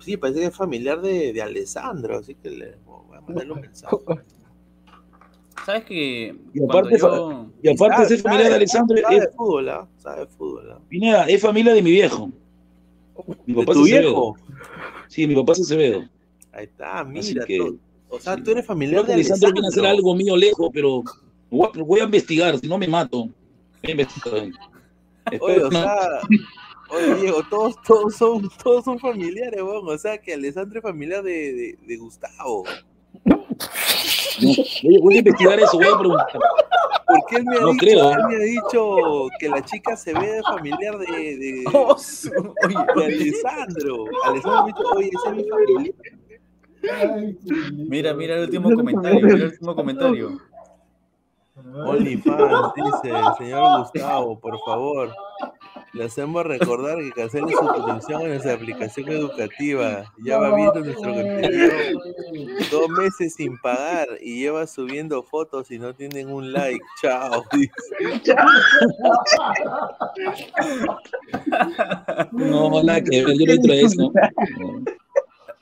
Sí, 0.00 0.16
parece 0.16 0.40
que 0.40 0.46
es 0.46 0.56
familiar 0.56 1.00
de, 1.00 1.32
de 1.32 1.42
Alessandro, 1.42 2.18
así 2.18 2.34
que 2.34 2.50
le 2.50 2.76
voy 2.86 3.16
a 3.16 3.20
mandarle 3.20 3.52
un 3.52 3.60
mensaje. 3.60 3.96
¿Sabes 5.64 5.84
que 5.84 6.34
Y 6.54 6.62
aparte, 6.64 6.96
yo... 6.98 7.46
y 7.62 7.68
aparte 7.70 8.02
de 8.02 8.04
Sabe- 8.04 8.08
ser 8.08 8.18
familiar 8.20 8.48
de 8.50 8.54
Alessandro, 8.54 8.96
sabe 9.02 9.16
es, 9.16 9.20
de 9.22 9.28
fútbol, 9.30 9.68
¿ah? 9.68 9.88
sabe 9.98 10.20
de 10.20 10.26
fútbol. 10.28 10.70
¿ah? 10.72 10.78
Pineda, 10.88 11.24
es 11.24 11.42
familia 11.42 11.74
de 11.74 11.82
mi 11.82 11.90
viejo. 11.90 12.30
Mi 13.46 13.54
¿De 13.54 13.60
papá 13.60 13.72
tu 13.72 13.84
es 13.84 13.92
Acevedo. 13.92 14.08
viejo? 14.10 14.36
Sí, 15.08 15.26
mi 15.26 15.34
papá 15.34 15.52
es 15.52 15.60
Acevedo. 15.62 16.04
Ahí 16.56 16.64
está, 16.64 17.04
mira, 17.04 17.44
que- 17.44 17.58
tú- 17.58 17.78
o 18.08 18.18
sea, 18.18 18.36
tú 18.36 18.50
eres 18.52 18.64
familiar 18.64 19.02
Creo 19.02 19.08
de 19.08 19.12
Alessandro 19.14 19.52
viene 19.52 19.66
a 19.66 19.68
hacer 19.68 19.84
algo 19.84 20.14
mío 20.14 20.36
lejos, 20.36 20.70
pero 20.72 21.02
voy 21.50 21.68
a, 21.74 21.82
voy 21.82 22.00
a 22.00 22.04
investigar, 22.04 22.56
si 22.58 22.66
no 22.66 22.78
me 22.78 22.88
mato. 22.88 23.24
Voy 23.24 23.32
a 23.82 23.90
investigar. 23.90 24.48
Oye, 25.40 25.62
o 25.64 25.70
sea, 25.70 26.20
oye, 26.90 27.14
Diego, 27.20 27.42
todos, 27.50 27.74
todos 27.82 28.14
son, 28.14 28.48
todos 28.62 28.84
son 28.84 28.98
familiares, 28.98 29.60
weón. 29.60 29.86
O 29.88 29.98
sea, 29.98 30.16
que 30.18 30.32
Alessandro 30.34 30.78
es 30.78 30.82
familiar 30.82 31.22
de, 31.22 31.32
de, 31.32 31.78
de 31.84 31.96
Gustavo. 31.98 32.64
No, 33.24 33.44
voy, 35.02 35.16
a 35.16 35.18
investigar 35.18 35.58
eso, 35.60 35.76
voy 35.78 35.86
a 35.88 35.98
preguntar. 35.98 36.26
Porque 37.08 37.36
él 37.36 37.44
me 37.44 37.56
ha, 37.56 37.60
No 37.60 37.72
dicho, 37.72 37.78
creo, 37.80 38.10
él 38.12 38.18
¿eh? 38.18 38.22
me 38.28 38.34
ha 38.36 38.38
dicho 38.38 39.28
que 39.38 39.48
la 39.48 39.64
chica 39.64 39.96
se 39.96 40.12
ve 40.14 40.26
de 40.32 40.42
familiar 40.42 40.96
de, 40.98 41.06
de, 41.06 41.64
Oh, 41.72 41.96
de 42.96 43.04
Alessandro. 43.04 44.04
Alessandro 44.24 44.64
me 44.64 44.70
ha 44.70 44.74
dicho, 44.74 44.82
oye, 44.94 45.10
ese 45.12 45.28
es 45.28 45.34
mi 45.36 45.44
familiar. 45.50 45.94
Mira, 47.72 48.14
mira 48.14 48.36
el 48.36 48.42
último 48.42 48.74
comentario, 48.74 49.20
mira 49.20 49.36
el 49.36 49.44
último 49.44 49.74
comentario. 49.74 50.40
OnlyFans, 51.56 52.74
dice 52.74 53.10
el 53.10 53.34
señor 53.38 53.78
Gustavo, 53.80 54.38
por 54.38 54.58
favor. 54.64 55.14
Le 55.92 56.04
hacemos 56.04 56.44
recordar 56.44 56.98
que 56.98 57.10
cancele 57.12 57.52
su 57.52 57.58
suscripción 57.58 58.20
en 58.22 58.28
nuestra 58.28 58.52
aplicación 58.52 59.08
educativa. 59.08 60.04
Ya 60.22 60.38
va 60.38 60.54
viendo 60.54 60.80
nuestro 60.80 61.14
contenido 61.14 61.72
dos 62.70 62.88
meses 62.90 63.34
sin 63.34 63.58
pagar 63.58 64.06
y 64.20 64.40
lleva 64.40 64.66
subiendo 64.66 65.22
fotos 65.22 65.70
y 65.70 65.78
no 65.78 65.94
tienen 65.94 66.30
un 66.30 66.52
like. 66.52 66.84
Chao. 67.00 67.42
dice. 67.52 68.34
No, 72.32 72.82
nada 72.82 73.00
que 73.00 73.22
yo 73.22 73.28
no 73.28 73.52
entro 73.52 74.12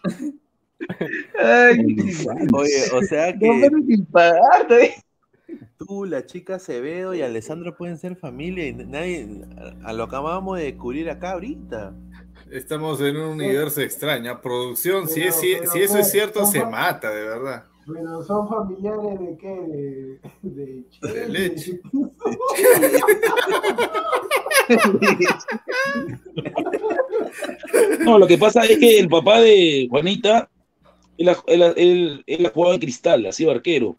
Oye, 2.52 2.84
o 2.92 3.02
sea 3.02 3.32
No, 3.32 3.38
que 3.38 3.58
pero 3.62 3.78
sin 3.86 4.04
pagar, 4.06 4.66
tú, 5.78 6.04
la 6.04 6.26
chica 6.26 6.56
Acevedo 6.56 7.14
y 7.14 7.22
Alessandro 7.22 7.76
pueden 7.76 7.98
ser 7.98 8.16
familia 8.16 8.66
y 8.68 8.74
nadie, 8.74 9.28
a, 9.84 9.92
lo 9.92 10.08
que 10.08 10.16
acabamos 10.16 10.58
de 10.58 10.64
descubrir 10.64 11.08
acá 11.10 11.32
ahorita. 11.32 11.94
Estamos 12.50 13.00
en 13.00 13.16
un 13.16 13.30
universo 13.30 13.80
extraño. 13.80 14.40
Producción, 14.40 15.08
si, 15.08 15.22
es, 15.22 15.34
si, 15.34 15.54
Pero- 15.58 15.72
si 15.72 15.78
eso 15.80 15.98
es 15.98 16.08
pero- 16.08 16.12
cierto, 16.32 16.46
se 16.46 16.64
mata, 16.64 17.10
de 17.10 17.22
verdad. 17.22 17.64
Pero 17.86 18.22
son 18.24 18.48
familiares 18.48 19.20
de 19.20 19.36
qué? 19.36 20.18
De, 20.42 20.84
de, 21.02 21.12
De 21.12 21.28
leche. 21.28 21.80
No, 28.04 28.18
lo 28.18 28.26
que 28.26 28.38
pasa 28.38 28.64
es 28.64 28.78
que 28.78 28.98
el 28.98 29.08
papá 29.08 29.40
de 29.40 29.86
Juanita, 29.90 30.48
él, 31.18 31.26
la- 31.26 31.44
él, 31.46 31.62
él, 31.76 32.24
él 32.26 32.42
la 32.42 32.50
jugaba 32.50 32.74
en 32.74 32.80
cristal, 32.80 33.26
así 33.26 33.48
arquero. 33.48 33.96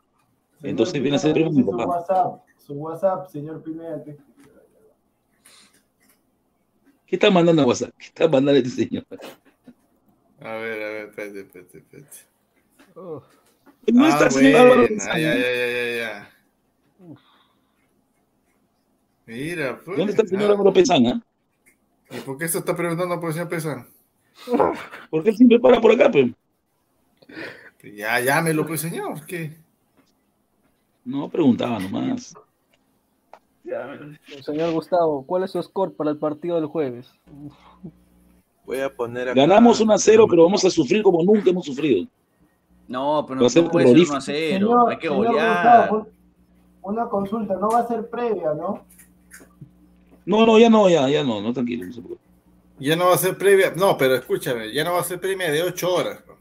Entonces 0.62 1.02
viene 1.02 1.18
a 1.18 1.20
ser 1.20 1.34
primo 1.34 1.50
de 1.50 1.58
mi 1.58 1.64
su. 1.64 1.70
WhatsApp, 1.70 2.42
su 2.58 2.74
WhatsApp, 2.74 3.28
señor 3.30 3.62
Pineda. 3.62 4.04
¿Qué 7.06 7.16
está 7.16 7.30
mandando 7.30 7.62
a 7.62 7.66
WhatsApp? 7.66 7.94
¿Qué 7.98 8.06
está 8.06 8.28
mandando 8.28 8.60
este 8.60 8.70
señor? 8.70 9.06
A 10.40 10.54
ver, 10.56 10.84
a 10.84 10.90
ver, 10.90 11.10
espérate, 11.10 11.40
espérate, 11.42 11.78
espérate. 11.78 12.18
No 12.96 14.06
ah, 14.06 14.10
está 14.10 14.26
el 14.26 14.32
señor 14.32 14.68
bueno, 14.68 14.88
ya, 14.90 15.18
ya, 15.18 15.36
ya, 15.36 15.68
ya, 15.68 15.98
ya. 15.98 16.32
Mira, 19.28 19.82
pues. 19.84 19.98
¿Dónde 19.98 20.12
está 20.12 20.24
el 20.24 20.30
señor 20.30 20.50
ah, 20.50 20.54
Álvaro 20.54 20.74
Pesán? 20.74 21.06
ah? 21.08 21.22
¿Y 22.12 22.20
por 22.22 22.38
qué 22.38 22.48
se 22.48 22.60
está 22.60 22.76
preguntando 22.76 23.20
por 23.20 23.30
el 23.30 23.34
señor 23.34 23.50
Pesán? 23.50 23.88
Porque 25.10 25.30
él 25.30 25.38
siempre 25.38 25.60
para 25.60 25.80
por 25.80 25.92
acá, 25.92 26.10
pues. 26.12 26.32
Ya, 27.84 28.20
llámelo, 28.20 28.66
pues, 28.66 28.82
señor. 28.82 29.26
¿Qué? 29.26 29.56
No, 31.04 31.30
preguntaba 31.30 31.80
nomás. 31.80 32.34
Señor 34.44 34.72
Gustavo, 34.74 35.24
¿cuál 35.26 35.44
es 35.44 35.52
su 35.52 35.62
score 35.62 35.94
para 35.94 36.12
el 36.12 36.18
partido 36.18 36.56
del 36.56 36.66
jueves? 36.68 37.08
Voy 38.66 38.80
a 38.80 38.94
poner 38.94 39.30
acá. 39.30 39.40
Ganamos 39.40 39.80
1 39.80 39.94
a 39.94 39.98
0, 39.98 40.26
pero 40.30 40.44
vamos 40.44 40.64
a 40.66 40.70
sufrir 40.70 41.04
como 41.04 41.24
nunca 41.24 41.50
hemos 41.50 41.66
sufrido. 41.66 42.08
No, 42.88 43.26
pero 43.28 43.40
no, 43.42 43.48
no 43.48 43.48
puede 43.48 43.50
ser 43.50 43.64
1 43.64 43.72
terrorífico. 43.72 44.16
a 44.16 44.22
0. 44.22 44.68
Señor- 44.68 44.92
Hay 44.92 44.98
que 44.98 45.08
golear. 45.10 45.90
Gustavo, 45.90 46.08
Una 46.84 47.06
consulta, 47.10 47.56
no 47.56 47.70
va 47.70 47.80
a 47.80 47.88
ser 47.88 48.08
previa, 48.10 48.54
¿no? 48.54 48.84
No, 50.26 50.46
no, 50.46 50.60
ya 50.60 50.70
no, 50.70 50.88
ya, 50.90 51.08
ya 51.10 51.24
no, 51.24 51.42
no, 51.42 51.52
tranquilo. 51.54 51.86
no 51.86 51.94
se. 51.94 52.02
Ya 52.80 52.96
no 52.96 53.06
va 53.08 53.16
a 53.16 53.18
ser 53.18 53.38
previa. 53.38 53.72
No, 53.76 53.98
pero 53.98 54.16
escúchame, 54.16 54.72
ya 54.74 54.84
no 54.84 54.94
va 54.94 55.00
a 55.02 55.04
ser 55.04 55.20
previa 55.20 55.52
de 55.52 55.64
8 55.64 55.92
horas. 55.94 56.20
No, 56.28 56.35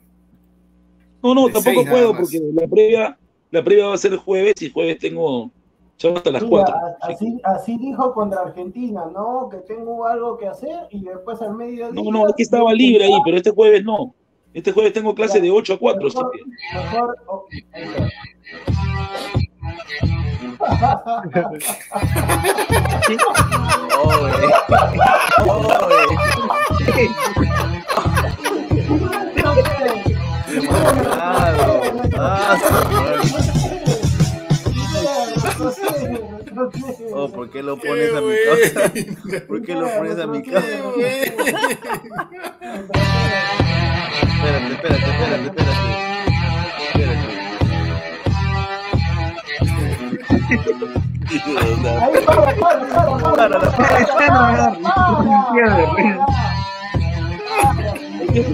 no, 1.33 1.47
De 1.47 1.53
tampoco 1.53 1.85
puedo 1.89 2.13
más. 2.13 2.23
porque 2.23 2.41
la 2.53 2.67
previa, 2.67 3.17
la 3.53 3.63
previa 3.63 3.87
va 3.87 3.95
a 3.95 3.99
ser 3.99 4.13
el 4.13 4.19
jueves 4.19 4.61
y 4.61 4.73
jueves 4.73 4.99
tengo 4.99 5.53
chavo 5.97 6.17
hasta 6.17 6.33
las 6.33 6.43
Mira, 6.43 6.65
4. 6.65 6.75
a- 6.75 6.97
así, 7.07 7.41
así 7.45 7.79
dijo 7.79 8.13
contra 8.13 8.41
Argentina, 8.41 9.05
¿no? 9.15 9.49
Que 9.49 9.59
tengo 9.59 10.05
algo 10.07 10.37
que 10.37 10.49
hacer 10.49 10.89
y 10.91 11.05
después 11.05 11.41
al 11.41 11.55
mediodía... 11.55 12.03
No, 12.03 12.11
no, 12.11 12.25
que 12.37 12.43
estaba 12.43 12.73
libre 12.75 13.05
ahí, 13.05 13.17
pero 13.25 13.37
este 13.37 13.53
jueves 13.53 13.85
no. 13.85 14.13
Este 14.53 14.73
jueves 14.73 14.93
tengo 14.93 15.15
clase 15.15 15.41
de 15.41 15.53
8 15.53 15.75
a 15.75 15.79
4. 15.79 16.09
así 16.09 16.17
Mejor, 16.19 16.35
mejor, 16.75 17.17
oh, 17.29 17.47
Oh, 37.13 37.29
¿por 37.31 37.51
qué 37.51 37.63
lo 37.63 37.77
pones 37.77 38.15
a 38.15 38.21
mi 38.21 38.35
causa? 38.45 38.93
¿Por 39.47 39.63
qué 39.63 39.75
lo 39.75 39.89
pones 39.89 40.19
a 40.19 40.27
mi 40.27 40.43
causa? 40.43 40.67
Espérate, 44.23 44.73
espérate, 44.73 45.11
espérate, 45.11 45.47
espérate. 45.47 45.85
Ahí, 58.35 58.51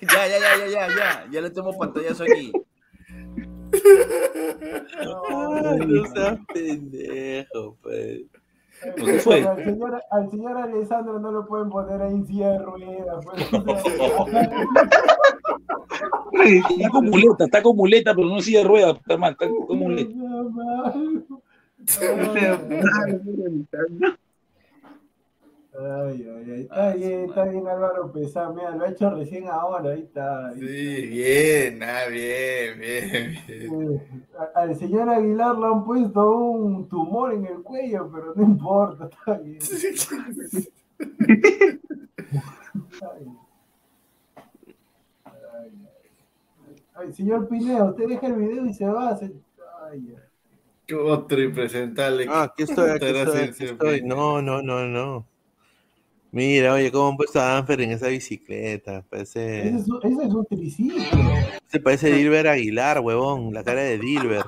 Ya, 0.00 0.26
ya, 0.28 0.38
ya, 0.38 0.56
ya, 0.58 0.66
ya, 0.66 0.88
ya. 0.88 1.26
Ya 1.30 1.40
le 1.40 1.50
tengo 1.50 1.76
pantallazo 1.76 2.24
aquí. 2.24 2.52
Ay, 5.30 5.78
no 5.86 6.04
seas 6.06 6.38
pendejo, 6.52 7.76
pues. 7.82 8.22
¿Qué 8.96 9.18
fue? 9.20 9.46
Al 9.46 9.64
señor, 9.64 10.02
al 10.10 10.30
señor 10.30 10.56
Alessandro 10.56 11.18
no 11.18 11.30
lo 11.32 11.46
pueden 11.46 11.68
poner 11.68 12.00
ahí 12.00 12.14
en 12.14 12.26
silla 12.26 12.52
de 12.52 12.58
ruedas. 12.58 13.24
pues. 13.26 13.40
Está 16.70 16.88
con 16.90 17.04
muleta, 17.04 17.44
está 17.44 17.62
con 17.62 17.76
muleta, 17.76 18.14
pero 18.14 18.28
no 18.28 18.40
sigue 18.40 18.58
de 18.58 18.64
rueda, 18.64 18.92
está 18.92 19.16
mal, 19.18 19.32
está 19.32 19.46
con 19.48 19.78
muleta. 19.78 20.14
Ay, 25.82 26.28
ay, 26.28 26.50
ay. 26.52 26.60
Está 26.62 26.94
bien, 26.94 27.24
está 27.24 27.44
bien 27.44 27.66
Álvaro 27.68 28.12
Pesán. 28.12 28.54
Mira, 28.54 28.74
lo 28.76 28.84
ha 28.84 28.88
hecho 28.90 29.10
recién 29.10 29.48
ahora. 29.48 29.92
Ahí 29.92 30.00
está. 30.02 30.48
ahí 30.48 30.58
Sí, 30.60 31.06
bien, 31.06 31.82
ah, 31.82 32.06
bien, 32.10 32.78
bien, 32.80 33.38
bien. 33.46 33.96
Eh, 33.96 34.00
Al 34.54 34.76
señor 34.76 35.08
Aguilar 35.08 35.56
le 35.56 35.66
han 35.66 35.84
puesto 35.84 36.36
un 36.38 36.88
tumor 36.88 37.32
en 37.32 37.46
el 37.46 37.62
cuello, 37.62 38.10
pero 38.12 38.34
no 38.34 38.42
importa, 38.42 39.06
está 39.08 39.38
bien. 39.38 39.58
Ay, 43.02 43.26
ay, 45.24 45.70
ay, 46.94 47.12
señor 47.12 47.48
Pineda, 47.48 47.84
usted 47.84 48.06
deja 48.08 48.26
el 48.26 48.34
video 48.34 48.66
y 48.66 48.74
se 48.74 48.86
va. 48.86 49.16
se- 49.16 49.32
Ay, 49.90 50.14
Otro 50.92 51.40
impresentable. 51.40 52.26
Ah, 52.28 52.42
aquí 52.44 52.64
estoy, 52.64 52.90
aquí 52.90 53.06
estoy, 53.06 53.40
aquí 53.42 53.64
estoy. 53.64 54.02
No, 54.02 54.42
no, 54.42 54.60
no, 54.62 54.86
no. 54.86 55.26
Mira, 56.32 56.74
oye, 56.74 56.92
cómo 56.92 57.08
han 57.08 57.16
puesto 57.16 57.40
a 57.40 57.44
Danfer 57.54 57.80
en 57.80 57.90
esa 57.90 58.06
bicicleta. 58.08 59.02
Parece, 59.10 59.68
Ese 59.68 59.76
es, 59.78 59.88
un- 59.88 60.00
ese 60.04 60.22
es 60.28 60.34
un 60.34 60.46
triciclo. 60.46 61.30
se 61.66 61.80
parece 61.80 62.12
Dilber 62.12 62.46
Aguilar, 62.48 63.00
huevón. 63.00 63.52
La 63.52 63.64
cara 63.64 63.82
de 63.82 63.98
Dilber. 63.98 64.44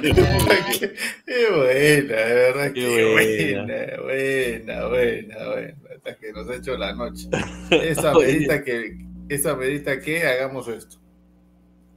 qué, 0.00 0.94
qué 1.26 1.50
buena, 1.50 2.16
de 2.16 2.34
verdad, 2.34 2.72
Qué 2.72 2.80
qué, 2.80 3.12
buena. 3.12 4.02
buena, 4.02 4.02
buena, 4.02 4.88
buena, 4.88 5.48
buena. 5.48 5.74
Hasta 5.96 6.16
que 6.18 6.32
nos 6.32 6.48
ha 6.48 6.54
hecho 6.56 6.76
la 6.76 6.92
noche. 6.94 7.28
Esa 7.70 8.12
medita 8.18 8.62
que, 8.64 8.98
esa 9.28 9.54
medita 9.56 10.00
que 10.00 10.22
hagamos 10.26 10.68
esto. 10.68 10.96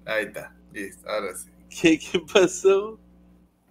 Ahí 0.05 0.25
está, 0.25 0.55
listo, 0.73 1.09
ahora 1.09 1.35
sí. 1.35 1.49
¿Qué, 1.81 1.97
qué 1.99 2.19
pasó? 2.31 2.99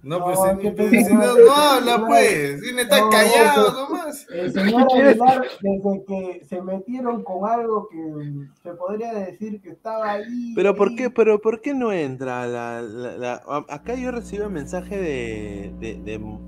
No, 0.04 0.22
pues 0.22 0.38
No, 0.38 0.50
si, 0.60 0.74
qué 0.74 1.04
si 1.04 1.14
no, 1.14 1.20
pena. 1.20 1.34
no 1.46 1.52
habla, 1.54 2.06
pues. 2.06 2.60
Si 2.62 2.78
está 2.78 3.00
No, 3.00 3.10
callado 3.10 3.72
nomás. 3.88 4.26
El 4.30 4.52
señor 4.52 4.82
Aguilar, 4.94 5.44
desde 5.62 6.04
que 6.04 6.44
se 6.46 6.60
metieron 6.60 7.24
con 7.24 7.48
algo 7.48 7.88
que 7.88 8.46
se 8.62 8.70
podría 8.74 9.14
decir 9.14 9.62
que 9.62 9.70
estaba 9.70 10.10
ahí. 10.12 10.52
Pero 10.54 10.74
¿por 10.76 10.94
qué, 10.94 11.08
pero 11.10 11.40
¿por 11.40 11.60
qué 11.62 11.72
no 11.72 11.90
entra? 11.90 12.46
La, 12.46 12.82
la- 12.82 13.16
la- 13.16 13.42
a- 13.48 13.64
acá 13.74 13.94
yo 13.94 14.10
recibí 14.10 14.42
un 14.42 14.52
mensaje 14.52 14.96
de... 14.98 15.74
de- 15.80 16.00
de- 16.02 16.38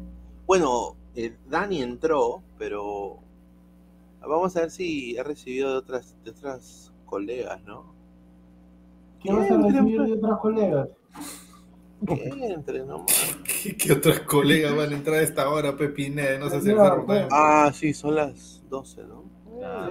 bueno, 0.46 0.94
eh, 1.14 1.34
Dani 1.48 1.82
entró, 1.82 2.42
pero 2.58 3.18
vamos 4.20 4.54
a 4.56 4.60
ver 4.60 4.70
si 4.70 5.16
ha 5.16 5.22
recibido 5.22 5.70
de 5.72 5.76
otras, 5.78 6.14
de 6.24 6.30
otras 6.30 6.92
colegas, 7.06 7.62
¿no? 7.64 7.94
¿Qué 9.22 9.32
vas 9.32 9.50
a 9.50 9.56
recibir 9.56 10.02
de 10.02 10.12
otros 10.12 10.38
colegas? 10.40 10.88
Que 12.06 12.46
entre 12.46 12.80
nomás. 12.84 13.06
¿Qué, 13.62 13.76
qué 13.76 13.92
otros 13.92 14.20
colegas 14.20 14.76
van 14.76 14.92
a 14.92 14.96
entrar 14.96 15.16
a 15.16 15.22
esta 15.22 15.48
hora, 15.48 15.76
Pepineda? 15.76 16.38
No 16.38 16.50
Señor, 16.50 17.04
pues. 17.06 17.20
también. 17.20 17.28
Ah, 17.32 17.70
sí, 17.74 17.94
son 17.94 18.14
las 18.16 18.62
12, 18.68 19.02
¿no? 19.04 19.24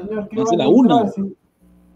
Señor, 0.01 0.29
¿qué 0.29 0.35
No 0.35 0.43
van 0.43 0.53
hace 0.53 0.55
a 0.55 0.57
la 0.57 0.67
una. 0.69 1.07
si- 1.11 1.35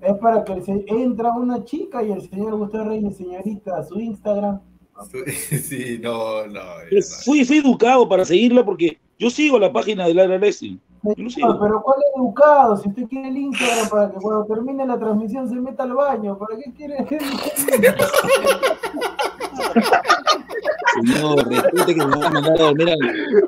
Es 0.01 0.17
para 0.17 0.43
que 0.43 0.61
se 0.61 0.83
entra 0.87 1.31
una 1.33 1.63
chica 1.65 2.01
y 2.03 2.11
el 2.11 2.21
señor 2.29 2.55
Gustavo 2.57 2.85
Reyes, 2.89 3.17
señorita, 3.17 3.77
a 3.77 3.83
su 3.83 3.99
Instagram. 3.99 4.61
Sí, 5.61 5.99
no, 6.03 6.47
no. 6.47 6.61
Fui, 7.25 7.45
fui 7.45 7.57
educado 7.57 8.07
para 8.09 8.25
seguirla 8.25 8.65
porque 8.65 8.97
yo 9.17 9.29
sigo 9.29 9.59
la 9.59 9.71
página 9.71 10.07
de 10.07 10.13
Lara 10.13 10.37
Racing. 10.37 10.77
Pero 11.01 11.81
¿cuál 11.81 11.99
es 11.99 12.15
educado? 12.15 12.77
Si 12.77 12.89
usted 12.89 13.07
quiere 13.07 13.29
el 13.29 13.37
Instagram 13.37 13.89
para 13.89 14.11
que 14.11 14.17
cuando 14.17 14.45
termine 14.45 14.85
la 14.85 14.99
transmisión 14.99 15.47
se 15.47 15.55
meta 15.55 15.83
al 15.83 15.93
baño, 15.93 16.37
¿para 16.37 16.57
qué 16.57 16.73
quiere 16.73 16.97
el 16.97 17.07
Señor, 21.01 21.47
respete 21.47 21.95
que 21.95 22.05
me 22.05 22.17
van 22.17 22.23
a 22.23 22.29
mandar 22.29 22.59
a 22.59 22.63
dormir 22.63 22.89
al... 22.89 22.97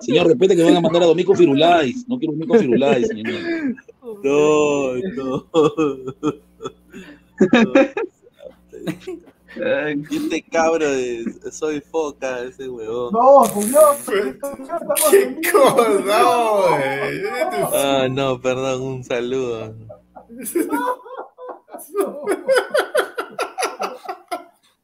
Señor, 0.02 0.28
respete 0.28 0.56
que 0.56 0.64
me 0.64 0.70
van 0.70 0.78
a 0.78 0.82
mandar 0.82 1.04
a 1.04 1.06
dormir 1.08 1.26
con 1.26 1.36
Firulais. 1.36 2.08
No 2.08 2.18
quiero 2.18 2.34
dormir 2.34 2.48
con 2.48 2.60
Firulais, 2.60 3.08
señor. 3.08 3.34
No, 4.24 4.94
no. 5.18 5.46
Y 9.08 9.22
este 9.56 10.42
cabro 10.44 10.90
de 10.90 11.26
Soy 11.52 11.82
Foca, 11.82 12.40
ese 12.44 12.70
huevón. 12.70 13.12
No, 13.14 13.46
en 13.46 13.60
vivo. 13.62 13.82
No, 16.06 16.68
güey. 16.70 17.22
Ah, 17.74 18.08
no, 18.10 18.40
perdón, 18.42 18.82
un 18.82 19.04
saludo. 19.04 19.74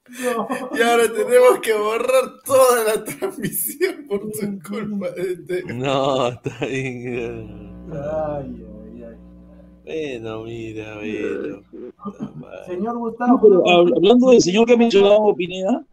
Y 0.09 0.81
ahora 0.81 1.03
tenemos 1.13 1.59
que 1.61 1.73
borrar 1.73 2.23
toda 2.45 2.83
la 2.85 3.03
transmisión 3.03 4.05
por 4.07 4.19
tu 4.31 4.59
culpa. 4.69 5.09
de 5.11 5.33
este- 5.33 5.73
No, 5.73 6.27
está 6.29 6.65
bien. 6.65 7.73
Ay. 7.93 8.65
Bueno, 9.87 10.43
mira, 10.43 10.95
bueno. 10.95 11.61
Señor 12.65 12.97
Gustavo. 12.97 13.69
Hablando 13.69 14.31
del 14.31 14.41
señor 14.41 14.65
que 14.65 14.73
ha 14.73 14.77
mencionado 14.77 15.33
Pineda, 15.33 15.85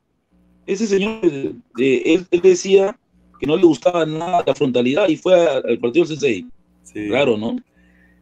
ese 0.67 0.87
señor, 0.89 1.21
eh, 1.23 1.55
eh, 1.79 2.03
él, 2.07 2.27
él 2.33 2.41
decía 2.41 2.99
que 3.39 3.47
no 3.47 3.57
le 3.57 3.65
gustaba 3.65 4.05
nada 4.05 4.43
la 4.45 4.55
frontalidad 4.55 5.09
y 5.09 5.17
fue 5.17 5.35
al 5.49 5.79
partido 5.79 6.05
del 6.05 6.19
Sensei. 6.19 6.47
Claro, 7.09 7.37
¿no? 7.37 7.57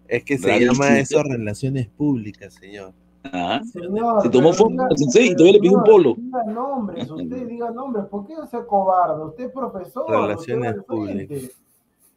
Es 0.09 0.25
que 0.25 0.36
se 0.36 0.47
Rarísimo. 0.47 0.75
llama 0.75 0.99
eso 0.99 1.23
relaciones 1.23 1.89
públicas, 1.89 2.52
señor. 2.55 2.92
Ah, 3.25 3.60
Señor, 3.73 4.20
se 4.23 4.28
tomó 4.28 4.52
foto 4.52 4.75
el 4.91 4.99
Sensei 4.99 5.28
y 5.28 5.34
todavía 5.34 5.52
le 5.52 5.60
pidió 5.60 5.78
un 5.78 5.84
polo. 5.84 6.17
Diga 6.18 6.44
nombres, 6.44 7.10
usted 7.10 7.47
diga 7.49 7.70
nombres. 7.70 8.05
¿Por 8.07 8.26
qué 8.26 8.34
no 8.34 8.47
se 8.47 8.59
cobarde? 8.67 9.25
Usted 9.25 9.44
es 9.44 9.52
profesor. 9.52 10.10
Relaciones 10.10 10.75
al 10.75 10.84
públicas. 10.84 11.61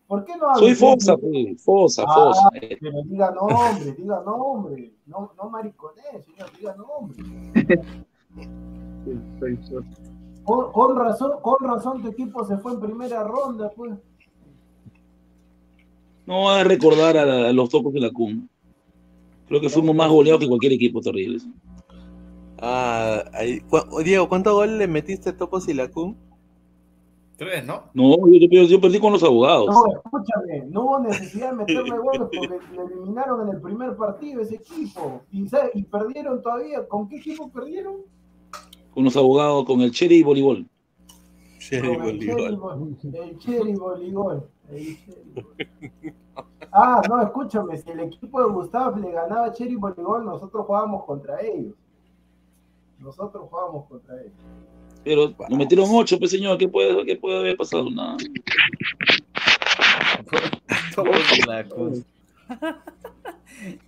¿Por 0.07 0.23
qué 0.23 0.37
no 0.37 0.45
habla 0.49 0.59
Soy? 0.59 0.75
Fosa, 0.75 1.17
pues, 1.17 1.63
Fosa, 1.63 2.03
Ah, 2.07 2.13
Fosa. 2.13 2.49
pero 2.79 3.01
diga 3.05 3.31
nombre, 3.31 3.91
diga 3.97 4.21
nombre. 4.23 4.93
No, 5.07 5.31
no 5.37 5.51
señor, 6.23 6.51
diga 6.59 6.75
nombre. 6.75 7.23
Con, 10.43 10.71
con 10.71 10.95
razón, 10.95 11.31
con 11.41 11.55
razón 11.67 12.01
tu 12.01 12.09
equipo 12.09 12.45
se 12.45 12.57
fue 12.57 12.73
en 12.73 12.79
primera 12.79 13.23
ronda, 13.23 13.71
pues. 13.75 13.93
No 16.27 16.43
va 16.43 16.61
a 16.61 16.63
recordar 16.63 17.17
a, 17.17 17.25
la- 17.25 17.49
a 17.49 17.53
los 17.53 17.69
tocos 17.69 17.93
de 17.93 17.99
la 17.99 18.11
CUM. 18.11 18.47
Creo 19.47 19.61
que 19.61 19.69
fuimos 19.69 19.95
más 19.95 20.09
goleados 20.09 20.41
que 20.41 20.47
cualquier 20.47 20.73
equipo 20.73 21.01
terrible. 21.01 21.39
Ah, 22.59 23.23
ahí, 23.33 23.61
Diego, 24.03 24.27
¿cuántos 24.29 24.53
goles 24.53 24.77
le 24.77 24.87
metiste 24.87 25.29
a 25.29 25.37
Topos 25.37 25.67
y 25.67 25.73
la 25.73 25.89
Tres, 27.37 27.65
¿no? 27.65 27.83
No, 27.93 28.15
yo, 28.31 28.47
yo- 28.49 28.63
yo 28.63 28.79
perdí 28.79 28.99
con 28.99 29.11
los 29.11 29.23
abogados. 29.23 29.67
No, 29.67 29.83
escúchame, 29.93 30.65
no 30.69 30.83
hubo 30.85 30.99
necesidad 30.99 31.51
de 31.51 31.57
meterle 31.57 31.97
goles 31.97 32.21
porque 32.31 32.49
le 32.73 32.83
eliminaron 32.83 33.47
en 33.47 33.55
el 33.55 33.61
primer 33.61 33.95
partido 33.97 34.41
ese 34.41 34.55
equipo. 34.55 35.21
Y, 35.31 35.83
perdieron 35.83 36.41
todavía. 36.41 36.87
¿Con 36.87 37.09
qué 37.09 37.17
equipo 37.17 37.49
perdieron? 37.49 37.97
Con 38.93 39.03
los 39.03 39.17
abogados, 39.17 39.65
con 39.65 39.81
el 39.81 39.91
Cherry 39.91 40.17
y 40.17 40.23
voleibol. 40.23 40.65
Cherry 41.59 41.97
Con 42.57 42.97
el 43.01 43.37
Cherry 43.39 43.75
Voleibol. 43.75 44.47
Ah, 46.71 47.01
no, 47.09 47.21
escúchame, 47.21 47.77
si 47.77 47.89
el 47.89 48.01
equipo 48.01 48.41
de 48.41 48.51
Gustavo 48.51 48.97
le 48.97 49.11
ganaba 49.11 49.47
a 49.47 49.51
Cherry 49.51 49.75
Voleibol, 49.75 50.23
nosotros 50.23 50.65
jugábamos 50.65 51.03
contra 51.03 51.41
ellos. 51.41 51.73
Nosotros 52.99 53.47
jugábamos 53.49 53.85
contra 53.87 54.21
ellos. 54.21 54.33
Pero 55.05 55.35
nos 55.49 55.57
metieron 55.59 55.87
ocho, 55.91 56.17
pues 56.17 56.31
señor, 56.31 56.57
¿qué 56.57 56.67
puede, 56.67 57.05
qué 57.05 57.15
puede 57.15 57.37
haber 57.37 57.55
pasado? 57.55 57.89
Nada. 57.91 58.17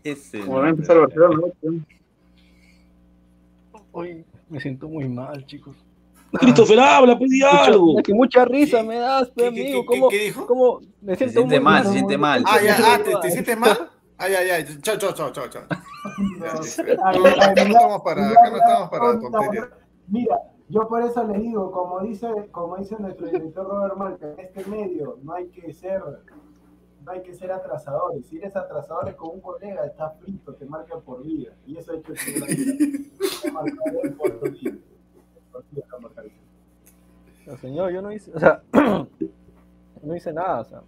Ese. 0.04 0.40
Como 0.42 0.60
va 0.60 0.68
a 0.68 0.70
empezar 0.70 1.00
Barcelona, 1.00 1.48
¿no? 1.64 1.80
Hoy 3.92 4.24
me 4.50 4.60
siento 4.60 4.88
muy 4.88 5.10
mal, 5.10 5.46
chicos. 5.46 5.76
Christopher, 6.34 6.80
habla, 6.80 7.18
pues 7.18 7.32
di 7.32 7.40
Mucha- 7.40 7.66
algo. 7.66 7.96
mucha 8.10 8.46
risa 8.46 8.84
me 8.84 8.98
das, 8.98 9.32
pues, 9.34 9.48
amigo. 9.48 9.86
¿Cómo, 9.86 10.10
cómo 10.46 10.82
me 11.02 11.16
siento 11.16 11.40
siente 11.40 11.56
muy 11.56 11.64
mal, 11.64 11.86
se 11.86 11.94
siente 11.94 12.18
mal. 12.18 12.44
Ah, 12.46 12.60
ya, 12.64 12.78
ah, 12.80 13.00
¿te, 13.04 13.16
te 13.16 13.32
sientes 13.32 13.58
mal? 13.58 13.90
Ay, 14.18 14.34
ay, 14.36 14.50
ay. 14.50 14.66
Chao, 14.82 14.98
chao, 14.98 15.14
chao, 15.14 15.32
chao, 15.32 15.48
acá 15.48 15.78
no 17.64 17.74
estamos 17.74 18.02
para, 18.04 18.30
acá 18.30 18.50
no 18.52 18.58
estamos 18.58 18.90
para 18.90 19.20
tonterías. 19.20 19.68
Mira, 20.08 20.36
yo 20.70 20.88
por 20.88 21.02
eso 21.02 21.24
les 21.24 21.42
digo, 21.42 21.72
como 21.72 22.02
dice, 22.02 22.28
como 22.52 22.76
dice 22.78 22.96
nuestro 23.00 23.28
director 23.28 23.68
Robert 23.68 23.96
Marca, 23.96 24.34
en 24.34 24.40
este 24.40 24.66
medio 24.66 25.18
no 25.24 25.34
hay 25.34 25.48
que 25.48 25.72
ser, 25.74 26.02
no 27.06 27.12
hay 27.12 27.22
que 27.22 27.34
ser 27.34 27.52
atrasadores. 27.52 28.26
Si 28.26 28.38
eres 28.38 28.56
atrasadores 28.56 29.16
con 29.16 29.30
un 29.36 29.42
colega, 29.42 29.86
estás 29.86 30.20
frito, 30.20 30.54
te 30.56 30.66
marcan 30.66 31.02
por 31.02 31.24
vida. 31.24 31.54
Y 31.66 31.78
eso 31.78 31.94
hay 31.94 32.02
que 32.02 32.14
Te 32.14 33.52
marcaré 33.52 34.10
por 34.12 34.52
vida. 34.52 34.76
Por 35.52 35.64
vida, 35.72 35.84
te 35.90 36.02
marcaré. 36.02 36.32
Pero, 37.46 37.58
señor, 37.58 37.92
yo 37.92 38.02
no 38.02 38.12
hice, 38.12 38.34
o 38.36 38.40
sea, 38.40 38.62
no 40.04 40.16
hice 40.16 40.34
nada, 40.34 40.60
o 40.60 40.64
sea. 40.66 40.82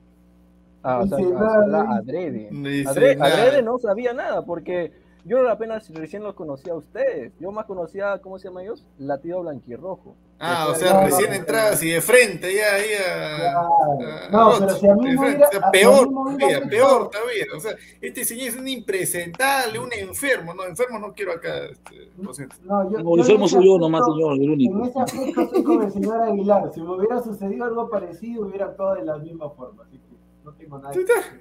Ah, 0.84 1.00
o 1.00 1.08
sea, 1.08 1.18
a- 1.18 1.22
no 1.68 1.92
adrede. 1.94 2.50
No 2.52 2.90
adrede 2.90 3.62
no 3.64 3.78
sabía 3.78 4.14
nada, 4.14 4.44
porque 4.46 4.92
yo 5.30 5.50
apenas 5.50 5.88
recién 5.94 6.24
los 6.24 6.34
conocía 6.34 6.74
a 6.74 6.78
ustedes. 6.78 7.32
Yo 7.40 7.52
más 7.52 7.66
conocía, 7.66 8.20
¿cómo 8.20 8.38
se 8.40 8.48
llama 8.50 8.64
ellos? 8.64 8.86
Latido 8.98 9.42
Blanquirrojo. 9.42 10.16
Ah, 10.42 10.68
o 10.70 10.74
Que 10.74 10.80
sea, 10.80 11.04
recién 11.06 11.34
entradas 11.34 11.84
y 11.84 11.90
de 11.92 12.02
frente, 12.02 12.54
ya, 12.56 12.78
ya. 12.80 14.30
No, 14.32 14.54
pero 14.58 14.70
si 14.76 14.88
a 14.88 14.96
mí 14.96 15.10
de 15.10 15.16
no 15.16 15.22
frente, 15.22 15.38
hubiera- 15.38 15.48
o 15.48 15.52
sea, 15.52 15.68
a- 15.68 15.72
peor 15.72 16.08
mí 16.08 16.14
no 16.16 16.24
todavía, 16.38 16.62
peor 16.70 17.10
todavía. 17.10 17.46
O 17.56 17.60
sea, 17.60 17.76
este 18.02 18.26
señor 18.26 18.48
es 18.48 18.56
un 18.58 18.68
impresentable, 18.68 19.80
un 19.80 19.92
enfermo. 19.94 20.54
No, 20.54 20.64
enfermo 20.66 20.98
no 21.00 21.14
quiero 21.14 21.34
acá. 21.34 21.66
Este, 21.66 22.10
lo 22.18 22.34
siento. 22.34 22.56
No, 22.64 22.90
yo, 22.90 23.00
No, 23.04 23.14
el 23.16 23.20
enfermo 23.22 23.48
soy 23.48 23.66
yo 23.66 23.78
nomás, 23.78 24.02
señor, 24.06 24.34
el 24.34 24.44
En 24.44 24.50
único. 24.52 24.86
ese 24.86 25.00
aspecto 25.00 25.42
estoy 25.42 25.64
con 25.64 25.84
el 25.84 25.92
señor 25.92 26.22
Aguilar. 26.24 26.72
Si 26.74 26.82
me 26.82 26.96
hubiera 26.96 27.22
sucedido 27.22 27.66
algo 27.66 27.90
parecido, 27.90 28.46
hubiera 28.48 28.66
actuado 28.68 28.96
de 28.96 29.04
la 29.06 29.18
misma 29.18 29.50
forma. 29.50 29.84
Así 29.84 29.98
que 29.98 30.16
no 30.46 30.54
tengo 30.54 30.80
nada 30.80 30.94
que 30.94 31.00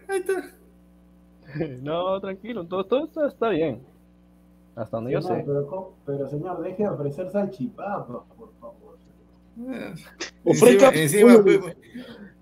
Ahí 0.09 0.19
está. 0.19 0.55
No, 1.83 2.21
tranquilo, 2.21 2.65
todo, 2.67 2.85
todo 2.85 3.27
está 3.27 3.49
bien. 3.49 3.81
Hasta 4.77 4.97
donde 4.97 5.13
yo 5.13 5.23
sé. 5.23 5.45
Pero, 6.07 6.29
señor, 6.29 6.61
deje 6.63 6.83
de 6.85 6.89
ofrecer 6.89 7.31
salchipapas, 7.31 8.07
por 8.37 8.53
favor. 8.61 8.97
Ofrezca 10.45 10.91
Encima, 10.91 11.33
pollo, 11.43 11.61
pues, 11.61 11.77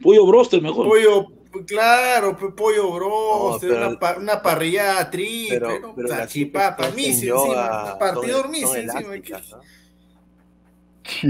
pollo 0.03 0.27
broster 0.27 0.61
mejor. 0.63 0.87
pollo, 0.89 1.27
Claro, 1.67 2.37
pues, 2.39 2.53
pollo 2.53 2.93
bros, 2.93 3.53
No, 3.55 3.59
pero- 3.61 3.89
una, 3.89 3.99
pa- 3.99 4.17
una 4.19 4.43
parrillada 4.43 5.11
triple, 5.11 5.59
Pero, 5.59 5.95
pero 5.97 6.09
Salchipapa, 6.09 6.91
Misi 6.95 7.31
encima, 7.31 7.97
partidor 7.99 8.51
Misi. 8.51 8.67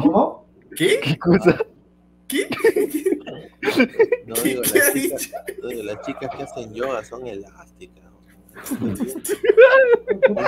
¿Cómo? 0.00 0.46
¿Qué? 0.76 0.98
¿Qué 1.02 1.16
cosa? 1.18 1.58
¿Qué? 2.28 2.48
No, 4.26 4.34
¿Qué- 4.34 4.42
digo, 4.42 4.62
qué 4.62 4.78
las 4.78 4.88
ha 4.88 4.92
chicas, 4.92 5.32
no, 5.62 5.68
digo, 5.68 5.82
las 5.84 6.00
chicas 6.06 6.30
que 6.36 6.42
hacen 6.42 6.74
yoga 6.74 7.04
son 7.04 7.26
elásticas. 7.26 8.04
Un 8.80 8.96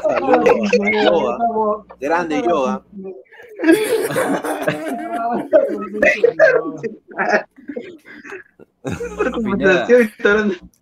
saludo 0.01 0.41
a 0.41 1.03
yoga, 1.05 1.37
grande 2.01 2.43
yoga. 2.43 2.83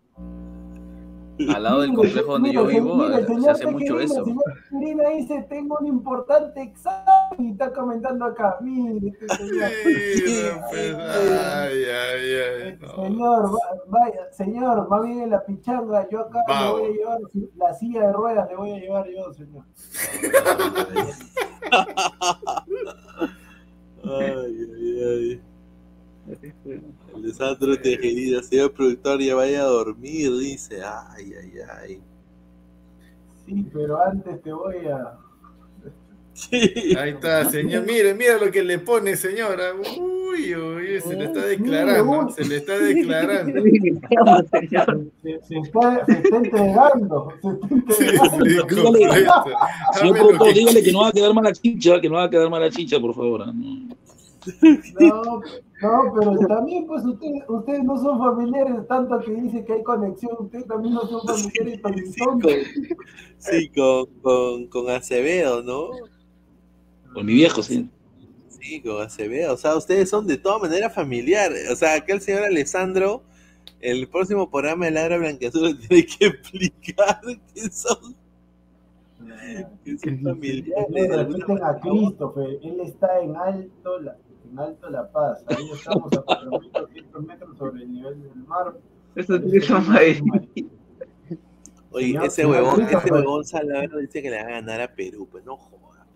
Al 1.55 1.63
lado 1.63 1.81
del 1.83 1.93
complejo 1.95 2.33
donde 2.33 2.53
yo 2.53 2.65
Mira, 2.65 2.81
vivo, 2.81 2.97
mira, 2.97 3.19
eh, 3.19 3.21
se 3.21 3.27
señor 3.27 3.51
hace 3.51 3.67
mucho 3.67 3.85
Tejerina, 3.97 4.05
eso. 4.05 4.25
señor 4.25 4.43
Tejerina 4.71 5.09
dice, 5.11 5.47
tengo 5.51 5.77
un 5.81 5.87
importante 5.87 6.63
examen 6.63 7.05
y 7.39 7.51
está 7.51 7.73
comentando 7.73 8.25
acá. 8.25 8.57
Mire, 8.63 9.13
señor. 9.37 9.71
Ay, 10.73 11.85
ay, 11.85 12.33
ay. 12.65 12.79
no. 12.81 13.05
Señor, 13.05 13.55
va- 13.55 13.77
vaya, 13.89 14.33
señor, 14.33 14.89
va 14.91 15.01
bien 15.03 15.21
en 15.23 15.31
la 15.31 15.45
pichanga, 15.45 16.09
yo 16.11 16.21
acá 16.21 16.41
le 16.49 16.71
voy 16.73 16.85
a 16.85 16.89
llevar 16.89 17.19
la 17.57 17.75
silla 17.75 18.01
de 18.07 18.13
ruedas, 18.13 18.49
le 18.49 18.57
voy 18.57 18.71
a 18.73 18.79
llevar 18.79 19.07
yo, 19.09 19.33
señor. 19.35 19.65
Ay, 24.05 24.57
ay, 24.77 25.03
ay. 25.03 25.41
Alessandro 27.17 27.81
Tejerina, 27.81 28.43
señor 28.43 28.73
productor, 28.73 29.21
ya 29.21 29.35
vaya 29.35 29.63
a 29.63 29.67
dormir, 29.67 30.37
dice. 30.39 30.81
Ay, 30.85 31.33
ay, 31.41 31.53
ay. 31.81 32.01
Sí, 33.45 33.67
pero 33.73 34.03
antes 34.03 34.43
te 34.43 34.53
voy 34.53 34.87
a... 34.87 35.19
Ahí 37.01 37.11
está, 37.11 37.49
señor. 37.49 37.87
Mire, 37.87 38.13
mira 38.15 38.37
lo 38.37 38.51
que 38.51 38.63
le 38.63 38.79
pone, 38.79 39.17
señora. 39.17 39.73
Uy, 39.75 40.55
uy, 40.55 41.01
se 41.01 41.17
le 41.17 41.25
está 41.25 41.47
declarando. 41.47 42.31
Se 42.31 42.45
le 42.45 42.57
está 42.57 42.79
declarando. 42.79 43.63
Se, 45.23 45.41
se 45.43 45.59
está, 45.59 46.05
se 46.05 46.13
está 46.13 46.37
entregando, 46.37 47.33
se 47.89 48.05
está 48.07 48.27
entregando. 48.27 48.93
Señor 49.95 50.55
dígale 50.55 50.83
que 50.83 50.93
no 50.93 51.01
va 51.01 51.09
a 51.09 51.13
quedar 51.13 51.33
mala 51.33 51.53
chicha, 51.53 52.01
que 52.01 52.09
no 52.09 52.17
va 52.17 52.25
a 52.25 52.31
quedar 52.31 52.51
mala 52.51 52.71
chicha, 52.71 53.01
por 53.01 53.15
favor. 53.15 53.45
ah, 53.47 53.53
no. 53.55 55.41
No, 55.83 56.13
pero 56.15 56.39
también 56.49 56.87
pues 56.87 57.05
ustedes, 57.05 57.43
ustedes 57.49 57.85
no 57.85 57.99
son 57.99 58.19
familiares 58.19 58.87
tanto 58.89 59.19
que 59.21 59.33
dice 59.33 59.65
que 59.65 59.75
hay 59.75 59.83
conexión, 59.83 60.33
ustedes 60.39 60.67
también 60.67 60.95
no 60.95 61.07
son 61.07 61.27
familiares 61.27 61.83
tan 61.83 61.95
tontos. 62.15 62.53
Sí, 63.39 63.69
con, 63.69 64.07
con, 64.23 64.67
con 64.69 64.91
Acevedo, 64.91 65.63
¿no? 65.63 65.91
Con 67.13 67.27
mi 67.27 67.35
viejo, 67.35 67.63
sí. 67.63 67.91
Sí, 68.49 68.81
con 68.81 69.03
Acevedo. 69.03 69.53
O 69.53 69.57
sea, 69.59 69.77
ustedes 69.77 70.09
son 70.09 70.27
de 70.27 70.39
todas 70.39 70.63
maneras 70.63 70.95
familiar. 70.95 71.53
O 71.71 71.77
sea, 71.77 71.95
acá 71.95 72.15
el 72.15 72.23
señor 72.23 72.45
Alessandro, 72.45 73.23
el 73.81 74.09
próximo 74.09 74.51
programa 74.51 74.87
de 74.87 74.93
Ladra 74.93 75.19
Blanqueazul 75.19 75.79
tiene 75.79 76.07
que 76.07 76.27
explicar 76.27 77.21
que 77.55 77.71
son, 77.71 78.17
que 79.85 79.99
son 79.99 80.23
familiares. 80.23 81.63
a 81.63 81.81
Christopher, 81.81 82.59
él 82.63 82.81
está 82.81 83.21
en 83.21 83.37
alto 83.37 84.01
la, 84.01 84.17
en 84.51 84.59
alto 84.59 84.89
la 84.91 85.11
paz, 85.11 85.45
ahí 85.49 85.71
estamos 85.73 86.13
a 86.13 86.25
4.200 86.25 87.27
metros 87.27 87.57
sobre 87.59 87.83
el 87.83 87.93
nivel 87.93 88.23
del 88.23 88.37
mar. 88.47 88.75
Eso 89.15 89.39
de- 89.39 89.49
Oye, 91.93 92.09
Señor- 92.09 92.25
ese 92.27 92.47
huevón, 92.47 92.81
ese 92.83 93.13
huevón 93.13 93.45
Salavera 93.45 93.97
dice 93.99 94.23
que 94.23 94.31
le 94.31 94.43
va 94.43 94.49
a 94.49 94.53
ganar 94.53 94.81
a 94.83 94.89
Perú, 94.95 95.27
pues 95.31 95.45
no 95.45 95.57
jodas. 95.57 96.07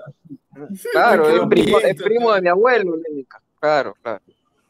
Claro, 0.92 1.28
es 1.28 1.46
primo, 1.48 1.78
es 1.78 2.02
primo 2.02 2.32
de 2.32 2.42
mi 2.42 2.48
abuelo, 2.48 2.96
Neneca. 2.96 3.40
Claro, 3.60 3.94
claro. 4.02 4.20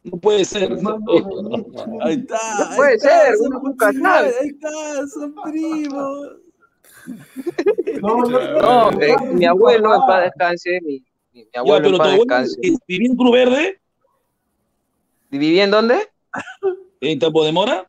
No 0.02 0.18
puede 0.18 0.44
ser. 0.44 0.72
Ahí 0.72 2.14
está. 2.14 2.38
No 2.70 2.76
puede 2.76 2.94
está, 2.94 3.08
ser, 3.26 3.36
son 3.36 3.46
uno 3.48 3.60
nunca 3.62 3.92
sabe. 3.92 4.34
Ahí 4.40 4.48
está, 4.48 5.06
son 5.08 5.34
primos. 5.44 6.18
No, 8.00 8.24
No, 8.60 8.90
eh, 9.00 9.16
mi 9.32 9.44
abuelo 9.44 9.94
en 9.94 10.00
paz 10.06 10.24
descanse, 10.24 10.80
mi, 10.82 10.92
mi, 11.32 11.40
mi 11.40 11.44
Ya, 11.52 11.60
abuelo 11.60 11.82
pero 11.82 11.94
en 11.96 11.98
paz 11.98 12.12
descanse. 12.48 12.60
vivía 12.86 13.08
en 13.10 13.16
Cruz 13.16 13.32
Verde, 13.32 13.80
¿Vivía 15.30 15.64
en 15.64 15.70
dónde? 15.70 16.08
en 17.00 17.18
Tambo 17.18 17.44
de 17.44 17.52
Mora. 17.52 17.86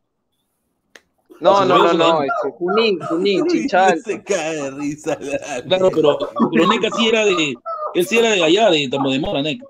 No, 1.40 1.58
Acevedo 1.58 1.78
no, 1.78 1.92
no, 1.92 1.98
no, 2.12 2.20
ahí. 2.20 2.28
este, 2.28 2.56
Junín, 2.56 3.00
Junín, 3.00 3.42
Uy, 3.48 3.48
Chinchal. 3.48 4.00
se 4.00 4.22
cae 4.22 4.54
de 4.62 4.70
risa. 4.70 5.18
la- 5.20 5.62
Claro, 5.62 5.90
pero, 5.92 6.18
pero 6.52 6.66
Neca 6.68 6.88
sí 6.96 7.08
era 7.08 7.24
de, 7.24 7.54
él 7.94 8.06
sí 8.06 8.18
era 8.18 8.30
de 8.30 8.44
allá, 8.44 8.70
de 8.70 8.88
Tambo 8.88 9.10
de 9.10 9.18
Mora, 9.18 9.42
Neca. 9.42 9.64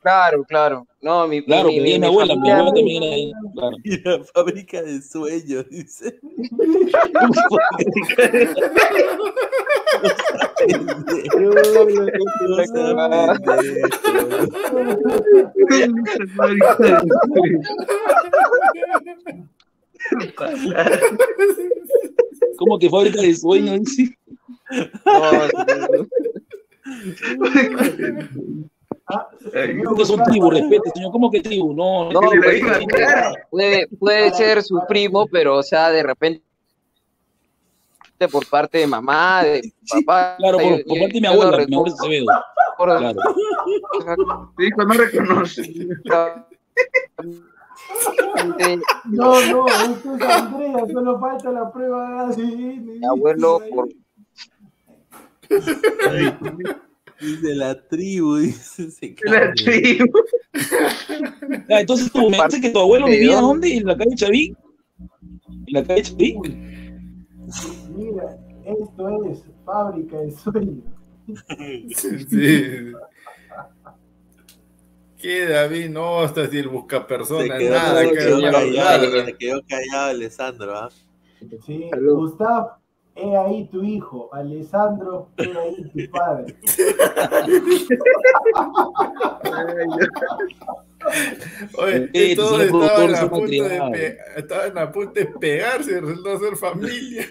Claro, 0.00 0.42
claro. 0.44 0.86
No, 1.02 1.28
mi, 1.28 1.44
Claro, 1.44 1.68
mi, 1.68 1.80
mi, 1.80 1.92
mi 1.92 1.98
mi 1.98 2.06
abuela, 2.06 2.34
mi 2.34 2.50
abuela 2.50 2.72
también 2.72 3.02
era 3.02 3.14
ahí. 3.14 3.32
Claro. 3.54 3.76
Y 3.84 4.00
la 4.02 4.24
fábrica 4.24 4.80
de 4.82 5.02
sueños, 5.02 5.68
dice. 5.68 6.18
¿Cómo 22.58 22.78
que 22.78 22.88
fábrica 22.88 23.20
de 23.20 23.34
sueños? 23.34 23.82
Sí. 23.94 24.14
¿Cómo 29.84 29.96
que 29.96 30.04
son 30.04 30.22
tribus? 30.24 30.54
Respete, 30.54 30.90
señor. 30.94 31.12
¿Cómo 31.12 31.30
que 31.30 31.40
tribu? 31.40 31.72
No, 31.74 32.10
No, 32.12 32.20
no, 32.20 32.30
pues, 32.42 32.62
puede, 33.50 33.86
puede 33.98 34.32
ser 34.34 34.62
su 34.62 34.80
primo, 34.88 35.26
pero 35.26 35.56
o 35.56 35.62
sea, 35.62 35.90
de 35.90 36.02
repente 36.02 36.42
por 38.30 38.46
parte 38.46 38.78
de 38.78 38.86
mamá, 38.86 39.42
de 39.44 39.72
papá. 39.88 40.36
Claro, 40.38 40.58
por, 40.58 40.78
yo- 40.78 40.84
por 40.86 40.98
parte 40.98 41.14
de 41.14 41.20
mi 41.22 41.26
abuela, 41.26 41.64
mi 41.66 41.74
abuela. 41.74 41.94
Acevedo. 41.98 42.26
Claro. 42.76 43.20
Su 44.56 44.62
hijo 44.62 44.84
no 44.84 44.94
reconoce. 44.94 45.62
No, 49.06 49.40
no, 49.40 49.66
esto 49.66 50.14
es 50.16 50.22
Andrea, 50.22 50.86
solo 50.92 51.18
falta 51.18 51.50
la 51.50 51.72
prueba 51.72 52.08
de 52.08 52.42
ADN. 52.42 52.98
Mi 53.00 53.06
abuelo, 53.06 53.60
por, 53.74 53.88
Dice 57.20 57.54
la 57.54 57.80
tribu, 57.88 58.36
dice. 58.38 58.90
Se 58.90 59.14
La 59.24 59.40
cae. 59.40 59.52
tribu. 59.54 60.12
Ah, 61.68 61.80
entonces 61.80 62.10
tú 62.10 62.30
me 62.30 62.36
dices 62.44 62.60
que 62.60 62.70
tu 62.70 62.78
abuelo 62.78 63.06
vivía 63.06 63.40
¿dónde? 63.40 63.76
¿En 63.76 63.86
la 63.86 63.96
calle 63.96 64.14
Chaví? 64.16 64.56
¿En 64.98 65.72
la 65.74 65.84
calle 65.84 66.02
Chaví? 66.02 66.36
Mira, 67.94 68.38
esto 68.64 69.24
es 69.24 69.44
fábrica 69.64 70.18
de 70.18 70.30
sueños. 70.32 70.84
Sí. 71.94 72.92
¿Qué 75.18 75.46
David? 75.46 75.90
No, 75.90 76.20
hasta 76.20 76.48
si 76.48 76.58
el 76.58 76.68
busca 76.68 77.00
Se 77.00 77.04
persona, 77.04 77.58
quedó, 77.58 77.70
nada 77.74 78.00
se 78.00 78.08
que 78.08 78.14
quedó 78.16 78.40
callado, 78.40 79.24
se 79.26 79.36
quedó 79.36 79.62
callado 79.68 80.10
Alessandro, 80.10 80.76
¿ah? 80.78 80.88
Sí, 81.66 81.90
Gustav, 82.00 82.79
he 83.14 83.36
ahí 83.36 83.68
tu 83.68 83.82
hijo. 83.82 84.28
Alessandro, 84.32 85.28
he 85.36 85.56
ahí 85.56 85.90
tu 85.90 86.10
padre. 86.10 86.56
Oye, 91.78 92.10
y 92.12 92.36
todos 92.36 92.60
estaban 92.60 93.14
a, 93.14 93.30
punto 93.30 93.46
de 93.46 94.18
estaban 94.36 94.78
a 94.78 94.92
punto 94.92 95.12
de 95.12 95.26
pegarse 95.26 96.00
resultó 96.00 96.38
ser 96.38 96.56
familia. 96.56 97.26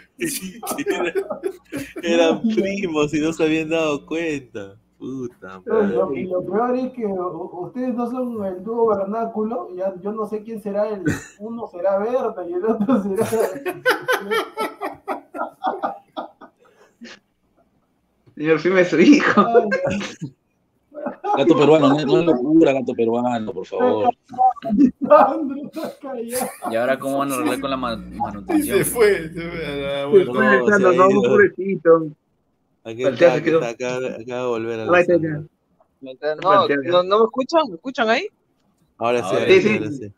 Eran 2.01 2.41
primos 2.41 3.14
y 3.14 3.19
no 3.19 3.32
se 3.32 3.43
habían 3.43 3.69
dado 3.69 4.06
cuenta. 4.06 4.75
Puta 4.98 5.61
y 5.66 5.69
lo, 5.69 6.08
madre. 6.08 6.19
y 6.19 6.24
lo 6.25 6.45
peor 6.45 6.75
es 6.75 6.91
que 6.91 7.06
ustedes 7.06 7.93
no 7.93 8.11
son 8.11 8.45
el 8.45 8.64
dúo 8.64 8.88
vernáculo, 8.88 9.74
ya, 9.74 9.93
yo 10.01 10.11
no 10.11 10.27
sé 10.27 10.43
quién 10.43 10.61
será 10.61 10.90
el, 10.90 11.03
uno 11.40 11.67
será 11.67 11.99
verde 11.99 12.49
y 12.49 12.53
el 12.53 12.66
otro 12.66 13.01
será... 13.01 13.25
Señor, 18.35 18.59
firme 18.59 18.85
su 18.85 18.99
hijo. 18.99 19.43
Gato 21.37 21.57
peruano, 21.57 21.89
no, 21.89 22.05
no 22.05 22.19
es 22.19 22.25
locura, 22.25 22.73
gato 22.73 22.93
peruano, 22.93 23.53
por 23.53 23.65
favor. 23.65 24.09
¿Y 26.71 26.75
ahora 26.75 26.97
cómo 26.99 27.19
van 27.19 27.31
a 27.31 27.35
arreglar 27.35 27.59
con 27.59 27.69
la 27.69 27.77
ma- 27.77 27.95
manutención? 27.97 28.77
Se 28.77 28.85
fue, 28.85 29.29
se 29.29 29.49
fue 29.49 29.65
a 29.65 29.75
la 29.75 29.99
Se 30.01 30.05
vuelta. 30.07 30.31
fue 30.33 30.47
Alessandro, 30.47 30.91
no, 30.93 31.21
pobrecito. 31.21 32.07
Aquí 32.83 33.03
está, 33.03 33.33
aquí 33.33 33.49
está, 33.49 33.69
acaba, 33.69 33.97
acaba 34.19 34.41
de 34.41 34.47
volver 34.47 34.79
está, 34.79 34.93
Alessandro. 34.93 35.45
No, 36.01 36.67
no, 36.67 37.03
no 37.03 37.19
me 37.19 37.25
escuchan, 37.25 37.61
¿me 37.69 37.75
escuchan 37.75 38.09
ahí? 38.09 38.27
Ahora 38.97 39.19
sí, 39.19 39.23
Ahora 39.25 39.39
ahora 39.39 39.53
sí. 39.53 39.61
sí, 39.61 39.73
ahora 39.77 39.91
sí. 39.91 40.13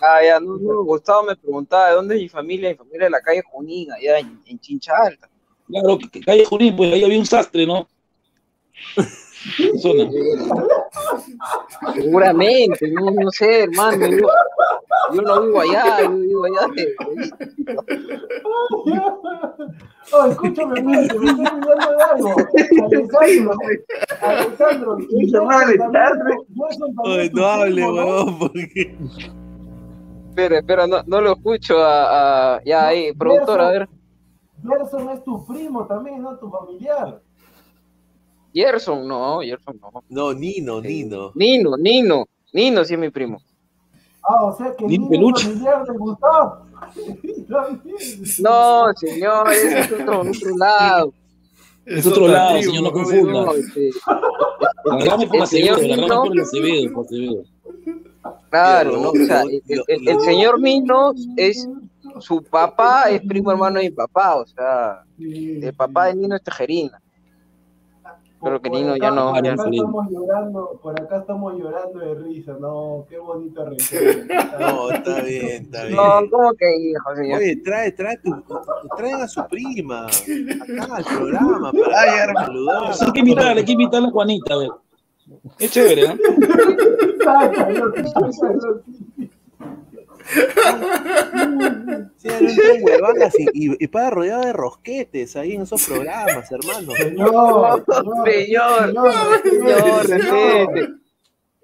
Ah, 0.00 0.20
ya, 0.24 0.40
no, 0.40 0.56
no, 0.56 0.84
Gustavo 0.84 1.24
me 1.24 1.36
preguntaba 1.36 1.88
de 1.90 1.94
dónde 1.94 2.14
es 2.16 2.22
mi 2.22 2.28
familia, 2.28 2.70
mi 2.70 2.76
familia 2.76 3.04
de 3.04 3.10
la 3.10 3.20
calle 3.20 3.42
Junín, 3.50 3.90
allá 3.92 4.18
en, 4.18 4.40
en 4.46 4.58
Chincha 4.60 4.92
Alta. 4.96 5.28
Claro, 5.68 5.98
que- 5.98 6.20
calle 6.20 6.44
Junín, 6.44 6.76
pues 6.76 6.92
ahí 6.92 7.04
había 7.04 7.18
un 7.18 7.26
sastre, 7.26 7.66
¿no? 7.66 7.88
Zona. 9.78 10.10
Seguramente, 11.94 12.88
no, 12.92 13.10
no 13.10 13.30
sé, 13.30 13.64
hermano. 13.64 14.06
Yo, 14.06 14.26
yo 15.14 15.22
no 15.22 15.42
vivo 15.42 15.60
allá, 15.60 16.00
yo 16.02 16.10
vivo 16.16 16.44
allá. 16.44 16.66
de- 16.74 16.94
Oh, 20.12 20.26
escúchame, 20.30 20.82
me 20.82 21.02
estoy 21.02 21.18
olvidando 21.28 21.68
de 21.68 22.02
algo. 22.12 22.36
Alessandro, 24.20 24.98
no 27.32 27.46
hable, 27.46 27.82
huevón, 27.84 28.38
porque. 28.38 28.96
Espera, 30.34 30.58
espera, 30.58 30.86
no, 30.88 31.00
no 31.06 31.20
lo 31.20 31.32
escucho 31.34 31.78
a, 31.78 32.56
a- 32.56 32.64
ya 32.64 32.88
ahí, 32.88 33.12
productor, 33.12 33.60
a 33.60 33.70
ver. 33.70 33.88
Gerson 34.66 35.08
es 35.10 35.22
tu 35.22 35.46
primo 35.46 35.86
también, 35.86 36.20
¿no? 36.22 36.36
Tu 36.38 36.50
familiar. 36.50 37.22
Gerson, 38.52 39.06
no, 39.06 39.40
Gerson 39.42 39.78
no. 39.80 40.02
No, 40.08 40.32
Nino, 40.32 40.80
Nino. 40.80 41.30
Nino, 41.36 41.76
Nino, 41.76 42.24
Nino 42.52 42.84
sí 42.84 42.94
es 42.94 42.98
mi 43.00 43.10
primo. 43.10 43.38
Ah, 44.28 44.46
o 44.46 44.56
sea 44.56 44.74
que 44.74 44.86
Ni 44.86 44.98
Nino 44.98 45.08
peluche. 45.10 45.46
es 45.46 45.52
familiar 45.52 45.86
de 45.86 45.96
Gustavo. 45.98 46.64
No, 48.40 48.92
señor, 48.96 49.50
ese 49.52 49.78
es 49.80 49.92
otro, 49.92 50.20
otro 50.20 50.56
lado. 50.58 51.12
Es 51.86 52.06
otro 52.06 52.26
lado, 52.28 52.60
señor, 52.60 52.82
no 52.82 52.88
No, 52.88 52.92
confunda. 52.92 53.52
este, 53.52 53.90
La 54.84 54.98
rama 55.04 55.22
es 55.22 55.28
por 55.28 55.42
Acevedo, 55.42 55.76
Nino, 55.78 56.06
es 56.06 56.12
por 56.12 56.40
Acevedo, 56.40 56.92
por 56.92 57.04
Acevedo. 57.04 57.42
Claro, 58.62 58.92
¿no? 58.98 59.10
O 59.10 59.14
sea, 59.26 59.42
el, 59.42 59.62
el- 59.86 60.08
el 60.08 60.20
señor 60.20 60.60
Nino 60.60 61.12
es 61.36 61.68
su 62.20 62.42
papá, 62.42 63.04
es 63.10 63.20
primo 63.22 63.50
hermano 63.50 63.78
de 63.78 63.84
mi 63.86 63.90
papá, 63.90 64.36
o 64.36 64.46
sea, 64.46 65.02
el 65.18 65.74
papá 65.74 66.06
de 66.06 66.14
Nino 66.16 66.36
es 66.36 66.42
tejerina. 66.42 67.00
Pero 68.42 68.60
que 68.60 68.68
Nino 68.68 68.94
ya 68.98 69.10
no. 69.10 69.30
Por 69.32 69.38
acá 69.38 69.54
estamos 69.70 70.10
llorando, 70.10 70.80
por 70.82 71.00
acá 71.00 71.16
estamos 71.16 71.54
llorando 71.58 71.98
de 71.98 72.14
risa, 72.14 72.52
no, 72.60 73.06
qué 73.08 73.16
bonito 73.18 73.64
recuerdo. 73.64 74.34
No, 74.60 74.90
está 74.90 75.22
bien, 75.22 75.62
está 75.64 75.84
bien. 75.84 75.96
No, 75.96 76.20
¿cómo 76.30 76.52
que 76.52 76.76
hijo, 76.76 77.16
señor? 77.16 77.38
Oye, 77.40 77.56
trae, 77.64 77.90
trae, 77.92 78.18
tu, 78.18 78.30
traen 78.98 79.14
a 79.22 79.28
su 79.28 79.42
prima 79.48 80.04
acá 80.06 80.96
al 80.96 81.04
programa 81.04 81.72
para 81.72 82.34
saludar. 82.34 82.92
Hay 83.00 83.12
que 83.12 83.20
invitar, 83.20 83.56
hay 83.56 83.64
que 83.64 83.72
invitar 83.72 84.02
a 84.04 84.10
Juanita, 84.10 84.54
a 84.54 84.58
ver. 84.58 84.70
Es 85.58 85.70
chévere, 85.70 86.08
¿no? 86.08 86.14
Sí, 92.16 92.28
huevadas 92.82 93.34
y, 93.38 93.70
y, 93.70 93.76
y 93.84 93.86
para 93.88 94.10
rodeado 94.10 94.42
de 94.42 94.52
rosquetes 94.52 95.36
ahí 95.36 95.52
en 95.52 95.62
esos 95.62 95.86
programas, 95.86 96.50
hermano. 96.50 96.92
Señor, 96.92 97.84
señor, 98.24 98.94
señor, 99.42 100.06
respete. 100.06 100.88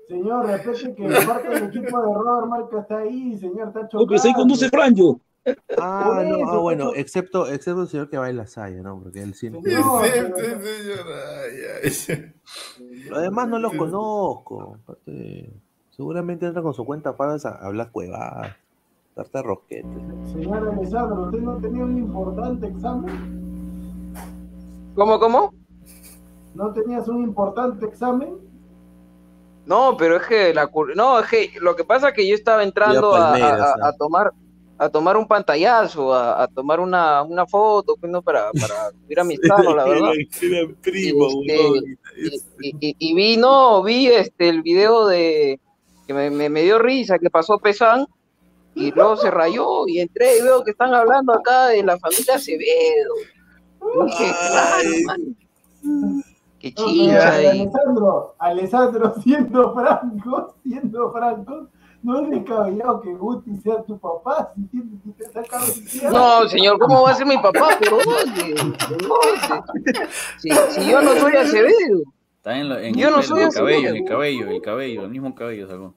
Señor, 0.08 0.47
respete 0.47 0.94
que 0.94 1.08
parte 1.26 1.48
del 1.48 1.64
equipo 1.64 2.00
de 2.00 2.14
Robert 2.14 2.47
Marca 2.48 2.80
está 2.80 2.98
ahí, 2.98 3.39
señor, 3.39 3.68
está 3.68 3.89
chocando. 3.89 4.06
pero 4.08 4.22
ahí 4.22 4.32
conduce 4.34 4.68
Franjo. 4.68 5.20
Ah, 5.78 6.23
no, 6.27 6.36
eso, 6.36 6.51
ah, 6.51 6.59
bueno, 6.59 6.93
excepto, 6.94 7.47
excepto 7.49 7.83
el 7.83 7.89
señor 7.89 8.10
que 8.10 8.19
baila 8.19 8.47
saya, 8.47 8.83
¿no? 8.83 9.01
Porque 9.02 9.23
él 9.23 9.35
siempre. 9.35 9.62
Señor, 9.73 10.02
Lo 13.09 13.20
demás 13.20 13.49
no 13.49 13.59
los 13.59 13.73
conozco. 13.75 14.77
aparte, 14.83 15.51
seguramente 15.91 16.47
entra 16.47 16.62
con 16.62 16.75
su 16.75 16.85
cuenta 16.85 17.17
para 17.17 17.35
a 17.35 17.49
hablar 17.67 17.91
cuevadas, 17.91 18.55
darte 19.17 19.43
rosquetes. 19.43 19.91
Señor 20.33 20.69
Alessandro, 20.69 21.23
¿usted 21.23 21.39
no 21.41 21.57
tenía 21.59 21.85
un 21.85 21.97
importante 21.99 22.67
examen? 22.67 24.12
¿Cómo, 24.94 25.19
cómo? 25.19 25.55
¿No 26.55 26.73
tenías 26.73 27.09
un 27.09 27.23
importante 27.23 27.86
examen? 27.86 28.36
No, 29.67 29.97
pero 29.97 30.17
es 30.17 30.27
que 30.27 30.52
la 30.52 30.69
cur- 30.70 30.94
no, 30.97 31.20
es 31.20 31.28
que 31.28 31.51
lo 31.60 31.77
que 31.77 31.85
pasa 31.85 32.09
es 32.09 32.15
que 32.15 32.28
yo 32.28 32.35
estaba 32.35 32.62
entrando 32.65 33.15
a, 33.15 33.31
Palmeiras, 33.33 33.60
a- 33.60 33.86
a- 33.86 33.89
a 33.91 33.97
tomar 33.97 34.33
a 34.83 34.89
tomar 34.89 35.17
un 35.18 35.26
pantallazo, 35.28 36.15
a, 36.15 36.42
a 36.42 36.49
tomar 36.49 36.81
una, 36.81 37.23
una 37.23 37.44
foto, 37.47 37.97
pues, 38.00 38.10
¿no? 38.10 38.23
para, 38.23 38.50
para 38.52 38.91
subir 38.92 39.20
a 39.20 39.25
mi 39.25 39.34
estado, 39.34 39.76
la 39.76 39.84
verdad. 39.84 40.12
Era 40.41 40.75
primo, 40.81 41.26
Este, 41.28 41.59
huevón. 41.59 41.84
y, 42.62 42.89
y- 42.89 42.97
y 42.99 43.15
vi, 43.15 43.36
no, 43.36 43.83
vi 43.83 44.07
este 44.07 44.49
el 44.49 44.62
video 44.62 45.07
de 45.07 45.60
que 46.07 46.15
me, 46.15 46.31
me- 46.31 46.49
me 46.49 46.62
dio 46.62 46.78
risa, 46.78 47.18
que 47.18 47.28
pasó 47.28 47.59
Pesán, 47.59 48.07
y 48.75 48.91
luego 48.92 49.17
se 49.17 49.31
rayó, 49.31 49.86
y 49.86 50.00
entré 50.00 50.39
y 50.39 50.42
veo 50.42 50.65
que 50.65 50.70
están 50.70 50.94
hablando 50.94 51.34
acá 51.34 51.67
de 51.67 51.83
la 51.83 51.99
familia 51.99 52.36
Acevedo. 52.36 53.15
Y 53.83 54.05
dije, 54.07 54.33
claro, 54.50 54.89
man. 55.05 55.36
Qué 56.59 56.73
No, 56.76 56.86
chicha. 56.86 57.42
y- 57.42 57.47
Alessandro, 57.47 58.34
Alessandro, 58.39 59.15
siendo 59.23 59.75
franco, 59.75 60.55
siendo 60.62 61.12
franco, 61.12 61.68
no 62.03 62.20
es 62.23 62.31
descabellado 62.31 63.01
que 63.03 63.12
Guti 63.15 63.57
sea 63.59 63.83
tu 63.85 63.99
papá, 63.99 64.53
si 64.55 64.62
tienes 64.69 65.01
que 65.05 65.25
te 65.25 65.31
sacar 65.33 65.61
No, 66.12 66.49
señor, 66.49 66.79
¿cómo 66.79 67.03
va 67.03 67.11
a 67.11 67.15
ser 67.15 67.27
mi 67.27 67.37
papá? 67.39 67.79
¿Por 67.79 67.91
dónde? 68.05 68.55
¿Por 68.89 69.03
dónde? 69.09 70.09
Si, 70.39 70.51
si 70.51 70.91
yo 70.91 71.03
no 71.03 71.15
soy 71.17 71.37
Acevedo. 71.37 72.03
Está 72.37 72.57
en, 72.59 72.69
lo- 72.70 72.79
en 72.79 72.95
Yo 72.95 73.09
el, 73.09 73.15
no 73.17 73.23
soy 73.23 73.43
el 73.43 73.51
cabello, 73.51 73.91
¿no? 73.91 73.97
el 73.97 74.05
cabello, 74.05 74.49
el 74.49 74.62
cabello, 74.62 75.03
el 75.05 75.11
mismo 75.11 75.35
cabello 75.35 75.69
sacó. 75.69 75.95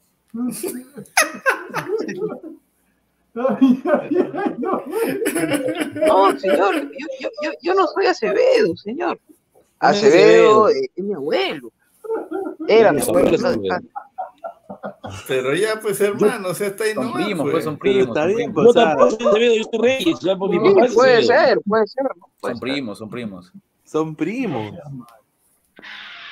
No, 6.08 6.40
señor, 6.40 6.76
yo, 6.92 7.08
yo, 7.20 7.30
yo, 7.42 7.52
yo 7.62 7.74
no 7.74 7.88
soy 7.88 8.06
Acevedo, 8.08 8.76
señor. 8.78 9.20
Acevedo 9.80 10.66
Acevedo. 10.66 10.70
es, 10.70 11.04
mi 11.04 11.14
abuelo. 11.14 11.72
Era 12.68 12.92
mi 12.92 13.02
abuelo. 13.02 13.38
Pero 15.28 15.56
ya, 15.56 15.80
pues, 15.82 16.02
hermano, 16.02 16.50
o 16.50 16.53
sea, 16.53 16.68
está 16.68 16.84
ahí 16.84 16.94
Son 16.94 17.06
nomás, 17.06 17.24
primos, 17.26 17.44
pues. 17.44 17.52
pues 17.53 17.64
son 17.64 17.78
primos. 17.78 18.08
está 18.08 18.26
bien, 18.26 18.53
pues, 18.53 18.68
Yo 18.68 18.74
tampoco 18.74 19.12
soy 19.12 19.58
yo 19.58 19.64
soy 19.72 19.80
Reyes, 19.82 20.20
ya 20.20 20.36
por 20.38 20.50
mi 20.50 20.58
Sí, 20.58 20.74
papá 20.76 20.88
puede 20.94 21.24
ser, 21.24 21.60
puede 21.66 21.88
ser. 21.88 22.06
Son 22.42 22.60
primos, 22.60 22.98
son 22.98 23.10
primos. 23.10 23.52
son 23.86 24.16
primos. 24.16 24.76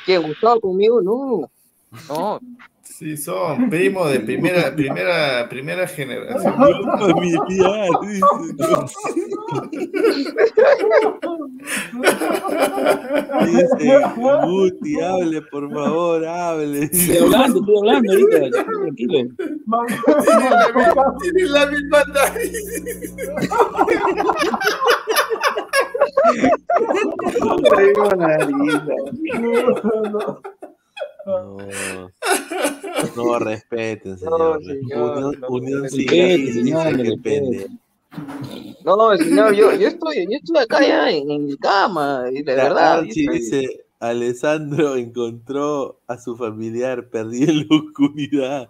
¿Quién? 0.05 0.23
Gustavo 0.23 0.59
conmigo? 0.61 1.01
No. 1.01 1.49
No. 2.09 2.39
Sí, 3.01 3.17
son 3.17 3.67
primos 3.71 4.11
de 4.11 4.19
primera, 4.19 4.71
primera, 4.75 5.49
primera 5.49 5.87
generación. 5.87 6.53
familiar, 6.53 7.89
Dice, 13.47 14.01
Guti, 14.43 15.01
hable, 15.01 15.41
por 15.41 15.73
favor, 15.73 16.23
hable. 16.27 16.83
Estoy 16.83 17.17
hablando, 17.17 17.59
estoy 17.61 17.77
hablando 17.79 18.13
ahorita, 18.13 18.63
tranquilo. 18.65 19.29
Tiene 21.21 21.43
la 21.49 21.65
misma 21.65 22.03
nariz. 22.13 22.53
No, 29.81 30.01
no 30.09 30.60
respeten, 33.39 34.17
señor. 34.17 34.39
No, 34.39 34.59
señor, 34.59 35.17
Unión, 35.17 35.39
no, 35.41 35.47
unión 35.49 35.83
respeten, 35.83 36.07
civil, 36.47 36.53
señor, 36.53 36.83
dice 36.85 36.97
que 36.97 37.03
respeten. 37.09 37.51
pende. 37.51 37.67
No, 38.83 39.15
señor, 39.17 39.53
yo, 39.53 39.73
yo 39.75 39.87
estoy, 39.87 40.25
yo 40.29 40.37
estoy 40.37 40.57
acá 40.63 40.81
ya 40.85 41.09
en, 41.11 41.29
en 41.31 41.45
mi 41.45 41.57
cama, 41.57 42.25
y 42.31 42.41
de 42.43 42.55
La 42.55 42.63
verdad. 42.63 42.99
Archie 42.99 43.21
estoy- 43.23 43.39
dice, 43.39 43.85
Alessandro 43.99 44.95
encontró 44.95 45.99
a 46.07 46.17
su 46.17 46.35
familiar 46.35 47.07
perdido 47.09 47.51
en 47.51 47.67
la 47.69 47.75
oscuridad. 47.77 48.69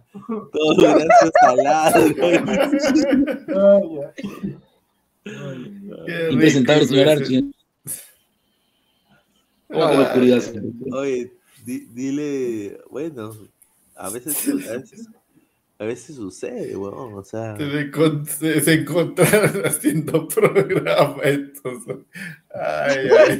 Todo 0.51 0.75
gracias 0.77 1.31
al 1.41 1.57
ladro. 1.57 2.15
Impresentable, 6.31 6.85
señor 6.85 7.09
Archie. 7.09 7.51
Ah, 9.73 10.01
oscuridad. 10.01 10.41
Oye, 10.91 11.31
di- 11.71 11.87
dile, 11.93 12.81
bueno, 12.89 13.31
a 13.95 14.09
veces, 14.09 14.47
a 14.69 14.73
veces, 14.77 15.07
a 15.79 15.85
veces 15.85 16.15
sucede, 16.15 16.75
weón, 16.75 17.13
o 17.15 17.23
sea. 17.23 17.55
Se, 17.57 17.63
encont- 17.63 18.25
se- 18.25 18.73
encontraron 18.73 19.61
haciendo 19.65 20.27
programa 20.27 21.21
estos. 21.23 21.83
Ay, 22.53 22.97
ay. 23.17 23.39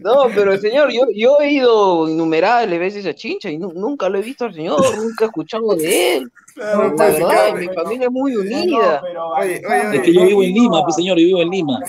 No, 0.00 0.26
pero 0.34 0.56
señor, 0.58 0.90
yo, 0.92 1.02
yo 1.14 1.38
he 1.40 1.52
ido 1.52 2.08
innumerables 2.08 2.78
veces 2.78 3.06
a 3.06 3.14
Chincha 3.14 3.48
y 3.50 3.56
nu- 3.58 3.72
nunca 3.72 4.08
lo 4.08 4.18
he 4.18 4.22
visto 4.22 4.44
al 4.46 4.54
señor, 4.54 4.80
nunca 4.98 5.24
he 5.24 5.28
escuchado 5.28 5.74
de 5.76 6.16
él. 6.18 6.32
Claro, 6.54 6.82
la 6.88 6.94
pues, 6.94 7.12
verdad, 7.14 7.28
claro. 7.30 7.56
mi 7.56 7.68
familia 7.68 8.06
es 8.06 8.12
muy 8.12 8.36
unida. 8.36 9.02
Oye, 9.40 9.62
oye, 9.66 9.96
Es 9.96 10.02
que 10.02 10.12
yo 10.12 10.24
vivo 10.26 10.42
en 10.42 10.52
Lima, 10.54 10.82
pues 10.84 10.96
señor, 10.96 11.18
yo 11.18 11.26
vivo 11.26 11.40
en 11.42 11.50
Lima. 11.50 11.80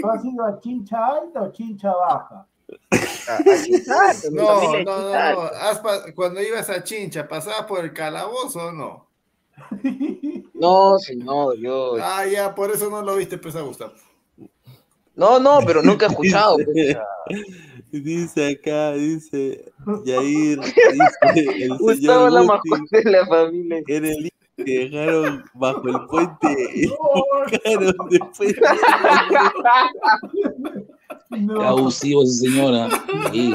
¿tú 0.00 0.08
has 0.10 0.24
ido 0.24 0.44
a 0.44 0.58
chincha 0.60 1.06
alta 1.06 1.42
o 1.42 1.52
chincha 1.52 1.92
baja? 1.94 2.46
No, 4.32 4.82
no, 4.82 4.82
no, 4.82 5.42
no. 5.42 6.14
Cuando 6.14 6.42
ibas 6.42 6.68
a 6.70 6.82
Chincha, 6.82 7.28
¿pasabas 7.28 7.66
por 7.66 7.84
el 7.84 7.92
calabozo 7.92 8.66
o 8.66 8.72
no? 8.72 9.06
No, 10.54 10.98
señor, 10.98 11.56
yo. 11.58 11.96
Ah, 12.02 12.26
ya, 12.26 12.54
por 12.54 12.70
eso 12.70 12.90
no 12.90 13.00
lo 13.02 13.16
viste, 13.16 13.38
pues, 13.38 13.56
a 13.56 13.62
Gustavo. 13.62 13.94
No, 15.14 15.38
no, 15.40 15.60
pero 15.66 15.82
nunca 15.82 16.06
he 16.06 16.08
escuchado. 16.10 16.56
pues, 16.56 16.66
Dice, 16.74 16.92
sea, 16.92 17.04
dice 17.90 18.48
acá, 18.50 18.92
dice 18.92 19.72
Yair, 20.04 20.60
dice 20.60 21.64
el 21.64 21.68
Gustavo 21.78 21.94
señor 21.94 22.32
la 22.32 22.42
mascota 22.42 22.98
de 23.02 23.10
la 23.10 23.26
familia. 23.26 23.82
en 23.86 24.04
el 24.04 24.30
que 24.56 24.90
dejaron 24.90 25.44
bajo 25.54 25.88
el 25.88 26.06
puente 26.06 26.56
y 26.74 26.86
buscaron 26.86 27.96
después. 28.10 28.54
Qué 31.30 31.64
abusivo 31.64 32.22
esa 32.22 32.32
señora. 32.44 32.88
Sí. 33.32 33.52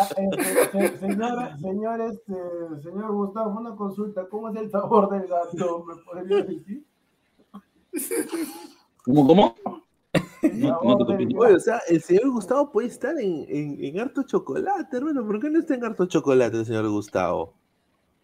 Ah, 0.00 0.08
eh, 0.16 0.28
se- 0.72 0.88
se- 0.88 0.98
Señor, 0.98 1.58
señor, 1.60 2.00
este, 2.00 2.34
señor 2.82 3.12
Gustavo, 3.12 3.58
una 3.60 3.74
consulta. 3.76 4.26
¿Cómo 4.28 4.48
es 4.50 4.56
el 4.56 4.70
sabor 4.70 5.08
del 5.10 5.26
gato? 5.28 5.84
¿Me 5.84 5.94
podría 6.02 6.44
decir? 6.44 6.84
¿Cómo, 9.04 9.26
cómo? 9.26 9.54
No, 10.52 10.80
no 10.82 11.06
te. 11.06 11.14
Oye, 11.36 11.54
o 11.54 11.60
sea, 11.60 11.80
el 11.88 12.00
señor 12.02 12.30
Gustavo 12.30 12.70
puede 12.70 12.88
estar 12.88 13.18
en, 13.18 13.44
en, 13.48 13.84
en 13.84 14.00
harto 14.00 14.22
chocolate, 14.22 14.96
hermano. 14.96 15.26
¿Por 15.26 15.40
qué 15.40 15.50
no 15.50 15.58
está 15.58 15.74
en 15.74 15.84
harto 15.84 16.06
chocolate 16.06 16.58
el 16.58 16.66
señor 16.66 16.88
Gustavo? 16.88 17.54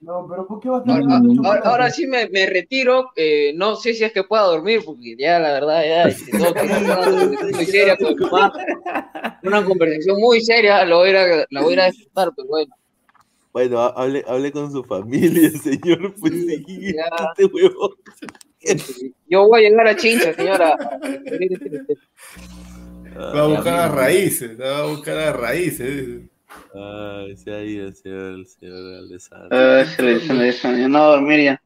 No, 0.05 0.27
pero 0.29 0.47
¿por 0.47 0.61
qué 0.61 0.69
va 0.69 0.77
a 0.79 0.81
estar 0.81 1.63
Ahora, 1.65 1.91
sí 1.91 2.07
me, 2.07 2.29
me 2.29 2.45
retiro. 2.47 3.11
eh, 3.17 3.53
no 3.57 3.75
sé 3.77 3.95
si 3.95 4.05
es 4.05 4.13
que 4.13 4.23
pueda 4.25 4.43
dormir, 4.43 4.83
porque 4.85 5.17
ya 5.19 5.39
la 5.39 5.53
verdad, 5.53 5.83
ya 5.83 6.03
este, 6.05 6.37
una 6.37 6.53
conversación 6.53 7.37
muy 7.53 7.65
seria 7.67 7.97
con 7.97 8.15
mi 8.15 8.21
mamá. 8.27 8.53
Una 9.43 9.65
conversación 9.65 10.21
muy 10.21 10.41
seria, 10.43 10.85
la 10.85 10.97
voy 10.97 11.09
a 11.09 11.11
ir 11.11 11.17
a, 11.17 11.47
la 11.49 11.61
voy 11.63 11.71
a, 11.71 11.75
ir 11.75 11.81
a 11.81 11.87
disfrutar, 11.87 12.31
pero 12.37 12.49
bueno. 12.49 12.75
Bueno, 13.53 13.81
ha- 13.81 13.95
hable, 14.03 14.25
hable 14.27 14.53
con 14.53 14.71
su 14.71 14.83
familia, 14.85 15.49
señor. 15.63 16.15
Pues 16.21 16.33
sí, 16.33 16.65
este 16.67 17.45
huevón. 17.47 17.91
Yo 19.29 19.47
voy 19.47 19.65
a 19.65 19.69
llegar 19.71 19.87
a 19.87 19.97
Chincha, 19.97 20.35
señora. 20.35 20.77
Va 23.17 23.43
a 23.43 23.47
buscar 23.47 23.75
las 23.75 23.91
raíces, 23.95 24.61
va 24.61 24.79
a 24.79 24.87
buscar 24.87 25.17
las 25.17 25.37
raíces. 25.37 26.21
Ay, 26.75 27.37
se 27.37 27.53
ha 27.53 27.63
ido 27.65 27.87
el 27.89 27.95
señor, 27.95 28.23
el 28.35 28.47
señor 28.47 28.95
Alessandro. 28.99 29.49
Ah, 29.53 29.85
se 29.85 30.03
le, 30.03 30.21
se 30.21 30.35
le 30.35 30.45
desayunó 30.45 30.99
a 30.99 31.07
dormir 31.17 31.45
ya. 31.45 31.61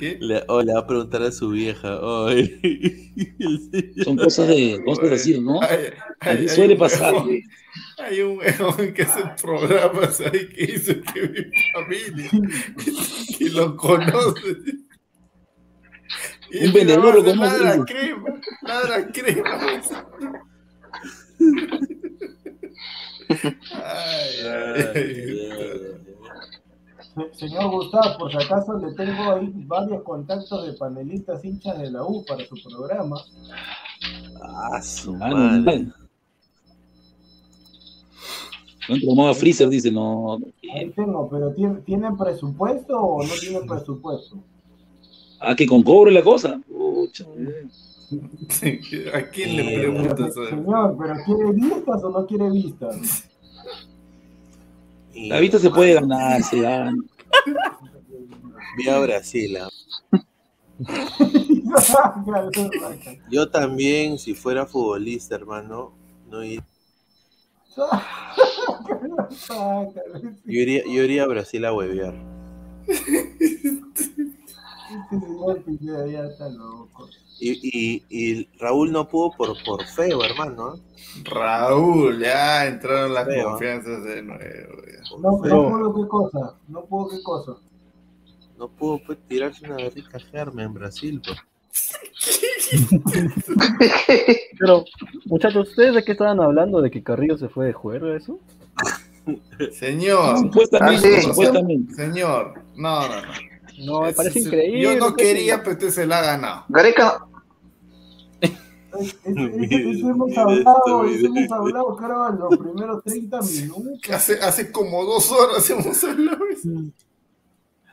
Le, 0.00 0.42
oh, 0.48 0.62
le 0.62 0.72
va 0.72 0.80
a 0.80 0.86
preguntar 0.86 1.22
a 1.22 1.30
su 1.30 1.50
vieja. 1.50 1.98
Ay. 2.02 2.58
El 3.38 3.60
señor- 3.70 4.04
Son 4.04 4.16
cosas 4.16 4.48
de 4.48 4.82
cosas 4.84 5.04
de 5.04 5.10
decir, 5.10 5.42
¿no? 5.42 5.60
Ay, 5.62 5.78
ay, 6.20 6.36
hay 6.38 6.48
suele 6.48 6.72
un 6.74 6.78
pasar. 6.80 7.14
huevón- 7.14 7.42
Hay 7.98 8.20
un 8.22 8.38
huevón 8.38 8.92
que 8.94 9.02
hace 9.02 9.22
programas 9.42 10.20
ahí 10.20 10.48
que 10.48 10.66
dice 10.66 11.00
que 11.02 11.20
mi 11.28 11.44
familia, 11.74 12.30
que 13.38 13.50
lo 13.50 13.76
conoce. 13.76 14.56
Y 16.50 16.66
Un 16.66 16.72
vendedor 16.72 17.14
lo 17.16 17.24
conoce. 17.24 17.62
Ladra 17.62 17.84
crema, 17.84 18.40
ladra 18.62 19.12
crema. 19.12 19.82
Señor 27.32 27.70
Gustavo, 27.70 28.18
por 28.18 28.30
si 28.30 28.36
acaso 28.38 28.78
le 28.78 28.92
tengo 28.94 29.32
ahí 29.32 29.50
varios 29.66 30.02
contactos 30.02 30.66
de 30.66 30.72
panelistas 30.74 31.44
hinchas 31.44 31.78
de 31.78 31.90
la 31.90 32.04
U 32.04 32.24
para 32.24 32.44
su 32.46 32.56
programa. 32.62 33.16
Ah, 34.42 34.80
su 34.82 35.14
Ah, 35.20 35.28
madre. 35.28 35.88
No 38.88 39.34
Freezer, 39.34 39.68
dice, 39.68 39.90
no. 39.92 40.38
Ahí 40.74 40.90
tengo, 40.90 41.28
pero 41.30 41.52
¿tiene- 41.52 41.80
¿tienen 41.82 42.16
presupuesto 42.16 42.96
o 42.98 43.22
no 43.22 43.32
tienen 43.40 43.66
presupuesto? 43.66 44.36
Ah, 45.40 45.54
que 45.54 45.66
con 45.66 45.82
cobre 45.82 46.10
la 46.12 46.22
cosa. 46.22 46.60
Pucha. 46.68 47.24
¿A 49.14 49.22
quién 49.30 49.56
le 49.56 49.78
preguntas? 49.78 50.30
eso? 50.30 50.46
Señor, 50.48 50.96
¿pero 50.98 51.14
quiere 51.24 51.52
vistas 51.52 52.02
o 52.04 52.10
no 52.10 52.26
quiere 52.26 52.50
vistas? 52.50 53.24
La 55.14 55.40
vista 55.40 55.58
se 55.58 55.70
puede 55.70 55.94
ganar, 55.94 56.42
se 56.42 56.60
gana. 56.60 56.92
Vi 58.76 58.88
a 58.88 58.98
Brasil. 59.00 59.58
Yo 63.30 63.50
también, 63.50 64.18
si 64.18 64.34
fuera 64.34 64.66
futbolista, 64.66 65.34
hermano, 65.34 65.92
no 66.30 66.42
ir- 66.44 66.62
yo, 67.76 67.86
iría, 70.44 70.82
yo 70.84 71.02
iría 71.04 71.24
a 71.24 71.26
Brasil 71.26 71.64
a 71.64 71.72
huevear. 71.72 72.14
Este 72.86 73.18
señor 75.78 76.08
ya 76.10 76.24
está 76.26 76.48
loco. 76.48 77.08
Y, 77.40 77.58
y, 77.62 78.04
y 78.10 78.48
Raúl 78.58 78.92
no 78.92 79.08
pudo 79.08 79.32
por, 79.36 79.56
por 79.64 79.84
feo, 79.86 80.22
hermano. 80.22 80.74
¿eh? 80.76 80.80
Raúl, 81.24 82.20
ya 82.20 82.66
entraron 82.66 83.14
las 83.14 83.26
Feo. 83.26 83.48
confianzas 83.50 84.04
de 84.04 84.22
nuevo. 84.22 84.82
ya. 84.86 85.00
No, 85.18 85.30
no 85.38 85.42
Feo. 85.42 85.70
puedo 85.70 85.94
qué 85.94 86.08
cosa, 86.08 86.54
no 86.68 86.84
puedo 86.84 87.08
qué 87.08 87.22
cosa. 87.22 87.52
No 88.58 88.68
pudo 88.68 89.00
pues, 89.06 89.18
tirarse 89.26 89.64
una 89.66 89.78
rica 89.88 90.18
germa 90.30 90.62
en 90.62 90.74
Brasil. 90.74 91.22
Pues. 91.24 91.38
Pero, 94.58 94.84
muchachos, 95.24 95.68
¿ustedes 95.70 95.94
de 95.94 96.04
qué 96.04 96.12
estaban 96.12 96.40
hablando? 96.40 96.80
¿De 96.82 96.90
que 96.90 97.02
Carrillo 97.02 97.38
se 97.38 97.48
fue 97.48 97.66
de 97.66 97.72
juego, 97.72 98.12
eso? 98.14 98.38
Señor. 99.72 100.38
Supuestamente, 100.38 101.16
Ah, 101.16 101.20
sí. 101.20 101.26
supuestamente. 101.28 101.94
Señor, 101.94 102.54
no, 102.76 103.08
no, 103.08 103.22
no. 103.22 103.32
No, 103.84 104.00
me 104.02 104.12
parece 104.12 104.40
increíble. 104.40 104.80
Yo 104.82 104.96
no 104.96 105.14
quería, 105.16 105.60
pero 105.62 105.72
usted 105.72 105.90
se 105.90 106.06
la 106.06 106.18
ha 106.18 106.22
ganado. 106.22 106.64
Gareca, 106.68 107.24
hemos 109.24 110.36
hablado, 110.36 111.04
eso 111.04 111.26
hemos 111.26 111.52
hablado, 111.52 111.96
creo, 111.96 112.28
en 112.28 112.38
los 112.38 112.56
primeros 112.56 113.04
30 113.04 113.40
minutos. 113.40 114.10
Hace, 114.12 114.34
hace 114.40 114.72
como 114.72 115.04
dos 115.04 115.30
horas 115.30 115.68
hemos 115.70 116.02
hablado. 116.04 116.38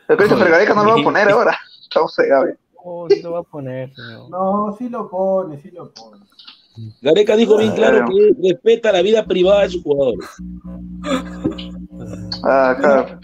pero 0.07 0.17
Christopher 0.17 0.49
Gareca 0.49 0.73
no 0.73 0.83
lo 0.83 0.95
va 0.95 1.01
a 1.01 1.03
poner 1.03 1.29
ahora. 1.29 1.57
Estamos. 1.81 2.15
Oh, 2.75 3.07
sí 3.09 3.21
lo 3.21 3.31
va 3.33 3.39
a 3.39 3.43
poner, 3.43 3.93
señor. 3.93 4.29
No, 4.29 4.75
sí 4.77 4.89
lo 4.89 5.09
pone, 5.09 5.61
sí 5.61 5.71
lo 5.71 5.91
pone. 5.91 6.23
Gareca 7.01 7.35
dijo 7.35 7.57
bien 7.57 7.73
claro 7.73 8.05
que 8.07 8.35
respeta 8.49 8.91
la 8.91 9.01
vida 9.01 9.25
privada 9.25 9.63
de 9.63 9.69
sus 9.69 9.83
jugadores. 9.83 10.29
Ah, 12.43 12.75
claro. 12.79 13.19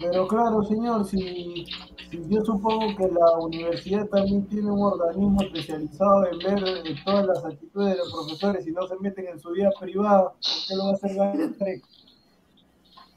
Pero 0.00 0.26
claro, 0.28 0.62
señor, 0.64 1.04
si 1.06 1.66
yo 2.10 2.44
supongo 2.44 2.96
que 2.96 3.08
la 3.08 3.38
universidad 3.38 4.06
también 4.06 4.46
tiene 4.46 4.70
un 4.70 4.82
organismo 4.82 5.42
especializado 5.42 6.26
en 6.26 6.38
ver 6.38 6.86
eh, 6.86 6.94
todas 7.04 7.26
las 7.26 7.44
actitudes 7.44 7.90
de 7.90 7.98
los 7.98 8.12
profesores 8.12 8.66
y 8.66 8.72
no 8.72 8.86
se 8.86 8.96
meten 9.00 9.28
en 9.28 9.38
su 9.38 9.50
vida 9.50 9.70
privada, 9.78 10.24
¿por 10.24 10.32
qué 10.68 10.76
lo 10.76 10.84
va 10.84 10.90
a 10.90 10.94
hacer 10.94 11.14
Gareca? 11.14 11.86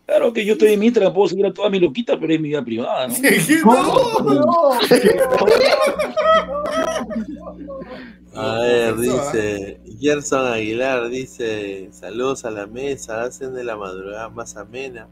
Claro 0.05 0.33
que 0.33 0.45
yo 0.45 0.53
estoy 0.53 0.73
en 0.73 0.79
mi 0.79 0.87
Instagram, 0.87 1.13
puedo 1.13 1.29
seguir 1.29 1.45
a 1.45 1.53
toda 1.53 1.69
mi 1.69 1.79
loquita, 1.79 2.19
pero 2.19 2.33
es 2.33 2.41
mi 2.41 2.49
vida 2.49 2.63
privada, 2.63 3.07
¿no? 3.07 3.15
A 8.35 8.59
ver, 8.59 8.97
dice 8.97 9.79
Gerson 9.99 10.47
Aguilar, 10.47 11.09
dice, 11.09 11.89
saludos 11.91 12.45
a 12.45 12.51
la 12.51 12.65
mesa, 12.65 13.21
hacen 13.21 13.53
de 13.53 13.63
la 13.63 13.77
madrugada 13.77 14.27
más 14.29 14.57
amena. 14.57 15.07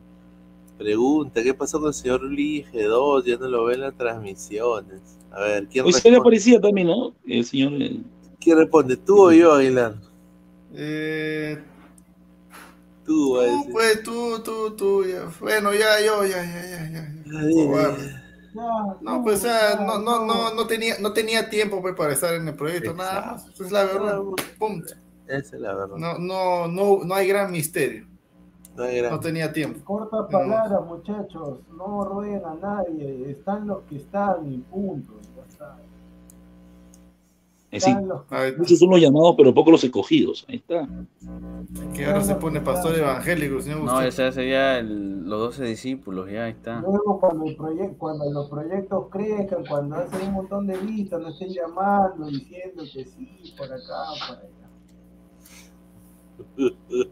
Pregunta, 0.82 1.44
¿qué 1.44 1.54
pasó 1.54 1.80
con 1.80 1.90
el 1.90 1.94
señor 1.94 2.24
Luis 2.24 2.66
G2? 2.72 3.24
Ya 3.26 3.38
no 3.38 3.48
lo 3.48 3.66
ven 3.66 3.76
en 3.76 3.82
las 3.82 3.96
transmisiones. 3.98 5.20
A 5.30 5.42
ver, 5.42 5.68
¿quién 5.70 5.86
Hoy 5.86 5.92
responde? 5.92 6.18
aparecía 6.18 6.60
también, 6.60 6.88
¿no? 6.88 7.16
El 7.26 7.46
señor. 7.46 7.74
eh, 7.82 8.04
¿Quién 8.40 8.58
responde? 8.58 8.98
¿Tú 8.98 9.28
o 9.28 9.32
yo, 9.32 9.54
Aguilar? 9.54 9.96
Eh, 10.74 11.58
Tú, 13.04 13.38
tú, 13.44 13.70
pues, 13.72 14.04
tú, 14.04 14.42
tú, 14.44 14.76
tú. 14.76 15.06
ya. 15.06 15.32
Bueno, 15.40 15.74
ya, 15.74 16.00
yo, 16.06 16.24
ya, 16.26 16.44
ya, 16.44 16.64
ya, 16.70 16.90
ya. 16.92 17.16
Ya, 17.26 17.98
No, 19.02 19.24
pues, 19.24 19.40
o 19.40 19.42
sea, 19.42 19.76
no, 19.86 20.00
no, 20.00 20.26
no, 20.26 20.54
no 20.54 20.68
tenía, 20.68 20.98
no 21.00 21.14
tenía 21.14 21.50
tiempo 21.50 21.82
pues, 21.82 21.96
para 21.96 22.14
estar 22.14 22.34
en 22.36 22.48
el 22.48 22.56
proyecto, 22.56 22.94
nada 22.94 23.22
más. 23.34 23.48
Esa 23.48 23.66
es 23.66 23.72
la 23.72 23.86
verdad. 23.86 24.20
Punto. 24.58 24.94
Esa 25.28 25.56
es 25.56 25.62
la 25.62 25.74
verdad. 25.76 25.96
No, 25.98 26.18
no, 26.20 26.68
no, 26.68 27.04
no 27.04 27.16
hay 27.16 27.28
gran 27.28 27.52
misterio. 27.52 28.11
No 28.76 29.20
tenía 29.20 29.52
tiempo. 29.52 29.80
Corta 29.84 30.28
palabras, 30.28 30.86
muchachos, 30.86 31.60
no 31.78 32.04
rueguen 32.06 32.42
a 32.46 32.56
nadie, 32.56 33.30
están 33.32 33.68
los 33.68 33.84
que 33.84 33.98
están 33.98 34.52
y 34.52 34.58
punto. 34.60 35.14
ya 35.36 35.44
está. 35.44 35.78
eh, 37.74 37.80
sí, 37.80 37.96
muchos 38.58 38.80
son 38.80 38.90
los 38.90 39.00
llamados, 39.02 39.36
pero 39.38 39.54
pocos 39.54 39.72
los 39.74 39.84
escogidos. 39.84 40.46
Ahí 40.50 40.56
está. 40.58 40.88
Que 41.94 42.06
ahora 42.06 42.22
se 42.22 42.36
pone 42.36 42.60
pastor 42.62 42.96
evangélico, 42.98 43.62
señor 43.62 43.80
No, 43.82 44.02
ese 44.02 44.32
sería 44.32 44.80
el- 44.80 45.24
los 45.30 45.40
12 45.40 45.64
discípulos, 45.66 46.30
ya 46.30 46.46
ahí 46.46 46.52
está. 46.52 46.82
Luego 46.82 47.20
cuando, 47.20 47.46
el 47.46 47.56
proyecto, 47.56 47.96
cuando 47.98 48.30
los 48.32 48.50
proyectos 48.50 49.08
crezcan, 49.10 49.66
cuando 49.66 49.96
hacen 49.98 50.28
un 50.30 50.34
montón 50.34 50.68
de 50.68 50.78
vistas, 50.78 51.22
no 51.22 51.30
estén 51.30 51.50
llamando, 51.50 52.26
diciendo 52.28 52.84
que 52.94 53.06
sí, 53.06 53.54
por 53.58 53.68
acá, 53.68 54.04
por 54.28 54.38
allá. 54.38 54.68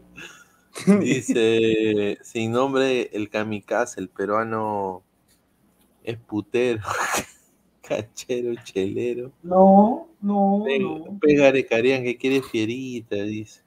Dice, 1.00 2.18
sin 2.22 2.52
nombre, 2.52 3.10
el 3.12 3.28
kamikaze, 3.28 4.00
el 4.00 4.08
peruano 4.08 5.02
es 6.02 6.18
putero, 6.18 6.80
cachero, 7.82 8.54
chelero. 8.64 9.32
No, 9.42 10.08
no, 10.20 10.62
Pe- 10.64 10.78
no. 10.78 11.18
Pégale, 11.20 11.66
Carián, 11.66 12.02
que 12.02 12.16
quiere 12.16 12.42
fierita, 12.42 13.16
dice. 13.16 13.62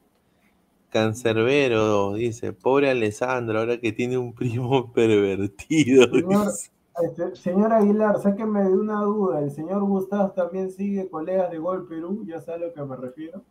Cancerbero, 0.90 2.14
dice. 2.14 2.54
Pobre 2.54 2.90
Alessandro, 2.90 3.60
ahora 3.60 3.80
que 3.80 3.92
tiene 3.92 4.18
un 4.18 4.34
primo 4.34 4.92
pervertido. 4.94 6.06
Señor, 6.06 6.46
dice. 6.46 6.72
Este, 7.04 7.36
señor 7.36 7.74
Aguilar, 7.74 8.22
sáqueme 8.22 8.64
de 8.64 8.74
una 8.74 9.02
duda. 9.02 9.40
¿El 9.40 9.50
señor 9.50 9.84
Gustavo 9.84 10.32
también 10.32 10.70
sigue 10.72 11.10
colegas 11.10 11.50
de 11.50 11.58
Gol 11.58 11.88
Perú? 11.88 12.24
¿Ya 12.28 12.40
sabe 12.40 12.66
a 12.66 12.68
lo 12.68 12.74
que 12.74 12.84
me 12.84 12.96
refiero? 12.96 13.42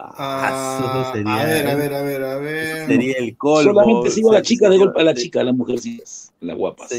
Ah, 0.00 0.48
eso 0.50 1.12
sería- 1.12 1.40
a 1.40 1.44
ver, 1.44 1.66
a 1.66 1.74
ver, 1.74 1.94
a 1.94 2.02
ver, 2.02 2.24
a 2.24 2.36
ver. 2.36 2.86
Sería 2.86 3.16
el 3.18 3.36
colmo. 3.36 3.72
Solamente 3.72 4.10
sigo 4.10 4.30
a 4.30 4.34
la 4.34 4.42
chica 4.42 4.68
de 4.70 4.78
golpe, 4.78 5.00
a 5.00 5.04
la 5.04 5.14
chica, 5.14 5.40
a 5.40 5.44
las 5.44 5.54
mujercitas, 5.54 6.32
las 6.40 6.56
guapas. 6.56 6.90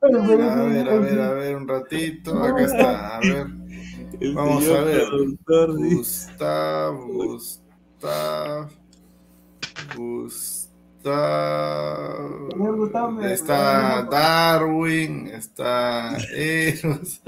A 0.00 0.08
ver, 0.10 0.88
a 0.88 0.96
ver, 0.98 1.20
a 1.20 1.32
ver, 1.34 1.56
un 1.56 1.66
ratito. 1.68 2.42
Acá 2.42 2.62
está, 2.64 3.16
a 3.16 3.20
ver. 3.20 3.46
Vamos 4.34 4.64
a 4.68 4.80
ver. 4.82 5.04
Gustav, 5.76 6.96
Gustav, 6.96 8.70
Gustav. 9.96 10.57
Está 13.32 14.02
Darwin, 14.10 15.28
está 15.28 16.16
Eros, 16.34 17.20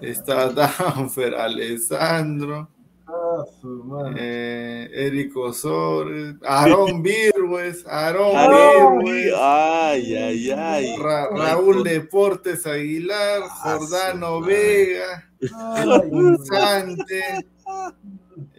está 0.00 0.48
Danfer, 0.50 1.34
Alessandro. 1.34 2.68
Ah. 3.10 3.42
Eh, 4.16 4.90
Eric 4.92 5.34
Osores, 5.34 6.34
Aarón 6.44 7.02
Virgües, 7.02 7.86
Aarón 7.86 8.34
Virgües, 9.02 9.32
ay, 9.34 10.14
ay, 10.14 10.50
ay. 10.50 10.96
Ra- 10.98 11.28
Raúl 11.30 11.82
Deportes 11.84 12.66
Aguilar, 12.66 13.42
Jordano 13.48 14.42
Vega, 14.42 15.26
Sante, 16.44 17.46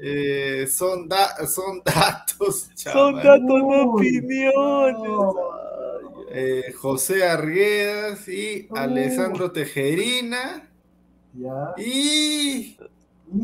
eh, 0.01 0.67
son, 0.67 1.07
da- 1.07 1.35
son 1.47 1.81
datos, 1.85 2.69
Son 2.75 2.75
chaval. 2.75 3.15
datos, 3.23 3.47
no 3.47 3.93
opiniones. 3.93 5.35
Eh, 6.31 6.71
José 6.77 7.23
Arguedas 7.27 8.27
y 8.27 8.67
Alessandro 8.75 9.51
Tejerina 9.51 10.71
Ya. 11.33 11.73
y 11.77 12.77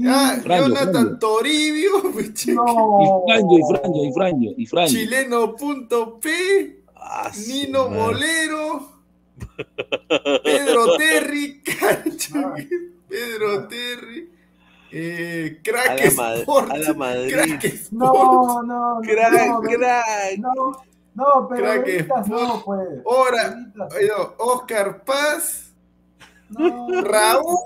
ah, 0.08 0.38
Franjo, 0.44 0.68
Jonathan 0.68 0.94
Franjo. 0.94 1.18
Toribio, 1.20 1.92
Franjo, 2.14 3.58
y 3.58 3.64
Franjo, 3.68 4.06
y 4.06 4.14
Franjo, 4.14 4.54
y 4.58 4.66
Franjo. 4.68 4.92
chileno.p, 4.94 6.30
Ah, 6.96 7.32
Nino 7.48 7.90
Bolero, 7.90 8.92
Pedro 10.44 10.96
Terry, 10.98 11.62
Pedro 13.08 13.68
Terry, 13.68 14.30
eh, 14.98 15.60
Crack 15.64 15.90
A 15.90 15.96
la 15.96 16.36
Sport, 16.36 16.72
a 16.72 16.78
la 16.78 16.94
Madrid. 16.94 17.34
Crack 17.34 17.64
Sport, 17.66 17.92
No, 17.92 18.64
no, 18.64 18.64
no. 18.64 19.02
Crack, 19.02 19.48
no, 19.48 19.62
crack. 19.62 20.38
No, 20.40 20.54
no, 21.16 21.48
pero 21.50 21.84
Crack 21.84 22.28
no, 22.28 22.62
pues. 22.66 22.80
Ahora, 23.06 23.58
oído, 23.98 24.36
Oscar 24.40 25.04
Paz, 25.04 25.74
Raúl, 26.50 27.58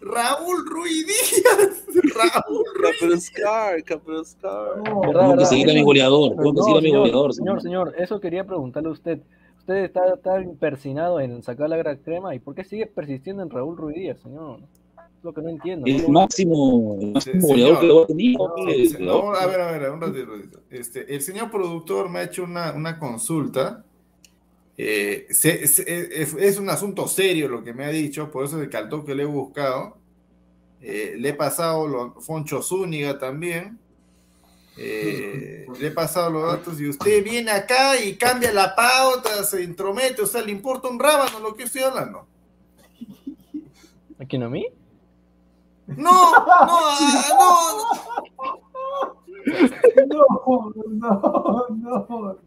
Raúl 0.00 0.64
Ruiz 0.70 1.06
Díaz, 1.06 1.84
Raúl 2.14 2.64
Caproscar, 2.82 3.82
Caproscar. 3.84 4.82
Tengo 4.84 5.36
que 5.36 5.46
seguir 5.46 5.70
a 5.70 5.74
mi 5.74 5.82
goleador, 5.82 6.36
tengo 6.36 6.52
que 6.52 6.58
No, 6.58 6.64
seguir 6.64 6.78
a 6.78 6.80
mi 6.80 6.88
señor, 6.88 7.00
goleador. 7.00 7.34
señor, 7.34 7.62
señor, 7.62 7.94
eso 7.98 8.20
quería 8.20 8.44
preguntarle 8.44 8.88
a 8.90 8.92
usted. 8.92 9.20
Usted 9.58 9.84
está 9.84 10.16
tan 10.16 10.56
persinado 10.56 11.20
en 11.20 11.42
sacar 11.42 11.68
la 11.68 11.76
gran 11.76 11.98
crema 11.98 12.34
y 12.34 12.38
¿por 12.38 12.54
qué 12.54 12.64
sigue 12.64 12.86
persistiendo 12.86 13.42
en 13.42 13.50
Raúl 13.50 13.76
Ruiz 13.76 13.96
Díaz, 13.96 14.18
señor? 14.22 14.60
Lo 15.22 15.32
que 15.34 15.42
no 15.42 15.48
entiendo. 15.48 15.86
El 15.86 16.02
¿no? 16.02 16.20
máximo, 16.20 16.96
el 17.00 17.12
máximo 17.12 17.40
Sí, 17.40 17.46
goleador 17.48 17.76
señor. 17.76 17.80
que 17.80 17.86
lo 17.88 18.02
ha 18.02 18.06
tenido. 18.06 18.54
Sí, 18.68 18.88
la- 18.92 18.98
no, 19.00 19.32
a 19.34 19.46
ver, 19.46 19.60
a 19.60 19.72
ver, 19.72 19.90
un 19.90 20.00
ratito, 20.00 20.32
un 20.32 20.38
ratito. 20.40 20.60
Este, 20.70 21.14
el 21.14 21.20
señor 21.22 21.50
productor 21.50 22.08
me 22.08 22.20
ha 22.20 22.22
hecho 22.22 22.44
una, 22.44 22.72
una 22.72 22.98
consulta. 22.98 23.84
Eh, 24.76 25.26
se- 25.30 25.66
se- 25.66 26.22
es, 26.22 26.34
es 26.34 26.58
un 26.58 26.70
asunto 26.70 27.08
serio 27.08 27.48
lo 27.48 27.64
que 27.64 27.74
me 27.74 27.84
ha 27.84 27.88
dicho, 27.88 28.30
por 28.30 28.44
eso 28.44 28.58
es 28.62 28.68
el 28.72 29.04
que 29.04 29.14
le 29.14 29.22
he 29.24 29.26
buscado. 29.26 29.96
Eh, 30.80 31.16
le 31.18 31.30
he 31.30 31.34
pasado 31.34 31.88
los 31.88 32.24
Foncho 32.24 32.62
Zúñiga 32.62 33.18
también. 33.18 33.76
Eh, 34.76 35.66
le 35.80 35.88
he 35.88 35.90
pasado 35.90 36.30
los 36.30 36.44
datos 36.44 36.80
y 36.80 36.88
usted 36.88 37.24
viene 37.24 37.50
acá 37.50 38.00
y 38.00 38.14
cambia 38.14 38.52
la 38.52 38.76
pauta, 38.76 39.42
se 39.42 39.64
intromete, 39.64 40.22
o 40.22 40.26
sea, 40.26 40.40
le 40.42 40.52
importa 40.52 40.86
un 40.86 41.00
rábano 41.00 41.40
lo 41.40 41.56
que 41.56 41.64
estoy 41.64 41.82
hablando. 41.82 42.28
¿A 44.20 44.24
quién 44.24 44.44
a 44.44 44.48
mí? 44.48 44.66
No, 45.96 46.32
no, 46.32 46.44
ah, 46.48 46.98
No, 50.06 50.74
no, 50.88 51.66
no, 51.70 52.06
no. 52.08 52.38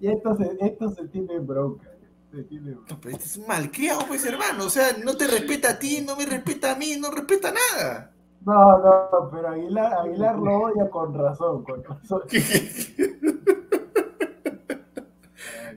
Y 0.00 0.08
esto 0.08 0.36
se, 0.36 0.56
esto 0.60 0.90
se 0.90 1.08
tiene 1.08 1.38
bronca. 1.38 1.88
Se 2.30 2.42
tiene 2.44 2.72
bronca. 2.72 2.94
no. 2.94 3.00
Pero 3.00 3.16
este 3.16 3.26
es 3.26 3.36
un 3.38 3.46
malcriado, 3.46 4.06
pues 4.06 4.24
hermano, 4.26 4.64
o 4.64 4.70
sea, 4.70 4.88
no 5.02 5.16
te 5.16 5.26
respeta 5.26 5.70
a 5.70 5.78
ti, 5.78 6.02
no 6.06 6.16
me 6.16 6.26
respeta 6.26 6.72
a 6.72 6.76
mí, 6.76 6.96
no 6.98 7.10
respeta 7.10 7.52
nada. 7.52 8.12
No, 8.44 8.78
no, 8.78 9.30
pero 9.30 9.48
Aguilar, 9.48 9.92
Aguilar 9.94 10.38
lo 10.38 10.62
odia 10.62 10.88
con 10.90 11.14
razón, 11.14 11.64
con 11.64 11.82
razón. 11.82 12.22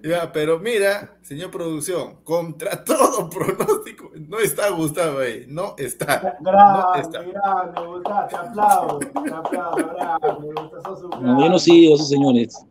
Ya, 0.03 0.31
pero 0.31 0.59
mira, 0.59 1.17
señor 1.21 1.51
producción, 1.51 2.17
contra 2.23 2.83
todo 2.85 3.29
pronóstico, 3.29 4.11
no 4.15 4.39
está 4.39 4.69
Gustavo 4.69 5.19
ahí, 5.19 5.45
no 5.47 5.75
está. 5.77 6.37
No 6.41 6.51
Grande, 6.51 6.99
está. 7.01 7.21
grande, 7.21 7.81
Gustavo, 7.85 8.27
te 8.27 8.35
aplaudo, 8.35 8.99
te 8.99 9.33
aplaudo, 9.33 9.75
grande, 9.93 10.47
Gustavo, 10.47 10.81
sos 10.83 11.03
un 11.03 11.09
grande. 11.11 11.27
No, 11.27 11.41
yo 11.41 11.49
no 11.49 11.59
sigo 11.59 11.95
esos 11.95 12.09
señores. 12.09 12.65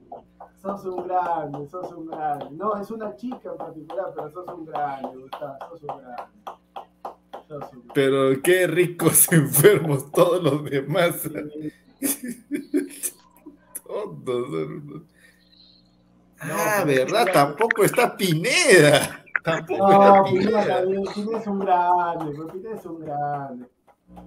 Sos 0.61 0.85
un 0.85 1.07
grande, 1.07 1.69
sos 1.71 1.93
un 1.93 2.07
grande. 2.07 2.47
No, 2.51 2.77
es 2.81 2.91
una 2.91 3.17
chica 3.17 3.51
en 3.53 3.57
particular, 3.57 4.13
pero 4.15 4.31
sos 4.31 4.49
un 4.49 4.67
grande, 4.67 5.17
Gustavo, 5.17 5.57
sos 5.71 5.83
un 5.83 5.89
grande. 5.99 6.23
Sos 7.49 7.73
un 7.73 7.83
Pero 7.95 8.43
qué 8.43 8.67
ricos 8.67 9.31
enfermos 9.33 10.11
todos 10.11 10.43
los 10.43 10.65
demás. 10.65 11.15
todos. 13.87 15.03
Ah, 16.41 16.85
verdad, 16.87 17.27
tampoco 17.33 17.85
está 17.85 18.17
Pineda. 18.17 19.23
Tampoco 19.45 19.89
No, 19.91 20.03
está 20.03 20.25
Pineda 20.25 20.83
Pineda. 20.83 21.39
es 21.39 21.47
un 21.47 21.59
grande, 21.61 22.33
pues, 22.37 22.53
Pineda 22.53 22.75
es 22.77 22.87
un 22.87 23.01
grande. 23.01 23.67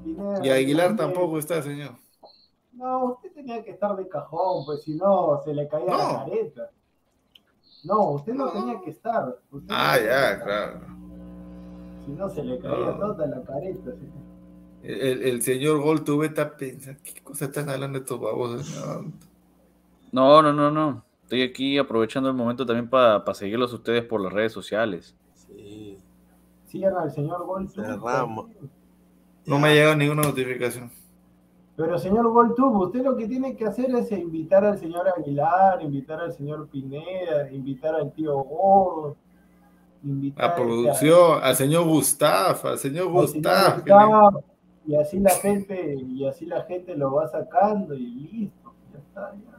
Pineda- 0.03 0.45
Y 0.45 0.50
Aguilar 0.50 0.88
Pineda- 0.90 1.03
tampoco 1.06 1.40
está, 1.40 1.61
señor. 1.61 1.92
No, 2.74 3.06
usted 3.14 3.32
tenía 3.33 3.64
que 3.64 3.72
estar 3.72 3.95
de 3.95 4.08
cajón, 4.08 4.66
pues 4.66 4.83
si 4.83 4.95
no 4.95 5.40
se 5.43 5.53
le 5.53 5.67
caía 5.67 5.85
la 5.95 6.25
careta. 6.25 6.69
No, 7.83 8.11
usted 8.11 8.33
no, 8.33 8.50
tenía 8.51 8.80
que 8.82 8.90
estar. 8.92 9.38
Usted 9.51 9.67
Ah, 9.75 9.98
ya, 9.98 10.32
estar. 10.32 10.43
claro. 10.43 10.80
Si 12.06 12.11
no 12.11 12.30
se 12.30 12.43
le 12.43 12.59
caía 12.59 12.75
No. 12.77 12.98
toda 12.98 13.27
la 13.27 13.43
careta. 13.43 13.92
sí. 13.92 14.09
El, 14.85 15.42
señor 15.42 15.80
Gol 15.82 16.03
tuve 16.03 16.25
está 16.27 16.58
pensando, 16.58 17.00
¿qué 17.03 17.22
cosa 17.24 17.45
están 17.45 17.69
hablando 17.69 18.00
estos 18.00 18.19
babos? 18.19 18.69
No, 20.11 20.42
no, 20.42 20.51
no, 20.51 20.69
no. 20.72 21.06
Estoy 21.33 21.49
aquí 21.49 21.77
aprovechando 21.79 22.29
el 22.29 22.35
momento 22.35 22.63
también 22.63 22.87
para 22.87 23.33
seguirlos 23.33 23.71
a 23.71 23.77
ustedes 23.77 24.05
por 24.05 24.21
las 24.21 24.31
redes 24.31 24.51
sociales. 24.51 25.15
Sí, 25.33 25.97
Sigan 26.67 26.95
al 26.95 27.09
señor 27.09 27.43
Gol. 27.43 27.67
cerramos. 27.71 28.51
no 29.47 29.57
me 29.57 29.69
ha 29.69 29.73
llegado 29.73 29.95
ninguna 29.95 30.21
notificación. 30.21 30.91
Pero 31.75 31.97
señor 31.97 32.29
Goltub, 32.29 32.75
usted 32.81 33.01
lo 33.01 33.17
que 33.17 33.27
tiene 33.27 33.55
que 33.55 33.65
hacer 33.65 33.89
es 33.95 34.11
invitar 34.11 34.63
al 34.63 34.77
señor 34.77 35.07
Aguilar, 35.07 35.81
invitar 35.81 36.19
al 36.19 36.33
señor 36.33 36.67
Pineda, 36.67 37.49
invitar 37.51 37.95
al 37.95 38.11
tío 38.11 38.35
Gordo, 38.35 39.15
invitar 40.03 40.51
A 40.51 40.55
producción, 40.55 41.39
al 41.41 41.55
señor 41.55 41.85
Gustav, 41.85 42.59
al 42.63 42.77
señor 42.77 43.07
Gustavo, 43.07 44.43
y 44.85 44.95
así 44.97 45.17
la 45.17 45.31
gente, 45.31 45.95
y 45.95 46.27
así 46.27 46.45
la 46.45 46.61
gente 46.65 46.95
lo 46.95 47.11
va 47.11 47.27
sacando 47.27 47.95
y 47.95 48.05
listo, 48.05 48.71
ya 48.93 48.99
está, 48.99 49.33
ya. 49.33 49.52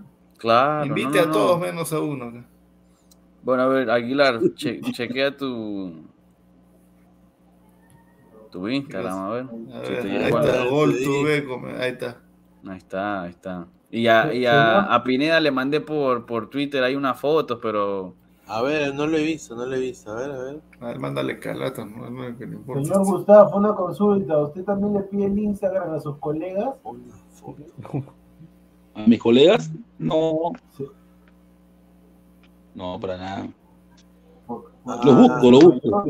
Claro. 0.45 0.85
Invite 0.85 1.09
no, 1.17 1.23
a 1.23 1.27
no, 1.27 1.33
todos 1.33 1.59
no. 1.59 1.67
menos 1.67 1.91
a 1.95 2.01
uno. 2.01 2.45
Bueno, 3.43 3.63
a 3.63 3.67
ver, 3.67 3.91
Aguilar, 3.91 4.41
che- 4.55 4.79
chequea 4.93 5.35
tu. 5.35 6.05
Tu 8.51 8.69
Instagram, 8.69 9.19
a 9.19 9.31
ver. 9.31 9.47
A 9.73 9.79
ver, 9.81 10.03
te 10.03 10.11
ahí 10.11 10.25
está. 10.27 10.65
Gol 10.67 10.95
tuve, 11.03 11.47
ahí 11.81 11.91
está. 11.93 12.21
Ahí 12.67 12.77
está, 12.77 13.23
ahí 13.23 13.31
está. 13.31 13.67
Y 13.91 14.07
a, 14.07 14.35
y 14.35 14.45
a, 14.45 14.81
a 14.95 15.03
Pineda 15.03 15.41
le 15.41 15.51
mandé 15.51 15.81
por, 15.81 16.27
por 16.27 16.51
Twitter 16.51 16.83
ahí 16.85 16.95
unas 16.95 17.19
fotos, 17.19 17.59
pero. 17.63 18.15
A 18.47 18.61
ver, 18.61 18.95
no 18.95 19.07
lo 19.07 19.17
he 19.17 19.25
visto, 19.25 19.57
no 19.57 19.65
lo 19.65 19.75
he 19.75 19.81
visto. 19.81 20.13
A 20.13 20.17
ver, 20.17 20.31
a 20.31 20.39
ver. 20.43 20.61
A 20.81 20.87
ver, 20.89 20.99
mándale 20.99 21.39
calata, 21.39 21.87
no, 21.87 22.11
no, 22.11 22.37
que 22.37 22.47
no 22.47 22.57
importa. 22.57 22.85
Señor 22.85 23.05
Gustavo, 23.07 23.57
una 23.57 23.75
consulta, 23.75 24.37
¿usted 24.39 24.63
también 24.65 24.93
le 24.93 25.01
pide 25.01 25.25
el 25.25 25.39
Instagram 25.39 25.95
a 25.95 26.01
sus 26.01 26.19
colegas? 26.19 26.75
¿A 28.95 29.07
mis 29.07 29.19
colegas? 29.21 29.71
No. 29.99 30.53
No, 32.75 32.99
para 33.01 33.17
nada. 33.17 33.49
Lo 34.49 35.15
busco, 35.15 35.51
lo 35.51 35.61
busco. 35.61 36.05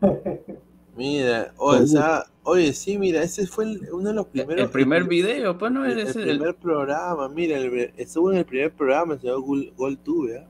Mira, 0.96 1.52
o 1.56 1.76
sea, 1.86 2.24
oye, 2.44 2.72
sí, 2.72 2.98
mira, 2.98 3.20
ese 3.20 3.48
fue 3.48 3.64
el- 3.64 3.88
uno 3.92 4.10
de 4.10 4.14
los 4.14 4.26
primeros. 4.26 4.62
el 4.64 4.70
primer 4.70 5.02
video, 5.04 5.58
pues 5.58 5.72
no 5.72 5.84
el, 5.84 5.98
es 5.98 6.14
el 6.14 6.28
el, 6.28 6.38
primer 6.38 6.54
programa, 6.54 7.28
mira, 7.28 7.58
el- 7.58 7.92
estuvo 7.96 8.30
en 8.30 8.38
el 8.38 8.44
primer 8.44 8.70
programa, 8.72 9.14
el 9.14 9.20
señor 9.20 9.40
Gol, 9.42 9.72
Goltube, 9.76 10.38
¿ah? 10.38 10.46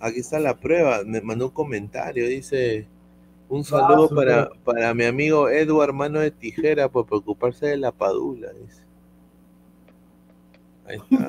Aquí 0.00 0.18
está 0.18 0.40
la 0.40 0.56
prueba, 0.56 1.02
me 1.06 1.20
mandó 1.20 1.46
un 1.46 1.52
comentario, 1.52 2.26
dice, 2.26 2.88
un 3.48 3.62
saludo 3.62 4.08
súper. 4.08 4.26
para, 4.26 4.50
para 4.64 4.94
mi 4.94 5.04
amigo 5.04 5.48
Edward 5.48 5.92
Mano 5.92 6.18
de 6.18 6.32
Tijera 6.32 6.88
por 6.88 7.06
preocuparse 7.06 7.66
de 7.66 7.76
la 7.76 7.92
padula, 7.92 8.50
dice. 8.52 8.82
Ahí 10.88 10.96
está. 10.96 11.28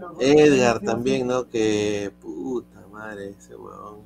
No. 0.00 0.20
Edgar 0.20 0.78
Sí, 0.80 0.86
también, 0.86 1.26
¿no? 1.26 1.48
Que 1.48 2.10
puta 2.20 2.86
madre 2.90 3.30
ese 3.30 3.54
huevón. 3.56 4.00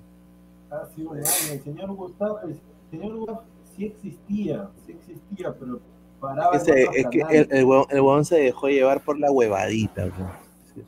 Hace 0.70 1.02
un 1.04 1.16
año, 1.18 1.26
el 1.52 1.62
señor 1.62 1.92
Gustavo, 1.94 2.40
el 2.40 2.60
señor 2.90 3.16
Gustavo 3.16 3.42
sí 3.76 3.86
existía, 3.86 4.68
sí 4.84 4.92
existía, 4.92 5.54
pero 5.54 5.80
paraba 6.20 6.48
otros 6.48 6.68
es 6.68 7.06
que 7.10 7.20
el, 7.30 7.48
el, 7.50 7.64
huevón, 7.64 7.86
huevón 7.90 8.24
se 8.24 8.36
dejó 8.40 8.68
llevar 8.68 9.00
por 9.02 9.18
la 9.18 9.30
huevadita. 9.30 10.10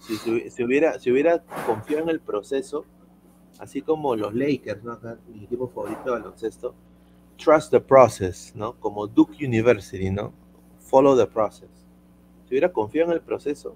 si- 0.01 0.17
si- 0.17 0.51
si 0.51 0.65
hubiera, 0.65 0.99
si 0.99 1.11
hubiera 1.11 1.43
confiado 1.67 2.03
en 2.05 2.09
el 2.11 2.21
proceso, 2.21 2.85
así 3.59 3.81
como 3.83 4.17
los 4.17 4.35
Lakers, 4.35 4.83
¿no? 4.85 4.93
Acá, 4.93 5.19
mi 5.29 5.45
equipo 5.45 5.69
favorito 5.69 6.03
de 6.05 6.11
baloncesto, 6.11 6.75
trust 7.43 7.71
the 7.71 7.81
process, 7.81 8.53
¿no? 8.55 8.75
Como 8.75 9.07
Duke 9.07 9.45
University, 9.45 10.11
¿no? 10.11 10.33
Follow 10.79 11.17
the 11.17 11.27
process. 11.27 11.71
Si 12.45 12.55
hubiera 12.55 12.73
confiado 12.73 13.11
en 13.11 13.17
el 13.17 13.23
proceso, 13.23 13.75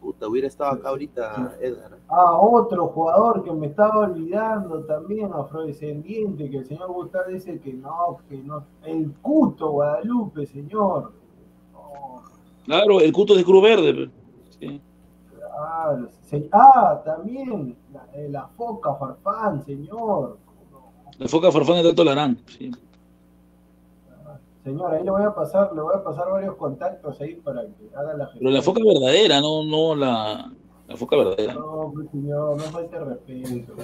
puta, 0.00 0.28
hubiera 0.28 0.48
estado 0.48 0.72
acá 0.72 0.88
ahorita 0.90 1.56
Edgar. 1.60 1.98
Ah, 2.08 2.38
otro 2.38 2.88
jugador 2.88 3.42
que 3.42 3.52
me 3.52 3.68
estaba 3.68 3.98
olvidando 4.00 4.84
también, 4.84 5.30
afrodescendiente, 5.32 6.50
que 6.50 6.58
el 6.58 6.66
señor 6.66 6.92
Gustavo 6.92 7.30
dice 7.30 7.58
que 7.60 7.72
no, 7.72 8.18
que 8.28 8.36
no. 8.38 8.64
El 8.84 9.12
Cuto 9.22 9.70
Guadalupe, 9.70 10.46
señor. 10.46 11.12
Claro, 12.64 13.00
el 13.00 13.12
cuto 13.12 13.36
de 13.36 13.44
Cruz 13.44 13.62
Verde. 13.62 14.10
Sí. 14.58 14.80
Claro, 15.32 16.08
ah, 16.52 17.02
también 17.04 17.76
la, 17.92 18.08
eh, 18.12 18.28
la 18.28 18.48
foca 18.48 18.92
Farfán, 18.94 19.64
señor. 19.64 20.36
La 21.18 21.28
foca 21.28 21.50
farfán 21.50 21.82
de 21.82 21.88
Alto 21.88 22.04
Larán. 22.04 22.38
Sí. 22.46 22.70
Señor, 24.66 24.92
ahí 24.92 25.04
le 25.04 25.12
voy 25.12 25.22
a 25.22 25.32
pasar, 25.32 25.72
le 25.76 25.80
voy 25.80 25.94
a 25.94 26.02
pasar 26.02 26.28
varios 26.28 26.56
contactos 26.56 27.20
ahí 27.20 27.36
para 27.36 27.62
que 27.62 27.88
haga 27.94 28.14
la 28.14 28.28
Pero 28.36 28.50
la 28.50 28.60
foca 28.60 28.80
verdadera, 28.84 29.40
no, 29.40 29.62
no 29.62 29.94
la, 29.94 30.52
la 30.88 30.96
foca 30.96 31.14
verdadera. 31.16 31.54
No, 31.54 31.92
pues, 31.94 32.10
señor, 32.10 32.56
no 32.56 32.64
falte 32.64 32.98
respeto. 32.98 33.74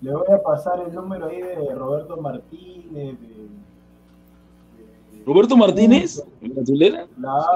Le 0.00 0.14
voy 0.14 0.32
a 0.32 0.42
pasar 0.42 0.80
el 0.80 0.94
número 0.94 1.26
ahí 1.26 1.42
de 1.42 1.74
Roberto 1.74 2.16
Martínez, 2.16 3.20
de, 3.20 3.48
Roberto 5.26 5.58
Martínez, 5.58 6.24
la 6.40 6.64
tulera. 6.64 7.06
la- 7.18 7.46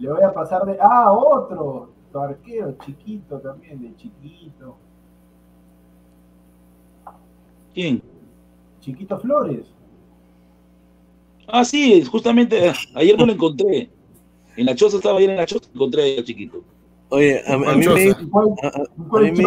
le 0.00 0.10
voy 0.10 0.22
a 0.24 0.32
pasar 0.32 0.64
de, 0.66 0.76
ah, 0.80 1.12
otro, 1.12 1.90
tu 2.10 2.18
arquero, 2.18 2.74
chiquito 2.84 3.38
también, 3.38 3.80
de 3.80 3.94
chiquito, 3.94 4.74
¿Quién? 7.72 8.02
Chiquito 8.80 9.20
Flores. 9.20 9.77
Ah, 11.48 11.64
sí, 11.64 12.02
justamente 12.04 12.68
eh, 12.68 12.72
ayer 12.94 13.16
no 13.18 13.26
lo 13.26 13.32
encontré. 13.32 13.90
En 14.56 14.66
la 14.66 14.74
choza 14.74 14.96
estaba 14.98 15.18
ayer 15.18 15.30
en 15.30 15.36
la 15.36 15.46
choza, 15.46 15.68
encontré 15.74 16.18
al 16.18 16.24
chiquito. 16.24 16.62
Oye, 17.10 17.42
a, 17.46 17.54
a 17.54 17.58
mí 17.58 17.86
me... 17.86 18.10
a- 18.10 18.12
a- 18.12 19.16
a 19.16 19.20
mí 19.20 19.30
me- 19.32 19.44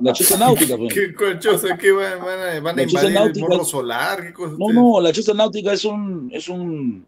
La 0.00 0.12
choza 0.12 0.36
náutica, 0.38 0.76
pues. 0.76 0.92
¿Qué 0.94 1.14
colchosa? 1.14 1.76
¿Qué 1.76 1.92
van, 1.92 2.18
van 2.20 2.38
a, 2.40 2.60
van 2.60 2.78
a 2.78 2.82
La 2.82 2.86
choza 2.88 3.06
invadir 3.06 3.06
el 3.08 3.14
náutica. 3.14 3.46
morro 3.48 3.64
solar? 3.64 4.22
¿Qué 4.22 4.32
cosa? 4.32 4.56
No, 4.58 4.72
no, 4.72 5.00
la 5.00 5.12
choza 5.12 5.32
náutica 5.34 5.72
es 5.74 5.84
un, 5.84 6.28
es 6.32 6.48
un, 6.48 7.06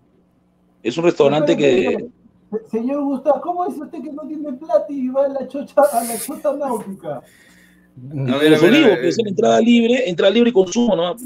es 0.83 0.97
un 0.97 1.05
restaurante 1.05 1.57
que, 1.57 2.09
Se- 2.51 2.71
Señor 2.71 3.03
Gustavo, 3.05 3.41
¿cómo 3.41 3.67
dice 3.67 3.81
usted 3.81 4.03
que 4.03 4.13
no 4.13 4.23
tiene 4.29 4.53
plata 4.53 4.85
y 4.91 5.09
va 5.09 5.25
a 5.25 5.29
la 5.29 5.49
chocha, 5.49 5.75
a 5.91 6.05
la 6.05 6.19
chota 6.21 6.55
náutica? 6.55 7.17
a 7.17 8.37
ver, 8.37 8.51
los 8.53 8.63
olivos, 8.63 8.91
pues, 9.01 9.19
es 9.19 9.25
la 9.25 9.29
entrada 9.31 9.61
libre, 9.61 10.09
entrada 10.09 10.33
libre 10.33 10.51
y 10.51 10.53
consumo, 10.53 10.95
¿no? 10.95 11.17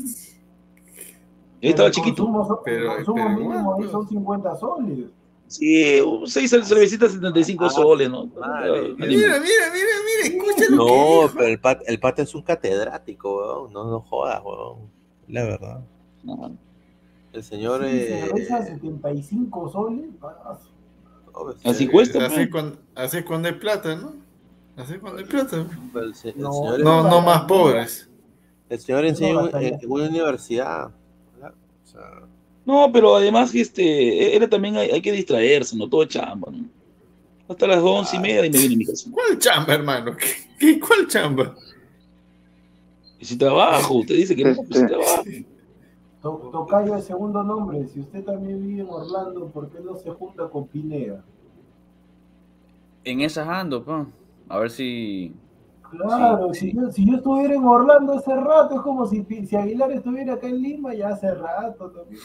Estaba 1.61 1.91
chiquito. 1.91 2.25
consumo 2.25 2.47
son- 2.47 2.57
el 2.59 2.63
Pero- 2.65 2.95
consumo 2.97 3.15
pero 3.17 3.29
mínimo 3.31 3.61
igual, 3.61 3.83
ahí 3.83 3.91
son 3.91 4.09
50 4.09 4.57
soles. 4.57 4.99
Sí, 5.49 6.01
seis 6.27 6.51
cervecitas 6.51 7.13
75 7.13 7.71
soles, 7.71 8.11
¿no? 8.11 8.27
Madre, 8.27 8.95
Mira, 8.99 9.07
mira, 9.07 9.39
mira, 9.41 9.71
mira, 9.73 10.25
escucha 10.25 10.65
lo 10.65 10.71
que 10.71 10.75
No, 10.77 10.85
dijo. 11.23 11.31
pero 11.37 11.47
el 11.47 11.61
pata, 11.61 11.83
el 11.87 12.01
pata 12.01 12.23
es 12.23 12.35
un 12.35 12.43
catedrático, 12.43 13.37
weón. 13.37 13.73
No, 13.73 13.85
no 13.89 14.01
jodas, 14.01 14.43
weón. 14.45 14.91
La 15.29 15.45
verdad. 15.45 15.81
El 17.33 17.43
señor. 17.45 17.83
Sí, 17.85 17.91
eh, 17.91 18.25
cerveza 18.27 18.65
75 18.65 19.71
soles. 19.71 20.07
ah, 20.23 20.59
Así 21.65 21.87
cuesta, 21.87 22.25
Así 22.27 22.35
pues. 22.37 22.49
cuando, 22.51 22.79
así 22.95 23.23
cuando 23.23 23.49
hay 23.49 23.55
plata, 23.55 23.95
¿no? 23.95 24.15
Así 24.77 24.95
cuando 24.99 25.19
hay 25.21 25.27
plata. 25.27 25.65
el, 25.97 26.15
se- 26.15 26.31
el 26.31 26.39
No, 26.41 26.53
señor 26.53 26.81
No, 26.81 27.03
no 27.09 27.21
más 27.21 27.43
pobres. 27.43 28.11
El 28.69 28.81
señor 28.81 29.05
enseña 29.05 29.43
en, 29.61 29.79
en 29.81 29.91
una 29.91 30.09
universidad. 30.09 30.91
No, 32.65 32.91
pero 32.93 33.17
además 33.17 33.55
este, 33.55 34.35
era 34.35 34.49
también 34.49 34.77
hay, 34.77 34.91
hay 34.91 35.01
que 35.03 35.13
distraerse, 35.13 35.77
no 35.77 35.89
todo 35.89 36.05
chamba, 36.05 36.51
¿no? 36.51 36.65
Hasta 37.49 37.67
las 37.69 37.81
once 37.83 38.17
y 38.17 38.19
media 38.19 38.45
y 38.45 38.51
me 38.51 38.59
viene 38.59 38.75
a 38.75 38.79
mi 38.79 38.87
casa. 38.87 39.09
¿Cuál 39.13 39.39
chamba, 39.39 39.75
hermano? 39.75 40.17
¿Qué, 40.17 40.27
qué- 40.59 40.81
cuál 40.81 41.07
chamba? 41.07 41.55
Y 43.21 43.25
si 43.25 43.37
trabajo, 43.39 43.95
usted 43.95 44.17
dice 44.17 44.35
que 44.35 44.45
no, 44.45 44.57
pues 44.57 44.81
si 44.81 44.87
trabajo. 44.87 45.23
To- 46.23 46.49
Tocayo 46.53 46.97
el 46.97 47.03
segundo 47.03 47.43
nombre. 47.45 47.87
Si 47.87 48.01
usted 48.01 48.25
también 48.25 48.67
vive 48.67 48.83
en 48.83 48.89
Orlando, 48.91 49.47
¿por 49.49 49.71
qué 49.71 49.79
no 49.81 49.97
se 49.97 50.11
junta 50.11 50.49
con 50.49 50.67
Pineda? 50.67 51.25
En 53.05 53.21
esas 53.21 53.47
ando, 53.47 53.85
pa. 53.85 54.07
A 54.49 54.59
ver 54.59 54.71
si. 54.71 55.33
Claro, 56.05 56.55
si, 56.55 56.73
Yo, 56.75 56.91
si 56.93 57.09
yo 57.11 57.17
estuviera 57.17 57.55
en 57.55 57.65
Orlando 57.65 58.15
hace 58.15 58.35
rato, 58.35 58.75
es 58.77 58.81
como 58.83 59.07
si, 59.07 59.25
si 59.47 59.57
Aguilar 59.57 59.93
estuviera 59.93 60.35
acá 60.35 60.47
en 60.49 60.61
Lima 60.63 60.95
ya 60.95 61.09
hace 61.11 61.33
rato 61.35 61.91
también. 61.91 62.21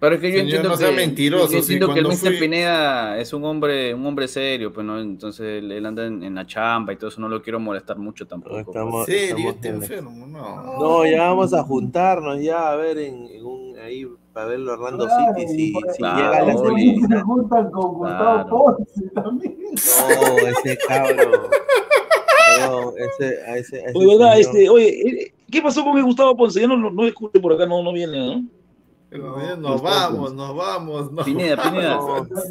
Pero 0.00 0.16
es 0.16 0.20
que 0.20 0.32
yo 0.32 0.38
Señor, 0.38 0.46
entiendo 0.46 0.68
no 0.70 0.76
sea 0.76 0.90
que, 0.90 0.96
mentiroso, 0.96 1.52
yo 1.52 1.58
entiendo 1.60 1.86
si 1.86 1.92
que 1.94 2.00
el 2.00 2.06
Mr. 2.08 2.16
fui- 2.16 2.38
Pineda 2.40 3.18
es 3.18 3.32
un 3.32 3.44
hombre, 3.44 3.94
un 3.94 4.04
hombre 4.04 4.26
serio, 4.26 4.72
pues 4.72 4.84
no, 4.84 4.98
entonces 4.98 5.62
él, 5.62 5.70
él 5.70 5.86
anda 5.86 6.04
en, 6.06 6.24
en 6.24 6.34
la 6.34 6.44
chamba 6.44 6.92
y 6.92 6.96
todo 6.96 7.06
eso, 7.08 7.20
no 7.20 7.28
lo 7.28 7.40
quiero 7.40 7.60
molestar 7.60 7.98
mucho 7.98 8.26
tampoco. 8.26 8.58
estamos, 8.58 9.06
Serio, 9.06 9.28
estamos 9.50 9.54
este 9.54 9.68
enfermo, 9.68 10.26
no. 10.26 10.76
No, 10.80 11.06
ya 11.06 11.28
vamos 11.28 11.54
a 11.54 11.62
juntarnos 11.62 12.42
ya 12.42 12.72
a 12.72 12.74
ver 12.74 12.98
en, 12.98 13.28
en 13.28 13.44
un 13.46 13.78
ahí 13.78 14.04
para 14.32 14.46
ver 14.46 14.56
el 14.56 14.68
Orlando 14.68 15.06
Claro, 15.06 15.34
City 15.36 15.48
si, 15.54 15.72
por- 15.72 15.92
si 15.92 15.98
Claro, 15.98 16.16
llega 16.16 16.36
a 16.36 16.46
la 16.46 16.56
serie. 16.58 17.00
se 17.08 17.20
juntan 17.20 17.70
con 17.70 17.94
Gustavo 17.94 18.34
Claro. 18.34 18.48
Ponce 18.76 19.10
también. 19.14 19.56
No, 19.72 20.48
ese 20.48 20.78
cabro. 20.88 21.48
No, 22.60 22.92
ese, 22.96 23.42
a 23.42 23.56
ese, 23.56 23.80
a 23.80 23.88
ese 23.88 23.92
Oye, 23.94 24.06
¿verdad? 24.06 24.38
Este, 24.40 24.68
oye, 24.68 24.88
eh, 25.22 25.34
¿qué 25.50 25.62
pasó 25.62 25.84
con 25.84 25.96
el 25.98 26.04
Gustavo 26.04 26.36
Ponce? 26.36 26.60
Ya 26.60 26.66
no, 26.66 26.76
no, 26.76 26.90
no 26.90 27.06
escuché 27.06 27.40
por 27.40 27.52
acá, 27.52 27.66
no, 27.66 27.82
no 27.82 27.92
viene, 27.92 28.18
¿no? 28.18 28.44
Pero 29.10 29.56
Nos 29.58 29.82
vamos, 29.82 30.32
nos 30.32 30.56
vamos. 30.56 31.12
No. 31.12 31.22
Pineda, 31.22 31.62
Pineda, 31.62 32.00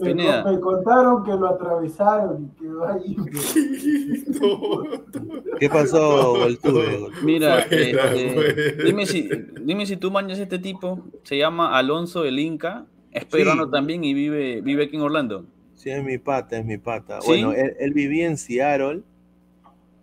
Me, 0.04 0.10
Pineda. 0.10 0.44
me 0.44 0.60
contaron 0.60 1.24
que 1.24 1.32
lo 1.32 1.48
atravesaron 1.48 2.52
y 2.56 2.60
quedó 2.62 2.86
ahí. 2.88 3.16
¿Qué 5.60 5.70
pasó, 5.70 6.34
Goltube? 6.38 7.08
Mira, 7.24 7.64
Fuera, 7.64 8.14
este, 8.14 8.34
fuera. 8.34 8.84
dime 8.84 9.06
si, 9.06 9.30
dime 9.62 9.86
si 9.88 9.98
tú 9.98 10.12
mañas 10.12 10.38
este 10.40 10.60
tipo, 10.60 11.00
se 11.24 11.38
llama 11.38 11.78
Alonso 11.78 12.26
el 12.26 12.38
Inca, 12.40 12.86
es 13.12 13.26
peruano 13.26 13.66
Sí. 13.66 13.72
también 13.72 14.04
y 14.04 14.14
vive, 14.14 14.62
vive 14.62 14.84
aquí 14.84 14.96
en 14.98 15.02
Orlando. 15.02 15.46
Sí, 15.76 15.90
es 15.90 16.04
mi 16.04 16.20
pata, 16.20 16.60
es 16.60 16.66
mi 16.66 16.78
pata. 16.78 17.22
¿Sí? 17.22 17.28
Bueno, 17.28 17.54
él, 17.54 17.74
él 17.80 17.94
vivía 17.94 18.28
en 18.28 18.38
Seattle. 18.38 19.02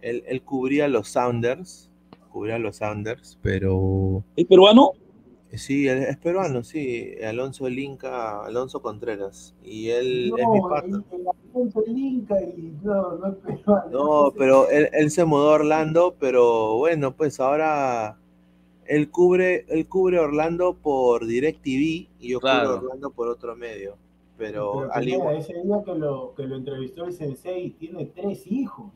Él, 0.00 0.22
él 0.26 0.42
cubría 0.42 0.88
los 0.88 1.08
Sounders. 1.08 1.90
Cubría 2.30 2.58
los 2.58 2.76
Sounders, 2.76 3.38
pero. 3.42 4.22
¿Es 4.36 4.44
peruano? 4.46 4.92
Sí, 5.54 5.88
él 5.88 6.02
es 6.02 6.18
peruano, 6.18 6.62
sí. 6.62 7.14
Alonso 7.26 7.66
el 7.66 7.78
Inca, 7.78 8.44
Alonso 8.44 8.82
Contreras. 8.82 9.54
Y 9.64 9.88
él 9.88 10.30
es 10.36 10.46
mi 10.48 10.60
No, 10.60 10.68
pata. 10.68 10.86
el, 11.86 11.98
Inca 11.98 12.36
y 12.42 12.74
no, 12.82 13.16
no 13.16 13.28
es 13.28 13.34
peruano. 13.36 13.90
No, 13.90 14.32
pero 14.36 14.68
él, 14.68 14.90
él 14.92 15.10
se 15.10 15.24
mudó 15.24 15.50
a 15.50 15.54
Orlando, 15.54 16.14
pero 16.20 16.76
bueno, 16.76 17.16
pues 17.16 17.40
ahora 17.40 18.18
él 18.84 19.10
cubre, 19.10 19.64
él 19.68 19.88
cubre 19.88 20.18
Orlando 20.18 20.74
por 20.74 21.26
DirecTV 21.26 22.08
y 22.20 22.28
yo 22.28 22.40
Claro. 22.40 22.74
cubro 22.74 22.86
Orlando 22.88 23.10
por 23.10 23.28
otro 23.28 23.56
medio. 23.56 23.96
Pero, 24.36 24.72
Pero 24.80 24.92
al 24.94 25.08
igual, 25.08 25.36
ese 25.38 25.54
día 25.54 25.82
que 25.84 25.94
lo, 25.94 26.34
que 26.36 26.42
lo 26.44 26.56
entrevistó 26.56 27.06
el 27.06 27.12
sensei 27.14 27.70
tiene 27.70 28.04
tres 28.04 28.46
hijos. 28.46 28.92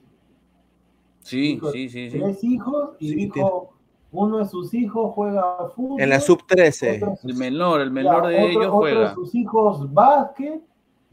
Sí, 1.23 1.55
Dijo, 1.55 1.71
sí, 1.73 1.89
sí, 1.89 2.11
sí. 2.11 2.19
Tres 2.19 2.45
hijos 2.45 2.91
y 2.99 3.09
Sí, 3.11 3.15
dijo, 3.15 3.73
uno 4.11 4.39
de 4.39 4.47
sus 4.47 4.75
hijos 4.75 5.13
juega 5.15 5.43
fútbol. 5.75 6.01
en 6.01 6.11
la 6.11 6.21
sub 6.21 6.47
13. 6.47 6.97
otro- 7.03 7.15
El 7.25 7.35
menor, 7.37 7.81
el 7.81 7.91
menor 7.91 8.25
ya, 8.25 8.29
de 8.29 8.35
otro- 8.37 8.49
ellos 8.51 8.67
otro 8.67 8.79
juega. 8.79 9.09
de 9.09 9.15
sus 9.15 9.35
hijos 9.35 9.93
básquet 9.95 10.61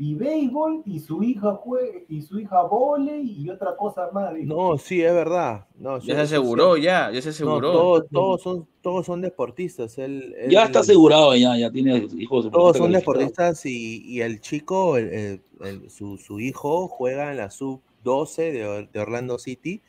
y 0.01 0.15
béisbol 0.15 0.81
y 0.85 0.99
su 0.99 1.21
hija 1.23 1.53
jue 1.55 2.05
y 2.09 2.21
su 2.21 2.39
hija 2.39 2.61
volei 2.63 3.21
y 3.43 3.49
otra 3.49 3.75
cosa 3.77 4.09
más. 4.13 4.33
dijo. 4.33 4.47
No, 4.53 4.77
sí, 4.77 5.01
es 5.01 5.13
verdad. 5.13 5.65
No, 5.77 5.99
Ya 5.99 6.15
se 6.15 6.21
aseguró, 6.21 6.75
sí. 6.75 6.81
ya, 6.83 7.11
ya 7.11 7.21
se 7.21 7.27
No, 7.27 7.31
aseguró. 7.31 7.71
todos, 7.71 8.05
todos 8.11 8.41
son, 8.41 8.67
todos 8.81 9.05
son 9.05 9.21
deportistas. 9.21 9.97
Él, 9.97 10.33
él- 10.37 10.49
Ya 10.51 10.63
está 10.63 10.79
él- 10.79 10.83
asegurado, 10.83 11.35
ya, 11.35 11.55
ya 11.57 11.69
tiene 11.71 12.07
hijos. 12.17 12.49
Todos 12.49 12.77
son 12.77 12.91
deportistas 12.93 13.65
y, 13.65 14.01
y 14.05 14.21
el 14.21 14.39
chico, 14.41 14.97
el- 14.97 15.09
el- 15.13 15.41
el- 15.61 15.89
su, 15.89 16.17
su 16.17 16.39
hijo, 16.39 16.87
juega 16.87 17.31
en 17.31 17.37
la 17.37 17.49
sub-12 17.51 18.51
de, 18.51 18.89
de 18.91 18.99
Orlando 18.99 19.37
City 19.37 19.81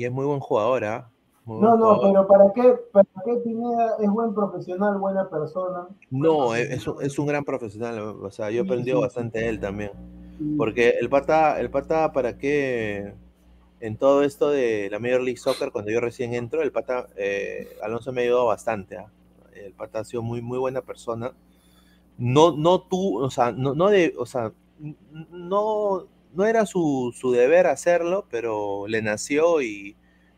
y 0.00 0.04
es 0.06 0.12
muy 0.12 0.24
buen 0.24 0.40
jugador, 0.40 0.84
¿ah? 0.84 1.10
Muy 1.44 1.58
buen 1.58 1.70
No, 1.70 1.76
no, 1.76 1.94
jugador. 1.96 2.00
pero 2.00 2.26
¿para 2.26 2.52
qué, 2.54 2.74
para 2.92 3.08
qué 3.24 3.34
Pineda 3.44 3.96
es 4.00 4.10
buen 4.10 4.34
profesional, 4.34 4.98
buena 4.98 5.28
persona? 5.28 5.88
No, 6.10 6.54
es, 6.54 6.86
es 7.02 7.18
un, 7.18 7.26
gran 7.26 7.44
profesional. 7.44 7.98
O 8.00 8.30
sea, 8.30 8.50
yo 8.50 8.62
he 8.62 8.64
Sí, 8.64 8.68
aprendido 8.68 8.98
sí, 8.98 9.02
bastante 9.02 9.40
de 9.40 9.48
él 9.50 9.60
también. 9.60 9.92
Porque 10.56 10.90
el 11.00 11.10
pata, 11.10 11.60
el 11.60 11.70
pata, 11.70 12.12
¿para 12.12 12.38
qué? 12.38 13.14
En 13.80 13.96
todo 13.98 14.22
esto 14.22 14.50
de 14.50 14.88
la 14.90 14.98
Major 14.98 15.20
League 15.22 15.38
Soccer, 15.38 15.70
cuando 15.72 15.90
yo 15.90 16.00
recién 16.00 16.34
entro, 16.34 16.62
el 16.62 16.72
pata, 16.72 17.08
eh, 17.16 17.76
Alonso 17.82 18.12
me 18.12 18.22
ha 18.22 18.24
ayudado 18.24 18.46
bastante. 18.46 18.96
¿ah? 18.98 19.12
El 19.54 19.74
pata 19.74 20.00
ha 20.00 20.04
sido 20.04 20.22
muy, 20.22 20.42
muy 20.42 20.58
buena 20.58 20.82
persona. 20.82 21.32
No, 22.18 22.56
no 22.56 22.80
tú, 22.82 23.18
o 23.20 23.30
sea, 23.30 23.52
no, 23.52 23.74
no 23.74 23.88
de, 23.90 24.14
o 24.18 24.26
sea, 24.26 24.52
no, 25.30 26.06
no 26.34 26.46
era 26.46 26.66
su, 26.66 27.12
su 27.18 27.32
deber 27.32 27.66
hacerlo, 27.66 28.26
pero 28.30 28.86
le 28.86 29.02
nació 29.02 29.60
y 29.62 29.96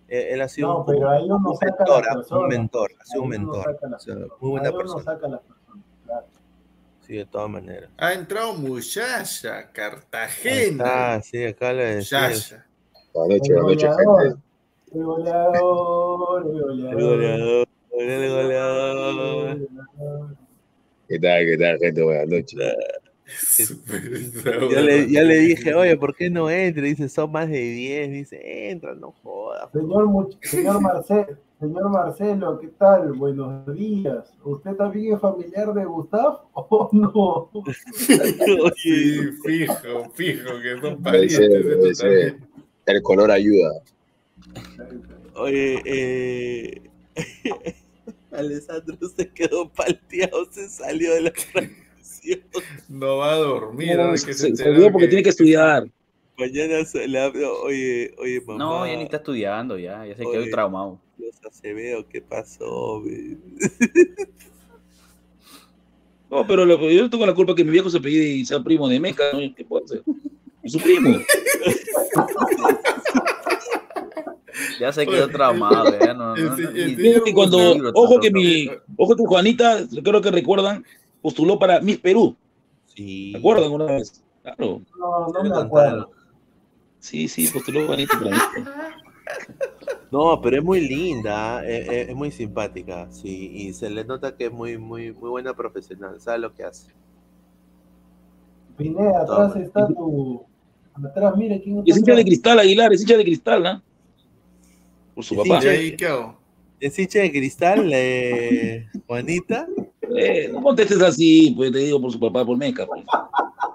eh, 0.09 0.29
él 0.33 0.41
ha 0.43 0.49
sido 0.49 0.69
No, 0.69 0.79
un, 0.81 0.87
pero 0.87 1.11
ahí 1.11 1.25
uno 1.25 1.37
un 1.37 1.59
mentor, 1.61 2.05
¿ah? 2.09 2.37
un 2.39 2.49
mentor, 2.49 2.91
ha 3.01 3.05
sido 3.05 3.23
un 3.23 3.29
mentor. 3.29 3.79
o 3.95 3.99
sea, 3.99 4.15
muy 4.41 4.51
buena 4.51 4.69
Ahí 4.69 4.75
persona. 4.77 5.05
saca 5.05 5.29
las 5.29 5.41
personas, 5.41 5.85
claro. 6.05 6.27
Sí, 7.01 7.15
de 7.17 7.27
todas 7.27 7.51
maneras. 7.51 7.91
Ha 7.99 8.13
entrado 8.13 8.55
Muchacha, 8.55 9.71
Cartagena. 9.73 10.85
está, 11.17 11.23
sí, 11.23 11.45
acá 11.45 11.73
le 11.73 11.97
decía. 11.97 12.29
Muchacha. 12.29 12.67
Buenas 13.15 13.39
noches, 13.41 13.63
buenas 13.63 13.83
noches, 13.85 13.97
gente. 13.97 14.43
el 14.95 15.05
goleador, 15.05 16.47
el 16.47 16.61
goleador. 16.63 16.97
El 16.97 17.05
goleador, 17.05 17.69
el 17.99 18.31
goleador. 18.31 19.59
¿Qué 21.09 21.19
tal, 21.19 21.45
qué 21.45 21.59
tal, 21.59 21.79
gente? 21.79 22.03
Buenas 22.03 22.29
noches. 22.29 22.59
Ya 24.71 24.81
le, 24.81 25.11
ya 25.11 25.23
le 25.23 25.39
dije, 25.39 25.75
oye, 25.75 25.97
¿por 25.97 26.15
qué 26.15 26.31
no 26.31 26.51
entra? 26.51 26.83
Dice, 26.83 27.09
son 27.09 27.31
más 27.33 27.49
de 27.49 27.61
10. 27.61 28.11
Dice, 28.11 28.71
entra, 28.71 28.95
no 28.95 29.13
jodas. 29.23 29.71
Señor, 29.73 30.81
Marcelo, 30.81 31.37
señor 31.61 31.91
Marcelo, 31.91 32.59
¿qué 32.59 32.69
tal? 32.79 33.13
Buenos 33.13 33.75
días. 33.75 34.33
¿Usted 34.45 34.73
también 34.73 35.15
es 35.15 35.21
familiar 35.21 35.73
de 35.75 35.85
Gustav 35.85 36.41
o 36.53 36.91
no? 36.93 37.51
Sí, 38.77 39.31
fijo, 39.45 40.11
fijo, 40.15 40.51
que 40.61 40.81
son 40.81 41.03
parientes. 41.03 41.99
ser. 41.99 42.37
El 42.87 43.03
color 43.03 43.31
ayuda. 43.31 43.71
Oye, 45.35 45.83
eh... 45.85 46.83
Alessandro 48.33 48.97
se 49.15 49.29
quedó 49.29 49.69
palteado, 49.69 50.51
se 50.51 50.69
salió 50.69 51.15
de 51.15 51.21
la 51.23 51.33
No 52.89 53.17
va 53.19 53.33
a 53.33 53.37
dormir, 53.37 53.97
No, 53.97 54.17
se, 54.17 54.33
se 54.35 54.55
se 54.57 54.69
olvidó 54.69 54.93
porque 54.93 55.07
que- 55.07 55.11
tiene 55.11 55.23
que 55.23 55.31
estudiar. 55.31 55.89
Mañana 56.39 56.85
se 56.85 57.07
le 57.07 57.21
hablo, 57.21 57.61
oye, 57.63 58.15
oye, 58.19 58.41
mamá. 58.47 58.59
No, 58.59 58.87
ya 58.87 58.97
ni 58.97 59.03
está 59.03 59.19
estudiando, 59.19 59.79
ya, 59.79 60.07
ya 60.07 60.17
se 60.17 60.23
quedó 60.25 60.49
traumado. 60.51 60.99
Dios 61.19 61.35
Acevedo, 61.47 62.07
¿qué 62.09 62.21
pasó? 62.23 63.03
No, 66.31 66.47
pero 66.47 66.65
lo- 66.65 66.91
yo 66.91 67.11
tengo 67.11 67.27
la 67.27 67.35
culpa 67.35 67.55
que 67.55 67.65
mi 67.65 67.71
viejo 67.71 67.91
se 67.91 67.99
apellide 67.99 68.25
y 68.27 68.45
sea 68.47 68.61
primo 68.63 68.89
de 68.89 68.99
Meca, 68.99 69.25
¿no? 69.33 69.41
¿Qué 69.55 69.65
puedo 69.65 69.85
hacer? 69.85 70.03
Es 70.63 70.73
su 70.73 70.79
primo. 70.81 71.19
Ya 74.81 74.93
se 74.93 75.07
quedó 75.07 75.29
traumado, 75.29 75.99
ya 75.99 76.15
no, 76.15 76.35
no, 76.37 76.57
no, 76.57 76.71
ni- 76.73 76.95
Fíjate 76.97 77.25
que 77.25 77.33
cuando, 77.35 77.59
ojo 77.95 78.21
que 78.21 78.31
mi, 78.31 78.69
ojo 78.97 79.17
que 79.17 79.23
Juanita, 79.25 79.87
creo 80.03 80.21
que 80.21 80.31
recuerdan, 80.31 80.85
postuló 81.23 81.59
para 81.59 81.81
Miss 81.81 81.99
Perú. 81.99 82.37
Sí. 82.95 83.33
¿Se 83.33 83.39
acuerdan 83.39 83.71
una 83.73 83.87
vez? 83.87 84.23
Claro. 84.43 84.83
No, 84.99 85.29
no 85.29 85.43
me 85.45 85.57
acuerdo. 85.57 86.11
Sí, 86.99 87.27
sí, 87.29 87.49
postuló 87.49 87.87
Juanita 87.87 88.19
para 88.19 88.31
Miss 88.31 88.43
Perú. 88.55 88.67
No, 90.11 90.39
pero 90.43 90.59
es 90.59 90.63
muy 90.63 90.87
linda, 90.87 91.65
eh, 91.67 91.87
eh, 91.91 92.07
es, 92.11 92.15
muy 92.15 92.31
simpática, 92.31 93.11
sí, 93.11 93.51
y 93.55 93.73
se 93.73 93.89
le 93.89 94.05
nota 94.05 94.37
que 94.37 94.45
es 94.47 94.53
muy, 94.53 94.77
muy, 94.77 95.11
muy 95.11 95.31
buena 95.31 95.57
profesional, 95.57 96.21
sabe 96.21 96.41
lo 96.41 96.53
que 96.53 96.65
hace. 96.65 96.93
Pineda, 98.77 99.23
atrás 99.23 99.53
Toma. 99.55 99.65
está 99.65 99.87
tu. 99.89 100.45
Atrás, 101.03 101.35
mire 101.39 101.63
quién 101.63 101.79
es 101.87 101.97
hincha 101.97 102.13
de 102.13 102.21
atrás. 102.21 102.25
cristal, 102.27 102.59
Aguilar, 102.59 102.93
es 102.93 103.01
hincha 103.01 103.17
de 103.17 103.25
cristal, 103.25 103.63
¿no? 103.63 103.83
Por 105.15 105.25
su 105.25 105.33
Es 105.35 105.39
papá. 105.41 105.55
hincha 105.57 105.69
de- 105.71 105.79
ahí, 105.79 105.97
¿qué 105.97 106.07
hago? 106.07 106.37
¿Es 106.79 106.99
hincha 106.99 107.21
de 107.21 107.31
cristal, 107.31 107.91
eh, 107.95 108.87
Juanita? 109.07 109.67
Eh, 110.17 110.49
no 110.53 110.63
contestes 110.63 111.01
así, 111.01 111.53
pues 111.57 111.71
te 111.73 111.79
digo 111.79 112.01
por 112.01 112.11
su 112.13 112.19
papá, 112.21 112.45
por 112.45 112.57
Meca. 112.57 112.87
pues. 112.87 113.05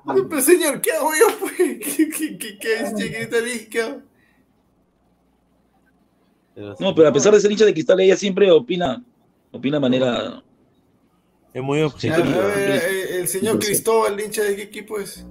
Pero 0.06 0.30
pues, 0.30 0.46
señor, 0.46 0.82
¿qué 0.82 0.92
hago 0.92 1.12
yo, 1.20 1.26
pues? 1.40 1.54
¿Qué, 1.58 2.10
qué, 2.10 2.38
qué, 2.38 2.58
qué 2.60 2.74
es. 2.74 2.94
No, 6.80 6.94
pero 6.96 7.08
a 7.10 7.14
pesar 7.14 7.34
de 7.34 7.40
ser 7.40 7.52
hincha 7.52 7.66
de 7.66 7.74
cristal, 7.74 8.00
ella 8.00 8.18
siempre 8.18 8.50
opina, 8.52 9.04
opina 9.52 9.78
de 9.78 9.82
manera. 9.82 10.44
Es 11.54 11.62
muy 11.62 11.82
A 11.82 11.88
objetiva. 11.88 12.18
ver, 12.26 12.82
el 13.12 13.28
señor 13.28 13.60
Cristóbal, 13.60 14.20
hincha 14.20 14.44
de 14.44 14.56
qué 14.56 14.64
equipo 14.64 15.00
es? 15.00 15.26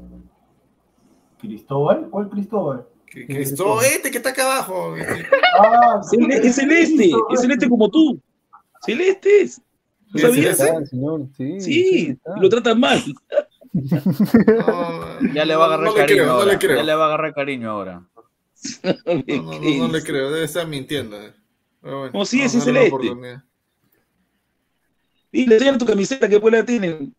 ¿Cristóbal? 1.41 2.09
¿Cuál 2.11 2.29
Cristóbal? 2.31 2.87
Cristóbal, 3.07 3.85
este 3.87 4.11
que 4.11 4.19
está 4.19 4.31
acá 4.31 4.45
abajo. 4.45 4.97
este. 4.97 5.27
Ah, 5.61 6.01
Es 6.43 6.55
celeste, 6.57 7.11
es 7.33 7.41
celeste 7.41 7.69
como 7.69 7.89
tú. 7.89 8.21
Celeste 8.85 9.43
es. 9.43 9.61
¿No 10.13 10.15
¿Es 10.15 10.23
sabías? 10.23 10.89
señor, 10.89 11.29
sí. 11.37 12.17
Lo 12.41 12.49
tratan 12.49 12.79
mal. 12.81 13.03
No, 13.73 15.21
Ya 15.35 15.45
le 15.45 15.57
va 15.57 15.65
a 15.65 15.67
agarrar 15.67 15.87
no 15.87 15.95
cariño 15.95 16.17
creo, 16.23 16.27
no 16.27 16.33
ahora. 16.33 16.53
le 16.53 16.59
creo. 16.59 16.77
Ya 16.77 16.83
le 16.83 16.95
va 16.95 17.03
a 17.05 17.07
agarrar 17.09 17.35
cariño 17.35 17.71
ahora. 17.71 18.03
No, 19.27 19.43
no, 19.43 19.61
no, 19.61 19.87
no 19.87 19.93
le 19.93 20.03
creo, 20.03 20.31
debe 20.33 20.45
estar 20.47 20.67
mintiendo. 20.67 21.21
eh. 21.21 21.33
Pero 21.83 21.99
bueno, 22.01 22.21
a 22.21 22.23
es 22.23 22.53
celeste. 22.65 23.41
Y 25.31 25.47
le 25.47 25.55
enseñan 25.57 25.79
tu 25.79 25.85
camiseta, 25.87 26.29
que 26.29 26.41
pues 26.41 26.53
la 26.55 26.65
tienen. 26.65 27.15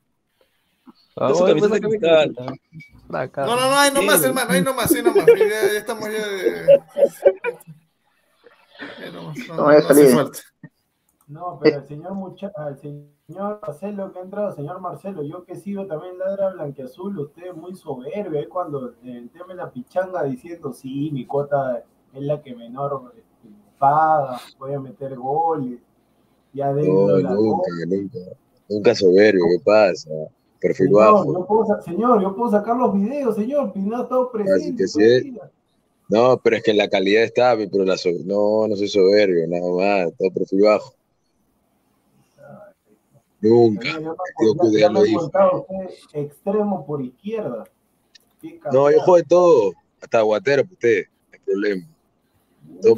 Ah, 1.16 1.32
camiseta. 1.80 2.26
No, 3.46 3.56
no, 3.56 3.70
no, 3.70 3.78
ahí 3.78 3.92
nomás, 3.94 4.20
Sí, 4.20 4.26
hermano, 4.26 4.52
ahí 4.52 4.62
nomás, 4.62 4.92
ahí 4.94 5.02
nomás. 5.04 5.26
Ya, 5.26 5.46
ya 5.74 5.78
estamos 5.80 6.10
ya 6.12 6.28
de. 6.28 6.80
Ahí 8.80 9.12
nomás, 9.12 9.38
no, 9.48 9.56
No, 9.56 9.64
no, 9.64 9.72
ya 9.74 9.80
no 9.80 9.86
hace 9.90 10.02
salí. 10.02 10.14
falta. 10.14 10.40
No, 11.28 11.60
pero 11.62 11.80
el 11.80 11.86
señor, 11.86 12.14
mucha 12.14 12.52
al 12.56 12.78
señor 12.78 13.60
Marcelo 13.62 14.12
que 14.14 14.20
ha 14.20 14.22
entrado, 14.22 14.54
señor 14.54 14.80
Marcelo, 14.80 15.24
yo 15.24 15.44
que 15.44 15.56
sigo 15.58 15.86
también 15.86 16.18
ladra 16.18 16.52
blanqueazul, 16.52 17.20
usted 17.20 17.48
es 17.48 17.56
muy 17.56 17.76
soberbio, 17.76 18.40
ahí 18.40 18.48
cuando 18.48 18.92
eh, 18.92 19.18
el 19.18 19.30
tema 19.32 19.48
de 19.50 19.56
la 19.56 19.70
pichanga 19.72 20.24
diciendo, 20.24 20.72
sí, 20.72 21.12
mi 21.12 21.26
cuota 21.26 21.84
es 22.14 22.22
la 22.24 22.42
que 22.42 22.56
menor 22.56 23.12
este, 23.18 23.50
paga, 23.78 24.40
voy 24.58 24.74
a 24.74 24.80
meter 24.80 25.16
goles, 25.18 25.82
ya 26.54 26.72
No, 26.72 26.74
dentro 26.74 27.18
la 27.20 27.36
nunca, 27.36 27.70
nunca. 27.88 28.20
Nunca 28.70 28.96
soberbio, 28.96 29.44
¿qué 29.58 29.64
pasa? 29.64 30.10
Perfil 30.60 30.88
Señor, 30.88 30.94
bajo. 30.94 31.34
yo 31.34 31.46
puedo, 31.46 31.82
señor, 31.82 32.22
yo 32.22 32.36
puedo 32.36 32.52
sacar 32.52 32.78
los 32.78 32.94
videos, 32.94 33.36
señor, 33.36 33.74
Pineda 33.74 34.00
ha 34.00 34.04
estado 34.04 34.32
Así 34.46 34.74
presente. 34.74 34.78
que 34.78 34.84
el 34.84 34.90
sí. 34.90 35.32
día. 35.32 35.52
No, 36.10 36.40
pero 36.44 36.58
es 36.58 36.64
que 36.64 36.74
la 36.74 36.90
calidad 36.90 37.24
está, 37.24 37.56
pero 37.58 37.86
la 37.86 37.98
so- 37.98 38.10
no, 38.26 38.68
no 38.68 38.76
soy 38.76 38.88
soberbio, 38.90 39.48
nada 39.48 39.72
más, 40.06 40.14
todo 40.18 40.32
perfil 40.34 40.62
bajo. 40.64 40.97
Nunca. 43.48 43.90
Yo 43.90 44.02
no, 44.02 44.16
que 44.16 44.22
ya, 44.38 44.46
ya 44.56 44.70
dejarlo 44.72 45.00
lo 45.00 45.06
he 45.06 45.10
ahí. 45.10 45.16
contado, 45.16 45.62
usted 45.62 45.90
extremo 46.14 46.86
por 46.86 47.02
izquierda. 47.02 47.64
No, 48.72 48.92
yo 48.92 49.00
juego 49.00 49.16
de 49.18 49.24
todo, 49.24 49.74
hasta 50.02 50.20
aguatero 50.20 50.64
para 50.64 50.74
usted, 50.74 51.06
no 51.06 51.34
hay 51.34 51.40
problema. 51.40 51.88
Todo. 52.82 52.96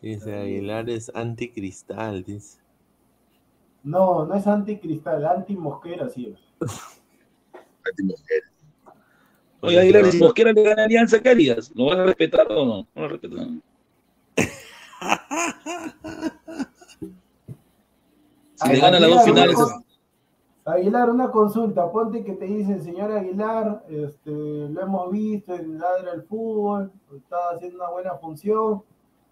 Dice 0.00 0.34
Aguilar 0.34 0.88
es 0.88 1.10
anticristal, 1.14 2.24
dice. 2.24 2.58
No, 3.82 4.24
no 4.24 4.34
es 4.34 4.46
anticristal, 4.46 5.26
anti-mosquera, 5.26 6.08
sí 6.08 6.34
es. 6.34 6.40
Anti-mujer. 7.84 8.42
Oye, 9.60 9.80
Aguilar, 9.80 10.06
si 10.06 10.18
Mosquera 10.18 10.52
le 10.52 10.62
gana 10.62 10.82
a 10.82 10.84
Alianza, 10.84 11.20
¿qué 11.20 11.30
harías? 11.30 11.72
¿Lo 11.74 11.86
vas 11.86 11.98
a 11.98 12.04
respetar 12.04 12.46
o 12.50 12.64
no? 12.64 12.86
No 12.94 13.02
lo 13.02 13.08
respetan. 13.08 13.60
Si 18.60 18.68
le 18.72 18.80
gana 18.80 19.00
las 19.00 19.10
dos 19.10 19.20
Aguilar, 19.20 19.48
finales, 19.48 19.74
Aguilar, 20.64 21.10
una 21.10 21.30
consulta, 21.30 21.90
ponte 21.90 22.24
que 22.24 22.34
te 22.34 22.44
dicen, 22.44 22.82
señor 22.82 23.12
Aguilar, 23.12 23.84
este, 23.88 24.30
lo 24.30 24.80
hemos 24.80 25.10
visto 25.10 25.54
en 25.54 25.78
Ladra 25.78 26.12
el 26.12 26.22
Fútbol, 26.22 26.92
está 27.16 27.36
haciendo 27.54 27.78
una 27.78 27.90
buena 27.90 28.14
función, 28.16 28.82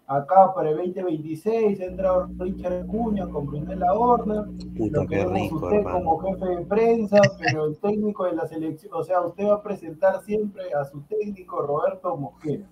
Acá 0.09 0.53
para 0.55 0.69
el 0.69 0.77
2026 0.77 1.81
entra 1.81 2.29
Richard 2.39 2.87
Cuña 2.87 3.27
con 3.27 3.45
Brunella 3.45 3.91
Horner. 3.91 4.45
Puta, 4.77 5.01
Lo 5.01 5.01
qué 5.01 5.07
queremos 5.07 5.33
rico, 5.33 5.55
usted 5.57 5.77
hermano. 5.79 6.05
como 6.05 6.19
jefe 6.19 6.45
de 6.45 6.65
prensa, 6.65 7.21
pero 7.37 7.65
el 7.65 7.77
técnico 7.77 8.23
de 8.23 8.31
la 8.31 8.47
selección, 8.47 8.93
o 8.93 9.03
sea, 9.03 9.19
usted 9.19 9.45
va 9.45 9.55
a 9.55 9.61
presentar 9.61 10.23
siempre 10.23 10.73
a 10.73 10.85
su 10.85 11.01
técnico 11.01 11.61
Roberto 11.61 12.15
Mosquera. 12.15 12.63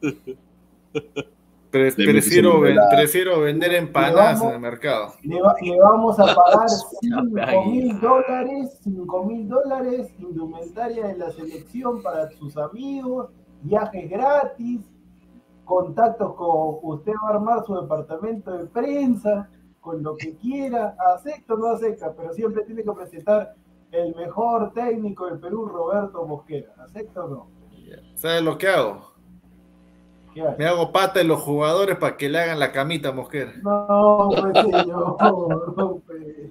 Pre- 1.74 1.90
prefiero, 1.92 2.14
muchísimo. 2.54 2.60
ven- 2.60 2.78
prefiero 2.90 3.40
vender 3.40 3.74
empanadas 3.74 4.40
en 4.42 4.50
el 4.50 4.60
mercado. 4.60 5.12
Le, 5.22 5.40
va- 5.42 5.54
le 5.60 5.80
vamos 5.80 6.18
a 6.20 6.24
pagar 6.34 6.68
5 6.68 7.20
Ay. 7.44 7.66
mil 7.68 8.00
dólares, 8.00 8.78
5 8.84 9.24
mil 9.24 9.48
dólares, 9.48 10.08
indumentaria 10.18 11.08
de 11.08 11.16
la 11.18 11.30
selección 11.32 12.00
para 12.02 12.30
sus 12.30 12.56
amigos, 12.56 13.30
viajes 13.62 14.08
gratis, 14.08 14.82
contactos 15.64 16.34
con, 16.34 16.78
usted 16.82 17.12
va 17.24 17.30
a 17.30 17.34
armar 17.34 17.64
su 17.66 17.74
departamento 17.80 18.52
de 18.56 18.66
prensa, 18.66 19.48
con 19.80 20.02
lo 20.02 20.16
que 20.16 20.36
quiera, 20.36 20.94
acepta 21.14 21.54
o 21.54 21.56
no 21.58 21.66
acepta, 21.68 22.12
pero 22.16 22.32
siempre 22.32 22.64
tiene 22.64 22.82
que 22.84 22.92
presentar 22.92 23.54
el 23.90 24.14
mejor 24.14 24.72
técnico 24.72 25.26
del 25.26 25.38
Perú, 25.40 25.66
Roberto 25.66 26.24
Mosquera, 26.26 26.72
¿acepta 26.78 27.24
o 27.24 27.28
no? 27.28 27.48
¿Sabes 28.14 28.42
lo 28.42 28.56
que 28.58 28.68
hago? 28.68 29.13
Me 30.58 30.66
hago 30.66 30.92
pata 30.92 31.20
de 31.20 31.24
los 31.24 31.40
jugadores 31.40 31.96
para 31.96 32.16
que 32.16 32.28
le 32.28 32.38
hagan 32.40 32.58
la 32.58 32.72
camita 32.72 33.10
a 33.10 33.12
Mosquera. 33.12 33.52
No, 33.62 34.28
pues 34.40 34.54
señor, 34.58 35.16
no, 35.20 36.02
pues. 36.06 36.50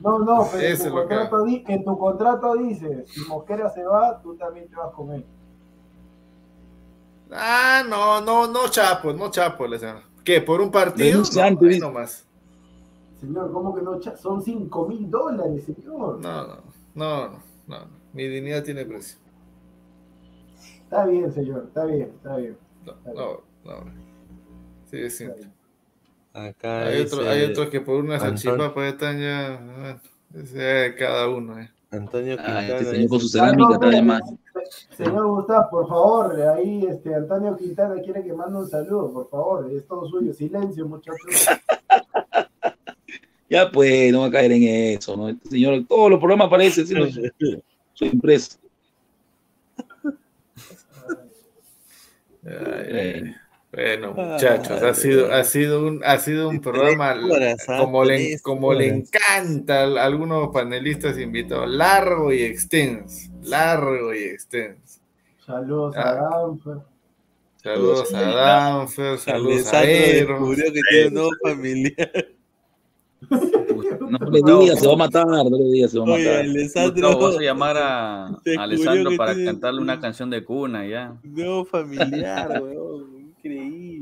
No, 0.00 0.18
no, 0.18 0.48
pero 0.52 0.62
en 0.68 0.76
tu, 0.78 0.84
contrato 0.90 1.44
di- 1.44 1.64
en 1.68 1.84
tu 1.84 1.98
contrato 1.98 2.54
dice, 2.56 3.06
si 3.06 3.20
Mosquera 3.20 3.70
se 3.70 3.82
va, 3.84 4.20
tú 4.22 4.34
también 4.36 4.68
te 4.68 4.76
vas 4.76 4.92
con 4.92 5.12
él. 5.12 5.24
Ah, 7.32 7.82
no, 7.88 8.20
no, 8.20 8.46
no 8.46 8.68
chapo, 8.68 9.12
no 9.12 9.30
chapo. 9.30 9.64
¿Qué? 10.22 10.40
¿Por 10.40 10.60
un 10.60 10.70
partido? 10.70 11.22
No, 11.34 11.60
nomás. 11.80 12.26
Señor, 13.20 13.52
¿cómo 13.52 13.74
que 13.74 13.82
no? 13.82 13.98
cha- 13.98 14.16
Son 14.16 14.42
5 14.42 14.86
mil 14.86 15.10
dólares, 15.10 15.64
señor. 15.64 16.20
No, 16.20 16.46
no, 16.46 16.56
no, 16.94 17.28
no, 17.28 17.38
no. 17.66 17.76
Mi 18.12 18.28
dignidad 18.28 18.62
tiene 18.62 18.84
precio. 18.84 19.18
Está 20.84 21.04
bien, 21.06 21.32
señor, 21.32 21.64
está 21.66 21.84
bien, 21.84 22.12
está 22.16 22.36
bien. 22.36 22.56
No, 22.86 22.94
no, 23.14 23.42
no. 23.64 23.92
Sí, 24.90 24.98
es 24.98 25.16
simple. 25.16 25.48
Acá 26.32 26.86
Hay, 26.86 27.00
otro- 27.00 27.28
hay 27.28 27.42
otros 27.44 27.68
que 27.70 27.80
por 27.80 27.96
una 27.96 28.14
Antonio- 28.16 28.36
salchipapa 28.38 28.86
están 28.88 29.20
ya. 29.20 29.58
bueno, 29.58 30.00
ese, 30.34 30.94
cada 30.98 31.28
uno, 31.28 31.58
eh. 31.58 31.70
Antonio 31.90 32.36
Ah, 32.38 32.60
este 32.60 32.74
Quintana 32.76 32.90
señor 32.90 33.08
con 33.08 33.20
su 33.20 33.28
cerámica 33.28 33.68
no, 33.68 33.74
está 33.74 33.86
de 33.88 34.02
más. 34.02 34.20
Señor 34.96 35.26
Gustavo, 35.28 35.70
por 35.70 35.88
favor, 35.88 36.40
ahí 36.42 36.84
este 36.90 37.14
Antonio 37.14 37.56
Quintana 37.56 37.94
quiere 38.02 38.22
que 38.24 38.32
mande 38.32 38.58
un 38.58 38.68
saludo, 38.68 39.12
por 39.12 39.30
favor, 39.30 39.70
es 39.72 39.86
todo 39.86 40.06
suyo. 40.08 40.32
Silencio, 40.34 40.86
muchachos. 40.86 41.20
Ya 43.48 43.70
pues, 43.70 44.12
no 44.12 44.22
va 44.22 44.26
a 44.26 44.30
caer 44.32 44.50
en 44.50 44.64
eso, 44.96 45.16
¿no? 45.16 45.28
Este 45.28 45.50
señor, 45.50 45.84
todos 45.88 46.10
los 46.10 46.18
programas 46.18 46.48
aparece 46.48 46.82
haciendo 46.82 47.06
su, 47.08 47.22
su 47.92 48.04
impresa. 48.04 48.58
Ay. 52.46 53.34
Bueno, 53.72 54.14
muchachos, 54.14 54.82
ha 54.82 54.94
sido, 54.94 55.32
ha 55.32 55.44
sido 55.44 55.86
un, 55.86 56.00
ha 56.04 56.18
sido 56.18 56.48
un 56.48 56.60
programa 56.60 57.14
horas, 57.30 57.68
¿ah? 57.68 57.78
como 57.78 58.04
le, 58.04 58.38
como 58.40 58.72
le 58.72 58.86
encanta 58.86 59.82
a 59.82 60.04
algunos 60.04 60.48
panelistas 60.50 61.18
invitados, 61.18 61.68
largo 61.68 62.32
y 62.32 62.42
extenso, 62.42 63.30
largo 63.42 64.14
y 64.14 64.22
extenso. 64.24 65.00
Saludos 65.44 65.94
Ah. 65.96 66.10
a 66.10 66.14
Danfer. 66.14 66.76
Saludos 67.62 68.14
a 68.14 68.20
Danfer, 68.22 69.18
saludos 69.18 69.74
a 69.74 69.80
descubrió 69.82 70.72
que 70.72 70.80
tiene 70.88 71.08
un 71.08 71.14
nuevo 71.14 71.30
familiar. 71.42 72.28
No 73.30 74.18
le 74.30 74.64
digas, 74.64 74.80
se 74.80 74.86
va 74.86 74.92
a 74.92 74.96
matar, 74.96 75.26
no 75.26 75.56
le 75.58 75.64
digas, 75.64 75.90
se 75.90 75.98
va 75.98 76.04
a 76.04 76.10
Oye, 76.12 76.24
matar. 76.24 76.40
Alessandro 76.40 77.08
Gustavo, 77.08 77.26
vas 77.26 77.36
a 77.38 77.42
llamar 77.42 77.76
a, 77.76 78.24
a 78.26 78.38
Alessandro 78.58 79.10
para 79.16 79.34
tiene- 79.34 79.50
cantarle 79.50 79.80
una 79.80 80.00
canción 80.00 80.30
de 80.30 80.44
cuna 80.44 80.86
ya. 80.86 81.16
Nuevo 81.24 81.64
familiar, 81.64 82.60
weón. 82.62 83.16
Increíble. 83.38 83.95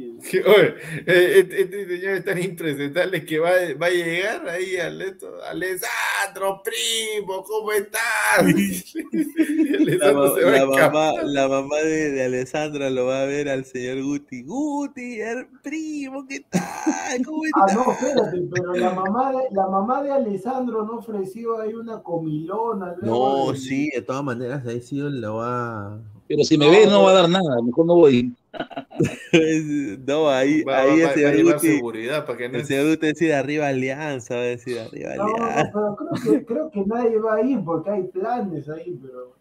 Oye, 0.46 0.74
eh, 1.06 1.38
este, 1.40 1.60
este 1.62 1.86
señor 1.86 2.14
es 2.14 2.24
tan 2.24 2.42
impresentable 2.42 3.24
que 3.24 3.38
va, 3.38 3.50
va 3.80 3.86
a 3.86 3.90
llegar 3.90 4.48
ahí 4.48 4.76
Alessandro, 4.76 6.62
primo, 6.64 7.44
¿cómo 7.44 7.72
estás? 7.72 8.00
La, 8.44 10.08
Alessandro 10.08 10.28
ma- 10.28 10.34
se 10.34 10.44
va 10.44 10.50
a 10.50 10.58
la 10.58 10.66
mamá, 10.66 11.12
la 11.24 11.48
mamá 11.48 11.76
de, 11.78 12.10
de 12.12 12.24
Alessandra 12.24 12.90
lo 12.90 13.06
va 13.06 13.22
a 13.22 13.26
ver 13.26 13.48
al 13.48 13.64
señor 13.64 14.02
Guti. 14.02 14.42
Guti, 14.44 15.20
el 15.20 15.46
primo, 15.62 16.26
¿qué 16.26 16.40
tal? 16.50 17.24
¿Cómo 17.24 17.42
Ah, 17.54 17.72
no, 17.74 17.92
espérate, 17.92 18.38
pero 18.52 18.72
la 18.74 18.90
mamá 18.94 19.32
de, 19.32 19.38
la 19.52 19.66
mamá 19.68 20.02
de 20.02 20.10
Alessandro 20.12 20.84
no 20.84 20.98
ofreció 20.98 21.60
ahí 21.60 21.74
una 21.74 22.02
comilona. 22.02 22.94
No, 23.02 23.54
sí, 23.54 23.90
de 23.94 24.02
todas 24.02 24.24
maneras, 24.24 24.66
ahí 24.66 24.80
sí 24.80 24.96
lo 24.96 25.36
va. 25.36 26.00
Pero 26.26 26.42
si 26.44 26.56
me 26.56 26.70
ve, 26.70 26.86
no 26.86 27.02
va 27.02 27.10
a 27.10 27.14
dar 27.14 27.28
nada, 27.28 27.60
mejor 27.62 27.86
no 27.86 27.94
voy. 27.96 28.32
No, 30.06 30.30
ahí, 30.30 30.62
Va- 30.62 30.82
ahí 30.82 30.88
va- 30.90 30.94
el 30.94 31.04
va 31.06 31.10
a 31.10 31.14
señor 31.14 31.34
llevar 31.34 31.54
Guti. 31.56 31.66
seguridad 31.66 32.24
para 32.26 32.38
que 32.38 32.48
no 32.48 32.58
El 32.58 32.64
señor 32.66 32.88
Guti 32.90 33.06
decide 33.08 33.34
arriba 33.34 33.68
alianza, 33.68 34.36
va 34.36 34.40
a 34.42 34.44
decir 34.44 34.78
arriba 34.78 35.14
No, 35.16 35.26
no, 35.26 35.34
alianza. 35.34 35.72
pero 35.74 35.96
creo 35.96 36.38
que, 36.38 36.44
creo 36.46 36.70
que 36.70 36.80
nadie 36.86 37.18
va 37.18 37.34
a 37.34 37.42
ir 37.42 37.64
porque 37.64 37.90
hay 37.90 38.02
planes 38.04 38.68
ahí, 38.68 38.96
pero. 39.02 39.34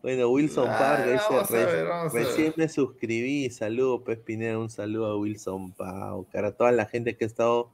Bueno, 0.00 0.28
Wilson 0.30 0.68
Ah, 0.68 0.78
Parga 0.78 1.12
dice, 1.12 1.24
vamos 1.28 1.50
a 1.50 1.54
"Re- 1.54 1.64
ver, 1.66 1.86
vamos 1.88 2.14
a 2.14 2.18
recién 2.18 2.46
ver". 2.46 2.54
me 2.56 2.68
suscribí, 2.68 3.50
saludo 3.50 4.04
Pez 4.04 4.20
Pineda, 4.20 4.56
un 4.58 4.70
saludo 4.70 5.06
a 5.06 5.18
Wilson 5.18 5.72
Pau, 5.72 6.24
cara, 6.30 6.48
a 6.48 6.52
toda 6.52 6.70
la 6.70 6.86
gente 6.86 7.16
que 7.16 7.24
ha 7.24 7.26
estado 7.26 7.70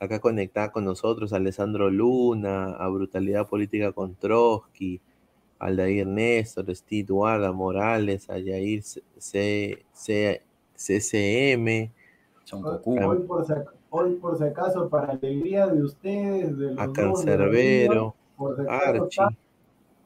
acá 0.00 0.18
conectada 0.18 0.72
con 0.72 0.84
nosotros, 0.86 1.32
a 1.32 1.36
Alessandro 1.36 1.90
Luna, 1.90 2.72
a 2.72 2.88
Brutalidad 2.88 3.46
Política 3.48 3.92
con 3.92 4.14
Trotsky, 4.16 5.00
Aldair 5.62 6.06
Néstor, 6.06 6.74
Steve 6.74 7.06
Guarda 7.12 7.52
Morales, 7.52 8.28
a 8.28 8.38
Yair 8.38 8.82
C- 8.82 9.02
C- 9.18 9.84
C- 9.92 10.42
CCM, 10.74 11.92
Hoy 12.84 13.18
por, 13.26 13.46
si, 13.46 13.52
hoy 13.90 14.14
por 14.16 14.36
si 14.36 14.44
acaso, 14.44 14.88
para 14.88 15.12
alegría 15.12 15.66
de 15.68 15.82
ustedes, 15.82 16.58
de 16.58 16.72
los 16.72 16.78
a 16.78 16.92
Cancerbero, 16.92 18.02
míos, 18.02 18.14
por 18.36 18.56
si 18.56 18.62
acaso, 18.62 18.82
Archie. 18.96 19.38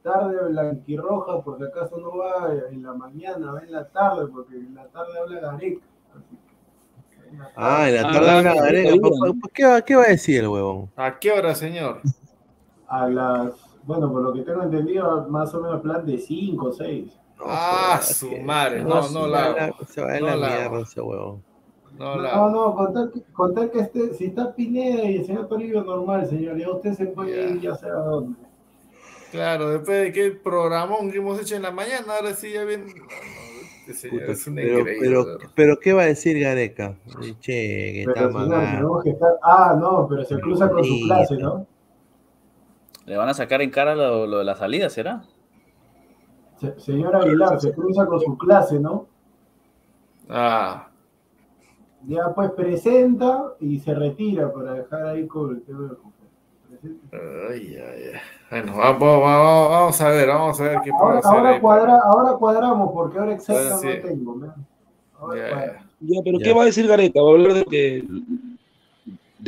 tarde 0.02 0.48
blanquirroja, 0.50 1.42
por 1.42 1.58
si 1.58 1.64
acaso 1.64 1.96
no 1.98 2.16
va 2.18 2.52
en 2.70 2.82
la 2.82 2.92
mañana, 2.94 3.52
va 3.52 3.60
en 3.60 3.72
la 3.72 3.88
tarde, 3.88 4.26
porque 4.28 4.56
en 4.56 4.74
la 4.74 4.84
tarde 4.88 5.18
habla 5.18 5.40
Gareca. 5.40 5.86
Ah, 7.56 7.88
en 7.88 7.94
la 7.94 8.04
Ah, 8.04 8.12
tarde 8.12 8.30
habla 8.30 8.54
Gareca, 8.54 8.90
está 8.90 9.00
¿por- 9.00 9.10
bien. 9.10 9.40
por- 9.40 9.50
¿qué, 9.52 9.64
va, 9.64 9.82
¿qué 9.82 9.96
va 9.96 10.02
a 10.04 10.08
decir 10.08 10.40
el 10.40 10.48
huevón? 10.48 10.90
¿A 10.96 11.18
qué 11.18 11.32
hora, 11.32 11.54
señor? 11.54 12.02
A 12.88 13.08
las, 13.08 13.52
bueno, 13.86 14.10
por 14.10 14.22
lo 14.22 14.32
que 14.32 14.42
tengo 14.42 14.62
entendido, 14.62 15.26
más 15.28 15.54
o 15.54 15.60
menos 15.60 15.80
plan 15.80 16.04
de 16.04 16.18
5 16.18 16.66
o 16.66 16.72
6. 16.72 17.18
Ah, 17.40 18.00
su 18.02 18.36
madre, 18.38 18.82
no, 18.82 19.08
no 19.10 19.26
la 19.26 19.44
hago. 19.44 19.76
Se 19.86 20.02
va 20.02 20.14
a 20.14 20.20
No 20.20 20.26
la 20.26 20.36
la 20.36 20.48
mierda 20.48 20.80
ese 20.80 21.00
huevón. 21.00 21.42
No 21.98 22.16
la 22.16 22.36
No, 22.36 22.50
no, 22.50 22.74
con 22.74 22.92
tal 22.92 23.12
que, 23.12 23.22
con 23.32 23.54
tal 23.54 23.70
que 23.70 23.80
esté, 23.80 24.14
si 24.14 24.26
está 24.26 24.54
Pineda 24.54 25.04
y 25.04 25.18
el 25.18 25.26
señor 25.26 25.48
Toribio 25.48 25.84
normal, 25.84 26.28
señor, 26.28 26.58
ya 26.58 26.70
usted 26.70 26.94
se 26.94 27.06
puede 27.06 27.50
ir 27.52 27.60
ya 27.60 27.76
sea 27.76 27.92
a 27.92 28.04
dónde. 28.04 28.38
Claro, 29.30 29.70
después 29.70 30.02
de 30.02 30.12
que 30.12 30.26
el 30.26 30.36
programón 30.38 31.10
que 31.10 31.18
hemos 31.18 31.40
hecho 31.40 31.56
en 31.56 31.62
la 31.62 31.70
mañana, 31.70 32.16
ahora 32.16 32.34
sí 32.34 32.52
ya 32.52 32.64
bien. 32.64 32.86
Este 33.86 34.08
Puta, 34.08 34.32
es 34.32 34.46
un 34.48 34.56
pero, 34.56 35.38
pero, 35.54 35.78
¿qué 35.78 35.92
va 35.92 36.02
a 36.02 36.06
decir 36.06 36.40
Gareca? 36.40 36.96
Che, 37.38 37.52
que 37.52 38.04
está 38.08 38.32
señor, 38.32 39.02
que 39.04 39.10
estar. 39.10 39.38
Ah, 39.42 39.76
no, 39.78 40.08
pero 40.08 40.24
se 40.24 40.40
cruza 40.40 40.68
con 40.68 40.82
su 40.82 41.02
clase, 41.06 41.36
¿no? 41.36 41.66
Le 43.06 43.16
van 43.16 43.28
a 43.28 43.34
sacar 43.34 43.62
en 43.62 43.70
cara 43.70 43.94
lo, 43.94 44.26
lo 44.26 44.38
de 44.38 44.44
la 44.44 44.54
salida, 44.56 44.90
¿será? 44.90 45.22
Se- 46.56 46.78
señor 46.80 47.14
Aguilar, 47.16 47.60
se 47.60 47.72
cruza 47.72 48.06
con 48.06 48.20
su 48.20 48.36
clase, 48.36 48.80
¿no? 48.80 49.06
Ah, 50.28 50.88
Ya 52.06 52.32
pues 52.34 52.50
presenta 52.52 53.52
y 53.60 53.78
se 53.78 53.94
retira 53.94 54.52
para 54.52 54.74
dejar 54.74 55.06
ahí 55.06 55.26
con 55.26 55.50
el 55.56 55.62
tema 55.62 55.82
del 55.88 55.96
Presenta. 56.68 57.16
ay, 57.50 57.76
ay, 57.76 58.02
ay. 58.14 58.20
Bueno, 58.50 58.76
vamos, 58.76 59.00
vamos, 59.22 59.70
vamos 59.70 60.00
a 60.00 60.08
ver, 60.10 60.28
vamos 60.28 60.60
a 60.60 60.64
ver 60.64 60.78
qué 60.84 60.90
Ahora, 60.90 61.20
ahora, 61.24 61.48
ahí. 61.50 61.60
cuadra, 61.60 61.98
ahora 62.04 62.32
cuadramos, 62.36 62.92
porque 62.92 63.18
ahora 63.18 63.32
exacto 63.34 63.78
Sí. 63.78 63.86
no 63.86 64.08
tengo. 64.08 64.54
Ahora 65.18 65.36
Ya, 65.40 65.54
cuadra. 65.54 65.84
ya. 66.00 66.20
Pero. 66.24 66.38
¿qué 66.42 66.52
va 66.52 66.62
a 66.62 66.66
decir 66.66 66.86
Gareca? 66.88 67.22
Va 67.22 67.28
a 67.28 67.32
hablar 67.32 67.52
de 67.54 67.64
que 67.66 68.04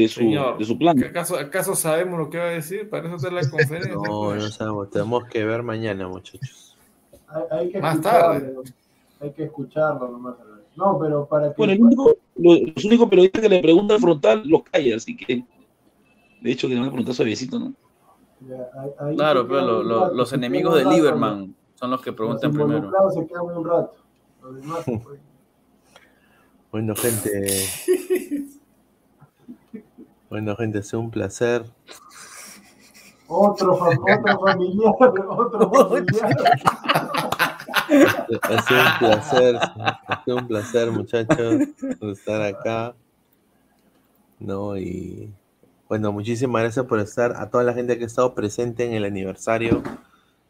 de 0.02 0.08
su, 0.08 0.20
Señor, 0.20 0.58
de 0.58 0.64
su 0.64 0.78
plan. 0.78 1.02
¿acaso, 1.02 1.36
¿acaso 1.36 1.74
sabemos 1.74 2.18
lo 2.18 2.30
que 2.30 2.38
va 2.38 2.44
a 2.44 2.48
decir? 2.50 2.88
Para 2.88 3.06
eso 3.08 3.16
está 3.16 3.30
la 3.30 3.40
conferencia. 3.50 3.94
No, 3.94 4.34
no 4.34 4.40
sabemos. 4.48 4.90
Tenemos 4.90 5.24
que 5.26 5.44
ver 5.44 5.62
mañana, 5.62 6.08
muchachos. 6.08 6.76
Hay, 7.28 7.42
hay 7.58 7.70
que 7.72 7.80
Más 7.80 7.96
escucharlo. 7.96 8.62
Hay 9.20 9.32
que 9.32 9.44
escucharlo 9.44 10.08
nomás. 10.08 10.34
No, 10.76 10.98
pero 10.98 11.26
para 11.26 11.48
que. 11.48 11.54
Bueno, 11.58 11.72
el 11.72 11.82
único, 11.82 12.16
lo- 12.36 12.72
los 12.74 12.84
únicos 12.84 13.08
periodistas 13.08 13.42
que 13.42 13.48
le 13.48 13.60
preguntan 13.60 13.98
frontal 14.00 14.42
los 14.46 14.62
calla, 14.62 14.96
así 14.96 15.16
que 15.16 15.44
de 16.40 16.50
hecho 16.52 16.68
que 16.68 16.74
le 16.74 16.80
van 16.80 16.88
a 16.88 16.92
preguntar 16.92 17.14
suavecito, 17.16 17.58
¿no? 17.58 17.72
Ya, 18.48 18.54
ahí- 18.80 18.90
ahí 19.00 19.16
Claro, 19.16 19.48
pero 19.48 19.82
lo- 19.82 20.14
los 20.14 20.32
enemigos 20.32 20.76
de 20.76 20.84
Lieberman 20.84 21.54
son 21.74 21.90
los 21.90 22.00
que 22.00 22.10
Los 22.10 22.16
preguntan 22.16 22.52
primero. 22.52 22.76
involucrados 22.76 23.14
se 23.14 23.26
quedan 23.26 23.44
un 23.46 23.64
rato. 23.66 23.92
Los 24.42 24.54
demás 24.60 24.84
se 24.84 24.98
pueden- 25.04 25.20
Bueno, 26.70 26.94
gente. 26.94 27.64
Bueno, 30.30 30.54
gente, 30.56 30.78
ha 30.78 30.82
sido 30.82 31.00
un 31.00 31.10
placer. 31.10 31.64
Otro, 33.26 33.74
otro 33.74 34.40
familiar, 34.40 34.94
otro 35.00 35.70
familiar. 35.70 36.36
Ha 38.42 38.62
sido 38.62 38.80
un 38.80 38.98
placer, 38.98 39.56
ha 39.56 40.24
sido 40.24 40.36
un 40.36 40.46
placer, 40.46 40.90
muchachos, 40.90 41.62
estar 42.00 42.42
acá. 42.42 42.94
No, 44.38 44.76
y 44.76 45.30
bueno, 45.88 46.12
muchísimas 46.12 46.62
gracias 46.62 46.84
por 46.86 47.00
estar, 47.00 47.34
a 47.36 47.48
toda 47.48 47.64
la 47.64 47.72
gente 47.72 47.96
que 47.96 48.04
ha 48.04 48.06
estado 48.06 48.34
presente 48.34 48.84
en 48.84 48.92
el 48.92 49.04
aniversario, 49.04 49.82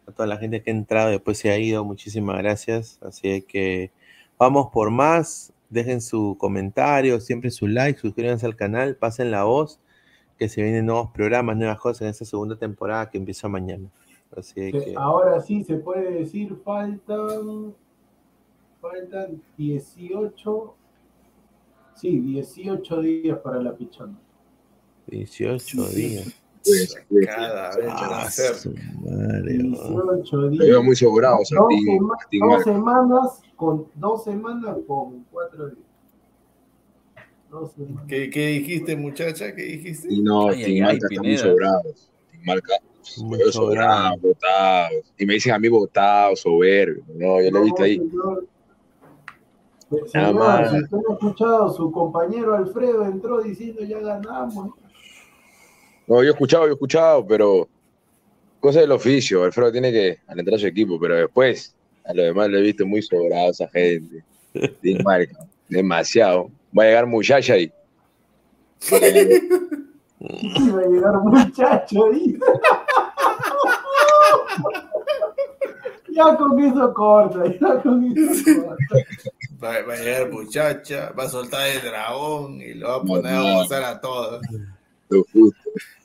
a 0.08 0.12
toda 0.12 0.26
la 0.26 0.36
gente 0.36 0.62
que 0.62 0.70
ha 0.70 0.74
entrado 0.74 1.10
y 1.10 1.12
después 1.12 1.38
se 1.38 1.50
ha 1.50 1.58
ido, 1.58 1.84
muchísimas 1.84 2.38
gracias. 2.38 2.98
Así 3.02 3.42
que 3.42 3.92
vamos 4.38 4.70
por 4.72 4.90
más, 4.90 5.52
dejen 5.68 6.00
su 6.00 6.36
comentario, 6.38 7.20
siempre 7.20 7.50
su 7.50 7.66
like, 7.66 7.98
suscríbanse 7.98 8.46
al 8.46 8.56
canal, 8.56 8.96
pasen 8.96 9.30
la 9.30 9.44
voz, 9.44 9.80
que 10.38 10.48
se 10.48 10.62
vienen 10.62 10.86
nuevos 10.86 11.10
programas, 11.10 11.56
nuevas 11.56 11.78
cosas 11.78 12.02
en 12.02 12.08
esta 12.08 12.24
segunda 12.24 12.56
temporada 12.56 13.10
que 13.10 13.18
empieza 13.18 13.48
mañana. 13.48 13.88
Así 14.36 14.54
Que 14.72 14.72
que 14.72 14.94
ahora 14.96 15.40
sí 15.40 15.64
se 15.64 15.76
puede 15.76 16.12
decir, 16.12 16.56
faltan, 16.64 17.74
faltan 18.80 19.42
18, 19.56 20.74
sí, 21.94 22.18
18 22.20 23.00
días 23.00 23.38
para 23.38 23.60
la 23.62 23.74
pichona. 23.74 24.18
18 25.06 25.88
días. 25.90 26.47
Cada 27.26 27.68
vez 27.76 27.76
que 27.76 27.86
va 27.86 28.22
a 28.22 28.30
ser. 28.30 28.54
su 28.54 28.74
madre. 29.04 29.58
18 29.58 30.40
Te 30.40 30.48
días. 30.50 30.66
veo 30.66 30.82
muy 30.82 30.96
sobrado, 30.96 31.36
Dos, 31.38 31.48
Santi. 31.48 31.82
sema- 31.84 32.06
Martín 32.08 32.40
dos 32.40 32.62
semanas 32.64 33.42
con 33.56 33.86
dos 33.94 34.24
semanas 34.24 34.76
con 34.86 35.24
cuatro 35.30 35.66
días. 35.68 35.78
Dos 37.50 37.72
semanas. 37.72 38.04
¿Qué, 38.08 38.30
qué 38.30 38.46
dijiste, 38.48 38.96
muchacha? 38.96 39.54
¿Qué 39.54 39.62
dijiste? 39.62 40.08
Y 40.12 40.20
no, 40.22 40.48
Ay, 40.48 40.80
Marca 40.80 40.90
ay, 40.92 40.98
está 40.98 41.22
muy 41.22 41.36
sobrado. 41.38 41.82
Tim 42.30 42.40
Marca, 42.44 42.74
veo 43.30 43.52
sobrado, 43.52 44.18
botado. 44.18 44.96
Y 45.18 45.24
me 45.26 45.34
dicen 45.34 45.52
a 45.54 45.58
mí 45.58 45.68
botado, 45.68 46.36
soberbio. 46.36 47.02
No, 47.14 47.40
yo 47.42 47.50
lo 47.50 47.58
he 47.60 47.62
visto 47.64 47.82
ahí. 47.82 47.96
Señor, 47.96 48.44
Nada 49.90 50.08
señor, 50.28 50.34
más. 50.34 50.70
si 50.70 50.76
usted 50.82 50.96
no 50.98 51.02
ha 51.08 51.12
escuchado, 51.14 51.72
su 51.72 51.90
compañero 51.90 52.54
Alfredo 52.54 53.06
entró 53.06 53.40
diciendo 53.40 53.82
ya 53.84 53.98
ganamos. 54.00 54.70
No, 56.08 56.22
yo 56.22 56.30
he 56.30 56.32
escuchado, 56.32 56.64
yo 56.64 56.70
he 56.70 56.72
escuchado, 56.72 57.26
pero 57.26 57.68
cosa 58.60 58.80
del 58.80 58.92
oficio. 58.92 59.44
Alfredo 59.44 59.70
tiene 59.70 59.92
que 59.92 60.18
alentar 60.26 60.54
a 60.54 60.58
su 60.58 60.66
equipo, 60.66 60.98
pero 60.98 61.16
después 61.16 61.74
a 62.04 62.14
lo 62.14 62.22
demás 62.22 62.48
lo 62.48 62.56
he 62.58 62.62
visto 62.62 62.86
muy 62.86 63.02
sobrado 63.02 63.50
esa 63.50 63.68
gente. 63.68 64.24
Demasiado. 65.68 66.50
Va 66.76 66.84
a 66.84 66.86
llegar 66.86 67.06
muchacha 67.06 67.52
ahí. 67.54 67.70
Iba 70.20 70.80
a 70.80 70.86
llegar 70.86 71.14
muchacho 71.22 72.06
ahí. 72.06 72.38
ya 76.10 76.36
con 76.36 76.58
eso 76.58 76.94
corta, 76.94 77.44
ya 77.60 77.82
con 77.82 78.16
eso 78.16 78.62
corta. 78.62 78.96
Va, 79.62 79.82
va 79.82 79.92
a 79.92 79.96
llegar 79.96 80.30
muchacha, 80.32 81.12
va 81.12 81.24
a 81.24 81.28
soltar 81.28 81.68
el 81.68 81.82
dragón 81.82 82.62
y 82.62 82.72
lo 82.74 82.88
va 82.88 82.96
a 82.96 83.02
poner 83.02 83.34
a 83.34 83.42
gozar 83.42 83.84
a 83.84 84.00
todos. 84.00 84.40
Ay, 84.50 85.22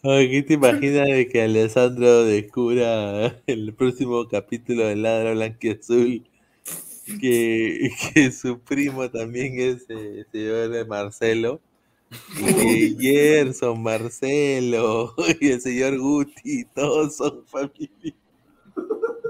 ¿Qué 0.04 0.44
te 0.46 0.56
imaginas 0.56 1.08
de 1.08 1.30
que 1.30 1.44
Alessandro 1.44 2.26
descubra 2.26 3.42
el 3.48 3.74
próximo 3.74 4.28
capítulo 4.28 4.86
de 4.86 4.98
Ladra 4.98 5.32
Blanquiazul? 5.32 6.28
Que, 7.22 7.90
que 8.14 8.32
su 8.32 8.60
primo 8.60 9.10
también 9.10 9.54
es 9.58 9.86
eh, 9.88 10.26
señor 10.30 10.88
Marcelo. 10.88 11.62
Y 12.38 12.98
que 12.98 13.12
Gerson, 13.44 13.82
Marcelo 13.82 15.14
y 15.40 15.52
el 15.52 15.62
señor 15.62 15.98
Guti, 15.98 16.66
todos 16.76 17.16
son 17.16 17.46
familia. 17.46 18.14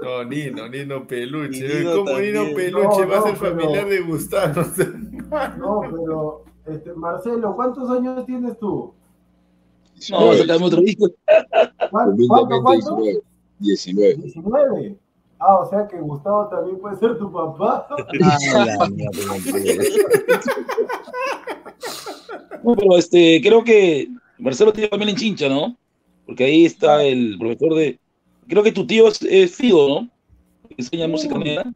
No, 0.02 0.24
Nino, 0.24 0.68
Nino 0.68 1.06
Peluche. 1.06 1.58
Y 1.66 1.78
Nino 1.78 2.04
¿Cómo 2.04 2.18
Nino. 2.18 2.44
Peluche 2.54 3.02
No, 3.02 3.08
va 3.08 3.16
a 3.16 3.20
no, 3.20 3.26
ser 3.26 3.38
pero- 3.38 3.56
familiar 3.60 3.88
de 3.88 4.00
Gustavo? 4.00 4.62
No, 5.56 5.80
pero, 5.82 6.44
este, 6.66 6.92
Marcelo, 6.94 7.54
¿cuántos 7.54 7.88
años 7.90 8.26
tienes 8.26 8.58
tú? 8.58 8.92
No, 10.10 10.34
sacame 10.34 10.64
otro 10.66 10.80
disco. 10.80 11.06
¿Cuánto, 11.90 12.62
cuánto? 12.62 12.96
19. 12.96 13.22
19. 13.60 14.14
19. 14.16 14.96
Ah, 15.38 15.56
o 15.60 15.68
sea 15.68 15.86
que 15.86 15.98
Gustavo 16.00 16.48
también 16.48 16.78
puede 16.78 16.96
ser 16.96 17.18
tu 17.18 17.30
papá. 17.30 17.86
No, 22.62 22.74
pero 22.74 22.96
este, 22.96 23.40
creo 23.42 23.62
que 23.62 24.08
Marcelo 24.38 24.72
tiene 24.72 24.88
familia 24.88 25.12
en 25.12 25.18
Chincha, 25.18 25.48
¿no? 25.48 25.76
Porque 26.26 26.44
ahí 26.44 26.64
está 26.64 27.02
el 27.04 27.36
profesor 27.38 27.74
de. 27.74 27.98
Creo 28.48 28.62
que 28.62 28.72
tu 28.72 28.86
tío 28.86 29.08
es, 29.08 29.20
es 29.22 29.54
Fido, 29.54 29.88
¿no? 29.88 30.08
Que 30.68 30.74
enseña 30.78 31.08
música 31.08 31.36
negra. 31.38 31.70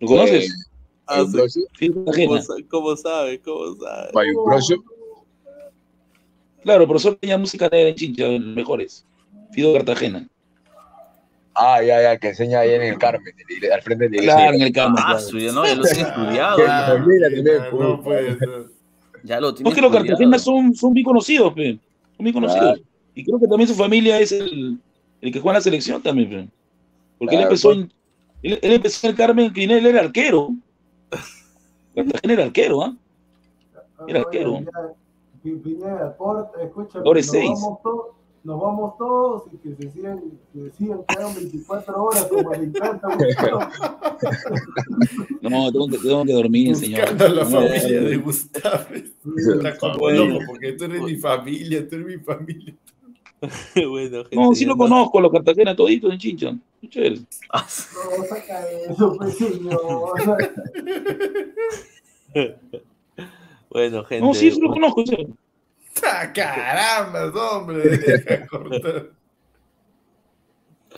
¿Lo 0.00 0.08
conoces? 0.08 0.70
Ah, 1.06 1.24
sí. 1.48 1.64
Fido 1.74 1.94
¿Cómo, 1.94 2.04
Cartagena. 2.06 2.42
sa- 2.42 2.54
cómo 2.70 2.96
sabe? 2.96 3.40
¿Cómo 3.40 3.74
sabe? 3.76 4.10
Claro, 6.64 6.82
el 6.82 6.88
profesor 6.88 7.18
enseña 7.20 7.38
música 7.38 7.68
negra 7.70 7.90
en 7.90 7.94
Chincha, 7.94 8.26
los 8.26 8.40
mejores. 8.40 9.04
Fido 9.52 9.72
Cartagena. 9.74 10.26
Ah, 11.54 11.80
ya, 11.82 12.02
ya, 12.02 12.18
que 12.18 12.28
enseña 12.28 12.60
ahí 12.60 12.70
en 12.70 12.82
el 12.82 12.98
Carmen, 12.98 13.32
al 13.72 13.82
frente 13.82 14.08
de. 14.08 14.18
Claro, 14.18 14.54
en 14.56 14.62
el 14.62 14.72
Carmen, 14.72 14.98
Ah, 14.98 15.12
claro. 15.12 15.20
su, 15.20 15.38
ya 15.38 15.52
no, 15.52 15.64
ya 15.64 15.74
lo 15.76 15.82
tiene 15.84 16.08
estudiado. 16.08 16.56
Que 16.56 16.64
ya. 16.64 17.70
No 17.70 17.70
pues. 17.70 18.00
puede 18.02 18.38
ser. 18.38 18.48
Ya 19.22 19.40
lo 19.40 19.54
tiene 19.54 19.70
No, 19.70 19.74
que 19.76 19.82
los 19.82 19.92
cartagenas 19.92 20.42
son, 20.42 20.74
son 20.74 20.92
bien 20.92 21.04
conocidos, 21.04 21.52
pe. 21.54 21.78
Son 22.16 22.24
bien 22.24 22.34
conocidos. 22.34 22.60
Claro. 22.60 22.80
Y 23.14 23.24
creo 23.24 23.38
que 23.38 23.46
también 23.46 23.68
su 23.68 23.74
familia 23.74 24.18
es 24.18 24.32
el, 24.32 24.78
el 25.20 25.32
que 25.32 25.38
juega 25.38 25.52
en 25.52 25.58
la 25.58 25.62
selección 25.62 26.02
también, 26.02 26.30
pe. 26.30 26.48
Porque 27.18 27.36
él 27.36 27.42
empezó 27.42 27.68
pues. 27.68 27.78
en, 27.78 27.92
él, 28.42 28.58
él 28.60 28.72
empezó 28.72 29.06
en 29.06 29.10
el 29.12 29.16
Carmen, 29.16 29.52
que 29.52 29.64
él 29.64 29.86
era 29.86 30.00
arquero. 30.00 30.50
Cartagena 31.94 32.32
era 32.32 32.44
arquero, 32.44 32.82
¿ah? 32.82 32.96
Era 34.08 34.20
arquero. 34.20 34.64
Pineda, 35.52 36.16
corta, 36.16 36.62
escúchame, 36.62 37.04
nos 37.04 37.30
vamos, 37.32 37.78
todos, 37.82 38.06
nos 38.44 38.60
vamos 38.60 38.96
todos 38.98 39.42
y 39.52 39.56
que 39.58 39.74
se 39.74 39.90
sigan, 39.90 40.22
que 40.52 40.70
sigan 40.76 41.04
quedan 41.06 41.34
24 41.34 42.02
horas 42.02 42.24
como 42.26 42.50
le 42.50 42.64
encanta. 42.64 43.08
No, 45.42 45.70
tengo 45.70 45.88
que, 45.88 45.98
tengo 45.98 46.24
que 46.24 46.32
dormir, 46.32 46.74
señor. 46.74 47.00
Buscando 47.02 47.24
a 47.26 47.28
la 47.28 47.44
No, 47.44 47.50
familia 47.50 48.00
no, 48.00 48.08
de 48.08 48.16
no. 48.16 48.24
Gustavo. 48.24 48.84
Está 48.94 49.76
como 49.78 49.98
Bueno. 49.98 50.24
loco 50.24 50.44
porque 50.46 50.72
tú 50.72 50.84
eres 50.84 51.02
mi 51.02 51.16
familia, 51.16 51.86
tú 51.86 51.96
eres 51.96 52.06
mi 52.06 52.16
familia. 52.24 52.74
bueno, 53.90 54.22
gente, 54.24 54.36
No, 54.36 54.54
sí 54.54 54.64
lo 54.64 54.74
conozco, 54.76 55.20
los 55.20 55.30
Cartagena 55.30 55.76
toditos 55.76 56.10
en 56.12 56.18
Chincha. 56.18 56.56
Qué 56.80 56.88
chévere. 56.88 57.16
No, 57.20 58.24
saca 58.26 58.70
eso, 58.70 59.14
pues, 59.18 59.36
señor. 59.36 60.14
Bueno, 63.74 64.04
gente. 64.04 64.24
No, 64.24 64.32
sí, 64.32 64.50
sí 64.52 64.60
lo 64.60 64.70
conozco. 64.70 65.04
serio. 65.04 65.36
¡Ah, 66.06 66.32
caramba, 66.32 67.32
hombre! 67.56 67.82
Deja 67.98 68.46
cortar. 68.46 69.10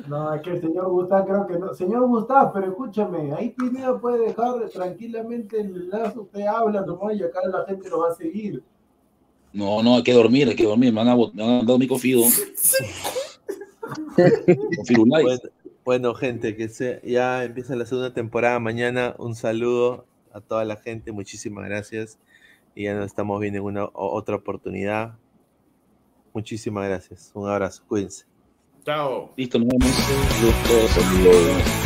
No, 0.07 0.35
es 0.35 0.43
que 0.43 0.51
el 0.51 0.61
señor 0.61 0.91
Gustavo 0.91 1.27
creo 1.27 1.47
que 1.47 1.59
no. 1.59 1.75
Señor 1.75 2.07
Gustavo, 2.07 2.53
pero 2.53 2.67
escúchame, 2.69 3.33
ahí 3.35 3.51
Pineda 3.51 3.99
puede 3.99 4.27
dejar 4.27 4.69
tranquilamente 4.69 5.59
el 5.59 5.69
enlace, 5.75 6.19
usted 6.19 6.43
habla 6.47 6.83
nomás 6.83 7.17
y 7.17 7.23
acá 7.23 7.41
la 7.51 7.65
gente 7.65 7.89
lo 7.89 8.01
va 8.01 8.11
a 8.11 8.15
seguir. 8.15 8.63
No, 9.55 9.83
no, 9.83 9.97
hay 9.97 10.03
que 10.03 10.13
dormir, 10.13 10.49
hay 10.49 10.55
que 10.57 10.65
dormir. 10.67 10.93
Me 10.93 11.01
han, 11.01 11.09
abo- 11.09 11.33
me 11.33 11.43
han 11.43 11.65
dado 11.67 11.79
mi 11.79 11.87
confido. 11.89 12.23
Bueno, 14.97 15.39
bueno, 15.85 16.15
gente, 16.15 16.57
que 16.57 16.69
se, 16.69 17.01
ya 17.05 17.45
empieza 17.45 17.77
la 17.77 17.87
segunda 17.87 18.13
temporada 18.13 18.59
mañana. 18.59 19.15
Un 19.19 19.35
saludo 19.37 20.05
a 20.33 20.41
toda 20.41 20.65
la 20.65 20.77
gente, 20.77 21.13
muchísimas 21.13 21.65
gracias. 21.67 22.19
Y 22.77 22.85
ya 22.85 22.95
nos 22.95 23.07
estamos 23.07 23.41
viendo 23.41 23.59
en 23.59 23.65
una 23.65 23.89
otra 23.93 24.37
oportunidad. 24.37 25.19
Muchísimas 26.35 26.87
gracias. 26.87 27.33
Un 27.35 27.49
abrazo, 27.49 27.83
cuídense. 27.89 28.27
Chao. 28.85 29.33
Listo, 29.35 29.59
nos 29.59 29.69
vemos. 29.69 29.91
Saludos. 30.91 31.86